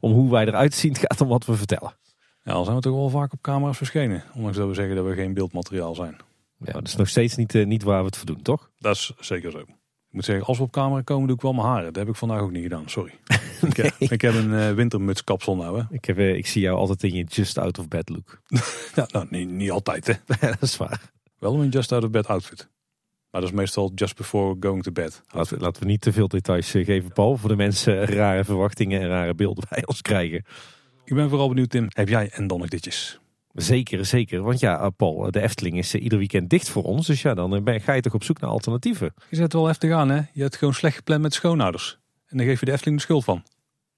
om 0.00 0.12
hoe 0.12 0.30
wij 0.30 0.46
eruit 0.46 0.74
zien. 0.74 0.92
Het 0.92 1.00
gaat 1.00 1.20
om 1.20 1.28
wat 1.28 1.46
we 1.46 1.54
vertellen. 1.54 1.96
Ja, 2.44 2.52
al 2.52 2.64
zijn 2.64 2.76
we 2.76 2.82
toch 2.82 2.94
wel 2.94 3.08
vaak 3.08 3.32
op 3.32 3.40
camera's 3.40 3.76
verschenen. 3.76 4.24
Ondanks 4.34 4.56
dat 4.56 4.68
we 4.68 4.74
zeggen 4.74 4.96
dat 4.96 5.04
we 5.06 5.14
geen 5.14 5.34
beeldmateriaal 5.34 5.94
zijn. 5.94 6.16
Ja, 6.58 6.72
dat 6.72 6.86
is 6.86 6.96
nog 6.96 7.08
steeds 7.08 7.36
niet, 7.36 7.52
niet 7.52 7.82
waar 7.82 8.00
we 8.00 8.06
het 8.06 8.16
voor 8.16 8.26
doen, 8.26 8.42
toch? 8.42 8.70
Dat 8.78 8.96
is 8.96 9.12
zeker 9.18 9.50
zo. 9.50 9.64
Ik 10.10 10.16
moet 10.16 10.24
zeggen, 10.24 10.46
als 10.46 10.58
we 10.58 10.64
op 10.64 10.72
camera 10.72 11.02
komen, 11.02 11.26
doe 11.26 11.36
ik 11.36 11.42
wel 11.42 11.52
mijn 11.52 11.66
haren. 11.66 11.84
Dat 11.84 11.96
heb 11.96 12.08
ik 12.08 12.14
vandaag 12.14 12.40
ook 12.40 12.50
niet 12.50 12.62
gedaan, 12.62 12.88
sorry. 12.88 13.12
ik, 13.68 13.76
heb, 13.76 13.94
ik 13.98 14.20
heb 14.20 14.34
een 14.34 14.54
eh, 14.54 14.72
wintermutskapsel 14.72 15.56
nou, 15.56 15.78
hè. 15.78 15.84
Ik, 15.90 16.04
heb, 16.04 16.18
eh, 16.18 16.34
ik 16.34 16.46
zie 16.46 16.62
jou 16.62 16.78
altijd 16.78 17.02
in 17.02 17.14
je 17.14 17.24
just 17.24 17.58
out 17.58 17.78
of 17.78 17.88
bed 17.88 18.08
look. 18.08 18.40
Nou, 19.12 19.26
niet, 19.30 19.48
niet 19.48 19.70
altijd, 19.70 20.06
hè. 20.06 20.14
dat 20.48 20.62
is 20.62 20.76
waar. 20.76 21.10
Wel 21.38 21.54
een 21.54 21.68
just 21.68 21.92
out 21.92 22.04
of 22.04 22.10
bed 22.10 22.26
outfit. 22.26 22.68
Maar 23.30 23.40
dat 23.40 23.50
is 23.50 23.56
meestal 23.56 23.92
just 23.94 24.16
before 24.16 24.56
going 24.60 24.82
to 24.82 24.92
bed. 24.92 25.22
Laten 25.28 25.56
we, 25.56 25.62
laten 25.62 25.82
we 25.82 25.88
niet 25.88 26.00
te 26.00 26.12
veel 26.12 26.28
details 26.28 26.74
eh, 26.74 26.84
geven, 26.84 27.12
Paul. 27.12 27.36
Voor 27.36 27.48
de 27.48 27.56
mensen 27.56 28.06
rare 28.06 28.44
verwachtingen 28.44 29.00
en 29.00 29.08
rare 29.08 29.34
beelden 29.34 29.64
bij 29.68 29.86
ons 29.86 30.02
krijgen. 30.02 30.44
Ik 31.04 31.14
ben 31.14 31.28
vooral 31.28 31.48
benieuwd, 31.48 31.70
Tim. 31.70 31.86
Heb 31.88 32.08
jij 32.08 32.30
en 32.30 32.46
dan 32.46 32.58
nog 32.58 32.68
ditjes? 32.68 33.19
Zeker, 33.54 34.04
zeker. 34.06 34.42
Want 34.42 34.60
ja, 34.60 34.80
eh, 34.80 34.86
Paul, 34.96 35.30
de 35.30 35.40
Efteling 35.40 35.78
is 35.78 35.94
eh, 35.94 36.02
ieder 36.02 36.18
weekend 36.18 36.50
dicht 36.50 36.68
voor 36.68 36.82
ons. 36.82 37.06
Dus 37.06 37.22
ja, 37.22 37.34
dan 37.34 37.54
eh, 37.54 37.62
ben, 37.62 37.80
ga 37.80 37.92
je 37.92 38.00
toch 38.00 38.14
op 38.14 38.24
zoek 38.24 38.40
naar 38.40 38.50
alternatieven. 38.50 39.14
Je 39.30 39.36
zet 39.36 39.52
wel 39.52 39.66
heftig 39.66 39.92
aan, 39.92 40.08
hè. 40.08 40.20
Je 40.32 40.42
hebt 40.42 40.56
gewoon 40.56 40.74
slecht 40.74 40.96
gepland 40.96 41.22
met 41.22 41.34
schoonouders. 41.34 41.98
En 42.26 42.36
dan 42.36 42.46
geef 42.46 42.60
je 42.60 42.66
de 42.66 42.72
Efteling 42.72 42.96
de 42.96 43.02
schuld 43.02 43.24
van. 43.24 43.42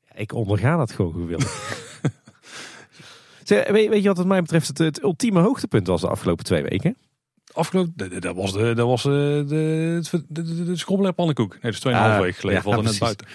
Ja, 0.08 0.16
ik 0.20 0.32
onderga 0.34 0.76
dat 0.76 0.92
gewoon 0.92 1.12
gewillig. 1.12 1.80
Zeg, 3.44 3.68
weet, 3.68 3.88
weet 3.88 4.02
je 4.02 4.08
wat 4.08 4.16
het 4.16 4.26
mij 4.26 4.40
betreft 4.42 4.68
het, 4.68 4.78
het 4.78 5.02
ultieme 5.02 5.40
hoogtepunt 5.40 5.86
was 5.86 6.00
de 6.00 6.08
afgelopen 6.08 6.44
twee 6.44 6.62
weken? 6.62 6.96
Afgelopen, 7.52 8.20
dat- 8.20 8.34
was 8.34 8.52
de, 8.52 8.74
dat 8.74 8.86
was 8.86 9.02
de, 9.02 9.44
de, 9.48 10.00
de, 10.10 10.24
de, 10.28 10.64
de. 10.64 10.74
Nee, 11.62 11.72
dat 11.72 11.72
is 11.72 11.78
2,5 11.86 11.92
Ah, 11.92 12.18
weken 12.20 12.34
geleden. 12.40 12.62
ja, 12.70 12.76
precies. 12.76 12.98
buiten. 12.98 13.26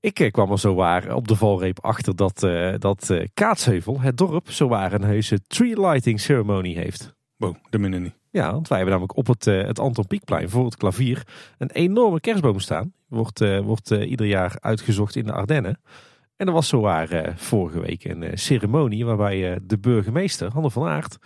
Ik 0.00 0.20
eh, 0.20 0.30
kwam 0.30 0.50
er 0.50 0.58
zo 0.58 0.74
waar 0.74 1.14
op 1.14 1.28
de 1.28 1.36
valreep 1.36 1.80
achter 1.80 2.16
dat, 2.16 2.42
eh, 2.42 2.74
dat 2.78 3.10
eh, 3.10 3.26
Kaatsheuvel, 3.34 4.00
het 4.00 4.16
dorp, 4.16 4.50
zo 4.50 4.68
waar 4.68 4.92
een 4.92 5.04
heuse 5.04 5.40
tree 5.46 5.80
lighting 5.80 6.20
ceremony 6.20 6.72
heeft. 6.72 7.14
Wow, 7.36 7.56
de 7.70 7.78
minder 7.78 8.00
niet. 8.00 8.18
Ja, 8.30 8.52
want 8.52 8.68
wij 8.68 8.78
hebben 8.78 8.98
namelijk 8.98 9.18
op 9.18 9.26
het, 9.26 9.44
het 9.44 9.78
Anton 9.78 10.06
Pieckplein 10.06 10.50
voor 10.50 10.64
het 10.64 10.76
klavier 10.76 11.26
een 11.58 11.70
enorme 11.70 12.20
kerstboom 12.20 12.60
staan. 12.60 12.92
Wordt, 13.08 13.38
wordt 13.62 13.90
ieder 13.90 14.26
jaar 14.26 14.56
uitgezocht 14.60 15.16
in 15.16 15.24
de 15.24 15.32
Ardennen. 15.32 15.80
En 16.40 16.46
er 16.46 16.52
was 16.52 16.68
zo 16.68 16.80
waar 16.80 17.10
eh, 17.10 17.36
vorige 17.36 17.80
week 17.80 18.04
een 18.04 18.38
ceremonie 18.38 19.06
waarbij 19.06 19.58
de 19.62 19.78
burgemeester, 19.78 20.52
Hanne 20.52 20.70
van 20.70 20.86
Aert, 20.86 21.18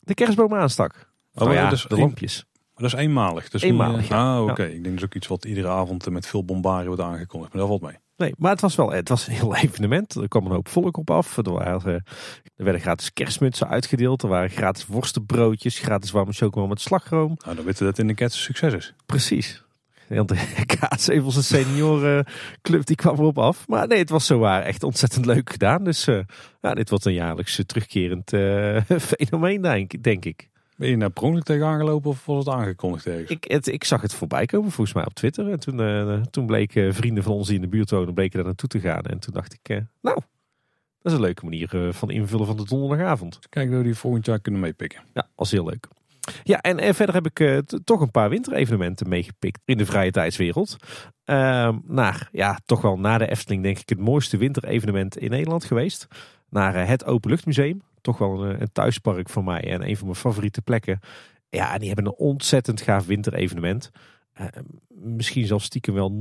de 0.00 0.14
kerstboom 0.14 0.54
aanstak. 0.54 1.12
Oh, 1.34 1.52
ja, 1.52 1.70
is 1.70 1.86
de 1.88 1.96
lampjes. 1.96 2.44
Dat 2.80 2.92
is 2.92 2.98
eenmalig. 2.98 3.48
Dus 3.48 3.62
Eenmalig, 3.62 3.96
niet, 3.96 4.10
eh, 4.10 4.16
ja. 4.16 4.34
Ah, 4.36 4.42
oké. 4.42 4.64
Ik 4.64 4.82
denk 4.82 4.94
dus 4.94 5.04
ook 5.04 5.14
iets 5.14 5.26
wat 5.26 5.44
iedere 5.44 5.68
avond 5.68 6.06
eh, 6.06 6.12
met 6.12 6.26
veel 6.26 6.44
bombardie 6.44 6.86
wordt 6.86 7.02
aangekondigd. 7.02 7.52
Maar 7.52 7.60
dat 7.62 7.70
valt 7.70 7.82
mee. 7.82 7.98
Nee, 8.16 8.34
maar 8.38 8.50
het 8.50 8.60
was 8.60 8.74
wel 8.74 8.92
het 8.92 9.08
was 9.08 9.26
een 9.26 9.32
heel 9.32 9.56
evenement. 9.64 10.14
Er 10.14 10.28
kwam 10.28 10.44
een 10.46 10.52
hoop 10.52 10.68
volk 10.68 10.96
op 10.96 11.10
af. 11.10 11.36
Er, 11.36 11.52
waren, 11.52 11.80
eh, 11.84 11.94
er 12.56 12.64
werden 12.64 12.80
gratis 12.80 13.12
kerstmutsen 13.12 13.68
uitgedeeld. 13.68 14.22
Er 14.22 14.28
waren 14.28 14.50
gratis 14.50 14.86
worstenbroodjes, 14.86 15.78
gratis 15.78 16.10
warme 16.10 16.32
chocola 16.32 16.66
met 16.66 16.80
slagroom. 16.80 17.36
Nou, 17.44 17.56
dan 17.56 17.64
weten 17.64 17.78
we 17.78 17.90
dat 17.90 17.98
in 17.98 18.06
de 18.06 18.14
ket 18.14 18.32
een 18.32 18.38
succes 18.38 18.74
is. 18.74 18.94
Precies. 19.06 19.64
Want 20.08 20.28
de 20.28 20.64
Kaatsevelse 20.78 21.42
seniorenclub 21.42 22.84
die 22.84 22.96
kwam 22.96 23.14
erop 23.14 23.38
af. 23.38 23.68
Maar 23.68 23.86
nee, 23.86 23.98
het 23.98 24.10
was 24.10 24.26
zo 24.26 24.38
waar 24.38 24.62
echt 24.62 24.82
ontzettend 24.82 25.26
leuk 25.26 25.50
gedaan. 25.50 25.84
Dus 25.84 26.04
ja, 26.60 26.74
dit 26.74 26.90
wordt 26.90 27.04
een 27.04 27.12
jaarlijks 27.12 27.60
terugkerend 27.66 28.30
fenomeen, 29.16 29.62
denk, 29.62 30.02
denk 30.02 30.24
ik. 30.24 30.49
Ben 30.80 30.88
je 30.88 30.96
naar 30.96 31.10
per 31.10 31.22
ongeluk 31.22 31.44
tegenaan 31.44 31.78
gelopen 31.78 32.10
of 32.10 32.26
was 32.26 32.44
het 32.44 32.54
aangekondigd 32.54 33.06
ergens? 33.06 33.30
Ik, 33.30 33.44
het, 33.44 33.66
ik 33.66 33.84
zag 33.84 34.02
het 34.02 34.14
voorbij 34.14 34.46
komen, 34.46 34.70
volgens 34.70 34.96
mij 34.96 35.06
op 35.06 35.14
Twitter. 35.14 35.50
En 35.50 35.60
toen, 35.60 35.80
eh, 35.80 36.20
toen 36.20 36.46
bleken 36.46 36.94
vrienden 36.94 37.22
van 37.22 37.32
ons 37.32 37.46
die 37.46 37.56
in 37.56 37.62
de 37.62 37.68
buurt 37.68 37.90
wonen, 37.90 38.14
bleken 38.14 38.36
daar 38.36 38.46
naartoe 38.46 38.68
te 38.68 38.80
gaan. 38.80 39.02
En 39.02 39.18
toen 39.18 39.34
dacht 39.34 39.52
ik, 39.52 39.68
eh, 39.68 39.76
nou, 40.02 40.20
dat 41.02 41.12
is 41.12 41.12
een 41.12 41.20
leuke 41.20 41.44
manier 41.44 41.86
eh, 41.86 41.92
van 41.92 42.10
invullen 42.10 42.46
van 42.46 42.56
de 42.56 42.64
donderdagavond. 42.64 43.38
Kijken 43.48 43.72
of 43.72 43.78
we 43.78 43.84
die 43.84 43.94
volgend 43.94 44.26
jaar 44.26 44.40
kunnen 44.40 44.60
meepikken. 44.60 45.02
Ja, 45.14 45.28
was 45.34 45.50
heel 45.50 45.64
leuk. 45.64 45.88
Ja, 46.42 46.60
en, 46.60 46.78
en 46.78 46.94
verder 46.94 47.14
heb 47.14 47.26
ik 47.26 47.40
eh, 47.40 47.58
toch 47.84 48.00
een 48.00 48.10
paar 48.10 48.28
winterevenementen 48.28 49.08
meegepikt 49.08 49.60
in 49.64 49.78
de 49.78 49.86
vrije 49.86 50.10
tijdswereld. 50.10 50.76
Ehm, 51.24 51.78
naar, 51.84 52.28
ja, 52.32 52.58
toch 52.64 52.80
wel 52.80 52.98
na 52.98 53.18
de 53.18 53.30
Efteling 53.30 53.62
denk 53.62 53.78
ik 53.78 53.88
het 53.88 53.98
mooiste 53.98 54.36
winterevenement 54.36 55.16
in 55.16 55.30
Nederland 55.30 55.64
geweest. 55.64 56.06
Naar 56.48 56.74
eh, 56.74 56.88
het 56.88 57.04
Openluchtmuseum. 57.04 57.82
Toch 58.00 58.18
wel 58.18 58.44
een, 58.44 58.60
een 58.60 58.72
thuispark 58.72 59.28
voor 59.28 59.44
mij 59.44 59.60
en 59.70 59.88
een 59.88 59.96
van 59.96 60.06
mijn 60.06 60.18
favoriete 60.18 60.62
plekken. 60.62 61.00
Ja, 61.48 61.72
en 61.72 61.78
die 61.78 61.86
hebben 61.86 62.06
een 62.06 62.18
ontzettend 62.18 62.80
gaaf 62.80 63.06
winterevenement. 63.06 63.90
Eh, 64.32 64.46
misschien 64.88 65.46
zelfs 65.46 65.64
stiekem 65.64 65.94
wel 65.94 66.12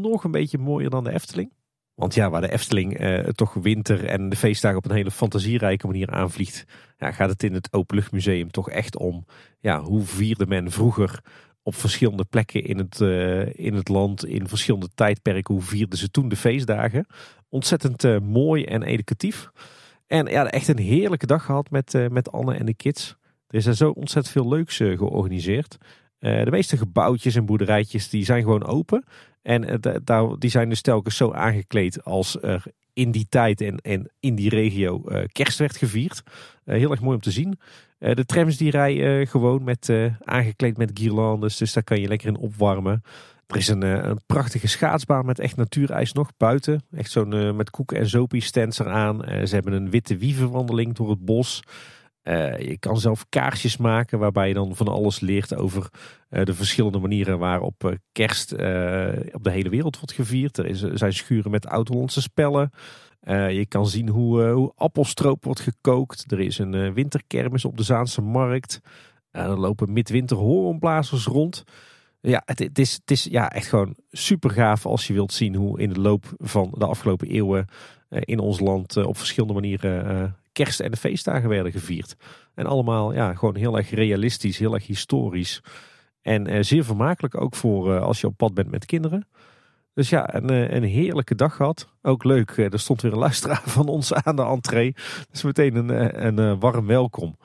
nog 0.00 0.24
een 0.24 0.30
beetje 0.30 0.58
mooier 0.58 0.90
dan 0.90 1.04
de 1.04 1.12
Efteling. 1.12 1.52
Want 1.94 2.14
ja, 2.14 2.30
waar 2.30 2.40
de 2.40 2.52
Efteling 2.52 2.98
eh, 2.98 3.18
toch 3.18 3.54
winter 3.54 4.04
en 4.04 4.28
de 4.28 4.36
feestdagen 4.36 4.78
op 4.78 4.84
een 4.84 4.96
hele 4.96 5.10
fantasierijke 5.10 5.86
manier 5.86 6.10
aanvliegt, 6.10 6.64
ja, 6.98 7.12
gaat 7.12 7.28
het 7.28 7.42
in 7.42 7.54
het 7.54 7.72
Openluchtmuseum 7.72 8.50
toch 8.50 8.70
echt 8.70 8.96
om 8.96 9.24
ja, 9.60 9.80
hoe 9.80 10.04
vierde 10.04 10.46
men 10.46 10.70
vroeger 10.70 11.22
op 11.66 11.74
verschillende 11.74 12.24
plekken 12.24 12.64
in 12.64 12.78
het, 12.78 13.00
eh, 13.00 13.54
in 13.54 13.74
het 13.74 13.88
land, 13.88 14.26
in 14.26 14.48
verschillende 14.48 14.88
tijdperken, 14.94 15.54
hoe 15.54 15.62
vierden 15.62 15.98
ze 15.98 16.10
toen 16.10 16.28
de 16.28 16.36
feestdagen. 16.36 17.06
Ontzettend 17.48 18.04
eh, 18.04 18.18
mooi 18.18 18.64
en 18.64 18.82
educatief. 18.82 19.50
En 20.06 20.26
ja, 20.26 20.50
echt 20.50 20.68
een 20.68 20.78
heerlijke 20.78 21.26
dag 21.26 21.44
gehad 21.44 21.70
met, 21.70 21.94
eh, 21.94 22.08
met 22.08 22.32
Anne 22.32 22.54
en 22.54 22.66
de 22.66 22.74
kids. 22.74 23.16
Er 23.48 23.56
is 23.56 23.66
er 23.66 23.76
zo 23.76 23.90
ontzettend 23.90 24.34
veel 24.34 24.48
leuks 24.48 24.80
eh, 24.80 24.98
georganiseerd. 24.98 25.78
Eh, 26.18 26.44
de 26.44 26.50
meeste 26.50 26.76
gebouwtjes 26.76 27.34
en 27.34 27.46
boerderijtjes 27.46 28.08
die 28.08 28.24
zijn 28.24 28.42
gewoon 28.42 28.64
open. 28.64 29.04
En 29.42 29.80
die 30.38 30.50
zijn 30.50 30.68
dus 30.68 30.80
telkens 30.80 31.16
zo 31.16 31.32
aangekleed 31.32 32.04
als 32.04 32.42
er 32.42 32.64
in 32.92 33.10
die 33.10 33.26
tijd 33.28 33.60
en, 33.60 33.76
en 33.76 34.10
in 34.20 34.34
die 34.34 34.48
regio 34.48 35.04
kerst 35.32 35.58
werd 35.58 35.76
gevierd. 35.76 36.22
Heel 36.64 36.90
erg 36.90 37.00
mooi 37.00 37.14
om 37.14 37.20
te 37.20 37.30
zien. 37.30 37.58
De 37.98 38.24
trams 38.24 38.56
die 38.56 38.70
rijden 38.70 39.26
gewoon 39.26 39.64
met, 39.64 39.92
aangekleed 40.24 40.76
met 40.76 40.90
guirlandes. 40.94 41.56
Dus 41.56 41.72
daar 41.72 41.82
kan 41.82 42.00
je 42.00 42.08
lekker 42.08 42.28
in 42.28 42.36
opwarmen. 42.36 43.02
Er 43.46 43.56
is 43.56 43.68
een, 43.68 43.82
eh, 43.82 44.04
een 44.04 44.20
prachtige 44.26 44.68
schaatsbaan 44.68 45.26
met 45.26 45.38
echt 45.38 45.56
natuurijs 45.56 46.12
nog 46.12 46.30
buiten. 46.36 46.82
Echt 46.90 47.10
zo'n 47.10 47.32
eh, 47.32 47.52
met 47.52 47.70
koeken 47.70 47.98
en 47.98 48.06
zopie 48.06 48.40
stands 48.40 48.78
eraan. 48.78 49.24
Eh, 49.24 49.46
ze 49.46 49.54
hebben 49.54 49.72
een 49.72 49.90
witte 49.90 50.16
wievenwandeling 50.16 50.94
door 50.94 51.10
het 51.10 51.24
bos. 51.24 51.62
Je 52.58 52.76
kan 52.78 52.98
zelf 52.98 53.26
kaarsjes 53.28 53.76
maken 53.76 54.18
waarbij 54.18 54.48
je 54.48 54.54
dan 54.54 54.76
van 54.76 54.88
alles 54.88 55.20
leert 55.20 55.56
over 55.56 55.88
de 56.28 56.54
verschillende 56.54 56.98
manieren 56.98 57.38
waarop 57.38 57.98
kerst 58.12 58.52
op 59.32 59.44
de 59.44 59.50
hele 59.50 59.68
wereld 59.68 59.96
wordt 59.96 60.12
gevierd. 60.12 60.58
Er 60.58 60.66
is, 60.66 60.80
zijn 60.80 61.12
schuren 61.12 61.50
met 61.50 61.66
oud-Hollandse 61.66 62.20
spellen. 62.20 62.70
Je 63.28 63.66
kan 63.68 63.86
zien 63.86 64.08
hoe, 64.08 64.72
appelstroop 64.76 65.44
wordt 65.44 65.60
gekookt. 65.60 66.32
Er 66.32 66.40
is 66.40 66.58
een 66.58 66.94
winterkermis 66.94 67.64
op 67.64 67.76
de 67.76 67.82
Zaanse 67.82 68.22
markt. 68.22 68.80
Er 69.30 69.58
lopen 69.58 69.92
midwinter 69.92 70.36
hoornblazers 70.36 71.24
rond. 71.26 71.64
Ja, 72.28 72.42
het, 72.44 72.78
is, 72.78 72.92
het 72.92 73.10
is 73.10 73.24
ja, 73.24 73.50
echt 73.50 73.68
gewoon 73.68 73.94
super 74.10 74.50
gaaf 74.50 74.86
als 74.86 75.06
je 75.06 75.12
wilt 75.12 75.32
zien 75.32 75.54
hoe 75.54 75.80
in 75.80 75.92
de 75.92 76.00
loop 76.00 76.24
van 76.38 76.74
de 76.78 76.86
afgelopen 76.86 77.28
eeuwen 77.28 77.66
eh, 78.08 78.20
in 78.24 78.38
ons 78.38 78.60
land 78.60 78.96
eh, 78.96 79.06
op 79.06 79.16
verschillende 79.16 79.54
manieren 79.54 80.08
eh, 80.08 80.30
kerst 80.52 80.80
en 80.80 80.90
de 80.90 80.96
feestdagen 80.96 81.48
werden 81.48 81.72
gevierd. 81.72 82.16
En 82.54 82.66
allemaal 82.66 83.12
ja, 83.12 83.34
gewoon 83.34 83.56
heel 83.56 83.76
erg 83.76 83.90
realistisch, 83.90 84.58
heel 84.58 84.74
erg 84.74 84.86
historisch. 84.86 85.60
En 86.22 86.64
zeer 86.64 86.84
vermakelijk 86.84 87.40
ook 87.40 87.54
voor 87.54 88.00
als 88.00 88.20
je 88.20 88.26
op 88.26 88.36
pad 88.36 88.54
bent 88.54 88.70
met 88.70 88.84
kinderen. 88.84 89.28
Dus 89.94 90.08
ja, 90.08 90.34
een, 90.34 90.74
een 90.74 90.82
heerlijke 90.82 91.34
dag 91.34 91.56
gehad. 91.56 91.88
Ook 92.02 92.24
leuk, 92.24 92.56
er 92.56 92.78
stond 92.78 93.02
weer 93.02 93.12
een 93.12 93.18
luisteraar 93.18 93.62
van 93.78 93.88
ons 93.88 94.12
aan 94.12 94.36
de 94.36 94.42
entree. 94.42 94.94
Dus 95.30 95.42
meteen 95.42 95.74
een, 95.76 96.38
een, 96.38 96.58
warm 96.58 96.86
welkom. 96.86 97.36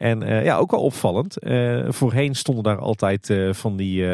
En 0.00 0.22
eh, 0.22 0.44
ja, 0.44 0.56
ook 0.56 0.70
wel 0.70 0.82
opvallend. 0.82 1.38
Eh, 1.38 1.84
voorheen 1.88 2.34
stonden 2.34 2.64
daar 2.64 2.78
altijd 2.78 3.30
eh, 3.30 3.52
van 3.52 3.76
die... 3.76 4.04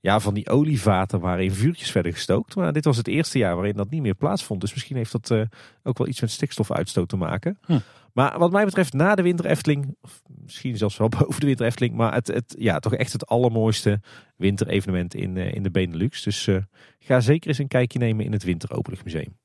ja, 0.00 0.20
van 0.20 0.34
die 0.34 0.48
olievaten 0.48 1.20
waarin 1.20 1.52
vuurtjes 1.52 1.92
werden 1.92 2.12
gestookt. 2.12 2.56
Maar 2.56 2.72
dit 2.72 2.84
was 2.84 2.96
het 2.96 3.08
eerste 3.08 3.38
jaar 3.38 3.54
waarin 3.54 3.76
dat 3.76 3.90
niet 3.90 4.02
meer 4.02 4.14
plaatsvond. 4.14 4.60
Dus 4.60 4.72
misschien 4.72 4.96
heeft 4.96 5.12
dat 5.12 5.46
ook 5.82 5.98
wel 5.98 6.06
iets 6.06 6.20
met 6.20 6.30
stikstofuitstoot 6.30 7.08
te 7.08 7.16
maken. 7.16 7.58
Hm. 7.66 7.78
Maar 8.12 8.38
wat 8.38 8.52
mij 8.52 8.64
betreft 8.64 8.92
na 8.92 9.14
de 9.14 9.22
winter 9.22 9.46
Efteling, 9.46 9.96
of 10.00 10.22
misschien 10.42 10.76
zelfs 10.76 10.96
wel 10.96 11.08
boven 11.18 11.40
de 11.40 11.46
winter 11.46 11.66
Efteling, 11.66 11.94
maar 11.94 12.14
het, 12.14 12.26
het, 12.26 12.54
ja, 12.58 12.78
toch 12.78 12.94
echt 12.94 13.12
het 13.12 13.26
allermooiste 13.26 14.00
winterevenement 14.36 15.14
in, 15.14 15.36
in 15.36 15.62
de 15.62 15.70
Benelux. 15.70 16.22
Dus 16.22 16.48
ga 16.98 17.20
zeker 17.20 17.48
eens 17.48 17.58
een 17.58 17.68
kijkje 17.68 17.98
nemen 17.98 18.24
in 18.24 18.32
het 18.32 18.42
Winteropenluchtmuseum. 18.42 19.36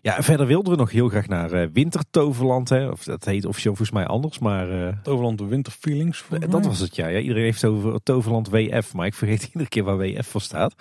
Ja, 0.00 0.22
verder 0.22 0.46
wilden 0.46 0.72
we 0.72 0.78
nog 0.78 0.90
heel 0.90 1.08
graag 1.08 1.28
naar 1.28 1.52
eh, 1.52 1.68
Wintertoverland. 1.72 2.68
Hè. 2.68 2.88
Of 2.90 3.04
dat 3.04 3.24
heet 3.24 3.44
officieel 3.44 3.74
volgens 3.74 3.98
mij 3.98 4.06
anders, 4.06 4.38
maar... 4.38 4.86
eh, 4.86 4.96
Toverland 5.02 5.38
de 5.38 5.46
Winter 5.46 5.72
Feelings. 5.72 6.18
volgens 6.18 6.50
dat 6.50 6.66
was 6.66 6.78
het, 6.78 6.96
ja. 6.96 7.06
ja. 7.06 7.18
Iedereen 7.18 7.42
heeft 7.42 7.62
het 7.62 7.70
over 7.70 8.02
Toverland 8.02 8.48
WF, 8.48 8.94
maar 8.94 9.06
ik 9.06 9.14
vergeet 9.14 9.42
iedere 9.52 9.68
keer 9.68 9.84
waar 9.84 9.98
WF 9.98 10.26
voor 10.26 10.40
staat. 10.40 10.74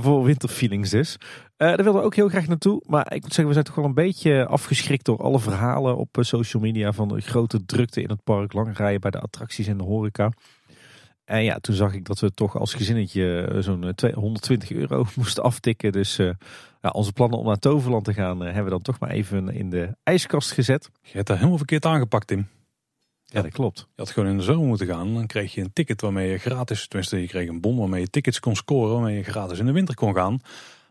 Voor 0.00 0.24
winterfeelings 0.24 0.90
dus. 0.90 1.16
Daar 1.56 1.76
wilden 1.76 1.94
we 1.94 2.06
ook 2.06 2.14
heel 2.14 2.28
graag 2.28 2.46
naartoe. 2.46 2.82
Maar 2.86 3.14
ik 3.14 3.22
moet 3.22 3.34
zeggen, 3.34 3.46
we 3.46 3.52
zijn 3.52 3.64
toch 3.64 3.74
wel 3.74 3.84
een 3.84 3.94
beetje 3.94 4.46
afgeschrikt 4.46 5.04
door 5.04 5.22
alle 5.22 5.40
verhalen 5.40 5.96
op 5.96 6.08
social 6.20 6.62
media 6.62 6.92
van 6.92 7.08
de 7.08 7.20
grote 7.20 7.64
drukte 7.64 8.02
in 8.02 8.08
het 8.08 8.24
park, 8.24 8.52
lange 8.52 8.72
rijen 8.72 9.00
bij 9.00 9.10
de 9.10 9.20
attracties 9.20 9.66
en 9.66 9.76
de 9.78 9.84
horeca. 9.84 10.32
En 11.24 11.44
ja, 11.44 11.58
toen 11.58 11.74
zag 11.74 11.94
ik 11.94 12.04
dat 12.04 12.20
we 12.20 12.30
toch 12.30 12.58
als 12.58 12.74
gezinnetje 12.74 13.40
eh, 13.40 13.60
zo'n 13.60 13.84
eh, 13.84 13.92
200 13.92 14.14
120 14.14 14.70
euro 14.72 15.04
moesten 15.16 15.42
aftikken. 15.42 15.92
Dus 15.92 16.18
eh, 16.18 16.30
ja, 16.82 16.90
onze 16.90 17.12
plannen 17.12 17.38
om 17.38 17.46
naar 17.46 17.58
Toverland 17.58 18.04
te 18.04 18.14
gaan, 18.14 18.38
eh, 18.38 18.44
hebben 18.44 18.64
we 18.64 18.70
dan 18.70 18.82
toch 18.82 18.98
maar 18.98 19.10
even 19.10 19.48
in 19.48 19.70
de 19.70 19.96
ijskast 20.02 20.50
gezet. 20.50 20.90
Je 21.02 21.12
hebt 21.12 21.26
daar 21.26 21.36
helemaal 21.36 21.58
verkeerd 21.58 21.86
aangepakt, 21.86 22.26
Tim. 22.26 22.48
Ja, 23.24 23.42
dat 23.42 23.52
klopt. 23.52 23.78
Je 23.78 23.86
had 24.02 24.10
gewoon 24.10 24.28
in 24.28 24.36
de 24.36 24.42
zomer 24.42 24.66
moeten 24.66 24.86
gaan. 24.86 25.14
Dan 25.14 25.26
kreeg 25.26 25.54
je 25.54 25.60
een 25.60 25.72
ticket 25.72 26.00
waarmee 26.00 26.30
je 26.30 26.38
gratis, 26.38 26.88
tenminste 26.88 27.20
je 27.20 27.26
kreeg 27.26 27.48
een 27.48 27.60
bon 27.60 27.76
waarmee 27.76 28.00
je 28.00 28.10
tickets 28.10 28.40
kon 28.40 28.56
scoren. 28.56 28.92
Waarmee 28.92 29.16
je 29.16 29.22
gratis 29.22 29.58
in 29.58 29.66
de 29.66 29.72
winter 29.72 29.94
kon 29.94 30.14
gaan. 30.14 30.40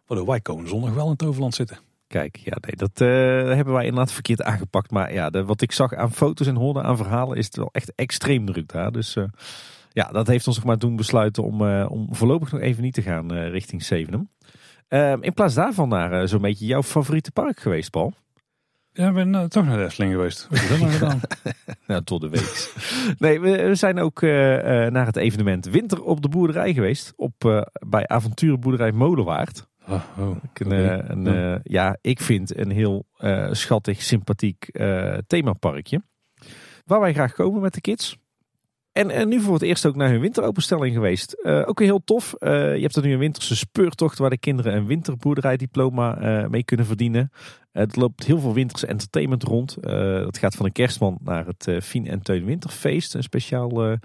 Waardoor 0.05 0.27
wij 0.27 0.41
komende 0.41 0.69
zondag 0.69 0.93
wel 0.93 1.09
in 1.09 1.15
Toverland 1.15 1.55
zitten. 1.55 1.79
Kijk, 2.07 2.37
ja, 2.37 2.57
nee, 2.61 2.75
dat 2.75 3.01
eh, 3.01 3.07
hebben 3.55 3.73
wij 3.73 3.85
inderdaad 3.85 4.11
verkeerd 4.11 4.41
aangepakt. 4.41 4.91
Maar 4.91 5.13
ja, 5.13 5.29
de, 5.29 5.45
wat 5.45 5.61
ik 5.61 5.71
zag 5.71 5.93
aan 5.93 6.11
foto's 6.11 6.47
en 6.47 6.55
hoorde 6.55 6.81
aan 6.81 6.97
verhalen 6.97 7.37
is 7.37 7.45
het 7.45 7.55
wel 7.55 7.69
echt 7.71 7.93
extreem 7.95 8.45
druk 8.45 8.71
daar. 8.71 8.91
Dus 8.91 9.15
eh, 9.15 9.23
ja, 9.93 10.11
dat 10.11 10.27
heeft 10.27 10.47
ons 10.47 10.55
nog 10.55 10.65
maar 10.65 10.77
doen 10.77 10.95
besluiten 10.95 11.43
om, 11.43 11.67
eh, 11.67 11.85
om 11.89 12.07
voorlopig 12.15 12.51
nog 12.51 12.61
even 12.61 12.83
niet 12.83 12.93
te 12.93 13.01
gaan 13.01 13.33
eh, 13.33 13.49
richting 13.49 13.83
Zevenum. 13.83 14.29
Ehm, 14.87 15.21
in 15.21 15.33
plaats 15.33 15.53
daarvan 15.53 15.89
naar 15.89 16.21
eh, 16.21 16.27
zo'n 16.27 16.41
beetje 16.41 16.65
jouw 16.65 16.83
favoriete 16.83 17.31
park 17.31 17.59
geweest, 17.59 17.89
Paul. 17.89 18.13
Ja, 18.93 19.07
ik 19.07 19.13
ben 19.13 19.49
toch 19.49 19.65
naar 19.65 19.77
de 19.77 19.83
Efteling 19.83 20.13
geweest. 20.13 20.47
Wat 20.49 20.59
heb 20.59 20.69
je 20.69 20.69
dat 20.69 20.79
nou 20.79 20.91
gedaan? 20.91 21.19
Nou, 21.87 22.03
tot 22.03 22.21
de 22.21 22.29
week. 22.29 22.73
nee, 23.17 23.39
we, 23.39 23.67
we 23.67 23.75
zijn 23.75 23.99
ook 23.99 24.21
naar 24.21 25.05
het 25.05 25.15
evenement 25.15 25.65
Winter 25.65 26.03
op 26.03 26.21
de 26.21 26.29
boerderij 26.29 26.73
geweest. 26.73 27.13
Op, 27.15 27.65
bij 27.87 28.07
avonturenboerderij 28.07 28.91
Molenwaard. 28.91 29.67
Oh, 29.87 30.03
oh, 30.17 30.27
Een, 30.53 30.67
oké. 30.67 31.03
een, 31.07 31.27
eh, 31.27 31.59
ja, 31.63 31.97
ik 32.01 32.19
vind 32.21 32.57
een 32.57 32.71
heel 32.71 33.05
schattig, 33.51 34.01
sympathiek 34.01 34.69
themaparkje. 35.27 36.03
Waar 36.85 36.99
wij 36.99 37.13
graag 37.13 37.33
komen 37.33 37.61
met 37.61 37.73
de 37.73 37.81
kids. 37.81 38.17
En, 38.91 39.09
en 39.09 39.27
nu 39.27 39.41
voor 39.41 39.53
het 39.53 39.61
eerst 39.61 39.85
ook 39.85 39.95
naar 39.95 40.09
hun 40.09 40.19
winteropenstelling 40.19 40.93
geweest. 40.93 41.37
Uh, 41.43 41.63
ook 41.65 41.79
heel 41.79 42.03
tof. 42.03 42.35
Uh, 42.39 42.75
je 42.75 42.81
hebt 42.81 42.95
er 42.95 43.03
nu 43.03 43.13
een 43.13 43.19
winterse 43.19 43.55
speurtocht 43.55 44.17
waar 44.17 44.29
de 44.29 44.37
kinderen 44.37 44.75
een 44.75 44.85
winterboerderijdiploma 44.85 46.47
mee 46.49 46.63
kunnen 46.63 46.85
verdienen. 46.85 47.31
het 47.71 47.95
loopt 47.95 48.25
heel 48.25 48.39
veel 48.39 48.53
winterse 48.53 48.87
entertainment 48.87 49.43
rond. 49.43 49.77
dat 49.81 50.37
gaat 50.37 50.55
van 50.55 50.65
een 50.65 50.71
kerstman 50.71 51.19
naar 51.23 51.45
het 51.45 51.83
Fien 51.83 52.07
en 52.07 52.21
Teun 52.21 52.45
Winterfeest. 52.45 53.13
Een 53.13 53.23
speciaal, 53.23 53.97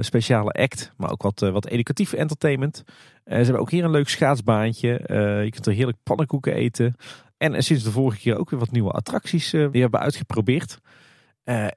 speciale 0.00 0.50
act, 0.50 0.92
maar 0.96 1.10
ook 1.10 1.22
wat, 1.22 1.40
wat 1.40 1.66
educatief 1.66 2.12
entertainment. 2.12 2.82
ze 3.24 3.34
hebben 3.34 3.60
ook 3.60 3.70
hier 3.70 3.84
een 3.84 3.90
leuk 3.90 4.08
schaatsbaantje. 4.08 4.88
je 5.44 5.50
kunt 5.50 5.66
er 5.66 5.72
heerlijk 5.72 5.98
pannenkoeken 6.02 6.54
eten. 6.54 6.94
En 7.36 7.62
sinds 7.62 7.82
de 7.82 7.90
vorige 7.90 8.18
keer 8.18 8.38
ook 8.38 8.50
weer 8.50 8.60
wat 8.60 8.70
nieuwe 8.70 8.90
attracties 8.90 9.50
die 9.50 9.80
hebben 9.80 10.00
uitgeprobeerd. 10.00 10.78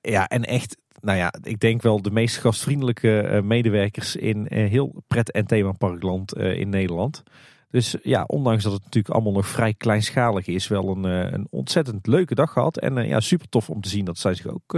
ja, 0.02 0.28
en 0.28 0.44
echt 0.44 0.78
nou 1.06 1.18
ja, 1.18 1.34
ik 1.44 1.60
denk 1.60 1.82
wel 1.82 2.02
de 2.02 2.12
meest 2.12 2.38
gastvriendelijke 2.38 3.20
eh, 3.20 3.42
medewerkers 3.42 4.16
in 4.16 4.48
eh, 4.48 4.70
heel 4.70 5.04
pret- 5.08 5.32
en 5.32 5.46
themaparkland 5.46 6.34
eh, 6.34 6.60
in 6.60 6.70
Nederland. 6.70 7.24
Dus 7.70 7.96
ja, 8.04 8.24
ondanks 8.28 8.64
dat 8.64 8.74
het 8.74 8.84
natuurlijk 8.84 9.14
allemaal 9.14 9.34
nog 9.34 9.48
vrij 9.48 9.74
kleinschalig 9.74 10.48
is, 10.48 10.68
wel 10.68 10.90
een, 10.90 11.04
een 11.04 11.48
ontzettend 11.50 12.08
leuke 12.08 12.36
dag 12.36 12.52
gehad. 12.52 12.78
En 12.78 13.08
ja, 13.08 13.20
super 13.20 13.50
tof 13.50 13.70
om 13.70 13.82
te 13.82 13.90
zien 13.90 14.06
dat 14.06 14.18
zij 14.18 14.34
zich 14.34 14.48
ook 14.48 14.78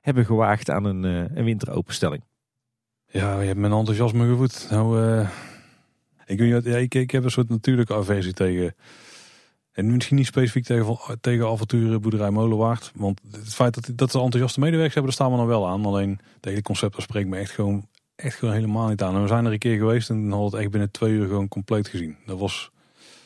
hebben 0.00 0.24
gewaagd 0.24 0.70
aan 0.70 0.84
een, 0.84 1.02
een 1.38 1.44
winteropenstelling. 1.44 2.22
Ja, 3.06 3.40
je 3.40 3.46
hebt 3.46 3.58
mijn 3.58 3.72
enthousiasme 3.72 4.28
gevoed. 4.28 4.66
Nou, 4.70 5.24
ik, 6.26 6.38
ja, 6.38 6.76
ik, 6.76 6.94
ik 6.94 7.10
heb 7.10 7.24
een 7.24 7.30
soort 7.30 7.48
natuurlijke 7.48 7.94
aversie 7.94 8.32
tegen 8.32 8.74
en 9.76 9.92
misschien 9.92 10.16
niet 10.16 10.26
specifiek 10.26 10.64
tegen, 10.64 10.98
tegen 11.20 11.46
avonturen 11.46 12.00
boerderij 12.00 12.30
Molenwaard. 12.30 12.92
Want 12.94 13.20
het 13.30 13.54
feit 13.54 13.74
dat, 13.74 13.98
dat 13.98 14.10
ze 14.10 14.18
enthousiaste 14.18 14.60
medewerkers 14.60 14.94
hebben, 14.94 15.12
daar 15.12 15.26
staan 15.26 15.36
we 15.36 15.44
nog 15.44 15.58
wel 15.58 15.68
aan. 15.68 15.84
Alleen 15.84 16.20
het 16.34 16.44
hele 16.44 16.62
concept 16.62 17.02
spreekt 17.02 17.28
me 17.28 17.36
echt 17.36 17.50
gewoon, 17.50 17.86
echt 18.14 18.38
gewoon 18.38 18.54
helemaal 18.54 18.88
niet 18.88 19.02
aan. 19.02 19.14
En 19.14 19.22
we 19.22 19.28
zijn 19.28 19.44
er 19.44 19.52
een 19.52 19.58
keer 19.58 19.76
geweest 19.76 20.10
en 20.10 20.20
dan 20.20 20.30
hadden 20.30 20.50
het 20.50 20.60
echt 20.60 20.70
binnen 20.70 20.90
twee 20.90 21.12
uur 21.12 21.26
gewoon 21.26 21.48
compleet 21.48 21.88
gezien. 21.88 22.16
Dat 22.26 22.38
was... 22.38 22.70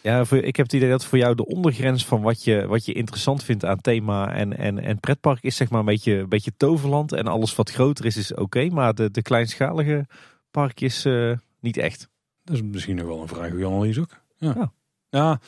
Ja, 0.02 0.20
ik 0.30 0.56
heb 0.56 0.66
het 0.66 0.72
idee 0.72 0.90
dat 0.90 1.04
voor 1.04 1.18
jou 1.18 1.34
de 1.34 1.46
ondergrens 1.46 2.06
van 2.06 2.22
wat 2.22 2.44
je, 2.44 2.66
wat 2.66 2.84
je 2.84 2.92
interessant 2.92 3.44
vindt 3.44 3.64
aan 3.64 3.80
thema 3.80 4.32
en, 4.32 4.58
en, 4.58 4.78
en 4.78 5.00
pretpark 5.00 5.42
is 5.42 5.56
zeg 5.56 5.70
maar 5.70 5.80
een 5.80 5.86
beetje, 5.86 6.12
een 6.12 6.28
beetje 6.28 6.52
toverland. 6.56 7.12
En 7.12 7.26
alles 7.26 7.54
wat 7.54 7.70
groter 7.70 8.04
is, 8.04 8.16
is 8.16 8.34
oké. 8.34 8.68
maar 8.68 8.94
de, 8.94 9.10
de 9.10 9.22
kleinschalige 9.22 10.06
parkjes 10.50 11.06
uh, 11.06 11.36
niet 11.60 11.76
echt. 11.76 12.08
Dat 12.44 12.56
is 12.56 12.62
misschien 12.62 12.96
nog 12.96 13.06
wel 13.06 13.20
een 13.20 13.28
vrij 13.28 13.50
goede 13.50 13.66
analyse 13.66 14.00
ook. 14.00 14.20
Ja. 14.36 14.54
ja. 14.56 14.72
ja. 15.10 15.40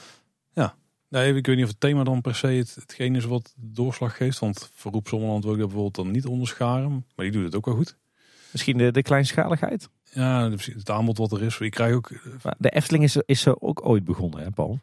Nee, 1.12 1.34
ik 1.34 1.46
weet 1.46 1.56
niet 1.56 1.64
of 1.64 1.70
het 1.70 1.80
thema 1.80 2.04
dan 2.04 2.20
per 2.20 2.34
se 2.34 2.46
het, 2.46 2.74
hetgeen 2.74 3.16
is 3.16 3.24
wat 3.24 3.54
doorslag 3.56 4.16
geeft. 4.16 4.38
Want 4.38 4.70
voor 4.74 4.92
Roep 4.92 5.08
Sommerland 5.08 5.44
wil 5.44 5.52
ik 5.52 5.58
dat 5.58 5.66
bijvoorbeeld 5.66 6.04
dan 6.04 6.10
niet 6.10 6.26
onderscharen. 6.26 6.90
Maar 6.90 7.24
die 7.24 7.30
doet 7.30 7.44
het 7.44 7.54
ook 7.54 7.64
wel 7.64 7.74
goed. 7.74 7.96
Misschien 8.50 8.78
de, 8.78 8.90
de 8.90 9.02
kleinschaligheid? 9.02 9.88
Ja, 10.12 10.50
het 10.50 10.90
aanbod 10.90 11.18
wat 11.18 11.32
er 11.32 11.42
is. 11.42 11.58
Ik 11.58 11.70
krijg 11.70 11.94
ook... 11.94 12.10
Maar 12.42 12.54
de 12.58 12.70
Efteling 12.70 13.04
is, 13.04 13.16
is 13.16 13.46
er 13.46 13.60
ook 13.60 13.86
ooit 13.86 14.04
begonnen, 14.04 14.42
hè 14.42 14.50
Paul? 14.50 14.80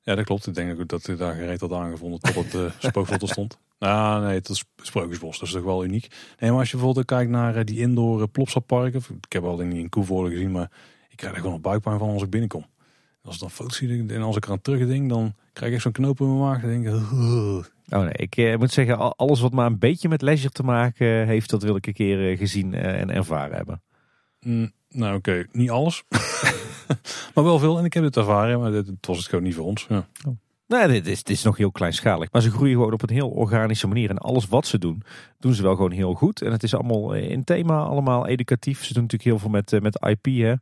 Ja, 0.00 0.14
dat 0.14 0.24
klopt. 0.24 0.46
Ik 0.46 0.54
denk 0.54 0.80
ook 0.80 0.88
dat 0.88 1.06
hij 1.06 1.16
daar 1.16 1.34
gereed 1.34 1.60
had 1.60 1.72
aangevonden 1.72 2.20
tot 2.20 2.34
het 2.34 2.54
uh, 2.62 2.70
spookvlot 2.78 3.28
stond. 3.28 3.58
Nou, 3.78 4.24
nee, 4.24 4.34
het 4.34 4.48
is 4.48 4.64
Sprookjesbos. 4.76 5.38
Dat 5.38 5.48
is 5.48 5.54
toch 5.54 5.64
wel 5.64 5.84
uniek. 5.84 6.06
Nee, 6.38 6.50
maar 6.50 6.58
als 6.58 6.70
je 6.70 6.76
bijvoorbeeld 6.76 7.06
kijkt 7.06 7.30
naar 7.30 7.56
uh, 7.56 7.64
die 7.64 7.78
indoor 7.78 8.20
uh, 8.20 8.26
plopsaparken. 8.32 9.02
Ik 9.20 9.32
heb 9.32 9.44
al 9.44 9.56
niet 9.56 9.76
in 9.76 9.88
Koevoorde 9.88 10.30
gezien, 10.30 10.52
maar 10.52 10.70
ik 11.08 11.16
krijg 11.16 11.34
er 11.34 11.40
gewoon 11.40 11.54
een 11.54 11.60
buikpijn 11.60 11.98
van 11.98 12.08
als 12.08 12.22
ik 12.22 12.30
binnenkom. 12.30 12.66
Als 13.22 13.34
ik 13.34 13.40
dan 13.40 13.50
foto's 13.50 13.76
zie 13.76 14.08
en 14.08 14.22
als 14.22 14.36
ik 14.36 14.44
eraan 14.44 14.60
terugdenk, 14.60 15.08
dan 15.08 15.34
krijg 15.52 15.72
ik 15.72 15.80
zo'n 15.80 15.92
knoop 15.92 16.20
in 16.20 16.26
mijn 16.26 16.38
maag. 16.38 16.60
Dan 16.60 16.70
denk 16.70 16.86
ik, 16.86 17.70
Oh 17.92 18.02
nee, 18.02 18.12
ik 18.12 18.36
eh, 18.36 18.58
moet 18.58 18.72
zeggen, 18.72 19.16
alles 19.16 19.40
wat 19.40 19.52
maar 19.52 19.66
een 19.66 19.78
beetje 19.78 20.08
met 20.08 20.22
leisure 20.22 20.52
te 20.52 20.62
maken 20.62 21.26
heeft, 21.26 21.50
dat 21.50 21.62
wil 21.62 21.76
ik 21.76 21.86
een 21.86 21.92
keer 21.92 22.30
eh, 22.30 22.38
gezien 22.38 22.74
eh, 22.74 23.00
en 23.00 23.10
ervaren 23.10 23.56
hebben. 23.56 23.82
Mm, 24.40 24.72
nou 24.88 25.16
oké, 25.16 25.46
niet 25.52 25.70
alles. 25.70 26.04
maar 27.34 27.44
wel 27.44 27.58
veel 27.58 27.78
en 27.78 27.84
ik 27.84 27.94
heb 27.94 28.04
het 28.04 28.16
ervaren, 28.16 28.60
maar 28.60 28.72
het 28.72 29.06
was 29.06 29.16
het 29.16 29.26
gewoon 29.26 29.44
niet 29.44 29.54
voor 29.54 29.64
ons. 29.64 29.86
Ja. 29.88 30.06
Oh. 30.26 30.36
Nee, 30.66 30.88
dit 30.88 31.06
is, 31.06 31.22
dit 31.22 31.36
is 31.36 31.42
nog 31.42 31.56
heel 31.56 31.70
kleinschalig. 31.70 32.32
Maar 32.32 32.42
ze 32.42 32.50
groeien 32.50 32.74
gewoon 32.74 32.92
op 32.92 33.02
een 33.02 33.14
heel 33.14 33.28
organische 33.28 33.86
manier. 33.86 34.10
En 34.10 34.18
alles 34.18 34.46
wat 34.46 34.66
ze 34.66 34.78
doen, 34.78 35.02
doen 35.38 35.54
ze 35.54 35.62
wel 35.62 35.74
gewoon 35.74 35.90
heel 35.90 36.14
goed. 36.14 36.42
En 36.42 36.52
het 36.52 36.62
is 36.62 36.74
allemaal 36.74 37.14
in 37.14 37.44
thema, 37.44 37.78
allemaal 37.78 38.26
educatief. 38.26 38.84
Ze 38.84 38.92
doen 38.92 39.02
natuurlijk 39.02 39.30
heel 39.30 39.38
veel 39.38 39.50
met, 39.50 39.82
met 39.82 40.06
IP. 40.06 40.24
Hè. 40.24 40.54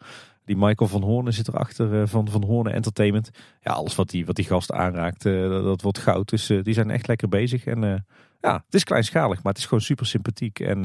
Die 0.51 0.59
Michael 0.59 0.91
van 0.91 1.03
Hoornen 1.03 1.33
zit 1.33 1.49
erachter 1.49 1.93
uh, 1.93 2.07
van 2.07 2.29
Van 2.29 2.45
Hoornen 2.45 2.73
Entertainment. 2.73 3.31
Ja, 3.61 3.73
alles 3.73 3.95
wat 3.95 4.11
die, 4.11 4.27
wat 4.27 4.37
die 4.37 4.45
gast 4.45 4.73
aanraakt, 4.73 5.25
uh, 5.25 5.49
dat, 5.49 5.83
wordt 5.83 5.99
goud. 5.99 6.29
Dus 6.29 6.51
uh, 6.51 6.63
die 6.63 6.75
zijn 6.75 6.91
echt 6.91 7.07
lekker 7.07 7.29
bezig. 7.29 7.65
En 7.65 8.05
ja, 8.41 8.63
het 8.65 8.75
is 8.75 8.85
kleinschalig, 8.85 9.43
maar 9.43 9.53
het 9.53 9.59
is 9.59 9.67
gewoon 9.67 9.81
super 9.81 10.07
sympathiek. 10.07 10.61
En 10.61 10.83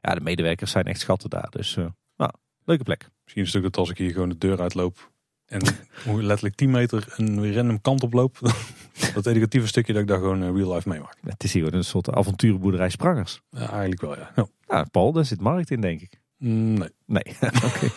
ja, 0.00 0.14
de 0.14 0.20
medewerkers 0.20 0.70
zijn 0.70 0.84
echt 0.84 1.00
schatten 1.00 1.30
daar. 1.30 1.50
Dus 1.50 1.74
nou, 2.16 2.30
leuke 2.64 2.84
plek. 2.84 3.08
Misschien 3.22 3.42
een 3.42 3.48
stuk 3.48 3.62
dat 3.62 3.76
als 3.76 3.90
ik 3.90 3.98
hier 3.98 4.12
gewoon 4.12 4.28
de 4.28 4.38
deur 4.38 4.60
uitloop 4.60 5.10
en 5.46 5.62
letterlijk 6.06 6.54
10 6.54 6.70
meter 6.70 7.14
een 7.16 7.54
random 7.54 7.80
kant 7.80 8.02
op 8.02 8.12
loop. 8.12 8.38
dat 9.14 9.26
educatieve 9.26 9.66
stukje 9.66 9.92
dat 9.92 10.02
ik 10.02 10.08
daar 10.08 10.18
gewoon 10.18 10.56
real 10.56 10.74
life 10.74 10.88
meemaak. 10.88 11.16
Het 11.24 11.44
is 11.44 11.52
hier 11.52 11.74
een 11.74 11.84
soort 11.84 12.10
avonturenboerderij 12.10 12.88
Sprangers. 12.88 13.40
Ja, 13.50 13.70
eigenlijk 13.70 14.00
wel, 14.00 14.16
ja. 14.16 14.30
ja. 14.36 14.46
ja 14.66 14.84
Paul, 14.90 15.12
daar 15.12 15.24
zit 15.24 15.40
markt 15.40 15.70
in, 15.70 15.80
denk 15.80 16.00
ik. 16.00 16.20
Mm, 16.38 16.78
nee. 16.78 16.90
Nee, 17.06 17.24
oké. 17.64 17.88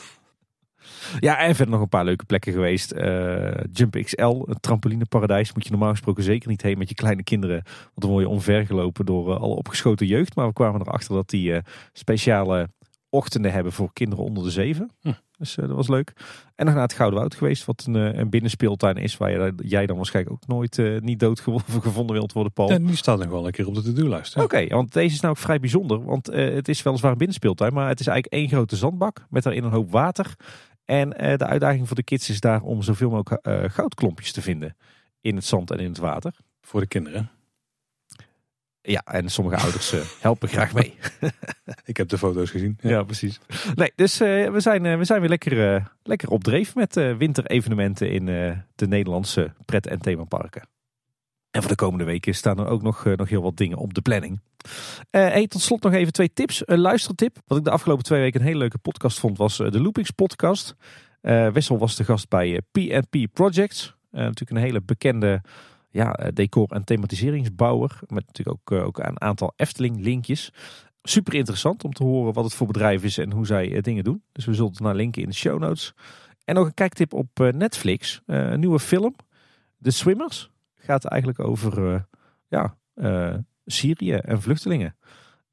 Ja, 1.19 1.37
en 1.39 1.55
verder 1.55 1.73
nog 1.73 1.83
een 1.83 1.89
paar 1.89 2.05
leuke 2.05 2.25
plekken 2.25 2.53
geweest. 2.53 2.93
Uh, 2.93 3.49
Jump 3.71 4.01
XL, 4.03 4.23
een 4.23 4.59
trampolineparadijs. 4.59 5.53
Moet 5.53 5.63
je 5.63 5.71
normaal 5.71 5.91
gesproken 5.91 6.23
zeker 6.23 6.49
niet 6.49 6.61
heen 6.61 6.77
met 6.77 6.89
je 6.89 6.95
kleine 6.95 7.23
kinderen. 7.23 7.61
Want 7.63 8.01
dan 8.01 8.09
word 8.09 8.23
je 8.23 8.29
omvergelopen 8.29 9.05
door 9.05 9.29
uh, 9.29 9.39
alle 9.39 9.55
opgeschoten 9.55 10.07
jeugd. 10.07 10.35
Maar 10.35 10.47
we 10.47 10.53
kwamen 10.53 10.81
erachter 10.81 11.15
dat 11.15 11.29
die 11.29 11.51
uh, 11.51 11.57
speciale 11.93 12.69
ochtenden 13.09 13.51
hebben 13.51 13.71
voor 13.71 13.93
kinderen 13.93 14.25
onder 14.25 14.43
de 14.43 14.51
zeven. 14.51 14.91
Hm. 15.01 15.11
Dus 15.37 15.55
dat 15.55 15.69
was 15.69 15.87
leuk. 15.87 16.13
En 16.55 16.65
nog 16.65 16.73
naar 16.73 16.83
het 16.83 16.93
Gouden 16.93 17.19
Woud 17.19 17.35
geweest, 17.35 17.65
wat 17.65 17.83
een, 17.87 18.19
een 18.19 18.29
binnenspeeltuin 18.29 18.95
is. 18.95 19.17
Waar 19.17 19.51
jij 19.55 19.85
dan 19.85 19.95
waarschijnlijk 19.95 20.35
ook 20.35 20.47
nooit 20.47 21.01
niet 21.01 21.19
dood 21.19 21.39
gevonden 21.81 22.15
wilt 22.15 22.33
worden, 22.33 22.53
Paul. 22.53 22.71
Ja, 22.71 22.79
die 22.79 22.95
staat 22.95 23.19
nog 23.19 23.27
wel 23.27 23.45
een 23.45 23.51
keer 23.51 23.67
op 23.67 23.75
de 23.75 23.81
to-do-lijst. 23.81 24.35
Oké, 24.35 24.67
want 24.67 24.93
deze 24.93 25.15
is 25.15 25.21
nou 25.21 25.33
ook 25.33 25.41
vrij 25.41 25.59
bijzonder. 25.59 26.03
Want 26.03 26.25
het 26.25 26.67
is 26.67 26.83
weliswaar 26.83 27.11
een 27.11 27.17
binnenspeeltuin, 27.17 27.73
maar 27.73 27.87
het 27.87 27.99
is 27.99 28.07
eigenlijk 28.07 28.41
één 28.41 28.49
grote 28.49 28.75
zandbak. 28.75 29.25
Met 29.29 29.43
daarin 29.43 29.63
een 29.63 29.71
hoop 29.71 29.91
water. 29.91 30.35
En 30.87 31.23
uh, 31.23 31.37
de 31.37 31.45
uitdaging 31.45 31.87
voor 31.87 31.95
de 31.95 32.03
kids 32.03 32.29
is 32.29 32.39
daar 32.39 32.61
om 32.61 32.81
zoveel 32.81 33.09
mogelijk 33.09 33.47
uh, 33.47 33.63
goudklompjes 33.69 34.31
te 34.31 34.41
vinden 34.41 34.75
in 35.21 35.35
het 35.35 35.45
zand 35.45 35.71
en 35.71 35.79
in 35.79 35.89
het 35.89 35.97
water. 35.97 36.35
Voor 36.61 36.79
de 36.79 36.87
kinderen? 36.87 37.29
Ja, 38.81 39.01
en 39.05 39.29
sommige 39.29 39.57
ouders 39.57 39.93
uh, 39.93 40.01
helpen 40.19 40.49
graag 40.49 40.73
mee. 40.73 40.95
Ik 41.85 41.97
heb 41.97 42.09
de 42.09 42.17
foto's 42.17 42.49
gezien. 42.49 42.77
Ja, 42.81 43.03
precies. 43.03 43.39
Nee, 43.75 43.91
dus 43.95 44.17
we, 44.17 44.55
zijn, 44.57 44.97
we 44.97 45.05
zijn 45.05 45.19
weer 45.19 45.29
lekker, 45.29 45.83
lekker 46.03 46.29
op 46.29 46.43
dreef 46.43 46.75
met 46.75 46.93
winterevenementen 46.93 48.11
in 48.11 48.25
de 48.75 48.87
Nederlandse 48.87 49.53
pret- 49.65 49.87
en 49.87 49.99
themaparken. 49.99 50.67
En 51.51 51.61
voor 51.61 51.71
de 51.71 51.77
komende 51.77 52.05
weken 52.05 52.35
staan 52.35 52.59
er 52.59 52.67
ook 52.67 52.81
nog, 52.81 53.05
nog 53.15 53.29
heel 53.29 53.41
wat 53.41 53.57
dingen 53.57 53.77
op 53.77 53.93
de 53.93 54.01
planning. 54.01 54.39
Uh, 55.11 55.43
tot 55.43 55.61
slot 55.61 55.83
nog 55.83 55.93
even 55.93 56.13
twee 56.13 56.33
tips. 56.33 56.61
Een 56.65 56.79
luistertip. 56.79 57.37
Wat 57.45 57.57
ik 57.57 57.63
de 57.63 57.71
afgelopen 57.71 58.03
twee 58.03 58.21
weken 58.21 58.39
een 58.39 58.45
hele 58.45 58.59
leuke 58.59 58.77
podcast 58.77 59.19
vond, 59.19 59.37
was 59.37 59.59
eh, 59.59 59.71
de 59.71 59.81
Loopings 59.81 60.11
podcast. 60.11 60.75
Uh, 61.21 61.47
Wessel 61.47 61.77
was 61.77 61.95
de 61.95 62.03
gast 62.03 62.29
bij 62.29 62.61
P&P 62.71 63.33
Projects. 63.33 63.95
natuurlijk 64.11 64.49
een 64.49 64.57
hele 64.57 64.81
bekende 64.81 65.41
ja, 65.89 66.11
decor- 66.33 66.71
en 66.71 66.83
thematiseringsbouwer. 66.83 67.99
Met 68.07 68.25
natuurlijk 68.25 68.71
ook, 68.71 68.81
ook 68.85 68.97
een 68.97 69.21
aantal 69.21 69.53
Efteling 69.55 70.01
linkjes. 70.01 70.51
Super 71.01 71.33
interessant 71.33 71.83
om 71.83 71.93
te 71.93 72.03
horen 72.03 72.33
wat 72.33 72.43
het 72.43 72.53
voor 72.53 72.67
bedrijf 72.67 73.03
is 73.03 73.17
en 73.17 73.31
hoe 73.31 73.45
zij 73.45 73.81
dingen 73.81 74.03
doen. 74.03 74.23
Dus 74.31 74.45
we 74.45 74.53
zullen 74.53 74.71
het 74.71 74.79
naar 74.79 74.95
linken 74.95 75.21
in 75.21 75.27
de 75.27 75.35
show 75.35 75.59
notes. 75.59 75.93
En 76.45 76.55
nog 76.55 76.65
een 76.65 76.73
kijktip 76.73 77.13
op 77.13 77.29
Netflix. 77.51 78.21
een 78.25 78.59
nieuwe 78.59 78.79
film. 78.79 79.15
The 79.81 79.91
Swimmers. 79.91 80.51
Gaat 80.75 81.05
eigenlijk 81.05 81.39
over 81.39 82.05
ja, 82.47 82.77
Syrië 83.67 84.13
en 84.13 84.41
vluchtelingen. 84.41 84.95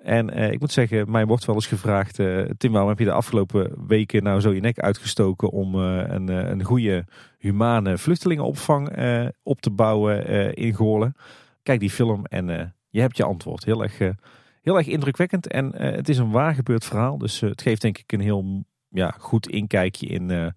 En 0.04 0.30
eh, 0.30 0.52
ik 0.52 0.60
moet 0.60 0.72
zeggen, 0.72 1.10
mij 1.10 1.26
wordt 1.26 1.44
wel 1.44 1.54
eens 1.54 1.66
gevraagd, 1.66 2.18
uh, 2.18 2.44
Tim, 2.56 2.72
waarom 2.72 2.90
heb 2.90 2.98
je 2.98 3.04
de 3.04 3.12
afgelopen 3.12 3.86
weken 3.86 4.22
nou 4.22 4.40
zo 4.40 4.52
je 4.52 4.60
nek 4.60 4.78
uitgestoken 4.78 5.50
om 5.50 5.74
uh, 5.74 6.02
een, 6.06 6.28
een 6.28 6.62
goede, 6.62 7.04
humane 7.38 7.98
vluchtelingenopvang 7.98 8.88
op 9.42 9.60
te 9.60 9.70
bouwen 9.70 10.26
in 10.54 10.74
Goorlen? 10.74 11.14
Kijk 11.62 11.80
die 11.80 11.90
film 11.90 12.24
en 12.24 12.74
je 12.88 13.00
hebt 13.00 13.16
je 13.16 13.24
antwoord. 13.24 13.64
Heel 13.64 13.82
erg, 13.82 13.98
heel 14.62 14.76
erg 14.76 14.86
indrukwekkend 14.86 15.48
en 15.48 15.76
het 15.76 16.08
is 16.08 16.18
een 16.18 16.30
waar 16.30 16.54
gebeurd 16.54 16.84
verhaal. 16.84 17.18
Dus 17.18 17.40
het 17.40 17.62
geeft 17.62 17.82
denk 17.82 17.98
ik 17.98 18.12
een 18.12 18.20
heel 18.20 18.64
ja, 18.88 19.14
goed 19.18 19.48
inkijkje 19.48 20.06
in, 20.06 20.54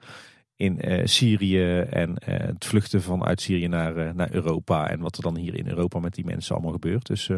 in 0.58 0.82
Syrië 1.04 1.80
en 1.80 2.16
het 2.24 2.66
vluchten 2.66 3.02
vanuit 3.02 3.42
Syrië 3.42 3.68
naar, 3.68 4.16
naar 4.16 4.34
Europa. 4.34 4.90
En 4.90 5.00
wat 5.00 5.18
er 5.18 5.24
dan 5.24 5.38
hier 5.38 5.56
in 5.56 5.68
Europa 5.68 6.00
met 6.00 6.14
die 6.14 6.26
mensen 6.26 6.56
allemaal 6.56 6.72
gebeurt. 6.72 7.06
Dus 7.06 7.30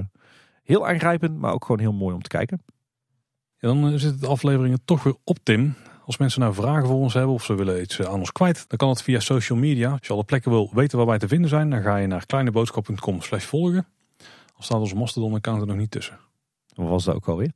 Heel 0.70 0.88
aangrijpend, 0.88 1.38
maar 1.38 1.54
ook 1.54 1.66
gewoon 1.66 1.80
heel 1.80 1.94
mooi 1.94 2.16
om 2.16 2.22
te 2.22 2.30
kijken. 2.30 2.64
Ja, 3.58 3.68
dan 3.68 3.86
eh, 3.86 4.00
zitten 4.00 4.20
de 4.20 4.28
afleveringen 4.28 4.86
toch 4.86 5.04
weer 5.04 5.16
op, 5.24 5.38
Tim. 5.44 5.76
Als 6.06 6.18
mensen 6.18 6.42
nou 6.42 6.54
vragen 6.54 6.88
voor 6.88 6.96
ons 6.96 7.14
hebben 7.14 7.34
of 7.34 7.44
ze 7.44 7.56
willen 7.56 7.82
iets 7.82 8.00
eh, 8.00 8.06
aan 8.06 8.20
ons 8.20 8.32
kwijt, 8.32 8.66
dan 8.68 8.78
kan 8.78 8.90
het 8.90 9.02
via 9.02 9.20
social 9.20 9.58
media. 9.58 9.92
Als 9.92 10.08
je 10.08 10.14
alle 10.14 10.24
plekken 10.24 10.52
wil 10.52 10.70
weten 10.74 10.98
waar 10.98 11.08
wij 11.08 11.18
te 11.18 11.28
vinden 11.28 11.50
zijn, 11.50 11.70
dan 11.70 11.82
ga 11.82 11.98
je 11.98 12.08
naar 12.08 12.26
kleineboodschap.com 12.26 13.22
slash 13.22 13.44
volgen. 13.44 13.88
Al 14.56 14.64
staat 14.64 14.80
onze 14.80 14.96
Mastodon 14.96 15.34
account 15.34 15.62
er 15.62 15.68
nog 15.68 15.78
niet 15.78 15.92
tussen. 15.92 16.20
Wat 16.76 16.90
was 16.90 17.04
dat 17.04 17.16
ook 17.16 17.28
alweer? 17.28 17.52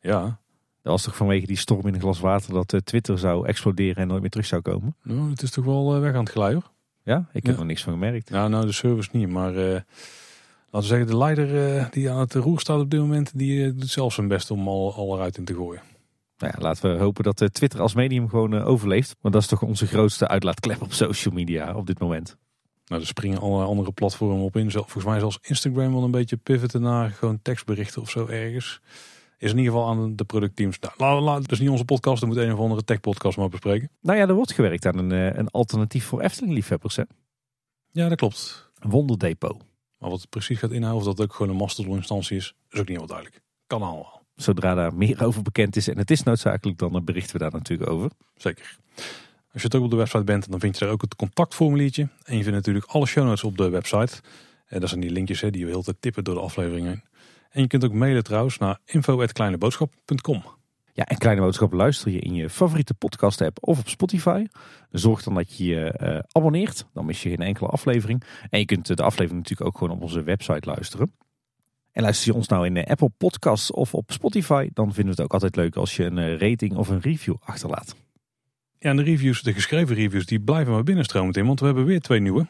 Ja, 0.00 0.40
Dat 0.86 0.94
was 0.94 1.04
toch 1.04 1.16
vanwege 1.16 1.46
die 1.46 1.56
storm 1.56 1.86
in 1.86 1.94
een 1.94 2.00
glas 2.00 2.20
water 2.20 2.52
dat 2.52 2.72
eh, 2.72 2.80
Twitter 2.80 3.18
zou 3.18 3.46
exploderen 3.46 3.96
en 3.96 4.08
nooit 4.08 4.20
meer 4.20 4.30
terug 4.30 4.46
zou 4.46 4.62
komen? 4.62 4.96
Nou, 5.02 5.30
het 5.30 5.42
is 5.42 5.50
toch 5.50 5.64
wel 5.64 5.94
eh, 5.94 6.00
weg 6.00 6.14
aan 6.14 6.20
het 6.24 6.30
glijden. 6.32 6.62
Ja, 7.02 7.28
ik 7.32 7.46
heb 7.46 7.54
Ja. 7.54 7.60
er 7.60 7.66
niks 7.66 7.82
van 7.82 7.92
gemerkt. 7.92 8.30
Nou, 8.30 8.48
nou 8.50 8.66
de 8.66 8.72
service 8.72 9.08
niet, 9.12 9.28
maar 9.28 9.56
eh, 9.56 9.72
laten 9.72 9.84
we 10.70 10.82
zeggen 10.82 11.06
de 11.06 11.16
leider 11.16 11.88
die 11.90 12.10
aan 12.10 12.18
het 12.18 12.34
roer 12.34 12.60
staat 12.60 12.80
op 12.80 12.90
dit 12.90 13.00
moment, 13.00 13.38
die 13.38 13.74
doet 13.74 13.88
zelf 13.88 14.12
zijn 14.12 14.28
best 14.28 14.50
om 14.50 14.68
al, 14.68 14.94
al 14.94 15.14
eruit 15.14 15.36
in 15.38 15.44
te 15.44 15.54
gooien. 15.54 15.82
Nou 16.38 16.52
ja, 16.56 16.62
laten 16.62 16.92
we 16.92 16.98
hopen 17.02 17.24
dat 17.24 17.54
Twitter 17.54 17.80
als 17.80 17.94
medium 17.94 18.28
gewoon 18.28 18.54
overleeft. 18.54 19.16
Want 19.20 19.34
dat 19.34 19.42
is 19.42 19.48
toch 19.48 19.62
onze 19.62 19.86
grootste 19.86 20.28
uitlaatklep 20.28 20.82
op 20.82 20.92
social 20.92 21.34
media 21.34 21.74
op 21.74 21.86
dit 21.86 21.98
moment. 21.98 22.36
Nou, 22.86 23.00
er 23.00 23.06
springen 23.06 23.38
allerlei 23.40 23.68
andere 23.68 23.92
platformen 23.92 24.44
op 24.44 24.56
in. 24.56 24.70
Volgens 24.70 25.04
mij 25.04 25.18
zelfs 25.18 25.38
Instagram 25.42 25.92
wel 25.92 26.02
een 26.04 26.10
beetje 26.10 26.36
pivoten 26.36 26.80
naar 26.82 27.10
gewoon 27.10 27.38
tekstberichten 27.42 28.02
of 28.02 28.10
zo 28.10 28.26
ergens. 28.26 28.80
Is 29.38 29.50
in 29.50 29.58
ieder 29.58 29.72
geval 29.72 29.88
aan 29.88 30.16
de 30.16 30.24
productteams. 30.24 30.78
Nou, 30.96 31.20
la, 31.20 31.34
dat 31.40 31.52
is 31.52 31.58
niet 31.58 31.68
onze 31.68 31.84
podcast, 31.84 32.20
dan 32.20 32.28
moet 32.28 32.38
een 32.38 32.52
of 32.52 32.58
andere 32.58 32.84
tech 32.84 33.00
podcast 33.00 33.38
maar 33.38 33.48
bespreken. 33.48 33.90
Nou 34.00 34.18
ja, 34.18 34.26
er 34.26 34.34
wordt 34.34 34.52
gewerkt 34.52 34.86
aan 34.86 34.98
een, 34.98 35.12
eh, 35.12 35.38
een 35.38 35.50
alternatief 35.50 36.04
voor 36.04 36.20
Efteling-liefhebbers. 36.20 36.98
Ja, 37.92 38.08
dat 38.08 38.18
klopt. 38.18 38.70
Een 38.78 38.90
wonderdepot. 38.90 39.64
Maar 39.98 40.10
wat 40.10 40.20
het 40.20 40.30
precies 40.30 40.58
gaat 40.58 40.70
inhouden, 40.70 41.08
of 41.08 41.14
dat 41.16 41.26
ook 41.26 41.34
gewoon 41.34 41.52
een 41.52 41.58
Mastodon-instantie 41.58 42.36
is, 42.36 42.44
is 42.44 42.52
ook 42.80 42.88
niet 42.88 42.98
helemaal 42.98 43.06
duidelijk. 43.06 43.42
Kan 43.66 43.82
allemaal. 43.82 44.22
Zodra 44.34 44.74
daar 44.74 44.94
meer 44.94 45.24
over 45.24 45.42
bekend 45.42 45.76
is 45.76 45.88
en 45.88 45.98
het 45.98 46.10
is 46.10 46.22
noodzakelijk, 46.22 46.78
dan 46.78 46.94
eh, 46.94 47.02
berichten 47.02 47.32
we 47.32 47.38
daar 47.38 47.52
natuurlijk 47.52 47.90
over. 47.90 48.10
Zeker. 48.36 48.76
Als 49.52 49.64
je 49.64 49.70
het 49.70 49.74
ook 49.74 49.84
op 49.84 49.90
de 49.90 49.96
website 49.96 50.24
bent, 50.24 50.50
dan 50.50 50.60
vind 50.60 50.78
je 50.78 50.84
daar 50.84 50.94
ook 50.94 51.00
het 51.00 51.16
contactformuliertje. 51.16 52.08
En 52.24 52.36
je 52.36 52.42
vindt 52.42 52.56
natuurlijk 52.56 52.86
alle 52.86 53.06
show 53.06 53.24
notes 53.24 53.44
op 53.44 53.56
de 53.56 53.68
website. 53.68 54.20
En 54.66 54.80
dat 54.80 54.88
zijn 54.88 55.00
die 55.00 55.10
linkjes 55.10 55.40
hè, 55.40 55.50
die 55.50 55.64
we 55.64 55.70
heel 55.70 55.82
tijd 55.82 55.96
tippen 56.00 56.24
door 56.24 56.34
de 56.34 56.40
aflevering 56.40 56.86
heen. 56.86 57.02
En 57.56 57.62
je 57.62 57.68
kunt 57.68 57.84
ook 57.84 57.92
mailen 57.92 58.24
trouwens 58.24 58.58
naar 58.58 58.78
info.kleineboodschap.com. 58.84 60.42
Ja, 60.92 61.04
en 61.04 61.18
Kleine 61.18 61.40
Boodschap 61.40 61.72
luister 61.72 62.10
je 62.10 62.18
in 62.18 62.34
je 62.34 62.50
favoriete 62.50 62.94
podcast 62.94 63.40
app 63.40 63.58
of 63.60 63.78
op 63.78 63.88
Spotify. 63.88 64.46
Zorg 64.90 65.22
dan 65.22 65.34
dat 65.34 65.56
je 65.56 65.64
je 65.64 65.92
eh, 65.92 66.18
abonneert, 66.30 66.86
dan 66.92 67.04
mis 67.04 67.22
je 67.22 67.28
geen 67.28 67.42
enkele 67.42 67.68
aflevering. 67.68 68.22
En 68.50 68.58
je 68.58 68.64
kunt 68.64 68.90
eh, 68.90 68.96
de 68.96 69.02
aflevering 69.02 69.42
natuurlijk 69.42 69.68
ook 69.68 69.78
gewoon 69.78 69.96
op 69.96 70.02
onze 70.02 70.22
website 70.22 70.68
luisteren. 70.68 71.12
En 71.92 72.02
luister 72.02 72.26
je 72.26 72.34
ons 72.34 72.48
nou 72.48 72.66
in 72.66 72.76
eh, 72.76 72.90
Apple 72.90 73.10
Podcasts 73.16 73.70
of 73.70 73.94
op 73.94 74.12
Spotify, 74.12 74.68
dan 74.72 74.86
vinden 74.86 75.04
we 75.04 75.10
het 75.10 75.20
ook 75.20 75.32
altijd 75.32 75.56
leuk 75.56 75.76
als 75.76 75.96
je 75.96 76.04
een 76.04 76.38
rating 76.38 76.76
of 76.76 76.88
een 76.88 77.00
review 77.00 77.34
achterlaat. 77.40 77.96
Ja, 78.78 78.90
en 78.90 78.96
de 78.96 79.02
reviews, 79.02 79.42
de 79.42 79.52
geschreven 79.52 79.94
reviews, 79.94 80.26
die 80.26 80.40
blijven 80.40 80.72
maar 80.72 80.82
binnenstromen 80.82 81.34
in. 81.34 81.46
Want 81.46 81.60
we 81.60 81.66
hebben 81.66 81.84
weer 81.84 82.00
twee 82.00 82.20
nieuwe. 82.20 82.46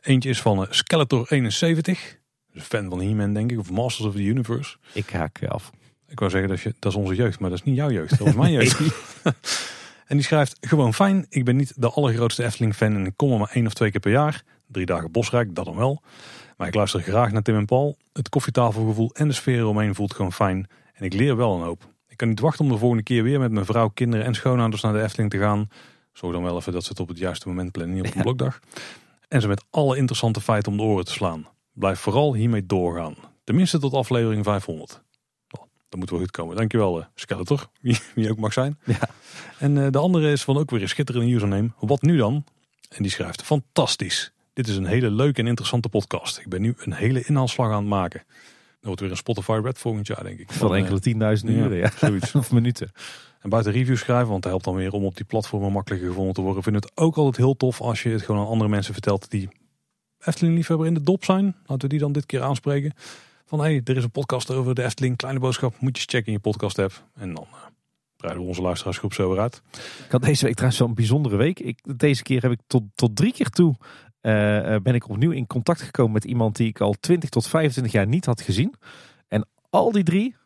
Eentje 0.00 0.28
is 0.28 0.40
van 0.40 0.66
eh, 0.66 0.72
Skeletor71. 0.72 2.19
Dus 2.52 2.62
fan 2.62 2.88
van 2.90 3.00
He-Man 3.02 3.32
denk 3.32 3.50
ik, 3.52 3.58
of 3.58 3.70
Masters 3.70 4.08
of 4.08 4.14
the 4.14 4.22
Universe. 4.22 4.76
Ik 4.92 5.10
haak 5.10 5.38
eh, 5.38 5.48
af. 5.48 5.70
Ik 6.08 6.18
wou 6.18 6.30
zeggen, 6.30 6.48
dat 6.48 6.58
is, 6.58 6.64
je, 6.64 6.74
dat 6.78 6.92
is 6.92 6.98
onze 6.98 7.14
jeugd, 7.14 7.40
maar 7.40 7.50
dat 7.50 7.58
is 7.58 7.64
niet 7.64 7.76
jouw 7.76 7.90
jeugd. 7.90 8.10
Dat 8.10 8.18
was 8.18 8.34
mijn 8.34 8.52
jeugd. 8.62 8.80
en 10.06 10.16
die 10.16 10.22
schrijft, 10.24 10.56
gewoon 10.60 10.94
fijn. 10.94 11.26
Ik 11.28 11.44
ben 11.44 11.56
niet 11.56 11.72
de 11.76 11.90
allergrootste 11.90 12.44
Efteling-fan 12.44 12.94
en 12.94 13.06
ik 13.06 13.12
kom 13.16 13.32
er 13.32 13.38
maar 13.38 13.50
één 13.52 13.66
of 13.66 13.74
twee 13.74 13.90
keer 13.90 14.00
per 14.00 14.10
jaar. 14.10 14.42
Drie 14.66 14.86
dagen 14.86 15.10
Bosrijk, 15.10 15.54
dat 15.54 15.64
dan 15.64 15.76
wel. 15.76 16.02
Maar 16.56 16.68
ik 16.68 16.74
luister 16.74 17.00
graag 17.02 17.32
naar 17.32 17.42
Tim 17.42 17.56
en 17.56 17.64
Paul. 17.66 17.96
Het 18.12 18.28
koffietafelgevoel 18.28 19.10
en 19.12 19.28
de 19.28 19.34
sfeer 19.34 19.58
eromheen 19.58 19.94
voelt 19.94 20.14
gewoon 20.14 20.32
fijn. 20.32 20.68
En 20.94 21.04
ik 21.04 21.12
leer 21.12 21.36
wel 21.36 21.54
een 21.54 21.62
hoop. 21.62 21.88
Ik 22.08 22.16
kan 22.16 22.28
niet 22.28 22.40
wachten 22.40 22.64
om 22.64 22.70
de 22.70 22.78
volgende 22.78 23.02
keer 23.02 23.22
weer 23.22 23.38
met 23.40 23.50
mijn 23.52 23.64
vrouw, 23.66 23.88
kinderen 23.88 24.26
en 24.26 24.34
schoonouders 24.34 24.82
naar 24.82 24.92
de 24.92 25.02
Efteling 25.02 25.30
te 25.30 25.38
gaan. 25.38 25.68
Zorg 26.12 26.32
dan 26.34 26.42
wel 26.42 26.56
even 26.56 26.72
dat 26.72 26.82
ze 26.84 26.88
het 26.90 27.00
op 27.00 27.08
het 27.08 27.18
juiste 27.18 27.48
moment 27.48 27.72
plannen, 27.72 27.94
niet 27.96 28.04
op 28.04 28.10
een 28.10 28.16
Ja. 28.16 28.22
blokdag. 28.22 28.60
En 29.28 29.40
ze 29.40 29.48
met 29.48 29.64
alle 29.70 29.96
interessante 29.96 30.40
feiten 30.40 30.72
om 30.72 30.78
de 30.78 30.84
oren 30.84 31.04
te 31.04 31.12
slaan. 31.12 31.46
Blijf 31.72 32.00
vooral 32.00 32.34
hiermee 32.34 32.66
doorgaan. 32.66 33.14
Tenminste 33.44 33.78
tot 33.78 33.92
aflevering 33.92 34.44
500. 34.44 35.02
Nou, 35.48 35.66
Dat 35.88 36.00
moet 36.00 36.10
wel 36.10 36.18
goed 36.18 36.30
komen. 36.30 36.56
Dankjewel, 36.56 37.00
eh, 37.00 37.06
Skeletor. 37.14 37.70
Wie, 37.80 37.98
wie 38.14 38.30
ook 38.30 38.38
mag 38.38 38.52
zijn. 38.52 38.78
Ja. 38.84 39.08
En 39.58 39.84
eh, 39.84 39.90
de 39.90 39.98
andere 39.98 40.32
is 40.32 40.42
van 40.42 40.56
ook 40.56 40.70
weer 40.70 40.82
een 40.82 40.88
schitterende 40.88 41.34
username. 41.34 41.70
Wat 41.80 42.02
nu 42.02 42.16
dan? 42.16 42.44
En 42.88 43.02
die 43.02 43.12
schrijft, 43.12 43.42
fantastisch. 43.42 44.32
Dit 44.52 44.68
is 44.68 44.76
een 44.76 44.86
hele 44.86 45.10
leuke 45.10 45.40
en 45.40 45.46
interessante 45.46 45.88
podcast. 45.88 46.38
Ik 46.38 46.48
ben 46.48 46.60
nu 46.60 46.74
een 46.78 46.92
hele 46.92 47.22
inhaalslag 47.24 47.70
aan 47.70 47.76
het 47.76 47.86
maken. 47.86 48.24
Dat 48.26 48.88
wordt 48.88 49.00
weer 49.00 49.10
een 49.10 49.16
Spotify 49.16 49.60
Red 49.62 49.78
volgend 49.78 50.06
jaar, 50.06 50.22
denk 50.22 50.38
ik. 50.38 50.52
Van 50.52 50.74
eh, 50.74 50.80
enkele 50.80 51.00
tienduizenden 51.00 51.56
ja, 51.56 51.64
uren, 51.64 51.76
ja. 51.76 51.90
zoiets. 52.08 52.34
of 52.34 52.52
minuten. 52.52 52.92
En 53.40 53.50
buiten 53.50 53.72
reviews 53.72 54.00
schrijven, 54.00 54.28
want 54.28 54.42
dat 54.42 54.50
helpt 54.50 54.66
dan 54.66 54.74
weer 54.74 54.92
om 54.92 55.04
op 55.04 55.16
die 55.16 55.24
platformen 55.24 55.72
makkelijker 55.72 56.08
gevonden 56.08 56.34
te 56.34 56.40
worden. 56.40 56.58
Ik 56.58 56.64
vind 56.64 56.84
het 56.84 56.92
ook 56.94 57.16
altijd 57.16 57.36
heel 57.36 57.56
tof 57.56 57.80
als 57.80 58.02
je 58.02 58.08
het 58.08 58.22
gewoon 58.22 58.40
aan 58.40 58.46
andere 58.46 58.70
mensen 58.70 58.92
vertelt 58.92 59.30
die 59.30 59.48
Efteling 60.24 60.56
liefhebber 60.56 60.86
in 60.86 60.94
de 60.94 61.02
dop 61.02 61.24
zijn. 61.24 61.44
Laten 61.66 61.80
we 61.80 61.88
die 61.88 61.98
dan 61.98 62.12
dit 62.12 62.26
keer 62.26 62.42
aanspreken. 62.42 62.92
Van 63.44 63.58
hé, 63.58 63.64
hey, 63.64 63.80
er 63.84 63.96
is 63.96 64.04
een 64.04 64.10
podcast 64.10 64.50
over 64.50 64.74
de 64.74 64.82
Efteling, 64.82 65.16
kleine 65.16 65.40
boodschap. 65.40 65.70
Moet 65.80 65.96
je 65.96 66.02
eens 66.02 66.12
checken 66.12 66.26
in 66.26 66.32
je 66.32 66.38
podcast 66.38 66.78
app. 66.78 67.04
En 67.14 67.34
dan 67.34 67.46
eh, 67.52 67.58
breiden 68.16 68.42
we 68.42 68.48
onze 68.48 68.62
luisteraarsgroep 68.62 69.12
zo 69.12 69.30
weer 69.30 69.40
uit. 69.40 69.62
Ik 70.04 70.10
had 70.10 70.22
deze 70.22 70.44
week 70.44 70.54
trouwens 70.54 70.80
wel 70.80 70.88
een 70.88 70.94
bijzondere 70.94 71.36
week. 71.36 71.60
Ik, 71.60 71.98
deze 71.98 72.22
keer 72.22 72.42
heb 72.42 72.50
ik 72.50 72.60
tot, 72.66 72.82
tot 72.94 73.16
drie 73.16 73.32
keer 73.32 73.48
toe 73.48 73.74
eh, 74.20 74.74
eh, 74.74 74.82
ben 74.82 74.94
ik 74.94 75.08
opnieuw 75.08 75.30
in 75.30 75.46
contact 75.46 75.82
gekomen 75.82 76.12
met 76.12 76.24
iemand 76.24 76.56
die 76.56 76.68
ik 76.68 76.80
al 76.80 76.94
20 77.00 77.28
tot 77.28 77.48
25 77.48 77.92
jaar 77.92 78.06
niet 78.06 78.26
had 78.26 78.40
gezien. 78.40 78.74
En 79.28 79.48
al 79.70 79.92
die 79.92 80.04
drie, 80.04 80.36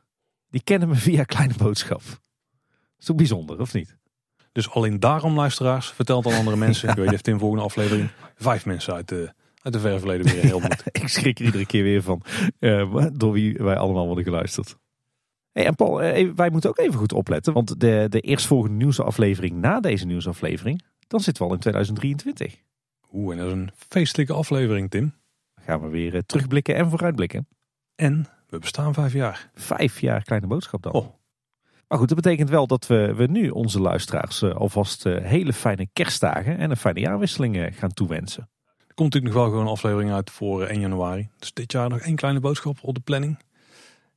die 0.51 0.63
kennen 0.63 0.89
me 0.89 0.95
via 1.09 1.25
Kleine 1.25 1.55
Boodschap. 1.57 2.03
Is 2.99 3.05
toch 3.05 3.17
bijzonder, 3.17 3.61
of 3.61 3.75
niet? 3.75 3.97
Dus 4.53 4.71
alleen 4.71 5.01
daarom 5.01 5.35
luisteraars, 5.35 5.91
vertel 5.91 6.17
het 6.17 6.27
aan 6.27 6.39
andere 6.39 6.57
mensen. 6.57 6.89
Ik 6.91 6.95
weet 6.95 7.11
heeft 7.11 7.27
in 7.27 7.33
de 7.33 7.39
volgende 7.39 7.65
aflevering 7.65 8.11
vijf 8.37 8.67
mensen 8.67 8.95
uit 8.95 9.09
de, 9.09 9.35
uit 9.65 9.75
de 9.75 9.81
verre 9.81 9.99
verleden 9.99 10.33
weer 10.33 10.43
heel 10.43 10.61
moet. 10.61 10.85
ik 11.03 11.09
schrik 11.09 11.39
er 11.39 11.45
iedere 11.45 11.67
keer 11.67 11.83
weer 11.83 12.03
van 12.03 12.23
eh, 12.59 13.07
door 13.13 13.33
wie 13.33 13.57
wij 13.57 13.77
allemaal 13.77 14.07
worden 14.07 14.25
geluisterd. 14.25 14.77
Hey, 15.53 15.67
en 15.67 15.75
Paul, 15.75 16.03
eh, 16.03 16.31
wij 16.37 16.51
moeten 16.51 16.71
ook 16.71 16.79
even 16.79 16.95
goed 16.95 17.13
opletten. 17.13 17.53
Want 17.53 17.81
de, 17.81 18.07
de 18.09 18.21
eerstvolgende 18.21 18.77
nieuwsaflevering 18.77 19.57
na 19.57 19.81
deze 19.81 20.07
nieuwsaflevering, 20.07 20.83
dan 21.07 21.21
zitten 21.21 21.43
we 21.43 21.49
al 21.49 21.55
in 21.55 21.61
2023. 21.61 22.61
Oeh, 23.13 23.33
en 23.33 23.39
dat 23.39 23.47
is 23.47 23.53
een 23.53 23.71
feestelijke 23.77 24.33
aflevering, 24.33 24.91
Tim. 24.91 25.15
Dan 25.55 25.65
gaan 25.65 25.81
we 25.81 25.89
weer 25.89 26.15
eh, 26.15 26.21
terugblikken 26.27 26.75
en 26.75 26.91
vooruitblikken. 26.91 27.49
En 27.95 28.27
we 28.49 28.59
bestaan 28.59 28.95
vijf 28.95 29.13
jaar. 29.13 29.51
Vijf 29.55 30.01
jaar 30.01 30.23
kleine 30.23 30.47
boodschap 30.47 30.83
dan. 30.83 30.93
Oh. 30.93 31.07
Maar 31.89 31.99
goed, 31.99 32.09
dat 32.09 32.23
betekent 32.23 32.51
wel 32.51 32.67
dat 32.67 32.87
we, 32.87 33.15
we 33.15 33.27
nu 33.27 33.51
onze 33.51 33.81
luisteraars 33.81 34.43
alvast 34.43 35.05
hele 35.05 35.53
fijne 35.53 35.89
kerstdagen 35.93 36.59
en 36.59 36.71
een 36.71 36.77
fijne 36.77 37.01
jaarwisseling 37.01 37.79
gaan 37.79 37.93
toewensen. 37.93 38.49
Komt 38.95 39.13
natuurlijk 39.13 39.35
nog 39.35 39.43
wel 39.43 39.53
gewoon 39.53 39.67
een 39.67 39.73
aflevering 39.73 40.13
uit 40.13 40.31
voor 40.31 40.63
eh, 40.63 40.71
1 40.71 40.81
januari. 40.81 41.29
Dus 41.39 41.53
dit 41.53 41.73
jaar 41.73 41.89
nog 41.89 41.99
één 41.99 42.17
kleine 42.17 42.41
boodschap 42.41 42.79
op 42.83 42.95
de 42.95 43.01
planning. 43.01 43.39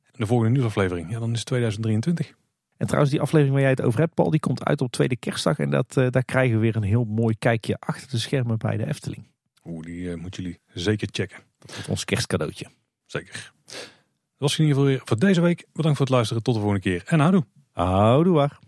En 0.04 0.18
de 0.18 0.26
volgende 0.26 0.52
nieuwsaflevering, 0.52 1.10
ja, 1.10 1.18
dan 1.18 1.32
is 1.32 1.38
het 1.38 1.46
2023. 1.46 2.34
En 2.76 2.86
trouwens, 2.86 3.12
die 3.12 3.20
aflevering 3.20 3.52
waar 3.52 3.62
jij 3.62 3.70
het 3.70 3.82
over 3.82 4.00
hebt, 4.00 4.14
Paul, 4.14 4.30
die 4.30 4.40
komt 4.40 4.64
uit 4.64 4.80
op 4.80 4.92
tweede 4.92 5.16
kerstdag. 5.16 5.58
En 5.58 5.70
dat, 5.70 5.96
eh, 5.96 6.06
daar 6.10 6.24
krijgen 6.24 6.54
we 6.54 6.60
weer 6.60 6.76
een 6.76 6.82
heel 6.82 7.04
mooi 7.04 7.34
kijkje 7.38 7.76
achter 7.78 8.10
de 8.10 8.18
schermen 8.18 8.58
bij 8.58 8.76
de 8.76 8.86
Efteling. 8.86 9.26
Oeh, 9.64 9.84
die 9.84 10.10
eh, 10.10 10.16
moeten 10.16 10.42
jullie 10.42 10.58
zeker 10.72 11.08
checken. 11.12 11.38
Dat 11.58 11.74
wordt 11.74 11.88
ons 11.88 12.04
kerstcadeautje. 12.04 12.66
Zeker. 13.06 13.52
Dat 13.64 14.48
was 14.48 14.58
in 14.58 14.64
ieder 14.64 14.76
geval 14.76 14.92
weer 14.92 15.02
voor 15.04 15.18
deze 15.18 15.40
week. 15.40 15.66
Bedankt 15.72 15.96
voor 15.96 16.06
het 16.06 16.14
luisteren. 16.14 16.42
Tot 16.42 16.54
de 16.54 16.60
volgende 16.60 16.84
keer. 16.84 17.02
En 17.06 17.20
houdoe. 17.20 17.44
Houdoe 17.72 18.34
waar. 18.34 18.58